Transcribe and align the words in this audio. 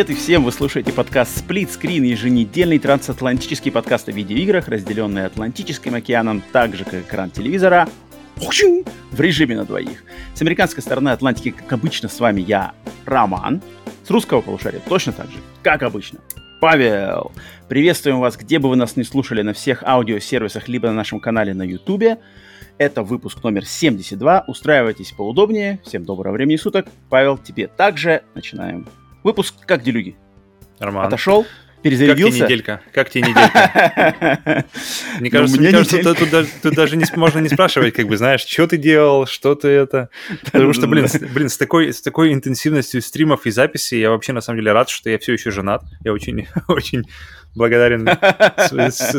Привет 0.00 0.16
и 0.16 0.18
всем! 0.18 0.44
Вы 0.44 0.52
слушаете 0.52 0.94
подкаст 0.94 1.44
Split 1.44 1.68
Screen, 1.68 2.06
еженедельный 2.06 2.78
трансатлантический 2.78 3.70
подкаст 3.70 4.08
о 4.08 4.12
видеоиграх, 4.12 4.66
разделенный 4.66 5.26
Атлантическим 5.26 5.94
океаном, 5.94 6.42
так 6.52 6.74
же 6.74 6.84
как 6.86 7.02
экран 7.02 7.30
телевизора, 7.30 7.86
в 8.36 9.20
режиме 9.20 9.56
на 9.58 9.66
двоих. 9.66 10.02
С 10.32 10.40
американской 10.40 10.82
стороны 10.82 11.10
Атлантики, 11.10 11.50
как 11.50 11.70
обычно, 11.74 12.08
с 12.08 12.18
вами 12.18 12.40
я, 12.40 12.72
Роман. 13.04 13.60
С 14.02 14.10
русского 14.10 14.40
полушария 14.40 14.80
точно 14.88 15.12
так 15.12 15.26
же, 15.26 15.36
как 15.62 15.82
обычно. 15.82 16.20
Павел! 16.62 17.32
Приветствуем 17.68 18.20
вас, 18.20 18.38
где 18.38 18.58
бы 18.58 18.70
вы 18.70 18.76
нас 18.76 18.96
не 18.96 19.04
слушали, 19.04 19.42
на 19.42 19.52
всех 19.52 19.82
аудиосервисах, 19.82 20.66
либо 20.66 20.88
на 20.88 20.94
нашем 20.94 21.20
канале 21.20 21.52
на 21.52 21.62
YouTube. 21.62 22.18
Это 22.78 23.02
выпуск 23.02 23.44
номер 23.44 23.66
72. 23.66 24.44
Устраивайтесь 24.48 25.12
поудобнее. 25.12 25.78
Всем 25.84 26.06
доброго 26.06 26.32
времени 26.32 26.56
суток. 26.56 26.86
Павел, 27.10 27.36
тебе 27.36 27.66
также. 27.66 28.22
Начинаем 28.34 28.86
Выпуск 29.22 29.54
как 29.66 29.82
делюги? 29.82 30.16
Нормально. 30.78 31.08
Отошел? 31.08 31.46
Перезарядился? 31.82 32.24
Как 32.24 32.30
тебе 32.30 32.44
неделька? 32.44 32.80
Как 32.92 33.10
тебе 33.10 33.22
неделька? 33.22 34.66
Мне 35.20 35.30
кажется, 35.30 35.58
мне 35.58 35.70
кажется 35.70 36.14
тут, 36.62 36.74
даже 36.74 36.96
не, 36.96 37.04
можно 37.16 37.38
не 37.38 37.48
спрашивать, 37.48 37.94
как 37.94 38.06
бы, 38.06 38.18
знаешь, 38.18 38.42
что 38.42 38.66
ты 38.66 38.76
делал, 38.76 39.26
что 39.26 39.54
ты 39.54 39.68
это... 39.68 40.10
Потому 40.44 40.74
что, 40.74 40.86
блин, 40.86 41.06
блин 41.32 41.48
с, 41.48 41.56
такой, 41.56 41.92
с 41.92 42.02
такой 42.02 42.34
интенсивностью 42.34 43.00
стримов 43.00 43.46
и 43.46 43.50
записей 43.50 43.98
я 43.98 44.10
вообще, 44.10 44.34
на 44.34 44.42
самом 44.42 44.58
деле, 44.58 44.72
рад, 44.72 44.90
что 44.90 45.08
я 45.08 45.18
все 45.18 45.32
еще 45.32 45.50
женат. 45.50 45.82
Я 46.04 46.12
очень, 46.12 46.46
очень 46.68 47.04
благодарен 47.54 48.08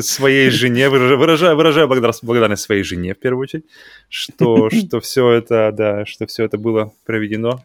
своей 0.03 0.51
жене, 0.51 0.89
выражаю, 0.89 1.57
выражаю 1.57 1.87
благодарность 1.87 2.63
своей 2.63 2.83
жене, 2.83 3.15
в 3.15 3.19
первую 3.19 3.41
очередь, 3.41 3.65
что, 4.07 4.69
что 4.69 4.99
все 4.99 5.31
это, 5.31 5.71
да, 5.71 6.05
что 6.05 6.27
все 6.27 6.45
это 6.45 6.59
было 6.59 6.93
проведено 7.05 7.63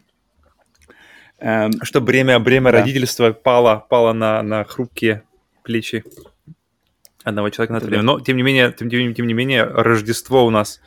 Эм, 1.38 1.72
что 1.82 2.00
бремя, 2.00 2.38
бремя 2.38 2.72
да. 2.72 2.78
родительства 2.78 3.32
пало, 3.32 3.84
пало 3.88 4.12
на, 4.12 4.42
на 4.42 4.64
хрупкие 4.64 5.22
плечи 5.62 6.02
одного 7.24 7.50
человека 7.50 7.74
на 7.74 7.78
это 7.78 7.86
время. 7.86 8.02
Но, 8.02 8.20
тем 8.20 8.36
не 8.36 8.42
менее, 8.42 8.72
тем, 8.72 8.88
тем, 8.88 9.12
тем 9.12 9.26
не 9.26 9.34
менее, 9.34 9.64
Рождество 9.64 10.46
у 10.46 10.50
нас 10.50 10.80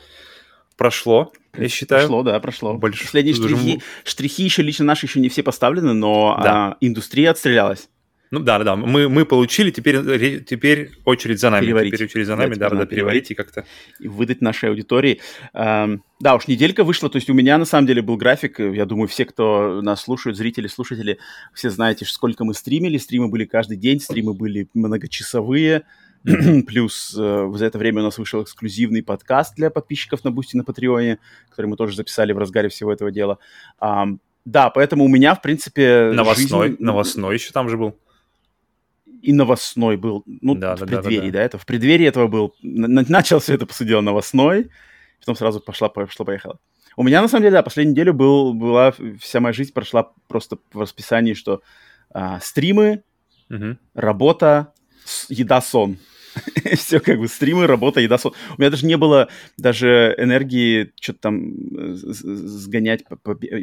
прошло, 0.78 1.34
я 1.56 1.68
считаю. 1.68 2.08
Прошло, 2.08 2.24
да, 2.24 2.40
прошло. 2.40 2.74
Больше. 2.74 3.04
Последние 3.04 3.36
штрихи, 3.36 3.82
штрихи 4.06 4.44
еще 4.44 4.64
лично 4.64 4.86
наши 4.86 5.06
еще 5.06 5.20
не 5.20 5.30
все 5.30 5.44
поставлены, 5.44 5.94
но 5.94 6.40
да. 6.42 6.54
а, 6.54 6.78
индустрия 6.80 7.32
отстрелялась. 7.32 7.90
Ну 8.32 8.40
да, 8.42 8.60
да. 8.60 8.76
Мы, 8.76 9.10
мы 9.10 9.26
получили, 9.26 9.72
теперь, 9.72 10.44
теперь 10.44 10.92
очередь 11.04 11.40
за 11.40 11.50
нами. 11.50 11.66
Переварить. 11.66 11.94
Теперь 11.94 12.08
очередь 12.08 12.28
за 12.28 12.36
нами, 12.36 12.54
да, 12.54 12.70
да, 12.70 12.76
да, 12.78 12.86
переварить 12.86 13.32
и 13.32 13.36
как-то. 13.36 13.66
И 14.00 14.08
выдать 14.08 14.42
нашей 14.42 14.70
аудитории. 14.70 15.20
Эм, 15.54 16.04
да, 16.20 16.36
уж 16.36 16.48
неделька 16.48 16.84
вышла, 16.84 17.10
то 17.10 17.16
есть 17.16 17.30
у 17.32 17.34
меня 17.34 17.58
на 17.58 17.66
самом 17.66 17.88
деле 17.88 18.04
был 18.04 18.18
график, 18.18 18.60
я 18.60 18.86
думаю, 18.86 19.08
все, 19.08 19.26
кто 19.26 19.82
нас 19.82 20.02
слушают, 20.02 20.38
зрители, 20.38 20.68
слушатели, 20.68 21.18
все 21.56 21.72
знаете, 21.72 22.06
сколько 22.06 22.44
мы 22.44 22.54
стримили. 22.54 22.98
Стримы 22.98 23.30
были 23.30 23.46
каждый 23.46 23.78
день, 23.78 24.00
стримы 24.00 24.36
были 24.36 24.70
многочасовые. 24.76 25.84
Плюс 26.68 27.16
э, 27.18 27.52
за 27.56 27.66
это 27.66 27.80
время 27.80 28.02
у 28.02 28.04
нас 28.04 28.18
вышел 28.20 28.44
эксклюзивный 28.44 29.02
подкаст 29.02 29.56
для 29.56 29.72
подписчиков 29.72 30.24
на 30.24 30.30
Boosty, 30.30 30.56
на 30.56 30.64
Patreon 30.64 31.06
е, 31.06 31.18
который 31.50 31.68
мы 31.68 31.78
тоже 31.78 31.96
записали 31.96 32.34
в 32.34 32.38
разгаре 32.38 32.70
всего 32.70 32.92
этого 32.94 33.10
дела. 33.10 33.40
Um, 33.82 34.20
да, 34.46 34.70
поэтому 34.70 35.06
у 35.06 35.08
меня, 35.08 35.34
в 35.34 35.42
принципе... 35.42 36.12
Новостной, 36.14 36.70
жизнь... 36.70 36.84
новостной 36.84 37.36
еще 37.36 37.52
там 37.52 37.70
же 37.70 37.78
был 37.78 37.96
и 39.22 39.34
новостной 39.34 39.98
был, 39.98 40.24
ну, 40.26 40.56
да, 40.56 40.76
в 40.76 40.80
да, 40.80 40.86
преддверии, 40.86 41.30
да, 41.30 41.34
да, 41.34 41.40
да, 41.40 41.44
это 41.44 41.58
в 41.58 41.66
преддверии 41.66 42.08
этого 42.08 42.28
был, 42.28 42.56
начал 42.62 43.40
все 43.40 43.56
это, 43.56 43.66
по 43.66 43.74
сути 43.74 43.90
дела, 43.90 44.02
новостной, 44.02 44.70
потом 45.20 45.36
сразу 45.36 45.60
пошла, 45.60 45.90
пошла, 45.90 46.26
поехала. 46.26 46.60
У 46.96 47.04
меня, 47.04 47.22
на 47.22 47.28
самом 47.28 47.44
деле, 47.44 47.54
да, 47.54 47.64
последнюю 47.64 47.94
неделю 47.94 48.14
был, 48.14 48.54
была, 48.54 48.94
вся 49.20 49.40
моя 49.40 49.54
жизнь 49.54 49.74
прошла 49.74 50.12
просто 50.28 50.58
в 50.74 50.82
расписании, 50.82 51.34
что 51.34 51.62
а, 52.12 52.40
стримы, 52.40 53.04
угу. 53.50 53.78
работа, 53.94 54.74
еда, 55.30 55.62
сон. 55.62 55.98
все 56.76 57.00
как 57.00 57.20
бы 57.20 57.28
стримы, 57.28 57.68
работа, 57.68 58.00
еда, 58.00 58.18
сон. 58.18 58.34
У 58.58 58.62
меня 58.62 58.70
даже 58.70 58.86
не 58.86 58.98
было 58.98 59.30
даже 59.58 60.16
энергии 60.18 60.92
что-то 61.00 61.20
там 61.20 61.54
э, 61.76 61.94
сгонять, 61.94 63.04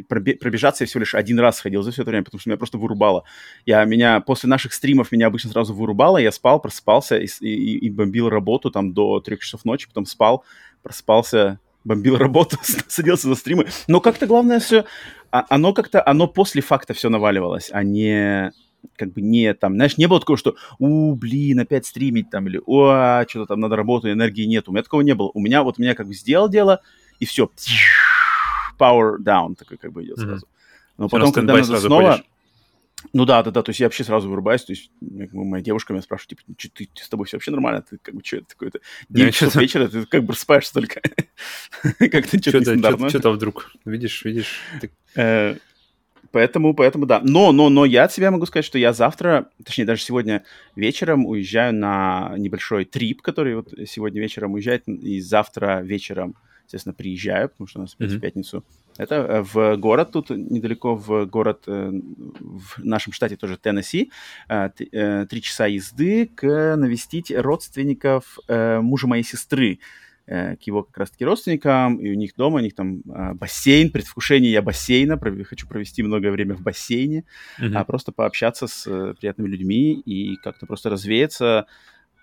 пробежаться. 0.07 0.83
Я 0.83 0.87
всего 0.87 0.99
лишь 0.99 1.15
один 1.15 1.39
раз 1.39 1.59
ходил 1.59 1.83
за 1.83 1.91
все 1.91 2.01
это 2.01 2.11
время, 2.11 2.23
потому 2.23 2.39
что 2.39 2.49
меня 2.49 2.57
просто 2.57 2.77
вырубало. 2.77 3.23
Я, 3.65 3.83
меня 3.85 4.19
после 4.19 4.49
наших 4.49 4.73
стримов 4.73 5.11
меня 5.11 5.27
обычно 5.27 5.51
сразу 5.51 5.73
вырубало, 5.73 6.17
я 6.17 6.31
спал, 6.31 6.59
просыпался 6.59 7.17
и, 7.17 7.27
и, 7.41 7.77
и 7.77 7.89
бомбил 7.89 8.29
работу 8.29 8.71
там 8.71 8.93
до 8.93 9.19
трех 9.19 9.39
часов 9.39 9.65
ночи, 9.65 9.87
потом 9.87 10.05
спал, 10.05 10.43
просыпался, 10.83 11.59
бомбил 11.83 12.17
работу, 12.17 12.57
садился 12.87 13.27
за 13.27 13.35
стримы. 13.35 13.67
Но 13.87 14.01
как-то 14.01 14.27
главное 14.27 14.59
все, 14.59 14.85
а, 15.31 15.45
оно 15.49 15.73
как-то, 15.73 16.03
оно 16.05 16.27
после 16.27 16.61
факта 16.61 16.93
все 16.93 17.09
наваливалось, 17.09 17.69
а 17.71 17.83
не 17.83 18.51
как 18.95 19.13
бы 19.13 19.21
не 19.21 19.53
там, 19.53 19.75
знаешь, 19.75 19.97
не 19.97 20.07
было 20.07 20.19
такого, 20.19 20.37
что, 20.37 20.55
у, 20.79 21.15
блин, 21.15 21.59
опять 21.59 21.85
стримить 21.85 22.29
там, 22.29 22.47
или, 22.47 22.61
о, 22.65 23.25
что-то 23.27 23.47
там 23.47 23.59
надо 23.59 23.75
работать, 23.75 24.13
энергии 24.13 24.45
нет. 24.45 24.67
У 24.69 24.71
меня 24.71 24.83
такого 24.83 25.01
не 25.01 25.15
было. 25.15 25.31
У 25.33 25.39
меня, 25.39 25.63
вот 25.63 25.77
меня 25.77 25.95
как 25.95 26.07
бы 26.07 26.13
сделал 26.13 26.49
дело, 26.49 26.81
и 27.19 27.25
все, 27.25 27.49
power 28.79 29.17
down, 29.19 29.55
такой 29.55 29.77
как 29.77 29.91
бы 29.91 30.03
идет 30.03 30.19
сразу. 30.19 30.47
Но 30.97 31.09
потом, 31.09 31.31
когда 31.31 31.53
надо 31.53 31.79
снова... 31.79 32.23
Ну 33.13 33.25
да, 33.25 33.43
да, 33.43 33.51
да, 33.51 33.61
то 33.61 33.69
есть 33.69 33.79
я 33.79 33.85
вообще 33.85 34.03
сразу 34.03 34.27
вырубаюсь, 34.27 34.63
то 34.63 34.73
есть 34.73 34.91
моя 34.99 35.63
девушка 35.63 35.93
меня 35.93 36.01
спрашивает, 36.01 36.29
типа, 36.29 36.41
что 36.57 36.69
ты, 36.73 36.89
с 36.95 37.07
тобой 37.07 37.27
все 37.27 37.37
вообще 37.37 37.51
нормально, 37.51 37.83
ты 37.87 37.99
как 38.01 38.15
бы, 38.15 38.23
что 38.25 38.37
это 38.37 38.47
такое-то, 38.47 38.79
9 39.09 39.35
часов 39.35 39.55
вечера, 39.57 39.87
ты 39.87 40.07
как 40.07 40.21
бы 40.21 40.27
просыпаешься 40.29 40.73
только, 40.73 40.99
как 41.99 42.27
ты 42.27 42.39
что-то 42.39 42.59
нестандартно. 42.59 43.09
Что-то 43.09 43.29
вдруг, 43.31 43.71
видишь, 43.85 44.25
видишь. 44.25 44.59
Поэтому, 46.37 46.75
поэтому 46.75 47.07
да. 47.07 47.19
Но, 47.23 47.51
но, 47.51 47.67
но 47.69 47.83
я 47.83 48.03
от 48.03 48.11
себя 48.11 48.29
могу 48.29 48.45
сказать, 48.45 48.63
что 48.63 48.77
я 48.77 48.93
завтра, 48.93 49.49
точнее 49.65 49.85
даже 49.85 50.03
сегодня 50.03 50.43
вечером 50.75 51.25
уезжаю 51.25 51.73
на 51.73 52.35
небольшой 52.37 52.85
трип, 52.85 53.23
который 53.23 53.55
вот 53.55 53.73
сегодня 53.87 54.21
вечером 54.21 54.53
уезжает, 54.53 54.87
и 54.87 55.19
завтра 55.19 55.81
вечером, 55.81 56.35
естественно, 56.65 56.93
приезжаю, 56.93 57.49
потому 57.49 57.67
что 57.67 57.79
у 57.79 57.81
нас 57.81 57.95
опять 57.95 58.11
mm-hmm. 58.11 58.17
в 58.17 58.21
пятницу. 58.21 58.63
Это 58.99 59.15
э, 59.15 59.41
в 59.41 59.77
город, 59.77 60.11
тут 60.11 60.29
недалеко 60.29 60.93
в 60.93 61.25
город, 61.25 61.63
э, 61.65 61.91
в 61.91 62.85
нашем 62.85 63.13
штате 63.13 63.35
тоже 63.35 63.57
Теннесси, 63.57 64.11
э, 64.47 65.25
три 65.27 65.41
часа 65.41 65.65
езды 65.65 66.27
к 66.35 66.75
навестить 66.75 67.31
родственников 67.31 68.37
мужа 68.47 69.07
моей 69.07 69.23
сестры. 69.23 69.79
Э, 70.29 70.57
к 70.57 70.63
его 70.63 70.83
как 70.83 70.97
раз-таки 70.97 71.23
родственникам, 71.23 71.99
и 71.99 72.11
у 72.11 72.13
них 72.13 72.35
дома, 72.35 72.57
у 72.57 72.59
них 72.59 72.75
там 72.75 73.01
а, 73.09 73.33
бассейн, 73.33 73.89
предвкушение 73.89 74.51
я 74.51 74.61
бассейна, 74.61 75.17
хочу 75.45 75.69
провести 75.69 76.03
много 76.03 76.29
время 76.31 76.53
в 76.53 76.59
бассейне, 76.59 77.23
mm-hmm. 77.61 77.73
а 77.73 77.85
просто 77.85 78.11
пообщаться 78.11 78.67
с 78.67 78.85
э, 78.87 79.13
приятными 79.17 79.47
людьми 79.47 79.93
и 79.93 80.35
как-то 80.43 80.65
просто 80.65 80.89
развеяться. 80.89 81.65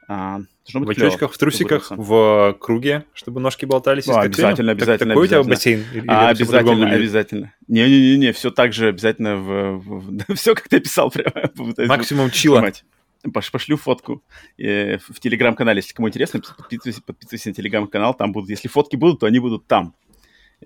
А, 0.07 0.41
в 0.71 0.91
очочках, 0.91 1.33
в 1.33 1.39
трусиках, 1.39 1.87
в 1.91 2.55
круге, 2.61 3.07
чтобы 3.15 3.41
ножки 3.41 3.65
болтались. 3.65 4.07
Ну, 4.07 4.19
обязательно, 4.19 4.73
обязательно. 4.73 5.15
Так, 5.15 5.25
такой 5.25 5.39
обязательно. 5.39 5.41
у 5.41 5.47
тебя 5.47 5.55
бассейн? 5.55 5.85
Или 5.95 6.07
а, 6.07 6.29
обязательно, 6.29 6.91
обязательно. 6.91 7.55
Не-не-не, 7.69 8.33
все 8.35 8.51
так 8.51 8.75
же 8.75 8.89
обязательно, 8.89 9.37
в, 9.37 9.79
в, 9.79 10.25
в, 10.29 10.35
все 10.35 10.55
как 10.55 10.69
ты 10.69 10.79
писал 10.79 11.11
прямо. 11.11 11.51
Максимум 11.89 12.31
чила. 12.31 12.59
Снимать 12.59 12.85
пошлю 13.33 13.77
фотку 13.77 14.23
э, 14.59 14.99
в 14.99 15.21
телеграм-канале. 15.21 15.79
Если 15.79 15.95
кому 15.95 16.09
интересно, 16.09 16.41
подписывайтесь, 16.41 17.01
подписывайтесь 17.01 17.47
на 17.47 17.55
телеграм-канал, 17.55 18.15
там 18.15 18.33
будут, 18.33 18.51
если 18.51 18.69
фотки 18.69 18.97
будут, 18.97 19.21
то 19.21 19.27
они 19.27 19.39
будут 19.39 19.67
там. 19.67 19.95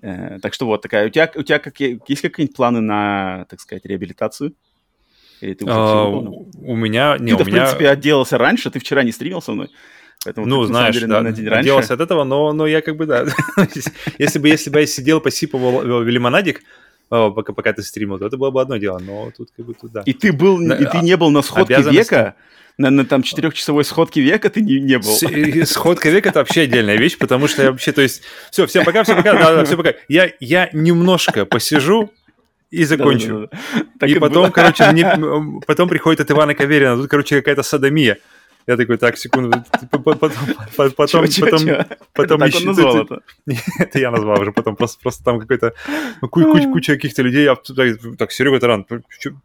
Э, 0.01 0.39
так 0.41 0.53
что 0.53 0.65
вот 0.65 0.81
такая. 0.81 1.07
У 1.07 1.09
тебя, 1.09 1.31
у 1.35 1.43
тебя 1.43 1.59
какие, 1.59 1.99
есть 2.07 2.21
какие-нибудь 2.21 2.55
планы 2.55 2.81
на, 2.81 3.45
так 3.49 3.59
сказать, 3.59 3.85
реабилитацию? 3.85 4.53
Или 5.41 5.53
ты 5.53 5.65
уже 5.65 5.73
а, 5.73 6.05
у 6.07 6.75
меня... 6.75 7.17
Не, 7.17 7.35
ты, 7.35 7.43
у 7.43 7.45
в 7.45 7.47
меня... 7.47 7.61
принципе, 7.61 7.89
отделался 7.89 8.37
раньше, 8.37 8.69
ты 8.71 8.79
вчера 8.79 9.03
не 9.03 9.11
стримил 9.11 9.41
со 9.41 9.53
мной. 9.53 9.69
Поэтому 10.25 10.45
ну, 10.47 10.61
ты, 10.61 10.67
знаешь, 10.67 10.95
деле, 10.95 11.07
да, 11.07 11.21
на 11.21 11.31
день 11.31 11.47
отделался 11.47 11.93
от 11.93 12.01
этого, 12.01 12.25
но, 12.25 12.51
но 12.51 12.67
я 12.67 12.81
как 12.81 12.97
бы, 12.97 13.05
да. 13.05 13.25
если, 14.19 14.39
бы, 14.39 14.49
если 14.49 14.69
бы 14.69 14.81
я 14.81 14.85
сидел, 14.85 15.21
посипывал 15.21 16.03
лимонадик, 16.03 16.61
пока, 17.09 17.53
пока 17.53 17.73
ты 17.73 17.81
стримил, 17.81 18.19
то 18.19 18.27
это 18.27 18.37
было 18.37 18.51
бы 18.51 18.61
одно 18.61 18.77
дело, 18.77 18.99
но 18.99 19.31
тут 19.35 19.49
как 19.55 19.65
бы 19.65 19.73
туда. 19.73 20.03
И 20.05 20.13
ты 20.13 20.31
был, 20.31 20.57
на, 20.57 20.73
и 20.73 20.85
ты 20.85 20.99
не 20.99 21.17
был 21.17 21.29
на 21.31 21.41
сходке 21.41 21.81
века? 21.81 22.35
На, 22.77 22.89
на 22.89 23.03
там 23.03 23.23
четырехчасовой 23.23 23.83
сходке 23.83 24.21
века 24.21 24.49
ты 24.49 24.61
не, 24.61 24.79
не 24.79 24.99
был. 24.99 25.11
С, 25.11 25.69
сходка 25.69 26.09
века 26.09 26.29
это 26.29 26.39
вообще 26.39 26.61
отдельная 26.61 26.95
вещь, 26.95 27.17
потому 27.17 27.47
что 27.47 27.63
я 27.63 27.71
вообще, 27.71 27.91
то 27.91 28.01
есть, 28.01 28.21
все, 28.51 28.65
всем 28.67 28.85
пока, 28.85 29.03
всем 29.03 29.17
пока, 29.17 29.33
да, 29.33 29.55
да, 29.55 29.65
все 29.65 29.75
пока. 29.75 29.95
Я, 30.07 30.31
я 30.39 30.69
немножко 30.71 31.45
посижу, 31.45 32.09
и 32.71 32.83
закончу. 32.83 33.49
Да, 33.51 33.59
да, 33.73 33.85
да. 33.95 34.07
И 34.07 34.19
потом, 34.19 34.43
было. 34.43 34.51
короче, 34.51 34.89
мне, 34.91 35.11
потом 35.65 35.89
приходит 35.89 36.21
от 36.21 36.31
Ивана 36.31 36.53
Каверина, 36.53 36.95
тут, 36.95 37.09
короче, 37.09 37.37
какая-то 37.37 37.63
садомия. 37.63 38.19
Я 38.67 38.77
такой, 38.77 38.97
так, 38.97 39.17
секунду, 39.17 39.63
потом, 39.91 40.17
потом, 40.17 40.31
потом, 40.75 41.61
потом 42.13 42.39
назвал 42.39 42.97
это? 42.97 43.21
Я 43.93 44.11
назвал 44.11 44.41
уже 44.41 44.51
потом, 44.51 44.75
просто, 44.75 44.99
просто 45.01 45.23
там 45.23 45.39
какой-то 45.39 45.73
куча, 46.29 46.67
куча 46.67 46.93
каких-то 46.93 47.23
людей, 47.23 47.49
так, 48.17 48.31
Серега 48.31 48.59
Таран, 48.59 48.85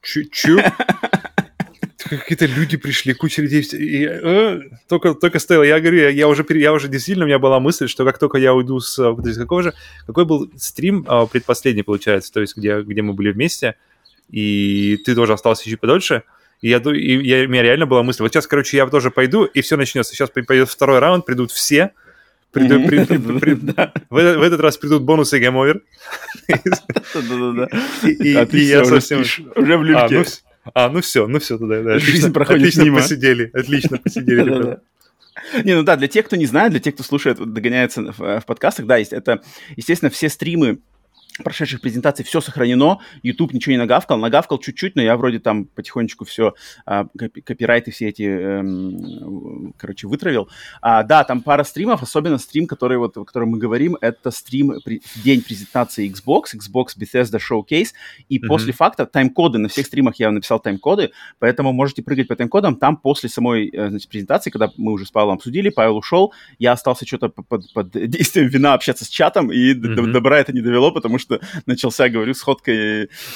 чё? 0.02 0.58
какие-то 2.08 2.46
люди 2.46 2.76
пришли, 2.76 3.14
куча 3.14 3.42
людей, 3.42 3.62
и, 3.72 4.06
э, 4.06 4.60
только, 4.88 5.14
только 5.14 5.38
стоило, 5.38 5.62
я 5.62 5.80
говорю, 5.80 5.98
я, 5.98 6.08
я 6.10 6.28
уже, 6.28 6.44
я 6.50 6.72
уже 6.72 6.88
действительно, 6.88 7.24
у 7.24 7.28
меня 7.28 7.38
была 7.38 7.60
мысль, 7.60 7.88
что 7.88 8.04
как 8.04 8.18
только 8.18 8.38
я 8.38 8.52
уйду 8.54 8.80
с, 8.80 8.96
то 8.96 9.22
есть 9.24 9.38
какого 9.38 9.62
же, 9.62 9.74
какой 10.06 10.24
был 10.24 10.50
стрим 10.56 11.04
а, 11.08 11.26
предпоследний, 11.26 11.82
получается, 11.82 12.32
то 12.32 12.40
есть 12.40 12.56
где, 12.56 12.82
где 12.82 13.02
мы 13.02 13.14
были 13.14 13.32
вместе, 13.32 13.76
и 14.30 15.00
ты 15.04 15.14
тоже 15.14 15.32
остался 15.32 15.64
еще 15.66 15.76
подольше, 15.76 16.22
и, 16.64 16.70
я, 16.70 16.78
и 16.78 17.26
я, 17.26 17.44
у 17.44 17.48
меня 17.48 17.62
реально 17.62 17.84
была 17.84 18.02
мысль, 18.02 18.22
вот 18.22 18.32
сейчас, 18.32 18.46
короче, 18.46 18.78
я 18.78 18.86
тоже 18.86 19.10
пойду, 19.10 19.44
и 19.44 19.60
все 19.60 19.76
начнется. 19.76 20.14
Сейчас 20.14 20.30
пойдет 20.30 20.70
второй 20.70 20.98
раунд, 20.98 21.26
придут 21.26 21.50
все, 21.50 21.92
Приду, 22.52 22.86
при, 22.86 23.04
при, 23.04 23.54
да. 23.54 23.92
в, 24.08 24.14
в 24.14 24.42
этот 24.42 24.60
раз 24.60 24.78
придут 24.78 25.02
бонусы 25.02 25.40
game 25.40 25.59
over. 25.59 25.82
И 28.20 28.30
я 28.30 28.84
совсем... 28.84 29.20
Уже 29.56 29.76
в 29.76 29.82
люльке. 29.82 30.24
А, 30.72 30.88
ну 30.88 31.02
все, 31.02 31.26
ну 31.26 31.40
все 31.40 31.58
тогда. 31.58 31.82
Да, 31.82 31.98
Жизнь 31.98 32.32
проходит 32.32 32.68
Отлично 32.68 32.94
посидели, 32.94 33.50
отлично 33.52 33.98
посидели. 33.98 34.78
Не, 35.64 35.74
ну 35.74 35.82
да, 35.82 35.96
для 35.96 36.08
тех, 36.08 36.24
кто 36.24 36.36
не 36.36 36.46
знает, 36.46 36.70
для 36.70 36.80
тех, 36.80 36.94
кто 36.94 37.02
слушает, 37.02 37.38
догоняется 37.38 38.12
в, 38.16 38.40
в 38.40 38.46
подкастах, 38.46 38.86
да, 38.86 38.96
есть 38.96 39.12
это, 39.12 39.42
естественно, 39.76 40.10
все 40.10 40.30
стримы 40.30 40.78
прошедших 41.42 41.80
презентаций 41.80 42.24
все 42.24 42.40
сохранено, 42.40 43.00
YouTube 43.22 43.52
ничего 43.52 43.72
не 43.72 43.78
нагавкал, 43.78 44.18
нагавкал 44.18 44.58
чуть-чуть, 44.58 44.94
но 44.94 45.02
я 45.02 45.16
вроде 45.16 45.40
там 45.40 45.64
потихонечку 45.64 46.24
все, 46.24 46.54
а, 46.86 47.06
копи 47.18 47.40
копирайты 47.40 47.90
все 47.90 48.08
эти, 48.08 48.22
эм, 48.22 49.74
короче, 49.76 50.06
вытравил. 50.06 50.48
А, 50.80 51.02
да, 51.02 51.24
там 51.24 51.42
пара 51.42 51.64
стримов, 51.64 52.02
особенно 52.02 52.38
стрим, 52.38 52.66
который 52.66 52.98
вот, 52.98 53.16
о 53.16 53.24
котором 53.24 53.50
мы 53.50 53.58
говорим, 53.58 53.96
это 54.00 54.30
стрим 54.30 54.74
при, 54.84 55.02
день 55.24 55.42
презентации 55.42 56.08
Xbox, 56.08 56.54
Xbox 56.54 56.96
Bethesda 56.96 57.40
Showcase, 57.40 57.88
и 58.28 58.38
mm-hmm. 58.38 58.46
после 58.46 58.72
факта 58.72 59.04
тайм-коды, 59.04 59.58
на 59.58 59.68
всех 59.68 59.86
стримах 59.86 60.16
я 60.16 60.30
написал 60.30 60.60
тайм-коды, 60.60 61.10
поэтому 61.40 61.72
можете 61.72 62.02
прыгать 62.02 62.28
по 62.28 62.36
тайм-кодам, 62.36 62.76
там 62.76 62.96
после 62.96 63.28
самой, 63.28 63.70
э, 63.70 63.88
значит, 63.88 64.08
презентации, 64.08 64.50
когда 64.50 64.70
мы 64.76 64.92
уже 64.92 65.04
с 65.04 65.10
Павлом 65.10 65.36
обсудили, 65.36 65.70
Павел 65.70 65.96
ушел, 65.96 66.32
я 66.60 66.72
остался 66.72 67.04
что-то 67.04 67.28
под, 67.28 67.72
под 67.72 67.90
действием 67.90 68.48
вина 68.48 68.74
общаться 68.74 69.04
с 69.04 69.08
чатом, 69.08 69.50
и 69.50 69.74
mm-hmm. 69.74 69.94
до 69.94 70.12
добра 70.12 70.38
это 70.38 70.52
не 70.52 70.60
довело, 70.60 70.92
потому 70.92 71.18
что 71.18 71.23
что 71.24 71.40
начался, 71.66 72.08
говорю, 72.08 72.34
сходка, 72.34 72.72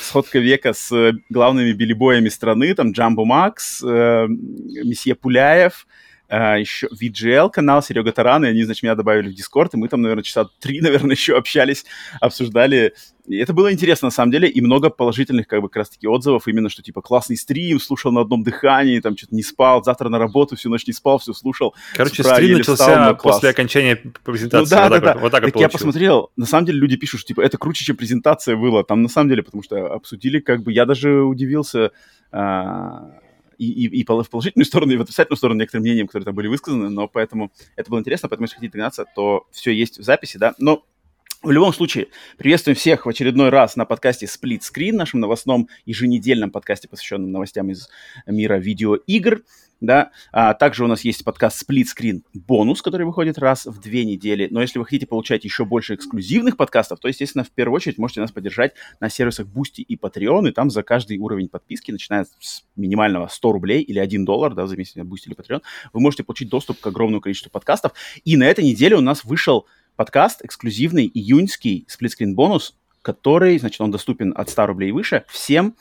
сходка 0.03 0.39
века 0.39 0.73
с 0.73 1.13
главными 1.29 1.73
билибоями 1.73 2.29
страны, 2.29 2.75
там 2.75 2.93
Джамбо 2.93 3.25
Макс, 3.25 3.83
э, 3.83 4.27
месье 4.29 5.15
Пуляев, 5.15 5.87
Uh, 6.31 6.61
еще 6.61 6.89
VGL 6.89 7.51
канал, 7.51 7.83
Серега 7.83 8.13
Таран, 8.13 8.45
и 8.45 8.49
они, 8.49 8.63
значит, 8.63 8.83
меня 8.83 8.95
добавили 8.95 9.31
в 9.31 9.35
Дискорд, 9.35 9.73
и 9.73 9.79
мы 9.79 9.89
там, 9.89 10.03
наверное, 10.03 10.23
часа 10.23 10.47
три, 10.61 10.81
наверное, 10.83 11.13
еще 11.13 11.39
общались, 11.39 11.87
обсуждали. 12.21 12.93
И 13.27 13.37
это 13.37 13.55
было 13.55 13.73
интересно, 13.73 14.07
на 14.07 14.11
самом 14.11 14.33
деле, 14.33 14.47
и 14.49 14.61
много 14.61 14.91
положительных, 14.91 15.47
как 15.47 15.63
бы, 15.63 15.69
как 15.69 15.77
раз-таки 15.77 16.07
отзывов, 16.07 16.47
именно, 16.47 16.69
что, 16.69 16.83
типа, 16.83 17.01
классный 17.01 17.39
стрим, 17.39 17.81
слушал 17.81 18.13
на 18.13 18.23
одном 18.23 18.43
дыхании, 18.43 19.01
там, 19.01 19.17
что-то 19.17 19.35
не 19.35 19.43
спал, 19.43 19.83
завтра 19.83 20.11
на 20.11 20.19
работу 20.19 20.57
всю 20.57 20.69
ночь 20.69 20.87
не 20.87 20.93
спал, 20.93 21.19
все 21.19 21.33
слушал. 21.33 21.75
Короче, 21.95 22.23
стрим 22.23 22.59
начался 22.59 22.85
встал, 22.85 23.17
после 23.17 23.49
окончания 23.49 23.97
презентации. 23.97 24.75
Ну, 24.75 24.81
да, 24.81 24.89
вот 24.89 24.91
да, 24.91 25.01
так, 25.01 25.15
да. 25.15 25.21
Вот 25.21 25.33
так, 25.33 25.45
так 25.45 25.57
я 25.57 25.69
посмотрел, 25.71 26.31
на 26.37 26.45
самом 26.45 26.67
деле 26.67 26.79
люди 26.79 26.97
пишут, 26.97 27.21
что, 27.21 27.29
типа, 27.29 27.41
это 27.41 27.57
круче, 27.57 27.85
чем 27.85 27.97
презентация 27.97 28.57
была, 28.57 28.83
там, 28.85 29.03
на 29.03 29.09
самом 29.09 29.31
деле, 29.31 29.43
потому 29.43 29.63
что 29.63 29.87
обсудили, 29.87 30.41
как 30.41 30.63
бы, 30.63 30.73
я 30.73 30.85
даже 30.85 31.23
удивился, 31.23 31.93
а, 32.33 33.13
и, 33.59 33.87
и, 33.87 34.01
и 34.01 34.05
в 34.05 34.31
положительную 34.31 34.65
сторону, 34.65 34.93
и 34.93 34.97
в 34.97 35.03
отрицательную 35.03 35.37
сторону 35.37 35.61
некоторым 35.61 35.83
мнениям, 35.83 36.07
которые 36.07 36.25
там 36.25 36.35
были 36.35 36.47
высказаны, 36.47 36.89
но 36.89 37.09
поэтому 37.09 37.53
это 37.77 37.91
было 37.91 37.99
интересно, 37.99 38.29
поэтому 38.29 38.45
если 38.45 38.57
хотите 38.57 38.73
догнаться, 38.73 39.05
то 39.15 39.47
все 39.51 39.73
есть 39.73 39.99
в 39.99 40.03
записи, 40.03 40.39
да, 40.39 40.55
но 40.59 40.85
в 41.43 41.53
любом 41.53 41.73
случае, 41.73 42.09
приветствуем 42.37 42.77
всех 42.77 43.07
в 43.07 43.09
очередной 43.09 43.51
раз 43.51 43.77
на 43.77 43.85
подкасте 43.85 44.27
Split 44.27 44.61
Screen, 44.61 44.93
нашем 44.93 45.21
новостном 45.21 45.69
еженедельном 45.87 46.51
подкасте, 46.51 46.89
посвященном 46.89 47.31
новостям 47.31 47.71
из 47.71 47.89
мира 48.27 48.57
видеоигр 48.59 49.43
да. 49.81 50.11
А 50.33 50.55
также 50.55 50.85
у 50.85 50.89
нас 50.89 51.03
есть 51.03 51.25
подкаст 51.25 51.69
Split 51.69 51.87
Screen 51.97 52.23
бонус, 52.35 52.83
который 52.83 53.07
выходит 53.07 53.39
раз 53.39 53.67
в 53.67 53.81
две 53.81 54.05
недели. 54.05 54.49
Но 54.51 54.61
если 54.61 54.79
вы 54.79 54.85
хотите 54.85 55.07
получать 55.07 55.45
еще 55.45 55.65
больше 55.65 55.95
эксклюзивных 55.95 56.57
подкастов, 56.57 56.99
то, 56.99 57.09
естественно, 57.09 57.45
в 57.45 57.51
первую 57.51 57.77
очередь 57.77 57.99
можете 57.99 58.21
нас 58.21 58.33
поддержать 58.33 58.75
на 59.01 59.09
сервисах 59.09 59.47
Boosty 59.47 59.83
и 59.83 59.97
Patreon, 59.97 60.49
и 60.49 60.53
там 60.53 60.71
за 60.71 60.83
каждый 60.83 61.19
уровень 61.19 61.49
подписки, 61.49 61.93
начиная 61.93 62.27
с 62.41 62.65
минимального 62.77 63.29
100 63.29 63.53
рублей 63.53 63.83
или 63.83 63.99
1 63.99 64.25
доллар, 64.25 64.55
да, 64.55 64.65
в 64.65 64.69
зависимости 64.69 65.01
от 65.01 65.07
Boosty 65.07 65.33
или 65.33 65.37
Patreon, 65.37 65.63
вы 65.93 66.01
можете 66.01 66.25
получить 66.25 66.49
доступ 66.49 66.81
к 66.81 66.87
огромному 66.87 67.21
количеству 67.21 67.51
подкастов. 67.51 67.93
И 68.25 68.37
на 68.37 68.45
этой 68.45 68.65
неделе 68.65 68.97
у 68.97 69.01
нас 69.01 69.25
вышел 69.25 69.67
подкаст 69.95 70.45
эксклюзивный 70.45 71.11
июньский 71.13 71.87
Screen 71.89 72.35
бонус, 72.35 72.77
который, 73.03 73.59
значит, 73.59 73.81
он 73.81 73.91
доступен 73.91 74.35
от 74.37 74.51
100 74.51 74.67
рублей 74.67 74.89
и 74.89 74.93
выше 74.93 75.25
всем, 75.29 75.77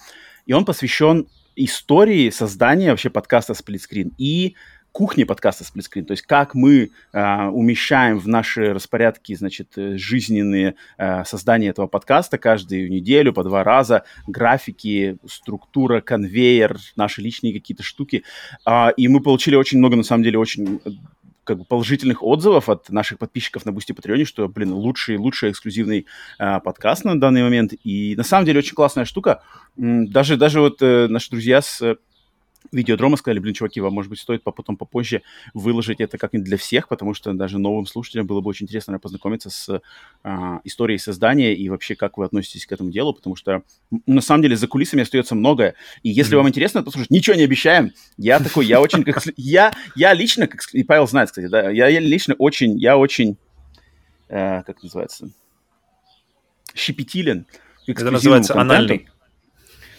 и 0.46 0.54
он 0.54 0.66
посвящен 0.66 1.28
истории 1.58 2.30
создания 2.30 2.92
вообще 2.92 3.10
подкаста 3.10 3.54
Сплитскрин 3.54 4.14
и 4.18 4.56
кухни 4.92 5.26
подкаста 5.26 5.64
Сплитскрин, 5.64 6.06
то 6.06 6.14
есть 6.14 6.24
как 6.24 6.56
мы 6.56 6.90
э, 7.14 7.46
умещаем 7.50 8.18
в 8.18 8.28
наши 8.28 8.74
распорядки, 8.74 9.36
значит, 9.36 9.78
э, 9.78 9.96
жизненные 9.96 10.74
э, 10.98 11.24
создания 11.24 11.68
этого 11.68 11.86
подкаста 11.86 12.40
каждую 12.40 12.90
неделю 12.90 13.32
по 13.32 13.44
два 13.44 13.64
раза, 13.64 14.06
графики, 14.26 15.20
структура, 15.28 16.02
конвейер, 16.02 16.78
наши 16.96 17.22
личные 17.22 17.54
какие-то 17.54 17.84
штуки. 17.84 18.24
Э, 18.66 18.88
и 18.98 19.08
мы 19.08 19.22
получили 19.22 19.56
очень 19.56 19.78
много, 19.78 19.96
на 19.96 20.04
самом 20.04 20.24
деле, 20.24 20.40
очень 20.40 20.80
как 21.48 21.58
бы 21.58 21.66
положительных 21.66 22.22
отзывов 22.22 22.70
от 22.70 22.90
наших 22.90 23.18
подписчиков 23.18 23.66
на 23.66 23.72
Boosty, 23.72 23.94
Patreon 23.94 24.19
е, 24.19 24.26
что, 24.26 24.48
блин, 24.48 24.74
лучший, 24.74 25.18
лучший 25.18 25.52
эксклюзивный 25.52 26.06
э, 26.38 26.60
подкаст 26.60 27.06
на 27.06 27.20
данный 27.20 27.42
момент. 27.42 27.74
И 27.84 28.16
на 28.16 28.24
самом 28.24 28.46
деле 28.46 28.60
очень 28.60 28.76
классная 28.76 29.06
штука. 29.06 29.42
Даже, 29.78 30.38
даже 30.38 30.60
вот 30.60 30.82
э, 30.82 31.08
наши 31.08 31.30
друзья 31.30 31.62
с 31.62 31.98
видеодрома 32.72 33.18
сказали, 33.18 33.40
блин, 33.40 33.54
чуваки, 33.54 33.82
вам, 33.82 33.94
может 33.94 34.10
быть, 34.10 34.20
стоит 34.20 34.44
потом 34.44 34.78
попозже 34.78 35.22
выложить 35.54 36.00
это 36.00 36.18
как-нибудь 36.18 36.46
для 36.46 36.58
всех, 36.58 36.88
потому 36.88 37.14
что 37.14 37.34
даже 37.34 37.60
новым 37.60 37.86
слушателям 37.86 38.28
было 38.28 38.42
бы 38.42 38.50
очень 38.50 38.66
интересно 38.66 38.92
наверное, 38.92 39.02
познакомиться 39.02 39.50
с 39.50 39.82
а, 40.24 40.60
историей 40.64 40.98
создания 40.98 41.54
и 41.56 41.70
вообще, 41.70 41.96
как 41.96 42.18
вы 42.18 42.26
относитесь 42.26 42.66
к 42.66 42.72
этому 42.72 42.92
делу, 42.92 43.14
потому 43.14 43.36
что, 43.36 43.64
на 44.06 44.22
самом 44.22 44.44
деле, 44.44 44.56
за 44.56 44.68
кулисами 44.68 45.04
остается 45.04 45.36
многое. 45.36 45.76
И 46.04 46.10
если 46.10 46.34
mm-hmm. 46.34 46.38
вам 46.38 46.50
интересно, 46.50 46.84
то, 46.84 46.92
слушайте, 46.92 47.14
ничего 47.14 47.36
не 47.36 47.44
обещаем. 47.44 47.92
Я 48.18 48.40
такой, 48.40 48.66
я 48.66 48.82
очень, 48.82 49.04
как... 49.04 49.24
Я, 49.38 49.74
я 49.96 50.14
лично, 50.14 50.48
как... 50.48 50.62
И 50.74 50.84
Павел 50.84 51.08
знает, 51.08 51.30
кстати, 51.30 51.48
да, 51.48 51.70
я, 51.70 51.88
я 51.88 52.00
лично 52.00 52.36
очень, 52.38 52.78
я 52.78 52.98
очень, 52.98 53.38
э, 54.30 54.64
как 54.64 54.82
называется, 54.84 55.30
щепетилен. 56.76 57.46
Это 57.86 58.12
называется 58.12 58.54
контенту. 58.54 58.74
анальный. 58.74 59.10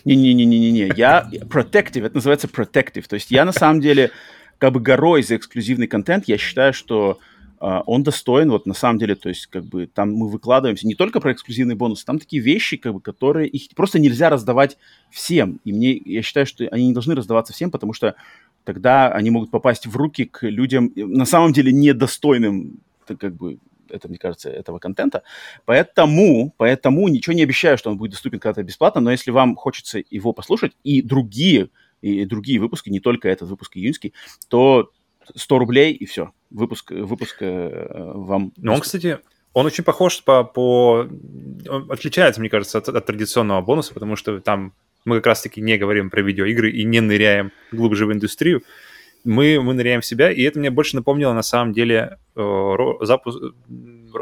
Не-не-не-не-не. 0.05 0.93
Я 0.97 1.29
protective, 1.49 2.07
это 2.07 2.17
называется 2.17 2.47
protective. 2.47 3.07
То 3.09 3.15
есть 3.15 3.31
я 3.31 3.45
на 3.45 3.53
самом 3.53 3.81
деле 3.81 4.11
как 4.59 4.73
бы 4.73 4.81
горой 4.81 5.23
за 5.23 5.37
эксклюзивный 5.37 5.87
контент. 5.87 6.29
Я 6.29 6.39
считаю, 6.39 6.73
что 6.73 7.19
Uh, 7.61 7.83
он 7.87 8.05
достоин, 8.05 8.53
вот 8.53 8.67
на 8.67 8.75
самом 8.75 9.01
деле, 9.01 9.17
то 9.17 9.29
есть 9.29 9.49
как 9.49 9.65
бы 9.65 9.89
там 9.93 10.13
мы 10.13 10.29
выкладываемся 10.29 10.87
не 10.87 10.95
только 10.95 11.19
про 11.19 11.33
эксклюзивные 11.33 11.75
бонусы, 11.75 12.07
там 12.07 12.21
такие 12.21 12.41
вещи, 12.41 12.77
как 12.77 12.95
бы, 12.95 13.01
которые 13.01 13.49
их 13.49 13.71
просто 13.75 13.99
нельзя 13.99 14.31
раздавать 14.31 14.79
всем. 15.11 15.59
И 15.65 15.73
мне, 15.73 16.01
я 16.05 16.23
считаю, 16.23 16.47
что 16.47 16.69
они 16.69 16.87
не 16.87 16.93
должны 16.93 17.17
раздаваться 17.17 17.53
всем, 17.53 17.73
потому 17.73 17.95
что 17.95 18.15
тогда 18.63 19.11
они 19.11 19.31
могут 19.31 19.51
попасть 19.51 19.89
в 19.89 19.97
руки 19.97 20.25
к 20.25 20.47
людям 20.47 20.93
на 20.95 21.25
самом 21.25 21.53
деле 21.53 21.73
недостойным, 21.73 22.79
как 23.07 23.35
бы, 23.35 23.59
это, 23.91 24.09
мне 24.09 24.19
кажется, 24.19 24.51
этого 24.51 24.79
контента. 24.79 25.23
Поэтому, 25.65 26.55
поэтому 26.57 27.09
ничего 27.09 27.35
не 27.35 27.43
обещаю, 27.43 27.79
что 27.79 27.91
он 27.91 27.99
будет 27.99 28.13
доступен 28.13 28.39
когда-то 28.39 28.63
бесплатно, 28.63 29.01
но 29.01 29.11
если 29.11 29.31
вам 29.31 29.57
хочется 29.57 30.03
его 30.11 30.33
послушать 30.33 30.73
и 30.85 31.03
другие, 31.03 31.71
и 32.03 32.25
другие 32.25 32.61
выпуски, 32.61 32.91
не 32.91 33.01
только 33.01 33.29
этот 33.29 33.49
выпуск 33.49 33.77
июньский, 33.77 34.15
то 34.49 34.91
100 35.35 35.59
рублей 35.59 35.93
и 35.93 36.07
все. 36.07 36.33
Выпуск, 36.51 36.91
выпуск 36.91 37.37
э, 37.41 38.13
вам... 38.15 38.53
Ну, 38.57 38.75
он, 38.75 38.81
кстати, 38.81 39.19
он 39.53 39.67
очень 39.67 39.85
похож 39.85 40.23
по... 40.23 40.45
по... 40.45 41.09
Он 41.69 41.91
отличается, 41.91 42.41
мне 42.41 42.51
кажется, 42.51 42.79
от, 42.79 42.89
от 42.89 43.07
традиционного 43.07 43.61
бонуса, 43.61 43.93
потому 43.95 44.17
что 44.17 44.41
там 44.41 44.73
мы 45.05 45.17
как 45.17 45.27
раз-таки 45.27 45.61
не 45.61 45.77
говорим 45.79 46.11
про 46.11 46.23
видеоигры 46.23 46.71
и 46.71 46.85
не 46.85 47.01
ныряем 47.01 47.53
глубже 47.73 48.07
в 48.07 48.13
индустрию 48.13 48.63
мы, 49.25 49.61
мы 49.61 49.75
ныряем 49.75 50.01
в 50.01 50.07
себя, 50.07 50.31
и 50.31 50.43
это 50.43 50.59
мне 50.59 50.71
больше 50.71 50.97
напомнило 50.97 51.33
на 51.33 51.43
самом 51.43 51.73
деле 51.73 52.19
э, 52.37 52.77
запуск, 53.01 53.39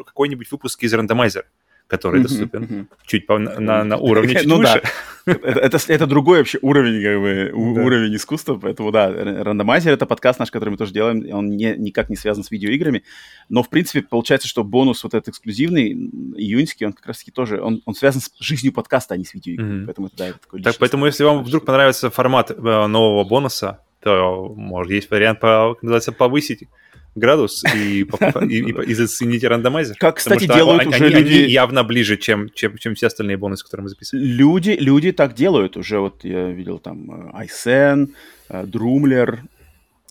какой-нибудь 0.05 0.51
выпуск 0.51 0.83
из 0.83 0.93
рандомайзера 0.95 1.47
который 1.87 2.23
доступен 2.23 2.65
mm-hmm. 2.65 2.87
чуть 3.07 3.27
по, 3.27 3.39
на, 3.39 3.85
на 3.85 3.97
уровне 3.97 4.35
чуть 4.35 4.47
ну, 4.47 4.59
выше. 4.59 4.83
Да. 5.27 5.33
это, 5.33 5.61
это, 5.61 5.79
это 5.87 6.07
другой 6.07 6.39
вообще 6.39 6.59
уровень, 6.61 7.03
как 7.03 7.21
бы, 7.21 7.75
да. 7.75 7.83
уровень 7.83 8.17
искусства, 8.17 8.59
поэтому 8.61 8.91
да, 8.91 9.09
рандомайзер 9.09 9.93
это 9.93 10.07
подкаст 10.07 10.41
наш, 10.41 10.51
который 10.51 10.71
мы 10.71 10.77
тоже 10.77 10.93
делаем, 10.93 11.25
он 11.33 11.51
не, 11.51 11.77
никак 11.77 12.11
не 12.11 12.17
связан 12.17 12.43
с 12.43 12.51
видеоиграми, 12.51 13.05
но 13.49 13.63
в 13.63 13.69
принципе 13.69 14.03
получается, 14.03 14.49
что 14.49 14.65
бонус 14.65 15.05
вот 15.05 15.15
этот 15.15 15.29
эксклюзивный, 15.29 15.91
июньский, 15.91 16.87
он 16.87 16.93
как 16.93 17.07
раз 17.07 17.19
таки 17.19 17.31
тоже, 17.31 17.61
он, 17.61 17.83
он 17.85 17.95
связан 17.95 18.21
с 18.21 18.33
жизнью 18.41 18.73
подкаста, 18.73 19.15
а 19.15 19.17
не 19.17 19.25
с 19.25 19.35
видеоиграми, 19.35 19.83
mm-hmm. 19.83 19.87
поэтому 19.87 20.07
это, 20.09 20.17
да, 20.17 20.29
это 20.29 20.39
такой 20.41 20.63
Так, 20.63 20.77
поэтому 20.79 21.07
если 21.07 21.23
вам 21.23 21.45
вдруг 21.45 21.65
понравится 21.65 22.11
формат 22.11 22.51
э, 22.51 22.55
нового 22.87 23.23
бонуса, 23.25 23.81
то, 24.07 24.55
может, 24.57 24.93
есть 24.93 25.11
вариант, 25.11 25.41
по, 25.41 25.77
называется, 25.83 26.13
повысить 26.13 26.69
градус 27.17 27.65
и, 27.75 28.03
и, 28.03 28.05
и, 28.05 28.91
и 28.91 28.95
заценить 28.95 29.43
рандомайзер. 29.43 29.97
Как, 29.99 30.19
кстати, 30.19 30.47
делают 30.47 30.83
они, 30.83 30.91
уже 30.91 31.07
они, 31.07 31.15
люди... 31.17 31.35
Они 31.39 31.53
явно 31.53 31.83
ближе, 31.83 32.17
чем, 32.17 32.49
чем, 32.51 32.79
чем 32.79 32.95
все 32.95 33.09
остальные 33.09 33.37
бонусы, 33.37 33.65
которые 33.65 33.83
мы 33.83 33.89
записали. 33.89 34.23
Люди, 34.23 34.77
люди 34.79 35.11
так 35.11 35.35
делают 35.35 35.77
уже. 35.77 35.99
Вот 35.99 36.23
я 36.23 36.53
видел 36.53 36.79
там 36.79 37.33
Айсен, 37.35 38.15
Друмлер. 38.49 39.43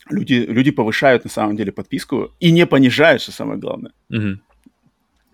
Люди, 0.10 0.34
люди 0.34 0.72
повышают 0.72 1.24
на 1.24 1.30
самом 1.30 1.56
деле 1.56 1.72
подписку 1.72 2.34
и 2.42 2.52
не 2.52 2.66
понижают, 2.66 3.22
что 3.22 3.32
самое 3.32 3.58
главное. 3.58 3.94
Угу 4.10 4.40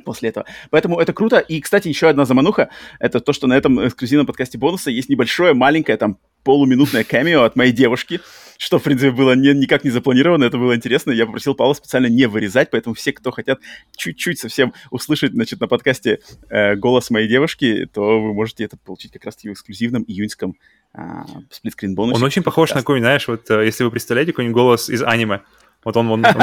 после 0.04 0.30
этого. 0.30 0.46
Поэтому 0.70 1.00
это 1.00 1.14
круто. 1.14 1.40
И, 1.40 1.62
кстати, 1.62 1.88
еще 1.88 2.08
одна 2.08 2.26
замануха. 2.26 2.70
Это 3.00 3.20
то, 3.20 3.34
что 3.34 3.48
на 3.48 3.58
этом 3.58 3.86
эксклюзивном 3.88 4.26
подкасте 4.26 4.58
бонуса 4.58 4.92
есть 4.92 5.10
небольшое, 5.10 5.54
маленькое, 5.54 5.98
там, 5.98 6.18
полуминутное 6.44 7.04
камео 7.04 7.44
от 7.44 7.56
моей 7.56 7.72
девушки, 7.72 8.20
что, 8.58 8.80
в 8.80 8.84
принципе, 8.84 9.12
было 9.12 9.36
не, 9.36 9.54
никак 9.54 9.84
не 9.84 9.90
запланировано, 9.90 10.44
это 10.44 10.58
было 10.58 10.76
интересно. 10.76 11.12
Я 11.12 11.26
попросил 11.26 11.56
Павла 11.56 11.74
специально 11.74 12.08
не 12.08 12.26
вырезать, 12.26 12.70
поэтому 12.72 12.96
все, 12.96 13.14
кто 13.14 13.32
хотят 13.32 13.60
чуть-чуть 13.96 14.40
совсем 14.40 14.74
услышать, 14.90 15.34
значит, 15.34 15.60
на 15.60 15.68
подкасте 15.68 16.20
э, 16.50 16.76
голос 16.76 17.10
моей 17.10 17.28
девушки, 17.28 17.88
то 17.92 18.22
вы 18.22 18.34
можете 18.34 18.64
это 18.64 18.78
получить 18.78 19.12
как 19.12 19.26
раз-таки 19.26 19.50
в 19.50 19.54
эксклюзивном 19.54 20.04
июньском 20.08 20.56
э, 20.94 21.02
сплитскрин 21.50 21.96
бонусе. 21.96 22.18
Он 22.18 22.24
очень 22.24 22.44
похож 22.44 22.72
на 22.72 22.82
какой-нибудь, 22.82 23.06
знаешь, 23.06 23.28
вот 23.28 23.50
э, 23.50 23.66
если 23.66 23.84
вы 23.84 23.92
представляете 23.92 24.32
какой-нибудь 24.32 24.56
голос 24.56 24.90
из 24.90 25.02
аниме, 25.04 25.42
вот 25.84 25.98
он, 25.98 26.12
он, 26.12 26.26
он, 26.26 26.34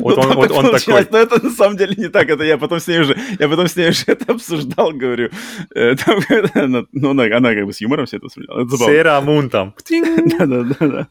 вот 0.00 0.18
он, 0.18 0.34
вот 0.34 0.50
он 0.50 0.70
такой. 0.72 1.06
Но 1.10 1.18
это 1.18 1.42
на 1.42 1.50
самом 1.50 1.76
деле 1.76 1.94
не 1.96 2.08
так. 2.08 2.28
Это 2.28 2.44
я 2.44 2.58
потом 2.58 2.80
с 2.80 2.88
ней 2.88 3.00
уже, 3.00 3.16
я 3.38 3.48
потом 3.48 3.68
с 3.68 3.76
ней 3.76 3.90
уже 3.90 4.04
это 4.06 4.32
обсуждал, 4.32 4.92
говорю. 4.92 5.30
Э, 5.74 5.94
ну, 6.92 7.10
она, 7.10 7.54
как 7.54 7.66
бы 7.66 7.72
с 7.72 7.80
юмором 7.80 8.06
все 8.06 8.16
это 8.16 8.28
вспоминала. 8.28 8.68
Сера 8.68 9.20
Мун 9.20 9.50
там. 9.50 9.74
Да-да-да. 10.38 11.06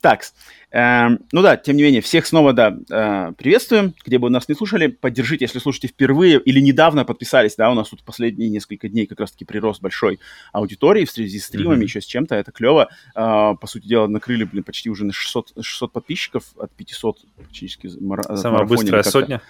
Так, 0.00 0.22
ну 0.74 1.42
да, 1.42 1.56
тем 1.56 1.76
не 1.76 1.84
менее, 1.84 2.00
всех 2.00 2.26
снова, 2.26 2.52
да, 2.52 2.76
э, 2.90 3.32
приветствуем, 3.38 3.94
где 4.04 4.18
бы 4.18 4.28
нас 4.28 4.48
не 4.48 4.56
слушали. 4.56 4.88
Поддержите, 4.88 5.44
если 5.44 5.60
слушаете 5.60 5.86
впервые 5.86 6.40
или 6.40 6.58
недавно 6.58 7.04
подписались, 7.04 7.54
да, 7.54 7.70
у 7.70 7.74
нас 7.74 7.90
тут 7.90 8.02
последние 8.02 8.50
несколько 8.50 8.88
дней 8.88 9.06
как 9.06 9.20
раз-таки 9.20 9.44
прирост 9.44 9.80
большой 9.80 10.18
аудитории 10.52 11.04
в 11.04 11.12
связи 11.12 11.38
с 11.38 11.46
стримами, 11.46 11.82
mm-hmm. 11.82 11.84
еще 11.84 12.00
с 12.00 12.06
чем-то, 12.06 12.34
это 12.34 12.50
клево. 12.50 12.88
Э, 13.14 13.54
по 13.60 13.66
сути 13.68 13.86
дела, 13.86 14.08
накрыли, 14.08 14.42
блин, 14.42 14.64
почти 14.64 14.90
уже 14.90 15.04
на 15.04 15.12
600, 15.12 15.52
600 15.60 15.92
подписчиков 15.92 16.42
от 16.58 16.72
500 16.72 17.18
практически. 17.36 17.88
Самая 18.34 18.64
быстрая 18.64 19.04
сотня. 19.04 19.42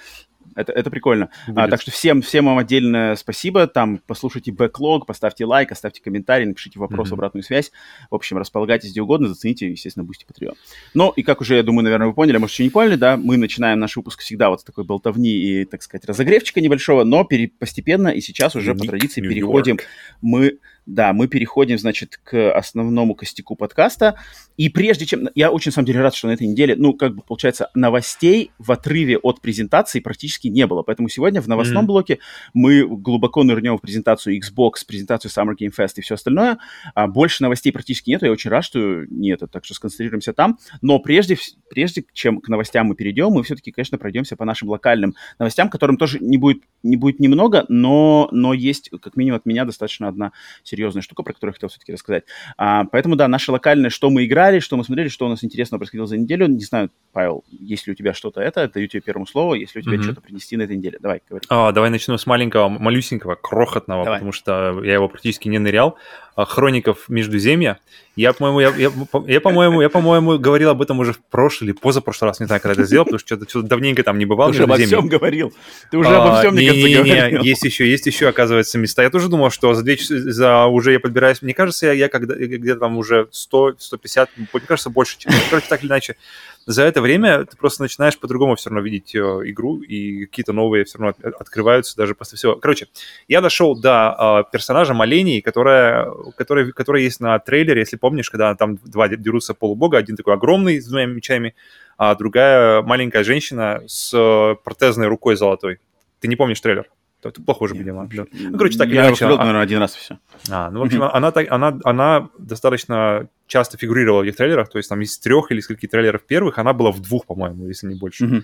Это, 0.56 0.72
это 0.72 0.90
прикольно. 0.90 1.30
А, 1.54 1.68
так 1.68 1.80
что 1.80 1.90
всем, 1.90 2.22
всем 2.22 2.46
вам 2.46 2.58
отдельное 2.58 3.16
спасибо. 3.16 3.66
Там 3.66 4.00
послушайте 4.06 4.52
бэклог, 4.52 5.06
поставьте 5.06 5.44
лайк, 5.44 5.72
оставьте 5.72 6.02
комментарий, 6.02 6.46
напишите 6.46 6.78
вопрос, 6.78 7.10
mm-hmm. 7.10 7.14
обратную 7.14 7.44
связь. 7.44 7.72
В 8.10 8.14
общем, 8.14 8.38
располагайтесь 8.38 8.90
где 8.90 9.02
угодно, 9.02 9.28
зацените, 9.28 9.70
естественно, 9.70 10.04
будьте 10.04 10.26
Patreon. 10.26 10.54
Ну, 10.94 11.10
и 11.10 11.22
как 11.22 11.40
уже, 11.40 11.56
я 11.56 11.62
думаю, 11.62 11.84
наверное, 11.84 12.08
вы 12.08 12.14
поняли, 12.14 12.36
а 12.36 12.40
может, 12.40 12.54
еще 12.54 12.64
не 12.64 12.70
поняли, 12.70 12.96
да, 12.96 13.16
мы 13.16 13.36
начинаем 13.36 13.78
наш 13.78 13.96
выпуск 13.96 14.20
всегда 14.20 14.50
вот 14.50 14.60
с 14.60 14.64
такой 14.64 14.84
болтовни 14.84 15.30
и, 15.30 15.64
так 15.64 15.82
сказать, 15.82 16.04
разогревчика 16.06 16.60
небольшого, 16.60 17.04
но 17.04 17.24
пере- 17.24 17.50
постепенно 17.58 18.08
и 18.08 18.20
сейчас 18.20 18.56
уже 18.56 18.74
по 18.74 18.84
традиции 18.84 19.20
переходим 19.20 19.78
мы 20.20 20.58
да, 20.86 21.12
мы 21.12 21.28
переходим, 21.28 21.78
значит, 21.78 22.20
к 22.22 22.52
основному 22.52 23.14
костяку 23.14 23.56
подкаста. 23.56 24.16
И 24.56 24.68
прежде 24.68 25.06
чем... 25.06 25.28
Я 25.34 25.50
очень, 25.50 25.70
на 25.70 25.74
самом 25.74 25.86
деле, 25.86 26.00
рад, 26.00 26.14
что 26.14 26.28
на 26.28 26.32
этой 26.32 26.46
неделе, 26.46 26.76
ну, 26.76 26.92
как 26.92 27.14
бы, 27.14 27.22
получается, 27.22 27.70
новостей 27.74 28.52
в 28.58 28.70
отрыве 28.70 29.18
от 29.18 29.40
презентации 29.40 30.00
практически 30.00 30.48
не 30.48 30.66
было. 30.66 30.82
Поэтому 30.82 31.08
сегодня 31.08 31.40
в 31.40 31.48
новостном 31.48 31.84
mm-hmm. 31.84 31.86
блоке 31.86 32.18
мы 32.52 32.86
глубоко 32.86 33.42
нырнем 33.42 33.78
в 33.78 33.80
презентацию 33.80 34.38
Xbox, 34.38 34.84
презентацию 34.86 35.30
Summer 35.30 35.54
Game 35.58 35.72
Fest 35.76 35.94
и 35.96 36.02
все 36.02 36.14
остальное. 36.14 36.58
А 36.94 37.06
больше 37.06 37.42
новостей 37.42 37.72
практически 37.72 38.10
нет. 38.10 38.22
Я 38.22 38.30
очень 38.30 38.50
рад, 38.50 38.64
что 38.64 39.06
нет, 39.08 39.40
так 39.50 39.64
что 39.64 39.74
сконцентрируемся 39.74 40.34
там. 40.34 40.58
Но 40.82 40.98
прежде, 40.98 41.38
прежде 41.70 42.04
чем 42.12 42.40
к 42.40 42.48
новостям 42.48 42.88
мы 42.88 42.94
перейдем, 42.94 43.30
мы 43.30 43.42
все-таки, 43.42 43.72
конечно, 43.72 43.96
пройдемся 43.96 44.36
по 44.36 44.44
нашим 44.44 44.68
локальным 44.68 45.14
новостям, 45.38 45.70
которым 45.70 45.96
тоже 45.96 46.18
не 46.20 46.36
будет, 46.36 46.62
не 46.82 46.96
будет 46.96 47.20
немного, 47.20 47.64
но, 47.68 48.28
но 48.32 48.52
есть, 48.52 48.90
как 49.00 49.16
минимум, 49.16 49.38
от 49.38 49.46
меня 49.46 49.64
достаточно 49.64 50.08
одна 50.08 50.32
серьезная 50.62 50.73
штука, 51.00 51.22
про 51.22 51.32
которую 51.32 51.52
я 51.52 51.54
хотел 51.54 51.68
все-таки 51.68 51.92
рассказать. 51.92 52.24
А, 52.56 52.84
поэтому, 52.84 53.16
да, 53.16 53.28
наше 53.28 53.52
локальное, 53.52 53.90
что 53.90 54.10
мы 54.10 54.24
играли, 54.24 54.60
что 54.60 54.76
мы 54.76 54.84
смотрели, 54.84 55.08
что 55.08 55.26
у 55.26 55.28
нас 55.28 55.44
интересного 55.44 55.78
происходило 55.78 56.06
за 56.06 56.16
неделю. 56.16 56.46
Не 56.46 56.64
знаю, 56.64 56.90
Павел, 57.12 57.44
есть 57.50 57.86
ли 57.86 57.92
у 57.92 57.96
тебя 57.96 58.14
что-то 58.14 58.40
это, 58.40 58.68
даю 58.68 58.86
тебе 58.88 59.00
первому 59.00 59.26
слову, 59.26 59.54
если 59.54 59.80
у 59.80 59.82
тебя 59.82 59.96
mm-hmm. 59.96 60.02
что-то 60.02 60.20
принести 60.20 60.56
на 60.56 60.62
этой 60.62 60.76
неделе. 60.76 60.98
Давай, 61.00 61.22
говори. 61.28 61.44
А, 61.48 61.72
давай 61.72 61.90
начну 61.90 62.18
с 62.18 62.26
маленького, 62.26 62.68
малюсенького, 62.68 63.34
крохотного, 63.34 64.04
давай. 64.04 64.18
потому 64.18 64.32
что 64.32 64.82
я 64.84 64.94
его 64.94 65.08
практически 65.08 65.48
не 65.48 65.58
нырял. 65.58 65.96
А, 66.36 66.44
Хроников 66.44 67.08
Междуземья. 67.08 67.78
Я, 68.16 68.32
по-моему, 68.32 68.60
я, 68.60 68.68
я, 68.76 68.92
я, 69.26 69.40
по-моему, 69.40 69.82
я, 69.82 69.88
по-моему, 69.88 70.38
говорил 70.38 70.70
об 70.70 70.82
этом 70.82 71.00
уже 71.00 71.12
в 71.12 71.18
прошлый 71.18 71.70
или 71.70 71.76
позапрошлый 71.76 72.30
раз, 72.30 72.38
не 72.38 72.46
знаю, 72.46 72.60
когда 72.60 72.74
это 72.74 72.84
сделал, 72.86 73.04
потому 73.04 73.18
что 73.18 73.26
что-то, 73.26 73.48
что-то 73.48 73.68
давненько 73.68 74.02
там 74.04 74.18
не 74.18 74.24
бывал. 74.24 74.50
Ты 74.50 74.54
уже 74.54 74.62
обо 74.64 74.76
всем 74.76 75.08
говорил. 75.08 75.52
Ты 75.90 75.98
уже 75.98 76.10
а, 76.10 76.22
обо 76.22 76.38
всем, 76.38 76.54
мне 76.54 76.68
кажется, 76.68 77.02
говорил. 77.04 77.42
Есть 77.42 77.64
еще, 77.64 77.88
есть 77.88 78.06
еще, 78.06 78.28
оказывается, 78.28 78.78
места. 78.78 79.02
Я 79.02 79.10
тоже 79.10 79.28
думал, 79.28 79.50
что 79.50 79.74
за 79.74 79.82
две 79.82 79.96
за 79.98 80.66
уже 80.66 80.92
я 80.92 81.00
подбираюсь. 81.00 81.42
Мне 81.42 81.54
кажется, 81.54 81.86
я, 81.86 81.92
я 81.92 82.08
когда 82.08 82.34
где-то 82.34 82.80
там 82.80 82.96
уже 82.98 83.28
100, 83.30 83.76
150, 83.78 84.30
мне 84.36 84.48
кажется, 84.66 84.90
больше, 84.90 85.18
чем. 85.18 85.32
Короче, 85.50 85.66
так 85.68 85.82
или 85.82 85.88
иначе, 85.88 86.16
за 86.66 86.82
это 86.82 87.00
время 87.02 87.44
ты 87.44 87.56
просто 87.56 87.82
начинаешь 87.82 88.18
по-другому 88.18 88.56
все 88.56 88.70
равно 88.70 88.82
видеть 88.82 89.14
э, 89.14 89.18
игру, 89.18 89.80
и 89.80 90.26
какие-то 90.26 90.52
новые 90.52 90.84
все 90.84 90.98
равно 90.98 91.14
открываются 91.38 91.96
даже 91.96 92.14
после 92.14 92.36
всего. 92.36 92.56
Короче, 92.56 92.88
я 93.28 93.40
дошел 93.40 93.78
до 93.78 94.44
э, 94.46 94.50
персонажа 94.50 94.94
Малении, 94.94 95.40
которая, 95.40 96.10
которая, 96.36 96.72
которая 96.72 97.02
есть 97.02 97.20
на 97.20 97.38
трейлере, 97.38 97.80
если 97.80 97.96
помнишь, 97.96 98.30
когда 98.30 98.54
там 98.54 98.76
два 98.76 99.08
дерутся 99.08 99.54
полубога, 99.54 99.98
один 99.98 100.16
такой 100.16 100.34
огромный 100.34 100.80
с 100.80 100.86
двумя 100.86 101.06
мечами, 101.06 101.54
а 101.98 102.14
другая 102.14 102.82
маленькая 102.82 103.24
женщина 103.24 103.82
с 103.86 104.12
э, 104.14 104.56
протезной 104.64 105.08
рукой 105.08 105.36
золотой. 105.36 105.78
Ты 106.20 106.28
не 106.28 106.36
помнишь 106.36 106.60
трейлер? 106.60 106.88
Это 107.22 107.40
плохо 107.42 107.62
уже, 107.62 107.74
видимо. 107.74 108.08
Ну, 108.12 108.58
короче, 108.58 108.78
так 108.78 108.88
я 108.88 109.08
иначе. 109.08 109.24
Я 109.24 109.36
наверное, 109.36 109.62
один 109.62 109.78
раз 109.78 109.94
все. 109.94 110.18
А, 110.50 110.70
ну, 110.70 110.80
в 110.80 110.82
общем, 110.86 111.02
она, 111.02 111.30
так, 111.30 111.50
она, 111.50 111.78
она 111.84 112.28
достаточно 112.38 113.28
часто 113.46 113.76
фигурировала 113.76 114.22
в 114.22 114.24
этих 114.24 114.36
трейлерах, 114.36 114.68
то 114.70 114.78
есть 114.78 114.88
там 114.88 115.00
из 115.02 115.18
трех 115.18 115.50
или 115.50 115.60
скольких 115.60 115.90
трейлеров 115.90 116.24
первых 116.24 116.58
она 116.58 116.72
была 116.72 116.90
в 116.92 117.00
двух, 117.00 117.26
по-моему, 117.26 117.68
если 117.68 117.88
не 117.88 117.94
больше. 117.94 118.24
Mm-hmm. 118.24 118.42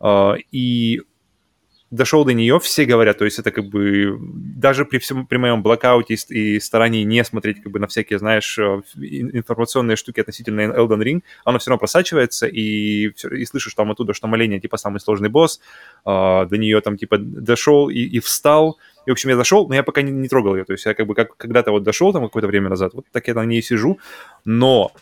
Uh, 0.00 0.38
и 0.50 1.02
дошел 1.94 2.24
до 2.24 2.32
нее, 2.32 2.58
все 2.58 2.84
говорят, 2.84 3.18
то 3.18 3.24
есть 3.24 3.38
это 3.38 3.50
как 3.50 3.66
бы 3.66 4.18
даже 4.20 4.84
при 4.84 4.98
всем 4.98 5.26
при 5.26 5.36
моем 5.36 5.62
блокауте 5.62 6.14
и 6.14 6.60
старании 6.60 7.04
не 7.04 7.24
смотреть 7.24 7.62
как 7.62 7.72
бы 7.72 7.78
на 7.78 7.86
всякие, 7.86 8.18
знаешь, 8.18 8.58
э, 8.58 8.82
информационные 8.96 9.96
штуки 9.96 10.20
относительно 10.20 10.62
Elden 10.62 11.02
Ring, 11.02 11.22
оно 11.44 11.58
все 11.58 11.70
равно 11.70 11.78
просачивается, 11.78 12.46
и, 12.46 13.08
и 13.08 13.44
слышишь 13.44 13.74
там 13.74 13.90
оттуда, 13.92 14.12
что 14.12 14.26
моление 14.26 14.60
типа 14.60 14.76
самый 14.76 14.98
сложный 14.98 15.28
босс, 15.28 15.60
э, 16.04 16.10
до 16.50 16.56
нее 16.56 16.80
там 16.80 16.96
типа 16.96 17.18
дошел 17.18 17.88
и, 17.88 18.00
и 18.00 18.18
встал, 18.18 18.78
и, 19.06 19.10
в 19.10 19.12
общем, 19.12 19.30
я 19.30 19.36
зашел, 19.36 19.68
но 19.68 19.74
я 19.74 19.82
пока 19.82 20.02
не, 20.02 20.10
не 20.10 20.28
трогал 20.28 20.56
ее, 20.56 20.64
то 20.64 20.72
есть 20.72 20.84
я 20.86 20.94
как 20.94 21.06
бы 21.06 21.14
как, 21.14 21.36
когда-то 21.36 21.70
вот 21.70 21.84
дошел 21.84 22.12
там 22.12 22.24
какое-то 22.24 22.48
время 22.48 22.70
назад, 22.70 22.94
вот 22.94 23.06
так 23.12 23.28
я 23.28 23.34
на 23.34 23.44
ней 23.44 23.62
сижу, 23.62 23.98
но 24.44 24.92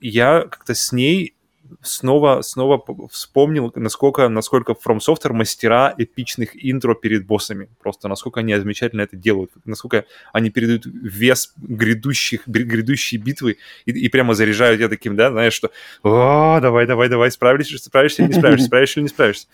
я 0.00 0.42
как-то 0.42 0.74
с 0.74 0.92
ней 0.92 1.34
снова, 1.80 2.42
снова 2.42 2.82
вспомнил, 3.10 3.72
насколько, 3.74 4.28
насколько 4.28 4.72
From 4.72 4.98
Software 4.98 5.32
мастера 5.32 5.94
эпичных 5.96 6.50
интро 6.54 6.94
перед 6.94 7.26
боссами. 7.26 7.68
Просто 7.80 8.08
насколько 8.08 8.40
они 8.40 8.54
замечательно 8.56 9.02
это 9.02 9.16
делают, 9.16 9.50
насколько 9.64 10.04
они 10.32 10.50
передают 10.50 10.84
вес 10.86 11.52
грядущих, 11.56 12.46
грядущей 12.46 13.18
битвы 13.18 13.56
и, 13.86 13.92
и 13.92 14.08
прямо 14.08 14.34
заряжают 14.34 14.80
я 14.80 14.88
таким, 14.88 15.16
да, 15.16 15.30
знаешь, 15.30 15.54
что 15.54 15.70
«О, 16.02 16.60
давай, 16.60 16.86
давай, 16.86 17.08
давай, 17.08 17.30
справишься, 17.30 17.78
справишься 17.78 18.22
или 18.22 18.32
не 18.32 18.38
справишься, 18.38 18.66
справишься 18.66 19.00
или 19.00 19.04
не 19.04 19.08
справишься». 19.08 19.46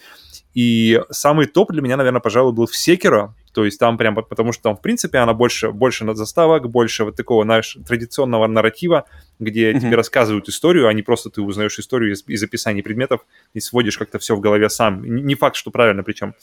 И 0.55 1.01
самый 1.11 1.47
топ 1.47 1.73
для 1.73 1.83
меня, 1.83 1.97
наверное, 1.97 2.21
пожалуй, 2.21 2.53
был 2.53 2.67
в 2.67 2.75
Секеро, 2.75 3.35
то 3.59 3.65
есть 3.65 3.81
там 3.81 3.99
прям, 3.99 4.15
потому 4.15 4.53
что 4.53 4.63
там, 4.63 4.77
в 4.77 4.81
принципе, 4.81 5.19
она 5.19 5.35
больше, 5.35 5.73
больше 5.73 6.07
заставок, 6.15 6.71
больше 6.71 7.03
вот 7.03 7.17
такого, 7.17 7.43
знаешь, 7.43 7.77
традиционного 7.85 8.47
нарратива, 8.47 9.07
где 9.41 9.73
mm-hmm. 9.73 9.81
тебе 9.81 9.97
рассказывают 9.97 10.49
историю, 10.49 10.87
а 10.87 10.93
не 10.93 11.03
просто 11.03 11.29
ты 11.29 11.43
узнаешь 11.43 11.77
историю 11.77 12.13
из, 12.13 12.23
из 12.29 12.41
описаний 12.41 12.85
предметов 12.85 13.27
и 13.55 13.59
сводишь 13.59 13.99
как-то 13.99 14.21
все 14.21 14.37
в 14.37 14.41
голове 14.41 14.69
сам. 14.69 15.03
Не 15.03 15.35
факт, 15.35 15.57
что 15.57 15.73
правильно, 15.73 16.05
причем 16.05 16.37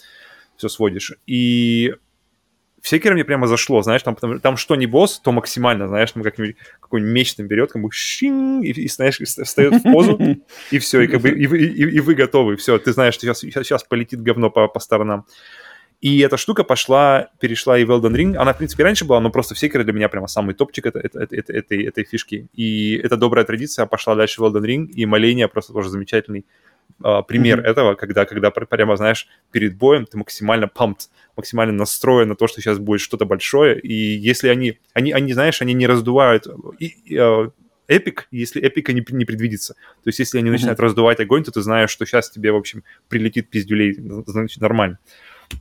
все 0.57 0.67
сводишь. 0.67 1.13
И 1.25 1.93
в 2.81 2.89
Секере 2.89 3.13
мне 3.13 3.23
прямо 3.23 3.47
зашло, 3.47 3.81
знаешь, 3.81 4.03
там, 4.03 4.17
там, 4.17 4.41
там 4.41 4.57
что 4.57 4.75
не 4.75 4.87
босс, 4.87 5.21
то 5.21 5.31
максимально, 5.31 5.87
знаешь, 5.87 6.11
там 6.11 6.21
как-нибудь 6.21 6.57
какой-нибудь 6.81 7.13
меч 7.13 7.33
там 7.35 7.47
берет, 7.47 7.71
как 7.71 7.81
бы 7.81 7.89
шин, 7.93 8.61
и, 8.61 8.71
и, 8.71 8.89
знаешь, 8.89 9.21
встает 9.21 9.75
в 9.75 9.83
позу, 9.83 10.19
и 10.69 10.79
все, 10.79 10.99
и 10.99 11.07
как 11.07 11.21
бы, 11.21 11.29
и, 11.29 11.45
и, 11.45 11.65
и, 11.65 11.95
и 11.95 11.99
вы 12.01 12.13
готовы, 12.13 12.57
все, 12.57 12.77
ты 12.77 12.91
знаешь, 12.91 13.13
что 13.13 13.25
сейчас, 13.25 13.39
сейчас 13.39 13.85
полетит 13.85 14.21
говно 14.21 14.49
по, 14.49 14.67
по 14.67 14.81
сторонам. 14.81 15.25
И 16.05 16.19
эта 16.19 16.37
штука 16.37 16.63
пошла, 16.63 17.29
перешла 17.39 17.79
и 17.79 17.83
в 17.83 17.89
Elden 17.89 18.13
Ring. 18.13 18.35
Она, 18.35 18.53
в 18.53 18.59
принципе, 18.59 18.83
раньше 18.83 19.05
была, 19.05 19.19
но 19.19 19.31
просто 19.31 19.55
в 19.55 19.57
Секере 19.57 19.83
для 19.83 19.91
меня 19.91 20.07
прямо 20.07 20.27
самый 20.27 20.53
топчик 20.53 20.85
это, 20.85 20.99
это, 20.99 21.19
это, 21.19 21.35
это, 21.35 21.51
этой, 21.51 21.83
этой 21.83 22.03
фишки. 22.03 22.47
И 22.53 22.95
эта 23.03 23.17
добрая 23.17 23.43
традиция 23.43 23.87
пошла 23.87 24.13
дальше 24.13 24.39
в 24.39 24.45
Elden 24.45 24.63
Ring, 24.63 24.85
и 24.85 25.03
моление 25.07 25.47
просто 25.47 25.73
тоже 25.73 25.89
замечательный 25.89 26.45
uh, 27.01 27.23
пример 27.27 27.59
mm-hmm. 27.59 27.71
этого, 27.71 27.95
когда, 27.95 28.25
когда 28.25 28.51
прямо, 28.51 28.95
знаешь, 28.97 29.27
перед 29.49 29.77
боем 29.77 30.05
ты 30.05 30.19
максимально 30.19 30.65
pumped, 30.65 31.09
максимально 31.35 31.73
настроен 31.73 32.29
на 32.29 32.35
то, 32.35 32.45
что 32.45 32.61
сейчас 32.61 32.77
будет 32.77 33.01
что-то 33.01 33.25
большое, 33.25 33.79
и 33.79 33.91
если 33.91 34.49
они, 34.49 34.77
они, 34.93 35.11
они 35.11 35.33
знаешь, 35.33 35.59
они 35.63 35.73
не 35.73 35.87
раздувают, 35.87 36.45
и, 36.77 36.85
и, 36.85 37.15
uh, 37.15 37.51
эпик, 37.87 38.27
если 38.29 38.61
эпика 38.61 38.93
не, 38.93 39.03
не 39.09 39.25
предвидится. 39.25 39.73
То 39.73 40.09
есть 40.09 40.19
если 40.19 40.37
они 40.37 40.51
начинают 40.51 40.77
mm-hmm. 40.77 40.83
раздувать 40.83 41.19
огонь, 41.19 41.43
то 41.43 41.51
ты 41.51 41.61
знаешь, 41.61 41.89
что 41.89 42.05
сейчас 42.05 42.29
тебе, 42.29 42.51
в 42.51 42.57
общем, 42.57 42.83
прилетит 43.09 43.49
пиздюлей, 43.49 43.95
значит, 44.27 44.61
нормально. 44.61 44.99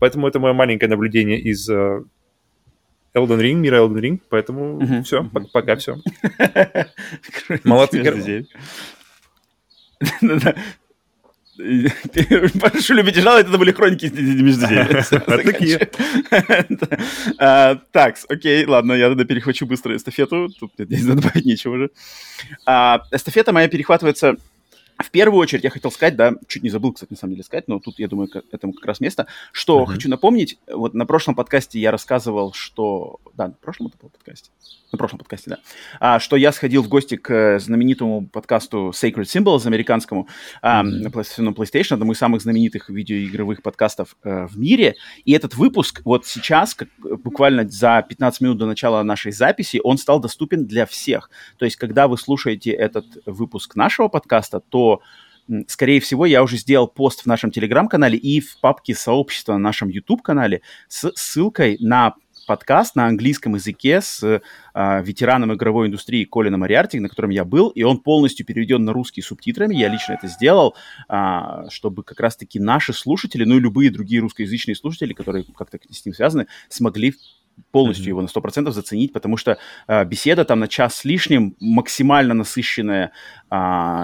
Поэтому 0.01 0.29
это 0.29 0.41
мое 0.41 0.53
маленькое 0.53 0.89
наблюдение 0.89 1.41
из 1.41 1.69
uh, 1.71 2.05
Elden 3.15 3.41
Ring, 3.41 3.55
мира 3.55 3.79
Elden 3.79 4.01
Ring, 4.01 4.21
поэтому 4.29 4.81
mm-hmm. 4.81 5.03
все, 5.03 5.23
mm-hmm. 5.23 5.47
пока 5.53 5.77
все. 5.77 5.97
Молодцы. 7.65 8.47
Прошу 11.57 12.95
любить 12.95 13.17
и 13.17 13.21
жаловать, 13.21 13.47
это 13.47 13.59
были 13.59 13.71
хроники 13.71 14.07
между 14.07 14.67
Такие. 15.27 15.89
А, 17.39 17.77
так, 17.93 18.17
окей, 18.29 18.67
ладно, 18.67 18.93
я 18.93 19.09
тогда 19.09 19.25
перехвачу 19.25 19.67
быстро 19.67 19.95
эстафету. 19.95 20.49
Тут 20.49 20.73
здесь 20.79 21.05
добавить 21.05 21.45
нечего 21.45 21.75
уже. 21.75 21.91
А, 22.67 23.03
эстафета 23.13 23.53
моя 23.53 23.69
перехватывается 23.69 24.37
в 25.05 25.11
первую 25.11 25.41
очередь 25.41 25.65
я 25.65 25.71
хотел 25.71 25.91
сказать, 25.91 26.17
да, 26.17 26.35
чуть 26.49 26.63
не 26.63 26.71
забыл, 26.71 26.93
кстати, 26.93 27.11
на 27.13 27.17
самом 27.17 27.35
деле 27.35 27.45
сказать, 27.45 27.69
но 27.69 27.79
тут, 27.79 27.99
я 27.99 28.09
думаю, 28.09 28.29
к 28.29 28.43
этому 28.51 28.73
как 28.73 28.87
раз 28.87 29.01
место, 29.01 29.27
что 29.53 29.83
uh-huh. 29.83 29.87
хочу 29.87 30.09
напомнить, 30.09 30.59
вот 30.67 30.95
на 30.95 31.07
прошлом 31.07 31.35
подкасте 31.35 31.79
я 31.79 31.91
рассказывал, 31.91 32.53
что... 32.53 33.21
Да, 33.35 33.49
на 33.49 33.55
прошлом 33.55 33.89
это 33.89 33.99
был 34.01 34.09
подкасте? 34.09 34.51
На 34.93 34.99
прошлом 34.99 35.19
подкасте, 35.19 35.51
да. 35.51 35.59
А, 36.01 36.21
что 36.21 36.37
я 36.37 36.53
сходил 36.53 36.83
в 36.83 36.89
гости 36.89 37.17
к 37.17 37.59
знаменитому 37.59 38.27
подкасту 38.27 38.93
Sacred 38.95 39.25
Symbols, 39.25 39.67
американскому, 39.67 40.29
а, 40.63 40.83
uh-huh. 40.83 41.39
на 41.39 41.49
PlayStation, 41.51 41.95
одному 41.95 42.13
из 42.13 42.19
самых 42.19 42.43
знаменитых 42.43 42.89
видеоигровых 42.89 43.63
подкастов 43.63 44.17
а, 44.23 44.47
в 44.47 44.59
мире, 44.59 44.95
и 45.25 45.33
этот 45.33 45.55
выпуск 45.55 46.01
вот 46.05 46.27
сейчас, 46.27 46.75
как, 46.75 46.89
буквально 46.99 47.69
за 47.69 48.05
15 48.09 48.41
минут 48.41 48.59
до 48.59 48.67
начала 48.67 49.03
нашей 49.03 49.33
записи, 49.33 49.81
он 49.83 49.99
стал 49.99 50.21
доступен 50.21 50.67
для 50.67 50.87
всех. 50.87 51.31
То 51.59 51.65
есть, 51.65 51.77
когда 51.77 52.09
вы 52.09 52.17
слушаете 52.17 52.71
этот 52.71 53.05
выпуск 53.27 53.77
нашего 53.77 54.09
подкаста, 54.09 54.61
то 54.61 54.94
скорее 55.67 56.01
всего, 56.01 56.27
я 56.27 56.43
уже 56.43 56.57
сделал 56.57 56.89
пост 56.89 57.23
в 57.23 57.27
нашем 57.27 57.51
телеграм-канале 57.51 58.19
и 58.19 58.41
в 58.41 58.59
папке 58.61 58.95
сообщества 58.95 59.53
на 59.55 59.59
нашем 59.59 59.89
YouTube-канале 59.89 60.63
с 60.89 61.11
ссылкой 61.15 61.77
на 61.81 62.15
подкаст 62.47 62.95
на 62.95 63.07
английском 63.07 63.55
языке 63.55 64.01
с 64.01 64.23
э, 64.23 64.41
ветераном 65.03 65.55
игровой 65.55 65.89
индустрии 65.89 66.25
Колином 66.25 66.63
Ариарти, 66.63 66.99
на 66.99 67.09
котором 67.09 67.31
я 67.31 67.45
был, 67.45 67.69
и 67.69 67.83
он 67.83 67.99
полностью 67.99 68.47
переведен 68.47 68.85
на 68.85 68.93
русский 68.93 69.23
субтитрами. 69.23 69.75
Я 69.75 69.89
лично 69.89 70.15
это 70.15 70.29
сделал, 70.29 70.77
э, 71.09 71.69
чтобы 71.71 72.03
как 72.03 72.21
раз-таки 72.21 72.61
наши 72.61 72.93
слушатели, 72.93 73.45
ну 73.45 73.57
и 73.57 73.61
любые 73.61 73.91
другие 73.91 74.21
русскоязычные 74.21 74.77
слушатели, 74.77 75.15
которые 75.15 75.45
как-то 75.57 75.79
с 75.91 76.05
ним 76.05 76.15
связаны, 76.15 76.47
смогли 76.69 77.15
полностью 77.71 78.07
mm-hmm. 78.07 78.09
его 78.09 78.23
на 78.23 78.27
100% 78.27 78.71
заценить, 78.71 79.13
потому 79.13 79.37
что 79.37 79.59
э, 79.89 80.05
беседа 80.05 80.45
там 80.45 80.61
на 80.61 80.69
час 80.69 80.97
с 80.97 81.05
лишним, 81.05 81.57
максимально 81.61 82.35
насыщенная 82.35 83.13
э, 83.51 83.57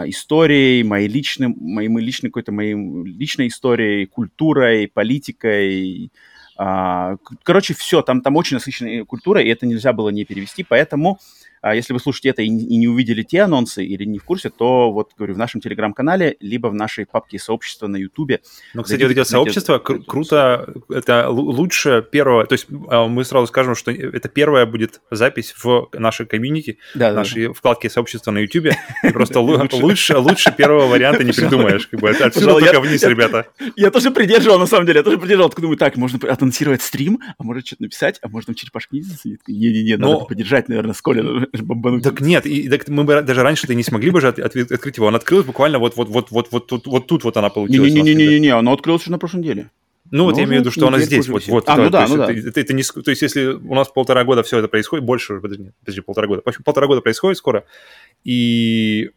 историей, 0.06 0.82
моей 0.82 1.08
личной, 1.08 1.48
моей, 1.48 1.88
моей 1.88 2.06
личной 2.06 2.30
какой-то 2.30 2.52
моей 2.52 2.74
личной 2.74 3.48
историей, 3.48 4.06
культурой, 4.06 4.88
политикой. 4.88 6.10
Э, 6.58 7.16
короче, 7.42 7.74
все, 7.74 8.02
там, 8.02 8.22
там 8.22 8.36
очень 8.36 8.56
насыщенная 8.56 9.04
культура, 9.04 9.40
и 9.40 9.48
это 9.48 9.66
нельзя 9.66 9.92
было 9.92 10.08
не 10.08 10.24
перевести, 10.24 10.64
поэтому 10.64 11.18
а 11.60 11.74
если 11.74 11.92
вы 11.92 12.00
слушаете 12.00 12.30
это 12.30 12.42
и, 12.42 12.46
и 12.46 12.76
не 12.76 12.88
увидели 12.88 13.22
те 13.22 13.42
анонсы 13.42 13.84
или 13.84 14.04
не 14.04 14.18
в 14.18 14.24
курсе, 14.24 14.50
то 14.50 14.90
вот, 14.90 15.10
говорю, 15.16 15.34
в 15.34 15.38
нашем 15.38 15.60
телеграм-канале, 15.60 16.36
либо 16.40 16.68
в 16.68 16.74
нашей 16.74 17.06
папке 17.06 17.38
сообщества 17.38 17.86
на 17.86 17.96
Ютубе. 17.96 18.40
Ну, 18.74 18.82
кстати, 18.82 19.02
вот 19.02 19.10
эти 19.10 19.24
сообщества, 19.24 19.82
кру- 19.84 20.02
круто, 20.04 20.72
это 20.88 21.28
лучше 21.28 22.06
первого, 22.10 22.46
то 22.46 22.54
есть 22.54 22.66
а, 22.88 23.06
мы 23.08 23.24
сразу 23.24 23.46
скажем, 23.46 23.74
что 23.74 23.90
это 23.90 24.28
первая 24.28 24.64
будет 24.64 25.00
запись 25.10 25.54
в 25.62 25.88
нашей 25.92 26.26
комьюнити, 26.26 26.78
да, 26.94 27.12
нашей 27.12 27.48
да. 27.48 27.52
вкладке 27.52 27.90
сообщества 27.90 28.30
на 28.30 28.38
Ютубе. 28.38 28.76
Просто 29.12 29.40
лучше, 29.40 30.16
лучше 30.16 30.52
первого 30.52 30.86
варианта 30.86 31.24
не 31.24 31.32
придумаешь. 31.32 31.86
Как 31.86 32.00
бы. 32.00 32.10
Отсюда 32.10 32.58
только 32.58 32.80
вниз, 32.80 33.02
ребята. 33.02 33.48
Я 33.76 33.90
тоже 33.90 34.10
придерживал, 34.10 34.58
на 34.58 34.66
самом 34.66 34.86
деле, 34.86 34.98
я 34.98 35.04
тоже 35.04 35.18
придерживал. 35.18 35.52
Думаю, 35.60 35.76
так, 35.76 35.96
можно 35.96 36.18
анонсировать 36.32 36.80
стрим, 36.80 37.20
а 37.36 37.42
может 37.42 37.66
что-то 37.66 37.82
написать, 37.82 38.18
а 38.22 38.28
можно 38.28 38.54
черепашки 38.54 39.02
Не-не-не, 39.46 39.96
надо 39.96 40.24
поддержать, 40.24 40.68
наверное, 40.68 40.94
с 40.94 41.02
Колином 41.02 41.49
бомбануть. 41.62 42.02
Так 42.02 42.20
нет, 42.20 42.46
и, 42.46 42.68
так 42.68 42.88
мы 42.88 43.04
бы 43.04 43.22
даже 43.22 43.42
раньше-то 43.42 43.74
не 43.74 43.82
смогли 43.82 44.10
бы 44.10 44.20
же 44.20 44.28
от, 44.28 44.38
от, 44.38 44.56
открыть 44.56 44.96
его. 44.96 45.06
Он 45.06 45.14
открылся 45.14 45.46
буквально 45.46 45.78
вот, 45.78 45.96
вот, 45.96 46.08
вот, 46.08 46.30
вот, 46.30 46.48
вот, 46.50 46.70
вот, 46.70 46.86
вот 46.86 47.06
тут 47.06 47.24
вот 47.24 47.36
она 47.36 47.50
получилась. 47.50 47.92
Не-не-не, 47.92 48.50
оно 48.50 48.72
открылось 48.72 49.02
уже 49.02 49.10
на 49.10 49.18
прошлой 49.18 49.40
неделе. 49.40 49.70
Ну, 50.10 50.24
вот 50.24 50.36
я 50.36 50.44
имею 50.44 50.58
в 50.58 50.64
виду, 50.64 50.70
что 50.72 50.88
она 50.88 50.98
здесь, 50.98 51.28
вот, 51.28 51.46
вот. 51.46 51.68
А, 51.68 51.76
ну 51.76 51.88
да, 51.88 52.06
ну 52.08 52.16
да. 52.16 52.32
Это, 52.32 52.60
это 52.60 52.72
не, 52.72 52.82
то 52.82 53.10
есть, 53.10 53.22
если 53.22 53.46
у 53.46 53.74
нас 53.74 53.88
полтора 53.88 54.24
года 54.24 54.42
все 54.42 54.58
это 54.58 54.66
происходит, 54.66 55.04
больше, 55.04 55.40
подожди, 55.40 55.64
нет, 55.64 55.74
подожди, 55.80 56.00
полтора 56.00 56.26
года, 56.26 56.42
в 56.44 56.48
общем, 56.48 56.64
полтора 56.64 56.88
года 56.88 57.00
происходит 57.00 57.38
скоро, 57.38 57.64
и 58.24 59.10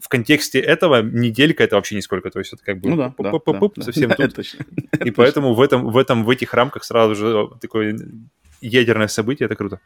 в 0.00 0.08
контексте 0.08 0.60
этого 0.60 1.02
неделька 1.02 1.64
это 1.64 1.74
вообще 1.74 1.96
нисколько, 1.96 2.30
то 2.30 2.38
есть 2.38 2.52
это 2.52 2.62
как 2.64 2.78
бы 2.78 2.90
ну, 2.90 2.96
да, 2.96 3.14
да, 3.18 3.32
да, 3.32 3.82
совсем 3.82 4.10
тут. 4.16 4.38
И 5.04 5.10
поэтому 5.10 5.54
в 5.54 5.60
этом, 5.60 5.90
в 5.90 5.96
этом, 5.96 6.24
в 6.24 6.30
этих 6.30 6.54
рамках 6.54 6.84
сразу 6.84 7.16
же 7.16 7.48
такое 7.60 7.98
ядерное 8.60 9.08
событие, 9.08 9.46
это 9.46 9.56
круто. 9.56 9.80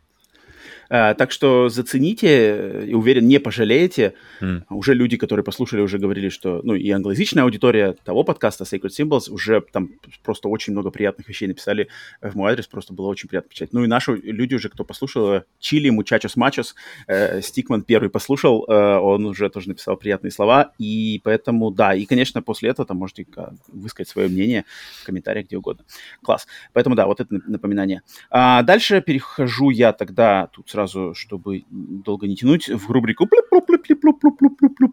А, 0.95 1.15
так 1.15 1.33
что 1.33 1.71
зацените, 1.71 2.85
и 2.87 2.93
уверен, 2.93 3.27
не 3.27 3.41
пожалеете. 3.41 4.13
Mm. 4.43 4.65
Уже 4.69 4.93
люди, 4.93 5.17
которые 5.17 5.43
послушали, 5.43 5.81
уже 5.81 5.99
говорили, 5.99 6.29
что, 6.29 6.61
ну, 6.63 6.75
и 6.75 6.91
англоязычная 6.91 7.45
аудитория 7.45 7.95
того 8.05 8.25
подкаста 8.25 8.65
Sacred 8.65 8.91
Symbols 8.91 9.31
уже 9.31 9.63
там 9.73 9.89
просто 10.23 10.51
очень 10.51 10.75
много 10.75 10.91
приятных 10.91 11.27
вещей 11.31 11.49
написали 11.49 11.89
в 12.21 12.37
мой 12.37 12.53
адрес, 12.53 12.67
просто 12.67 12.93
было 12.93 13.07
очень 13.07 13.31
приятно 13.31 13.49
почитать. 13.49 13.73
Ну 13.73 13.85
и 13.85 13.87
наши 13.87 14.17
люди 14.17 14.55
уже, 14.55 14.69
кто 14.69 14.85
послушал, 14.85 15.45
Чили, 15.59 15.89
Мучачос 15.89 16.37
Мачос, 16.37 16.75
э, 17.07 17.41
Стикман 17.41 17.85
первый 17.85 18.11
послушал, 18.11 18.67
э, 18.69 18.99
он 18.99 19.25
уже 19.25 19.49
тоже 19.49 19.71
написал 19.71 19.97
приятные 19.97 20.31
слова, 20.31 20.73
и 20.79 21.23
поэтому, 21.25 21.71
да, 21.71 21.95
и, 21.95 22.05
конечно, 22.05 22.43
после 22.43 22.69
этого 22.69 22.87
там 22.87 22.99
можете 22.99 23.27
высказать 23.69 24.11
свое 24.11 24.29
мнение 24.29 24.67
в 25.01 25.07
комментариях 25.07 25.47
где 25.47 25.57
угодно. 25.57 25.87
Класс. 26.23 26.47
Поэтому, 26.75 26.97
да, 26.97 27.07
вот 27.07 27.21
это 27.21 27.35
напоминание. 27.47 28.03
А 28.31 28.63
дальше 28.63 29.01
перехожу 29.01 29.71
я 29.71 29.95
тогда 29.95 30.49
тут 30.49 30.69
сразу 30.69 30.82
сразу, 30.87 31.15
чтобы 31.15 31.65
долго 31.71 32.27
не 32.27 32.37
тянуть, 32.37 32.69
в 32.69 32.91
рубрику 32.91 33.29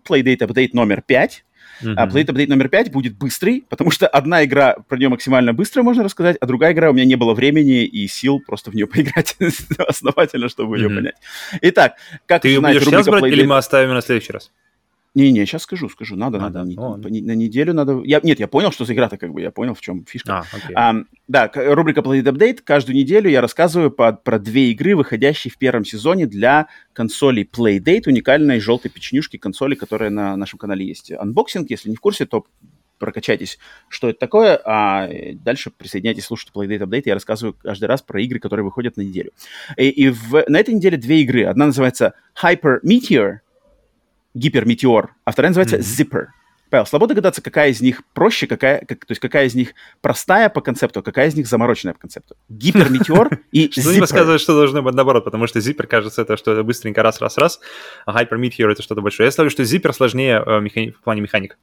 Playdate 0.08 0.40
Update 0.40 0.70
номер 0.74 1.02
5. 1.02 1.46
Uh-huh. 1.82 1.94
А 1.96 2.08
Playdate 2.08 2.28
Update 2.28 2.48
номер 2.48 2.70
5 2.70 2.92
будет 2.92 3.18
быстрый, 3.18 3.64
потому 3.70 3.92
что 3.92 4.08
одна 4.08 4.44
игра, 4.44 4.76
про 4.88 4.98
нее 4.98 5.10
максимально 5.10 5.54
быстро 5.54 5.84
можно 5.84 6.04
рассказать, 6.04 6.38
а 6.40 6.46
другая 6.46 6.74
игра, 6.74 6.90
у 6.90 6.94
меня 6.94 7.06
не 7.06 7.16
было 7.16 7.34
времени 7.34 7.86
и 7.86 8.08
сил 8.08 8.40
просто 8.40 8.72
в 8.72 8.76
нее 8.76 8.88
поиграть 8.88 9.36
основательно, 9.88 10.50
чтобы 10.50 10.78
uh-huh. 10.78 10.82
ее 10.82 10.90
понять. 10.90 11.16
Итак, 11.62 11.96
как 12.26 12.42
Ты 12.42 12.50
ее 12.50 12.62
будешь 12.62 12.84
сейчас 12.84 13.08
брать 13.08 13.24
Playdate... 13.24 13.30
или 13.30 13.46
мы 13.46 13.58
оставим 13.58 13.94
на 13.94 14.02
следующий 14.02 14.34
раз? 14.34 14.52
Не-не, 15.16 15.46
сейчас 15.46 15.64
скажу, 15.64 15.90
скажу. 15.90 16.16
Надо, 16.16 16.38
а, 16.38 16.42
надо. 16.42 16.60
Да? 16.60 16.66
Не, 16.66 16.76
ну, 16.76 16.98
на, 16.98 17.36
неделю 17.36 17.74
надо... 17.74 18.02
Я, 18.04 18.20
нет, 18.22 18.40
я 18.40 18.48
понял, 18.48 18.72
что 18.72 18.86
за 18.86 18.94
игра-то 18.94 19.18
как 19.18 19.34
бы, 19.34 19.42
я 19.42 19.50
понял, 19.50 19.74
в 19.74 19.82
чем 19.82 20.06
фишка. 20.06 20.40
А, 20.40 20.44
okay. 20.56 20.74
а, 20.76 20.96
да, 21.28 21.52
рубрика 21.56 22.02
Play 22.02 22.22
Update. 22.22 22.62
Каждую 22.64 22.96
неделю 22.96 23.30
я 23.30 23.42
рассказываю 23.42 23.90
по, 23.90 24.14
про 24.14 24.38
две 24.38 24.72
игры, 24.72 24.96
выходящие 24.96 25.52
в 25.52 25.58
первом 25.58 25.84
сезоне 25.84 26.28
для 26.28 26.68
консолей 26.94 27.44
Playdate, 27.44 28.04
уникальной 28.08 28.60
желтой 28.60 28.92
печенюшки 28.92 29.38
консоли, 29.38 29.74
которая 29.74 30.12
на 30.12 30.38
нашем 30.38 30.60
канале 30.60 30.86
есть. 30.86 31.12
Unboxing, 31.12 31.70
если 31.72 31.90
не 31.90 31.96
в 31.96 32.02
курсе, 32.02 32.28
то 32.28 32.46
прокачайтесь, 33.00 33.58
что 33.88 34.10
это 34.10 34.20
такое, 34.20 34.62
а 34.64 35.10
дальше 35.44 35.72
присоединяйтесь, 35.72 36.26
слушайте 36.26 36.52
Playdate 36.54 36.82
Update, 36.82 37.04
я 37.06 37.14
рассказываю 37.16 37.56
каждый 37.60 37.86
раз 37.86 38.02
про 38.02 38.22
игры, 38.22 38.40
которые 38.40 38.64
выходят 38.64 38.98
на 38.98 39.02
неделю. 39.02 39.32
И, 39.78 39.90
и 39.90 40.10
в, 40.10 40.44
на 40.48 40.60
этой 40.60 40.74
неделе 40.74 40.98
две 40.98 41.22
игры. 41.22 41.46
Одна 41.46 41.68
называется 41.68 42.14
Hyper 42.44 42.80
Meteor, 42.86 43.38
гиперметеор, 44.40 45.14
а 45.26 45.32
вторая 45.32 45.50
называется 45.50 45.78
mm-hmm. 45.78 46.10
Zipper. 46.10 46.26
Павел, 46.70 46.86
слабо 46.86 47.08
догадаться, 47.08 47.42
какая 47.42 47.72
из 47.72 47.82
них 47.82 48.04
проще, 48.14 48.46
какая, 48.46 48.86
как, 48.86 49.06
то 49.06 49.12
есть 49.12 49.20
какая 49.20 49.48
из 49.48 49.56
них 49.56 49.74
простая 50.02 50.50
по 50.50 50.62
концепту, 50.62 51.02
какая 51.02 51.28
из 51.28 51.36
них 51.36 51.48
замороченная 51.48 51.96
по 51.96 52.02
концепту. 52.02 52.36
Гиперметеор 52.48 53.40
и 53.52 53.72
Что 53.72 53.92
не 53.92 54.00
рассказывать, 54.00 54.40
что 54.40 54.54
должно 54.54 54.84
быть 54.84 54.94
наоборот, 54.94 55.26
потому 55.26 55.48
что 55.48 55.60
Zipper, 55.60 55.88
кажется, 55.88 56.22
это 56.22 56.38
что-то 56.38 56.64
быстренько 56.64 57.02
раз-раз-раз, 57.02 57.60
а 58.06 58.22
Hypermeteor 58.22 58.72
это 58.72 58.84
что-то 58.84 59.02
большое. 59.02 59.28
Я 59.28 59.32
ставлю, 59.32 59.50
что 59.50 59.64
Zipper 59.64 59.94
сложнее 59.94 60.44
э, 60.46 60.92
в 60.92 61.04
плане 61.04 61.22
механик. 61.22 61.58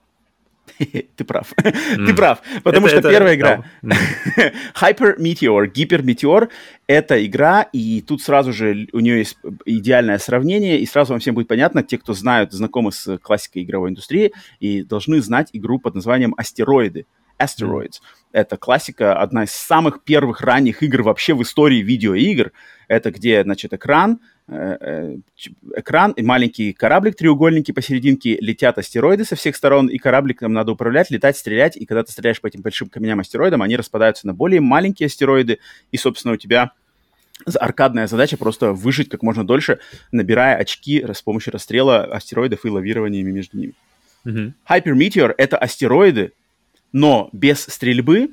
Ты 1.16 1.24
прав. 1.24 1.52
Ты 1.96 2.14
прав. 2.14 2.42
Потому 2.62 2.88
что 2.88 3.02
первая 3.02 3.34
игра 3.34 3.64
Hyper 3.82 5.18
Meteor, 5.18 5.66
Гипер 5.66 6.02
Meteor 6.02 6.48
это 6.86 7.24
игра, 7.24 7.62
и 7.62 8.00
тут 8.00 8.22
сразу 8.22 8.52
же 8.52 8.88
у 8.92 9.00
нее 9.00 9.18
есть 9.18 9.38
идеальное 9.64 10.18
сравнение, 10.18 10.78
и 10.78 10.86
сразу 10.86 11.12
вам 11.12 11.20
всем 11.20 11.34
будет 11.34 11.48
понятно, 11.48 11.82
те, 11.82 11.98
кто 11.98 12.12
знают, 12.12 12.52
знакомы 12.52 12.92
с 12.92 13.18
классикой 13.18 13.64
игровой 13.64 13.90
индустрии, 13.90 14.32
и 14.60 14.82
должны 14.82 15.20
знать 15.20 15.50
игру 15.52 15.78
под 15.78 15.94
названием 15.94 16.34
Астероиды. 16.36 17.06
Asteroids. 17.38 18.00
Это 18.32 18.56
классика, 18.56 19.18
одна 19.18 19.44
из 19.44 19.52
самых 19.52 20.02
первых 20.02 20.40
ранних 20.40 20.82
игр 20.82 21.02
вообще 21.02 21.34
в 21.34 21.42
истории 21.42 21.82
видеоигр. 21.82 22.52
Это 22.88 23.10
где, 23.10 23.42
значит, 23.42 23.72
экран, 23.72 24.20
Э, 24.48 24.76
э, 24.80 25.16
экран 25.74 26.12
и 26.12 26.22
маленький 26.22 26.72
кораблик 26.72 27.16
треугольники 27.16 27.72
посерединке 27.72 28.36
летят 28.40 28.78
астероиды 28.78 29.24
со 29.24 29.34
всех 29.34 29.56
сторон, 29.56 29.88
и 29.88 29.98
корабликом 29.98 30.52
надо 30.52 30.70
управлять, 30.70 31.10
летать, 31.10 31.36
стрелять, 31.36 31.76
и 31.76 31.84
когда 31.84 32.04
ты 32.04 32.12
стреляешь 32.12 32.40
по 32.40 32.46
этим 32.46 32.62
большим 32.62 32.88
камням 32.88 33.18
астероидам, 33.18 33.62
они 33.62 33.76
распадаются 33.76 34.24
на 34.28 34.34
более 34.34 34.60
маленькие 34.60 35.08
астероиды, 35.08 35.58
и, 35.90 35.96
собственно, 35.96 36.34
у 36.34 36.36
тебя 36.36 36.70
аркадная 37.58 38.06
задача 38.06 38.36
просто 38.36 38.72
выжить 38.72 39.08
как 39.08 39.22
можно 39.22 39.44
дольше, 39.44 39.80
набирая 40.12 40.56
очки 40.56 41.04
с 41.12 41.22
помощью 41.22 41.52
расстрела 41.52 42.04
астероидов 42.04 42.64
и 42.64 42.68
лавированиями 42.68 43.32
между 43.32 43.58
ними. 43.58 43.74
Mm-hmm. 44.24 44.52
Hyper 44.70 44.94
Meteor— 44.94 45.34
это 45.38 45.58
астероиды, 45.58 46.32
но 46.92 47.30
без 47.32 47.62
стрельбы, 47.64 48.28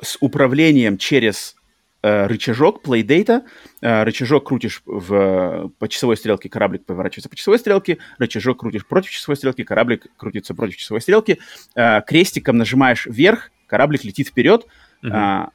с 0.00 0.16
управлением 0.20 0.98
через 0.98 1.56
рычажок 2.02 2.84
Playdata. 2.84 3.42
Э, 3.80 4.02
рычажок 4.02 4.48
крутишь 4.48 4.82
в, 4.84 5.70
по 5.78 5.88
часовой 5.88 6.16
стрелке, 6.16 6.48
кораблик 6.48 6.84
поворачивается 6.84 7.28
по 7.28 7.36
часовой 7.36 7.58
стрелке, 7.58 7.98
рычажок 8.18 8.60
крутишь 8.60 8.86
против 8.86 9.10
часовой 9.10 9.36
стрелки, 9.36 9.64
кораблик 9.64 10.06
крутится 10.16 10.54
против 10.54 10.76
часовой 10.76 11.00
стрелки. 11.00 11.38
Э, 11.74 12.00
крестиком 12.06 12.58
нажимаешь 12.58 13.06
вверх, 13.06 13.50
кораблик 13.66 14.04
летит 14.04 14.28
вперед. 14.28 14.66
Mm-hmm. 15.02 15.46
Э, 15.46 15.50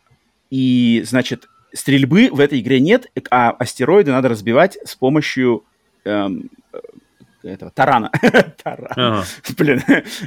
и, 0.49 1.03
значит, 1.05 1.49
стрельбы 1.73 2.29
в 2.31 2.39
этой 2.39 2.59
игре 2.59 2.79
нет, 2.79 3.07
а 3.29 3.51
астероиды 3.51 4.11
надо 4.11 4.29
разбивать 4.29 4.77
с 4.85 4.95
помощью 4.95 5.65
эм, 6.05 6.49
э, 6.73 6.79
этого 7.49 7.71
тарана. 7.71 8.11
Таран. 8.63 8.87
Ага. 8.95 9.25
Блин. 9.57 9.81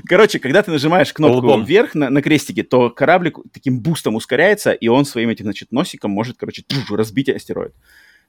Короче, 0.06 0.38
когда 0.38 0.62
ты 0.62 0.70
нажимаешь 0.70 1.12
кнопку 1.12 1.46
Лбом. 1.46 1.64
вверх 1.64 1.94
на, 1.94 2.10
на 2.10 2.22
крестике, 2.22 2.62
то 2.62 2.90
кораблик 2.90 3.38
таким 3.52 3.80
boost 3.80 4.05
ом 4.05 4.14
ускоряется, 4.14 4.72
и 4.72 4.88
он 4.88 5.04
своим 5.04 5.28
этим, 5.30 5.44
значит, 5.44 5.72
носиком 5.72 6.10
может, 6.10 6.36
короче, 6.36 6.64
разбить 6.90 7.28
астероид. 7.28 7.74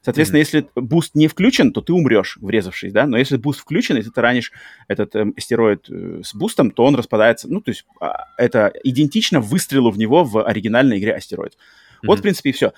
Соответственно, 0.04 0.40
mm-hmm. 0.40 0.40
если 0.40 0.68
boost 0.74 1.14
не 1.14 1.28
включен, 1.28 1.72
то 1.72 1.80
ты 1.80 1.92
умрешь, 1.92 2.36
врезавшись, 2.40 2.92
да. 2.92 3.06
Но 3.06 3.16
если 3.16 3.36
boost 3.36 3.60
включен, 3.60 3.96
и 3.96 4.02
ты 4.02 4.10
таранишь 4.10 4.50
этот 4.88 5.14
э, 5.14 5.26
астероид 5.36 5.88
э, 5.88 6.22
с 6.24 6.34
boost 6.34 6.58
ом, 6.58 6.72
то 6.72 6.84
он 6.84 6.96
распадается. 6.96 7.46
Ну, 7.48 7.60
то 7.60 7.70
есть 7.70 7.84
э, 8.00 8.06
это 8.36 8.72
идентично 8.82 9.40
выстрелу 9.40 9.92
в 9.92 9.98
него 9.98 10.24
в 10.24 10.44
оригинальной 10.44 10.98
игре 10.98 11.14
астероид. 11.14 11.52
Mm-hmm. 11.52 12.06
Вот, 12.08 12.18
в 12.18 12.22
принципе, 12.22 12.50
и 12.50 12.52
все 12.52 12.72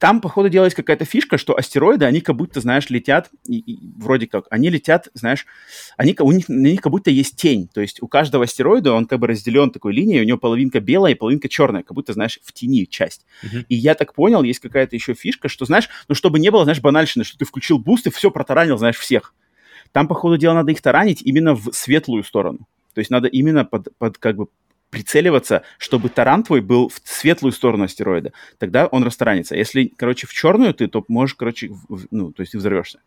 там, 0.00 0.22
походу, 0.22 0.48
делалась 0.48 0.74
какая-то 0.74 1.04
фишка, 1.04 1.36
что 1.36 1.58
астероиды, 1.58 2.06
они 2.06 2.22
как 2.22 2.34
будто, 2.34 2.62
знаешь, 2.62 2.88
летят, 2.88 3.28
и, 3.46 3.58
и, 3.58 3.92
вроде 3.98 4.26
как, 4.26 4.46
они 4.48 4.70
летят, 4.70 5.08
знаешь, 5.12 5.44
они, 5.98 6.16
у 6.18 6.32
них, 6.32 6.48
на 6.48 6.68
них 6.68 6.80
как 6.80 6.90
будто 6.90 7.10
есть 7.10 7.36
тень. 7.36 7.68
То 7.68 7.82
есть 7.82 8.02
у 8.02 8.08
каждого 8.08 8.44
астероида 8.44 8.94
он 8.94 9.04
как 9.04 9.18
бы 9.18 9.26
разделен 9.26 9.70
такой 9.70 9.92
линией, 9.92 10.22
у 10.22 10.24
него 10.24 10.38
половинка 10.38 10.80
белая 10.80 11.12
и 11.12 11.14
половинка 11.14 11.50
черная, 11.50 11.82
как 11.82 11.92
будто, 11.92 12.14
знаешь, 12.14 12.40
в 12.42 12.50
тени 12.54 12.86
часть. 12.86 13.26
Uh-huh. 13.44 13.66
И 13.68 13.74
я 13.74 13.94
так 13.94 14.14
понял, 14.14 14.42
есть 14.42 14.60
какая-то 14.60 14.96
еще 14.96 15.12
фишка, 15.12 15.50
что, 15.50 15.66
знаешь, 15.66 15.90
ну, 16.08 16.14
чтобы 16.14 16.38
не 16.38 16.50
было, 16.50 16.64
знаешь, 16.64 16.80
банальщины, 16.80 17.22
что 17.22 17.36
ты 17.36 17.44
включил 17.44 17.78
boost 17.78 18.06
и 18.06 18.10
все 18.10 18.30
протаранил, 18.30 18.78
знаешь, 18.78 18.96
всех. 18.96 19.34
Там, 19.92 20.08
походу, 20.08 20.38
дело 20.38 20.54
надо 20.54 20.72
их 20.72 20.80
таранить 20.80 21.20
именно 21.20 21.54
в 21.54 21.72
светлую 21.72 22.24
сторону. 22.24 22.60
То 22.94 23.00
есть 23.00 23.10
надо 23.10 23.28
именно 23.28 23.66
под, 23.66 23.94
под 23.98 24.16
как 24.16 24.36
бы 24.36 24.46
прицеливаться, 24.90 25.62
чтобы 25.78 26.08
таран 26.08 26.42
твой 26.42 26.60
был 26.60 26.88
в 26.88 27.00
светлую 27.04 27.52
сторону 27.52 27.84
астероида. 27.84 28.32
Тогда 28.58 28.86
он 28.86 29.04
растаранится. 29.04 29.56
Если, 29.56 29.92
короче, 29.96 30.26
в 30.26 30.32
черную 30.32 30.74
ты, 30.74 30.88
то 30.88 31.04
можешь, 31.08 31.34
короче, 31.34 31.70
в, 31.88 32.06
ну, 32.10 32.32
то 32.32 32.40
есть 32.40 32.52
ты 32.52 32.58
взорвешься. 32.58 33.00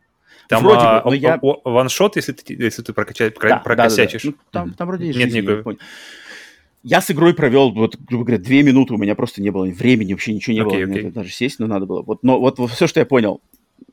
Там 0.50 0.64
вроде 0.64 0.80
а, 0.82 1.02
бы, 1.02 1.10
но 1.12 1.16
я... 1.16 1.40
ваншот, 1.42 2.16
если 2.16 2.34
ты, 2.34 2.54
если 2.54 2.82
ты 2.82 2.94
прокачаешь, 2.94 3.34
да, 3.40 3.58
прокосячишь. 3.58 4.24
Да, 4.24 4.30
да, 4.30 4.34
да. 4.34 4.40
Ну, 4.40 4.52
там, 4.52 4.74
там 4.74 4.88
вроде 4.88 5.06
Нет 5.08 5.16
жизни, 5.16 5.42
никакой... 5.42 5.78
Я 6.84 7.00
с 7.00 7.10
игрой 7.10 7.34
провел, 7.34 7.72
вот, 7.72 7.96
грубо 7.98 8.26
говоря, 8.26 8.44
две 8.44 8.62
минуты, 8.62 8.94
у 8.94 8.98
меня 8.98 9.16
просто 9.16 9.42
не 9.42 9.52
было 9.52 9.66
времени, 9.66 10.14
вообще 10.14 10.34
ничего 10.34 10.54
не 10.54 10.60
okay, 10.60 10.64
было, 10.64 10.74
okay. 10.74 11.02
мне 11.02 11.12
даже 11.12 11.30
сесть, 11.30 11.60
но 11.60 11.68
надо 11.68 11.86
было. 11.86 12.02
Вот, 12.02 12.24
но 12.24 12.42
вот, 12.42 12.60
вот 12.60 12.72
все, 12.72 12.88
что 12.88 13.00
я 13.00 13.06
понял. 13.06 13.42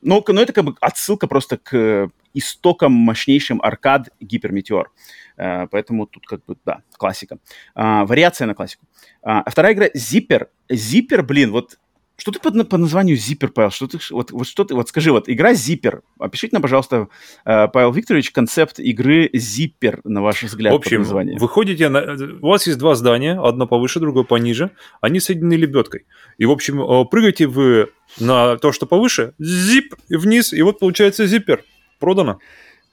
Ну, 0.01 0.23
но 0.27 0.41
это 0.41 0.53
как 0.53 0.65
бы 0.65 0.75
отсылка 0.79 1.27
просто 1.27 1.57
к 1.57 2.09
истокам 2.33 2.93
мощнейшим 2.93 3.61
аркад 3.61 4.09
Гиперметеор. 4.19 4.91
Э, 5.37 5.67
поэтому 5.67 6.07
тут 6.07 6.25
как 6.25 6.45
бы, 6.45 6.55
да, 6.65 6.81
классика. 6.97 7.37
А, 7.75 8.05
вариация 8.05 8.47
на 8.47 8.55
классику. 8.55 8.85
А, 9.21 9.49
вторая 9.49 9.73
игра 9.73 9.87
Zipper. 9.87 10.47
Zipper, 10.69 11.21
блин, 11.23 11.51
вот 11.51 11.77
что 12.21 12.31
ты 12.31 12.39
по, 12.39 12.51
по 12.65 12.77
названию 12.77 13.17
Zipper, 13.17 13.47
Павел? 13.47 13.71
Что 13.71 13.87
ты, 13.87 13.97
вот, 14.11 14.29
вот 14.29 14.47
что 14.47 14.63
ты, 14.63 14.75
вот 14.75 14.87
скажи, 14.89 15.11
вот 15.11 15.27
игра 15.27 15.53
Zipper. 15.53 16.01
Опишите 16.19 16.53
нам, 16.53 16.61
пожалуйста, 16.61 17.07
э, 17.45 17.67
Павел 17.67 17.91
Викторович, 17.91 18.29
концепт 18.29 18.77
игры 18.79 19.27
Zipper, 19.33 20.01
на 20.03 20.21
ваш 20.21 20.43
взгляд, 20.43 20.71
В 20.71 20.75
общем, 20.75 21.03
вы 21.03 21.47
ходите, 21.47 21.89
на, 21.89 22.15
у 22.41 22.49
вас 22.49 22.67
есть 22.67 22.77
два 22.77 22.93
здания, 22.93 23.39
одно 23.41 23.65
повыше, 23.65 23.99
другое 23.99 24.23
пониже, 24.23 24.69
они 25.01 25.19
соединены 25.19 25.55
лебедкой. 25.55 26.05
И, 26.37 26.45
в 26.45 26.51
общем, 26.51 26.79
э, 26.79 27.05
прыгаете 27.05 27.47
вы 27.47 27.89
на 28.19 28.55
то, 28.57 28.71
что 28.71 28.85
повыше, 28.85 29.33
зип, 29.39 29.95
вниз, 30.07 30.53
и 30.53 30.61
вот 30.61 30.77
получается 30.77 31.23
Zipper. 31.23 31.61
Продано. 31.99 32.37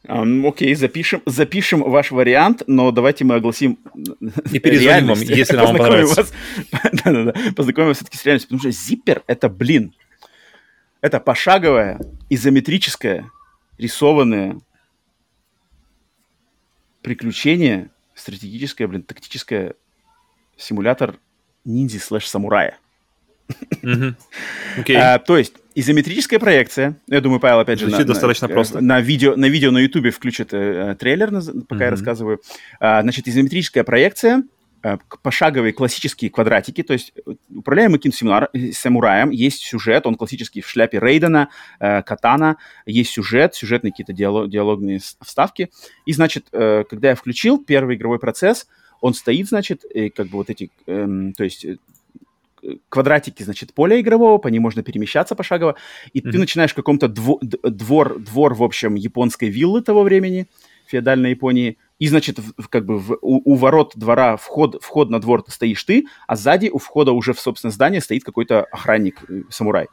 Окей, 0.09 0.75
запишем, 0.75 1.23
запишем 1.27 1.83
ваш 1.83 2.11
вариант, 2.11 2.63
но 2.67 2.91
давайте 2.91 3.25
мы 3.25 3.35
огласим 3.35 3.79
И 4.51 4.59
перезвоним 4.59 5.09
вам, 5.09 5.21
если 5.21 5.57
нам 5.57 5.77
понравится. 5.77 6.23
Вас, 6.23 6.33
да, 6.73 7.13
да, 7.13 7.25
да, 7.25 7.35
познакомим 7.55 7.89
вас 7.89 7.99
все-таки 7.99 8.17
с 8.17 8.25
реальностью, 8.25 8.49
потому 8.49 8.61
что 8.61 8.71
зиппер— 8.71 9.23
это, 9.27 9.51
блин, 9.51 9.95
это 11.03 11.21
пошаговое, 11.21 12.01
изометрическое, 12.31 13.31
рисованное 13.77 14.59
приключение, 17.03 17.91
стратегическое, 18.15 18.89
блин, 18.89 19.03
тактическое 19.03 19.75
симулятор 20.57 21.19
ниндзя 21.67 22.01
слэш-самурая. 22.01 22.71
Mm-hmm. 22.71 22.88
Okay. 23.83 24.95
А, 24.95 25.19
то 25.19 25.39
есть 25.39 25.55
изометрическая 25.75 26.39
проекция. 26.39 26.97
Я 27.07 27.21
думаю, 27.21 27.41
Павел 27.41 27.61
опять 27.61 27.79
же 27.79 27.89
на, 27.89 28.05
достаточно 28.05 28.49
на, 28.49 28.55
просто. 28.55 28.81
На 28.81 29.01
видео 29.01 29.37
на 29.37 29.47
видео 29.47 29.71
на 29.71 29.79
YouTube 29.79 30.13
включит 30.13 30.53
э, 30.53 30.97
трейлер, 30.99 31.31
пока 31.31 31.43
mm-hmm. 31.43 31.85
я 31.85 31.91
рассказываю. 31.91 32.41
А, 32.81 33.03
значит, 33.03 33.29
изометрическая 33.29 33.85
проекция 33.85 34.43
э, 34.83 34.99
пошаговые 35.23 35.73
классические 35.73 36.31
квадратики, 36.31 36.83
то 36.83 36.95
есть 36.95 37.13
э, 37.27 37.35
управляемый 37.55 37.99
каким-то 37.99 38.51
э, 38.53 38.73
самураем, 38.73 39.31
есть 39.31 39.63
сюжет, 39.63 40.07
он 40.07 40.17
классический 40.17 40.63
в 40.63 40.69
шляпе 40.69 40.99
Рейдена, 40.99 41.49
э, 41.79 42.03
Катана, 42.03 42.57
есть 42.85 43.11
сюжет, 43.11 43.55
сюжетные 43.55 43.93
какие-то 43.93 44.13
диалог, 44.13 44.51
диалогные 44.51 45.01
вставки. 45.23 45.71
И, 46.07 46.13
значит, 46.13 46.49
э, 46.53 46.85
когда 46.91 47.11
я 47.11 47.15
включил 47.15 47.63
первый 47.63 47.97
игровой 47.97 48.19
процесс, 48.19 48.67
он 49.01 49.15
стоит, 49.15 49.49
значит, 49.49 49.85
и 49.85 50.11
как 50.11 50.27
бы 50.27 50.39
вот 50.39 50.51
эти, 50.51 50.71
эм, 50.87 51.33
то 51.35 51.45
есть 51.45 51.65
квадратики, 52.89 53.43
значит, 53.43 53.75
поля 53.75 54.01
игрового, 54.01 54.39
по 54.39 54.49
ним 54.49 54.63
можно 54.63 54.83
перемещаться 54.83 55.35
пошагово, 55.35 55.77
и 56.13 56.21
mm-hmm. 56.21 56.31
ты 56.31 56.39
начинаешь 56.39 56.73
в 56.73 56.77
каком-то 56.77 57.07
дво- 57.07 57.39
двор, 57.41 58.19
двор, 58.19 58.55
в 58.55 58.63
общем, 58.63 58.95
японской 58.95 59.49
виллы 59.49 59.83
того 59.83 60.03
времени, 60.03 60.47
феодальной 60.87 61.31
Японии, 61.31 61.77
и, 61.99 62.09
значит, 62.09 62.39
в, 62.39 62.69
как 62.69 62.87
бы 62.87 62.99
в, 62.99 63.19
у, 63.21 63.53
у 63.53 63.55
ворот 63.57 63.93
двора 63.97 64.37
вход, 64.37 64.83
вход 64.83 65.11
на 65.11 65.21
двор 65.21 65.45
стоишь 65.49 65.83
ты, 65.85 66.07
а 66.27 66.37
сзади 66.37 66.69
у 66.69 66.79
входа 66.79 67.13
уже 67.13 67.33
в, 67.33 67.41
собственно, 67.41 67.73
здание 67.73 68.01
стоит 68.01 68.25
какой-то 68.25 68.65
охранник, 68.65 69.23
э, 69.29 69.43
самурай. 69.51 69.89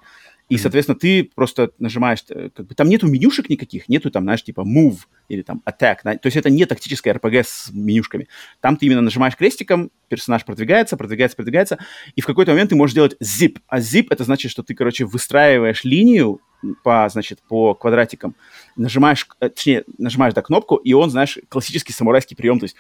И, 0.48 0.58
соответственно, 0.58 0.98
ты 0.98 1.30
просто 1.34 1.72
нажимаешь, 1.80 2.20
э, 2.30 2.50
как 2.54 2.68
бы 2.68 2.76
там 2.76 2.88
нету 2.88 3.08
менюшек 3.08 3.50
никаких, 3.50 3.90
нету 3.90 4.12
там, 4.12 4.24
знаешь, 4.24 4.44
типа 4.44 4.62
move 4.62 5.00
или 5.28 5.42
там 5.42 5.64
attack. 5.66 6.04
То 6.04 6.20
есть 6.26 6.38
это 6.38 6.52
не 6.52 6.66
тактическая 6.66 7.16
RPG 7.16 7.44
с 7.44 7.72
менюшками. 7.74 8.28
Там 8.62 8.78
ты 8.78 8.86
именно 8.86 9.02
нажимаешь 9.02 9.36
крестиком, 9.36 9.92
персонаж 10.08 10.46
продвигается, 10.46 10.98
продвигается, 10.98 11.36
продвигается, 11.36 11.80
и 12.16 12.22
в 12.22 12.26
какой-то 12.28 12.52
момент 12.52 12.70
ты 12.70 12.76
можешь 12.76 12.94
делать 12.94 13.16
zip. 13.22 13.58
А 13.68 13.80
zip 13.80 14.08
это 14.12 14.24
значит, 14.24 14.52
что 14.52 14.62
ты, 14.62 14.76
короче, 14.76 15.06
выстраиваешь 15.06 15.84
линию 15.84 16.40
по, 16.84 17.08
значит, 17.10 17.40
по 17.48 17.74
квадратикам, 17.74 18.36
нажимаешь, 18.76 19.28
э, 19.40 19.50
точнее, 19.50 19.84
нажимаешь, 19.98 20.36
да, 20.36 20.44
кнопку, 20.44 20.76
и 20.76 20.94
он, 20.94 21.10
знаешь, 21.10 21.40
классический 21.50 21.94
самурайский 21.94 22.36
прием, 22.36 22.60
то 22.60 22.66
есть 22.66 22.76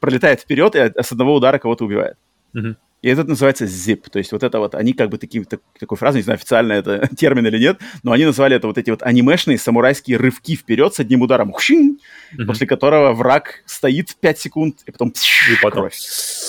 пролетает 0.00 0.40
вперед 0.40 0.74
и 0.74 0.78
с 0.78 1.12
одного 1.12 1.34
удара 1.34 1.58
кого-то 1.58 1.84
убивает. 1.84 2.16
Mm-hmm. 2.54 2.76
И 3.06 3.08
это 3.08 3.22
называется 3.22 3.66
zip. 3.66 4.10
То 4.10 4.18
есть 4.18 4.32
вот 4.32 4.42
это 4.42 4.58
вот, 4.58 4.74
они 4.74 4.92
как 4.92 5.10
бы 5.10 5.18
такие, 5.18 5.44
так, 5.44 5.60
такой 5.78 5.96
фразой, 5.96 6.18
не 6.18 6.22
знаю, 6.24 6.38
официально 6.38 6.72
это 6.72 7.08
термин 7.16 7.46
или 7.46 7.56
нет, 7.56 7.78
но 8.02 8.10
они 8.10 8.24
назвали 8.24 8.56
это 8.56 8.66
вот 8.66 8.78
эти 8.78 8.90
вот 8.90 9.04
анимешные 9.04 9.58
самурайские 9.58 10.16
рывки 10.16 10.56
вперед 10.56 10.92
с 10.92 10.98
одним 10.98 11.22
ударом, 11.22 11.52
хшин, 11.52 12.00
mm-hmm. 12.34 12.46
после 12.46 12.66
которого 12.66 13.12
враг 13.12 13.62
стоит 13.64 14.16
5 14.16 14.38
секунд, 14.40 14.78
и 14.86 14.90
потом, 14.90 15.12
пш, 15.12 15.52
и 15.52 15.54
потом. 15.62 15.82
кровь. 15.82 15.94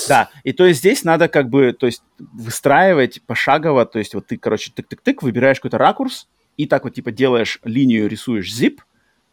Да, 0.07 0.31
и 0.43 0.51
то 0.51 0.65
есть 0.65 0.79
здесь 0.79 1.03
надо 1.03 1.27
как 1.27 1.47
бы, 1.47 1.73
то 1.73 1.85
есть 1.85 2.01
выстраивать 2.17 3.21
пошагово, 3.21 3.85
то 3.85 3.99
есть 3.99 4.15
вот 4.15 4.25
ты, 4.25 4.37
короче, 4.37 4.71
тык-тык-тык, 4.75 5.17
выбираешь 5.21 5.57
какой-то 5.57 5.77
ракурс, 5.77 6.27
и 6.57 6.65
так 6.65 6.85
вот 6.85 6.95
типа 6.95 7.11
делаешь 7.11 7.59
линию, 7.65 8.09
рисуешь 8.09 8.51
zip, 8.51 8.79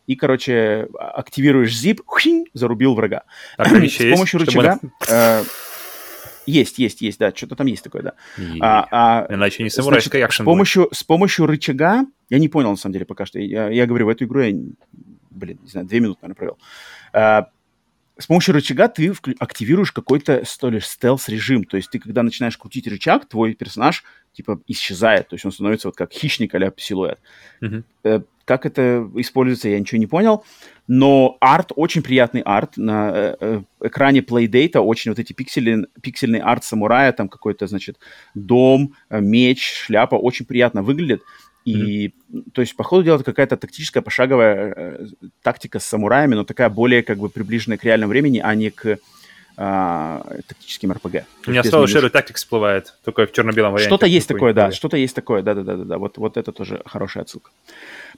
и, 0.06 0.14
короче, 0.14 0.88
активируешь 0.98 1.72
zip, 1.72 2.00
хшин, 2.06 2.44
зарубил 2.52 2.94
врага. 2.94 3.22
А 3.56 3.64
с 3.88 3.96
помощью 3.96 4.40
рычага... 4.40 4.78
Чтобы... 4.78 5.46
Есть, 6.46 6.78
есть, 6.78 7.00
есть, 7.00 7.18
да, 7.18 7.32
что-то 7.34 7.56
там 7.56 7.66
есть 7.66 7.82
такое, 7.82 8.02
да. 8.02 8.12
И... 8.38 8.58
А, 8.60 8.86
а, 8.90 9.34
Иначе 9.34 9.62
не 9.62 9.70
самурайская 9.70 10.24
акшен 10.24 10.44
с 10.44 10.46
помощью, 10.46 10.88
с 10.92 11.02
помощью 11.02 11.46
рычага, 11.46 12.06
я 12.28 12.38
не 12.38 12.48
понял, 12.48 12.70
на 12.70 12.76
самом 12.76 12.92
деле, 12.92 13.04
пока 13.04 13.26
что, 13.26 13.38
я, 13.38 13.68
я 13.70 13.86
говорю, 13.86 14.06
в 14.06 14.08
эту 14.10 14.24
игру 14.24 14.40
я, 14.40 14.54
блин, 15.30 15.58
не 15.62 15.68
знаю, 15.68 15.86
две 15.86 16.00
минуты, 16.00 16.20
наверное, 16.22 16.36
провел. 16.36 16.58
А, 17.12 17.48
с 18.16 18.26
помощью 18.26 18.54
рычага 18.54 18.88
ты 18.88 19.12
активируешь 19.38 19.90
какой-то, 19.90 20.44
что 20.44 20.70
ли, 20.70 20.80
стелс-режим. 20.80 21.64
То 21.64 21.76
есть 21.76 21.90
ты, 21.90 21.98
когда 21.98 22.22
начинаешь 22.22 22.56
крутить 22.56 22.86
рычаг, 22.86 23.28
твой 23.28 23.54
персонаж, 23.54 24.04
типа, 24.32 24.60
исчезает. 24.68 25.28
То 25.28 25.34
есть 25.34 25.44
он 25.44 25.52
становится 25.52 25.88
вот 25.88 25.96
как 25.96 26.12
хищник 26.12 26.54
а 26.54 26.72
силуэт. 26.76 27.18
Mm-hmm. 27.60 28.24
Как 28.44 28.66
это 28.66 29.08
используется, 29.16 29.68
я 29.68 29.80
ничего 29.80 29.98
не 29.98 30.06
понял. 30.06 30.44
Но 30.86 31.36
арт, 31.40 31.72
очень 31.76 32.02
приятный 32.02 32.42
арт. 32.42 32.76
На 32.76 33.10
э, 33.14 33.36
э 33.40 33.62
экране 33.80 34.20
Playdate 34.20 34.78
очень 34.78 35.10
вот 35.10 35.18
эти 35.18 35.32
пиксели, 35.32 35.86
пиксельный 36.00 36.40
арт 36.40 36.64
самурая, 36.64 37.12
там 37.12 37.28
какой-то, 37.28 37.66
значит, 37.66 37.98
дом, 38.34 38.94
э, 39.10 39.20
меч, 39.20 39.84
шляпа, 39.86 40.16
очень 40.16 40.46
приятно 40.46 40.82
выглядит. 40.82 41.22
И, 41.64 42.08
mm-hmm. 42.08 42.50
то 42.52 42.60
есть, 42.60 42.76
по 42.76 42.84
ходу 42.84 43.04
дела, 43.04 43.18
какая-то 43.18 43.56
тактическая 43.56 44.02
пошаговая 44.02 44.74
э, 44.76 45.06
тактика 45.42 45.78
с 45.78 45.84
самураями, 45.84 46.34
но 46.34 46.44
такая 46.44 46.68
более 46.68 47.02
как 47.02 47.18
бы 47.18 47.30
приближенная 47.30 47.78
к 47.78 47.84
реальному 47.84 48.10
времени, 48.10 48.40
а 48.44 48.54
не 48.54 48.70
к 48.70 48.98
а, 49.56 50.26
тактическим 50.48 50.92
РПГ. 50.92 51.24
У 51.46 51.50
меня 51.50 51.62
сразу 51.62 51.84
Shadow 51.86 52.10
Tactics 52.10 52.36
всплывает, 52.36 52.94
только 53.04 53.26
в 53.26 53.32
черно-белом 53.32 53.72
варианте. 53.72 53.88
Что-то 53.88 54.06
есть 54.06 54.26
такое, 54.26 54.52
да, 54.52 54.72
что-то 54.72 54.96
есть 54.96 55.14
такое, 55.14 55.42
да-да-да-да, 55.42 55.98
вот, 55.98 56.18
вот 56.18 56.36
это 56.36 56.50
тоже 56.52 56.82
хорошая 56.84 57.22
отсылка. 57.22 57.50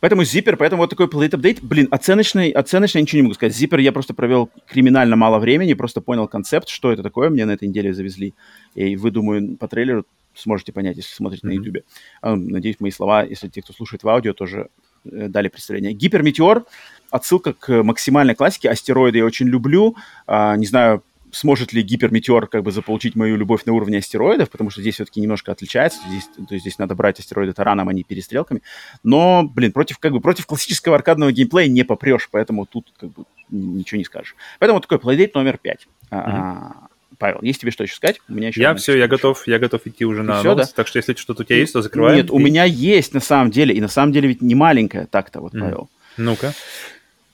Поэтому 0.00 0.22
Zipper, 0.22 0.56
поэтому 0.56 0.82
вот 0.82 0.90
такой 0.90 1.06
Plate 1.06 1.32
Update, 1.32 1.58
блин, 1.62 1.88
оценочный, 1.90 2.50
оценочный 2.50 3.02
ничего 3.02 3.18
не 3.18 3.22
могу 3.24 3.34
сказать. 3.34 3.54
Zipper 3.54 3.80
я 3.80 3.92
просто 3.92 4.14
провел 4.14 4.50
криминально 4.66 5.16
мало 5.16 5.38
времени, 5.38 5.74
просто 5.74 6.00
понял 6.00 6.26
концепт, 6.28 6.68
что 6.68 6.92
это 6.92 7.02
такое, 7.02 7.28
мне 7.28 7.44
на 7.44 7.52
этой 7.52 7.68
неделе 7.68 7.92
завезли. 7.92 8.34
И 8.74 8.96
вы, 8.96 9.10
думаю, 9.10 9.56
по 9.56 9.68
трейлеру 9.68 10.04
сможете 10.34 10.72
понять, 10.72 10.96
если 10.96 11.14
смотрите 11.14 11.46
mm-hmm. 11.46 11.50
на 11.50 11.54
YouTube. 11.54 11.84
А, 12.20 12.36
надеюсь, 12.36 12.80
мои 12.80 12.90
слова, 12.90 13.24
если 13.24 13.48
те, 13.48 13.62
кто 13.62 13.72
слушает 13.72 14.02
в 14.02 14.08
аудио, 14.08 14.32
тоже 14.32 14.68
э, 15.04 15.28
дали 15.28 15.48
представление. 15.48 15.92
Гиперметеор, 15.92 16.64
отсылка 17.10 17.54
к 17.54 17.82
максимальной 17.82 18.34
классике. 18.34 18.70
Астероиды 18.70 19.18
я 19.18 19.24
очень 19.24 19.46
люблю. 19.48 19.96
А, 20.26 20.56
не 20.56 20.66
знаю, 20.66 21.02
сможет 21.36 21.72
ли 21.72 21.82
гиперметеор 21.82 22.46
как 22.48 22.62
бы 22.62 22.72
заполучить 22.72 23.14
мою 23.14 23.36
любовь 23.36 23.64
на 23.66 23.72
уровне 23.72 23.98
астероидов, 23.98 24.50
потому 24.50 24.70
что 24.70 24.80
здесь 24.80 24.94
все-таки 24.94 25.20
немножко 25.20 25.52
отличается. 25.52 26.00
Здесь, 26.08 26.24
то 26.34 26.54
есть 26.54 26.62
здесь 26.62 26.78
надо 26.78 26.94
брать 26.94 27.20
астероиды 27.20 27.52
тараном, 27.52 27.88
а 27.88 27.92
не 27.92 28.04
перестрелками. 28.04 28.62
Но, 29.02 29.44
блин, 29.44 29.72
против, 29.72 29.98
как 29.98 30.12
бы, 30.12 30.20
против 30.20 30.46
классического 30.46 30.96
аркадного 30.96 31.32
геймплея 31.32 31.68
не 31.68 31.84
попрешь, 31.84 32.28
поэтому 32.30 32.64
тут 32.64 32.92
как 32.98 33.10
бы 33.12 33.24
ничего 33.50 33.98
не 33.98 34.04
скажешь. 34.04 34.34
Поэтому 34.58 34.80
такой 34.80 34.98
Playdate 34.98 35.32
номер 35.34 35.58
пять. 35.58 35.86
Mm-hmm. 36.10 36.72
Павел, 37.18 37.38
есть 37.42 37.60
тебе 37.60 37.70
что 37.70 37.84
еще 37.84 37.94
сказать? 37.94 38.20
У 38.28 38.34
меня 38.34 38.48
еще 38.48 38.60
я 38.60 38.74
все, 38.74 38.96
я 38.96 39.08
готов, 39.08 39.46
я 39.46 39.58
готов 39.58 39.86
идти 39.86 40.04
уже 40.04 40.22
на 40.22 40.40
все, 40.40 40.52
анонс, 40.52 40.68
да? 40.68 40.74
так 40.74 40.86
что 40.86 40.98
если 40.98 41.14
что-то 41.14 41.42
у 41.42 41.44
тебя 41.44 41.56
есть, 41.56 41.72
то 41.72 41.82
закрываем. 41.82 42.16
Нет, 42.16 42.26
и... 42.26 42.32
у 42.32 42.38
меня 42.38 42.64
есть 42.64 43.14
на 43.14 43.20
самом 43.20 43.50
деле, 43.50 43.74
и 43.74 43.80
на 43.80 43.88
самом 43.88 44.12
деле 44.12 44.28
ведь 44.28 44.42
не 44.42 44.54
маленькая 44.54 45.06
так-то 45.06 45.40
вот, 45.40 45.54
mm. 45.54 45.60
Павел. 45.60 45.90
Ну-ка. 46.16 46.54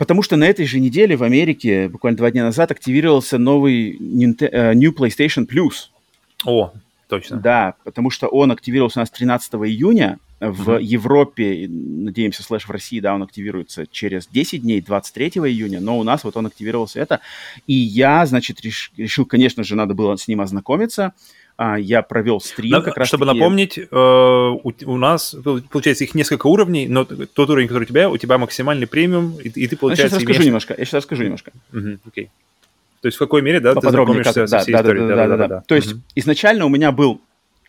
Потому 0.02 0.22
что 0.22 0.34
на 0.34 0.42
этой 0.48 0.66
же 0.66 0.80
неделе 0.80 1.16
в 1.16 1.22
Америке, 1.22 1.88
буквально 1.88 2.16
два 2.16 2.32
дня 2.32 2.42
назад, 2.42 2.72
активировался 2.72 3.38
новый 3.38 3.92
э, 3.92 4.74
New 4.74 4.90
PlayStation 4.90 5.46
Plus. 5.46 5.90
О, 6.44 6.72
точно. 7.06 7.36
Да, 7.36 7.74
потому 7.84 8.10
что 8.10 8.26
он 8.26 8.50
активировался 8.50 8.98
у 8.98 9.02
нас 9.02 9.12
13 9.12 9.54
июня. 9.54 10.18
В 10.40 10.70
mm-hmm. 10.70 10.82
Европе, 10.82 11.68
надеемся, 11.68 12.42
слэш 12.42 12.66
в 12.66 12.70
России, 12.72 12.98
да, 12.98 13.14
он 13.14 13.22
активируется 13.22 13.86
через 13.86 14.26
10 14.26 14.62
дней, 14.62 14.80
23 14.80 15.28
июня, 15.28 15.78
но 15.78 15.96
у 15.96 16.02
нас 16.02 16.24
вот 16.24 16.36
он 16.36 16.46
активировался 16.46 16.98
это. 16.98 17.20
И 17.68 17.74
я, 17.74 18.26
значит, 18.26 18.60
реш, 18.62 18.90
решил, 18.96 19.24
конечно 19.24 19.62
же, 19.62 19.76
надо 19.76 19.94
было 19.94 20.16
с 20.16 20.26
ним 20.26 20.40
ознакомиться. 20.40 21.04
А, 21.04 21.12
я 21.58 22.02
провел 22.02 22.40
стрим 22.40 22.72
да, 22.72 22.80
как 22.80 22.96
раз 22.96 23.08
Чтобы 23.08 23.26
таки... 23.26 23.38
напомнить, 23.38 23.78
э, 23.78 23.84
у, 23.90 24.72
у 24.86 24.96
нас, 24.96 25.36
получается, 25.70 26.04
их 26.04 26.14
несколько 26.14 26.46
уровней, 26.46 26.88
но 26.88 27.04
тот 27.04 27.50
уровень, 27.50 27.68
который 27.68 27.84
у 27.84 27.86
тебя, 27.86 28.10
у 28.10 28.16
тебя 28.16 28.38
максимальный 28.38 28.86
премиум, 28.86 29.38
и, 29.38 29.48
и 29.48 29.68
ты, 29.68 29.76
получается, 29.76 30.16
ну, 30.16 30.20
я 30.20 30.26
сейчас 30.26 30.28
расскажу 30.28 30.42
немножко, 30.46 30.74
я 30.76 30.84
сейчас 30.84 30.94
расскажу 30.94 31.22
немножко. 31.24 31.52
Угу, 31.72 31.98
окей. 32.06 32.30
То 33.00 33.06
есть 33.06 33.16
в 33.16 33.18
какой 33.18 33.42
мере, 33.42 33.60
да, 33.60 33.74
ты 33.74 33.90
знакомишься 33.90 34.32
как, 34.32 34.50
да, 34.50 34.58
со 34.58 34.58
всей 34.60 34.72
да, 34.72 34.80
историей? 34.80 35.08
Да, 35.08 35.16
да, 35.16 35.16
да, 35.16 35.28
да, 35.28 35.36
да, 35.36 35.48
да. 35.48 35.62
То 35.66 35.74
есть 35.74 35.92
угу. 35.92 36.00
изначально 36.14 36.66
у 36.66 36.68
меня 36.68 36.92
был 36.92 37.20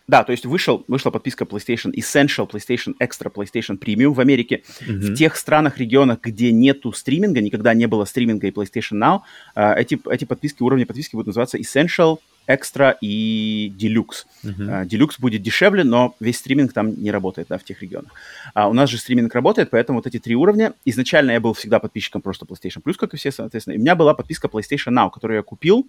да, 0.06 0.22
то 0.22 0.32
есть 0.32 0.44
вышел, 0.44 0.84
вышла 0.86 1.10
подписка 1.10 1.44
PlayStation 1.44 1.90
Essential, 1.94 2.48
PlayStation 2.48 2.94
Extra, 3.00 3.32
PlayStation 3.32 3.78
Premium 3.78 4.12
в 4.12 4.20
Америке. 4.20 4.62
Mm-hmm. 4.80 4.98
В 4.98 5.14
тех 5.14 5.34
странах, 5.36 5.78
регионах, 5.78 6.18
где 6.20 6.52
нету 6.52 6.92
стриминга, 6.92 7.40
никогда 7.40 7.72
не 7.72 7.86
было 7.86 8.04
стриминга 8.04 8.46
и 8.46 8.50
PlayStation 8.50 8.98
Now, 8.98 9.20
э, 9.56 9.80
эти, 9.80 9.98
эти 10.10 10.26
подписки, 10.26 10.62
уровни 10.62 10.84
подписки 10.84 11.16
будут 11.16 11.28
называться 11.28 11.56
Essential, 11.56 12.18
Extra 12.46 12.96
и 13.00 13.72
Deluxe. 13.78 14.26
Uh-huh. 14.44 14.86
Deluxe 14.86 15.16
будет 15.18 15.42
дешевле, 15.42 15.84
но 15.84 16.14
весь 16.20 16.38
стриминг 16.38 16.72
там 16.72 16.94
не 17.02 17.10
работает, 17.10 17.48
да, 17.48 17.58
в 17.58 17.64
тех 17.64 17.80
регионах. 17.82 18.12
А 18.52 18.68
у 18.68 18.72
нас 18.72 18.90
же 18.90 18.98
стриминг 18.98 19.34
работает, 19.34 19.70
поэтому 19.70 19.98
вот 19.98 20.06
эти 20.06 20.18
три 20.18 20.34
уровня. 20.34 20.74
Изначально 20.84 21.32
я 21.32 21.40
был 21.40 21.54
всегда 21.54 21.78
подписчиком 21.78 22.20
просто 22.22 22.44
PlayStation 22.44 22.82
Plus, 22.82 22.94
как 22.94 23.14
и 23.14 23.16
все, 23.16 23.32
соответственно. 23.32 23.74
И 23.74 23.78
у 23.78 23.80
меня 23.80 23.94
была 23.94 24.14
подписка 24.14 24.48
PlayStation 24.48 24.92
Now, 24.92 25.10
которую 25.10 25.38
я 25.38 25.42
купил 25.42 25.86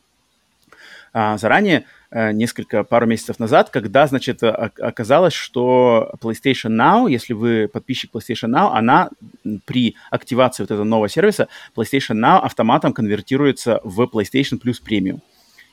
а, 1.18 1.38
заранее, 1.38 1.86
а, 2.12 2.32
несколько, 2.32 2.84
пару 2.84 3.06
месяцев 3.06 3.40
назад, 3.40 3.70
когда, 3.70 4.06
значит, 4.08 4.44
оказалось, 4.44 5.34
что 5.34 6.14
PlayStation 6.22 6.72
Now, 6.72 7.10
если 7.10 7.34
вы 7.34 7.70
подписчик 7.72 8.12
PlayStation 8.14 8.50
Now, 8.50 8.72
она 8.74 9.10
при 9.66 9.96
активации 10.10 10.64
вот 10.64 10.72
этого 10.72 10.84
нового 10.84 11.10
сервиса 11.10 11.48
PlayStation 11.76 12.16
Now 12.16 12.40
автоматом 12.40 12.94
конвертируется 12.94 13.80
в 13.84 14.02
PlayStation 14.04 14.62
Plus 14.62 14.82
Premium. 14.86 15.22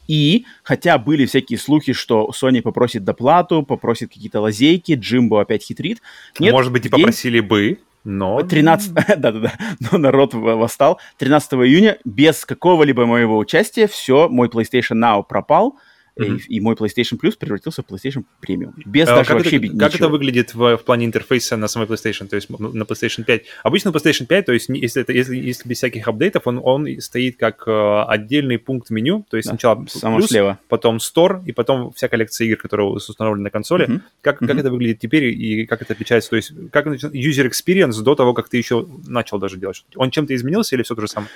И, 0.08 0.46
хотя 0.62 0.98
были 0.98 1.26
всякие 1.26 1.58
слухи, 1.58 1.92
что 1.92 2.30
Sony 2.34 2.60
попросит 2.60 3.04
доплату, 3.04 3.62
попросит 3.62 4.12
какие-то 4.12 4.40
лазейки, 4.40 4.94
Джимбо 4.94 5.42
опять 5.42 5.64
хитрит. 5.64 6.02
Нет, 6.38 6.52
Может 6.52 6.72
быть, 6.72 6.86
и 6.86 6.88
попросили 6.88 7.38
день... 7.38 7.48
бы, 7.48 7.78
но... 8.04 8.42
13... 8.42 8.92
Да-да-да, 9.16 9.52
но 9.90 9.98
народ 9.98 10.34
восстал. 10.34 11.00
13 11.18 11.52
июня 11.54 11.98
без 12.04 12.44
какого-либо 12.44 13.06
моего 13.06 13.38
участия 13.38 13.86
все, 13.86 14.28
мой 14.28 14.48
PlayStation 14.48 14.96
Now 14.96 15.24
пропал. 15.26 15.78
Mm-hmm. 16.18 16.40
И, 16.48 16.56
и 16.56 16.60
мой 16.60 16.74
PlayStation 16.74 17.18
Plus 17.18 17.38
превратился 17.38 17.82
в 17.82 17.86
PlayStation 17.86 18.24
Premium. 18.46 18.72
Без 18.84 19.08
а, 19.08 19.16
даже 19.16 19.28
как 19.28 19.38
вообще 19.38 19.56
это, 19.56 19.66
ничего. 19.66 19.78
Как 19.78 19.94
это 19.94 20.08
выглядит 20.08 20.54
в, 20.54 20.76
в 20.76 20.84
плане 20.84 21.06
интерфейса 21.06 21.56
на 21.56 21.68
самой 21.68 21.88
PlayStation, 21.88 22.26
то 22.26 22.36
есть 22.36 22.50
на 22.50 22.82
PlayStation 22.82 23.24
5? 23.24 23.44
Обычно 23.62 23.88
PlayStation 23.88 24.26
5, 24.26 24.46
то 24.46 24.52
есть 24.52 24.68
если, 24.68 25.02
это, 25.02 25.12
если, 25.12 25.36
если 25.36 25.66
без 25.66 25.78
всяких 25.78 26.06
апдейтов, 26.06 26.46
он, 26.46 26.60
он 26.62 26.86
стоит 27.00 27.38
как 27.38 27.64
э, 27.66 28.02
отдельный 28.08 28.58
пункт 28.58 28.90
меню, 28.90 29.24
то 29.30 29.38
есть 29.38 29.48
да, 29.48 29.54
сначала 29.54 29.76
плюс, 29.76 30.28
слева. 30.28 30.58
потом 30.68 30.98
Store, 30.98 31.42
и 31.46 31.52
потом 31.52 31.92
вся 31.92 32.08
коллекция 32.08 32.46
игр, 32.46 32.56
которые 32.56 32.88
установлены 32.88 33.44
на 33.44 33.50
консоли. 33.50 33.88
Mm-hmm. 33.88 34.00
Как, 34.20 34.42
mm-hmm. 34.42 34.46
как 34.46 34.58
это 34.58 34.70
выглядит 34.70 34.98
теперь 34.98 35.24
и 35.24 35.66
как 35.66 35.80
это 35.80 35.94
отличается? 35.94 36.28
То 36.28 36.36
есть 36.36 36.52
как 36.70 36.86
user 36.86 37.50
experience 37.50 38.02
до 38.02 38.14
того, 38.14 38.34
как 38.34 38.50
ты 38.50 38.58
еще 38.58 38.86
начал 39.06 39.38
даже 39.38 39.56
делать 39.56 39.76
что-то? 39.76 39.98
Он 39.98 40.10
чем-то 40.10 40.34
изменился 40.34 40.76
или 40.76 40.82
все 40.82 40.94
то 40.94 41.00
же 41.00 41.08
самое? 41.08 41.30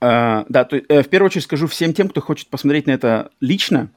Uh, 0.00 0.44
да, 0.48 0.64
то, 0.64 0.76
uh, 0.76 1.02
в 1.02 1.08
первую 1.08 1.26
очередь 1.26 1.42
скажу 1.42 1.66
всем 1.66 1.92
тем, 1.92 2.08
кто 2.08 2.20
хочет 2.20 2.46
посмотреть 2.48 2.86
на 2.86 2.92
это 2.92 3.32
лично, 3.40 3.90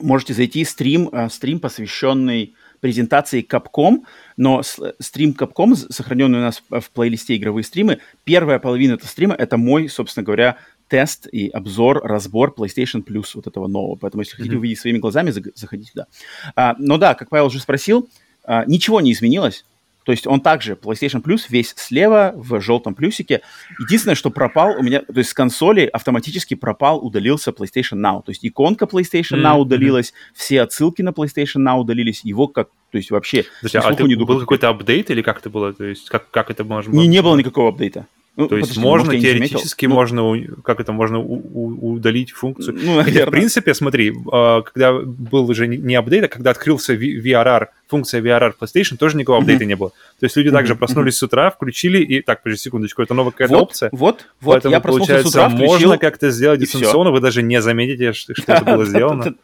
можете 0.00 0.34
зайти 0.34 0.64
стрим, 0.64 1.08
э, 1.12 1.28
стрим, 1.28 1.60
посвященный 1.60 2.54
презентации 2.80 3.46
Capcom, 3.46 4.02
но 4.36 4.62
стрим 4.62 5.34
Capcom, 5.38 5.74
сохраненный 5.74 6.38
у 6.38 6.42
нас 6.42 6.62
в 6.68 6.90
плейлисте 6.90 7.36
игровые 7.36 7.64
стримы, 7.64 7.98
первая 8.24 8.58
половина 8.58 8.94
этого 8.94 9.08
стрима— 9.08 9.34
это 9.38 9.56
мой, 9.56 9.88
собственно 9.88 10.24
говоря, 10.24 10.56
тест 10.88 11.26
и 11.26 11.48
обзор, 11.48 12.00
разбор 12.04 12.54
PlayStation 12.56 13.04
Plus 13.04 13.30
вот 13.34 13.46
этого 13.46 13.66
нового. 13.66 13.96
Поэтому, 13.96 14.22
если 14.22 14.34
mm-hmm. 14.34 14.38
хотите 14.38 14.56
увидеть 14.56 14.78
своими 14.78 14.98
глазами, 14.98 15.30
заходите 15.30 15.90
туда. 15.92 16.06
А, 16.54 16.76
но 16.78 16.98
да, 16.98 17.14
как 17.14 17.28
Павел 17.28 17.46
уже 17.46 17.58
спросил, 17.60 18.08
а, 18.44 18.64
ничего 18.66 19.00
не 19.00 19.12
изменилось. 19.12 19.64
То 20.06 20.12
есть 20.12 20.24
он 20.28 20.40
также, 20.40 20.74
PlayStation 20.74 21.20
Plus, 21.20 21.46
весь 21.48 21.74
слева 21.76 22.32
в 22.36 22.60
желтом 22.60 22.94
плюсике. 22.94 23.42
Единственное, 23.80 24.14
что 24.14 24.30
пропал 24.30 24.76
у 24.78 24.82
меня, 24.82 25.00
то 25.00 25.18
есть 25.18 25.30
с 25.30 25.34
консоли 25.34 25.90
автоматически 25.92 26.54
пропал, 26.54 27.04
удалился 27.04 27.50
PlayStation 27.50 27.98
Now. 27.98 28.22
То 28.22 28.30
есть 28.30 28.46
иконка 28.46 28.84
PlayStation 28.84 29.42
Now 29.42 29.56
mm-hmm. 29.56 29.60
удалилась, 29.62 30.14
все 30.32 30.62
отсылки 30.62 31.02
на 31.02 31.08
PlayStation 31.08 31.66
Now 31.66 31.80
удалились, 31.80 32.20
его 32.24 32.46
как, 32.46 32.68
то 32.92 32.98
есть 32.98 33.10
вообще... 33.10 33.46
Подожди, 33.60 33.78
а 33.78 33.94
ты, 33.94 34.04
не 34.04 34.14
был 34.14 34.38
какой-то 34.38 34.68
апдейт 34.68 35.10
или 35.10 35.22
как 35.22 35.40
это 35.40 35.50
было? 35.50 35.72
То 35.72 35.84
есть 35.84 36.08
как, 36.08 36.30
как 36.30 36.52
это 36.52 36.62
можно 36.62 36.92
было? 36.92 37.00
Не, 37.00 37.08
не 37.08 37.20
было 37.20 37.34
никакого 37.34 37.70
апдейта. 37.70 38.06
Ну, 38.36 38.48
То 38.48 38.58
есть 38.58 38.76
можно 38.76 39.12
может, 39.12 39.22
теоретически, 39.22 39.86
можно, 39.86 40.38
как 40.62 40.78
это, 40.80 40.92
можно 40.92 41.18
у, 41.18 41.42
у, 41.54 41.92
удалить 41.94 42.32
функцию. 42.32 42.78
Ну, 42.78 43.02
Хотя, 43.02 43.24
в 43.24 43.30
принципе, 43.30 43.72
смотри, 43.72 44.12
а, 44.30 44.60
когда 44.60 44.92
был 44.92 45.48
уже 45.48 45.66
не 45.66 45.94
апдейт, 45.94 46.24
а 46.24 46.28
когда 46.28 46.50
открылся 46.50 46.94
VRR, 46.94 47.68
функция 47.88 48.20
VRR 48.20 48.52
PlayStation, 48.60 48.98
тоже 48.98 49.16
никакого 49.16 49.38
апдейта 49.38 49.64
mm-hmm. 49.64 49.68
не 49.68 49.76
было. 49.76 49.90
То 50.20 50.26
есть 50.26 50.36
люди 50.36 50.48
mm-hmm. 50.48 50.52
также 50.52 50.76
проснулись 50.76 51.14
mm-hmm. 51.14 51.18
с 51.18 51.22
утра, 51.22 51.50
включили, 51.50 51.98
и 51.98 52.20
так, 52.20 52.42
подожди 52.42 52.64
секундочку, 52.64 53.00
это 53.00 53.14
новая 53.14 53.30
какая-то 53.30 53.54
вот, 53.54 53.62
опция. 53.62 53.88
Вот, 53.92 54.26
вот, 54.42 54.52
Поэтому, 54.52 54.74
я 54.74 54.80
проснулся 54.80 55.22
с 55.22 55.26
утра, 55.26 55.48
включил, 55.48 55.66
можно 55.72 55.98
как-то 55.98 56.30
сделать 56.30 56.60
дистанционно, 56.60 57.12
вы 57.12 57.20
даже 57.20 57.42
не 57.42 57.62
заметите, 57.62 58.12
что, 58.12 58.34
это 58.46 58.64
было 58.66 58.84
сделано. 58.86 59.34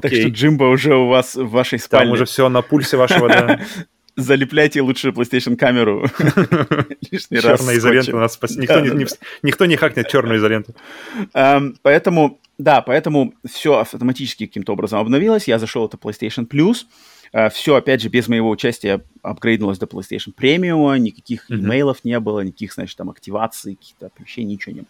Так 0.00 0.14
что 0.14 0.28
Джимбо 0.28 0.64
уже 0.64 0.96
у 0.96 1.08
вас 1.08 1.34
в 1.34 1.50
вашей 1.50 1.78
спальне. 1.78 2.06
Там 2.06 2.14
уже 2.14 2.24
все 2.24 2.48
на 2.48 2.62
пульсе 2.62 2.96
вашего. 2.96 3.60
залепляйте 4.20 4.80
лучше 4.82 5.08
PlayStation 5.08 5.56
камеру 5.56 6.06
лишний 7.10 7.40
раз. 7.40 7.60
Черная 7.60 7.78
изолента 7.78 8.16
нас 8.16 8.34
спасет. 8.34 8.58
Никто, 9.42 9.66
не, 9.66 9.76
хакнет 9.76 10.08
черную 10.08 10.38
изоленту. 10.38 10.74
Поэтому, 11.82 12.40
да, 12.58 12.80
поэтому 12.80 13.34
все 13.50 13.78
автоматически 13.78 14.46
каким-то 14.46 14.72
образом 14.72 15.00
обновилось. 15.00 15.48
Я 15.48 15.58
зашел 15.58 15.86
это 15.86 15.96
PlayStation 15.96 16.48
Plus. 16.48 16.84
Uh, 17.32 17.48
все, 17.48 17.76
опять 17.76 18.02
же, 18.02 18.08
без 18.08 18.26
моего 18.26 18.50
участия 18.50 19.04
апгрейднулось 19.22 19.78
до 19.78 19.86
PlayStation 19.86 20.34
Premium, 20.36 20.98
никаких 20.98 21.48
имейлов 21.48 22.04
не 22.04 22.18
было, 22.18 22.40
никаких, 22.40 22.72
значит, 22.72 22.96
там, 22.96 23.08
активаций, 23.08 23.76
каких-то 23.76 24.06
оповещений, 24.06 24.54
ничего 24.54 24.74
не 24.74 24.80
было. 24.80 24.88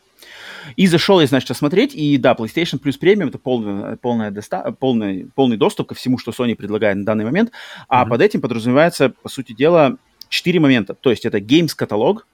И 0.77 0.87
зашел 0.87 1.21
я, 1.21 1.27
значит, 1.27 1.57
смотреть, 1.57 1.95
и 1.95 2.17
да, 2.19 2.35
PlayStation 2.35 2.81
Plus 2.81 2.99
Premium 3.01 3.29
это 3.29 3.39
полный, 3.39 3.97
полная 3.97 4.31
доста- 4.31 4.73
полный, 4.73 5.29
полный 5.35 5.57
доступ 5.57 5.89
ко 5.89 5.95
всему, 5.95 6.19
что 6.19 6.33
Sony 6.33 6.55
предлагает 6.55 6.97
на 6.97 7.05
данный 7.05 7.25
момент, 7.25 7.53
а 7.89 8.05
mm-hmm. 8.05 8.09
под 8.09 8.21
этим 8.21 8.41
подразумевается, 8.41 9.11
по 9.11 9.29
сути 9.29 9.53
дела, 9.53 9.97
четыре 10.29 10.61
момента. 10.61 10.95
То 10.95 11.11
есть 11.11 11.25
это 11.25 11.39
Games 11.39 11.75
каталог, 11.75 12.27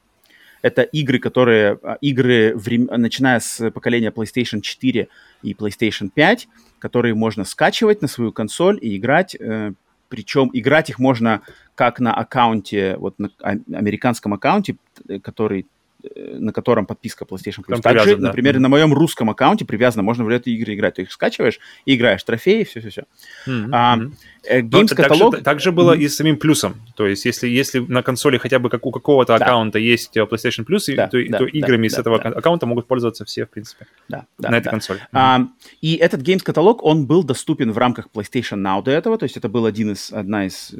это 0.62 0.82
игры, 0.82 1.18
которые, 1.18 1.78
а, 1.82 1.96
игры, 2.00 2.54
врем... 2.56 2.86
начиная 2.86 3.40
с 3.40 3.70
поколения 3.70 4.10
PlayStation 4.10 4.60
4 4.60 5.08
и 5.42 5.52
PlayStation 5.52 6.10
5, 6.12 6.48
которые 6.78 7.14
можно 7.14 7.44
скачивать 7.44 8.02
на 8.02 8.08
свою 8.08 8.32
консоль 8.32 8.78
и 8.80 8.96
играть. 8.96 9.36
Э, 9.38 9.72
причем 10.08 10.50
играть 10.52 10.90
их 10.90 10.98
можно 10.98 11.42
как 11.74 12.00
на 12.00 12.14
аккаунте, 12.14 12.96
вот 12.96 13.18
на 13.18 13.30
американском 13.42 14.34
аккаунте, 14.34 14.76
который 15.22 15.66
на 16.14 16.52
котором 16.52 16.86
подписка 16.86 17.24
PlayStation 17.24 17.60
Plus. 17.60 17.80
Там 17.80 17.82
Также, 17.82 18.16
да. 18.16 18.28
например, 18.28 18.56
mm-hmm. 18.56 18.60
на 18.60 18.68
моем 18.68 18.94
русском 18.94 19.30
аккаунте 19.30 19.64
привязано, 19.64 20.02
можно 20.02 20.24
в 20.24 20.28
эту 20.28 20.50
игры 20.50 20.74
играть. 20.74 20.94
Ты 20.94 21.02
их 21.02 21.12
скачиваешь 21.12 21.58
и 21.84 21.94
играешь, 21.94 22.22
трофеи, 22.22 22.64
все-все-все. 22.64 23.04
Mm-hmm. 23.46 23.68
А, 23.72 23.98
э, 24.44 24.60
Games 24.60 24.94
каталог... 24.94 25.42
Также, 25.42 25.72
было 25.72 25.96
mm-hmm. 25.96 26.00
и 26.00 26.08
с 26.08 26.16
самим 26.16 26.36
плюсом. 26.36 26.76
То 26.96 27.06
есть, 27.06 27.24
если, 27.24 27.48
если 27.48 27.80
на 27.80 28.02
консоли 28.02 28.38
хотя 28.38 28.58
бы 28.58 28.70
как 28.70 28.86
у 28.86 28.92
какого-то 28.92 29.38
да. 29.38 29.44
аккаунта 29.44 29.78
есть 29.78 30.16
э, 30.16 30.20
PlayStation 30.20 30.64
Plus, 30.66 30.94
да, 30.94 31.08
то, 31.08 31.18
да, 31.28 31.38
то 31.38 31.46
играми 31.46 31.88
да, 31.88 31.96
с 31.96 31.98
этого 31.98 32.18
да. 32.18 32.28
аккаунта 32.30 32.66
могут 32.66 32.86
пользоваться 32.86 33.24
все, 33.24 33.46
в 33.46 33.50
принципе, 33.50 33.86
да, 34.08 34.26
да, 34.38 34.50
на 34.50 34.56
этой 34.56 34.66
да. 34.66 34.70
консоли. 34.70 35.00
Mm-hmm. 35.12 35.46
И 35.80 35.94
этот 35.96 36.22
Games 36.22 36.42
каталог, 36.42 36.84
он 36.84 37.06
был 37.06 37.24
доступен 37.24 37.72
в 37.72 37.78
рамках 37.78 38.08
PlayStation 38.14 38.62
Now 38.62 38.82
до 38.82 38.90
этого, 38.90 39.18
то 39.18 39.24
есть 39.24 39.36
это 39.36 39.48
был 39.48 39.66
один 39.66 39.92
из, 39.92 40.12
одна 40.12 40.46
из 40.46 40.74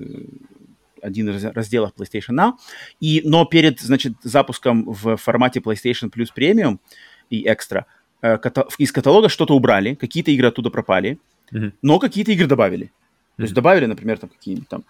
один 1.06 1.30
из 1.30 1.44
разделов 1.44 1.92
PlayStation 1.96 2.34
Now. 2.34 2.52
И, 3.00 3.22
но 3.24 3.44
перед, 3.44 3.80
значит, 3.80 4.14
запуском 4.22 4.84
в 4.84 5.16
формате 5.16 5.60
PlayStation 5.60 6.10
Plus 6.10 6.28
Premium 6.36 6.78
и 7.30 7.46
Extra 7.48 7.84
э, 8.22 8.38
из 8.78 8.92
каталога 8.92 9.28
что-то 9.28 9.54
убрали, 9.54 9.94
какие-то 9.94 10.30
игры 10.30 10.48
оттуда 10.48 10.70
пропали, 10.70 11.18
mm-hmm. 11.52 11.72
но 11.82 11.98
какие-то 11.98 12.32
игры 12.32 12.46
добавили. 12.46 12.90
То 13.36 13.42
есть 13.42 13.54
добавили, 13.54 13.84
например, 13.84 14.18
там 14.18 14.30
какие-нибудь 14.30 14.68
там 14.68 14.84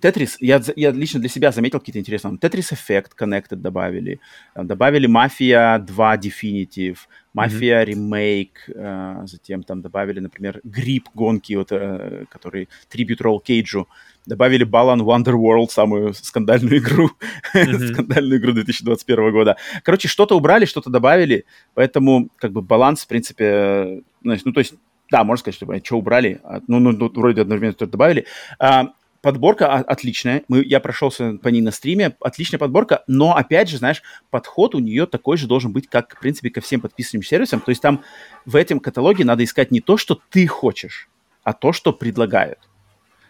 Tetris, 0.00 0.36
я, 0.38 0.62
я 0.76 0.92
лично 0.92 1.18
для 1.18 1.28
себя 1.28 1.50
заметил 1.50 1.80
какие-то 1.80 1.98
интересные. 1.98 2.38
Tetris 2.38 2.72
Effect 2.72 3.10
Connected 3.20 3.56
добавили, 3.56 4.20
добавили 4.54 5.08
Mafia 5.08 5.80
2 5.80 6.16
Definitive, 6.16 6.98
Mm-hmm. 7.46 7.86
Remake, 7.86 8.48
э, 8.74 9.26
затем 9.26 9.62
там 9.62 9.82
добавили, 9.82 10.20
например, 10.20 10.60
Grip 10.64 11.04
гонки, 11.14 11.54
вот, 11.54 11.68
э, 11.72 12.24
который 12.30 12.68
трибют 12.88 13.20
Ролл 13.20 13.40
Кейджу, 13.40 13.88
добавили 14.26 14.66
Balan 14.66 15.00
Wonderworld, 15.00 15.70
самую 15.70 16.14
скандальную 16.14 16.78
игру, 16.78 17.10
mm-hmm. 17.54 17.92
скандальную 17.92 18.40
игру 18.40 18.52
2021 18.52 19.32
года. 19.32 19.56
Короче, 19.82 20.08
что-то 20.08 20.36
убрали, 20.36 20.64
что-то 20.64 20.90
добавили, 20.90 21.44
поэтому 21.74 22.28
как 22.36 22.52
бы 22.52 22.62
баланс, 22.62 23.04
в 23.04 23.08
принципе, 23.08 24.02
ну, 24.22 24.36
ну 24.44 24.52
то 24.52 24.60
есть 24.60 24.74
да, 25.10 25.24
можно 25.24 25.40
сказать, 25.40 25.54
что, 25.54 25.84
что 25.84 25.98
убрали. 25.98 26.40
А, 26.44 26.60
ну, 26.66 26.78
ну, 26.80 26.92
ну 26.92 27.10
вроде 27.14 27.42
одновременно 27.42 27.72
что-то 27.72 27.92
добавили. 27.92 28.26
А, 28.58 28.92
подборка 29.20 29.74
отличная. 29.74 30.42
Мы, 30.48 30.64
я 30.64 30.80
прошелся 30.80 31.38
по 31.42 31.48
ней 31.48 31.60
на 31.60 31.70
стриме. 31.70 32.16
Отличная 32.20 32.58
подборка. 32.58 33.04
Но, 33.06 33.36
опять 33.36 33.68
же, 33.68 33.78
знаешь, 33.78 34.02
подход 34.30 34.74
у 34.74 34.78
нее 34.78 35.06
такой 35.06 35.36
же 35.36 35.46
должен 35.46 35.72
быть, 35.72 35.88
как, 35.88 36.16
в 36.16 36.20
принципе, 36.20 36.50
ко 36.50 36.60
всем 36.60 36.80
подписанным 36.80 37.22
сервисам. 37.22 37.60
То 37.60 37.70
есть 37.70 37.82
там 37.82 38.02
в 38.46 38.56
этом 38.56 38.80
каталоге 38.80 39.24
надо 39.24 39.44
искать 39.44 39.70
не 39.70 39.80
то, 39.80 39.96
что 39.96 40.20
ты 40.30 40.46
хочешь, 40.46 41.08
а 41.42 41.52
то, 41.52 41.72
что 41.72 41.92
предлагают. 41.92 42.67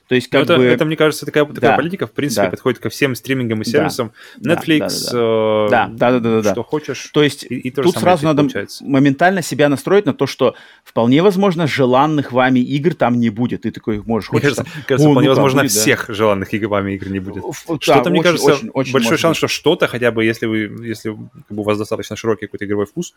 То 0.09 0.15
есть, 0.15 0.29
как 0.29 0.45
это, 0.45 0.57
бы... 0.57 0.65
это, 0.65 0.87
мне 0.87 0.97
кажется, 0.97 1.27
такая, 1.27 1.45
такая 1.45 1.73
да, 1.73 1.77
политика, 1.77 2.07
в 2.07 2.13
принципе, 2.13 2.45
да. 2.45 2.51
подходит 2.51 2.81
ко 2.81 2.89
всем 2.89 3.15
стримингам 3.15 3.61
и 3.61 3.65
сервисам. 3.65 4.13
Да, 4.39 4.55
Netflix, 4.55 5.11
да, 5.13 5.69
да, 5.69 5.89
да, 5.89 6.11
да, 6.13 6.21
да, 6.21 6.43
да, 6.43 6.53
что 6.53 6.63
хочешь. 6.63 7.11
То 7.13 7.23
есть, 7.23 7.45
и, 7.45 7.57
и 7.57 7.71
тут 7.71 7.95
сразу 7.95 8.25
надо 8.25 8.43
получается. 8.43 8.85
моментально 8.85 9.43
себя 9.43 9.69
настроить 9.69 10.07
на 10.07 10.15
то, 10.15 10.27
что 10.27 10.55
вполне 10.83 11.23
возможно 11.23 11.67
желанных 11.67 12.33
вами 12.33 12.61
игр 12.61 12.95
там 12.95 13.21
не 13.21 13.29
будет. 13.29 13.63
Ты 13.63 13.71
такой 13.71 14.03
можешь... 14.03 14.31
Хочешь, 14.31 14.55
кажется, 14.55 14.65
там, 14.65 14.83
кажется 14.87 15.11
вполне 15.11 15.29
ну, 15.29 15.35
возможно 15.35 15.63
будет, 15.63 15.73
всех 15.73 16.07
да. 16.09 16.15
желанных 16.15 16.55
игр 16.55 16.69
вами 16.69 16.93
игр 16.93 17.09
не 17.09 17.21
будет. 17.21 17.45
Что-то, 17.81 18.05
да, 18.05 18.11
мне 18.11 18.21
очень, 18.21 18.31
кажется, 18.31 18.53
очень, 18.55 18.71
очень 18.71 18.93
большой 18.95 19.19
шанс, 19.19 19.35
быть. 19.35 19.39
что 19.39 19.49
что-то, 19.49 19.89
хотя 19.89 20.11
бы 20.11 20.25
если 20.25 20.47
вы, 20.47 20.87
если 20.87 21.11
как 21.11 21.57
бы, 21.57 21.61
у 21.61 21.63
вас 21.63 21.77
достаточно 21.77 22.17
широкий 22.17 22.47
какой-то 22.47 22.65
игровой 22.65 22.87
вкус, 22.87 23.13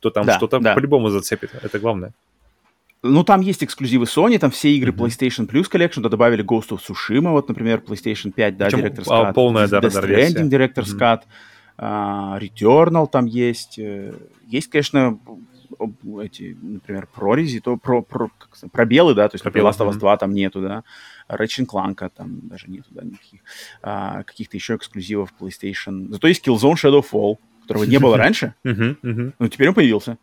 то 0.00 0.10
там 0.10 0.26
да, 0.26 0.36
что-то 0.38 0.58
да. 0.58 0.74
по-любому 0.74 1.08
зацепит. 1.10 1.50
Это 1.62 1.78
главное. 1.78 2.12
Ну, 3.04 3.24
там 3.24 3.40
есть 3.40 3.64
эксклюзивы 3.64 4.04
Sony, 4.04 4.38
там 4.38 4.52
все 4.52 4.70
игры 4.70 4.92
mm-hmm. 4.92 4.96
PlayStation 4.96 5.48
Plus 5.48 5.68
Collection, 5.68 6.02
да, 6.02 6.08
добавили 6.08 6.44
Ghost 6.44 6.68
of 6.68 6.78
Tsushima, 6.78 7.30
вот, 7.30 7.48
например, 7.48 7.82
PlayStation 7.84 8.30
5, 8.30 8.56
да, 8.56 8.66
Причем, 8.66 8.78
Director's 8.78 9.06
а, 9.08 9.30
Cut. 9.30 9.34
полная, 9.34 9.66
да, 9.66 9.80
Death 9.80 10.02
Stranding, 10.02 10.48
Director's 10.48 10.96
mm-hmm. 10.96 10.98
Cut, 10.98 11.22
uh, 11.78 12.40
Returnal 12.40 13.08
там 13.10 13.26
есть. 13.26 13.78
Э, 13.80 14.14
есть, 14.46 14.70
конечно, 14.70 15.18
эти, 16.22 16.56
например, 16.62 17.08
прорези, 17.12 17.58
то 17.58 17.76
про, 17.76 18.02
про, 18.02 18.30
как, 18.38 18.70
пробелы, 18.70 19.14
да, 19.14 19.28
то 19.28 19.34
есть, 19.34 19.44
например, 19.44 19.68
Last 19.68 19.78
of 19.78 19.90
Us 19.90 19.98
2 19.98 20.16
там 20.18 20.32
нету, 20.32 20.60
да, 20.60 20.84
Ratchet 21.28 21.66
Clank 21.66 22.08
там 22.16 22.46
даже 22.48 22.70
нету, 22.70 22.86
да, 22.90 23.02
никаких, 23.02 23.40
а, 23.82 24.22
каких-то 24.22 24.56
еще 24.56 24.76
эксклюзивов 24.76 25.34
PlayStation. 25.40 26.08
Зато 26.08 26.28
есть 26.28 26.46
Killzone 26.46 26.74
Shadowfall, 26.74 27.38
которого 27.62 27.82
не 27.82 27.98
было 27.98 28.16
раньше, 28.18 28.54
но 28.62 29.48
теперь 29.48 29.70
он 29.70 29.74
появился 29.74 30.18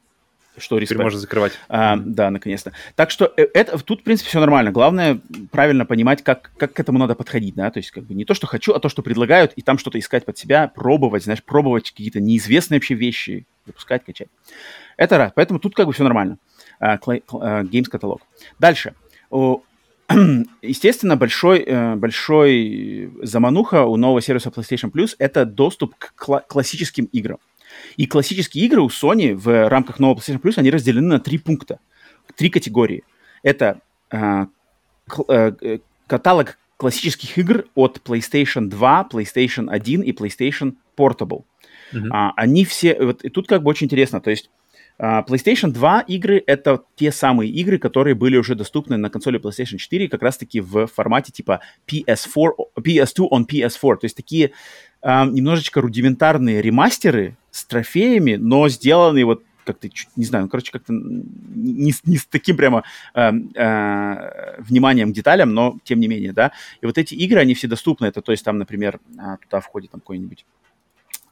что 0.59 0.77
респект. 0.77 0.97
Теперь 0.97 1.03
можно 1.03 1.19
закрывать. 1.19 1.53
А, 1.67 1.97
да, 1.97 2.29
наконец-то. 2.29 2.73
Так 2.95 3.11
что 3.11 3.33
э, 3.37 3.47
это, 3.53 3.77
тут, 3.79 4.01
в 4.01 4.03
принципе, 4.03 4.29
все 4.29 4.39
нормально. 4.39 4.71
Главное 4.71 5.19
правильно 5.51 5.85
понимать, 5.85 6.23
как, 6.23 6.51
как 6.57 6.73
к 6.73 6.79
этому 6.79 6.99
надо 6.99 7.15
подходить, 7.15 7.55
да, 7.55 7.69
то 7.71 7.79
есть 7.79 7.91
как 7.91 8.03
бы 8.03 8.13
не 8.13 8.25
то, 8.25 8.33
что 8.33 8.47
хочу, 8.47 8.73
а 8.73 8.79
то, 8.79 8.89
что 8.89 9.01
предлагают, 9.01 9.53
и 9.55 9.61
там 9.61 9.77
что-то 9.77 9.99
искать 9.99 10.25
под 10.25 10.37
себя, 10.37 10.67
пробовать, 10.67 11.23
знаешь, 11.23 11.43
пробовать 11.43 11.91
какие-то 11.91 12.19
неизвестные 12.19 12.77
вообще 12.77 12.93
вещи, 12.93 13.45
выпускать, 13.65 14.03
качать. 14.05 14.29
Это 14.97 15.17
раз. 15.17 15.31
Поэтому 15.35 15.59
тут 15.59 15.75
как 15.75 15.87
бы 15.87 15.93
все 15.93 16.03
нормально. 16.03 16.37
Uh, 16.81 16.99
uh, 16.99 17.63
Games 17.63 17.85
каталог. 17.85 18.21
Дальше. 18.59 18.93
Естественно, 20.61 21.15
большой, 21.15 21.63
uh, 21.63 21.95
большой 21.95 23.11
замануха 23.21 23.83
у 23.83 23.95
нового 23.95 24.21
сервиса 24.21 24.49
PlayStation 24.49 24.91
Plus 24.91 25.15
это 25.19 25.45
доступ 25.45 25.95
к 25.95 26.13
кла- 26.17 26.43
классическим 26.47 27.05
играм. 27.05 27.37
И 27.97 28.05
классические 28.05 28.65
игры 28.65 28.81
у 28.81 28.87
Sony 28.87 29.35
в 29.35 29.69
рамках 29.69 29.99
нового 29.99 30.19
PlayStation 30.19 30.41
Plus, 30.41 30.53
они 30.57 30.71
разделены 30.71 31.07
на 31.07 31.19
три 31.19 31.37
пункта, 31.37 31.79
три 32.35 32.49
категории. 32.49 33.03
Это 33.43 33.81
э, 34.11 34.45
э, 35.27 35.79
каталог 36.07 36.57
классических 36.77 37.37
игр 37.37 37.65
от 37.75 38.01
PlayStation 38.05 38.67
2, 38.67 39.09
PlayStation 39.11 39.69
1 39.69 40.01
и 40.01 40.11
PlayStation 40.11 40.75
Portable. 40.97 41.43
Uh-huh. 41.93 42.07
А, 42.11 42.31
они 42.35 42.63
все... 42.65 42.95
Вот, 42.99 43.23
и 43.23 43.29
тут 43.29 43.47
как 43.47 43.63
бы 43.63 43.69
очень 43.69 43.85
интересно. 43.85 44.21
То 44.21 44.29
есть 44.29 44.49
Uh, 45.01 45.25
PlayStation 45.25 45.71
2 45.71 46.01
игры— 46.09 46.43
это 46.45 46.83
те 46.97 47.13
самые 47.13 47.49
игры, 47.49 47.77
которые 47.77 48.15
были 48.15 48.35
уже 48.35 48.53
доступны 48.53 48.97
на 48.97 49.09
консоли 49.09 49.39
PlayStation 49.39 49.77
4 49.77 50.09
как 50.09 50.21
раз-таки 50.21 50.59
в 50.59 50.87
формате 50.87 51.31
типа 51.31 51.61
PS4, 51.87 52.49
PS2 52.77 53.29
on 53.31 53.45
PS4. 53.47 53.95
То 53.95 54.03
есть 54.03 54.17
такие 54.17 54.51
немножечко 55.03 55.81
рудиментарные 55.81 56.61
ремастеры 56.61 57.37
с 57.51 57.65
трофеями, 57.65 58.35
но 58.35 58.67
сделанные 58.69 59.25
вот 59.25 59.43
как-то, 59.65 59.87
не 60.15 60.25
знаю, 60.25 60.45
ну, 60.45 60.49
короче, 60.49 60.71
как-то 60.71 60.91
не, 60.91 61.93
не 62.05 62.17
с 62.17 62.25
таким 62.25 62.57
прямо 62.57 62.83
э, 63.13 63.31
э, 63.53 64.61
вниманием 64.61 65.11
к 65.11 65.15
деталям, 65.15 65.53
но 65.53 65.77
тем 65.83 65.99
не 65.99 66.07
менее, 66.07 66.33
да. 66.33 66.51
И 66.81 66.87
вот 66.87 66.97
эти 66.97 67.13
игры, 67.13 67.39
они 67.39 67.53
все 67.53 67.67
доступны. 67.67 68.07
Это, 68.07 68.21
то 68.21 68.31
есть 68.31 68.43
там, 68.43 68.57
например, 68.57 68.99
а, 69.19 69.37
туда 69.37 69.59
входит 69.59 69.91
там 69.91 69.99
какой-нибудь 69.99 70.45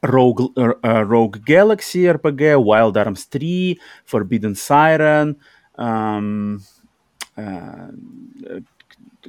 Rogue, 0.04 0.54
uh, 0.56 1.04
Rogue 1.04 1.40
Galaxy 1.44 2.06
RPG, 2.06 2.64
Wild 2.64 2.94
Arms 2.94 3.26
3, 3.30 3.80
Forbidden 4.06 4.54
Siren, 4.54 5.36
um, 5.76 6.60
uh, 7.36 7.92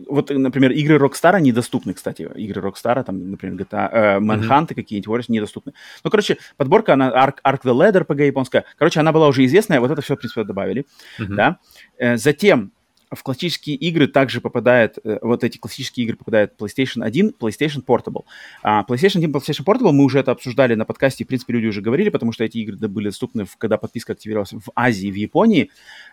вот, 0.06 0.30
например, 0.30 0.72
игры 0.72 0.96
Rockstar 0.96 1.40
недоступны, 1.40 1.94
кстати. 1.94 2.22
Игры 2.34 2.62
Rockstar, 2.62 3.02
там, 3.04 3.30
например, 3.30 3.56
GTA, 3.56 3.88
э, 3.90 4.18
Manhunt 4.18 4.68
mm-hmm. 4.68 4.74
какие-нибудь, 4.74 5.08
Warriors 5.08 5.26
недоступны. 5.28 5.72
Ну, 6.04 6.10
короче, 6.10 6.38
подборка, 6.56 6.92
она 6.92 7.10
Ark, 7.10 7.36
Ark 7.44 7.62
the 7.64 7.72
Ladder, 7.72 8.06
PG 8.06 8.26
японская. 8.26 8.64
Короче, 8.76 9.00
она 9.00 9.12
была 9.12 9.28
уже 9.28 9.44
известная, 9.44 9.80
вот 9.80 9.90
это 9.90 10.00
все, 10.02 10.14
в 10.14 10.18
принципе, 10.18 10.44
добавили, 10.44 10.86
mm-hmm. 11.18 11.34
да. 11.34 11.58
Э, 11.98 12.16
затем 12.16 12.72
в 13.10 13.22
классические 13.22 13.76
игры 13.76 14.06
также 14.06 14.40
попадает, 14.40 14.98
э, 15.02 15.18
вот 15.22 15.44
эти 15.44 15.58
классические 15.58 16.04
игры 16.06 16.16
попадают 16.16 16.52
PlayStation 16.58 17.02
1, 17.02 17.34
PlayStation 17.38 17.84
Portable. 17.84 18.24
А 18.62 18.84
PlayStation 18.84 19.18
1, 19.18 19.30
PlayStation 19.30 19.64
Portable, 19.64 19.92
мы 19.92 20.04
уже 20.04 20.18
это 20.18 20.32
обсуждали 20.32 20.74
на 20.74 20.84
подкасте, 20.84 21.24
в 21.24 21.28
принципе, 21.28 21.54
люди 21.54 21.66
уже 21.66 21.80
говорили, 21.80 22.10
потому 22.10 22.32
что 22.32 22.44
эти 22.44 22.58
игры 22.58 22.76
были 22.88 23.06
доступны, 23.06 23.46
когда 23.58 23.78
подписка 23.78 24.12
активировалась 24.12 24.52
в 24.52 24.70
Азии, 24.74 25.10
в 25.10 25.14
Японии. 25.14 25.70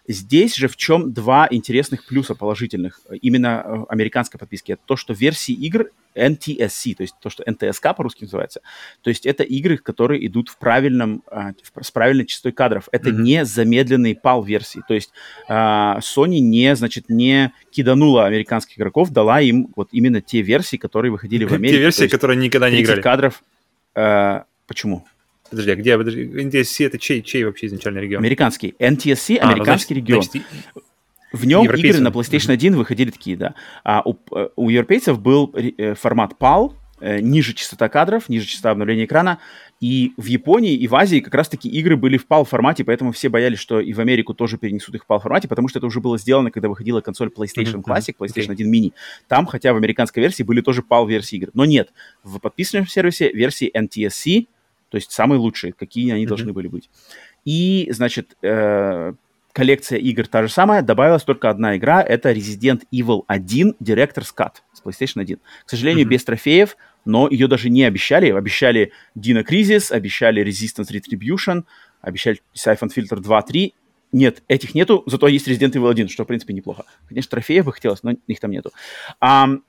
Здесь 0.08 0.55
же 0.55 0.67
в 0.67 0.77
чем 0.77 1.13
два 1.13 1.47
интересных 1.49 2.05
плюса 2.05 2.36
положительных 2.36 3.01
именно 3.21 3.63
э, 3.65 3.84
американской 3.89 4.39
подписки. 4.39 4.73
Это 4.73 4.81
то, 4.86 4.95
что 4.95 5.13
версии 5.13 5.53
игр 5.53 5.89
NTSC, 6.15 6.95
то 6.95 7.01
есть 7.01 7.15
то, 7.21 7.29
что 7.29 7.43
NTSK 7.43 7.93
по-русски 7.95 8.23
называется. 8.23 8.62
То 9.01 9.10
есть 9.10 9.25
это 9.25 9.43
игры, 9.43 9.77
которые 9.77 10.25
идут 10.25 10.49
в 10.49 10.58
правильном, 10.58 11.23
с 11.82 11.91
правильной 11.91 12.26
частотой 12.26 12.53
кадров. 12.53 12.88
Это 12.91 13.09
mm-hmm. 13.09 13.22
не 13.22 13.45
замедленные 13.45 14.15
PAL-версии. 14.15 14.82
То 14.88 14.93
есть 14.93 15.11
а, 15.47 15.99
Sony 15.99 16.39
не, 16.39 16.76
значит, 16.86 17.09
не 17.09 17.51
киданула 17.71 18.25
американских 18.25 18.77
игроков, 18.77 19.09
дала 19.09 19.41
им 19.41 19.69
вот 19.75 19.89
именно 19.91 20.21
те 20.21 20.41
версии, 20.41 20.77
которые 20.77 21.11
выходили 21.11 21.45
в 21.45 21.51
Америке. 21.51 21.77
Те 21.77 21.81
версии, 21.81 22.07
которые 22.07 22.38
никогда 22.38 22.69
не 22.69 22.81
играли. 22.81 23.01
кадров. 23.01 23.43
А, 23.95 24.45
почему? 24.67 25.05
Подожди, 25.49 25.71
а 25.71 25.75
где? 25.75 25.97
Подожди, 25.97 26.23
NTSC 26.23 26.86
это 26.86 26.97
чей, 26.97 27.21
чей 27.21 27.43
вообще 27.43 27.67
изначальный 27.67 28.01
регион? 28.01 28.21
Американский. 28.21 28.75
NTSC, 28.79 29.38
а, 29.38 29.49
американский 29.49 29.95
ну, 29.95 30.01
значит, 30.01 30.07
регион. 30.07 30.23
Значит, 30.23 30.47
в 31.31 31.45
нем 31.45 31.65
игры 31.65 31.99
на 31.99 32.07
PlayStation 32.09 32.51
1 32.53 32.75
выходили 32.75 33.11
такие, 33.11 33.36
да. 33.36 33.55
А 33.83 34.01
у, 34.05 34.15
э, 34.36 34.49
у 34.55 34.69
европейцев 34.69 35.19
был 35.19 35.53
э, 35.53 35.93
формат 35.95 36.33
PAL, 36.39 36.73
э, 37.01 37.19
ниже 37.19 37.53
частота 37.53 37.89
кадров, 37.89 38.29
ниже 38.29 38.45
частота 38.45 38.71
обновления 38.71 39.05
экрана. 39.05 39.39
И 39.82 40.13
в 40.15 40.26
Японии 40.26 40.73
и 40.73 40.88
в 40.88 40.95
Азии 40.95 41.19
как 41.19 41.34
раз-таки 41.34 41.67
игры 41.67 41.97
были 41.97 42.17
в 42.17 42.26
PAL 42.28 42.45
формате, 42.45 42.86
поэтому 42.86 43.11
все 43.11 43.28
боялись, 43.28 43.59
что 43.59 43.82
и 43.82 43.91
в 43.93 43.99
Америку 43.99 44.34
тоже 44.34 44.57
перенесут 44.57 44.95
их 44.95 45.03
в 45.03 45.11
PAL 45.11 45.19
формате, 45.19 45.47
потому 45.47 45.67
что 45.67 45.80
это 45.80 45.86
уже 45.86 45.99
было 45.99 46.17
сделано, 46.17 46.49
когда 46.49 46.69
выходила 46.69 47.01
консоль 47.01 47.28
PlayStation 47.28 47.84
Classic, 47.84 48.15
PlayStation 48.17 48.51
1 48.51 48.73
Mini. 48.73 48.93
Там, 49.28 49.45
хотя 49.45 49.73
в 49.73 49.78
американской 49.78 50.21
версии 50.21 50.43
были 50.43 50.61
тоже 50.61 50.82
PAL 50.82 51.07
версии 51.07 51.36
игр. 51.36 51.49
Но 51.53 51.65
нет, 51.65 51.91
в 52.23 52.39
подписанном 52.39 52.88
сервисе 52.88 53.32
версии 53.32 53.69
NTSC, 53.76 54.47
то 54.89 54.95
есть 54.95 55.11
самые 55.11 55.39
лучшие, 55.39 55.73
какие 55.73 56.11
они 56.13 56.23
mm-hmm. 56.23 56.28
должны 56.28 56.53
были 56.53 56.67
быть. 56.67 56.89
И, 57.43 57.89
значит, 57.91 58.38
э, 58.41 59.13
коллекция 59.51 59.99
игр 59.99 60.26
та 60.26 60.43
же 60.43 60.49
самая, 60.49 60.82
добавилась 60.82 61.23
только 61.23 61.49
одна 61.49 61.76
игра, 61.76 62.01
это 62.01 62.32
Resident 62.32 62.84
Evil 62.93 63.23
1 63.28 63.76
Director's 63.82 64.30
Cut 64.36 64.55
с 64.73 64.82
PlayStation 64.82 65.21
1. 65.21 65.38
К 65.65 65.69
сожалению, 65.69 66.05
mm-hmm. 66.05 66.09
без 66.09 66.23
трофеев, 66.23 66.78
но 67.06 67.28
ее 67.30 67.47
даже 67.47 67.70
не 67.70 67.84
обещали. 67.84 68.32
Обещали 68.32 68.91
Dino 69.18 69.45
Crisis, 69.45 69.91
обещали 69.91 70.43
Resistance 70.43 70.91
Retribution, 70.91 71.64
обещали 72.01 72.41
Siphon 72.56 72.89
Filter 72.95 73.22
2.3. 73.22 73.74
Нет, 74.12 74.43
этих 74.47 74.76
нету, 74.76 75.03
зато 75.06 75.28
есть 75.28 75.47
Resident 75.47 75.74
Evil 75.74 75.89
1, 75.89 76.10
что, 76.10 76.24
в 76.24 76.28
принципе, 76.28 76.53
неплохо. 76.53 76.86
Конечно, 77.08 77.30
трофеев 77.30 77.66
бы 77.66 77.74
хотелось, 77.74 78.03
но 78.03 78.14
их 78.28 78.39
там 78.39 78.51
нету. 78.51 78.72
Um, 79.22 79.62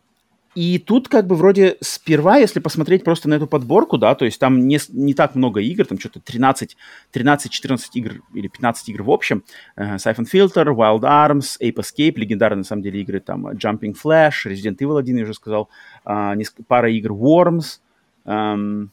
и 0.56 0.78
тут 0.78 1.08
как 1.08 1.26
бы 1.26 1.36
вроде 1.36 1.76
сперва, 1.82 2.38
если 2.38 2.60
посмотреть 2.60 3.04
просто 3.04 3.28
на 3.28 3.34
эту 3.34 3.46
подборку, 3.46 3.98
да, 3.98 4.14
то 4.14 4.24
есть 4.24 4.40
там 4.40 4.66
не, 4.66 4.78
не 4.88 5.12
так 5.12 5.34
много 5.34 5.60
игр, 5.60 5.84
там 5.84 5.98
что-то 5.98 6.18
13, 6.18 6.78
13-14 7.12 7.78
игр 7.92 8.22
или 8.32 8.48
15 8.48 8.88
игр 8.88 9.02
в 9.02 9.10
общем. 9.10 9.44
Uh, 9.76 9.96
Siphon 9.96 10.24
Filter, 10.24 10.74
Wild 10.74 11.02
Arms, 11.02 11.60
Ape 11.60 11.74
Escape, 11.74 12.14
легендарные 12.16 12.60
на 12.60 12.64
самом 12.64 12.80
деле 12.80 13.02
игры, 13.02 13.20
там 13.20 13.48
Jumping 13.48 13.94
Flash, 14.02 14.46
Resident 14.46 14.78
Evil 14.78 14.98
1, 14.98 15.16
я 15.18 15.24
уже 15.24 15.34
сказал, 15.34 15.68
uh, 16.06 16.44
пара 16.66 16.90
игр 16.90 17.12
Worms, 17.12 17.80
um, 18.24 18.88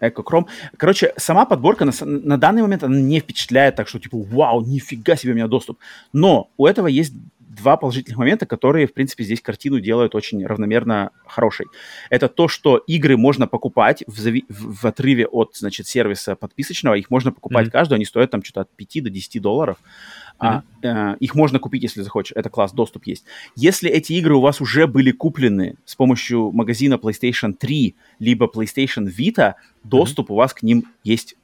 Echo 0.00 0.24
Chrome. 0.24 0.46
Короче, 0.78 1.12
сама 1.18 1.44
подборка 1.44 1.84
на, 1.84 1.92
на 2.04 2.38
данный 2.38 2.62
момент 2.62 2.84
она 2.84 2.98
не 2.98 3.20
впечатляет 3.20 3.76
так, 3.76 3.88
что 3.88 3.98
типа, 3.98 4.16
вау, 4.16 4.62
нифига 4.62 5.16
себе 5.16 5.32
у 5.32 5.36
меня 5.36 5.46
доступ. 5.46 5.78
Но 6.14 6.48
у 6.56 6.66
этого 6.66 6.86
есть 6.86 7.12
два 7.48 7.76
положительных 7.76 8.18
момента, 8.18 8.46
которые, 8.46 8.86
в 8.86 8.92
принципе, 8.92 9.24
здесь 9.24 9.40
картину 9.40 9.80
делают 9.80 10.14
очень 10.14 10.44
равномерно 10.44 11.10
хорошей. 11.26 11.66
Это 12.10 12.28
то, 12.28 12.48
что 12.48 12.76
игры 12.76 13.16
можно 13.16 13.46
покупать 13.46 14.02
в, 14.06 14.18
зави- 14.18 14.44
в, 14.48 14.74
в 14.82 14.84
отрыве 14.84 15.26
от, 15.26 15.56
значит, 15.56 15.86
сервиса 15.86 16.36
подписочного. 16.36 16.94
Их 16.94 17.10
можно 17.10 17.32
покупать 17.32 17.68
mm-hmm. 17.68 17.70
каждую, 17.70 17.96
они 17.96 18.04
стоят 18.04 18.30
там 18.30 18.42
что-то 18.42 18.62
от 18.62 18.70
5 18.70 19.04
до 19.04 19.10
10 19.10 19.42
долларов. 19.42 19.76
Mm-hmm. 20.40 20.62
А, 20.82 21.12
э, 21.12 21.16
их 21.20 21.34
можно 21.34 21.58
купить, 21.58 21.82
если 21.82 22.02
захочешь. 22.02 22.32
Это 22.34 22.50
класс, 22.50 22.72
доступ 22.72 23.06
есть. 23.06 23.24
Если 23.54 23.90
эти 23.90 24.14
игры 24.14 24.34
у 24.34 24.40
вас 24.40 24.60
уже 24.60 24.86
были 24.86 25.12
куплены 25.12 25.76
с 25.84 25.94
помощью 25.94 26.50
магазина 26.52 26.94
PlayStation 26.94 27.52
3 27.52 27.94
либо 28.18 28.46
PlayStation 28.46 29.06
Vita, 29.06 29.54
доступ 29.84 30.30
mm-hmm. 30.30 30.34
у 30.34 30.36
вас 30.36 30.54
к 30.54 30.62
ним 30.62 30.84
есть 31.04 31.36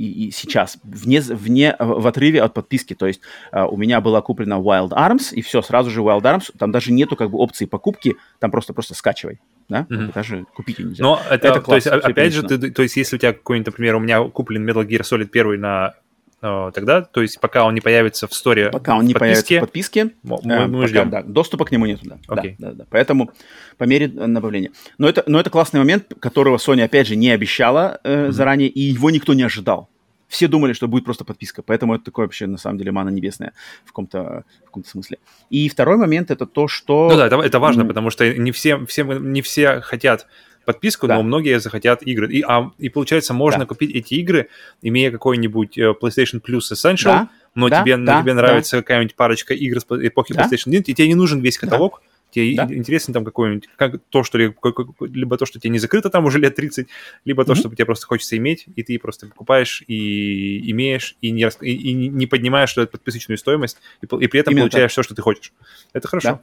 и, 0.00 0.28
и 0.28 0.30
сейчас, 0.30 0.78
вне, 0.82 1.20
вне, 1.20 1.76
в 1.78 2.06
отрыве 2.06 2.40
от 2.40 2.54
подписки. 2.54 2.94
То 2.94 3.06
есть 3.06 3.20
uh, 3.52 3.68
у 3.68 3.76
меня 3.76 4.00
была 4.00 4.22
куплена 4.22 4.58
Wild 4.58 4.90
Arms, 4.90 5.34
и 5.34 5.42
все, 5.42 5.60
сразу 5.60 5.90
же 5.90 6.00
Wild 6.00 6.22
Arms, 6.22 6.50
там 6.58 6.72
даже 6.72 6.90
нету 6.90 7.16
как 7.16 7.30
бы 7.30 7.38
опции 7.38 7.66
покупки, 7.66 8.16
там 8.38 8.50
просто-просто 8.50 8.94
скачивай. 8.94 9.40
Да? 9.68 9.86
Mm-hmm. 9.90 10.12
Даже 10.14 10.46
купить 10.54 10.78
нельзя. 10.78 11.04
Но 11.04 11.20
это, 11.30 11.48
это 11.48 11.60
класс, 11.60 11.84
то 11.84 11.94
есть, 11.94 12.04
опять 12.04 12.32
же, 12.32 12.42
ты, 12.42 12.70
то 12.70 12.82
есть, 12.82 12.96
если 12.96 13.16
у 13.16 13.18
тебя 13.18 13.34
какой-нибудь, 13.34 13.66
например, 13.66 13.96
у 13.96 14.00
меня 14.00 14.22
куплен 14.24 14.68
Metal 14.68 14.86
Gear 14.86 15.02
Solid 15.02 15.28
1 15.32 15.60
на 15.60 15.94
э, 16.40 16.70
тогда, 16.74 17.02
то 17.02 17.20
есть 17.20 17.38
пока 17.38 17.66
он 17.66 17.74
не 17.74 17.82
появится 17.82 18.26
в 18.26 18.32
сторе 18.32 18.70
Пока 18.70 18.96
он 18.96 19.04
не 19.04 19.12
появится 19.12 19.58
в 19.58 19.60
подписке, 19.60 20.12
мы, 20.22 20.38
мы 20.42 20.72
пока, 20.72 20.86
ждем. 20.86 21.10
Да, 21.10 21.22
доступа 21.22 21.66
к 21.66 21.72
нему 21.72 21.84
нету, 21.84 22.04
да. 22.04 22.16
Okay. 22.26 22.56
да, 22.58 22.68
да, 22.68 22.72
да. 22.72 22.86
Поэтому 22.88 23.32
по 23.76 23.84
мере 23.84 24.08
добавления. 24.08 24.70
Но 24.96 25.10
это, 25.10 25.24
но 25.26 25.38
это 25.38 25.50
классный 25.50 25.80
момент, 25.80 26.06
которого 26.20 26.56
Sony, 26.56 26.82
опять 26.82 27.06
же, 27.06 27.16
не 27.16 27.30
обещала 27.30 28.00
э, 28.02 28.12
mm-hmm. 28.12 28.32
заранее, 28.32 28.68
и 28.70 28.80
его 28.80 29.10
никто 29.10 29.34
не 29.34 29.42
ожидал 29.42 29.89
все 30.30 30.46
думали, 30.46 30.72
что 30.72 30.88
будет 30.88 31.04
просто 31.04 31.24
подписка, 31.24 31.62
поэтому 31.62 31.94
это 31.94 32.04
такое 32.04 32.26
вообще, 32.26 32.46
на 32.46 32.56
самом 32.56 32.78
деле, 32.78 32.92
мана 32.92 33.10
небесная 33.10 33.52
в 33.84 33.88
каком-то, 33.88 34.44
в 34.62 34.66
каком-то 34.66 34.88
смысле. 34.88 35.18
И 35.50 35.68
второй 35.68 35.96
момент 35.96 36.30
это 36.30 36.46
то, 36.46 36.68
что... 36.68 37.10
Ну 37.10 37.16
да, 37.16 37.26
это, 37.26 37.36
это 37.36 37.58
важно, 37.58 37.82
mm-hmm. 37.82 37.88
потому 37.88 38.10
что 38.10 38.32
не 38.32 38.52
все, 38.52 38.86
все, 38.86 39.02
не 39.02 39.42
все 39.42 39.80
хотят 39.80 40.28
подписку, 40.64 41.08
да. 41.08 41.16
но 41.16 41.24
многие 41.24 41.58
захотят 41.58 42.02
игры. 42.02 42.32
И, 42.32 42.44
а, 42.46 42.70
и 42.78 42.88
получается, 42.88 43.34
можно 43.34 43.60
да. 43.60 43.66
купить 43.66 43.90
эти 43.90 44.14
игры, 44.14 44.48
имея 44.82 45.10
какой-нибудь 45.10 45.76
э, 45.76 45.94
PlayStation 46.00 46.40
Plus 46.40 46.72
Essential, 46.72 47.04
да. 47.04 47.28
но 47.56 47.68
да, 47.68 47.82
тебе, 47.82 47.96
да, 47.96 48.22
тебе 48.22 48.34
нравится 48.34 48.76
да. 48.76 48.82
какая-нибудь 48.82 49.16
парочка 49.16 49.52
игр 49.52 49.80
с 49.80 49.84
эпохи 49.84 50.32
да. 50.32 50.44
PlayStation 50.44 50.68
1, 50.68 50.82
и 50.86 50.94
тебе 50.94 51.08
не 51.08 51.16
нужен 51.16 51.40
весь 51.40 51.58
каталог, 51.58 52.00
да 52.00 52.10
Тебе 52.30 52.54
да? 52.56 52.64
интересно 52.70 53.14
там 53.14 53.24
какое-нибудь, 53.24 53.68
как, 53.76 54.00
то, 54.10 54.22
что 54.22 54.38
либо 54.38 55.36
то, 55.36 55.46
что 55.46 55.58
тебе 55.58 55.70
не 55.70 55.78
закрыто 55.78 56.10
там 56.10 56.24
уже 56.24 56.38
лет 56.38 56.54
30, 56.54 56.88
либо 57.24 57.42
mm-hmm. 57.42 57.46
то, 57.46 57.54
что 57.54 57.68
тебе 57.70 57.84
просто 57.84 58.06
хочется 58.06 58.36
иметь, 58.36 58.66
и 58.76 58.82
ты 58.82 58.98
просто 58.98 59.26
покупаешь 59.26 59.82
и 59.86 60.70
имеешь, 60.70 61.16
и 61.20 61.30
не, 61.30 61.48
и, 61.60 61.72
и 61.72 61.92
не 61.92 62.26
поднимаешь 62.26 62.76
эту 62.76 62.86
подписочную 62.86 63.38
стоимость, 63.38 63.78
и, 64.00 64.06
и 64.06 64.26
при 64.28 64.40
этом 64.40 64.52
Именно 64.52 64.64
получаешь 64.64 64.90
так. 64.90 64.92
все, 64.92 65.02
что 65.02 65.14
ты 65.14 65.22
хочешь. 65.22 65.52
Это 65.92 66.08
хорошо. 66.08 66.28
Да. 66.28 66.40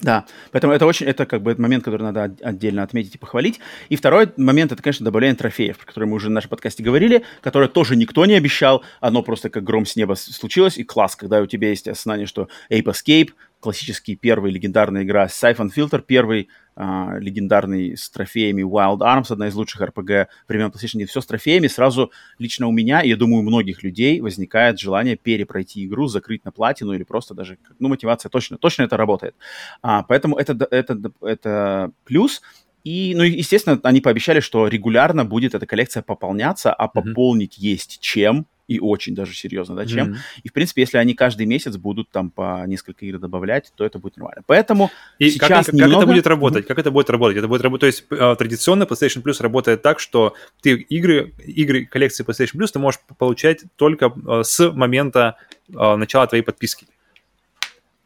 Да, 0.00 0.26
поэтому 0.50 0.72
это 0.72 0.86
очень, 0.86 1.06
это 1.06 1.24
как 1.24 1.42
бы 1.42 1.52
этот 1.52 1.62
момент, 1.62 1.84
который 1.84 2.02
надо 2.02 2.34
отдельно 2.42 2.82
отметить 2.82 3.14
и 3.14 3.18
похвалить. 3.18 3.60
И 3.88 3.96
второй 3.96 4.32
момент, 4.36 4.72
это, 4.72 4.82
конечно, 4.82 5.04
добавление 5.04 5.36
трофеев, 5.36 5.78
про 5.78 5.86
которые 5.86 6.08
мы 6.08 6.16
уже 6.16 6.28
в 6.28 6.32
нашем 6.32 6.50
подкасте 6.50 6.82
говорили, 6.82 7.24
которые 7.40 7.68
тоже 7.68 7.96
никто 7.96 8.26
не 8.26 8.34
обещал, 8.34 8.82
оно 9.00 9.22
просто 9.22 9.50
как 9.50 9.62
гром 9.62 9.86
с 9.86 9.94
неба 9.96 10.14
случилось, 10.14 10.78
и 10.78 10.84
класс, 10.84 11.14
когда 11.16 11.40
у 11.40 11.46
тебя 11.46 11.68
есть 11.70 11.86
осознание, 11.86 12.26
что 12.26 12.48
Ape 12.70 12.84
Escape, 12.84 13.30
классический 13.64 14.14
первый 14.14 14.52
легендарная 14.52 15.04
игра 15.04 15.24
Siphon 15.24 15.70
Filter, 15.74 16.02
первый 16.02 16.50
э, 16.76 16.82
легендарный 17.18 17.96
с 17.96 18.10
трофеями 18.10 18.60
Wild 18.60 18.98
Arms, 18.98 19.32
одна 19.32 19.48
из 19.48 19.54
лучших 19.54 19.80
RPG 19.80 20.26
времен 20.46 20.66
PlayStation, 20.66 21.06
все 21.06 21.22
с 21.22 21.26
трофеями. 21.26 21.66
Сразу 21.66 22.12
лично 22.38 22.66
у 22.66 22.72
меня, 22.72 23.00
и 23.00 23.08
я 23.08 23.16
думаю, 23.16 23.40
у 23.40 23.42
многих 23.42 23.82
людей 23.82 24.20
возникает 24.20 24.78
желание 24.78 25.16
перепройти 25.16 25.86
игру, 25.86 26.08
закрыть 26.08 26.44
на 26.44 26.52
платину 26.52 26.92
или 26.92 27.04
просто 27.04 27.32
даже, 27.32 27.56
ну, 27.78 27.88
мотивация 27.88 28.28
точно, 28.28 28.58
точно 28.58 28.82
это 28.82 28.98
работает. 28.98 29.34
А, 29.80 30.02
поэтому 30.02 30.36
это, 30.36 30.68
это, 30.70 31.00
это 31.22 31.90
плюс. 32.04 32.42
И, 32.84 33.14
ну, 33.16 33.22
естественно, 33.22 33.80
они 33.82 34.00
пообещали, 34.02 34.40
что 34.40 34.68
регулярно 34.68 35.24
будет 35.24 35.54
эта 35.54 35.66
коллекция 35.66 36.02
пополняться, 36.02 36.72
а 36.72 36.86
пополнить 36.86 37.58
mm-hmm. 37.58 37.62
есть 37.62 38.00
чем 38.00 38.46
и 38.68 38.78
очень 38.78 39.14
даже 39.14 39.34
серьезно, 39.34 39.74
да, 39.74 39.86
чем. 39.86 40.12
Mm-hmm. 40.12 40.18
И, 40.42 40.48
в 40.48 40.52
принципе, 40.52 40.82
если 40.82 40.98
они 40.98 41.14
каждый 41.14 41.46
месяц 41.46 41.76
будут 41.76 42.10
там 42.10 42.30
по 42.30 42.64
несколько 42.66 43.04
игр 43.06 43.18
добавлять, 43.18 43.72
то 43.74 43.84
это 43.84 43.98
будет 43.98 44.16
нормально. 44.16 44.42
Поэтому 44.46 44.90
и 45.18 45.30
сейчас 45.30 45.66
как, 45.66 45.74
немного... 45.74 45.92
как 45.92 46.02
это 46.02 46.12
будет 46.12 46.26
работать? 46.26 46.64
Mm-hmm. 46.64 46.68
Как 46.68 46.78
это 46.78 46.90
будет 46.90 47.10
работать? 47.10 47.38
Это 47.38 47.48
будет 47.48 47.62
работать, 47.62 47.80
то 47.80 47.86
есть 47.86 48.04
э, 48.10 48.36
традиционно 48.38 48.84
PlayStation 48.84 49.22
Plus 49.22 49.42
работает 49.42 49.82
так, 49.82 49.98
что 49.98 50.34
ты 50.62 50.74
игры, 50.74 51.32
игры 51.44 51.86
коллекции 51.86 52.24
PlayStation 52.24 52.58
Plus 52.58 52.68
ты 52.72 52.78
можешь 52.78 53.00
получать 53.18 53.64
только 53.76 54.12
э, 54.14 54.42
с 54.44 54.70
момента 54.70 55.36
э, 55.68 55.96
начала 55.96 56.26
твоей 56.26 56.42
подписки. 56.42 56.86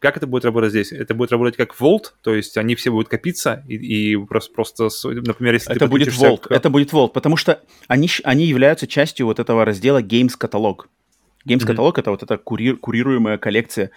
Как 0.00 0.16
это 0.16 0.26
будет 0.26 0.44
работать 0.44 0.70
здесь? 0.70 0.92
Это 0.92 1.14
будет 1.14 1.32
работать 1.32 1.56
как 1.56 1.74
Vault, 1.74 2.12
то 2.22 2.34
есть 2.34 2.56
они 2.56 2.76
все 2.76 2.90
будут 2.90 3.08
копиться, 3.08 3.64
и, 3.68 3.74
и 4.12 4.16
просто, 4.16 4.52
просто, 4.52 4.88
например, 5.04 5.54
если 5.54 5.72
это 5.72 5.86
ты 5.86 5.90
будет 5.90 6.08
Vault, 6.08 6.42
к... 6.42 6.52
это 6.52 6.70
будет 6.70 6.92
Vault, 6.92 7.10
потому 7.12 7.36
что 7.36 7.62
они, 7.88 8.08
они 8.22 8.46
являются 8.46 8.86
частью 8.86 9.26
вот 9.26 9.40
этого 9.40 9.64
раздела 9.64 10.00
Games 10.00 10.34
Catalog. 10.38 10.86
Games 11.46 11.66
Catalog 11.66 11.94
mm-hmm. 11.94 12.00
это 12.00 12.10
вот 12.10 12.22
эта 12.22 12.36
кури, 12.36 12.74
курируемая 12.74 13.38
коллекция 13.38 13.90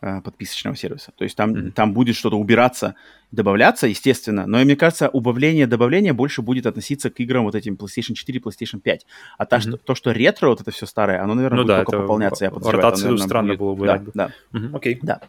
подписочного 0.00 0.76
сервиса. 0.76 1.12
То 1.16 1.24
есть 1.24 1.36
там, 1.36 1.52
mm-hmm. 1.52 1.70
там 1.72 1.92
будет 1.92 2.16
что-то 2.16 2.36
убираться 2.38 2.94
добавляться, 3.30 3.86
естественно, 3.86 4.46
но 4.46 4.58
мне 4.58 4.74
кажется, 4.74 5.08
убавление 5.10 5.66
добавление 5.66 6.14
больше 6.14 6.40
будет 6.40 6.64
относиться 6.64 7.10
к 7.10 7.20
играм 7.20 7.44
вот 7.44 7.54
этим 7.54 7.74
PlayStation 7.74 8.14
4, 8.14 8.40
PlayStation 8.40 8.80
5. 8.80 9.06
А 9.36 9.44
та, 9.44 9.56
mm-hmm. 9.56 9.60
что, 9.60 9.76
то, 9.76 9.94
что 9.94 10.12
ретро, 10.12 10.48
вот 10.48 10.62
это 10.62 10.70
все 10.70 10.86
старое, 10.86 11.22
оно, 11.22 11.34
наверное, 11.34 11.58
ну, 11.58 11.62
будет 11.64 11.76
да, 11.76 11.84
только 11.84 12.00
пополняться, 12.00 12.44
я 12.44 12.50
подозреваю. 12.50 12.82
Ротацию 12.82 13.04
наверное, 13.10 13.26
странно 13.26 13.48
будет... 13.48 13.58
было 13.58 13.74
бы. 13.74 13.86
Да, 13.86 14.02
да. 14.14 14.32
Mm-hmm. 14.52 14.70
Okay. 14.72 14.98
да. 15.02 15.20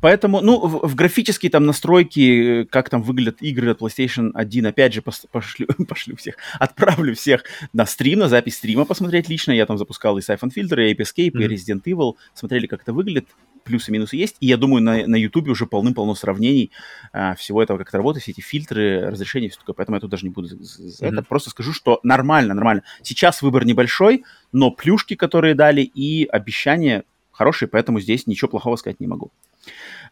Поэтому, 0.00 0.40
ну, 0.40 0.66
в, 0.66 0.88
в 0.88 0.94
графические 0.96 1.50
там 1.50 1.64
настройки, 1.64 2.64
как 2.64 2.90
там 2.90 3.02
выглядят 3.02 3.40
игры 3.40 3.70
от 3.70 3.80
PlayStation 3.80 4.30
1, 4.34 4.66
опять 4.66 4.94
же, 4.94 5.02
пошлю, 5.02 5.68
пошлю 5.88 6.16
всех, 6.16 6.36
отправлю 6.58 7.14
всех 7.14 7.44
на 7.72 7.86
стрим, 7.86 8.18
на 8.18 8.28
запись 8.28 8.56
стрима 8.56 8.84
посмотреть 8.84 9.28
лично. 9.28 9.52
Я 9.52 9.66
там 9.66 9.78
запускал 9.78 10.18
и 10.18 10.22
Siphon 10.22 10.50
Filter, 10.56 10.84
и 10.84 10.92
Ape 10.92 11.02
Escape, 11.02 11.32
mm-hmm. 11.32 11.44
и 11.44 11.46
Resident 11.46 11.82
Evil. 11.84 12.14
Смотрели, 12.34 12.66
как 12.66 12.82
это 12.82 12.92
выглядит 12.92 13.28
плюсы-минусы 13.68 14.16
есть. 14.16 14.36
И 14.40 14.46
я 14.46 14.56
думаю, 14.56 14.82
на, 14.82 15.06
на 15.06 15.16
YouTube 15.16 15.48
уже 15.48 15.66
полным-полно 15.66 16.14
сравнений 16.14 16.72
а, 17.12 17.34
всего 17.34 17.62
этого, 17.62 17.78
как 17.78 17.88
это 17.88 17.98
работает, 17.98 18.22
все 18.22 18.32
эти 18.32 18.40
фильтры, 18.40 19.10
разрешения, 19.10 19.48
все 19.50 19.60
такое. 19.60 19.74
Поэтому 19.74 19.96
я 19.96 20.00
тут 20.00 20.10
даже 20.10 20.24
не 20.24 20.30
буду 20.30 20.48
mm-hmm. 20.48 20.96
это. 21.00 21.22
Просто 21.22 21.50
скажу, 21.50 21.72
что 21.72 22.00
нормально, 22.02 22.54
нормально. 22.54 22.82
Сейчас 23.02 23.42
выбор 23.42 23.64
небольшой, 23.64 24.24
но 24.52 24.70
плюшки, 24.70 25.14
которые 25.14 25.54
дали, 25.54 25.82
и 25.82 26.24
обещания 26.24 27.04
хорошие, 27.30 27.68
поэтому 27.68 28.00
здесь 28.00 28.26
ничего 28.26 28.48
плохого 28.48 28.76
сказать 28.76 28.98
не 29.00 29.06
могу. 29.06 29.30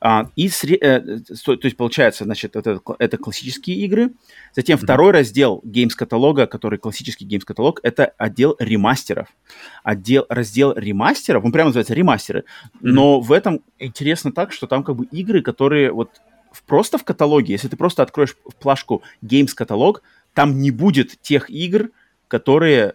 А, 0.01 0.31
и 0.37 0.49
сре- 0.49 0.79
э, 0.81 1.21
то, 1.45 1.57
то 1.57 1.67
есть 1.67 1.77
получается, 1.77 2.25
значит, 2.25 2.57
это, 2.57 2.81
это 2.99 3.17
классические 3.17 3.77
игры. 3.79 4.13
Затем 4.55 4.79
mm-hmm. 4.79 4.83
второй 4.83 5.13
раздел 5.13 5.63
Games 5.65 5.91
каталога, 5.91 6.47
который 6.47 6.79
классический 6.79 7.27
Games 7.27 7.45
каталог, 7.45 7.81
это 7.83 8.13
отдел 8.19 8.57
ремастеров. 8.59 9.29
Отдел, 9.83 10.27
раздел 10.29 10.73
ремастеров, 10.75 11.45
он 11.45 11.53
прямо 11.53 11.69
называется 11.69 11.95
ремастеры. 11.95 12.41
Mm-hmm. 12.41 12.79
Но 12.83 13.21
в 13.21 13.33
этом 13.33 13.61
интересно 13.79 14.33
так, 14.33 14.53
что 14.53 14.67
там 14.67 14.85
как 14.85 14.97
бы 14.97 15.07
игры, 15.07 15.43
которые 15.43 15.93
вот 15.93 16.11
просто 16.67 16.99
в 16.99 17.05
каталоге, 17.05 17.53
если 17.53 17.69
ты 17.69 17.77
просто 17.77 18.03
откроешь 18.03 18.37
плашку 18.61 19.03
Games 19.23 19.55
каталог, 19.55 20.03
там 20.35 20.59
не 20.59 20.71
будет 20.71 21.21
тех 21.21 21.51
игр, 21.51 21.91
которые 22.29 22.95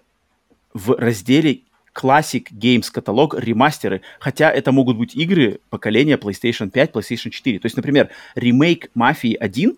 в 0.74 0.96
разделе 0.98 1.62
Classic 1.94 2.46
Games 2.52 2.92
каталог, 2.92 3.36
ремастеры, 3.38 4.02
хотя 4.20 4.50
это 4.52 4.72
могут 4.72 4.98
быть 4.98 5.16
игры 5.16 5.60
поколения 5.70 6.18
PlayStation 6.18 6.70
5, 6.70 6.92
PlayStation 6.92 7.30
4. 7.30 7.60
То 7.60 7.66
есть, 7.66 7.76
например, 7.76 8.10
ремейк 8.36 8.90
Мафии 8.94 9.34
1, 9.34 9.78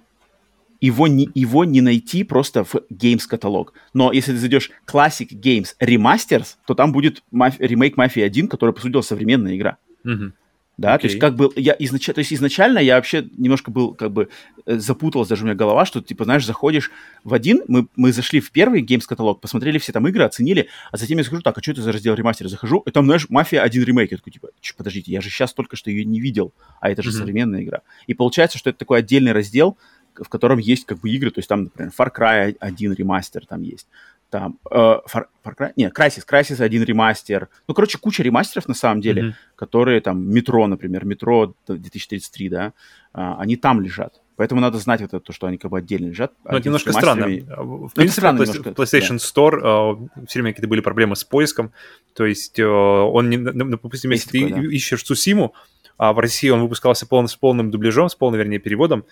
его 0.82 1.08
не, 1.08 1.30
его 1.34 1.64
не 1.64 1.82
найти 1.82 2.24
просто 2.24 2.64
в 2.66 2.76
Games 2.92 3.26
каталог. 3.28 3.74
Но 3.94 4.12
если 4.12 4.34
ты 4.34 4.38
зайдешь 4.38 4.70
Classic 4.86 5.30
Games 5.30 5.76
Remasters, 5.80 6.56
то 6.66 6.76
там 6.76 6.92
будет 6.92 7.24
маф... 7.32 7.60
ремейк 7.60 7.96
Мафии 7.96 8.22
1, 8.22 8.48
который, 8.48 8.74
по 8.74 8.82
сути, 8.82 9.02
современная 9.02 9.56
игра. 9.56 9.78
Mm-hmm. 10.06 10.32
Да, 10.76 10.96
okay. 10.96 11.02
то 11.02 11.08
есть 11.08 11.20
как 11.20 11.36
бы 11.36 11.52
я 11.56 11.76
изнач... 11.78 12.06
то 12.08 12.18
есть 12.18 12.34
изначально 12.34 12.80
я 12.80 12.96
вообще 12.96 13.28
немножко 13.38 13.70
был 13.70 13.94
как 13.94 14.12
бы 14.12 14.30
э, 14.66 14.78
запуталась 14.80 15.28
даже 15.28 15.44
у 15.44 15.46
меня 15.46 15.56
голова, 15.56 15.86
что 15.86 16.02
типа 16.02 16.24
знаешь 16.24 16.46
заходишь 16.48 16.90
в 17.24 17.36
один, 17.36 17.62
мы 17.68 17.88
мы 17.96 18.12
зашли 18.12 18.40
в 18.40 18.52
первый 18.52 18.82
геймс 18.82 19.06
каталог, 19.06 19.40
посмотрели 19.40 19.78
все 19.78 19.92
там 19.92 20.08
игры, 20.08 20.24
оценили, 20.24 20.70
а 20.92 20.98
затем 20.98 21.20
я 21.20 21.24
скажу, 21.24 21.44
так, 21.44 21.56
а 21.56 21.62
что 21.62 21.74
это 21.74 21.84
за 21.84 21.92
раздел 21.92 22.16
ремастер? 22.16 22.48
Захожу, 22.48 22.80
и 22.80 22.92
там 22.92 23.06
знаешь 23.06 23.30
мафия 23.30 23.62
один 23.62 23.84
ремейк, 23.84 24.12
я 24.12 24.18
такой 24.18 24.34
типа, 24.34 24.50
подождите, 24.76 25.12
я 25.12 25.22
же 25.22 25.30
сейчас 25.30 25.54
только 25.54 25.76
что 25.76 25.92
ее 25.92 26.06
не 26.06 26.20
видел, 26.20 26.54
а 26.82 26.90
это 26.90 27.04
же 27.04 27.10
mm-hmm. 27.10 27.14
современная 27.14 27.62
игра. 27.62 27.82
И 28.08 28.16
получается, 28.16 28.58
что 28.58 28.72
это 28.72 28.80
такой 28.80 29.00
отдельный 29.00 29.32
раздел, 29.32 29.78
в 30.16 30.30
котором 30.30 30.58
есть 30.58 30.86
как 30.86 31.00
бы 31.00 31.10
игры, 31.10 31.32
то 31.32 31.40
есть 31.40 31.50
там, 31.50 31.66
например, 31.66 31.92
Far 31.98 32.12
Cry 32.16 32.56
1 32.60 32.94
ремастер 32.94 33.46
там 33.46 33.62
есть, 33.62 33.88
там, 34.34 34.58
э, 34.72 34.76
Far, 34.76 35.26
Far 35.46 35.56
Cry, 35.56 35.74
нет, 35.76 35.96
Crysis, 35.96 36.24
Crysis 36.28 36.60
1 36.60 36.84
ремастер, 36.86 37.50
ну, 37.68 37.76
короче, 37.76 38.00
куча 38.00 38.24
ремастеров 38.24 38.68
на 38.68 38.74
самом 38.74 39.00
деле, 39.00 39.22
mm-hmm. 39.22 39.34
которые 39.56 40.02
там, 40.02 40.28
Метро, 40.28 40.66
например, 40.66 41.06
Метро 41.06 41.54
2033, 41.68 42.50
да, 42.50 42.74
э, 43.14 43.34
они 43.38 43.58
там 43.58 43.80
лежат. 43.80 44.22
Поэтому 44.36 44.60
надо 44.60 44.80
знать 44.80 45.02
вот 45.02 45.14
это, 45.14 45.20
то, 45.20 45.34
что 45.34 45.46
они 45.46 45.60
как 45.60 45.70
бы 45.70 45.78
отдельно 45.78 46.08
лежат. 46.08 46.34
Ну, 46.46 46.58
это 46.58 46.68
немножко 46.68 46.94
странно. 46.94 47.28
В 47.28 47.94
принципе, 47.94 48.22
странно 48.22 48.42
немножко, 48.42 48.70
PlayStation 48.72 49.20
да. 49.20 49.42
Store 49.44 49.62
uh, 49.62 50.10
все 50.28 50.40
время 50.40 50.54
какие-то 50.54 50.68
были 50.68 50.82
проблемы 50.82 51.16
с 51.16 51.24
поиском. 51.24 51.72
То 52.16 52.26
есть 52.26 52.60
uh, 52.60 53.04
он, 53.12 53.30
не, 53.30 53.38
допустим, 53.38 54.10
если 54.10 54.40
есть 54.40 54.48
ты 54.48 54.56
такое, 54.56 54.68
да. 54.68 54.76
ищешь 54.76 55.06
Сусиму, 55.06 55.54
а 55.98 56.12
в 56.14 56.18
России 56.18 56.50
он 56.50 56.62
выпускался 56.62 57.06
полным, 57.06 57.28
с 57.28 57.36
полным 57.36 57.70
дубляжом, 57.70 58.10
с 58.10 58.16
полным, 58.16 58.40
вернее, 58.40 58.58
переводом, 58.58 59.06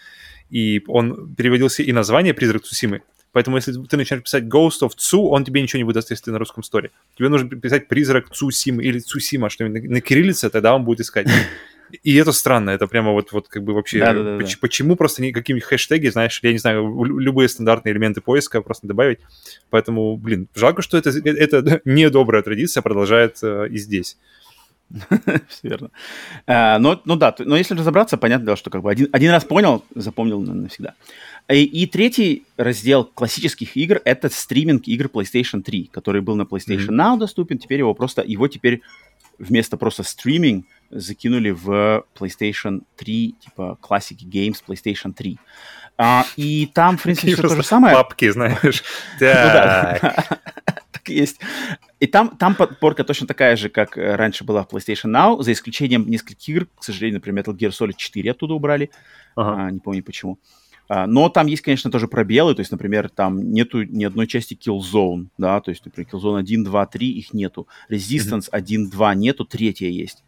и 0.49 0.83
он 0.87 1.35
переводился 1.35 1.83
и 1.83 1.91
название 1.91 2.33
«Призрак 2.33 2.63
Цусимы». 2.63 3.03
Поэтому 3.31 3.57
если 3.57 3.73
ты 3.73 3.97
начнешь 3.97 4.23
писать 4.23 4.43
Ghost 4.43 4.81
of 4.81 4.91
Tsu, 4.97 5.27
он 5.29 5.45
тебе 5.45 5.61
ничего 5.61 5.77
не 5.77 5.83
выдаст, 5.83 6.11
если 6.11 6.25
ты 6.25 6.31
на 6.31 6.39
русском 6.39 6.63
сторе. 6.63 6.91
Тебе 7.17 7.29
нужно 7.29 7.49
писать 7.49 7.87
«Призрак 7.87 8.29
Цусимы» 8.29 8.83
или 8.83 8.99
«Цусима», 8.99 9.49
что-нибудь 9.49 9.83
на, 9.83 9.89
на 9.89 10.01
кириллице, 10.01 10.49
тогда 10.49 10.75
он 10.75 10.83
будет 10.83 10.99
искать. 10.99 11.27
И 12.03 12.15
это 12.15 12.31
странно, 12.31 12.69
это 12.69 12.87
прямо 12.87 13.11
вот, 13.11 13.31
вот 13.31 13.47
как 13.47 13.63
бы 13.63 13.73
вообще... 13.73 13.99
Да, 13.99 14.13
да, 14.13 14.23
да, 14.23 14.37
почему, 14.37 14.59
почему 14.61 14.95
просто 14.95 15.21
никакими 15.21 15.59
хэштеги, 15.59 16.07
знаешь, 16.07 16.39
я 16.41 16.51
не 16.51 16.57
знаю, 16.57 17.03
любые 17.03 17.49
стандартные 17.49 17.93
элементы 17.93 18.21
поиска 18.21 18.61
просто 18.61 18.87
добавить. 18.87 19.19
Поэтому, 19.69 20.15
блин, 20.15 20.47
жалко, 20.55 20.81
что 20.81 20.97
это, 20.97 21.09
это 21.09 21.81
недобрая 21.85 22.43
традиция 22.43 22.81
продолжает 22.81 23.39
э, 23.43 23.67
и 23.69 23.77
здесь. 23.77 24.17
Все 25.47 25.67
верно. 25.67 25.91
А, 26.47 26.79
но, 26.79 27.01
ну 27.05 27.15
да, 27.15 27.35
но 27.39 27.55
если 27.55 27.75
разобраться, 27.75 28.17
понятно 28.17 28.55
что 28.55 28.69
как 28.69 28.81
бы 28.81 28.91
один, 28.91 29.07
один 29.11 29.31
раз 29.31 29.43
понял, 29.43 29.83
запомнил 29.95 30.39
навсегда. 30.41 30.95
И, 31.49 31.63
и 31.63 31.85
третий 31.85 32.45
раздел 32.57 33.03
классических 33.03 33.75
игр— 33.75 34.01
это 34.05 34.29
стриминг 34.29 34.87
игр 34.87 35.07
PlayStation 35.07 35.61
3, 35.61 35.89
который 35.91 36.21
был 36.21 36.35
на 36.35 36.43
PlayStation 36.43 36.89
mm-hmm. 36.89 37.15
Now 37.15 37.17
доступен, 37.17 37.57
теперь 37.57 37.79
его 37.79 37.93
просто, 37.93 38.21
его 38.21 38.47
теперь 38.47 38.81
вместо 39.37 39.75
просто 39.77 40.03
стриминг 40.03 40.65
закинули 40.89 41.51
в 41.51 42.05
PlayStation 42.17 42.83
3, 42.95 43.35
типа 43.39 43.77
Classic 43.81 44.17
Games 44.17 44.57
PlayStation 44.65 45.13
3. 45.13 45.37
А, 45.97 46.25
и 46.37 46.67
там, 46.73 46.97
в 46.97 47.03
принципе, 47.03 47.33
все 47.33 47.41
то 47.41 47.55
же 47.55 47.63
самое. 47.63 47.95
Папки, 47.95 48.29
знаешь. 48.29 48.83
Так 50.91 51.07
есть. 51.07 51.39
И 51.99 52.07
там, 52.07 52.35
там 52.37 52.55
подборка 52.55 53.03
точно 53.03 53.27
такая 53.27 53.55
же, 53.55 53.69
как 53.69 53.97
э, 53.97 54.15
раньше 54.15 54.43
была 54.43 54.63
в 54.63 54.67
PlayStation 54.67 55.11
Now, 55.11 55.41
за 55.41 55.51
исключением 55.51 56.09
нескольких 56.09 56.49
игр. 56.49 56.67
К 56.79 56.83
сожалению, 56.83 57.19
например, 57.19 57.43
Metal 57.43 57.55
Gear 57.55 57.69
Solid 57.69 57.95
4 57.95 58.31
оттуда 58.31 58.53
убрали. 58.53 58.89
Ага. 59.35 59.65
А, 59.65 59.71
не 59.71 59.79
помню 59.79 60.03
почему. 60.03 60.33
А, 60.33 60.60
но 61.07 61.29
там 61.29 61.47
есть, 61.47 61.61
конечно, 61.61 61.91
тоже 61.91 62.07
пробелы. 62.07 62.55
То 62.55 62.61
есть, 62.61 62.71
например, 62.71 63.09
там 63.09 63.51
нету 63.51 63.83
ни 63.83 64.03
одной 64.03 64.27
части 64.27 64.55
Killzone, 64.55 65.27
да, 65.37 65.61
то 65.61 65.69
есть, 65.71 65.85
например, 65.85 66.09
Killzone 66.11 66.39
1, 66.39 66.63
2, 66.63 66.85
3 66.85 67.09
их 67.11 67.33
нету. 67.33 67.67
Resistance 67.89 68.49
mm-hmm. 68.49 68.49
1, 68.51 68.89
2 68.89 69.15
нету, 69.15 69.45
третья 69.45 69.87
есть. 69.87 70.23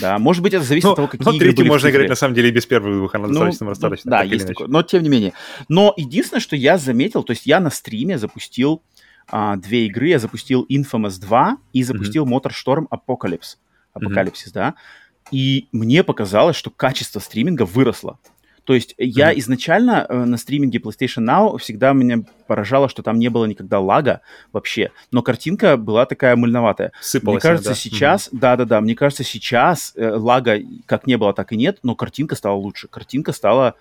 Да, 0.00 0.18
может 0.18 0.42
быть, 0.42 0.54
это 0.54 0.64
зависит 0.64 0.86
но, 0.86 0.90
от 0.90 0.96
того, 0.96 1.08
какие 1.08 1.24
но 1.24 1.32
игры 1.32 1.52
были 1.52 1.68
можно 1.68 1.88
играть, 1.88 2.08
на 2.08 2.16
самом 2.16 2.34
деле, 2.34 2.48
и 2.48 2.52
без 2.52 2.66
первых 2.66 2.96
двух, 2.96 3.14
она 3.14 3.28
ну, 3.28 3.34
достаточно 3.34 3.66
достаточно. 3.68 4.10
Да, 4.10 4.22
есть 4.22 4.46
такое, 4.46 4.66
но 4.66 4.82
тем 4.82 5.02
не 5.02 5.08
менее. 5.08 5.32
Но 5.68 5.94
единственное, 5.96 6.40
что 6.40 6.56
я 6.56 6.78
заметил, 6.78 7.22
то 7.22 7.30
есть 7.30 7.46
я 7.46 7.60
на 7.60 7.70
стриме 7.70 8.18
запустил 8.18 8.82
а, 9.30 9.56
две 9.56 9.86
игры. 9.86 10.08
Я 10.08 10.18
запустил 10.18 10.66
Infamous 10.68 11.20
2 11.20 11.58
и 11.72 11.82
запустил 11.82 12.26
mm-hmm. 12.26 12.42
MotorStorm 12.42 12.86
Apocalypse. 12.88 13.56
Апокалипсис, 13.92 14.48
mm-hmm. 14.48 14.54
да. 14.54 14.74
И 15.30 15.68
мне 15.72 16.02
показалось, 16.02 16.56
что 16.56 16.70
качество 16.70 17.20
стриминга 17.20 17.64
выросло. 17.64 18.18
То 18.68 18.74
есть 18.74 18.90
mm-hmm. 18.98 19.04
я 19.06 19.38
изначально 19.38 20.04
э, 20.06 20.24
на 20.26 20.36
стриминге 20.36 20.78
PlayStation 20.78 21.24
Now 21.24 21.56
всегда 21.56 21.94
меня 21.94 22.18
поражало, 22.46 22.90
что 22.90 23.02
там 23.02 23.18
не 23.18 23.30
было 23.30 23.46
никогда 23.46 23.80
лага 23.80 24.20
вообще, 24.52 24.90
но 25.10 25.22
картинка 25.22 25.78
была 25.78 26.04
такая 26.04 26.36
мыльноватая. 26.36 26.92
Сыпалась 27.00 27.42
мне 27.42 27.50
кажется, 27.50 27.70
она, 27.70 27.74
да. 27.74 27.80
сейчас, 27.80 28.28
mm-hmm. 28.28 28.38
да-да-да, 28.38 28.82
мне 28.82 28.94
кажется, 28.94 29.24
сейчас 29.24 29.94
э, 29.96 30.10
лага 30.10 30.58
как 30.84 31.06
не 31.06 31.16
было, 31.16 31.32
так 31.32 31.54
и 31.54 31.56
нет, 31.56 31.78
но 31.82 31.94
картинка 31.94 32.36
стала 32.36 32.56
лучше. 32.56 32.88
Картинка 32.88 33.32
стала 33.32 33.74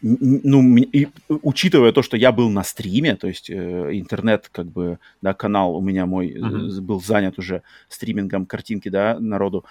ну, 0.00 0.76
и, 0.76 1.08
учитывая 1.28 1.92
то, 1.92 2.02
что 2.02 2.16
я 2.16 2.32
был 2.32 2.48
на 2.50 2.62
стриме, 2.64 3.16
то 3.16 3.28
есть 3.28 3.50
э, 3.50 3.90
интернет, 3.92 4.48
как 4.52 4.66
бы, 4.66 4.98
да, 5.20 5.34
канал 5.34 5.74
у 5.74 5.80
меня 5.80 6.06
мой 6.06 6.32
uh-huh. 6.32 6.80
был 6.80 7.02
занят 7.02 7.38
уже 7.38 7.62
стримингом 7.88 8.46
картинки, 8.46 8.88
да, 8.88 9.18
народу, 9.18 9.64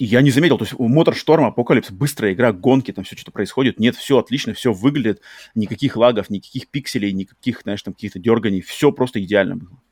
и 0.00 0.06
я 0.06 0.22
не 0.22 0.30
заметил, 0.30 0.56
то 0.56 0.64
есть 0.64 0.78
MotorStorm 0.78 1.44
Apocalypse, 1.44 1.90
быстрая 1.90 2.32
игра, 2.32 2.52
гонки, 2.52 2.90
там 2.90 3.04
все 3.04 3.16
что-то 3.16 3.32
происходит, 3.32 3.78
нет, 3.78 3.94
все 3.96 4.18
отлично, 4.18 4.54
все 4.54 4.72
выглядит, 4.72 5.20
никаких 5.54 5.94
лагов, 5.94 6.30
никаких 6.30 6.68
пикселей, 6.68 7.12
никаких, 7.12 7.60
знаешь, 7.60 7.82
там 7.82 7.92
каких-то 7.92 8.18
дерганий, 8.18 8.62
все 8.62 8.92
просто 8.92 9.22
идеально 9.22 9.56
было. 9.56 9.82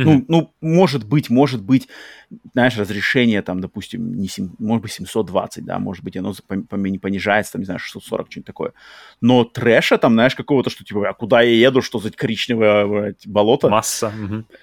Mm-hmm. 0.00 0.04
Ну, 0.04 0.24
ну, 0.28 0.54
может 0.60 1.06
быть, 1.06 1.30
может 1.30 1.62
быть, 1.62 1.88
знаешь, 2.52 2.76
разрешение 2.78 3.42
там, 3.42 3.60
допустим, 3.60 4.14
не 4.14 4.28
7, 4.28 4.50
может 4.58 4.82
быть, 4.82 4.92
720, 4.92 5.64
да, 5.64 5.78
может 5.78 6.02
быть, 6.02 6.16
оно 6.16 6.32
понижается, 6.48 7.52
там, 7.52 7.60
не 7.60 7.66
знаю, 7.66 7.80
640, 7.80 8.30
что-нибудь 8.30 8.46
такое. 8.46 8.72
Но 9.20 9.44
трэша 9.44 9.98
там, 9.98 10.14
знаешь, 10.14 10.34
какого-то, 10.34 10.70
что 10.70 10.84
типа, 10.84 11.08
а 11.08 11.12
куда 11.12 11.42
я 11.42 11.54
еду, 11.54 11.82
что 11.82 11.98
за 11.98 12.10
коричневое 12.10 13.14
болото? 13.26 13.68
Масса. 13.68 14.12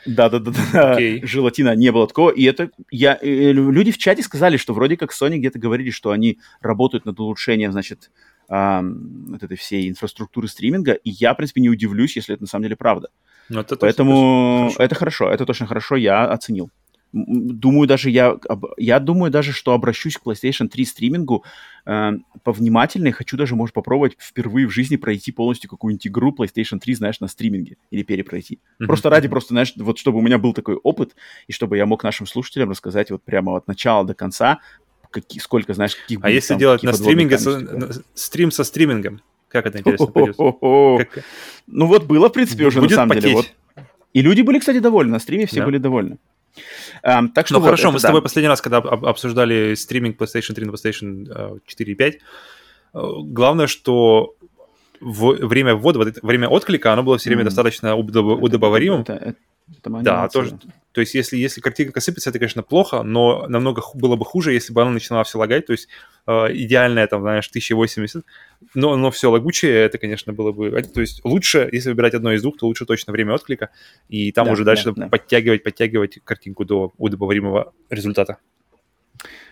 Да-да-да, 0.05 0.97
okay. 0.97 1.25
желатина, 1.25 1.75
не 1.75 1.91
было 1.91 2.07
такого. 2.07 2.31
И 2.31 2.43
это, 2.43 2.71
я, 2.89 3.17
э, 3.21 3.51
люди 3.51 3.91
в 3.91 3.97
чате 3.97 4.23
сказали, 4.23 4.57
что 4.57 4.73
вроде 4.73 4.97
как 4.97 5.11
Sony 5.11 5.37
где-то 5.37 5.59
говорили, 5.59 5.91
что 5.91 6.11
они 6.11 6.39
работают 6.61 7.05
над 7.05 7.19
улучшением, 7.19 7.71
значит, 7.71 8.09
вот 8.49 9.43
этой 9.43 9.57
всей 9.57 9.89
инфраструктуры 9.89 10.47
стриминга, 10.47 10.93
и 10.93 11.09
я, 11.09 11.33
в 11.33 11.37
принципе, 11.37 11.61
не 11.61 11.69
удивлюсь, 11.69 12.15
если 12.15 12.33
это 12.33 12.43
на 12.43 12.47
самом 12.47 12.63
деле 12.63 12.75
правда. 12.75 13.09
Ну, 13.49 13.61
это 13.61 13.75
Поэтому 13.75 14.69
хорошо. 14.69 14.83
это 14.83 14.95
хорошо, 14.95 15.29
это 15.29 15.45
точно 15.45 15.67
хорошо, 15.67 15.95
я 15.95 16.25
оценил. 16.25 16.69
Думаю, 17.13 17.87
даже 17.87 18.09
я, 18.09 18.37
я 18.77 18.99
думаю 18.99 19.31
даже, 19.31 19.53
что 19.53 19.71
обращусь 19.71 20.17
к 20.17 20.23
PlayStation 20.25 20.67
3 20.67 20.85
стримингу 20.85 21.45
э, 21.85 22.11
повнимательнее. 22.43 23.13
Хочу 23.13 23.37
даже, 23.37 23.55
может, 23.55 23.73
попробовать 23.73 24.17
впервые 24.19 24.67
в 24.67 24.71
жизни 24.71 24.97
пройти 24.97 25.31
полностью 25.31 25.69
какую-нибудь 25.69 26.05
игру 26.07 26.35
PlayStation 26.37 26.79
3, 26.79 26.95
знаешь, 26.95 27.21
на 27.21 27.29
стриминге 27.29 27.77
или 27.91 28.03
перепройти. 28.03 28.59
Mm-hmm. 28.79 28.87
Просто 28.87 29.09
ради, 29.09 29.29
просто, 29.29 29.53
знаешь, 29.53 29.73
вот 29.77 29.97
чтобы 29.97 30.19
у 30.19 30.21
меня 30.21 30.37
был 30.37 30.53
такой 30.53 30.75
опыт, 30.75 31.15
и 31.47 31.53
чтобы 31.53 31.77
я 31.77 31.85
мог 31.85 32.03
нашим 32.03 32.27
слушателям 32.27 32.69
рассказать 32.69 33.09
вот 33.09 33.23
прямо 33.23 33.55
от 33.55 33.67
начала 33.67 34.05
до 34.05 34.13
конца, 34.13 34.59
какие, 35.21 35.41
сколько, 35.41 35.73
знаешь, 35.73 35.95
каких... 35.95 36.19
А 36.21 36.29
если 36.29 36.49
там, 36.49 36.59
делать 36.59 36.83
на 36.83 36.93
стриминге, 36.93 37.37
со, 37.37 37.61
стрим 38.13 38.51
со 38.51 38.63
стримингом? 38.63 39.21
Как 39.49 39.65
это 39.65 39.79
интересно 39.79 40.07
как... 40.07 41.23
Ну 41.67 41.85
вот 41.85 42.03
было, 42.05 42.29
в 42.29 42.33
принципе, 42.33 42.65
уже 42.65 42.79
Будет 42.79 42.91
на 42.91 42.95
самом 42.97 43.09
потеть. 43.09 43.23
деле. 43.23 43.35
Вот. 43.35 43.53
И 44.13 44.21
люди 44.21 44.41
были, 44.41 44.59
кстати, 44.59 44.79
довольны. 44.79 45.11
На 45.11 45.19
стриме 45.19 45.45
все 45.45 45.59
да. 45.59 45.65
были 45.65 45.77
довольны. 45.77 46.17
Um, 47.03 47.29
так 47.29 47.45
что 47.45 47.55
ну 47.55 47.59
вот, 47.59 47.65
хорошо, 47.67 47.91
мы 47.91 47.99
с 47.99 48.01
тобой 48.01 48.21
последний 48.21 48.49
раз, 48.49 48.61
когда 48.61 48.77
обсуждали 48.79 49.75
стриминг 49.75 50.19
PlayStation 50.19 50.53
3 50.53 50.65
на 50.65 50.71
PlayStation 50.71 51.61
4 51.65 51.91
и 51.91 51.95
5, 51.95 52.19
главное, 52.93 53.67
что 53.67 54.35
в, 54.99 55.33
время 55.45 55.75
ввода, 55.75 56.11
время 56.21 56.47
отклика, 56.47 56.93
оно 56.93 57.03
было 57.03 57.17
все 57.17 57.29
время 57.29 57.43
mm. 57.43 57.45
достаточно 57.45 57.95
удобоваримым. 57.95 59.01
Это, 59.01 59.13
это, 59.13 59.39
это 59.71 59.89
да, 60.01 60.29
тоже. 60.29 60.57
То 60.91 61.01
есть, 61.01 61.13
если, 61.13 61.37
если 61.37 61.61
картинка 61.61 61.99
сыпется, 61.99 62.31
это, 62.31 62.39
конечно, 62.39 62.63
плохо, 62.63 63.03
но 63.03 63.45
намного 63.47 63.83
было 63.93 64.15
бы 64.15 64.25
хуже, 64.25 64.53
если 64.53 64.73
бы 64.73 64.81
она 64.81 64.91
начинала 64.91 65.23
все 65.23 65.37
лагать. 65.37 65.67
То 65.67 65.73
есть, 65.73 65.87
э, 66.25 66.31
идеальная, 66.53 67.05
там, 67.07 67.21
знаешь, 67.21 67.47
1080, 67.49 68.25
но, 68.73 68.95
но 68.95 69.11
все 69.11 69.29
лагучее, 69.29 69.73
это, 69.73 69.97
конечно, 69.97 70.33
было 70.33 70.51
бы... 70.51 70.71
То 70.81 71.01
есть, 71.01 71.23
лучше, 71.23 71.69
если 71.71 71.89
выбирать 71.89 72.15
одно 72.15 72.33
из 72.33 72.41
двух, 72.41 72.57
то 72.57 72.65
лучше 72.65 72.85
точно 72.85 73.13
время 73.13 73.33
отклика, 73.33 73.69
и 74.09 74.31
там 74.31 74.45
да, 74.47 74.53
уже 74.53 74.63
дальше 74.63 74.85
да, 74.85 75.03
да. 75.03 75.07
подтягивать, 75.07 75.63
подтягивать 75.63 76.19
картинку 76.23 76.65
до 76.65 76.93
удобоваримого 76.97 77.73
результата. 77.89 78.37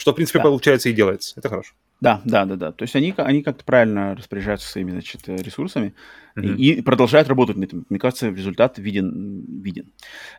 Что, 0.06 0.12
в 0.12 0.16
принципе, 0.18 0.38
да. 0.38 0.43
получается 0.43 0.89
и 0.89 0.93
делается. 0.93 1.34
Это 1.36 1.49
хорошо. 1.49 1.74
Да, 1.99 2.22
да, 2.26 2.45
да, 2.45 2.56
да. 2.56 2.72
То 2.72 2.84
есть 2.84 2.95
они, 2.95 3.12
они 3.18 3.41
как-то 3.41 3.64
правильно 3.66 4.14
распоряжаются 4.14 4.70
своими, 4.70 4.91
значит, 4.91 5.28
ресурсами 5.28 5.95
mm-hmm. 6.36 6.56
и, 6.58 6.74
и 6.74 6.82
продолжают 6.84 7.28
работать 7.28 7.58
на 7.58 7.64
этом. 7.64 7.88
Мне 7.89 7.97
кажется, 7.97 8.30
результат 8.30 8.78
виден. 8.78 9.43
виден. 9.64 9.91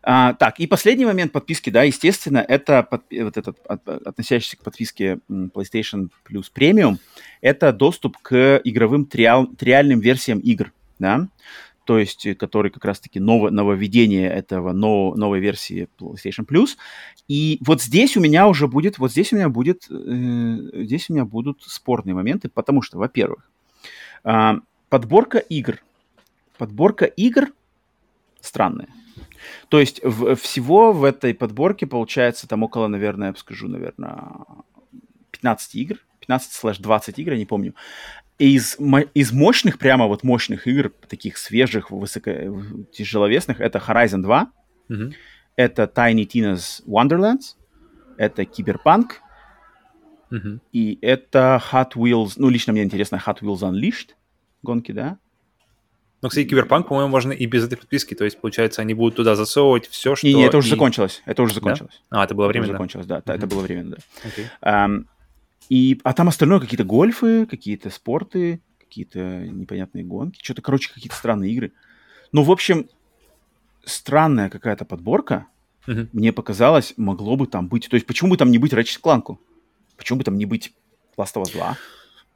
А, 0.04 0.34
так, 0.34 0.60
и 0.60 0.68
последний 0.68 1.04
момент 1.04 1.32
подписки, 1.32 1.70
да, 1.70 1.82
естественно, 1.82 2.38
это 2.46 2.84
под, 2.84 3.02
вот 3.10 3.36
этот, 3.36 3.58
от, 3.66 3.88
относящийся 3.88 4.56
к 4.56 4.62
подписке 4.62 5.18
PlayStation 5.28 6.10
Plus 6.30 6.44
Premium, 6.56 6.98
это 7.40 7.72
доступ 7.72 8.18
к 8.18 8.60
игровым 8.62 9.04
триал, 9.04 9.48
триальным 9.48 9.98
версиям 9.98 10.38
игр, 10.38 10.72
да 11.00 11.26
то 11.86 11.98
есть, 11.98 12.26
э, 12.26 12.34
который 12.34 12.70
как 12.70 12.84
раз-таки 12.84 13.20
ново, 13.20 13.50
нововведение 13.50 14.28
этого 14.28 14.72
нов, 14.72 15.16
новой 15.16 15.40
версии 15.40 15.88
PlayStation 15.98 16.44
Plus. 16.44 16.76
И 17.28 17.58
вот 17.64 17.80
здесь 17.80 18.16
у 18.16 18.20
меня 18.20 18.48
уже 18.48 18.66
будет, 18.66 18.98
вот 18.98 19.12
здесь 19.12 19.32
у 19.32 19.36
меня 19.36 19.48
будет, 19.48 19.86
э, 19.90 20.84
здесь 20.84 21.08
у 21.08 21.14
меня 21.14 21.24
будут 21.24 21.62
спорные 21.62 22.14
моменты, 22.14 22.48
потому 22.48 22.82
что, 22.82 22.98
во-первых, 22.98 23.48
э, 24.24 24.54
подборка 24.88 25.38
игр, 25.38 25.78
подборка 26.58 27.04
игр 27.04 27.46
странная. 28.40 28.88
То 29.68 29.78
есть 29.78 30.00
в, 30.02 30.34
всего 30.34 30.92
в 30.92 31.04
этой 31.04 31.34
подборке 31.34 31.86
получается 31.86 32.48
там 32.48 32.64
около, 32.64 32.88
наверное, 32.88 33.28
я 33.28 33.34
скажу, 33.36 33.68
наверное, 33.68 34.44
15 35.30 35.74
игр, 35.76 35.96
15-20 36.28 37.14
игр, 37.18 37.32
я 37.32 37.38
не 37.38 37.46
помню 37.46 37.74
из, 38.38 38.76
из 39.14 39.32
мощных, 39.32 39.78
прямо 39.78 40.06
вот 40.06 40.22
мощных 40.22 40.66
игр, 40.66 40.92
таких 41.08 41.38
свежих, 41.38 41.90
высоко, 41.90 42.30
тяжеловесных, 42.92 43.60
это 43.60 43.78
Horizon 43.78 44.22
2, 44.22 44.50
mm-hmm. 44.90 45.14
это 45.56 45.90
Tiny 45.94 46.26
Tina's 46.26 46.82
Wonderlands, 46.86 47.56
это 48.18 48.44
Киберпанк, 48.44 49.22
mm-hmm. 50.30 50.60
и 50.72 50.98
это 51.00 51.62
Hot 51.72 51.92
Wheels, 51.94 52.34
ну, 52.36 52.50
лично 52.50 52.72
мне 52.72 52.82
интересно, 52.82 53.20
Hot 53.26 53.40
Wheels 53.40 53.60
Unleashed 53.60 54.10
гонки, 54.62 54.92
да? 54.92 55.18
Ну, 56.22 56.28
кстати, 56.28 56.46
Киберпанк, 56.46 56.88
по-моему, 56.88 57.10
можно 57.10 57.32
и 57.32 57.46
без 57.46 57.64
этой 57.64 57.76
подписки, 57.76 58.14
то 58.14 58.24
есть, 58.24 58.38
получается, 58.40 58.82
они 58.82 58.94
будут 58.94 59.16
туда 59.16 59.36
засовывать 59.36 59.86
все, 59.86 60.14
что... 60.16 60.26
Не, 60.26 60.34
не 60.34 60.44
это 60.44 60.58
уже 60.58 60.68
и... 60.68 60.70
закончилось, 60.70 61.22
это 61.24 61.42
уже 61.42 61.54
закончилось. 61.54 62.02
Да? 62.10 62.20
А, 62.20 62.24
это 62.24 62.34
было 62.34 62.48
временно, 62.48 62.66
это 62.66 62.72
закончилось, 62.72 63.06
да, 63.06 63.18
mm-hmm. 63.18 63.34
это 63.34 63.46
было 63.46 63.60
временно, 63.62 63.96
да. 63.96 64.28
Okay. 64.28 64.46
Um, 64.62 65.06
и, 65.68 66.00
а 66.04 66.12
там 66.12 66.28
остальное 66.28 66.60
какие-то 66.60 66.84
гольфы, 66.84 67.46
какие-то 67.46 67.90
спорты, 67.90 68.60
какие-то 68.78 69.46
непонятные 69.46 70.04
гонки, 70.04 70.42
что-то, 70.42 70.62
короче, 70.62 70.92
какие-то 70.92 71.16
странные 71.16 71.52
игры. 71.52 71.72
Ну, 72.32 72.42
в 72.42 72.50
общем, 72.50 72.88
странная 73.84 74.48
какая-то 74.48 74.84
подборка, 74.84 75.46
uh-huh. 75.86 76.08
мне 76.12 76.32
показалось, 76.32 76.94
могло 76.96 77.36
бы 77.36 77.46
там 77.46 77.68
быть. 77.68 77.88
То 77.88 77.94
есть, 77.94 78.06
почему 78.06 78.30
бы 78.30 78.36
там 78.36 78.50
не 78.50 78.58
быть 78.58 78.72
Ratchet 78.72 79.00
Clank? 79.02 79.36
Почему 79.96 80.18
бы 80.18 80.24
там 80.24 80.36
не 80.36 80.46
быть 80.46 80.72
Last 81.16 81.34
of 81.34 81.44
Us 81.44 81.52
2? 81.52 81.76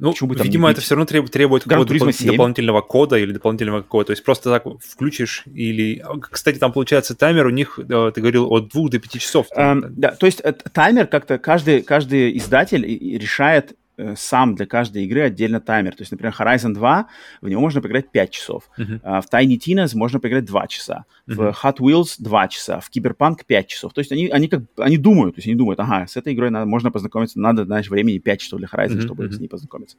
Ну, 0.00 0.14
видимо, 0.20 0.70
это 0.70 0.80
все 0.80 0.94
равно 0.94 1.04
требует, 1.04 1.32
требует 1.32 1.64
какого-то 1.64 1.94
допол- 1.94 2.26
дополнительного 2.26 2.80
кода 2.80 3.16
или 3.16 3.32
дополнительного 3.32 3.82
какого-то. 3.82 4.08
То 4.08 4.12
есть 4.12 4.24
просто 4.24 4.50
так 4.50 4.64
включишь 4.82 5.44
или... 5.54 6.02
Кстати, 6.30 6.58
там 6.58 6.72
получается 6.72 7.14
таймер 7.14 7.46
у 7.46 7.50
них, 7.50 7.78
э, 7.78 8.12
ты 8.14 8.20
говорил, 8.20 8.50
от 8.50 8.68
двух 8.68 8.90
до 8.90 8.98
пяти 8.98 9.18
часов. 9.18 9.46
Um, 9.56 9.84
да, 9.90 10.12
то 10.12 10.24
есть 10.24 10.40
э, 10.42 10.52
таймер 10.52 11.06
как-то 11.06 11.38
каждый, 11.38 11.82
каждый 11.82 12.36
издатель 12.38 12.84
решает 12.84 13.76
сам 14.16 14.54
для 14.54 14.66
каждой 14.66 15.04
игры 15.04 15.22
отдельно 15.22 15.60
таймер. 15.60 15.94
То 15.94 16.02
есть, 16.02 16.12
например, 16.12 16.34
Horizon 16.38 16.74
2, 16.74 17.08
в 17.40 17.48
него 17.48 17.60
можно 17.60 17.80
поиграть 17.80 18.10
5 18.10 18.30
часов. 18.30 18.70
Uh-huh. 18.78 19.00
Uh, 19.02 19.22
в 19.22 19.32
Tiny 19.32 19.58
Tina's 19.58 19.96
можно 19.96 20.20
поиграть 20.20 20.44
2 20.44 20.66
часа. 20.68 21.04
Uh-huh. 21.26 21.52
В 21.52 21.64
Hot 21.64 21.78
Wheels 21.78 22.16
2 22.18 22.48
часа. 22.48 22.80
В 22.80 22.90
Cyberpunk 22.90 23.40
5 23.46 23.66
часов. 23.66 23.92
То 23.92 24.00
есть 24.00 24.12
они, 24.12 24.28
они 24.28 24.48
как 24.48 24.62
они 24.78 24.96
думают, 24.96 25.34
то 25.34 25.38
есть 25.38 25.48
они 25.48 25.56
думают, 25.56 25.80
ага, 25.80 26.06
с 26.06 26.16
этой 26.16 26.34
игрой 26.34 26.50
надо, 26.50 26.66
можно 26.66 26.90
познакомиться, 26.90 27.40
надо, 27.40 27.64
знаешь, 27.64 27.88
времени 27.88 28.18
5 28.18 28.40
часов 28.40 28.58
для 28.58 28.68
Horizon, 28.68 28.96
uh-huh. 28.96 29.02
чтобы 29.02 29.24
uh-huh. 29.24 29.32
с 29.32 29.40
ней 29.40 29.48
познакомиться. 29.48 29.96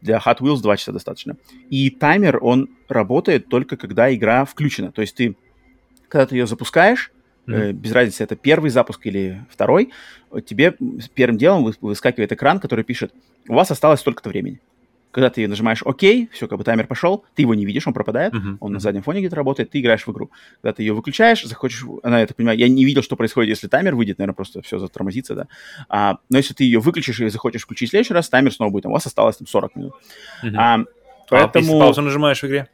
Для 0.00 0.18
Hot 0.18 0.38
Wheels 0.38 0.62
2 0.62 0.76
часа 0.76 0.92
достаточно. 0.92 1.36
И 1.70 1.90
таймер, 1.90 2.38
он 2.42 2.68
работает 2.88 3.48
только 3.48 3.76
когда 3.76 4.14
игра 4.14 4.44
включена. 4.44 4.92
То 4.92 5.02
есть 5.02 5.14
ты, 5.14 5.36
когда 6.08 6.26
ты 6.26 6.36
ее 6.36 6.46
запускаешь, 6.46 7.12
mm-hmm. 7.46 7.72
без 7.72 7.92
разницы, 7.92 8.24
это 8.24 8.36
первый 8.36 8.70
запуск 8.70 9.06
или 9.06 9.44
второй, 9.50 9.92
тебе 10.46 10.76
первым 11.14 11.38
делом 11.38 11.72
выскакивает 11.80 12.32
экран, 12.32 12.60
который 12.60 12.84
пишет, 12.84 13.12
у 13.48 13.54
вас 13.54 13.70
осталось 13.70 14.00
столько-то 14.00 14.28
времени. 14.28 14.60
Когда 15.12 15.30
ты 15.30 15.48
нажимаешь 15.48 15.80
ОК, 15.82 16.02
все, 16.32 16.46
как 16.46 16.58
бы 16.58 16.64
таймер 16.64 16.86
пошел, 16.86 17.24
ты 17.34 17.42
его 17.42 17.54
не 17.54 17.64
видишь, 17.64 17.86
он 17.86 17.94
пропадает, 17.94 18.34
uh-huh, 18.34 18.58
он 18.60 18.72
на 18.72 18.80
заднем 18.80 19.02
фоне 19.02 19.20
где-то 19.20 19.36
работает, 19.36 19.70
ты 19.70 19.80
играешь 19.80 20.06
в 20.06 20.12
игру. 20.12 20.30
Когда 20.60 20.74
ты 20.74 20.82
ее 20.82 20.92
выключаешь, 20.92 21.42
захочешь, 21.42 21.86
она, 22.02 22.20
я 22.20 22.26
так 22.26 22.36
понимаю, 22.36 22.58
я 22.58 22.68
не 22.68 22.84
видел, 22.84 23.02
что 23.02 23.16
происходит, 23.16 23.48
если 23.48 23.66
таймер 23.66 23.94
выйдет, 23.94 24.18
наверное, 24.18 24.34
просто 24.34 24.60
все 24.60 24.78
затормозится, 24.78 25.34
да. 25.34 25.46
А, 25.88 26.18
но 26.28 26.36
если 26.36 26.52
ты 26.52 26.64
ее 26.64 26.80
выключишь 26.80 27.18
и 27.20 27.28
захочешь 27.30 27.62
включить 27.62 27.88
в 27.88 27.92
следующий 27.92 28.12
раз, 28.12 28.28
таймер 28.28 28.52
снова 28.52 28.70
будет, 28.70 28.84
у 28.84 28.90
вас 28.90 29.06
осталось 29.06 29.38
там 29.38 29.46
40 29.46 29.76
минут. 29.76 29.94
Uh-huh. 30.44 30.54
А, 30.54 30.84
поэтому... 31.30 31.54
А 31.54 31.58
если 31.60 31.78
паузу 31.78 32.02
нажимаешь 32.02 32.42
в 32.42 32.46
игре? 32.46 32.68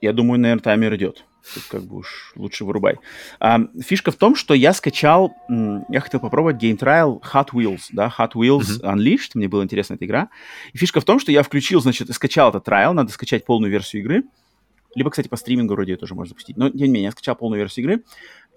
Я 0.00 0.12
думаю, 0.12 0.38
наверное, 0.38 0.62
таймер 0.62 0.94
идет. 0.94 1.24
Тут 1.54 1.64
как 1.64 1.82
бы 1.82 1.98
уж 1.98 2.32
лучше 2.36 2.64
вырубай. 2.64 2.98
А, 3.40 3.60
фишка 3.80 4.10
в 4.12 4.16
том, 4.16 4.36
что 4.36 4.54
я 4.54 4.72
скачал, 4.72 5.34
я 5.48 6.00
хотел 6.00 6.20
попробовать 6.20 6.62
Game 6.62 6.78
Trial 6.78 7.20
Hot 7.32 7.48
Wheels, 7.52 7.86
да, 7.90 8.12
Hot 8.16 8.32
Wheels 8.34 8.80
uh-huh. 8.80 8.94
Unleashed, 8.94 9.30
мне 9.34 9.48
была 9.48 9.64
интересна 9.64 9.94
эта 9.94 10.04
игра. 10.04 10.28
И 10.72 10.78
фишка 10.78 11.00
в 11.00 11.04
том, 11.04 11.18
что 11.18 11.32
я 11.32 11.42
включил, 11.42 11.80
значит, 11.80 12.12
скачал 12.14 12.50
этот 12.50 12.64
трайл, 12.64 12.92
надо 12.92 13.10
скачать 13.10 13.44
полную 13.44 13.70
версию 13.70 14.02
игры. 14.02 14.22
Либо, 14.94 15.10
кстати, 15.10 15.28
по 15.28 15.36
стримингу 15.36 15.74
вроде 15.74 15.96
тоже 15.96 16.14
можно 16.14 16.30
запустить. 16.30 16.56
Но, 16.56 16.68
тем 16.70 16.78
не 16.78 16.84
менее, 16.84 17.04
я 17.04 17.10
скачал 17.10 17.34
полную 17.34 17.58
версию 17.58 17.86
игры. 17.86 18.04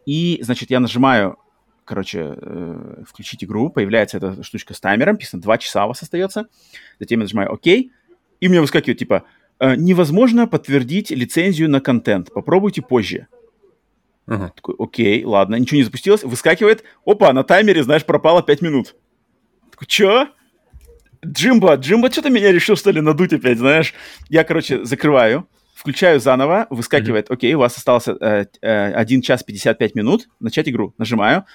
И, 0.06 0.40
значит, 0.44 0.70
я 0.70 0.80
нажимаю, 0.80 1.38
короче, 1.86 2.36
э, 2.38 3.04
включить 3.08 3.44
игру, 3.44 3.70
появляется 3.70 4.18
эта 4.18 4.44
штучка 4.44 4.74
с 4.74 4.80
таймером, 4.80 5.18
писано 5.18 5.42
2 5.42 5.58
часа 5.58 5.86
у 5.86 5.88
вас 5.88 6.04
остается. 6.04 6.48
Затем 7.00 7.20
я 7.20 7.24
нажимаю 7.24 7.52
ОК, 7.52 7.68
и 7.68 7.92
у 8.42 8.50
меня 8.50 8.62
выскакивает, 8.62 9.00
типа, 9.00 9.24
невозможно 9.60 10.47
подтвердить 10.47 11.12
лицензию 11.12 11.70
на 11.70 11.82
контент. 11.82 12.34
Попробуйте 12.34 12.82
позже. 12.82 13.28
Ага. 14.28 14.51
Такой, 14.56 14.76
окей, 14.80 15.24
ладно, 15.24 15.56
ничего 15.56 15.78
не 15.78 15.84
запустилось. 15.84 16.24
Выскакивает, 16.24 16.84
опа, 17.06 17.32
на 17.34 17.43
таймере, 17.43 17.84
знаешь, 17.84 18.06
пропало 18.06 18.41
5 18.41 18.62
минут. 18.62 18.95
Такой, 19.72 19.88
чё? 19.88 20.28
Джимба, 21.26 21.76
Джимба 21.76 22.12
что-то 22.12 22.30
меня 22.30 22.51
решил, 22.51 22.76
что 22.76 22.91
ли, 22.91 23.01
надуть 23.01 23.34
опять, 23.34 23.58
знаешь. 23.58 23.93
Я, 24.30 24.43
короче, 24.43 24.84
закрываю, 24.86 25.47
включаю 25.74 26.20
заново, 26.20 26.68
выскакивает, 26.70 27.30
окей, 27.32 27.53
у 27.53 27.60
вас 27.60 27.78
осталось 27.78 28.08
э, 28.08 28.45
э, 28.62 28.91
1 28.93 29.22
час 29.22 29.43
55 29.43 29.95
минут, 29.95 30.28
начать 30.39 30.70
игру. 30.70 30.93
Нажимаю, 30.97 31.45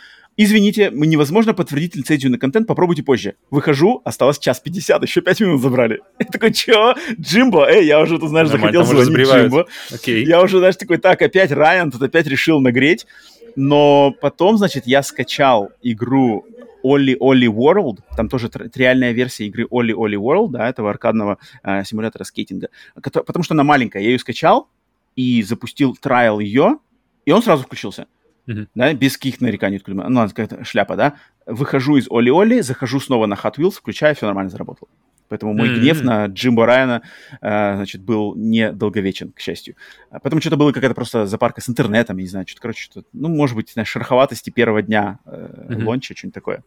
Извините, 0.43 0.91
невозможно 0.91 1.53
подтвердить 1.53 1.95
лицензию 1.97 2.33
на 2.33 2.39
контент, 2.39 2.67
попробуйте 2.67 3.03
позже. 3.03 3.35
Выхожу, 3.51 4.01
осталось 4.07 4.39
час 4.39 4.59
50, 4.59 5.03
еще 5.03 5.21
5 5.21 5.41
минут 5.41 5.61
забрали. 5.61 6.01
Я 6.19 6.25
такой, 6.25 6.55
чё? 6.55 6.95
Джимбо? 7.21 7.69
Эй, 7.69 7.85
я 7.85 8.01
уже, 8.01 8.19
ты 8.19 8.27
знаешь, 8.27 8.49
захотел 8.49 8.85
звонить 8.85 9.29
Джимбо. 9.29 9.67
Okay. 9.91 10.23
Я 10.23 10.41
уже, 10.41 10.57
знаешь, 10.57 10.77
такой, 10.77 10.97
так, 10.97 11.21
опять 11.21 11.53
Райан 11.53 11.91
тут 11.91 12.01
опять 12.01 12.27
решил 12.27 12.59
нагреть. 12.59 13.07
Но 13.55 14.15
потом, 14.19 14.57
значит, 14.57 14.87
я 14.87 15.03
скачал 15.03 15.73
игру 15.83 16.47
Olli 16.83 17.19
Olli 17.19 17.47
World, 17.47 17.99
там 18.17 18.31
тоже 18.31 18.51
реальная 18.75 19.13
версия 19.13 19.45
игры 19.45 19.67
Olli 19.71 19.93
Olli 19.93 20.17
World, 20.17 20.53
да, 20.53 20.71
этого 20.71 20.89
аркадного 20.89 21.37
э, 21.63 21.85
симулятора 21.85 22.25
скейтинга, 22.25 22.71
потому 22.95 23.43
что 23.43 23.53
она 23.53 23.65
маленькая, 23.65 24.03
я 24.03 24.09
ее 24.09 24.19
скачал 24.19 24.71
и 25.17 25.43
запустил 25.43 25.95
трайл 25.97 26.39
ее, 26.39 26.79
и 27.27 27.33
он 27.33 27.43
сразу 27.43 27.65
включился 27.65 28.07
mm-hmm. 28.51 28.69
да, 28.75 28.95
без 28.95 29.17
каких 29.17 29.41
нареканий, 29.41 29.83
ну, 29.87 30.29
какая-то 30.29 30.65
шляпа, 30.65 30.97
да, 30.97 31.15
выхожу 31.47 31.97
из 31.97 32.09
Оли-Оли, 32.11 32.61
захожу 32.61 33.01
снова 33.01 33.27
на 33.27 33.35
Hot 33.35 33.57
Wheels, 33.57 33.73
включаю, 33.73 34.15
все 34.15 34.27
нормально 34.27 34.51
заработало. 34.51 34.89
Поэтому 35.29 35.55
мой 35.55 35.69
mm-hmm. 35.69 35.81
гнев 35.81 36.03
на 36.03 36.27
Джимбо 36.27 36.67
Райана, 36.67 37.03
э, 37.41 37.77
значит, 37.77 38.03
был 38.03 38.35
недолговечен, 38.35 39.31
к 39.31 39.39
счастью. 39.39 39.77
А 40.11 40.19
Поэтому 40.19 40.41
что-то 40.41 40.57
было 40.57 40.73
какая-то 40.73 40.95
просто 40.95 41.27
запарка 41.27 41.61
с 41.61 41.69
интернетом, 41.69 42.17
я 42.17 42.25
не 42.25 42.29
знаю, 42.29 42.47
что-то, 42.49 42.63
короче, 42.63 42.83
что-то, 42.83 43.07
ну, 43.13 43.29
может 43.29 43.55
быть, 43.55 43.71
знаешь, 43.71 43.89
шероховатости 43.89 44.51
первого 44.51 44.83
дня 44.83 45.21
э, 45.27 45.67
mm-hmm. 45.69 45.85
лонча, 45.85 46.17
что-нибудь 46.17 46.35
такое. 46.35 46.65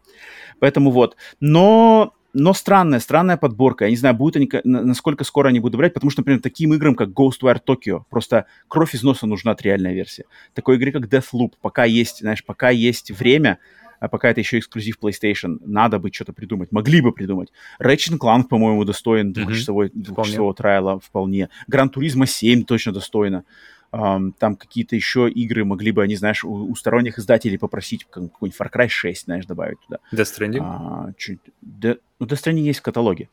Поэтому 0.60 0.92
вот. 0.92 1.18
Но 1.42 2.14
но 2.34 2.54
странная, 2.54 3.00
странная 3.00 3.38
подборка. 3.38 3.86
Я 3.86 3.92
не 3.92 3.98
знаю, 3.98 4.16
будут 4.16 4.36
они, 4.36 4.50
насколько 4.64 5.24
скоро 5.24 5.50
они 5.50 5.60
будут 5.60 5.78
брать, 5.78 5.94
потому 5.94 6.10
что, 6.10 6.22
например, 6.22 6.42
таким 6.42 6.74
играм, 6.74 6.96
как 6.96 7.10
Ghostwire 7.10 7.60
Tokyo, 7.66 8.04
просто 8.10 8.48
кровь 8.68 8.96
из 8.96 9.04
носа 9.04 9.28
нужна 9.28 9.52
от 9.52 9.62
реальная 9.62 9.94
версия. 9.94 10.26
Такой 10.54 10.78
игры, 10.78 10.92
как 10.92 11.06
Deathloop, 11.06 11.54
пока 11.62 11.86
есть, 11.86 12.20
знаешь, 12.20 12.44
пока 12.44 12.70
есть 12.70 13.12
время, 13.12 13.60
а 14.00 14.10
пока 14.10 14.30
это 14.30 14.42
еще 14.42 14.60
эксклюзив 14.60 14.98
PlayStation, 15.02 15.60
надо 15.64 15.98
бы 15.98 16.12
что-то 16.12 16.34
придумать. 16.34 16.74
Могли 16.74 17.00
бы 17.00 17.14
придумать. 17.14 17.54
Ratchet 17.80 18.18
Clank, 18.18 18.50
по-моему, 18.50 18.84
достоин 18.84 19.32
двухчасовой, 19.32 19.88
mm-hmm. 19.88 20.02
двухчасового 20.02 20.54
трайла 20.54 21.00
вполне. 21.00 21.50
Gran 21.72 21.90
Turismo 21.90 22.26
7 22.26 22.66
точно 22.66 22.92
достойно 22.92 23.46
там 23.94 24.56
какие-то 24.56 24.96
еще 24.96 25.30
игры 25.30 25.66
могли 25.66 25.92
бы, 25.92 26.02
они, 26.02 26.16
знаешь, 26.16 26.44
у, 26.44 26.52
у 26.52 26.76
сторонних 26.76 27.20
издателей 27.20 27.60
попросить 27.60 28.06
какой-нибудь 28.06 28.60
Far 28.60 28.72
Cry 28.72 28.88
6, 28.88 29.26
знаешь, 29.26 29.46
добавить 29.46 29.78
туда. 29.82 30.00
Death 30.12 30.34
Stranding? 30.34 30.62
А, 30.62 31.12
чуть, 31.16 31.40
de, 31.62 32.00
ну, 32.20 32.26
Death 32.26 32.44
Stranding 32.44 32.62
есть 32.62 32.80
в 32.80 32.82
каталоге. 32.82 33.30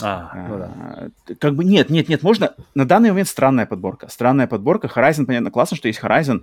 А, 0.00 0.46
ну 0.48 0.58
да. 0.58 0.72
А, 0.76 1.34
как 1.38 1.56
бы 1.56 1.64
нет, 1.64 1.90
нет, 1.90 2.08
нет, 2.08 2.22
можно... 2.22 2.54
На 2.74 2.84
данный 2.86 3.10
момент 3.10 3.28
странная 3.28 3.66
подборка. 3.66 4.08
Странная 4.08 4.46
подборка. 4.46 4.86
Horizon, 4.86 5.26
понятно, 5.26 5.50
классно, 5.50 5.76
что 5.76 5.88
есть 5.88 6.00
Horizon, 6.00 6.42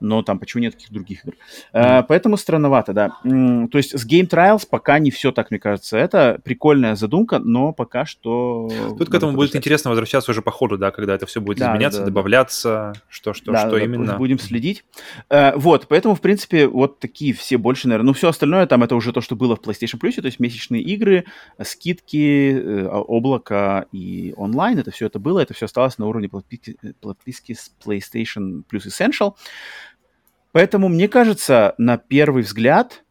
но 0.00 0.22
там 0.22 0.38
почему 0.38 0.62
нет 0.62 0.74
таких 0.74 0.90
других 0.90 1.24
игр? 1.24 1.34
Mm-hmm. 1.72 2.04
поэтому 2.08 2.36
странновато, 2.36 2.92
да. 2.92 3.08
То 3.22 3.78
есть 3.78 3.98
с 3.98 4.06
Game 4.06 4.28
Trials 4.28 4.66
пока 4.68 4.98
не 4.98 5.10
все 5.10 5.32
так, 5.32 5.50
мне 5.50 5.60
кажется. 5.60 5.96
Это 5.96 6.40
прикольная 6.44 6.94
задумка, 6.94 7.38
но 7.38 7.72
пока 7.72 8.04
что... 8.04 8.68
Тут 8.98 9.08
к 9.10 9.14
этому 9.14 9.32
будет 9.32 9.54
интересно 9.54 9.90
возвращаться 9.90 10.30
уже 10.30 10.42
по 10.42 10.50
ходу, 10.50 10.78
да, 10.78 10.90
когда 10.90 11.14
это 11.14 11.26
все 11.26 11.40
будет 11.40 11.58
да, 11.58 11.72
изменяться, 11.72 12.00
да, 12.00 12.06
добавляться, 12.06 12.92
что, 13.08 13.34
что, 13.34 13.52
да, 13.52 13.60
что 13.60 13.70
да, 13.70 13.84
именно. 13.84 14.16
Будем 14.16 14.38
следить. 14.38 14.84
Uh, 15.30 15.52
вот, 15.56 15.86
поэтому, 15.88 16.14
в 16.14 16.20
принципе, 16.20 16.66
вот 16.66 16.98
такие 16.98 17.32
все 17.32 17.58
больше, 17.58 17.88
наверное. 17.88 18.08
Ну, 18.08 18.12
все 18.12 18.28
остальное 18.28 18.66
там 18.66 18.82
это 18.82 18.96
уже 18.96 19.12
то, 19.12 19.20
что 19.20 19.36
было 19.36 19.56
в 19.56 19.60
PlayStation 19.60 20.00
Plus, 20.00 20.20
то 20.20 20.26
есть 20.26 20.40
месячные 20.40 20.82
игры, 20.82 21.24
скидки, 21.62 22.52
э, 22.52 22.86
облако 22.86 23.86
и 23.92 24.34
онлайн, 24.36 24.78
это 24.78 24.90
все 24.90 25.06
это 25.06 25.18
было, 25.18 25.40
это 25.40 25.54
все 25.54 25.66
осталось 25.66 25.98
на 25.98 26.06
уровне 26.06 26.28
подписки, 26.28 26.76
подписки 27.00 27.52
с 27.52 27.72
PlayStation 27.84 28.62
Plus 28.70 28.86
Essential. 28.86 29.34
Поэтому, 30.58 30.88
мне 30.88 31.06
кажется, 31.06 31.76
на 31.78 31.98
первый 31.98 32.42
взгляд, 32.42 33.04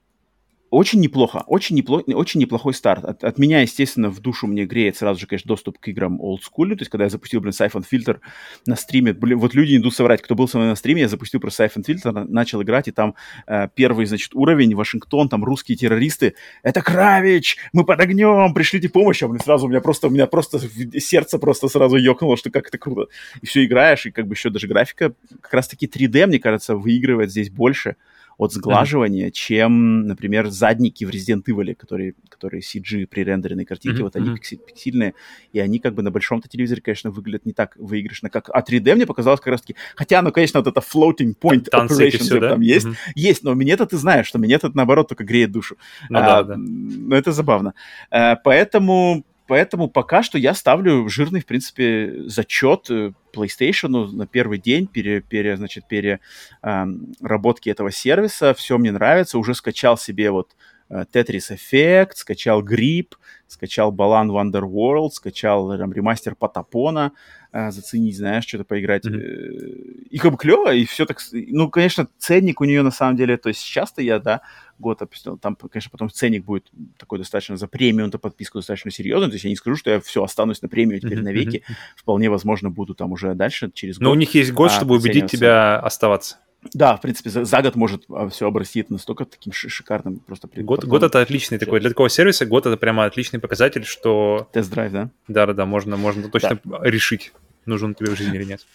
очень 0.69 0.99
неплохо, 0.99 1.43
очень, 1.47 1.75
непло, 1.75 2.03
очень 2.07 2.39
неплохой 2.39 2.73
старт. 2.73 3.05
От, 3.05 3.23
от 3.23 3.37
меня, 3.37 3.61
естественно, 3.61 4.09
в 4.09 4.19
душу 4.19 4.47
мне 4.47 4.65
греет 4.65 4.97
сразу 4.97 5.19
же, 5.19 5.27
конечно, 5.27 5.47
доступ 5.47 5.79
к 5.79 5.87
играм 5.87 6.19
School. 6.21 6.69
То 6.69 6.79
есть, 6.81 6.89
когда 6.89 7.05
я 7.05 7.09
запустил, 7.09 7.41
блин, 7.41 7.53
Siphon 7.57 7.85
Filter 7.89 8.19
на 8.65 8.75
стриме, 8.75 9.13
блин, 9.13 9.39
вот 9.39 9.53
люди 9.53 9.77
идут 9.77 9.95
соврать, 9.95 10.21
кто 10.21 10.35
был 10.35 10.47
со 10.47 10.57
мной 10.57 10.69
на 10.69 10.75
стриме, 10.75 11.01
я 11.01 11.07
запустил 11.07 11.39
про 11.39 11.49
Siphon 11.49 11.85
Filter, 11.85 12.25
начал 12.27 12.61
играть, 12.61 12.87
и 12.87 12.91
там 12.91 13.15
э, 13.47 13.69
первый, 13.75 14.05
значит, 14.05 14.35
уровень, 14.35 14.75
Вашингтон, 14.75 15.29
там 15.29 15.43
русские 15.43 15.77
террористы. 15.77 16.35
Это 16.63 16.81
Кравич! 16.81 17.57
Мы 17.71 17.85
под 17.85 17.99
огнем! 18.01 18.53
Пришлите 18.53 18.89
помощь! 18.89 19.23
А 19.23 19.27
блин, 19.27 19.41
сразу 19.43 19.67
у 19.67 19.69
меня 19.69 19.81
просто, 19.81 20.07
у 20.07 20.09
меня 20.09 20.27
просто 20.27 20.59
сердце 20.99 21.39
просто 21.39 21.69
сразу 21.69 21.95
ёкнуло, 21.95 22.35
что 22.37 22.51
как 22.51 22.67
это 22.67 22.77
круто. 22.77 23.07
И 23.41 23.45
все 23.45 23.65
играешь, 23.65 24.05
и 24.05 24.11
как 24.11 24.27
бы 24.27 24.33
еще 24.33 24.49
даже 24.49 24.67
графика, 24.67 25.13
как 25.41 25.53
раз-таки 25.53 25.87
3D, 25.87 26.27
мне 26.27 26.39
кажется, 26.39 26.75
выигрывает 26.75 27.31
здесь 27.31 27.49
больше 27.49 27.95
от 28.37 28.53
сглаживания, 28.53 29.27
mm-hmm. 29.27 29.31
чем, 29.31 30.07
например, 30.07 30.49
задники 30.49 31.05
в 31.05 31.09
Resident 31.09 31.43
Evil, 31.47 31.73
которые, 31.75 32.13
которые 32.29 32.61
CG 32.61 33.07
при 33.07 33.23
рендеренной 33.23 33.65
картинке, 33.65 33.99
mm-hmm. 33.99 34.03
вот 34.03 34.15
они 34.15 34.35
пиксель, 34.35 34.59
пиксельные, 34.59 35.13
и 35.53 35.59
они 35.59 35.79
как 35.79 35.95
бы 35.95 36.03
на 36.03 36.11
большом-то 36.11 36.47
телевизоре, 36.47 36.81
конечно, 36.81 37.09
выглядят 37.09 37.45
не 37.45 37.53
так 37.53 37.75
выигрышно, 37.77 38.29
как... 38.29 38.49
А 38.53 38.61
3D 38.61 38.95
мне 38.95 39.05
показалось 39.05 39.39
как 39.39 39.51
раз-таки... 39.51 39.75
Хотя, 39.95 40.21
ну, 40.21 40.31
конечно, 40.31 40.59
вот 40.59 40.67
это 40.67 40.79
floating 40.79 41.35
point 41.39 41.69
Танцы 41.69 42.07
operation 42.07 42.19
все, 42.19 42.39
да? 42.39 42.49
там 42.49 42.61
есть, 42.61 42.85
mm-hmm. 42.85 43.11
есть, 43.15 43.43
но 43.43 43.55
мне-то 43.55 43.85
ты 43.85 43.97
знаешь, 43.97 44.27
что 44.27 44.37
мне 44.37 44.53
это 44.55 44.71
наоборот 44.73 45.07
только 45.07 45.23
греет 45.23 45.51
душу. 45.51 45.77
Ну, 46.09 46.19
а, 46.19 46.21
да, 46.21 46.43
да. 46.43 46.55
Но 46.57 47.15
это 47.15 47.31
забавно. 47.31 47.73
А, 48.11 48.35
поэтому 48.35 49.25
Поэтому 49.47 49.89
пока 49.89 50.23
что 50.23 50.37
я 50.37 50.53
ставлю 50.53 51.07
жирный, 51.09 51.39
в 51.39 51.45
принципе, 51.45 52.23
зачет 52.25 52.89
э, 52.89 53.13
PlayStation 53.33 54.11
на 54.11 54.27
первый 54.27 54.59
день 54.59 54.87
пере, 54.87 55.21
пере, 55.21 55.55
значит, 55.55 55.87
переработки 55.87 57.69
э, 57.69 57.71
этого 57.71 57.91
сервиса. 57.91 58.53
Все 58.53 58.77
мне 58.77 58.91
нравится. 58.91 59.39
Уже 59.39 59.55
скачал 59.55 59.97
себе 59.97 60.31
вот 60.31 60.55
э, 60.89 61.05
Tetris 61.11 61.55
Effect, 61.55 62.11
скачал 62.15 62.61
Grip, 62.61 63.13
скачал 63.47 63.93
Balan 63.93 64.27
Wonderworld, 64.29 65.11
скачал 65.11 65.77
там, 65.77 65.93
ремастер 65.93 66.35
Потапона, 66.35 67.13
э, 67.51 67.71
заценить, 67.71 68.17
знаешь, 68.17 68.45
что-то 68.45 68.63
поиграть. 68.65 69.05
Mm-hmm. 69.05 70.07
И 70.09 70.17
как 70.17 70.31
бы 70.31 70.37
клево, 70.37 70.73
и 70.73 70.85
все 70.85 71.05
так... 71.05 71.19
Ну, 71.31 71.69
конечно, 71.69 72.07
ценник 72.17 72.61
у 72.61 72.65
нее 72.65 72.81
на 72.81 72.91
самом 72.91 73.15
деле, 73.15 73.37
то 73.37 73.49
есть 73.49 73.61
сейчас-то 73.61 74.01
я, 74.01 74.19
да, 74.19 74.41
год 74.79 75.01
опустил, 75.01 75.37
там, 75.37 75.55
конечно, 75.55 75.89
потом 75.91 76.09
ценник 76.09 76.45
будет 76.45 76.69
такой 76.97 77.19
достаточно 77.19 77.57
за 77.57 77.67
премиум-то 77.67 78.19
подписку 78.19 78.59
достаточно 78.59 78.91
серьезный, 78.91 79.27
то 79.27 79.33
есть 79.33 79.45
я 79.45 79.49
не 79.49 79.55
скажу, 79.55 79.77
что 79.77 79.89
я 79.89 79.99
все 79.99 80.23
останусь 80.23 80.61
на 80.61 80.67
премию 80.67 80.99
теперь 80.99 81.19
mm-hmm. 81.19 81.23
навеки, 81.23 81.63
вполне 81.95 82.29
возможно 82.29 82.69
буду 82.69 82.95
там 82.95 83.11
уже 83.11 83.33
дальше 83.33 83.71
через 83.73 83.97
год. 83.97 84.03
Но 84.03 84.11
у 84.11 84.15
них 84.15 84.33
есть 84.35 84.51
год, 84.51 84.71
а, 84.71 84.73
чтобы 84.73 84.95
убедить 84.95 85.31
тебя 85.31 85.79
оставаться. 85.79 86.37
Да, 86.73 86.97
в 86.97 87.01
принципе, 87.01 87.29
за, 87.29 87.45
за 87.45 87.61
год 87.61 87.75
может 87.75 88.03
а, 88.09 88.29
все 88.29 88.47
обрастить 88.47 88.89
настолько 88.89 89.25
таким 89.25 89.53
шикарным 89.53 90.19
просто. 90.19 90.49
Год, 90.55 90.85
год 90.85 91.03
это 91.03 91.21
отличный 91.21 91.57
такой 91.57 91.79
для 91.79 91.89
такого 91.89 92.09
сервиса. 92.09 92.45
Год 92.45 92.65
это 92.65 92.77
прямо 92.77 93.05
отличный 93.05 93.39
показатель, 93.39 93.85
что. 93.85 94.49
Тест-драйв, 94.53 94.91
да? 94.91 95.09
Да, 95.27 95.45
да, 95.45 95.53
да, 95.53 95.65
можно, 95.65 95.97
можно 95.97 96.29
точно 96.29 96.59
да. 96.63 96.79
решить, 96.83 97.31
нужен 97.65 97.95
тебе 97.95 98.11
в 98.11 98.17
жизни 98.17 98.35
или 98.35 98.43
нет. 98.43 98.65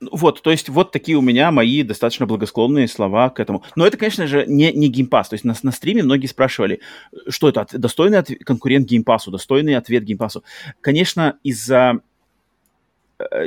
Вот, 0.00 0.42
то 0.42 0.50
есть 0.50 0.68
вот 0.68 0.92
такие 0.92 1.16
у 1.16 1.22
меня 1.22 1.50
мои 1.50 1.82
достаточно 1.82 2.26
благосклонные 2.26 2.86
слова 2.86 3.30
к 3.30 3.40
этому. 3.40 3.64
Но 3.76 3.86
это, 3.86 3.96
конечно 3.96 4.26
же, 4.26 4.44
не, 4.46 4.70
не 4.72 4.88
Game 4.88 5.07
Pass. 5.07 5.30
То 5.30 5.34
есть 5.34 5.44
на, 5.44 5.54
на 5.62 5.72
стриме 5.72 6.02
многие 6.02 6.26
спрашивали, 6.26 6.80
что 7.28 7.48
это, 7.48 7.66
достойный 7.72 8.18
от, 8.18 8.28
конкурент 8.44 8.86
Game 8.86 9.04
Pass 9.04 9.21
у, 9.21 9.30
достойный 9.30 9.74
ответ 9.74 10.04
Game 10.04 10.20
Pass 10.20 10.36
у. 10.36 10.44
Конечно, 10.82 11.38
из-за 11.42 12.00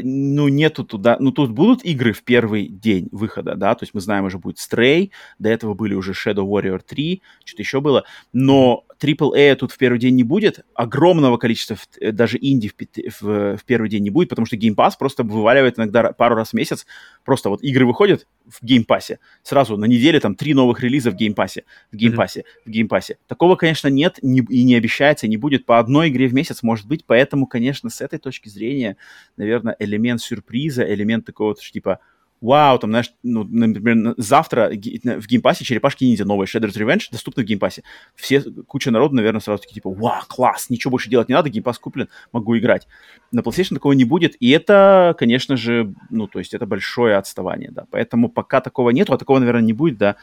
ну, 0.04 0.48
нету 0.48 0.84
туда, 0.84 1.18
ну, 1.20 1.32
тут 1.32 1.52
будут 1.52 1.84
игры 1.86 2.14
в 2.14 2.24
первый 2.24 2.68
день 2.68 3.08
выхода, 3.12 3.56
да, 3.56 3.76
то 3.76 3.84
есть 3.84 3.94
мы 3.94 4.02
знаем, 4.02 4.26
уже 4.26 4.38
будет 4.38 4.58
Stray, 4.58 5.12
до 5.38 5.50
этого 5.50 5.74
были 5.74 5.94
уже 5.94 6.14
Shadow 6.14 6.48
Warrior 6.48 6.82
3, 6.86 7.22
что-то 7.46 7.62
еще 7.62 7.82
было, 7.82 8.04
но 8.34 8.84
AAA 9.00 9.56
тут 9.56 9.72
в 9.72 9.78
первый 9.78 10.00
день 10.00 10.16
не 10.16 10.24
будет, 10.24 10.66
огромного 10.74 11.38
количества, 11.38 11.78
э, 12.00 12.12
даже 12.12 12.38
инди 12.40 12.70
в, 12.70 13.22
в, 13.22 13.58
в 13.58 13.66
первый 13.66 13.90
день 13.90 14.04
не 14.04 14.10
будет, 14.10 14.30
потому 14.30 14.46
что 14.46 14.58
Game 14.58 14.76
Pass 14.76 14.94
просто 15.00 15.24
вываливает 15.24 15.78
иногда 15.78 16.12
пару 16.12 16.36
раз 16.36 16.50
в 16.50 16.54
месяц, 16.54 16.86
просто 17.24 17.50
вот 17.50 17.64
игры 17.64 17.86
выходят 17.86 18.28
в 18.46 18.64
Game 18.64 18.86
Pass, 18.86 19.18
сразу 19.44 19.78
на 19.78 19.86
неделе 19.86 20.20
там 20.20 20.36
три 20.36 20.54
новых 20.54 20.82
релиза 20.82 21.12
в 21.12 21.16
Game 21.16 21.34
Pass, 21.34 21.64
в 21.92 21.96
Game 21.96 22.16
Pass, 22.16 22.38
mm-hmm. 22.38 22.44
в 22.66 22.70
Game 22.70 22.88
Pass. 22.88 23.16
Такого, 23.28 23.56
конечно, 23.56 23.88
нет 23.88 24.20
не, 24.22 24.42
и 24.42 24.64
не 24.64 24.76
обещается, 24.76 25.28
не 25.28 25.38
будет 25.38 25.66
по 25.66 25.80
одной 25.80 26.10
игре 26.10 26.28
в 26.28 26.34
месяц, 26.34 26.64
может 26.64 26.88
быть, 26.88 27.06
поэтому, 27.06 27.48
конечно, 27.48 27.90
с 27.90 28.02
этой 28.02 28.20
точки 28.20 28.50
зрения, 28.50 28.98
наверное, 29.38 29.76
элемент 29.80 30.22
сюрприза, 30.22 30.84
элемент 30.84 31.26
такого, 31.26 31.56
типа, 31.56 32.00
вау, 32.42 32.80
там, 32.80 32.92
знаешь, 32.92 33.14
ну, 33.24 33.44
например, 33.44 34.14
завтра 34.18 34.70
в 34.70 35.28
Game 35.28 35.44
Pass 35.44 35.61
е 35.61 35.66
черепашки 35.66 36.06
ниндзя 36.06 36.26
новые 36.26 36.48
Shredder's 36.48 36.78
Revenge 36.78 37.04
доступны 37.12 37.44
в 37.44 37.46
Game 37.46 37.61
Pass 37.61 37.76
е. 37.76 37.84
Все, 38.16 38.42
куча 38.42 38.92
народу, 38.92 39.16
наверное, 39.16 39.42
сразу 39.42 39.62
такие, 39.62 39.76
типа, 39.76 39.90
вау, 39.90 40.22
класс, 40.28 40.70
ничего 40.70 40.92
больше 40.92 41.10
делать 41.10 41.30
не 41.30 41.36
надо, 41.36 41.50
Game 41.50 41.65
Pass 41.65 41.80
куплен, 41.80 42.10
могу 42.32 42.58
играть. 42.58 42.88
На 43.32 43.42
PlayStation 43.42 43.76
такого 43.76 43.94
не 43.94 44.06
будет, 44.06 44.36
и 44.40 44.50
это, 44.52 45.16
конечно 45.18 45.58
же, 45.58 45.94
ну, 46.10 46.28
то 46.28 46.40
есть 46.40 46.54
это 46.54 46.66
большое 46.66 47.18
отставание, 47.18 47.72
да. 47.72 47.86
Поэтому 47.92 48.30
пока 48.30 48.62
такого 48.62 48.92
нету, 48.92 49.14
а 49.14 49.18
такого, 49.18 49.40
наверное, 49.40 49.64
не 49.64 49.74
будет, 49.74 49.98
да. 49.98 50.16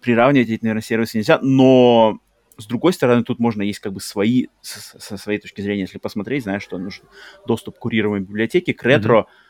Приравнивать 0.00 0.48
эти, 0.48 0.62
наверное, 0.62 0.82
сервисы 0.82 1.18
нельзя, 1.18 1.38
но 1.42 2.18
с 2.56 2.66
другой 2.66 2.92
стороны, 2.92 3.24
тут 3.24 3.38
можно 3.38 3.62
есть 3.62 3.80
как 3.80 3.92
бы 3.92 4.00
свои, 4.00 4.46
со, 4.60 4.98
со 4.98 5.16
своей 5.16 5.38
точки 5.38 5.60
зрения, 5.60 5.82
если 5.82 5.98
посмотреть, 5.98 6.44
знаешь, 6.44 6.62
что 6.62 6.78
нужен 6.78 7.04
доступ 7.46 7.76
к 7.76 7.80
курируемой 7.80 8.20
библиотеке, 8.20 8.72
к 8.72 8.82
ретро, 8.82 9.20
mm-hmm 9.20 9.41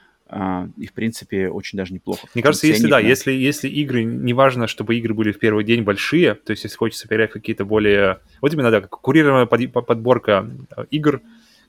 и, 0.79 0.87
в 0.87 0.93
принципе, 0.95 1.49
очень 1.49 1.77
даже 1.77 1.93
неплохо. 1.93 2.27
Мне 2.35 2.43
кажется, 2.43 2.67
если 2.67 2.89
да, 2.89 2.99
если, 2.99 3.33
если 3.33 3.69
игры, 3.69 4.03
неважно, 4.05 4.67
чтобы 4.67 4.97
игры 4.97 5.13
были 5.13 5.33
в 5.33 5.39
первый 5.39 5.63
день 5.65 5.83
большие, 5.83 6.35
то 6.35 6.53
есть 6.53 6.65
если 6.65 6.77
хочется 6.77 7.07
поиграть 7.07 7.33
какие-то 7.33 7.65
более... 7.65 8.21
Вот 8.41 8.53
именно, 8.55 8.71
да, 8.71 8.81
курированная 8.81 9.47
под, 9.47 9.87
подборка 9.87 10.49
э, 10.77 10.85
игр, 10.91 11.21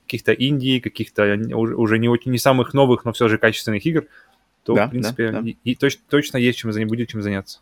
каких-то 0.05 0.31
инди, 0.31 0.79
каких-то 0.79 1.37
уже 1.55 1.99
не, 1.99 2.07
очень, 2.07 2.31
не 2.31 2.37
самых 2.37 2.73
новых, 2.73 3.03
но 3.03 3.11
все 3.11 3.27
же 3.27 3.37
качественных 3.37 3.85
игр, 3.85 4.05
то, 4.63 4.75
да, 4.75 4.87
в 4.87 4.91
принципе, 4.91 5.31
да, 5.31 5.41
да. 5.41 5.49
И, 5.49 5.57
и 5.63 5.75
точ, 5.75 5.97
точно 6.09 6.37
есть 6.37 6.59
чем, 6.59 6.71
будет 6.87 7.09
чем 7.09 7.21
заняться. 7.21 7.59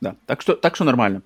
Да, 0.00 0.16
так 0.26 0.40
что, 0.40 0.54
так 0.54 0.76
что 0.76 0.84
нормально. 0.84 1.22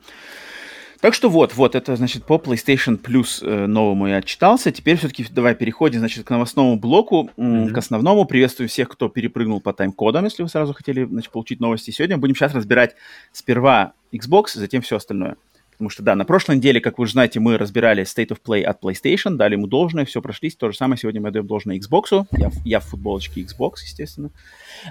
Так 1.01 1.15
что 1.15 1.29
вот, 1.29 1.55
вот, 1.55 1.77
это, 1.77 1.95
значит, 1.95 2.25
по 2.25 2.35
PlayStation 2.35 3.01
Plus 3.01 3.45
э, 3.47 3.67
новому 3.67 4.09
я 4.09 4.17
отчитался. 4.17 4.73
Теперь 4.73 4.97
все-таки 4.97 5.25
давай 5.31 5.55
переходим, 5.55 6.01
значит, 6.01 6.27
к 6.27 6.31
новостному 6.31 6.77
блоку, 6.77 7.31
mm-hmm. 7.37 7.71
к 7.71 7.79
основному. 7.79 8.25
Приветствую 8.25 8.69
всех, 8.69 8.89
кто 8.89 9.09
перепрыгнул 9.09 9.61
по 9.61 9.73
тайм-кодам, 9.73 10.25
если 10.25 10.43
вы 10.43 10.49
сразу 10.49 10.75
хотели, 10.75 11.05
значит, 11.05 11.31
получить 11.31 11.61
новости. 11.61 11.93
Сегодня 11.93 12.19
будем 12.19 12.35
сейчас 12.35 12.53
разбирать 12.53 12.97
сперва 13.31 13.93
Xbox, 14.13 14.55
затем 14.55 14.83
все 14.83 14.97
остальное. 14.97 15.37
Потому 15.71 15.91
что, 15.91 16.03
да, 16.03 16.17
на 16.17 16.25
прошлой 16.25 16.57
неделе, 16.57 16.81
как 16.81 16.99
вы 16.99 17.07
же 17.07 17.13
знаете, 17.13 17.39
мы 17.39 17.57
разбирали 17.57 18.03
State 18.03 18.31
of 18.31 18.39
Play 18.45 18.63
от 18.63 18.83
PlayStation, 18.83 19.37
дали 19.37 19.55
ему 19.55 19.69
должное, 19.69 20.05
все 20.05 20.21
прошлись. 20.21 20.57
То 20.57 20.73
же 20.73 20.77
самое 20.77 20.99
сегодня 20.99 21.21
мы 21.21 21.31
даем 21.31 21.47
должное 21.47 21.79
Xbox. 21.79 22.27
Я, 22.33 22.51
я 22.65 22.81
в 22.81 22.87
футболочке 22.87 23.43
Xbox, 23.43 23.75
естественно, 23.85 24.31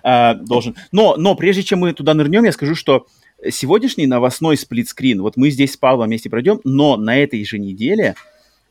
э, 0.01 0.35
должен. 0.35 0.77
Но, 0.93 1.17
но 1.17 1.35
прежде 1.35 1.63
чем 1.63 1.79
мы 1.79 1.91
туда 1.91 2.13
нырнем, 2.13 2.45
я 2.45 2.53
скажу, 2.53 2.75
что 2.75 3.05
сегодняшний 3.51 4.07
новостной 4.07 4.57
сплитскрин, 4.57 5.21
вот 5.21 5.37
мы 5.37 5.49
здесь 5.49 5.73
с 5.73 5.77
Павлом 5.77 6.07
вместе 6.07 6.29
пройдем, 6.29 6.59
но 6.63 6.97
на 6.97 7.17
этой 7.17 7.43
же 7.45 7.59
неделе 7.59 8.15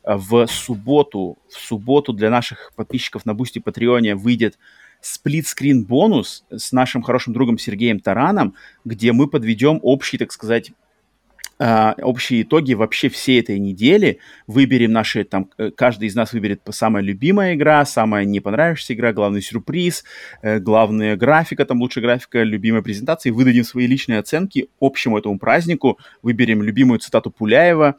э, 0.03 0.15
в 0.15 0.47
субботу, 0.47 1.37
в 1.49 1.59
субботу 1.59 2.13
для 2.13 2.29
наших 2.29 2.71
подписчиков 2.75 3.25
на 3.25 3.33
Boosty 3.33 3.59
Patreon 3.59 4.08
е 4.08 4.15
выйдет 4.15 4.57
сплитскрин 5.01 5.85
бонус 5.85 6.43
с 6.49 6.71
нашим 6.71 7.01
хорошим 7.01 7.33
другом 7.33 7.57
Сергеем 7.57 7.99
Тараном, 7.99 8.55
где 8.83 9.11
мы 9.11 9.27
подведем 9.27 9.79
общий, 9.83 10.17
так 10.17 10.31
сказать, 10.31 10.71
Uh, 11.59 11.99
общие 12.03 12.43
итоги 12.43 12.75
вообще 12.75 13.09
всей 13.09 13.39
этой 13.39 13.57
недели. 13.57 14.19
Выберем 14.45 14.91
наши, 14.91 15.23
там, 15.23 15.49
э, 15.57 15.71
каждый 15.71 16.07
из 16.07 16.13
нас 16.13 16.31
выберет 16.31 16.61
самая 16.69 17.01
любимая 17.01 17.55
игра, 17.55 17.83
самая 17.83 18.25
не 18.25 18.39
понравившаяся 18.39 18.93
игра, 18.93 19.11
главный 19.11 19.41
сюрприз, 19.41 20.03
uh, 20.43 20.59
главная 20.59 21.15
графика, 21.15 21.65
там, 21.65 21.81
лучшая 21.81 22.03
графика, 22.03 22.43
любимая 22.43 22.83
презентация. 22.83 23.33
Выдадим 23.33 23.63
свои 23.63 23.87
личные 23.87 24.19
оценки 24.19 24.69
общему 24.79 25.17
этому 25.17 25.39
празднику. 25.39 25.97
Выберем 26.21 26.61
любимую 26.61 26.99
цитату 26.99 27.31
Пуляева. 27.31 27.95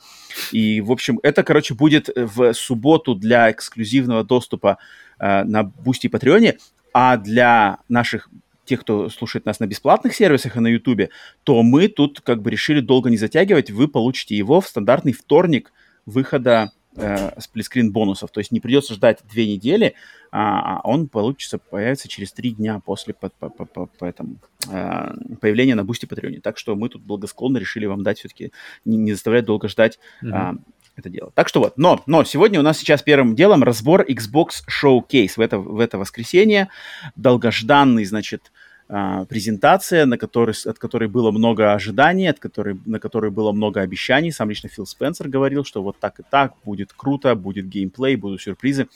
И, 0.53 0.81
в 0.81 0.93
общем, 0.93 1.19
это, 1.25 1.43
короче, 1.43 1.75
будет 1.75 2.09
в 2.15 2.53
субботу 2.53 3.17
для 3.17 3.51
эксклюзивного 3.51 4.23
доступа 4.23 4.79
uh, 5.19 5.43
на 5.43 5.65
Boosty 5.64 6.07
Patreon 6.07 6.47
е. 6.47 6.59
А 6.95 7.17
для 7.17 7.79
наших 7.89 8.29
тех, 8.69 8.81
кто 8.81 9.09
слушает 9.09 9.47
нас 9.47 9.61
на 9.61 9.66
бесплатных 9.66 10.14
сервисах 10.14 10.57
и 10.57 10.61
на 10.61 10.69
Ютубе, 10.69 11.11
то 11.45 11.62
мы 11.62 11.89
тут 11.89 12.21
как 12.21 12.43
бы 12.43 12.51
решили 12.51 12.81
долго 12.81 13.11
не 13.11 13.16
затягивать. 13.16 13.71
Вы 13.71 13.89
получите 13.89 14.37
его 14.37 14.61
в 14.61 14.69
стандартный 14.69 15.12
вторник 15.12 15.73
выхода 16.07 16.73
э, 16.97 17.41
сплитскрин 17.41 17.93
бонусов. 17.93 18.31
То 18.31 18.41
есть 18.41 18.53
не 18.53 18.61
придется 18.61 18.95
ждать 18.95 19.21
две 19.31 19.47
недели, 19.47 19.95
а, 20.31 20.79
а 20.79 20.89
он 20.89 21.09
получится, 21.09 21.59
появится 21.59 22.09
через 22.09 22.33
три 22.33 22.51
дня 22.51 22.81
после 22.85 23.14
по, 23.14 23.29
по, 23.31 23.49
по, 23.49 23.64
по, 23.64 23.87
по 23.87 24.05
этому, 24.05 24.37
э, 24.71 25.14
появления 25.41 25.75
на 25.75 25.85
Boosty 25.85 26.07
Patreon 26.07 26.33
е. 26.33 26.41
Так 26.41 26.59
что 26.59 26.77
мы 26.77 26.89
тут 26.89 27.03
благосклонно 27.03 27.59
решили 27.59 27.87
вам 27.87 28.03
дать 28.03 28.19
все-таки, 28.19 28.53
не, 28.85 28.97
не 28.97 29.12
заставлять 29.12 29.45
долго 29.45 29.69
ждать 29.69 29.99
mm-hmm. 30.23 30.57
э, 30.57 30.59
это 30.99 31.11
дело. 31.11 31.31
Так 31.35 31.49
что 31.49 31.61
вот, 31.61 31.79
но, 31.79 32.03
но 32.07 32.25
сегодня 32.25 32.59
у 32.59 32.62
нас 32.62 32.79
сейчас 32.79 33.03
первым 33.03 33.35
делом 33.35 33.62
разбор 33.62 34.03
Xbox 34.03 34.64
Showcase 34.69 35.35
в 35.37 35.41
это, 35.41 35.59
в 35.59 35.79
это 35.79 35.99
воскресенье. 35.99 36.69
Долгожданный, 37.14 38.05
значит, 38.05 38.53
а, 38.91 39.26
презентация, 39.26 40.07
на 40.07 40.16
которой, 40.16 40.55
от 40.64 40.78
которой 40.78 41.09
было 41.11 41.30
много 41.30 41.74
ожиданий, 41.74 42.26
от 42.26 42.39
которой, 42.39 42.80
на 42.86 42.99
которой 42.99 43.30
было 43.30 43.53
много 43.53 43.82
обещаний. 43.82 44.32
Сам 44.32 44.49
лично 44.49 44.70
Фил 44.70 44.86
Спенсер 44.86 45.28
говорил, 45.28 45.62
что 45.64 45.82
вот 45.82 45.99
так 45.99 46.20
и 46.20 46.22
так, 46.28 46.55
будет 46.64 46.95
круто, 46.95 47.34
будет 47.34 47.68
геймплей, 47.68 48.16
будут 48.16 48.41
сюрпризы, 48.41 48.89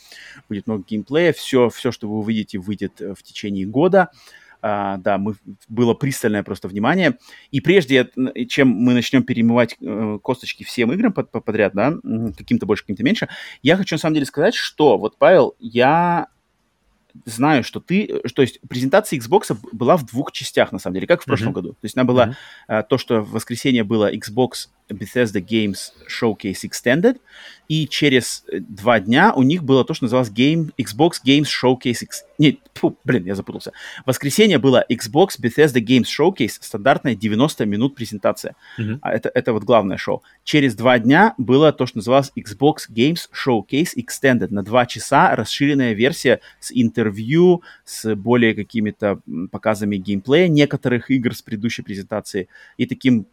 будет 0.49 0.65
много 0.65 0.83
геймплея. 0.87 1.31
Все, 1.31 1.69
все 1.69 1.91
что 1.91 2.09
вы 2.09 2.17
увидите, 2.17 2.57
выйдет 2.57 3.01
э, 3.01 3.13
в 3.13 3.21
течение 3.21 3.67
года. 3.67 4.09
Uh, 4.65 4.97
да, 4.99 5.17
мы, 5.17 5.35
было 5.67 5.93
пристальное 5.93 6.41
просто 6.41 6.69
внимание. 6.69 7.17
И 7.51 7.59
прежде, 7.59 8.09
чем 8.47 8.69
мы 8.69 8.93
начнем 8.93 9.23
перемывать 9.23 9.75
uh, 9.81 10.19
косточки 10.19 10.63
всем 10.63 10.93
играм 10.93 11.11
под, 11.11 11.29
подряд, 11.31 11.73
да, 11.73 11.95
каким-то 12.37 12.65
больше, 12.65 12.83
каким-то 12.83 13.03
меньше, 13.03 13.27
я 13.61 13.75
хочу 13.75 13.95
на 13.95 13.99
самом 13.99 14.13
деле 14.13 14.25
сказать, 14.25 14.55
что 14.55 14.97
вот, 14.97 15.17
Павел, 15.17 15.57
я 15.59 16.27
знаю, 17.25 17.63
что 17.63 17.79
ты, 17.79 18.21
то 18.33 18.41
есть 18.41 18.59
презентация 18.67 19.19
Xbox 19.19 19.57
была 19.71 19.97
в 19.97 20.05
двух 20.05 20.31
частях, 20.31 20.71
на 20.71 20.79
самом 20.79 20.95
деле, 20.95 21.07
как 21.07 21.21
в 21.21 21.25
прошлом 21.25 21.49
mm-hmm. 21.49 21.53
году. 21.53 21.69
То 21.73 21.83
есть 21.83 21.95
она 21.95 22.03
была 22.03 22.27
mm-hmm. 22.27 22.35
а, 22.67 22.83
то, 22.83 22.97
что 22.97 23.21
в 23.21 23.31
воскресенье 23.31 23.83
было 23.83 24.13
Xbox 24.13 24.69
Bethesda 24.89 25.41
Games 25.41 25.91
Showcase 26.09 26.63
Extended, 26.63 27.19
и 27.69 27.87
через 27.87 28.43
э, 28.51 28.59
два 28.59 28.99
дня 28.99 29.33
у 29.33 29.43
них 29.43 29.63
было 29.63 29.85
то, 29.85 29.93
что 29.93 30.05
называлось 30.05 30.29
Game, 30.29 30.71
Xbox 30.77 31.13
Games 31.25 31.45
Showcase... 31.47 32.03
X... 32.03 32.25
Нет, 32.37 32.57
фу, 32.73 32.97
блин, 33.03 33.25
я 33.25 33.35
запутался. 33.35 33.71
В 34.03 34.07
воскресенье 34.07 34.57
было 34.57 34.85
Xbox 34.91 35.39
Bethesda 35.41 35.81
Games 35.81 36.05
Showcase, 36.05 36.57
стандартная 36.59 37.15
90 37.15 37.65
минут 37.65 37.95
презентация. 37.95 38.55
Mm-hmm. 38.77 38.99
Это, 39.03 39.31
это 39.33 39.53
вот 39.53 39.63
главное 39.63 39.97
шоу. 39.97 40.23
Через 40.43 40.75
два 40.75 40.99
дня 40.99 41.33
было 41.37 41.71
то, 41.71 41.85
что 41.85 41.99
называлось 41.99 42.31
Xbox 42.37 42.89
Games 42.93 43.29
Showcase 43.31 43.91
Extended. 43.97 44.49
На 44.49 44.63
два 44.63 44.85
часа 44.85 45.35
расширенная 45.35 45.93
версия 45.93 46.41
с 46.59 46.71
интервью, 47.03 47.63
с 47.85 48.15
более 48.15 48.55
какими-то 48.55 49.19
показами 49.51 49.97
геймплея 49.97 50.47
некоторых 50.47 51.11
игр 51.11 51.35
с 51.35 51.41
предыдущей 51.41 51.81
презентации 51.81 52.47
и 52.77 52.85
таким 52.85 53.25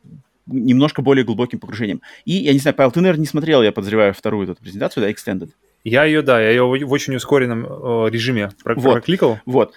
немножко 0.47 1.03
более 1.03 1.25
глубоким 1.25 1.61
погружением. 1.61 2.01
И, 2.25 2.33
я 2.33 2.53
не 2.53 2.59
знаю, 2.59 2.75
Павел, 2.75 2.91
ты, 2.91 3.01
наверное, 3.01 3.21
не 3.21 3.27
смотрел, 3.27 3.63
я 3.63 3.73
подозреваю, 3.73 4.13
вторую 4.15 4.51
эту 4.51 4.61
презентацию, 4.61 5.05
да, 5.05 5.11
Extended? 5.11 5.51
Я 5.85 6.05
ее, 6.05 6.23
да, 6.23 6.41
я 6.41 6.51
ее 6.51 6.65
в 6.65 6.93
очень 6.93 7.15
ускоренном 7.15 7.65
э, 7.65 8.11
режиме 8.11 8.51
про- 8.65 8.75
вот, 8.75 8.93
прокликал. 8.95 9.39
Вот. 9.47 9.75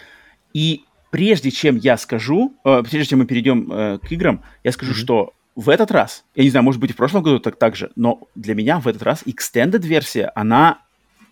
И 0.54 0.84
прежде 1.12 1.52
чем 1.52 1.78
я 1.78 1.96
скажу, 1.98 2.54
э, 2.66 2.84
прежде 2.90 3.12
чем 3.12 3.20
мы 3.20 3.26
перейдем 3.26 3.72
э, 3.72 4.00
к 4.00 4.12
играм, 4.12 4.44
я 4.64 4.72
скажу, 4.72 4.94
mm-hmm. 4.94 4.96
что 4.96 5.34
в 5.56 5.70
этот 5.70 5.92
раз, 5.92 6.26
я 6.36 6.44
не 6.44 6.50
знаю, 6.50 6.64
может 6.64 6.82
быть, 6.82 6.92
в 6.92 6.96
прошлом 6.96 7.22
году 7.22 7.40
так, 7.40 7.58
так 7.58 7.76
же, 7.76 7.92
но 7.96 8.28
для 8.34 8.56
меня 8.56 8.80
в 8.80 8.88
этот 8.88 9.04
раз 9.04 9.24
Extended 9.24 9.86
версия, 9.86 10.32
она 10.34 10.80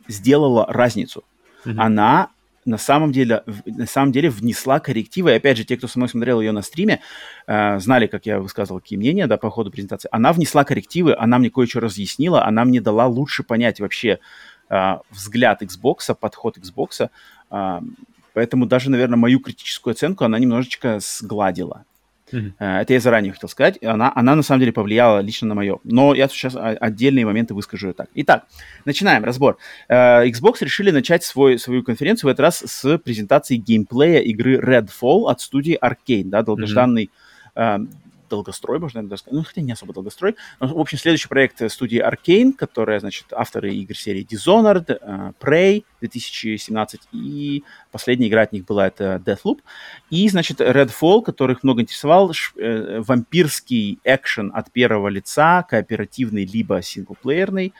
сделала 0.07 0.67
разницу. 0.67 1.23
Mm-hmm. 1.65 1.75
Она 1.77 2.29
на 2.65 2.77
самом 2.77 3.11
деле, 3.11 3.43
на 3.65 3.85
самом 3.85 4.11
деле 4.11 4.29
внесла 4.29 4.79
коррективы. 4.79 5.31
И 5.31 5.35
опять 5.35 5.57
же, 5.57 5.65
те, 5.65 5.77
кто 5.77 5.87
со 5.87 5.97
мной 5.99 6.09
смотрел 6.09 6.41
ее 6.41 6.51
на 6.51 6.61
стриме, 6.61 7.01
э, 7.47 7.79
знали, 7.79 8.07
как 8.07 8.25
я 8.25 8.39
высказывал 8.39 8.79
какие 8.79 8.97
мнения 8.97 9.27
да, 9.27 9.37
по 9.37 9.49
ходу 9.49 9.71
презентации. 9.71 10.09
Она 10.11 10.33
внесла 10.33 10.63
коррективы, 10.63 11.15
она 11.17 11.39
мне 11.39 11.49
кое-что 11.49 11.79
разъяснила, 11.79 12.45
она 12.45 12.65
мне 12.65 12.81
дала 12.81 13.07
лучше 13.07 13.43
понять 13.43 13.79
вообще 13.79 14.19
э, 14.69 14.97
взгляд 15.09 15.61
Xbox, 15.61 16.15
подход 16.19 16.57
Xbox. 16.57 17.09
Э, 17.49 17.79
поэтому 18.33 18.65
даже, 18.65 18.89
наверное, 18.91 19.17
мою 19.17 19.39
критическую 19.39 19.93
оценку 19.93 20.23
она 20.23 20.37
немножечко 20.39 20.99
сгладила. 20.99 21.85
Mm-hmm. 22.31 22.53
Это 22.59 22.93
я 22.93 22.99
заранее 22.99 23.33
хотел 23.33 23.49
сказать. 23.49 23.81
Она, 23.83 24.11
она 24.15 24.35
на 24.35 24.43
самом 24.43 24.59
деле 24.61 24.71
повлияла 24.71 25.19
лично 25.19 25.47
на 25.47 25.55
мое. 25.55 25.79
Но 25.83 26.13
я 26.13 26.27
сейчас 26.27 26.55
отдельные 26.55 27.25
моменты 27.25 27.53
выскажу 27.53 27.93
так. 27.93 28.09
Итак, 28.15 28.45
начинаем 28.85 29.23
разбор. 29.23 29.57
Э, 29.89 30.25
Xbox 30.27 30.57
решили 30.61 30.91
начать 30.91 31.23
свой, 31.23 31.59
свою 31.59 31.83
конференцию 31.83 32.29
в 32.29 32.31
этот 32.31 32.41
раз 32.41 32.63
с 32.65 32.97
презентации 32.97 33.57
геймплея 33.57 34.19
игры 34.19 34.57
Redfall 34.57 35.29
от 35.29 35.41
студии 35.41 35.77
Arkane, 35.81 36.29
да, 36.29 36.41
долгожданный 36.41 37.05
mm-hmm 37.05 37.87
долгострой, 38.31 38.79
можно 38.79 39.03
даже 39.03 39.21
сказать. 39.21 39.37
Ну, 39.37 39.43
хотя 39.43 39.61
не 39.61 39.73
особо 39.73 39.93
долгострой. 39.93 40.35
Но, 40.59 40.67
в 40.67 40.79
общем, 40.79 40.97
следующий 40.97 41.27
проект 41.27 41.71
студии 41.71 42.01
Arkane, 42.01 42.53
которая, 42.53 42.99
значит, 42.99 43.27
авторы 43.31 43.73
игр 43.75 43.95
серии 43.95 44.25
Dishonored, 44.25 44.87
uh, 44.87 45.33
Prey 45.39 45.83
2017, 45.99 47.01
и 47.11 47.63
последняя 47.91 48.27
игра 48.29 48.41
от 48.41 48.53
них 48.53 48.65
была 48.65 48.87
это 48.87 49.21
Deathloop. 49.23 49.59
И, 50.09 50.27
значит, 50.29 50.61
Redfall, 50.61 51.21
которых 51.21 51.63
много 51.63 51.81
интересовал, 51.81 52.31
э, 52.31 53.01
вампирский 53.05 53.99
экшен 54.03 54.51
от 54.55 54.71
первого 54.71 55.09
лица, 55.09 55.63
кооперативный 55.63 56.45
либо 56.45 56.81
синглплеерный. 56.81 57.73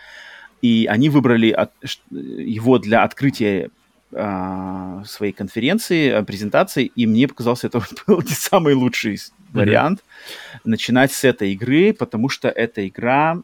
И 0.62 0.86
они 0.88 1.10
выбрали 1.10 1.49
от, 1.52 1.72
его 2.12 2.78
для 2.78 3.04
открытия 3.04 3.72
своей 4.12 5.32
конференции, 5.32 6.22
презентации, 6.24 6.86
и 6.86 7.07
мне 7.07 7.28
показался 7.28 7.68
это 7.68 7.82
был 8.07 8.22
не 8.22 8.34
самый 8.34 8.74
лучший 8.74 9.20
вариант 9.53 9.99
mm-hmm. 9.99 10.59
начинать 10.66 11.12
с 11.12 11.24
этой 11.24 11.53
игры, 11.53 11.93
потому 11.93 12.30
что 12.30 12.49
эта 12.49 12.88
игра, 12.88 13.38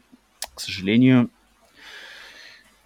к 0.54 0.60
сожалению, 0.60 1.30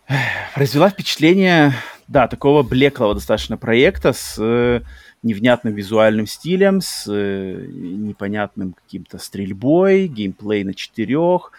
произвела 0.55 0.91
впечатление, 0.91 1.75
да, 2.09 2.29
такого 2.29 2.63
блеклого 2.63 3.15
достаточно 3.15 3.57
проекта 3.57 4.13
с 4.13 4.37
э, 4.39 4.83
невнятным 5.23 5.75
визуальным 5.75 6.27
стилем, 6.27 6.81
с 6.81 7.07
э, 7.09 7.67
непонятным 7.69 8.73
каким-то 8.73 9.19
стрельбой, 9.19 10.09
геймплей 10.09 10.65
на 10.65 10.75
четырех, 10.75 11.53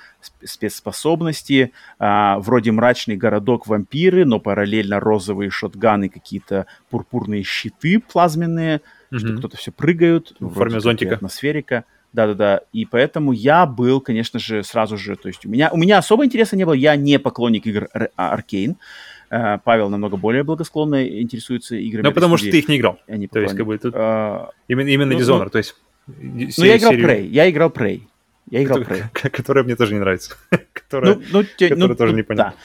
спецспособности, 0.44 1.72
а, 2.00 2.40
вроде 2.40 2.72
мрачный 2.72 3.16
городок 3.16 3.68
вампиры, 3.68 4.26
но 4.26 4.40
параллельно 4.40 5.00
розовые 5.00 5.50
шотганы, 5.50 6.10
какие-то 6.10 6.66
пурпурные 6.90 7.44
щиты 7.44 8.00
плазменные, 8.00 8.82
mm-hmm. 9.12 9.18
что 9.18 9.38
кто-то 9.38 9.58
все 9.58 9.72
прыгают. 9.72 10.36
В 10.40 10.54
форме 10.54 10.80
зонтика. 10.80 11.16
Атмосферика. 11.16 11.86
Да-да-да. 12.12 12.62
И 12.74 12.86
поэтому 12.86 13.32
я 13.32 13.66
был, 13.66 14.00
конечно 14.00 14.40
же, 14.40 14.64
сразу 14.64 14.98
же, 14.98 15.16
то 15.16 15.28
есть 15.28 15.46
у 15.46 15.50
меня, 15.50 15.72
у 15.72 15.78
меня 15.78 15.98
особо 15.98 16.26
интереса 16.26 16.56
не 16.56 16.64
было, 16.64 16.74
я 16.74 16.96
не 16.96 17.18
поклонник 17.18 17.66
игр 17.66 17.90
Аркейн. 18.16 18.72
Uh, 18.72 18.76
Павел 19.64 19.90
намного 19.90 20.18
более 20.18 20.44
благосклонно 20.44 21.08
интересуется 21.08 21.76
играми. 21.76 22.06
Ну, 22.06 22.12
потому 22.12 22.38
что 22.38 22.50
ты 22.52 22.60
их 22.60 22.68
не 22.68 22.78
играл. 22.78 23.00
Не 23.08 23.28
то 23.28 23.40
есть, 23.40 23.56
как 23.56 23.66
бы 23.66 23.78
тут 23.78 23.94
uh, 23.96 24.50
именно, 24.68 24.90
именно 24.90 25.14
ну, 25.14 25.20
Dishonored, 25.20 25.46
ну, 25.46 25.50
то 25.50 25.58
есть... 25.58 25.76
Ну, 26.08 26.66
я 26.66 26.78
играл 26.78 26.92
серию... 26.92 27.08
Prey, 27.08 27.28
я 27.28 27.50
играл 27.50 27.70
Prey. 27.70 28.02
Я 28.50 28.64
играл 28.64 28.82
Prey. 28.82 29.04
Которая 29.30 29.64
мне 29.64 29.76
тоже 29.76 29.94
не 29.94 30.00
нравится. 30.00 30.36
которая, 30.74 31.16
ну, 31.16 31.22
ну, 31.32 31.44
те, 31.44 31.70
которая 31.70 31.90
ну, 31.90 31.96
тоже 31.96 32.12
ну, 32.12 32.18
непонятна. 32.20 32.54
Да. 32.54 32.58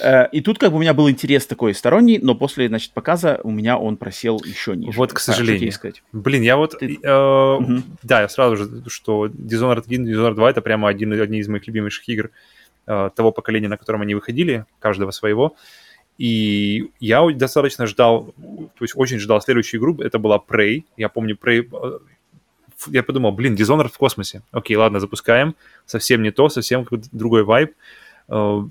Э, 0.00 0.28
и 0.30 0.40
тут 0.40 0.58
как 0.58 0.70
бы 0.70 0.76
у 0.76 0.80
меня 0.80 0.94
был 0.94 1.10
интерес 1.10 1.46
такой 1.46 1.74
сторонний, 1.74 2.18
но 2.18 2.34
после, 2.34 2.68
значит, 2.68 2.92
показа 2.92 3.40
у 3.42 3.50
меня 3.50 3.78
он 3.78 3.96
просел 3.96 4.40
еще 4.44 4.76
ниже. 4.76 4.96
Вот, 4.96 5.12
к 5.12 5.18
сожалению. 5.18 5.72
А, 5.82 5.90
Блин, 6.12 6.42
я 6.42 6.56
вот... 6.56 6.78
Ты... 6.78 6.98
Э, 7.02 7.54
угу. 7.54 7.82
Да, 8.02 8.22
я 8.22 8.28
сразу 8.28 8.56
же, 8.56 8.82
что 8.88 9.26
Dishonored 9.26 9.84
1 9.86 10.06
Dishonored 10.06 10.34
2 10.34 10.50
это 10.50 10.60
прямо 10.60 10.88
один, 10.88 11.12
одни 11.20 11.38
из 11.38 11.48
моих 11.48 11.66
любимейших 11.66 12.08
игр 12.08 12.30
э, 12.86 13.10
того 13.14 13.32
поколения, 13.32 13.68
на 13.68 13.76
котором 13.76 14.02
они 14.02 14.14
выходили, 14.14 14.66
каждого 14.78 15.10
своего. 15.10 15.56
И 16.18 16.90
я 16.98 17.28
достаточно 17.30 17.86
ждал, 17.86 18.34
то 18.36 18.82
есть 18.84 18.94
очень 18.96 19.18
ждал 19.18 19.40
следующую 19.40 19.80
игру, 19.80 20.00
это 20.00 20.18
была 20.18 20.38
Prey. 20.38 20.84
Я 20.96 21.08
помню, 21.08 21.36
Prey 21.36 21.68
э, 21.70 21.98
я 22.88 23.02
подумал, 23.02 23.32
блин, 23.32 23.54
Dishonored 23.54 23.92
в 23.92 23.98
космосе. 23.98 24.42
Окей, 24.50 24.76
ладно, 24.76 25.00
запускаем. 25.00 25.54
Совсем 25.84 26.22
не 26.22 26.30
то, 26.30 26.48
совсем 26.48 26.84
какой-то 26.84 27.08
другой 27.12 27.44
вайб. 27.44 27.72
Э, 28.28 28.62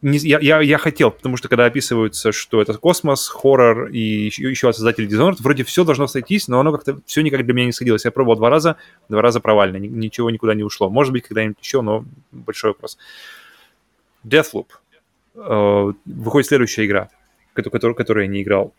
не, 0.00 0.18
я, 0.18 0.38
я, 0.38 0.60
я 0.60 0.78
хотел, 0.78 1.10
потому 1.10 1.36
что 1.36 1.48
когда 1.48 1.64
описывается, 1.64 2.30
что 2.30 2.62
это 2.62 2.74
космос, 2.74 3.26
хоррор 3.28 3.88
и 3.88 3.98
еще, 3.98 4.48
еще 4.48 4.68
от 4.68 4.76
создателей 4.76 5.08
Dishonored, 5.08 5.38
вроде 5.40 5.64
все 5.64 5.84
должно 5.84 6.06
сойтись, 6.06 6.46
но 6.46 6.60
оно 6.60 6.70
как-то 6.72 7.00
все 7.04 7.20
никак 7.20 7.44
для 7.44 7.52
меня 7.52 7.66
не 7.66 7.72
сходилось. 7.72 8.04
Я 8.04 8.12
пробовал 8.12 8.36
два 8.36 8.48
раза, 8.48 8.76
два 9.08 9.22
раза 9.22 9.40
провально, 9.40 9.78
ничего 9.78 10.30
никуда 10.30 10.54
не 10.54 10.62
ушло. 10.62 10.88
Может 10.88 11.12
быть, 11.12 11.24
когда-нибудь 11.24 11.58
еще, 11.60 11.80
но 11.80 12.04
большой 12.30 12.70
вопрос. 12.70 12.96
Deathloop. 14.24 14.66
Э, 15.38 15.92
выходит 16.04 16.48
следующая 16.48 16.86
игра, 16.86 17.08
которую, 17.54 17.94
которую 17.94 18.24
я 18.24 18.30
не 18.30 18.42
играл 18.42 18.74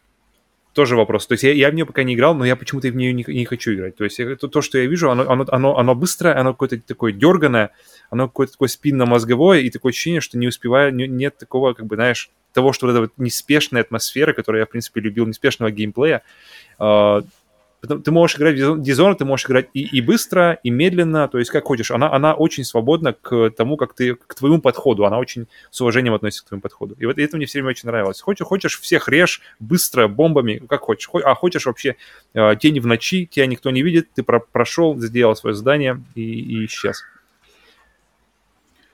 тоже 0.74 0.96
вопрос. 0.96 1.28
То 1.28 1.34
есть 1.34 1.44
я, 1.44 1.52
я 1.52 1.72
в 1.72 1.74
нее 1.74 1.86
пока 1.86 2.04
не 2.04 2.14
играл, 2.14 2.36
но 2.36 2.46
я 2.46 2.56
почему-то 2.56 2.90
в 2.90 2.96
нее 2.96 3.12
не, 3.14 3.26
не 3.28 3.46
хочу 3.46 3.74
играть. 3.74 3.96
То 3.96 4.04
есть 4.04 4.20
это 4.20 4.48
то, 4.48 4.62
что 4.62 4.78
я 4.78 4.86
вижу, 4.86 5.10
оно, 5.10 5.30
оно, 5.30 5.46
оно, 5.50 5.78
оно 5.78 5.96
быстрое, 5.96 6.40
оно 6.40 6.54
какое-то 6.54 6.80
такое 6.80 7.12
дерганое, 7.12 7.72
оно 8.10 8.28
какое-то 8.28 8.54
такое 8.54 8.70
спинно-мозговое, 8.70 9.62
и 9.62 9.70
такое 9.72 9.92
ощущение, 9.92 10.22
что 10.22 10.38
не 10.38 10.48
успеваю, 10.48 10.94
не, 10.94 11.08
нет 11.08 11.38
такого, 11.38 11.74
как 11.74 11.86
бы, 11.86 11.96
знаешь, 11.96 12.30
того, 12.54 12.74
что 12.74 12.86
вот 12.86 12.92
эта 12.94 13.02
вот 13.02 13.12
неспешная 13.18 13.82
атмосфера, 13.82 14.34
которую 14.34 14.60
я, 14.60 14.66
в 14.66 14.70
принципе, 14.70 15.02
любил, 15.02 15.26
неспешного 15.26 15.72
геймплея, 15.72 16.24
э, 16.80 17.22
Ты 17.82 18.12
можешь 18.12 18.38
играть 18.38 18.60
в 18.60 18.82
Dishonored, 18.82 19.16
ты 19.16 19.26
можешь 19.26 19.46
играть 19.46 19.70
и, 19.74 19.84
и 19.84 20.02
быстро, 20.02 20.60
и 20.64 20.70
медленно, 20.70 21.30
то 21.30 21.38
есть 21.38 21.50
как 21.50 21.64
хочешь. 21.64 21.92
Она, 21.92 22.12
она 22.12 22.34
очень 22.34 22.66
свободна 22.66 23.14
к 23.14 23.52
тому, 23.52 23.78
как 23.78 23.94
ты, 23.94 24.16
к 24.16 24.36
твоему 24.36 24.60
подходу. 24.60 25.06
Она 25.06 25.18
очень 25.18 25.48
с 25.72 25.80
уважением 25.80 26.14
относится 26.14 26.44
к 26.44 26.50
твоему 26.50 26.62
подходу. 26.62 26.96
И 27.00 27.06
вот 27.06 27.18
это 27.18 27.38
мне 27.38 27.46
все 27.46 27.60
время 27.60 27.70
очень 27.70 27.88
нравилось. 27.88 28.20
Хочешь, 28.20 28.46
хочешь 28.46 28.80
всех 28.80 29.08
режь 29.08 29.42
быстро, 29.60 30.10
бомбами, 30.10 30.62
как 30.68 30.82
хочешь. 30.82 31.10
А 31.24 31.34
хочешь 31.36 31.66
вообще 31.66 31.96
э, 32.34 32.56
тени 32.60 32.80
в 32.80 32.86
ночи, 32.86 33.26
тебя 33.26 33.46
никто 33.46 33.70
не 33.70 33.82
видит, 33.82 34.10
ты 34.14 34.24
про 34.24 34.40
прошел, 34.40 34.98
сделал 34.98 35.36
свое 35.38 35.56
задание 35.56 36.04
и, 36.16 36.22
и 36.22 36.66
исчез. 36.66 37.04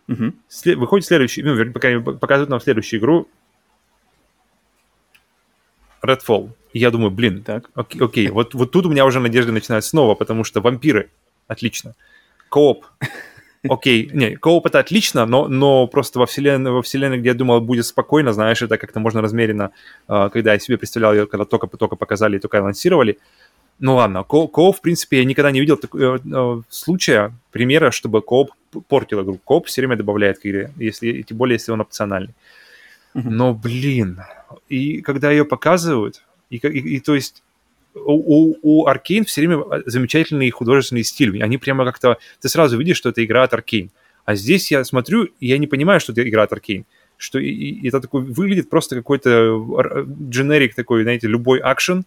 Угу. 0.08 0.34
След... 0.48 0.78
Выходит 0.78 1.08
следующий, 1.08 1.42
ну, 1.42 1.72
пока 1.72 2.00
показывают 2.00 2.50
нам 2.50 2.60
следующую 2.60 3.00
игру. 3.00 3.28
Redfall. 6.04 6.52
И 6.76 6.80
я 6.80 6.92
думаю, 6.92 7.10
блин, 7.10 7.42
так. 7.42 7.70
окей, 7.74 8.02
окей, 8.02 8.28
вот, 8.28 8.54
вот 8.54 8.72
тут 8.72 8.86
у 8.86 8.90
меня 8.90 9.06
уже 9.06 9.22
надежды 9.22 9.54
начинают 9.54 9.86
снова, 9.86 10.14
потому 10.14 10.44
что 10.44 10.60
вампиры, 10.60 11.10
отлично. 11.48 11.96
Кооп, 12.50 12.84
окей, 13.70 14.10
не, 14.14 14.36
кооп 14.36 14.66
это 14.66 14.80
отлично, 14.80 15.26
но, 15.26 15.48
но 15.48 15.88
просто 15.88 16.20
во 16.20 16.26
вселенной, 16.26 16.72
во 16.72 16.82
вселенной, 16.82 17.20
где 17.20 17.30
я 17.30 17.34
думал, 17.34 17.62
будет 17.62 17.86
спокойно, 17.86 18.34
знаешь, 18.34 18.62
это 18.62 18.78
как-то 18.78 19.00
можно 19.00 19.22
размеренно, 19.22 19.72
а, 20.10 20.28
когда 20.28 20.52
я 20.52 20.60
себе 20.60 20.78
представлял 20.78 21.14
ее, 21.14 21.28
когда 21.28 21.46
только-только 21.46 21.96
показали 21.96 22.36
и 22.36 22.40
только 22.40 22.60
анонсировали. 22.60 23.20
Ну 23.80 23.96
ладно, 23.96 24.24
ко 24.24 24.48
кооп, 24.48 24.76
в 24.76 24.82
принципе, 24.82 25.20
я 25.20 25.24
никогда 25.24 25.52
не 25.52 25.62
видел 25.62 25.78
такого 25.78 26.18
э, 26.18 26.20
э, 26.26 26.62
случая, 26.70 27.32
примера, 27.52 27.92
чтобы 27.92 28.22
кооп 28.22 28.52
портил 28.90 29.22
игру. 29.22 29.40
Кооп 29.46 29.68
все 29.68 29.80
время 29.80 29.96
добавляет 29.96 30.40
к 30.40 30.46
игре, 30.46 30.74
если, 30.76 31.22
тем 31.22 31.38
более, 31.38 31.56
если 31.56 31.72
он 31.72 31.80
опциональный. 31.80 32.34
Но, 33.14 33.54
блин, 33.54 34.20
и 34.68 35.02
когда 35.02 35.32
ее 35.32 35.46
показывают, 35.46 36.22
и, 36.50 36.58
и, 36.58 36.96
и 36.96 37.00
то 37.00 37.16
есть 37.16 37.44
у, 37.96 38.56
у 38.62 38.88
Arkane 38.88 39.26
все 39.26 39.42
время 39.42 39.64
замечательный 39.86 40.50
художественный 40.50 41.04
стиль. 41.04 41.42
Они 41.42 41.58
прямо 41.58 41.86
как-то... 41.86 42.18
Ты 42.42 42.50
сразу 42.50 42.78
видишь, 42.78 42.98
что 42.98 43.10
это 43.10 43.24
игра 43.24 43.44
от 43.44 43.54
Arkane. 43.54 43.90
А 44.26 44.36
здесь 44.36 44.72
я 44.72 44.84
смотрю, 44.84 45.24
и 45.40 45.48
я 45.48 45.58
не 45.58 45.68
понимаю, 45.68 46.00
что 46.00 46.12
это 46.12 46.28
игра 46.28 46.44
от 46.44 46.52
Arkane. 46.52 46.84
Что 47.18 47.40
и, 47.40 47.50
и 47.50 47.88
это 47.88 48.02
такой 48.02 48.24
выглядит 48.24 48.70
просто 48.70 48.96
какой-то 48.96 50.06
дженерик 50.30 50.76
такой, 50.76 51.04
знаете, 51.04 51.28
любой 51.28 51.60
акшен, 51.60 52.06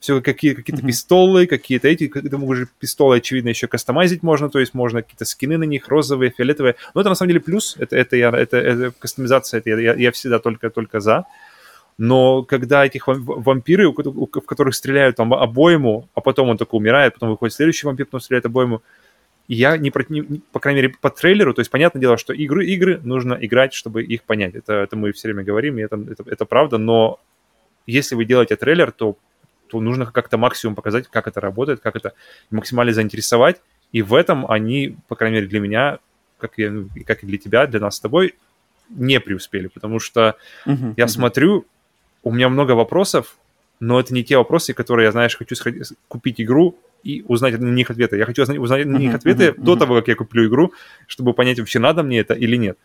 все 0.00 0.20
какие, 0.20 0.54
какие-то 0.54 0.82
mm-hmm. 0.82 0.86
пистолы, 0.86 1.46
какие-то 1.46 1.88
эти, 1.88 2.08
к 2.08 2.28
тому 2.28 2.52
же 2.54 2.68
пистолы, 2.78 3.16
очевидно, 3.16 3.50
еще 3.50 3.68
кастомизить 3.68 4.22
можно, 4.22 4.48
то 4.48 4.58
есть 4.58 4.74
можно 4.74 5.02
какие-то 5.02 5.26
скины 5.26 5.58
на 5.58 5.64
них, 5.64 5.88
розовые, 5.88 6.32
фиолетовые. 6.36 6.76
Но 6.94 7.02
это 7.02 7.10
на 7.10 7.14
самом 7.14 7.28
деле 7.28 7.40
плюс, 7.40 7.76
это, 7.78 7.96
это, 7.96 8.16
я, 8.16 8.30
это, 8.30 8.56
это 8.56 8.92
кастомизация, 8.98 9.58
это 9.58 9.70
я, 9.70 9.94
я 9.94 10.10
всегда 10.12 10.38
только-только 10.38 11.00
за. 11.00 11.26
Но 12.00 12.44
когда 12.44 12.86
этих 12.86 13.06
вампиры, 13.06 13.90
в 13.90 14.40
которых 14.46 14.74
стреляют 14.74 15.16
там 15.16 15.34
обойму, 15.34 16.08
а 16.14 16.22
потом 16.22 16.48
он 16.48 16.56
только 16.56 16.74
умирает, 16.74 17.12
потом 17.12 17.28
выходит 17.28 17.54
следующий 17.54 17.86
вампир, 17.86 18.06
потом 18.06 18.20
стреляет 18.20 18.46
обойму, 18.46 18.80
я 19.48 19.76
не, 19.76 19.92
не 20.08 20.40
по 20.50 20.60
крайней 20.60 20.80
мере, 20.80 20.94
по 20.98 21.10
трейлеру, 21.10 21.52
то 21.52 21.60
есть 21.60 21.70
понятное 21.70 22.00
дело, 22.00 22.16
что 22.16 22.32
игры, 22.32 22.64
игры 22.64 23.00
нужно 23.04 23.36
играть, 23.38 23.74
чтобы 23.74 24.02
их 24.02 24.22
понять. 24.22 24.54
Это, 24.54 24.72
это 24.72 24.96
мы 24.96 25.12
все 25.12 25.28
время 25.28 25.44
говорим, 25.44 25.76
и 25.76 25.82
это, 25.82 26.02
это, 26.10 26.24
это 26.26 26.46
правда, 26.46 26.78
но 26.78 27.20
если 27.86 28.14
вы 28.14 28.24
делаете 28.24 28.56
трейлер, 28.56 28.92
то 28.92 29.18
то 29.68 29.78
нужно 29.78 30.06
как-то 30.06 30.38
максимум 30.38 30.74
показать, 30.74 31.06
как 31.06 31.28
это 31.28 31.38
работает, 31.38 31.80
как 31.80 31.96
это 31.96 32.14
максимально 32.50 32.94
заинтересовать. 32.94 33.60
И 33.92 34.00
в 34.00 34.14
этом 34.14 34.50
они, 34.50 34.96
по 35.06 35.16
крайней 35.16 35.36
мере, 35.36 35.48
для 35.48 35.60
меня, 35.60 35.98
как 36.38 36.58
и, 36.58 36.66
ну, 36.66 36.88
как 37.06 37.22
и 37.22 37.26
для 37.26 37.36
тебя, 37.36 37.66
для 37.66 37.78
нас 37.78 37.96
с 37.96 38.00
тобой, 38.00 38.34
не 38.88 39.20
преуспели. 39.20 39.68
Потому 39.68 40.00
что 40.00 40.36
uh-huh, 40.66 40.94
я 40.96 41.04
uh-huh. 41.04 41.08
смотрю, 41.08 41.66
у 42.22 42.32
меня 42.32 42.48
много 42.48 42.72
вопросов, 42.72 43.36
но 43.80 43.98
это 43.98 44.12
не 44.12 44.24
те 44.24 44.36
вопросы, 44.36 44.74
которые 44.74 45.06
я, 45.06 45.12
знаешь, 45.12 45.36
хочу 45.36 45.54
сходить, 45.54 45.88
купить 46.08 46.40
игру 46.40 46.78
и 47.02 47.24
узнать 47.26 47.58
на 47.58 47.70
них 47.70 47.90
ответы. 47.90 48.18
Я 48.18 48.26
хочу 48.26 48.42
узнать 48.42 48.86
на 48.86 48.98
них 48.98 49.14
ответы 49.14 49.48
uh-huh, 49.48 49.62
до 49.62 49.76
того, 49.76 49.96
как 49.96 50.08
я 50.08 50.14
куплю 50.14 50.46
игру, 50.48 50.72
чтобы 51.06 51.32
понять, 51.32 51.58
вообще 51.58 51.78
надо 51.78 52.02
мне 52.02 52.18
это 52.20 52.34
или 52.34 52.56
нет. 52.56 52.78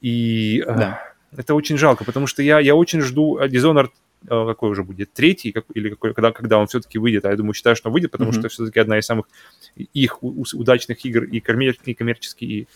И 0.00 0.64
да. 0.66 1.02
э, 1.32 1.40
это 1.40 1.54
очень 1.54 1.76
жалко, 1.76 2.04
потому 2.04 2.26
что 2.26 2.42
я, 2.42 2.60
я 2.60 2.74
очень 2.74 3.02
жду 3.02 3.38
Dishonored 3.38 3.90
Э, 4.28 4.46
какой 4.46 4.70
уже 4.70 4.84
будет, 4.84 5.12
третий, 5.12 5.50
как, 5.50 5.64
или 5.74 5.90
какой, 5.90 6.14
когда, 6.14 6.30
когда 6.30 6.58
он 6.58 6.68
все-таки 6.68 6.98
выйдет, 6.98 7.24
а 7.24 7.30
я 7.30 7.36
думаю, 7.36 7.54
считаю, 7.54 7.74
что 7.74 7.88
он 7.88 7.92
выйдет, 7.92 8.12
потому 8.12 8.30
mm-hmm. 8.30 8.38
что 8.38 8.48
все-таки 8.50 8.78
одна 8.78 8.98
из 8.98 9.06
самых 9.06 9.26
их 9.74 10.22
удачных 10.22 11.04
игр 11.04 11.24
и, 11.24 11.40
коммер, 11.40 11.76
и 11.84 11.94
коммерчески, 11.94 12.44
и, 12.44 12.68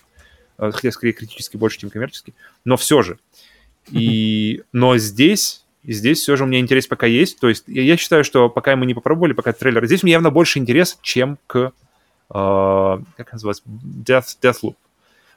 хотя 0.58 0.90
скорее 0.90 1.12
критически 1.12 1.56
больше, 1.56 1.78
чем 1.78 1.90
коммерчески, 1.90 2.34
но 2.64 2.76
все 2.76 3.02
же. 3.02 3.18
И, 3.92 4.64
но 4.72 4.96
здесь, 4.98 5.64
здесь 5.92 6.20
все 6.20 6.36
же 6.36 6.44
у 6.44 6.46
меня 6.46 6.60
интерес 6.60 6.86
пока 6.86 7.06
есть, 7.06 7.38
то 7.38 7.48
есть 7.48 7.64
я, 7.66 7.96
считаю, 7.96 8.24
что 8.24 8.48
пока 8.48 8.74
мы 8.76 8.86
не 8.86 8.94
попробовали, 8.94 9.32
пока 9.32 9.52
трейлер, 9.52 9.86
здесь 9.86 10.02
у 10.02 10.06
меня 10.06 10.14
явно 10.14 10.30
больше 10.30 10.58
интерес, 10.58 10.98
чем 11.02 11.38
к, 11.46 11.56
э, 11.56 11.70
как 12.30 13.32
называется, 13.32 13.62
Death, 13.66 14.36
Deathloop, 14.42 14.74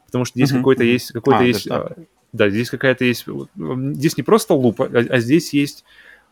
потому 0.05 0.25
что 0.25 0.37
здесь 0.39 0.51
mm-hmm. 0.51 0.57
какой-то 0.57 0.83
есть, 0.83 1.11
какой-то 1.11 1.39
а, 1.39 1.43
есть, 1.43 1.67
э, 1.67 1.89
да, 2.31 2.49
здесь 2.49 2.69
какая-то 2.69 3.05
есть... 3.05 3.25
Здесь 3.55 4.17
не 4.17 4.23
просто 4.23 4.53
луп, 4.53 4.81
а, 4.81 4.85
а 4.85 5.19
здесь 5.19 5.53
есть 5.53 5.83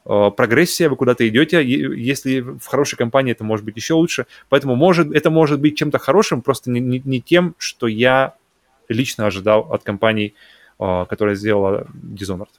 э, 0.05 0.32
прогрессия, 0.36 0.89
вы 0.89 0.95
куда-то 0.95 1.28
идете. 1.28 1.63
Если 1.63 2.41
в 2.41 2.65
хорошей 2.65 2.97
компании, 2.97 3.32
это 3.32 3.43
может 3.43 3.65
быть 3.65 3.76
еще 3.76 3.95
лучше. 3.95 4.28
Поэтому 4.49 4.76
может, 4.76 5.11
это 5.11 5.30
может 5.30 5.59
быть 5.59 5.78
чем-то 5.78 5.97
хорошим, 5.97 6.41
просто 6.41 6.70
не, 6.70 6.80
не, 6.80 7.01
не 7.03 7.22
тем, 7.22 7.55
что 7.57 7.88
я 7.88 8.36
лично 8.89 9.26
ожидал 9.26 9.72
от 9.72 9.84
компании, 9.84 10.36
э, 10.80 11.05
которая 11.09 11.36
сделала 11.36 11.88
Dishonored. 11.93 12.49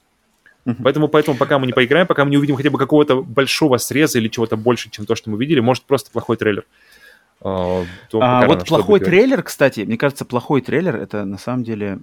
Поэтому, 0.83 1.09
поэтому 1.09 1.37
пока 1.37 1.59
мы 1.59 1.67
не 1.67 1.73
поиграем, 1.73 2.07
пока 2.07 2.25
мы 2.25 2.31
не 2.31 2.37
увидим 2.37 2.57
хотя 2.57 2.71
бы 2.71 2.79
какого-то 2.79 3.23
большого 3.23 3.79
среза 3.79 4.19
или 4.19 4.29
чего-то 4.29 4.57
больше, 4.57 4.91
чем 4.91 5.07
то, 5.07 5.15
что 5.15 5.31
мы 5.31 5.39
видели, 5.39 5.61
может 5.61 5.85
просто 5.85 6.11
плохой 6.11 6.37
трейлер. 6.37 6.65
Uh, 7.41 7.87
а, 8.15 8.47
вот 8.47 8.67
плохой 8.67 8.99
трейлер, 8.99 9.45
кстати, 9.45 9.81
мне 9.81 9.97
кажется, 9.97 10.25
плохой 10.25 10.61
трейлер 10.61 10.97
это 10.97 11.25
на 11.25 11.39
самом 11.39 11.63
деле 11.63 12.01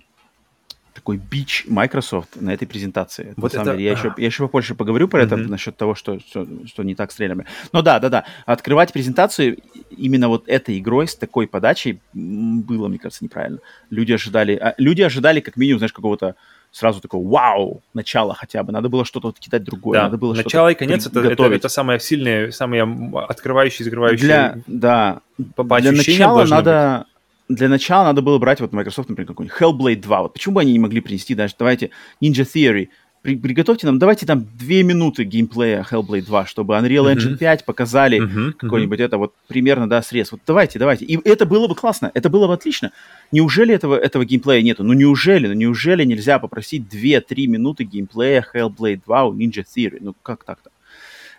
такой 0.95 1.17
бич 1.17 1.65
Microsoft 1.67 2.37
на 2.39 2.53
этой 2.53 2.65
презентации. 2.65 3.33
Вот 3.35 3.53
на 3.53 3.59
самом 3.59 3.77
деле, 3.77 3.83
я 3.83 3.91
еще, 3.91 4.13
я 4.17 4.25
еще 4.25 4.43
попозже 4.43 4.75
поговорю 4.75 5.09
про 5.09 5.21
mm-hmm. 5.21 5.25
это, 5.25 5.37
насчет 5.37 5.75
того, 5.75 5.93
что, 5.93 6.19
что, 6.19 6.47
что 6.65 6.83
не 6.83 6.95
так 6.95 7.11
с 7.11 7.15
трейлерами. 7.15 7.45
Но 7.73 7.81
да, 7.81 7.99
да, 7.99 8.07
да. 8.07 8.25
Открывать 8.45 8.93
презентацию 8.93 9.57
именно 9.89 10.29
вот 10.29 10.47
этой 10.47 10.79
игрой 10.79 11.09
с 11.09 11.15
такой 11.15 11.47
подачей 11.47 11.99
было, 12.13 12.87
мне 12.87 12.97
кажется, 12.97 13.25
неправильно. 13.25 13.59
Люди 13.89 14.13
ожидали, 14.13 14.55
а, 14.55 14.73
люди 14.77 15.01
ожидали 15.01 15.41
как 15.41 15.57
минимум, 15.57 15.79
знаешь, 15.79 15.93
какого-то 15.93 16.35
сразу 16.75 16.99
такого 16.99 17.25
вау, 17.25 17.81
начало 17.93 18.33
хотя 18.33 18.61
бы. 18.61 18.73
Надо 18.73 18.89
было 18.89 19.05
что-то 19.05 19.27
вот 19.27 19.39
кидать 19.39 19.63
другое. 19.63 19.97
Да, 19.97 20.03
надо 20.03 20.17
было 20.17 20.33
начало 20.33 20.67
и 20.69 20.75
конец 20.75 21.07
это, 21.07 21.21
это, 21.21 21.43
это 21.45 21.69
самое 21.69 22.01
сильное, 22.01 22.51
самое 22.51 22.83
открывающее, 23.29 23.85
закрывающее. 23.85 24.25
Для, 24.25 24.57
да, 24.67 25.21
по, 25.55 25.63
по 25.63 25.79
для 25.79 25.93
начала 25.93 26.45
надо... 26.45 27.05
Быть 27.05 27.15
для 27.47 27.69
начала 27.69 28.05
надо 28.05 28.23
было 28.23 28.39
брать 28.39 28.59
вот 28.59 28.73
Microsoft, 28.73 29.07
например, 29.07 29.27
какой-нибудь 29.27 29.55
Hellblade 29.59 30.01
2. 30.01 30.21
Вот 30.23 30.33
почему 30.33 30.55
бы 30.55 30.61
они 30.61 30.73
не 30.73 30.79
могли 30.79 30.99
принести 30.99 31.35
даже, 31.35 31.53
давайте, 31.57 31.91
Ninja 32.19 32.43
Theory, 32.43 32.89
при, 33.25 33.35
приготовьте 33.35 33.87
нам, 33.87 33.97
давайте 33.97 34.27
там 34.27 34.45
две 34.53 34.83
минуты 34.83 35.23
геймплея 35.23 35.83
Hellblade 35.89 36.25
2, 36.25 36.45
чтобы 36.45 36.75
Unreal 36.75 37.11
Engine 37.11 37.33
uh-huh. 37.33 37.37
5 37.37 37.65
показали 37.65 38.21
uh-huh. 38.21 38.53
какой-нибудь 38.53 38.99
uh-huh. 38.99 39.05
это 39.05 39.17
вот 39.17 39.33
примерно, 39.47 39.89
да, 39.89 40.03
срез. 40.03 40.31
Вот 40.31 40.41
давайте, 40.45 40.77
давайте. 40.77 41.05
И 41.05 41.19
это 41.27 41.47
было 41.47 41.67
бы 41.67 41.73
классно, 41.73 42.11
это 42.13 42.29
было 42.29 42.45
бы 42.45 42.53
отлично. 42.53 42.91
Неужели 43.31 43.73
этого, 43.73 43.95
этого 43.95 44.25
геймплея 44.25 44.61
нету? 44.61 44.83
Ну 44.83 44.93
неужели, 44.93 45.47
ну 45.47 45.53
неужели 45.53 46.03
нельзя 46.03 46.37
попросить 46.37 46.83
2-3 46.83 47.47
минуты 47.47 47.83
геймплея 47.83 48.45
Hellblade 48.53 49.01
2 49.03 49.23
у 49.25 49.33
Ninja 49.33 49.65
Theory? 49.65 49.97
Ну 50.01 50.15
как 50.21 50.43
так-то? 50.43 50.69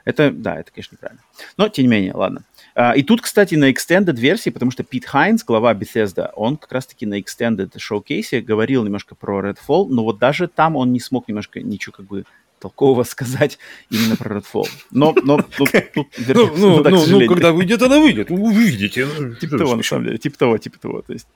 Это, 0.05 0.33
да, 0.33 0.59
это, 0.59 0.73
конечно, 0.73 0.97
неправильно. 0.97 1.23
Но, 1.57 1.69
тем 1.69 1.85
не 1.85 1.89
менее, 1.89 2.15
ладно. 2.15 2.43
А, 2.79 2.93
и 2.93 3.03
тут, 3.03 3.23
кстати, 3.23 3.55
на 3.55 3.71
extended 3.71 4.17
версии, 4.17 4.51
потому 4.51 4.71
что 4.71 4.85
Пит 4.85 5.07
Хайнс, 5.07 5.45
глава 5.45 5.73
Bethesda, 5.73 6.31
он 6.37 6.59
как 6.59 6.73
раз-таки 6.73 7.07
на 7.07 7.19
extended 7.19 7.71
шоу-кейсе 7.79 8.43
говорил 8.43 8.85
немножко 8.85 9.15
про 9.15 9.41
Redfall, 9.41 9.87
но 9.89 10.05
вот 10.05 10.19
даже 10.19 10.47
там 10.47 10.77
он 10.77 10.93
не 10.93 11.01
смог 11.01 11.27
немножко 11.27 11.63
ничего 11.63 11.95
как 11.97 12.05
бы 12.05 12.27
толкового 12.61 13.03
сказать 13.05 13.59
именно 13.91 14.17
про 14.17 14.39
Redfall. 14.39 14.69
Но, 14.91 15.15
но 15.23 15.39
тут, 15.39 15.71
тут 15.95 16.07
ну, 16.29 16.51
ну, 16.57 16.83
ну, 16.83 17.07
ну, 17.07 17.27
когда 17.27 17.53
выйдет, 17.53 17.83
она 17.83 17.99
выйдет. 17.99 18.31
Вы 18.31 18.41
увидите. 18.41 19.07
Типа 19.41 19.59
того, 19.59 19.77
на 19.77 19.83
самом 19.83 20.05
деле. 20.05 20.19
Типа 20.19 20.39
того, 20.39 20.59
типа 20.59 20.79
того. 20.79 21.03
То 21.03 21.13
есть. 21.13 21.27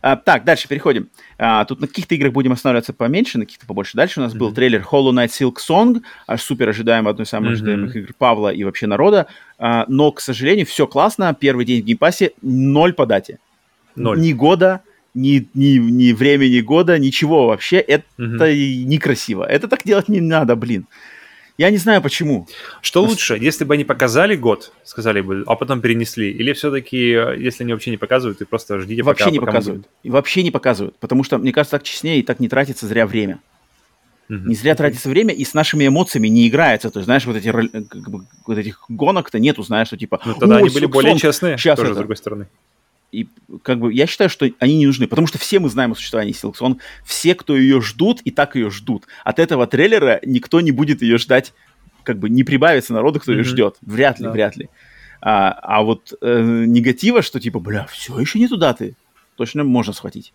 А, 0.00 0.16
так, 0.16 0.44
дальше 0.44 0.68
переходим. 0.68 1.08
А, 1.38 1.64
тут 1.64 1.80
на 1.80 1.86
каких-то 1.86 2.14
играх 2.14 2.32
будем 2.32 2.52
останавливаться 2.52 2.92
поменьше, 2.92 3.38
на 3.38 3.44
каких-то 3.44 3.66
побольше. 3.66 3.96
Дальше 3.96 4.20
у 4.20 4.22
нас 4.22 4.34
mm-hmm. 4.34 4.38
был 4.38 4.52
трейлер 4.52 4.86
Hollow 4.90 5.12
Knight 5.12 5.28
Silksong, 5.28 6.02
аж 6.26 6.42
супер 6.42 6.68
ожидаемый, 6.68 7.10
одной 7.10 7.24
из 7.24 7.28
самых 7.28 7.50
mm-hmm. 7.50 7.54
ожидаемых 7.54 7.96
игр 7.96 8.12
Павла 8.16 8.48
и 8.52 8.64
вообще 8.64 8.86
народа. 8.86 9.26
А, 9.58 9.84
но, 9.88 10.10
к 10.12 10.20
сожалению, 10.20 10.66
все 10.66 10.86
классно. 10.86 11.34
Первый 11.38 11.64
день 11.64 11.82
в 11.82 11.84
Game 11.84 12.03
Pass 12.03 12.22
е, 12.22 12.32
ноль 12.42 12.92
по 12.92 13.06
дате. 13.06 13.38
Ноль. 13.94 14.20
Ни 14.20 14.32
года, 14.32 14.80
ни, 15.14 15.48
ни, 15.54 15.78
ни 15.78 16.12
времени 16.12 16.60
года, 16.60 16.98
ничего 16.98 17.46
вообще. 17.46 17.76
Это 17.76 18.04
угу. 18.18 18.44
некрасиво. 18.44 19.44
Это 19.44 19.68
так 19.68 19.82
делать 19.84 20.08
не 20.08 20.20
надо, 20.20 20.56
блин. 20.56 20.86
Я 21.58 21.70
не 21.70 21.76
знаю 21.76 22.00
почему. 22.00 22.48
Что 22.80 23.02
лучше, 23.02 23.36
если 23.38 23.64
бы 23.64 23.74
они 23.74 23.84
показали 23.84 24.36
год, 24.36 24.72
сказали 24.84 25.20
бы, 25.20 25.44
а 25.46 25.54
потом 25.54 25.80
перенесли, 25.80 26.30
или 26.30 26.54
все-таки, 26.54 26.96
если 26.96 27.62
они 27.64 27.72
вообще 27.74 27.90
не 27.90 27.98
показывают, 27.98 28.40
и 28.40 28.44
просто 28.44 28.80
ждите 28.80 29.02
вообще 29.02 29.24
пока... 29.24 29.32
не 29.32 29.38
пока 29.38 29.52
показывают. 29.52 29.86
Мы... 30.02 30.10
Вообще 30.12 30.42
не 30.42 30.50
показывают, 30.50 30.96
потому 30.98 31.24
что, 31.24 31.38
мне 31.38 31.52
кажется, 31.52 31.76
так 31.76 31.82
честнее 31.82 32.20
и 32.20 32.22
так 32.22 32.40
не 32.40 32.48
тратится 32.48 32.86
зря 32.86 33.06
время. 33.06 33.38
Mm-hmm. 34.30 34.46
Не 34.46 34.54
зря 34.54 34.74
тратится 34.74 35.10
время 35.10 35.34
и 35.34 35.44
с 35.44 35.52
нашими 35.52 35.86
эмоциями 35.86 36.28
не 36.28 36.48
играется. 36.48 36.90
То 36.90 37.00
есть, 37.00 37.04
знаешь, 37.04 37.26
вот, 37.26 37.36
эти, 37.36 37.52
как 37.52 38.08
бы, 38.08 38.24
вот 38.46 38.56
этих 38.56 38.82
гонок-то 38.88 39.38
нету, 39.38 39.62
знаешь, 39.62 39.88
что 39.88 39.98
типа... 39.98 40.20
Ну, 40.24 40.34
тогда 40.34 40.56
они 40.56 40.70
были 40.70 40.86
более 40.86 41.18
честные, 41.18 41.58
сейчас 41.58 41.76
тоже, 41.76 41.90
это. 41.90 41.96
с 41.96 41.98
другой 41.98 42.16
стороны. 42.16 42.46
И 43.12 43.28
как 43.62 43.78
бы 43.78 43.92
я 43.92 44.06
считаю, 44.06 44.30
что 44.30 44.50
они 44.58 44.76
не 44.78 44.86
нужны, 44.86 45.06
потому 45.06 45.26
что 45.26 45.38
все 45.38 45.60
мы 45.60 45.68
знаем 45.68 45.92
о 45.92 45.94
существовании 45.94 46.34
Silk 46.34 46.80
все, 47.04 47.34
кто 47.34 47.56
ее 47.56 47.82
ждут, 47.82 48.22
и 48.22 48.30
так 48.30 48.56
ее 48.56 48.70
ждут. 48.70 49.04
От 49.22 49.38
этого 49.38 49.66
трейлера 49.66 50.18
никто 50.24 50.60
не 50.62 50.72
будет 50.72 51.02
ее 51.02 51.18
ждать, 51.18 51.52
как 52.04 52.18
бы 52.18 52.30
не 52.30 52.42
прибавится 52.42 52.94
народу, 52.94 53.20
кто 53.20 53.32
mm-hmm. 53.32 53.36
ее 53.36 53.44
ждет. 53.44 53.76
Вряд 53.82 54.18
ли, 54.18 54.24
да. 54.24 54.32
вряд 54.32 54.56
ли. 54.56 54.70
А, 55.20 55.52
а 55.52 55.82
вот 55.82 56.14
э, 56.20 56.64
негатива, 56.66 57.22
что 57.22 57.38
типа, 57.38 57.60
бля, 57.60 57.86
все 57.86 58.18
еще 58.18 58.38
не 58.38 58.48
туда 58.48 58.72
ты, 58.72 58.96
точно 59.36 59.62
можно 59.62 59.92
схватить. 59.92 60.32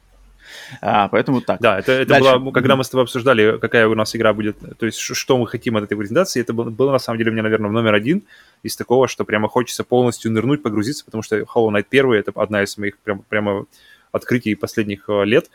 А, 0.82 1.08
поэтому 1.08 1.42
так. 1.42 1.60
Да, 1.60 1.80
это, 1.80 1.92
это 1.92 2.20
было, 2.20 2.52
когда 2.52 2.76
мы 2.76 2.84
с 2.84 2.90
тобой 2.90 3.04
обсуждали, 3.04 3.58
какая 3.58 3.88
у 3.88 3.96
нас 3.96 4.16
игра 4.16 4.34
будет, 4.34 4.58
то 4.78 4.86
есть 4.86 5.00
что 5.00 5.38
мы 5.38 5.48
хотим 5.48 5.78
от 5.78 5.84
этой 5.84 5.98
презентации, 5.98 6.42
это 6.42 6.54
было, 6.54 6.70
было 6.70 6.92
на 6.92 7.00
самом 7.00 7.18
деле 7.20 7.32
у 7.32 7.34
меня, 7.34 7.44
наверное, 7.44 7.72
номер 7.72 7.94
один 7.94 8.24
из 8.64 8.76
такого, 8.76 9.08
что 9.08 9.26
прямо 9.26 9.48
хочется 9.48 9.84
полностью 9.84 10.32
нырнуть, 10.32 10.64
погрузиться, 10.64 11.06
потому 11.06 11.24
что 11.24 11.38
Hollow 11.38 11.70
Knight 11.70 11.86
1 11.90 12.14
это 12.14 12.32
одна 12.36 12.64
из 12.64 12.78
моих 12.78 12.98
прям, 13.00 13.24
прямо 13.30 13.66
открытий 14.12 14.56
последних 14.56 15.10
э, 15.10 15.26
лет. 15.26 15.50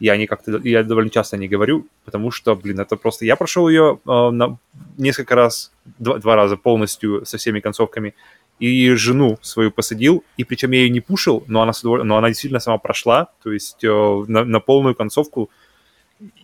Я 0.00 0.16
не 0.16 0.26
как-то, 0.26 0.58
я 0.62 0.84
довольно 0.84 1.10
часто 1.10 1.36
не 1.36 1.48
говорю, 1.48 1.86
потому 2.04 2.30
что, 2.30 2.54
блин, 2.54 2.78
это 2.78 2.96
просто... 2.96 3.24
Я 3.24 3.34
прошел 3.36 3.68
ее 3.68 3.98
э, 4.06 4.30
на 4.30 4.58
несколько 4.96 5.34
раз, 5.34 5.72
два, 5.98 6.18
два 6.18 6.36
раза 6.36 6.56
полностью 6.56 7.26
со 7.26 7.36
всеми 7.36 7.60
концовками, 7.60 8.14
и 8.58 8.90
жену 8.94 9.38
свою 9.42 9.70
посадил, 9.70 10.24
и 10.36 10.44
причем 10.44 10.72
я 10.72 10.80
ее 10.80 10.90
не 10.90 11.00
пушил, 11.00 11.44
но 11.46 11.62
она, 11.62 11.72
но 11.82 12.16
она 12.16 12.28
действительно 12.28 12.60
сама 12.60 12.78
прошла, 12.78 13.28
то 13.42 13.52
есть 13.52 13.84
э, 13.84 14.24
на, 14.26 14.44
на 14.44 14.60
полную 14.60 14.94
концовку, 14.94 15.50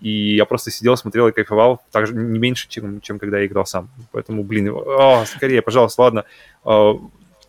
и 0.00 0.36
я 0.36 0.44
просто 0.44 0.70
сидел, 0.70 0.96
смотрел 0.96 1.26
и 1.28 1.32
кайфовал, 1.32 1.82
так 1.90 2.06
же 2.06 2.14
не 2.14 2.38
меньше, 2.38 2.68
чем, 2.68 3.00
чем 3.00 3.18
когда 3.18 3.40
я 3.40 3.46
играл 3.46 3.66
сам. 3.66 3.90
Поэтому, 4.12 4.44
блин, 4.44 4.68
о, 4.68 5.24
скорее, 5.26 5.62
пожалуйста, 5.62 6.02
ладно. 6.02 6.24
Э, 6.64 6.92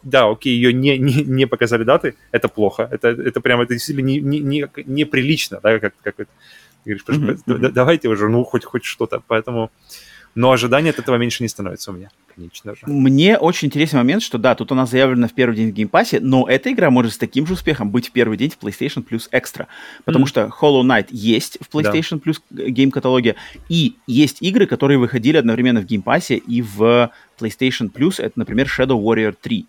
да, 0.01 0.29
окей, 0.29 0.55
ее 0.55 0.71
не, 0.71 0.97
не, 0.97 1.23
не 1.23 1.47
показали 1.47 1.83
даты, 1.83 2.15
это 2.31 2.47
плохо, 2.47 2.87
это, 2.91 3.09
это 3.09 3.41
прямо, 3.41 3.63
это 3.63 3.73
действительно 3.73 4.05
не, 4.05 4.19
не, 4.19 4.39
не, 4.39 4.67
неприлично, 4.85 5.59
да, 5.61 5.79
как, 5.79 5.95
как 6.01 6.15
ты 6.15 6.27
говоришь, 6.85 7.03
mm-hmm. 7.07 7.69
давайте 7.71 8.07
уже, 8.07 8.29
ну, 8.29 8.43
хоть, 8.43 8.63
хоть 8.63 8.85
что-то, 8.85 9.23
поэтому, 9.27 9.71
но 10.35 10.51
ожидания 10.51 10.91
от 10.91 10.99
этого 10.99 11.15
меньше 11.15 11.43
не 11.43 11.49
становится 11.49 11.91
у 11.91 11.95
меня 11.95 12.09
конечно 12.35 12.75
же. 12.75 12.81
Мне 12.85 13.37
очень 13.37 13.67
интересный 13.67 13.97
момент, 13.97 14.21
что 14.21 14.37
да, 14.37 14.55
тут 14.55 14.71
у 14.71 14.75
нас 14.75 14.91
заявлено 14.91 15.27
в 15.27 15.33
первый 15.33 15.55
день 15.55 15.71
в 15.71 15.73
Game 15.73 15.92
Pass 15.92 16.10
е, 16.10 16.19
но 16.19 16.47
эта 16.47 16.71
игра 16.71 16.89
может 16.89 17.13
с 17.13 17.17
таким 17.17 17.47
же 17.47 17.53
успехом 17.53 17.89
быть 17.89 18.09
в 18.09 18.11
первый 18.11 18.37
день 18.37 18.51
в 18.51 18.63
PlayStation 18.63 19.05
Plus 19.07 19.29
Extra, 19.31 19.67
потому 20.03 20.25
mm. 20.25 20.29
что 20.29 20.51
Hollow 20.61 20.83
Knight 20.83 21.07
есть 21.11 21.57
в 21.61 21.73
PlayStation 21.73 22.21
да. 22.23 22.31
Plus 22.31 22.69
game 22.71 22.91
каталоге, 22.91 23.35
и 23.69 23.95
есть 24.07 24.41
игры, 24.41 24.67
которые 24.67 24.97
выходили 24.97 25.37
одновременно 25.37 25.81
в 25.81 25.85
Game 25.85 26.08
Pass 26.08 26.31
е 26.31 26.37
и 26.37 26.61
в 26.61 27.11
PlayStation 27.39 27.91
Plus, 27.91 28.21
это, 28.21 28.33
например, 28.37 28.67
Shadow 28.67 29.01
Warrior 29.01 29.35
3. 29.39 29.65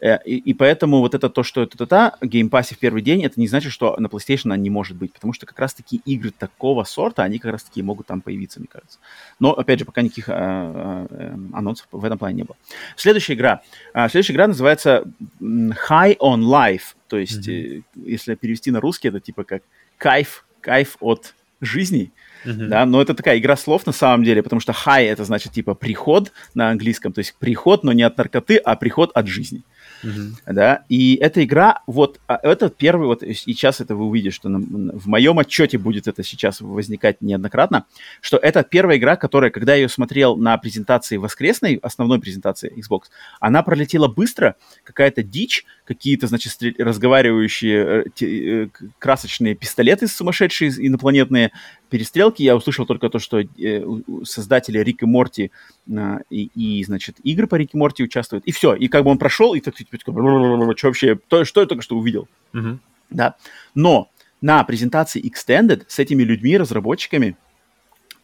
Э, 0.00 0.18
и, 0.24 0.36
и 0.36 0.54
поэтому 0.54 1.00
вот 1.00 1.14
это 1.14 1.28
то, 1.28 1.42
что 1.42 1.62
это 1.62 1.86
та 1.86 2.16
Game 2.22 2.45
Pass 2.45 2.68
е 2.68 2.74
в 2.74 2.78
первый 2.78 3.02
день, 3.02 3.22
это 3.22 3.38
не 3.38 3.48
значит, 3.48 3.72
что 3.72 3.96
на 3.98 4.06
PlayStation 4.06 4.46
она 4.46 4.56
не 4.56 4.70
может 4.70 4.96
быть, 4.96 5.12
потому 5.12 5.32
что 5.32 5.46
как 5.46 5.58
раз-таки 5.58 6.00
игры 6.04 6.30
такого 6.30 6.84
сорта, 6.84 7.22
они 7.22 7.38
как 7.38 7.52
раз-таки 7.52 7.82
могут 7.82 8.06
там 8.06 8.20
появиться, 8.20 8.60
мне 8.60 8.68
кажется. 8.70 8.98
Но, 9.38 9.52
опять 9.52 9.78
же, 9.78 9.84
пока 9.84 10.02
никаких 10.02 10.28
а, 10.28 10.34
а, 10.34 11.38
анонсов 11.52 11.86
в 11.90 12.04
этом 12.04 12.18
плане 12.18 12.36
не 12.36 12.42
было. 12.44 12.56
Следующая 12.96 13.34
игра. 13.34 13.62
А, 13.92 14.08
следующая 14.08 14.32
игра 14.32 14.46
называется 14.46 15.04
High 15.40 16.16
on 16.18 16.40
Life, 16.40 16.94
то 17.08 17.18
есть, 17.18 17.48
mm-hmm. 17.48 17.84
если 17.96 18.34
перевести 18.36 18.70
на 18.70 18.80
русский, 18.80 19.08
это 19.08 19.20
типа 19.20 19.44
как 19.44 19.62
кайф, 19.98 20.44
кайф 20.60 20.96
от 21.00 21.34
жизни. 21.60 22.12
Uh-huh. 22.44 22.68
Да, 22.68 22.86
но 22.86 23.02
это 23.02 23.12
такая 23.12 23.38
игра 23.38 23.54
слов 23.54 23.84
на 23.84 23.92
самом 23.92 24.24
деле, 24.24 24.42
потому 24.42 24.60
что 24.60 24.72
high 24.72 25.04
это 25.04 25.24
значит 25.24 25.52
типа 25.52 25.74
приход 25.74 26.32
на 26.54 26.70
английском, 26.70 27.12
то 27.12 27.18
есть 27.18 27.34
приход, 27.38 27.84
но 27.84 27.92
не 27.92 28.02
от 28.02 28.16
наркоты, 28.16 28.56
а 28.56 28.76
приход 28.76 29.10
от 29.14 29.26
жизни. 29.26 29.62
Uh-huh. 30.02 30.32
Да, 30.46 30.84
и 30.88 31.16
эта 31.16 31.44
игра, 31.44 31.82
вот, 31.86 32.20
а, 32.26 32.38
это 32.42 32.70
первый, 32.70 33.06
вот 33.06 33.22
сейчас 33.22 33.80
это 33.80 33.94
вы 33.94 34.06
увидите, 34.06 34.34
что 34.34 34.48
на, 34.48 34.58
в 34.58 35.06
моем 35.06 35.38
отчете 35.38 35.78
будет 35.78 36.08
это 36.08 36.22
сейчас 36.22 36.60
возникать 36.60 37.20
неоднократно, 37.20 37.86
что 38.20 38.36
это 38.36 38.62
первая 38.62 38.98
игра, 38.98 39.16
которая, 39.16 39.50
когда 39.50 39.74
я 39.74 39.82
ее 39.82 39.88
смотрел 39.88 40.36
на 40.36 40.56
презентации 40.58 41.16
воскресной, 41.16 41.76
основной 41.82 42.20
презентации 42.20 42.72
Xbox, 42.76 43.04
она 43.40 43.62
пролетела 43.62 44.08
быстро, 44.08 44.56
какая-то 44.84 45.22
дичь, 45.22 45.64
какие-то, 45.84 46.26
значит, 46.26 46.56
разговаривающие 46.78 48.04
э, 48.20 48.24
э, 48.24 48.68
красочные 48.98 49.54
пистолеты 49.54 50.06
сумасшедшие 50.06 50.70
инопланетные, 50.86 51.52
перестрелки. 51.90 52.42
Я 52.42 52.56
услышал 52.56 52.86
только 52.86 53.10
то, 53.10 53.18
что 53.18 53.40
э, 53.40 53.84
создатели 54.24 54.78
Рик 54.78 55.02
и 55.02 55.06
Морти 55.06 55.50
э, 55.88 56.18
и, 56.30 56.50
и, 56.54 56.84
значит, 56.84 57.16
игры 57.22 57.46
по 57.46 57.56
Рик 57.56 57.74
и 57.74 57.76
Морти 57.76 58.02
участвуют. 58.02 58.44
И 58.46 58.52
все. 58.52 58.74
И 58.74 58.88
как 58.88 59.04
бы 59.04 59.10
он 59.10 59.18
прошел, 59.18 59.54
и 59.54 59.60
так, 59.60 59.74
что 59.76 60.12
вообще, 60.12 61.18
то, 61.28 61.44
что 61.44 61.60
я 61.60 61.66
только 61.66 61.82
что 61.82 61.98
увидел. 61.98 62.28
Uh-huh. 62.54 62.78
Да. 63.10 63.36
Но 63.74 64.08
на 64.40 64.64
презентации 64.64 65.22
Extended 65.22 65.84
с 65.88 65.98
этими 65.98 66.22
людьми, 66.22 66.56
разработчиками, 66.56 67.36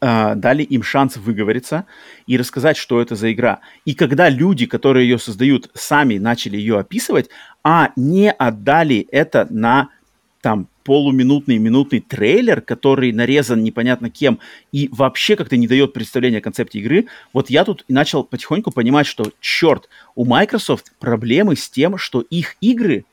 э, 0.00 0.34
дали 0.34 0.62
им 0.62 0.82
шанс 0.82 1.16
выговориться 1.16 1.84
и 2.26 2.36
рассказать, 2.36 2.76
что 2.76 3.00
это 3.00 3.16
за 3.16 3.32
игра. 3.32 3.60
И 3.84 3.94
когда 3.94 4.28
люди, 4.28 4.66
которые 4.66 5.08
ее 5.08 5.18
создают, 5.18 5.70
сами 5.74 6.18
начали 6.18 6.56
ее 6.56 6.78
описывать, 6.78 7.28
а 7.62 7.90
не 7.96 8.30
отдали 8.30 9.06
это 9.10 9.46
на 9.50 9.90
там 10.40 10.68
полуминутный, 10.84 11.58
минутный 11.58 12.00
трейлер, 12.00 12.60
который 12.60 13.12
нарезан 13.12 13.62
непонятно 13.64 14.10
кем 14.10 14.38
и 14.70 14.88
вообще 14.92 15.34
как-то 15.34 15.56
не 15.56 15.66
дает 15.66 15.92
представления 15.92 16.38
о 16.38 16.42
концепте 16.42 16.78
игры, 16.78 17.06
вот 17.32 17.50
я 17.50 17.64
тут 17.64 17.84
начал 17.88 18.22
потихоньку 18.22 18.70
понимать, 18.70 19.06
что, 19.06 19.32
черт, 19.40 19.88
у 20.14 20.24
Microsoft 20.24 20.92
проблемы 21.00 21.56
с 21.56 21.68
тем, 21.68 21.98
что 21.98 22.20
их 22.20 22.56
игры 22.60 23.04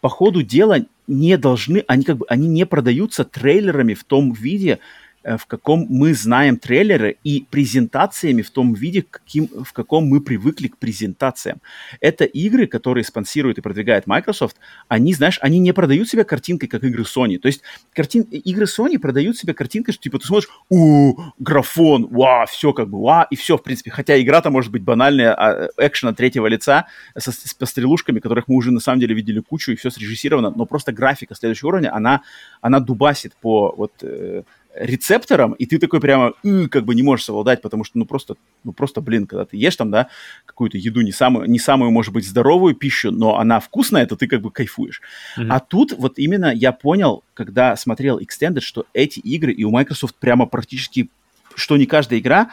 по 0.00 0.08
ходу 0.08 0.42
дела 0.42 0.84
не 1.06 1.36
должны, 1.36 1.84
они 1.86 2.04
как 2.04 2.18
бы, 2.18 2.26
они 2.28 2.48
не 2.48 2.66
продаются 2.66 3.24
трейлерами 3.24 3.94
в 3.94 4.04
том 4.04 4.32
виде, 4.32 4.80
в 5.24 5.46
каком 5.46 5.86
мы 5.88 6.14
знаем 6.14 6.56
трейлеры 6.56 7.16
и 7.24 7.46
презентациями 7.50 8.42
в 8.42 8.50
том 8.50 8.74
виде, 8.74 9.02
каким, 9.02 9.48
в 9.48 9.72
каком 9.72 10.06
мы 10.06 10.20
привыкли 10.20 10.68
к 10.68 10.78
презентациям. 10.78 11.60
Это 12.00 12.24
игры, 12.24 12.66
которые 12.66 13.04
спонсирует 13.04 13.58
и 13.58 13.60
продвигает 13.60 14.06
Microsoft, 14.06 14.56
они, 14.88 15.14
знаешь, 15.14 15.38
они 15.40 15.58
не 15.58 15.72
продают 15.72 16.08
себя 16.08 16.24
картинкой, 16.24 16.68
как 16.68 16.84
игры 16.84 17.04
Sony. 17.04 17.38
То 17.38 17.46
есть 17.46 17.62
картин... 17.92 18.22
игры 18.22 18.64
Sony 18.64 18.98
продают 18.98 19.36
себя 19.36 19.54
картинкой, 19.54 19.94
что 19.94 20.02
типа 20.02 20.18
ты 20.18 20.26
смотришь, 20.26 20.48
у 20.68 21.14
графон, 21.38 22.06
ва, 22.08 22.46
все 22.46 22.72
как 22.72 22.88
бы, 22.88 23.00
ва, 23.00 23.26
и 23.30 23.36
все, 23.36 23.56
в 23.56 23.62
принципе. 23.62 23.90
Хотя 23.90 24.20
игра-то 24.20 24.50
может 24.50 24.72
быть 24.72 24.82
банальная, 24.82 25.34
а, 25.34 25.68
экшена 25.78 26.12
третьего 26.12 26.46
лица 26.46 26.86
со, 27.16 27.32
с 27.32 27.54
пострелушками, 27.54 28.20
которых 28.20 28.48
мы 28.48 28.56
уже 28.56 28.70
на 28.72 28.80
самом 28.80 29.00
деле 29.00 29.14
видели 29.14 29.40
кучу, 29.40 29.72
и 29.72 29.76
все 29.76 29.90
срежиссировано, 29.90 30.50
но 30.50 30.66
просто 30.66 30.92
графика 30.92 31.34
следующего 31.34 31.68
уровня, 31.68 31.94
она, 31.94 32.22
она 32.60 32.80
дубасит 32.80 33.34
по 33.40 33.74
вот 33.76 33.92
э, 34.02 34.42
рецептором, 34.74 35.52
и 35.52 35.66
ты 35.66 35.78
такой 35.78 36.00
прямо 36.00 36.32
как 36.70 36.84
бы 36.84 36.94
не 36.94 37.02
можешь 37.02 37.26
совладать, 37.26 37.60
потому 37.62 37.84
что, 37.84 37.98
ну, 37.98 38.06
просто, 38.06 38.36
ну, 38.64 38.72
просто, 38.72 39.00
блин, 39.00 39.26
когда 39.26 39.44
ты 39.44 39.56
ешь 39.56 39.76
там, 39.76 39.90
да, 39.90 40.08
какую-то 40.46 40.78
еду, 40.78 41.02
не 41.02 41.12
самую, 41.12 41.48
не 41.48 41.58
самую, 41.58 41.90
может 41.90 42.12
быть, 42.12 42.26
здоровую 42.26 42.74
пищу, 42.74 43.10
но 43.10 43.38
она 43.38 43.60
вкусная, 43.60 44.06
то 44.06 44.16
ты 44.16 44.26
как 44.26 44.40
бы 44.40 44.50
кайфуешь. 44.50 45.02
Mm-hmm. 45.36 45.46
А 45.50 45.60
тут 45.60 45.92
вот 45.92 46.18
именно 46.18 46.52
я 46.54 46.72
понял, 46.72 47.24
когда 47.34 47.76
смотрел 47.76 48.18
Extended, 48.18 48.60
что 48.60 48.86
эти 48.94 49.20
игры, 49.20 49.52
и 49.52 49.64
у 49.64 49.70
Microsoft 49.70 50.16
прямо 50.16 50.46
практически, 50.46 51.10
что 51.54 51.76
не 51.76 51.86
каждая 51.86 52.20
игра, 52.20 52.50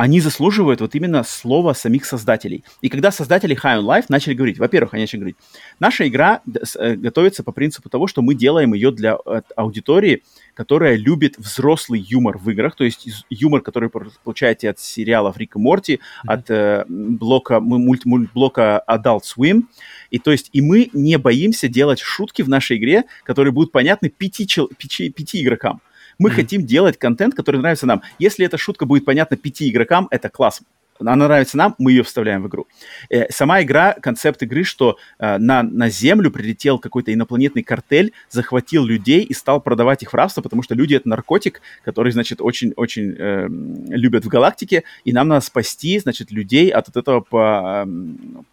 они 0.00 0.20
заслуживают 0.20 0.80
вот 0.80 0.94
именно 0.94 1.22
слова 1.22 1.74
самих 1.74 2.06
создателей. 2.06 2.64
И 2.80 2.88
когда 2.88 3.10
создатели 3.10 3.54
High 3.54 3.80
on 3.80 3.84
Life 3.84 4.06
начали 4.08 4.32
говорить, 4.32 4.58
во-первых, 4.58 4.94
они 4.94 5.02
начали 5.02 5.20
говорить, 5.20 5.36
наша 5.78 6.08
игра 6.08 6.40
э, 6.78 6.94
готовится 6.94 7.42
по 7.42 7.52
принципу 7.52 7.90
того, 7.90 8.06
что 8.06 8.22
мы 8.22 8.34
делаем 8.34 8.72
ее 8.72 8.92
для 8.92 9.18
аудитории, 9.56 10.22
которая 10.54 10.96
любит 10.96 11.36
взрослый 11.36 12.00
юмор 12.00 12.38
в 12.38 12.48
играх, 12.48 12.76
то 12.76 12.84
есть 12.84 13.24
юмор, 13.28 13.60
который 13.60 13.90
получаете 13.90 14.70
от 14.70 14.80
сериалов 14.80 15.36
Рик 15.36 15.56
и 15.56 15.58
Морти, 15.58 15.94
mm-hmm. 15.94 16.32
от 16.32 16.50
э, 16.50 16.84
блока, 16.88 17.60
мульт, 17.60 18.06
мультблока 18.06 18.82
Adult 18.88 19.24
Swim, 19.24 19.64
и 20.10 20.18
то 20.18 20.32
есть 20.32 20.48
и 20.54 20.62
мы 20.62 20.88
не 20.94 21.18
боимся 21.18 21.68
делать 21.68 22.00
шутки 22.00 22.40
в 22.40 22.48
нашей 22.48 22.78
игре, 22.78 23.04
которые 23.22 23.52
будут 23.52 23.70
понятны 23.70 24.08
пяти, 24.08 24.48
пяти, 24.78 25.10
пяти 25.10 25.42
игрокам. 25.42 25.82
Мы 26.20 26.28
mm-hmm. 26.28 26.32
хотим 26.34 26.66
делать 26.66 26.98
контент, 26.98 27.34
который 27.34 27.56
нравится 27.56 27.86
нам. 27.86 28.02
Если 28.18 28.44
эта 28.44 28.58
шутка 28.58 28.84
будет 28.84 29.06
понятна 29.06 29.38
пяти 29.38 29.70
игрокам, 29.70 30.06
это 30.10 30.28
класс. 30.28 30.60
Она 31.00 31.16
нравится 31.16 31.56
нам, 31.56 31.74
мы 31.78 31.92
ее 31.92 32.02
вставляем 32.02 32.42
в 32.42 32.48
игру. 32.48 32.66
Э, 33.08 33.30
сама 33.30 33.62
игра, 33.62 33.94
концепт 33.94 34.42
игры, 34.42 34.64
что 34.64 34.98
э, 35.18 35.38
на, 35.38 35.62
на 35.62 35.88
Землю 35.88 36.30
прилетел 36.30 36.78
какой-то 36.78 37.12
инопланетный 37.12 37.62
картель, 37.62 38.12
захватил 38.28 38.84
людей 38.84 39.22
и 39.22 39.34
стал 39.34 39.60
продавать 39.60 40.02
их 40.02 40.12
в 40.12 40.14
рабство, 40.14 40.42
потому 40.42 40.62
что 40.62 40.74
люди— 40.74 40.94
это 40.96 41.08
наркотик, 41.08 41.62
который, 41.84 42.12
значит, 42.12 42.40
очень-очень 42.40 43.14
э, 43.18 43.48
любят 43.88 44.24
в 44.24 44.28
галактике, 44.28 44.84
и 45.04 45.12
нам 45.12 45.28
надо 45.28 45.44
спасти, 45.44 45.98
значит, 45.98 46.30
людей 46.30 46.70
от, 46.70 46.88
от 46.88 46.96
этого 46.96 47.20
по, 47.20 47.88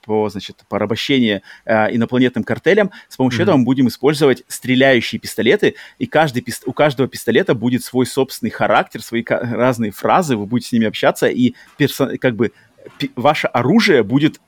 по, 0.05 0.29
значит, 0.29 0.63
порабощения 0.69 1.41
э, 1.65 1.95
инопланетным 1.95 2.43
картелям. 2.43 2.91
С 3.09 3.17
помощью 3.17 3.41
mm-hmm. 3.41 3.43
этого 3.43 3.57
мы 3.57 3.65
будем 3.65 3.87
использовать 3.87 4.43
стреляющие 4.47 5.19
пистолеты, 5.19 5.75
и 5.99 6.05
каждый, 6.05 6.45
у 6.65 6.73
каждого 6.73 7.09
пистолета 7.09 7.53
будет 7.53 7.83
свой 7.83 8.05
собственный 8.05 8.51
характер, 8.51 9.01
свои 9.01 9.23
разные 9.27 9.91
фразы, 9.91 10.37
вы 10.37 10.45
будете 10.45 10.69
с 10.69 10.71
ними 10.71 10.87
общаться, 10.87 11.27
и 11.27 11.53
персо- 11.77 12.17
как 12.17 12.35
бы 12.37 12.53
ваше 13.15 13.47
оружие 13.47 14.03
будет 14.03 14.39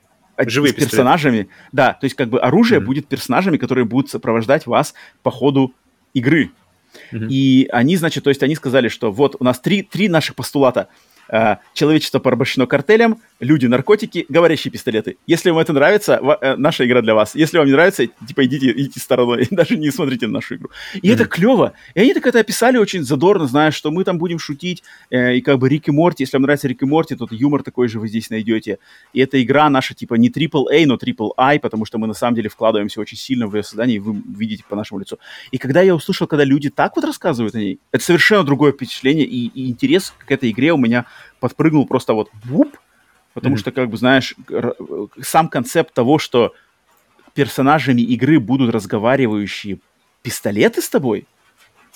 Живые 0.46 0.72
с 0.72 0.76
персонажами. 0.76 1.48
Да, 1.70 1.92
то 1.92 2.04
есть 2.04 2.16
как 2.16 2.30
бы 2.30 2.40
оружие 2.40 2.80
mm-hmm. 2.80 2.84
будет 2.84 3.06
персонажами, 3.08 3.58
которые 3.58 3.84
будут 3.84 4.08
сопровождать 4.08 4.66
вас 4.66 4.94
по 5.22 5.30
ходу 5.30 5.74
игры. 6.14 6.50
Mm-hmm. 7.12 7.28
И 7.28 7.68
они, 7.70 7.96
значит, 7.96 8.24
то 8.24 8.30
есть 8.30 8.42
они 8.42 8.54
сказали, 8.54 8.88
что 8.88 9.12
вот 9.12 9.36
у 9.38 9.44
нас 9.44 9.60
три, 9.60 9.82
три 9.82 10.08
наших 10.08 10.36
постулата– 10.36 10.88
Э, 11.30 11.56
человечество 11.74 12.18
порабощено 12.18 12.66
картелем, 12.66 13.18
люди, 13.38 13.66
наркотики, 13.66 14.26
говорящие 14.28 14.72
пистолеты. 14.72 15.16
Если 15.28 15.50
вам 15.50 15.60
это 15.60 15.72
нравится, 15.72 16.20
э, 16.40 16.56
наша 16.56 16.84
игра 16.84 17.02
для 17.02 17.14
вас. 17.14 17.36
Если 17.36 17.56
вам 17.56 17.66
не 17.66 17.72
нравится, 17.72 18.06
типа 18.06 18.44
идите, 18.46 18.72
идите 18.72 18.98
стороной, 18.98 19.46
даже 19.50 19.76
не 19.76 19.90
смотрите 19.90 20.26
на 20.26 20.34
нашу 20.34 20.56
игру. 20.56 20.70
И 20.94 20.98
mm-hmm. 20.98 21.14
это 21.14 21.24
клево. 21.26 21.72
И 21.94 22.00
они 22.00 22.14
так 22.14 22.26
это 22.26 22.40
описали 22.40 22.78
очень 22.78 23.04
задорно, 23.04 23.46
зная, 23.46 23.70
что 23.70 23.92
мы 23.92 24.02
там 24.02 24.18
будем 24.18 24.40
шутить, 24.40 24.82
э, 25.10 25.36
и 25.36 25.40
как 25.40 25.58
бы 25.58 25.68
Рик 25.68 25.88
и 25.88 25.92
Морти, 25.92 26.24
если 26.24 26.36
вам 26.36 26.42
нравится 26.42 26.66
Рик 26.66 26.82
и 26.82 26.86
Морти, 26.86 27.14
то 27.14 27.28
юмор 27.30 27.62
такой 27.62 27.86
же 27.86 28.00
вы 28.00 28.08
здесь 28.08 28.28
найдете. 28.30 28.78
И 29.12 29.20
эта 29.20 29.40
игра 29.40 29.70
наша 29.70 29.94
типа 29.94 30.14
не 30.14 30.30
AAA, 30.30 30.86
но 30.86 30.96
AAA, 30.96 31.60
потому 31.60 31.84
что 31.84 31.98
мы 31.98 32.08
на 32.08 32.14
самом 32.14 32.34
деле 32.34 32.48
вкладываемся 32.48 33.00
очень 33.00 33.16
сильно 33.16 33.46
в 33.46 33.54
ее 33.54 33.62
создание, 33.62 33.96
и 33.96 34.00
вы 34.00 34.20
видите 34.36 34.64
по 34.68 34.74
нашему 34.74 34.98
лицу. 34.98 35.20
И 35.52 35.58
когда 35.58 35.80
я 35.80 35.94
услышал, 35.94 36.26
когда 36.26 36.42
люди 36.42 36.70
так 36.70 36.96
вот 36.96 37.04
рассказывают 37.04 37.54
о 37.54 37.58
ней, 37.58 37.78
это 37.92 38.02
совершенно 38.02 38.42
другое 38.42 38.72
впечатление, 38.72 39.26
и, 39.26 39.46
и 39.46 39.70
интерес 39.70 40.12
к 40.26 40.30
этой 40.32 40.50
игре 40.50 40.72
у 40.72 40.76
меня 40.76 41.06
подпрыгнул 41.40 41.86
просто 41.86 42.14
вот 42.14 42.30
вуп, 42.44 42.78
потому 43.34 43.56
mm-hmm. 43.56 43.58
что, 43.58 43.72
как 43.72 43.90
бы, 43.90 43.96
знаешь, 43.96 44.34
сам 45.22 45.48
концепт 45.48 45.94
того, 45.94 46.18
что 46.18 46.54
персонажами 47.34 48.02
игры 48.02 48.40
будут 48.40 48.70
разговаривающие 48.74 49.78
пистолеты 50.22 50.82
с 50.82 50.88
тобой, 50.88 51.26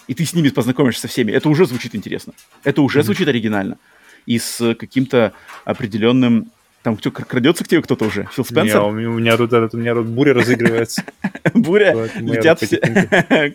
и 0.07 0.15
ты 0.15 0.25
с 0.25 0.35
ними 0.35 0.49
познакомишься 0.51 1.03
со 1.03 1.09
всеми, 1.09 1.33
это 1.33 1.49
уже 1.49 1.67
звучит 1.67 1.95
интересно. 1.95 2.35
Это 2.63 2.83
уже 2.83 3.01
mm-hmm. 3.01 3.03
звучит 3.03 3.29
оригинально. 3.29 3.79
И 4.27 4.39
с 4.39 4.75
каким-то 4.75 5.33
определенным 5.65 6.51
там 6.85 6.99
что, 6.99 7.11
крадется 7.11 7.65
к 7.65 7.69
тебе 7.69 7.81
кто-то 7.81 8.05
уже? 8.05 8.29
Фил 8.31 8.45
Спенсер? 8.45 8.83
Не, 8.93 9.07
у 9.07 9.15
меня 9.15 9.39
тут, 9.39 9.55
этот, 9.55 9.73
у 9.75 9.79
меня 9.79 9.95
тут 9.95 10.07
буря 10.07 10.35
разыгрывается. 10.35 11.03
Буря? 11.55 12.11
Летят 12.17 12.61
все. 12.61 12.79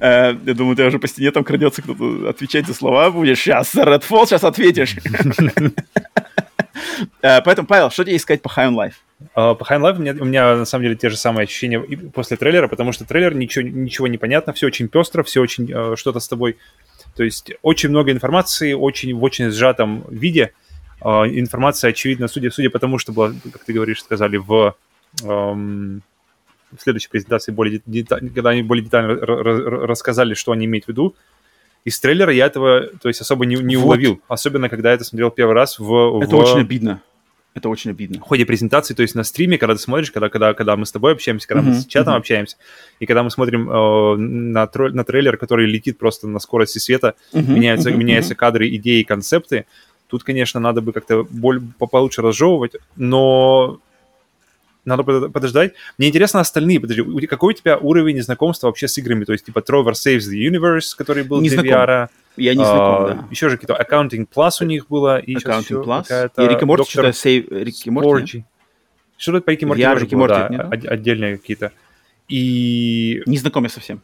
Э, 0.00 0.34
я 0.44 0.54
думаю, 0.54 0.76
ты 0.76 0.84
уже 0.84 0.98
по 0.98 1.08
стене 1.08 1.30
там 1.30 1.44
крадется 1.44 1.80
кто-то. 1.80 2.28
Отвечать 2.28 2.66
за 2.66 2.74
слова 2.74 3.10
будешь. 3.10 3.38
Сейчас, 3.38 3.74
Redfall, 3.74 4.26
сейчас 4.26 4.44
ответишь. 4.44 4.96
Э, 7.22 7.40
поэтому, 7.42 7.66
Павел, 7.66 7.90
что 7.90 8.04
тебе 8.04 8.16
искать 8.16 8.42
по 8.42 8.48
High 8.48 8.70
on 8.70 8.74
Life? 8.74 8.92
Uh, 9.34 9.54
по 9.54 9.64
High 9.64 9.78
on 9.78 9.82
Life 9.82 9.96
у 9.96 10.00
меня, 10.00 10.12
у 10.18 10.24
меня 10.24 10.56
на 10.56 10.64
самом 10.64 10.84
деле 10.84 10.96
те 10.96 11.08
же 11.08 11.16
самые 11.16 11.44
ощущения 11.44 11.80
после 12.10 12.36
трейлера, 12.36 12.68
потому 12.68 12.92
что 12.92 13.04
трейлер 13.04 13.34
ничего, 13.34 13.66
ничего 13.66 14.06
не 14.06 14.18
понятно, 14.18 14.52
все 14.52 14.66
очень 14.66 14.88
пестро, 14.88 15.22
все 15.22 15.40
очень 15.40 15.96
что-то 15.96 16.20
с 16.20 16.28
тобой. 16.28 16.56
То 17.16 17.24
есть 17.24 17.52
очень 17.62 17.90
много 17.90 18.12
информации, 18.12 18.72
очень 18.74 19.14
в 19.14 19.22
очень 19.24 19.50
сжатом 19.50 20.04
виде. 20.08 20.52
А, 21.00 21.24
информация, 21.26 21.90
очевидно, 21.90 22.28
судя, 22.28 22.50
судя 22.50 22.70
по 22.70 22.78
тому, 22.78 22.98
что 22.98 23.12
было, 23.12 23.34
как 23.52 23.64
ты 23.64 23.72
говоришь, 23.72 24.02
сказали 24.02 24.36
в, 24.36 24.76
эм, 25.22 26.02
в 26.76 26.82
следующей 26.82 27.08
презентации, 27.08 27.52
более 27.52 27.82
деталь, 27.86 28.30
когда 28.30 28.50
они 28.50 28.62
более 28.62 28.84
детально 28.84 29.14
рассказали, 29.14 30.34
что 30.34 30.52
они 30.52 30.66
имеют 30.66 30.86
в 30.86 30.88
виду, 30.88 31.14
из 31.84 32.00
трейлера 32.00 32.32
я 32.32 32.46
этого, 32.46 32.88
то 33.00 33.08
есть, 33.08 33.20
особо 33.20 33.46
не, 33.46 33.54
не 33.56 33.76
вот. 33.76 33.84
уловил. 33.84 34.20
Особенно, 34.26 34.68
когда 34.68 34.88
я 34.88 34.96
это 34.96 35.04
смотрел 35.04 35.30
первый 35.30 35.54
раз 35.54 35.78
в... 35.78 36.20
Это 36.20 36.34
в... 36.34 36.38
очень 36.38 36.60
обидно. 36.60 37.00
Это 37.56 37.70
очень 37.70 37.90
обидно. 37.90 38.18
В 38.18 38.22
ходе 38.22 38.44
презентации, 38.44 38.92
то 38.92 39.00
есть 39.00 39.14
на 39.14 39.24
стриме, 39.24 39.56
когда 39.56 39.74
ты 39.74 39.80
смотришь, 39.80 40.10
когда, 40.10 40.28
когда, 40.28 40.52
когда 40.52 40.76
мы 40.76 40.84
с 40.84 40.92
тобой 40.92 41.12
общаемся, 41.12 41.48
когда 41.48 41.62
mm-hmm. 41.62 41.72
мы 41.72 41.80
с 41.80 41.86
чатом 41.86 42.12
mm-hmm. 42.12 42.18
общаемся, 42.18 42.56
и 43.00 43.06
когда 43.06 43.22
мы 43.22 43.30
смотрим 43.30 43.70
э, 43.70 44.16
на, 44.16 44.64
тро- 44.64 44.90
на 44.90 45.04
трейлер, 45.04 45.38
который 45.38 45.66
летит 45.66 45.96
просто 45.96 46.28
на 46.28 46.38
скорости 46.38 46.78
света, 46.78 47.14
mm-hmm. 47.32 47.50
меняются, 47.50 47.88
mm-hmm. 47.88 47.96
меняются 47.96 48.34
кадры, 48.34 48.68
идеи, 48.76 49.04
концепты, 49.04 49.64
Тут, 50.08 50.24
конечно, 50.24 50.60
надо 50.60 50.80
бы 50.80 50.92
как-то 50.92 51.24
боль 51.28 51.60
получше 51.78 52.22
разжевывать, 52.22 52.76
но 52.96 53.80
надо 54.86 55.02
подождать. 55.02 55.74
Мне 55.98 56.08
интересно 56.08 56.40
остальные. 56.40 56.80
Подожди, 56.80 57.26
какой 57.26 57.54
у 57.54 57.56
тебя 57.56 57.76
уровень 57.76 58.22
знакомства 58.22 58.68
вообще 58.68 58.86
с 58.86 58.96
играми? 58.98 59.24
То 59.24 59.32
есть, 59.32 59.44
типа, 59.44 59.58
Trover 59.58 59.92
Saves 59.92 60.30
the 60.32 60.48
Universe, 60.48 60.94
который 60.96 61.24
был 61.24 61.40
не 61.40 61.48
для 61.48 61.60
знаком. 61.60 61.80
VR. 61.80 62.08
Я 62.36 62.54
не 62.54 62.64
знаком, 62.64 63.04
а, 63.04 63.08
да. 63.08 63.28
Еще 63.30 63.48
же 63.48 63.58
какие-то 63.58 63.82
Accounting 63.82 64.28
Plus 64.32 64.52
у 64.60 64.64
них 64.64 64.86
было. 64.88 65.18
И 65.18 65.34
Accounting 65.34 65.84
Plus. 65.84 66.30
И 66.38 66.48
Рик 66.48 66.62
и 66.62 66.64
Морти 66.64 66.90
что-то. 66.90 67.10
Рик 67.50 67.86
и 67.86 67.90
Морти, 67.90 68.44
Что-то 69.16 69.40
по 69.40 69.50
Рик 69.50 69.62
и 69.62 69.66
Морти, 69.66 69.82
Рик 69.82 70.12
и 70.12 70.16
Морти 70.16 70.56
да, 70.56 70.68
отдельные 70.70 71.38
какие-то. 71.38 71.72
И... 72.28 73.22
Не 73.26 73.38
знакомы 73.38 73.68
совсем. 73.68 74.02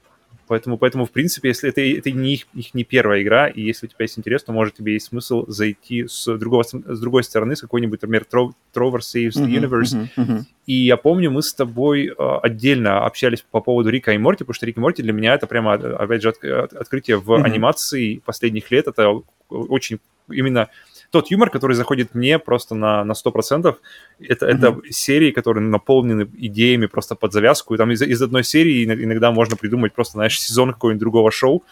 Поэтому, 0.53 0.77
поэтому, 0.77 1.07
в 1.07 1.11
принципе, 1.11 1.49
если 1.49 1.71
это, 1.71 1.81
это 1.81 2.11
не 2.11 2.35
их, 2.35 2.47
их 2.53 2.75
не 2.75 2.85
первая 2.85 3.23
игра, 3.23 3.49
и 3.49 3.63
если 3.63 3.87
у 3.87 3.89
тебя 3.89 4.03
есть 4.03 4.19
интерес, 4.19 4.45
то, 4.45 4.53
может, 4.53 4.75
тебе 4.75 4.93
есть 4.93 5.07
смысл 5.07 5.47
зайти 5.49 6.05
с, 6.07 6.37
другого, 6.37 6.63
с 6.63 7.01
другой 7.01 7.25
стороны, 7.25 7.57
с 7.57 7.63
какой-нибудь, 7.63 8.03
например, 8.03 8.27
Trover 8.31 8.99
Saves 8.99 9.31
the 9.31 9.47
Universe. 9.47 9.95
Uh-huh, 9.95 10.09
uh-huh, 10.15 10.29
uh-huh. 10.29 10.43
И 10.67 10.75
я 10.75 10.99
помню, 10.99 11.31
мы 11.31 11.41
с 11.41 11.55
тобой 11.55 12.09
э, 12.09 12.13
отдельно 12.43 13.07
общались 13.07 13.43
по 13.51 13.63
поводу 13.63 13.89
Рика 13.89 14.13
и 14.13 14.19
Морти, 14.19 14.45
потому 14.45 14.53
что 14.53 14.67
Рик 14.67 14.77
и 14.77 14.81
Морти 14.81 15.03
для 15.03 15.15
меня 15.15 15.33
это 15.33 15.47
прямо, 15.47 15.73
опять 15.73 16.21
же, 16.21 16.29
от, 16.29 16.75
открытие 16.75 17.17
в 17.17 17.31
uh-huh. 17.31 17.45
анимации 17.45 18.21
последних 18.23 18.71
лет. 18.71 18.89
Это 18.89 19.23
очень 19.49 20.01
именно 20.31 20.69
тот 21.13 21.31
юмор, 21.31 21.51
который 21.51 21.77
заходит 21.77 22.15
мне 22.15 22.39
просто 22.39 22.75
на, 22.75 23.05
на 23.05 23.13
100%, 23.13 23.77
это, 24.19 24.47
mm-hmm. 24.47 24.49
это 24.49 24.77
серии, 24.91 25.31
которые 25.31 25.63
наполнены 25.63 26.27
идеями 26.39 26.87
просто 26.87 27.15
под 27.15 27.33
завязку, 27.33 27.75
и 27.75 27.79
там 27.79 27.91
из, 27.91 28.03
из 28.03 28.23
одной 28.23 28.45
серии 28.45 28.85
иногда 28.85 29.31
можно 29.31 29.57
придумать 29.57 29.93
просто, 29.93 30.13
знаешь, 30.13 30.41
сезон 30.41 30.73
какого-нибудь 30.73 31.01
другого 31.01 31.31
шоу, 31.31 31.65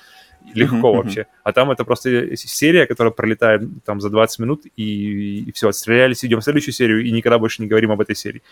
легко 0.54 0.76
mm-hmm. 0.76 0.96
вообще. 0.96 1.26
А 1.42 1.52
там 1.52 1.70
это 1.70 1.84
просто 1.84 2.36
серия, 2.36 2.86
которая 2.86 3.12
пролетает 3.12 3.62
там 3.84 4.00
за 4.00 4.10
20 4.10 4.38
минут, 4.40 4.66
и, 4.76 5.44
и 5.46 5.52
все, 5.52 5.70
отстрелялись, 5.70 6.22
идем 6.22 6.40
в 6.40 6.44
следующую 6.44 6.74
серию, 6.74 7.02
и 7.02 7.10
никогда 7.10 7.38
больше 7.38 7.62
не 7.62 7.68
говорим 7.68 7.92
об 7.92 8.00
этой 8.02 8.14
серии. 8.14 8.42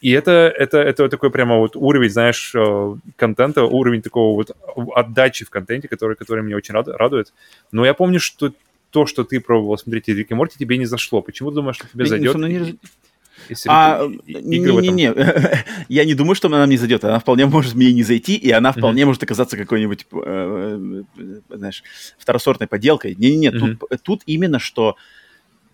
И 0.00 0.12
это, 0.12 0.30
это, 0.30 0.78
это 0.78 1.08
такой 1.08 1.30
прямо 1.30 1.58
вот 1.58 1.76
уровень, 1.76 2.10
знаешь, 2.10 2.52
э, 2.54 2.94
контента, 3.16 3.64
уровень 3.64 4.00
такого 4.00 4.36
вот 4.36 4.56
отдачи 4.94 5.44
в 5.44 5.50
контенте, 5.50 5.88
который, 5.88 6.16
который 6.16 6.42
меня 6.42 6.56
очень 6.56 6.74
радует. 6.74 7.34
Но 7.72 7.84
я 7.84 7.94
помню, 7.94 8.20
что 8.20 8.52
то, 8.90 9.06
что 9.06 9.24
ты 9.24 9.40
пробовал 9.40 9.78
смотреть 9.78 10.08
из 10.08 10.16
Рик 10.16 10.30
и 10.30 10.34
Морти, 10.34 10.58
тебе 10.58 10.78
не 10.78 10.86
зашло. 10.86 11.22
Почему 11.22 11.50
думаешь, 11.50 11.76
что 11.76 11.88
тебе 11.88 12.06
зайдет? 12.06 12.34
Не... 12.36 12.78
Если 13.48 13.68
а, 13.72 14.06
не-не-не, 14.26 15.14
я 15.88 16.04
не 16.04 16.14
думаю, 16.14 16.34
что 16.34 16.48
она 16.48 16.66
мне 16.66 16.76
зайдет. 16.76 17.04
Она 17.04 17.18
вполне 17.18 17.46
может 17.46 17.74
мне 17.74 17.92
не 17.92 18.02
зайти, 18.02 18.36
и 18.36 18.50
она 18.50 18.72
вполне 18.72 19.02
mm-hmm. 19.02 19.06
может 19.06 19.22
оказаться 19.22 19.56
какой-нибудь, 19.56 20.06
э, 20.12 21.02
э, 21.18 21.40
знаешь, 21.56 21.82
второсортной 22.18 22.68
поделкой. 22.68 23.14
Не-не-не, 23.16 23.48
mm-hmm. 23.48 23.76
тут, 23.78 24.02
тут 24.02 24.22
именно 24.26 24.58
что 24.58 24.96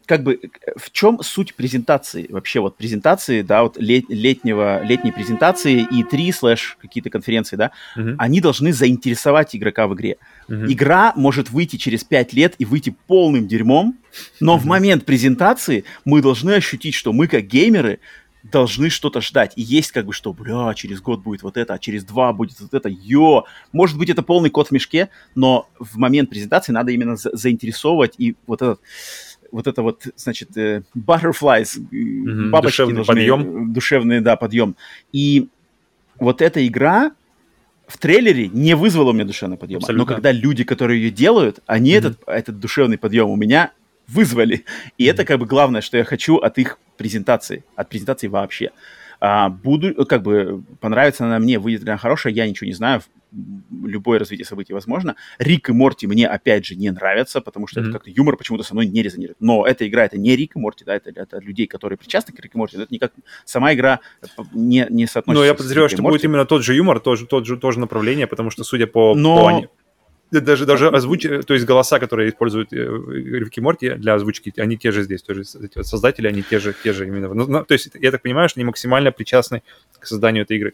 как 0.06 0.22
бы 0.22 0.40
в 0.76 0.90
чем 0.92 1.20
суть 1.22 1.54
презентации 1.54 2.26
вообще 2.30 2.60
вот 2.60 2.76
презентации, 2.76 3.42
да, 3.42 3.64
вот 3.64 3.76
лет, 3.76 4.04
летнего 4.08 4.82
летней 4.84 5.12
презентации 5.12 5.86
и 5.90 6.04
три 6.04 6.32
слэш 6.32 6.78
какие-то 6.80 7.10
конференции, 7.10 7.56
да, 7.56 7.72
uh-huh. 7.96 8.14
они 8.18 8.40
должны 8.40 8.72
заинтересовать 8.72 9.54
игрока 9.54 9.88
в 9.88 9.94
игре. 9.94 10.16
Uh-huh. 10.48 10.72
Игра 10.72 11.12
может 11.16 11.50
выйти 11.50 11.76
через 11.76 12.04
пять 12.04 12.32
лет 12.32 12.54
и 12.58 12.64
выйти 12.64 12.94
полным 13.08 13.48
дерьмом, 13.48 13.98
но 14.40 14.56
uh-huh. 14.56 14.60
в 14.60 14.64
момент 14.64 15.04
презентации 15.04 15.84
мы 16.04 16.22
должны 16.22 16.52
ощутить, 16.52 16.94
что 16.94 17.12
мы 17.12 17.26
как 17.26 17.44
геймеры 17.44 17.98
должны 18.50 18.90
что-то 18.90 19.20
ждать. 19.20 19.52
И 19.56 19.62
есть 19.62 19.92
как 19.92 20.06
бы 20.06 20.12
что, 20.12 20.32
бля, 20.32 20.72
через 20.74 21.00
год 21.00 21.20
будет 21.20 21.42
вот 21.42 21.56
это, 21.56 21.74
а 21.74 21.78
через 21.78 22.04
два 22.04 22.32
будет 22.32 22.60
вот 22.60 22.74
это, 22.74 22.88
йо. 22.88 23.44
Может 23.72 23.98
быть, 23.98 24.08
это 24.08 24.22
полный 24.22 24.50
код 24.50 24.68
в 24.68 24.70
мешке, 24.70 25.08
но 25.34 25.68
в 25.78 25.98
момент 25.98 26.30
презентации 26.30 26.72
надо 26.72 26.92
именно 26.92 27.16
за- 27.16 27.36
заинтересовывать 27.36 28.14
и 28.18 28.36
вот 28.46 28.62
этот 28.62 28.80
вот 29.52 29.66
это 29.66 29.82
вот, 29.82 30.06
значит, 30.16 30.56
э, 30.56 30.82
butterflies, 30.96 31.78
mm-hmm. 31.78 32.50
бабочки 32.50 32.76
душевный 32.76 32.94
должны, 32.94 33.14
подъем. 33.14 33.72
Душевный, 33.72 34.20
да, 34.20 34.36
подъем. 34.36 34.76
И 35.12 35.48
вот 36.18 36.42
эта 36.42 36.66
игра 36.66 37.12
в 37.86 37.98
трейлере 37.98 38.48
не 38.48 38.74
вызвала 38.74 39.10
у 39.10 39.12
меня 39.12 39.24
душевный 39.24 39.56
подъем. 39.56 39.78
Абсолютно. 39.78 40.04
Но 40.04 40.14
когда 40.14 40.32
люди, 40.32 40.64
которые 40.64 41.02
ее 41.02 41.10
делают, 41.10 41.60
они 41.66 41.92
mm-hmm. 41.92 41.98
этот, 41.98 42.18
этот 42.26 42.58
душевный 42.60 42.98
подъем 42.98 43.30
у 43.30 43.36
меня 43.36 43.72
вызвали. 44.08 44.64
И 44.98 45.04
mm-hmm. 45.04 45.10
это 45.10 45.24
как 45.24 45.38
бы 45.38 45.46
главное, 45.46 45.80
что 45.80 45.96
я 45.96 46.04
хочу 46.04 46.36
от 46.36 46.58
их 46.58 46.78
презентации, 46.96 47.64
от 47.76 47.88
презентации 47.88 48.28
вообще. 48.28 48.72
А, 49.28 49.48
буду, 49.48 50.06
как 50.06 50.22
бы, 50.22 50.62
понравится 50.80 51.24
она 51.24 51.40
мне, 51.40 51.58
выйдет 51.58 51.82
ли 51.82 51.90
она 51.90 51.98
хорошая, 51.98 52.32
я 52.32 52.48
ничего 52.48 52.68
не 52.68 52.74
знаю 52.74 53.02
любое 53.84 54.18
развитие 54.18 54.46
событий 54.46 54.72
возможно. 54.72 55.16
Рик 55.38 55.68
и 55.68 55.72
Морти 55.72 56.06
мне, 56.06 56.26
опять 56.26 56.64
же, 56.64 56.76
не 56.76 56.90
нравятся, 56.90 57.40
потому 57.40 57.66
что 57.66 57.80
mm-hmm. 57.80 57.82
это 57.82 57.92
как-то 57.92 58.10
юмор 58.10 58.36
почему-то 58.36 58.64
со 58.64 58.72
мной 58.72 58.86
не 58.86 59.02
резонирует. 59.02 59.36
Но 59.40 59.66
эта 59.66 59.86
игра, 59.86 60.04
это 60.04 60.16
не 60.16 60.36
Рик 60.36 60.56
и 60.56 60.58
Морти, 60.58 60.84
да, 60.84 60.94
это, 60.94 61.10
это 61.10 61.38
людей, 61.40 61.66
которые 61.66 61.98
причастны 61.98 62.32
к 62.32 62.40
Рик 62.40 62.54
и 62.54 62.58
Морти. 62.58 62.76
Это 62.76 62.86
никак... 62.88 63.12
Сама 63.44 63.74
игра 63.74 64.00
не, 64.54 64.86
не 64.88 65.06
соотносится 65.06 65.40
Но 65.40 65.44
я 65.44 65.54
подозреваю, 65.54 65.90
что 65.90 66.02
будет 66.02 66.24
именно 66.24 66.46
тот 66.46 66.62
же 66.62 66.74
юмор, 66.74 67.00
тоже, 67.00 67.26
тот 67.26 67.46
же, 67.46 67.58
тоже 67.58 67.80
направление, 67.80 68.26
потому 68.26 68.50
что, 68.50 68.64
судя 68.64 68.86
по... 68.86 69.14
Но... 69.14 69.62
по 69.62 69.68
даже, 70.30 70.66
даже 70.66 70.88
озвуч... 70.88 71.22
то 71.46 71.54
есть 71.54 71.66
голоса, 71.66 71.98
которые 71.98 72.30
используют 72.30 72.72
э, 72.72 72.76
Рик 72.76 73.56
и 73.56 73.60
Морти 73.60 73.90
для 73.90 74.14
озвучки, 74.14 74.52
они 74.56 74.76
те 74.76 74.90
же 74.90 75.02
здесь, 75.02 75.22
тоже 75.22 75.44
создатели, 75.44 76.26
они 76.26 76.42
те 76.42 76.58
же, 76.58 76.74
те 76.82 76.92
же 76.92 77.06
именно. 77.06 77.32
Ну, 77.32 77.46
ну, 77.46 77.64
то 77.64 77.72
есть 77.72 77.90
я 77.94 78.10
так 78.10 78.22
понимаю, 78.22 78.48
что 78.48 78.60
они 78.60 78.64
максимально 78.64 79.12
причастны 79.12 79.62
к 79.98 80.06
созданию 80.06 80.42
этой 80.42 80.56
игры. 80.56 80.72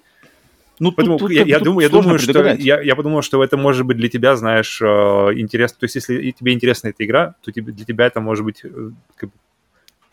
Ну, 0.79 0.91
Поэтому 0.91 1.19
тут, 1.19 1.31
я, 1.31 1.43
тут, 1.43 1.49
я, 1.49 1.59
тут 1.59 1.65
думаю, 1.65 1.83
я 1.83 1.89
думаю, 1.91 2.19
что 2.19 2.45
я, 2.55 2.81
я 2.81 2.97
подумал, 2.97 3.23
что 3.23 3.45
это 3.45 3.57
может 3.57 3.87
быть 3.87 3.99
для 3.99 4.09
тебя, 4.09 4.37
знаешь, 4.37 4.81
э, 4.81 4.87
интересно. 4.87 5.77
То 5.81 5.85
есть, 5.85 5.97
если 5.97 6.31
тебе 6.31 6.53
интересна 6.55 6.89
эта 6.89 7.05
игра, 7.05 7.35
то 7.43 7.53
тебе, 7.53 7.73
для 7.73 7.85
тебя 7.85 8.07
это 8.07 8.21
может 8.21 8.45
быть 8.45 8.63
э, 8.65 8.91
как, 9.17 9.31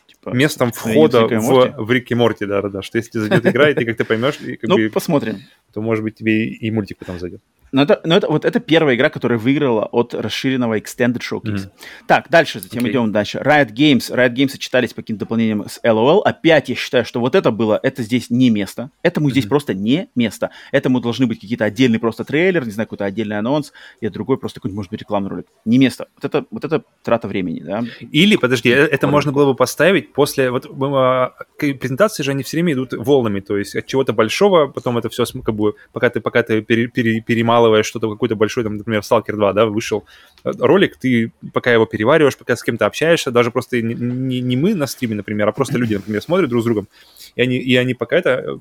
типа, 0.07 0.29
местом 0.29 0.71
входа 0.71 1.27
в, 1.27 1.75
в 1.77 1.91
Рик 1.91 2.11
и 2.11 2.15
Морти, 2.15 2.45
да, 2.45 2.61
да, 2.61 2.69
да. 2.69 2.81
Что 2.81 2.97
если 2.97 3.19
зайдет 3.19 3.45
игра, 3.45 3.69
и 3.69 3.73
ты 3.73 3.85
как-то 3.85 4.03
поймешь, 4.03 4.39
и 4.41 4.57
как 4.57 4.69
ну, 4.69 4.75
бы, 4.75 4.89
посмотрим. 4.89 5.39
То, 5.73 5.81
может 5.81 6.03
быть, 6.03 6.15
тебе 6.15 6.45
и 6.45 6.71
мультик 6.71 6.97
потом 6.97 7.19
зайдет. 7.19 7.41
Но 7.71 7.83
это, 7.83 8.01
но 8.03 8.17
это, 8.17 8.27
вот 8.27 8.45
это 8.45 8.59
первая 8.59 8.95
игра, 8.95 9.09
которая 9.09 9.37
выиграла 9.37 9.85
от 9.85 10.13
расширенного 10.13 10.79
Extended 10.79 11.19
Showcase. 11.19 11.41
Mm-hmm. 11.43 11.71
Так, 12.07 12.29
дальше, 12.29 12.59
затем 12.59 12.83
okay. 12.83 12.91
идем 12.91 13.11
дальше. 13.11 13.39
Riot 13.39 13.73
Games. 13.73 14.11
Riot 14.13 14.33
Games 14.33 14.49
сочетались 14.49 14.93
по 14.93 15.01
каким-то 15.01 15.21
дополнениям 15.21 15.65
с 15.67 15.79
LOL. 15.83 16.21
Опять 16.23 16.69
я 16.69 16.75
считаю, 16.75 17.05
что 17.05 17.19
вот 17.19 17.35
это 17.35 17.51
было, 17.51 17.79
это 17.81 18.03
здесь 18.03 18.29
не 18.29 18.49
место. 18.49 18.91
Этому 19.01 19.27
mm-hmm. 19.27 19.31
здесь 19.31 19.45
просто 19.45 19.73
не 19.73 20.09
место. 20.15 20.51
Этому 20.71 20.99
должны 20.99 21.27
быть 21.27 21.39
какие-то 21.39 21.65
отдельные 21.65 21.99
просто 21.99 22.23
трейлер, 22.23 22.65
не 22.65 22.71
знаю, 22.71 22.87
какой-то 22.87 23.05
отдельный 23.05 23.37
анонс, 23.37 23.71
и 24.01 24.09
другой 24.09 24.37
просто 24.37 24.59
какой-нибудь, 24.59 24.77
может 24.77 24.91
быть, 24.91 25.01
рекламный 25.01 25.29
ролик. 25.29 25.45
Не 25.65 25.77
место. 25.77 26.07
Вот 26.15 26.25
это, 26.25 26.45
вот 26.51 26.65
это 26.65 26.83
трата 27.03 27.27
времени, 27.27 27.61
да. 27.61 27.83
Или, 27.99 28.35
подожди, 28.35 28.69
это 28.69 29.05
Ролик. 29.05 29.13
можно 29.13 29.31
было 29.31 29.51
бы 29.51 29.55
поставить 29.55 30.13
после... 30.13 30.51
Вот 30.51 30.67
а, 30.79 31.33
презентации 31.57 32.23
же 32.23 32.31
они 32.31 32.43
все 32.43 32.57
время 32.57 32.73
идут 32.73 32.93
волнами, 32.93 33.39
то 33.39 33.57
есть 33.57 33.75
от 33.75 33.85
чего-то 33.85 34.13
большого, 34.13 34.67
потом 34.67 34.97
это 34.97 35.09
все 35.09 35.25
как 35.43 35.55
бы, 35.55 35.75
пока 35.91 36.09
ты, 36.09 36.21
пока 36.21 36.43
ты 36.43 36.61
пере, 36.61 36.87
пере, 36.87 37.21
перемалываешь 37.59 37.85
что-то, 37.85 38.09
какой-то 38.09 38.35
большой, 38.35 38.63
там, 38.63 38.77
например, 38.77 39.01
Stalker 39.01 39.33
2, 39.33 39.53
да, 39.53 39.65
вышел 39.65 40.05
э, 40.43 40.51
ролик, 40.59 40.97
ты 40.97 41.31
пока 41.53 41.73
его 41.73 41.85
перевариваешь, 41.85 42.37
пока 42.37 42.55
с 42.55 42.63
кем-то 42.63 42.85
общаешься, 42.85 43.31
даже 43.31 43.51
просто 43.51 43.81
не, 43.81 43.93
не, 43.93 44.41
не 44.41 44.55
мы 44.55 44.75
на 44.75 44.87
стриме, 44.87 45.15
например, 45.15 45.47
а 45.47 45.51
просто 45.51 45.77
люди, 45.77 45.95
например, 45.95 46.21
смотрят 46.21 46.49
друг 46.49 46.61
с 46.61 46.65
другом, 46.65 46.87
и 47.35 47.41
они, 47.41 47.57
и 47.57 47.75
они 47.75 47.93
пока 47.93 48.17
это, 48.17 48.59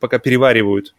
пока 0.00 0.18
переваривают 0.18 0.94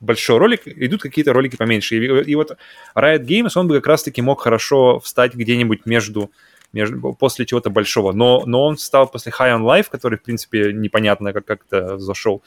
большой 0.00 0.38
ролик, 0.38 0.62
идут 0.66 1.02
какие-то 1.02 1.32
ролики 1.32 1.56
поменьше. 1.56 1.96
И, 1.96 2.30
и 2.32 2.34
вот 2.34 2.56
Riot 2.94 3.24
Games, 3.26 3.50
он 3.54 3.68
бы 3.68 3.74
как 3.74 3.86
раз-таки 3.86 4.22
мог 4.22 4.40
хорошо 4.40 4.98
встать 4.98 5.34
где-нибудь 5.34 5.84
между, 5.84 6.30
между 6.72 7.12
после 7.18 7.44
чего-то 7.44 7.68
большого. 7.68 8.12
Но, 8.12 8.44
но 8.46 8.64
он 8.64 8.76
встал 8.76 9.08
после 9.08 9.30
High 9.30 9.58
on 9.58 9.62
Life, 9.62 9.88
который, 9.90 10.18
в 10.18 10.22
принципе, 10.22 10.72
непонятно 10.72 11.34
как 11.34 11.44
как-то 11.44 11.98
зашел 11.98 12.42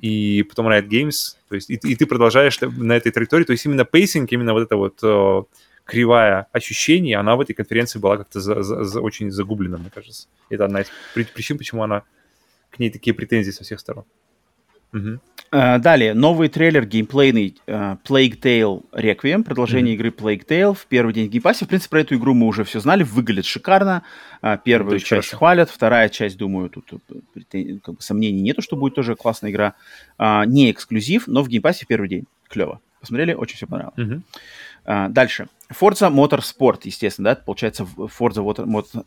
и 0.00 0.42
потом 0.42 0.68
Riot 0.68 0.88
Games, 0.88 1.36
то 1.48 1.54
есть 1.54 1.70
и, 1.70 1.74
и 1.74 1.94
ты 1.94 2.06
продолжаешь 2.06 2.58
на 2.60 2.94
этой 2.94 3.12
траектории, 3.12 3.44
то 3.44 3.52
есть 3.52 3.66
именно 3.66 3.84
pacing, 3.84 4.32
именно 4.32 4.52
вот 4.52 4.62
это 4.62 4.76
вот 4.76 5.02
о, 5.04 5.46
кривая 5.84 6.46
ощущений, 6.52 7.14
она 7.14 7.36
в 7.36 7.40
этой 7.40 7.54
конференции 7.54 7.98
была 7.98 8.16
как-то 8.16 8.40
за, 8.40 8.62
за, 8.62 8.84
за, 8.84 9.00
очень 9.00 9.30
загублена, 9.30 9.76
мне 9.76 9.90
кажется. 9.90 10.28
Это 10.48 10.64
одна 10.64 10.82
из 10.82 10.86
причин, 11.12 11.58
почему 11.58 11.82
она 11.82 12.04
к 12.70 12.78
ней 12.78 12.90
такие 12.90 13.12
претензии 13.12 13.50
со 13.50 13.64
всех 13.64 13.80
сторон. 13.80 14.04
Угу. 14.92 15.20
Далее, 15.50 16.14
новый 16.14 16.48
трейлер 16.48 16.86
геймплейный 16.86 17.56
uh, 17.66 17.98
Plague 18.06 18.40
Tale 18.40 18.84
Requiem, 18.92 19.42
продолжение 19.42 19.94
mm-hmm. 19.94 19.98
игры 19.98 20.08
Plague 20.10 20.46
Tale 20.46 20.74
в 20.74 20.86
первый 20.86 21.12
день 21.12 21.26
в 21.28 21.30
Game 21.30 21.44
Pass 21.44 21.57
е. 21.57 21.64
В 21.64 21.68
принципе, 21.68 21.90
про 21.90 22.00
эту 22.02 22.14
игру 22.14 22.34
мы 22.34 22.46
уже 22.46 22.62
все 22.64 22.78
знали, 22.80 23.02
выглядит 23.02 23.46
шикарно. 23.46 24.02
Uh, 24.42 24.58
первую 24.64 24.98
часть 25.00 25.08
хорошо. 25.08 25.36
хвалят, 25.36 25.70
вторая 25.70 26.08
часть, 26.08 26.36
думаю, 26.36 26.70
тут 26.70 26.90
как 27.82 27.94
бы, 27.96 28.00
сомнений 28.00 28.40
нету, 28.40 28.62
что 28.62 28.76
будет 28.76 28.94
тоже 28.94 29.16
классная 29.16 29.50
игра. 29.50 29.74
Uh, 30.18 30.46
не 30.46 30.70
эксклюзив, 30.70 31.26
но 31.26 31.42
в 31.42 31.48
Game 31.48 31.64
Pass 31.64 31.80
е 31.80 31.84
в 31.84 31.88
первый 31.88 32.08
день. 32.08 32.24
Клево. 32.48 32.80
Посмотрели, 33.00 33.32
очень 33.32 33.56
все 33.56 33.66
понравилось. 33.66 33.96
Mm-hmm. 33.98 34.22
А, 34.84 35.08
дальше. 35.08 35.48
Forza 35.70 36.10
Motorsport, 36.10 36.80
естественно, 36.84 37.30
да, 37.30 37.36
получается 37.36 37.84
Forza 37.84 38.42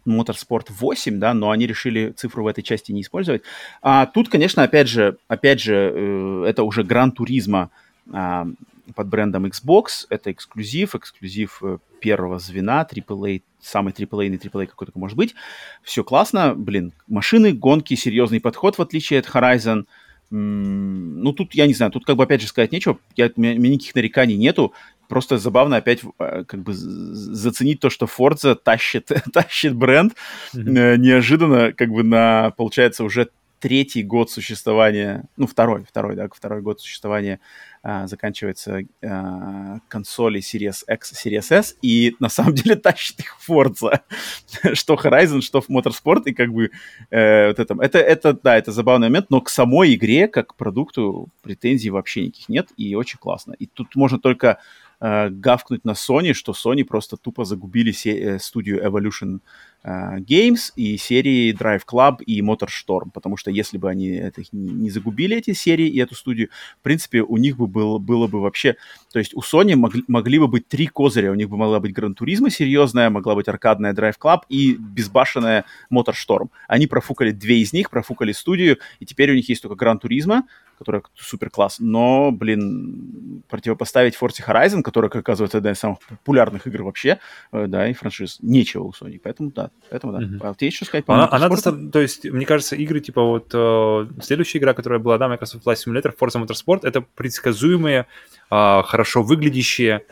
Motorsport 0.05 0.67
8, 0.69 1.19
да, 1.19 1.33
но 1.33 1.51
они 1.51 1.67
решили 1.67 2.11
цифру 2.11 2.43
в 2.43 2.47
этой 2.47 2.63
части 2.63 2.91
не 2.91 3.01
использовать. 3.01 3.41
А 3.81 4.05
тут, 4.05 4.29
конечно, 4.29 4.63
опять 4.63 4.87
же, 4.87 5.17
опять 5.27 5.59
же, 5.59 5.91
э, 5.93 6.45
это 6.47 6.63
уже 6.63 6.83
Гран 6.83 7.11
Туризма 7.11 7.69
а, 8.11 8.47
под 8.95 9.07
брендом 9.07 9.45
Xbox, 9.45 10.05
это 10.09 10.31
эксклюзив, 10.31 10.95
эксклюзив 10.95 11.59
э, 11.63 11.77
первого 11.99 12.39
звена, 12.39 12.87
AAA, 12.89 13.43
самый 13.61 13.93
AAA, 13.93 14.29
AAA 14.29 14.67
какой 14.67 14.87
только 14.87 14.99
может 14.99 15.17
быть. 15.17 15.35
Все 15.83 16.03
классно, 16.03 16.53
блин, 16.55 16.93
машины, 17.07 17.53
гонки, 17.53 17.95
серьезный 17.95 18.39
подход, 18.39 18.77
в 18.77 18.81
отличие 18.81 19.19
от 19.19 19.27
Horizon. 19.27 19.85
Ну, 20.29 21.33
тут, 21.33 21.53
я 21.53 21.67
не 21.67 21.73
знаю, 21.73 21.91
тут 21.91 22.05
как 22.05 22.15
бы 22.15 22.23
опять 22.23 22.41
же 22.41 22.47
сказать 22.47 22.71
нечего, 22.71 22.97
я, 23.15 23.31
у 23.35 23.39
меня 23.39 23.53
никаких 23.53 23.93
нареканий 23.93 24.35
нету 24.35 24.73
просто 25.13 25.37
забавно 25.37 25.77
опять 25.77 26.01
э, 26.17 26.43
как 26.47 26.63
бы 26.63 26.73
заценить 26.73 27.79
то, 27.79 27.91
что 27.91 28.07
Forza 28.07 28.55
тащит, 28.55 29.11
тащит 29.31 29.75
бренд 29.75 30.13
mm-hmm. 30.55 30.97
неожиданно, 30.97 31.71
как 31.71 31.89
бы 31.89 32.01
на, 32.01 32.49
получается, 32.57 33.03
уже 33.03 33.29
третий 33.63 34.03
год 34.03 34.29
существования, 34.29 35.23
ну, 35.37 35.45
второй, 35.47 35.85
второй, 35.85 36.15
да, 36.15 36.27
второй 36.29 36.61
год 36.61 36.81
существования 36.81 37.39
а, 37.81 38.07
заканчивается 38.07 38.81
а, 39.01 39.77
консоли 39.87 40.41
Series 40.41 40.83
X, 40.85 41.13
Series 41.13 41.49
S, 41.49 41.77
и 41.81 42.13
на 42.19 42.27
самом 42.27 42.53
деле 42.55 42.75
тащит 42.75 43.19
их 43.19 43.37
Forza, 43.47 44.01
что 44.73 44.95
Horizon, 44.95 45.39
что 45.39 45.61
в 45.61 45.69
Motorsport, 45.69 46.23
и 46.25 46.33
как 46.33 46.51
бы 46.51 46.71
э, 47.09 47.47
вот 47.47 47.59
это, 47.59 47.75
это, 47.79 47.99
это, 47.99 48.33
да, 48.33 48.57
это 48.57 48.73
забавный 48.73 49.07
момент, 49.07 49.27
но 49.29 49.39
к 49.39 49.49
самой 49.49 49.95
игре, 49.95 50.27
как 50.27 50.47
к 50.47 50.55
продукту, 50.55 51.29
претензий 51.41 51.89
вообще 51.89 52.25
никаких 52.25 52.49
нет, 52.49 52.67
и 52.75 52.95
очень 52.95 53.19
классно. 53.19 53.53
И 53.53 53.67
тут 53.67 53.95
можно 53.95 54.19
только 54.19 54.59
э, 55.03 55.29
гавкнуть 55.29 55.85
на 55.85 55.91
Sony, 55.91 56.33
что 56.33 56.53
Sony 56.53 56.83
просто 56.85 57.17
тупо 57.17 57.45
загубили 57.45 57.91
се- 57.91 58.19
э, 58.19 58.39
студию 58.39 58.81
Evolution 58.83 59.39
э, 59.83 60.19
Games 60.19 60.71
и 60.77 60.97
серии 60.97 61.53
Drive 61.53 61.81
Club 61.85 62.23
и 62.23 62.41
Motorstorm, 62.41 63.11
потому 63.13 63.37
что 63.37 63.51
если 63.51 63.77
бы 63.77 63.89
они 63.89 64.07
это, 64.07 64.41
не, 64.53 64.89
загубили 64.89 65.35
эти 65.35 65.53
серии 65.53 65.87
и 65.87 65.99
эту 65.99 66.15
студию, 66.15 66.47
в 66.79 66.83
принципе, 66.83 67.21
у 67.21 67.37
них 67.37 67.57
бы 67.57 67.67
было, 67.67 67.99
было 67.99 68.27
бы 68.27 68.39
вообще... 68.39 68.77
То 69.11 69.19
есть 69.19 69.33
у 69.35 69.41
Sony 69.41 69.75
могли, 69.75 70.03
могли 70.07 70.39
бы 70.39 70.47
быть 70.47 70.67
три 70.67 70.87
козыря. 70.87 71.31
У 71.31 71.35
них 71.35 71.49
бы 71.49 71.57
могла 71.57 71.79
быть 71.79 71.93
Гран 71.93 72.15
Туризма 72.15 72.49
серьезная, 72.49 73.09
могла 73.09 73.35
быть 73.35 73.49
аркадная 73.49 73.93
Drive 73.93 74.15
Club 74.19 74.41
и 74.49 74.77
безбашенная 74.79 75.65
Motorstorm. 75.91 76.47
Они 76.67 76.87
профукали 76.87 77.31
две 77.31 77.59
из 77.59 77.73
них, 77.73 77.89
профукали 77.89 78.31
студию, 78.31 78.77
и 78.99 79.05
теперь 79.05 79.31
у 79.31 79.35
них 79.35 79.49
есть 79.49 79.61
только 79.61 79.75
Гран 79.75 79.99
Туризма, 79.99 80.43
которая 80.77 81.03
супер 81.15 81.49
класс. 81.49 81.77
Но, 81.79 82.31
блин, 82.31 83.43
противопоставить 83.49 84.15
Forza 84.19 84.45
Horizon, 84.45 84.81
которая, 84.81 85.09
как 85.09 85.21
оказывается, 85.21 85.57
одна 85.57 85.71
из 85.71 85.79
самых 85.79 85.99
популярных 86.07 86.67
игр 86.67 86.83
вообще, 86.83 87.19
э, 87.51 87.67
да, 87.67 87.87
и 87.89 87.93
франшиз, 87.93 88.39
нечего 88.41 88.83
у 88.83 88.91
Sony. 88.91 89.19
Поэтому, 89.23 89.51
да, 89.51 89.71
поэтому, 89.89 90.13
да. 90.13 90.19
Mm-hmm. 90.19 90.39
А 90.41 90.53
тебе 90.55 90.67
еще 90.67 90.85
сказать 90.85 91.05
она, 91.07 91.27
она 91.31 91.49
доста... 91.49 91.71
То 91.71 91.99
есть, 92.01 92.25
мне 92.25 92.45
кажется, 92.45 92.75
игры, 92.75 92.99
типа 92.99 93.23
вот 93.23 93.51
э, 93.53 94.07
следующая 94.21 94.59
игра, 94.59 94.73
которая 94.73 94.99
была, 94.99 95.17
да, 95.17 95.27
Microsoft 95.27 95.65
Flight 95.65 95.77
Simulator, 95.85 96.13
Forza 96.17 96.43
Motorsport, 96.43 96.79
это 96.83 97.01
предсказуемые, 97.01 98.07
э, 98.51 98.81
хорошо 98.83 99.23
выглядящие 99.23 100.03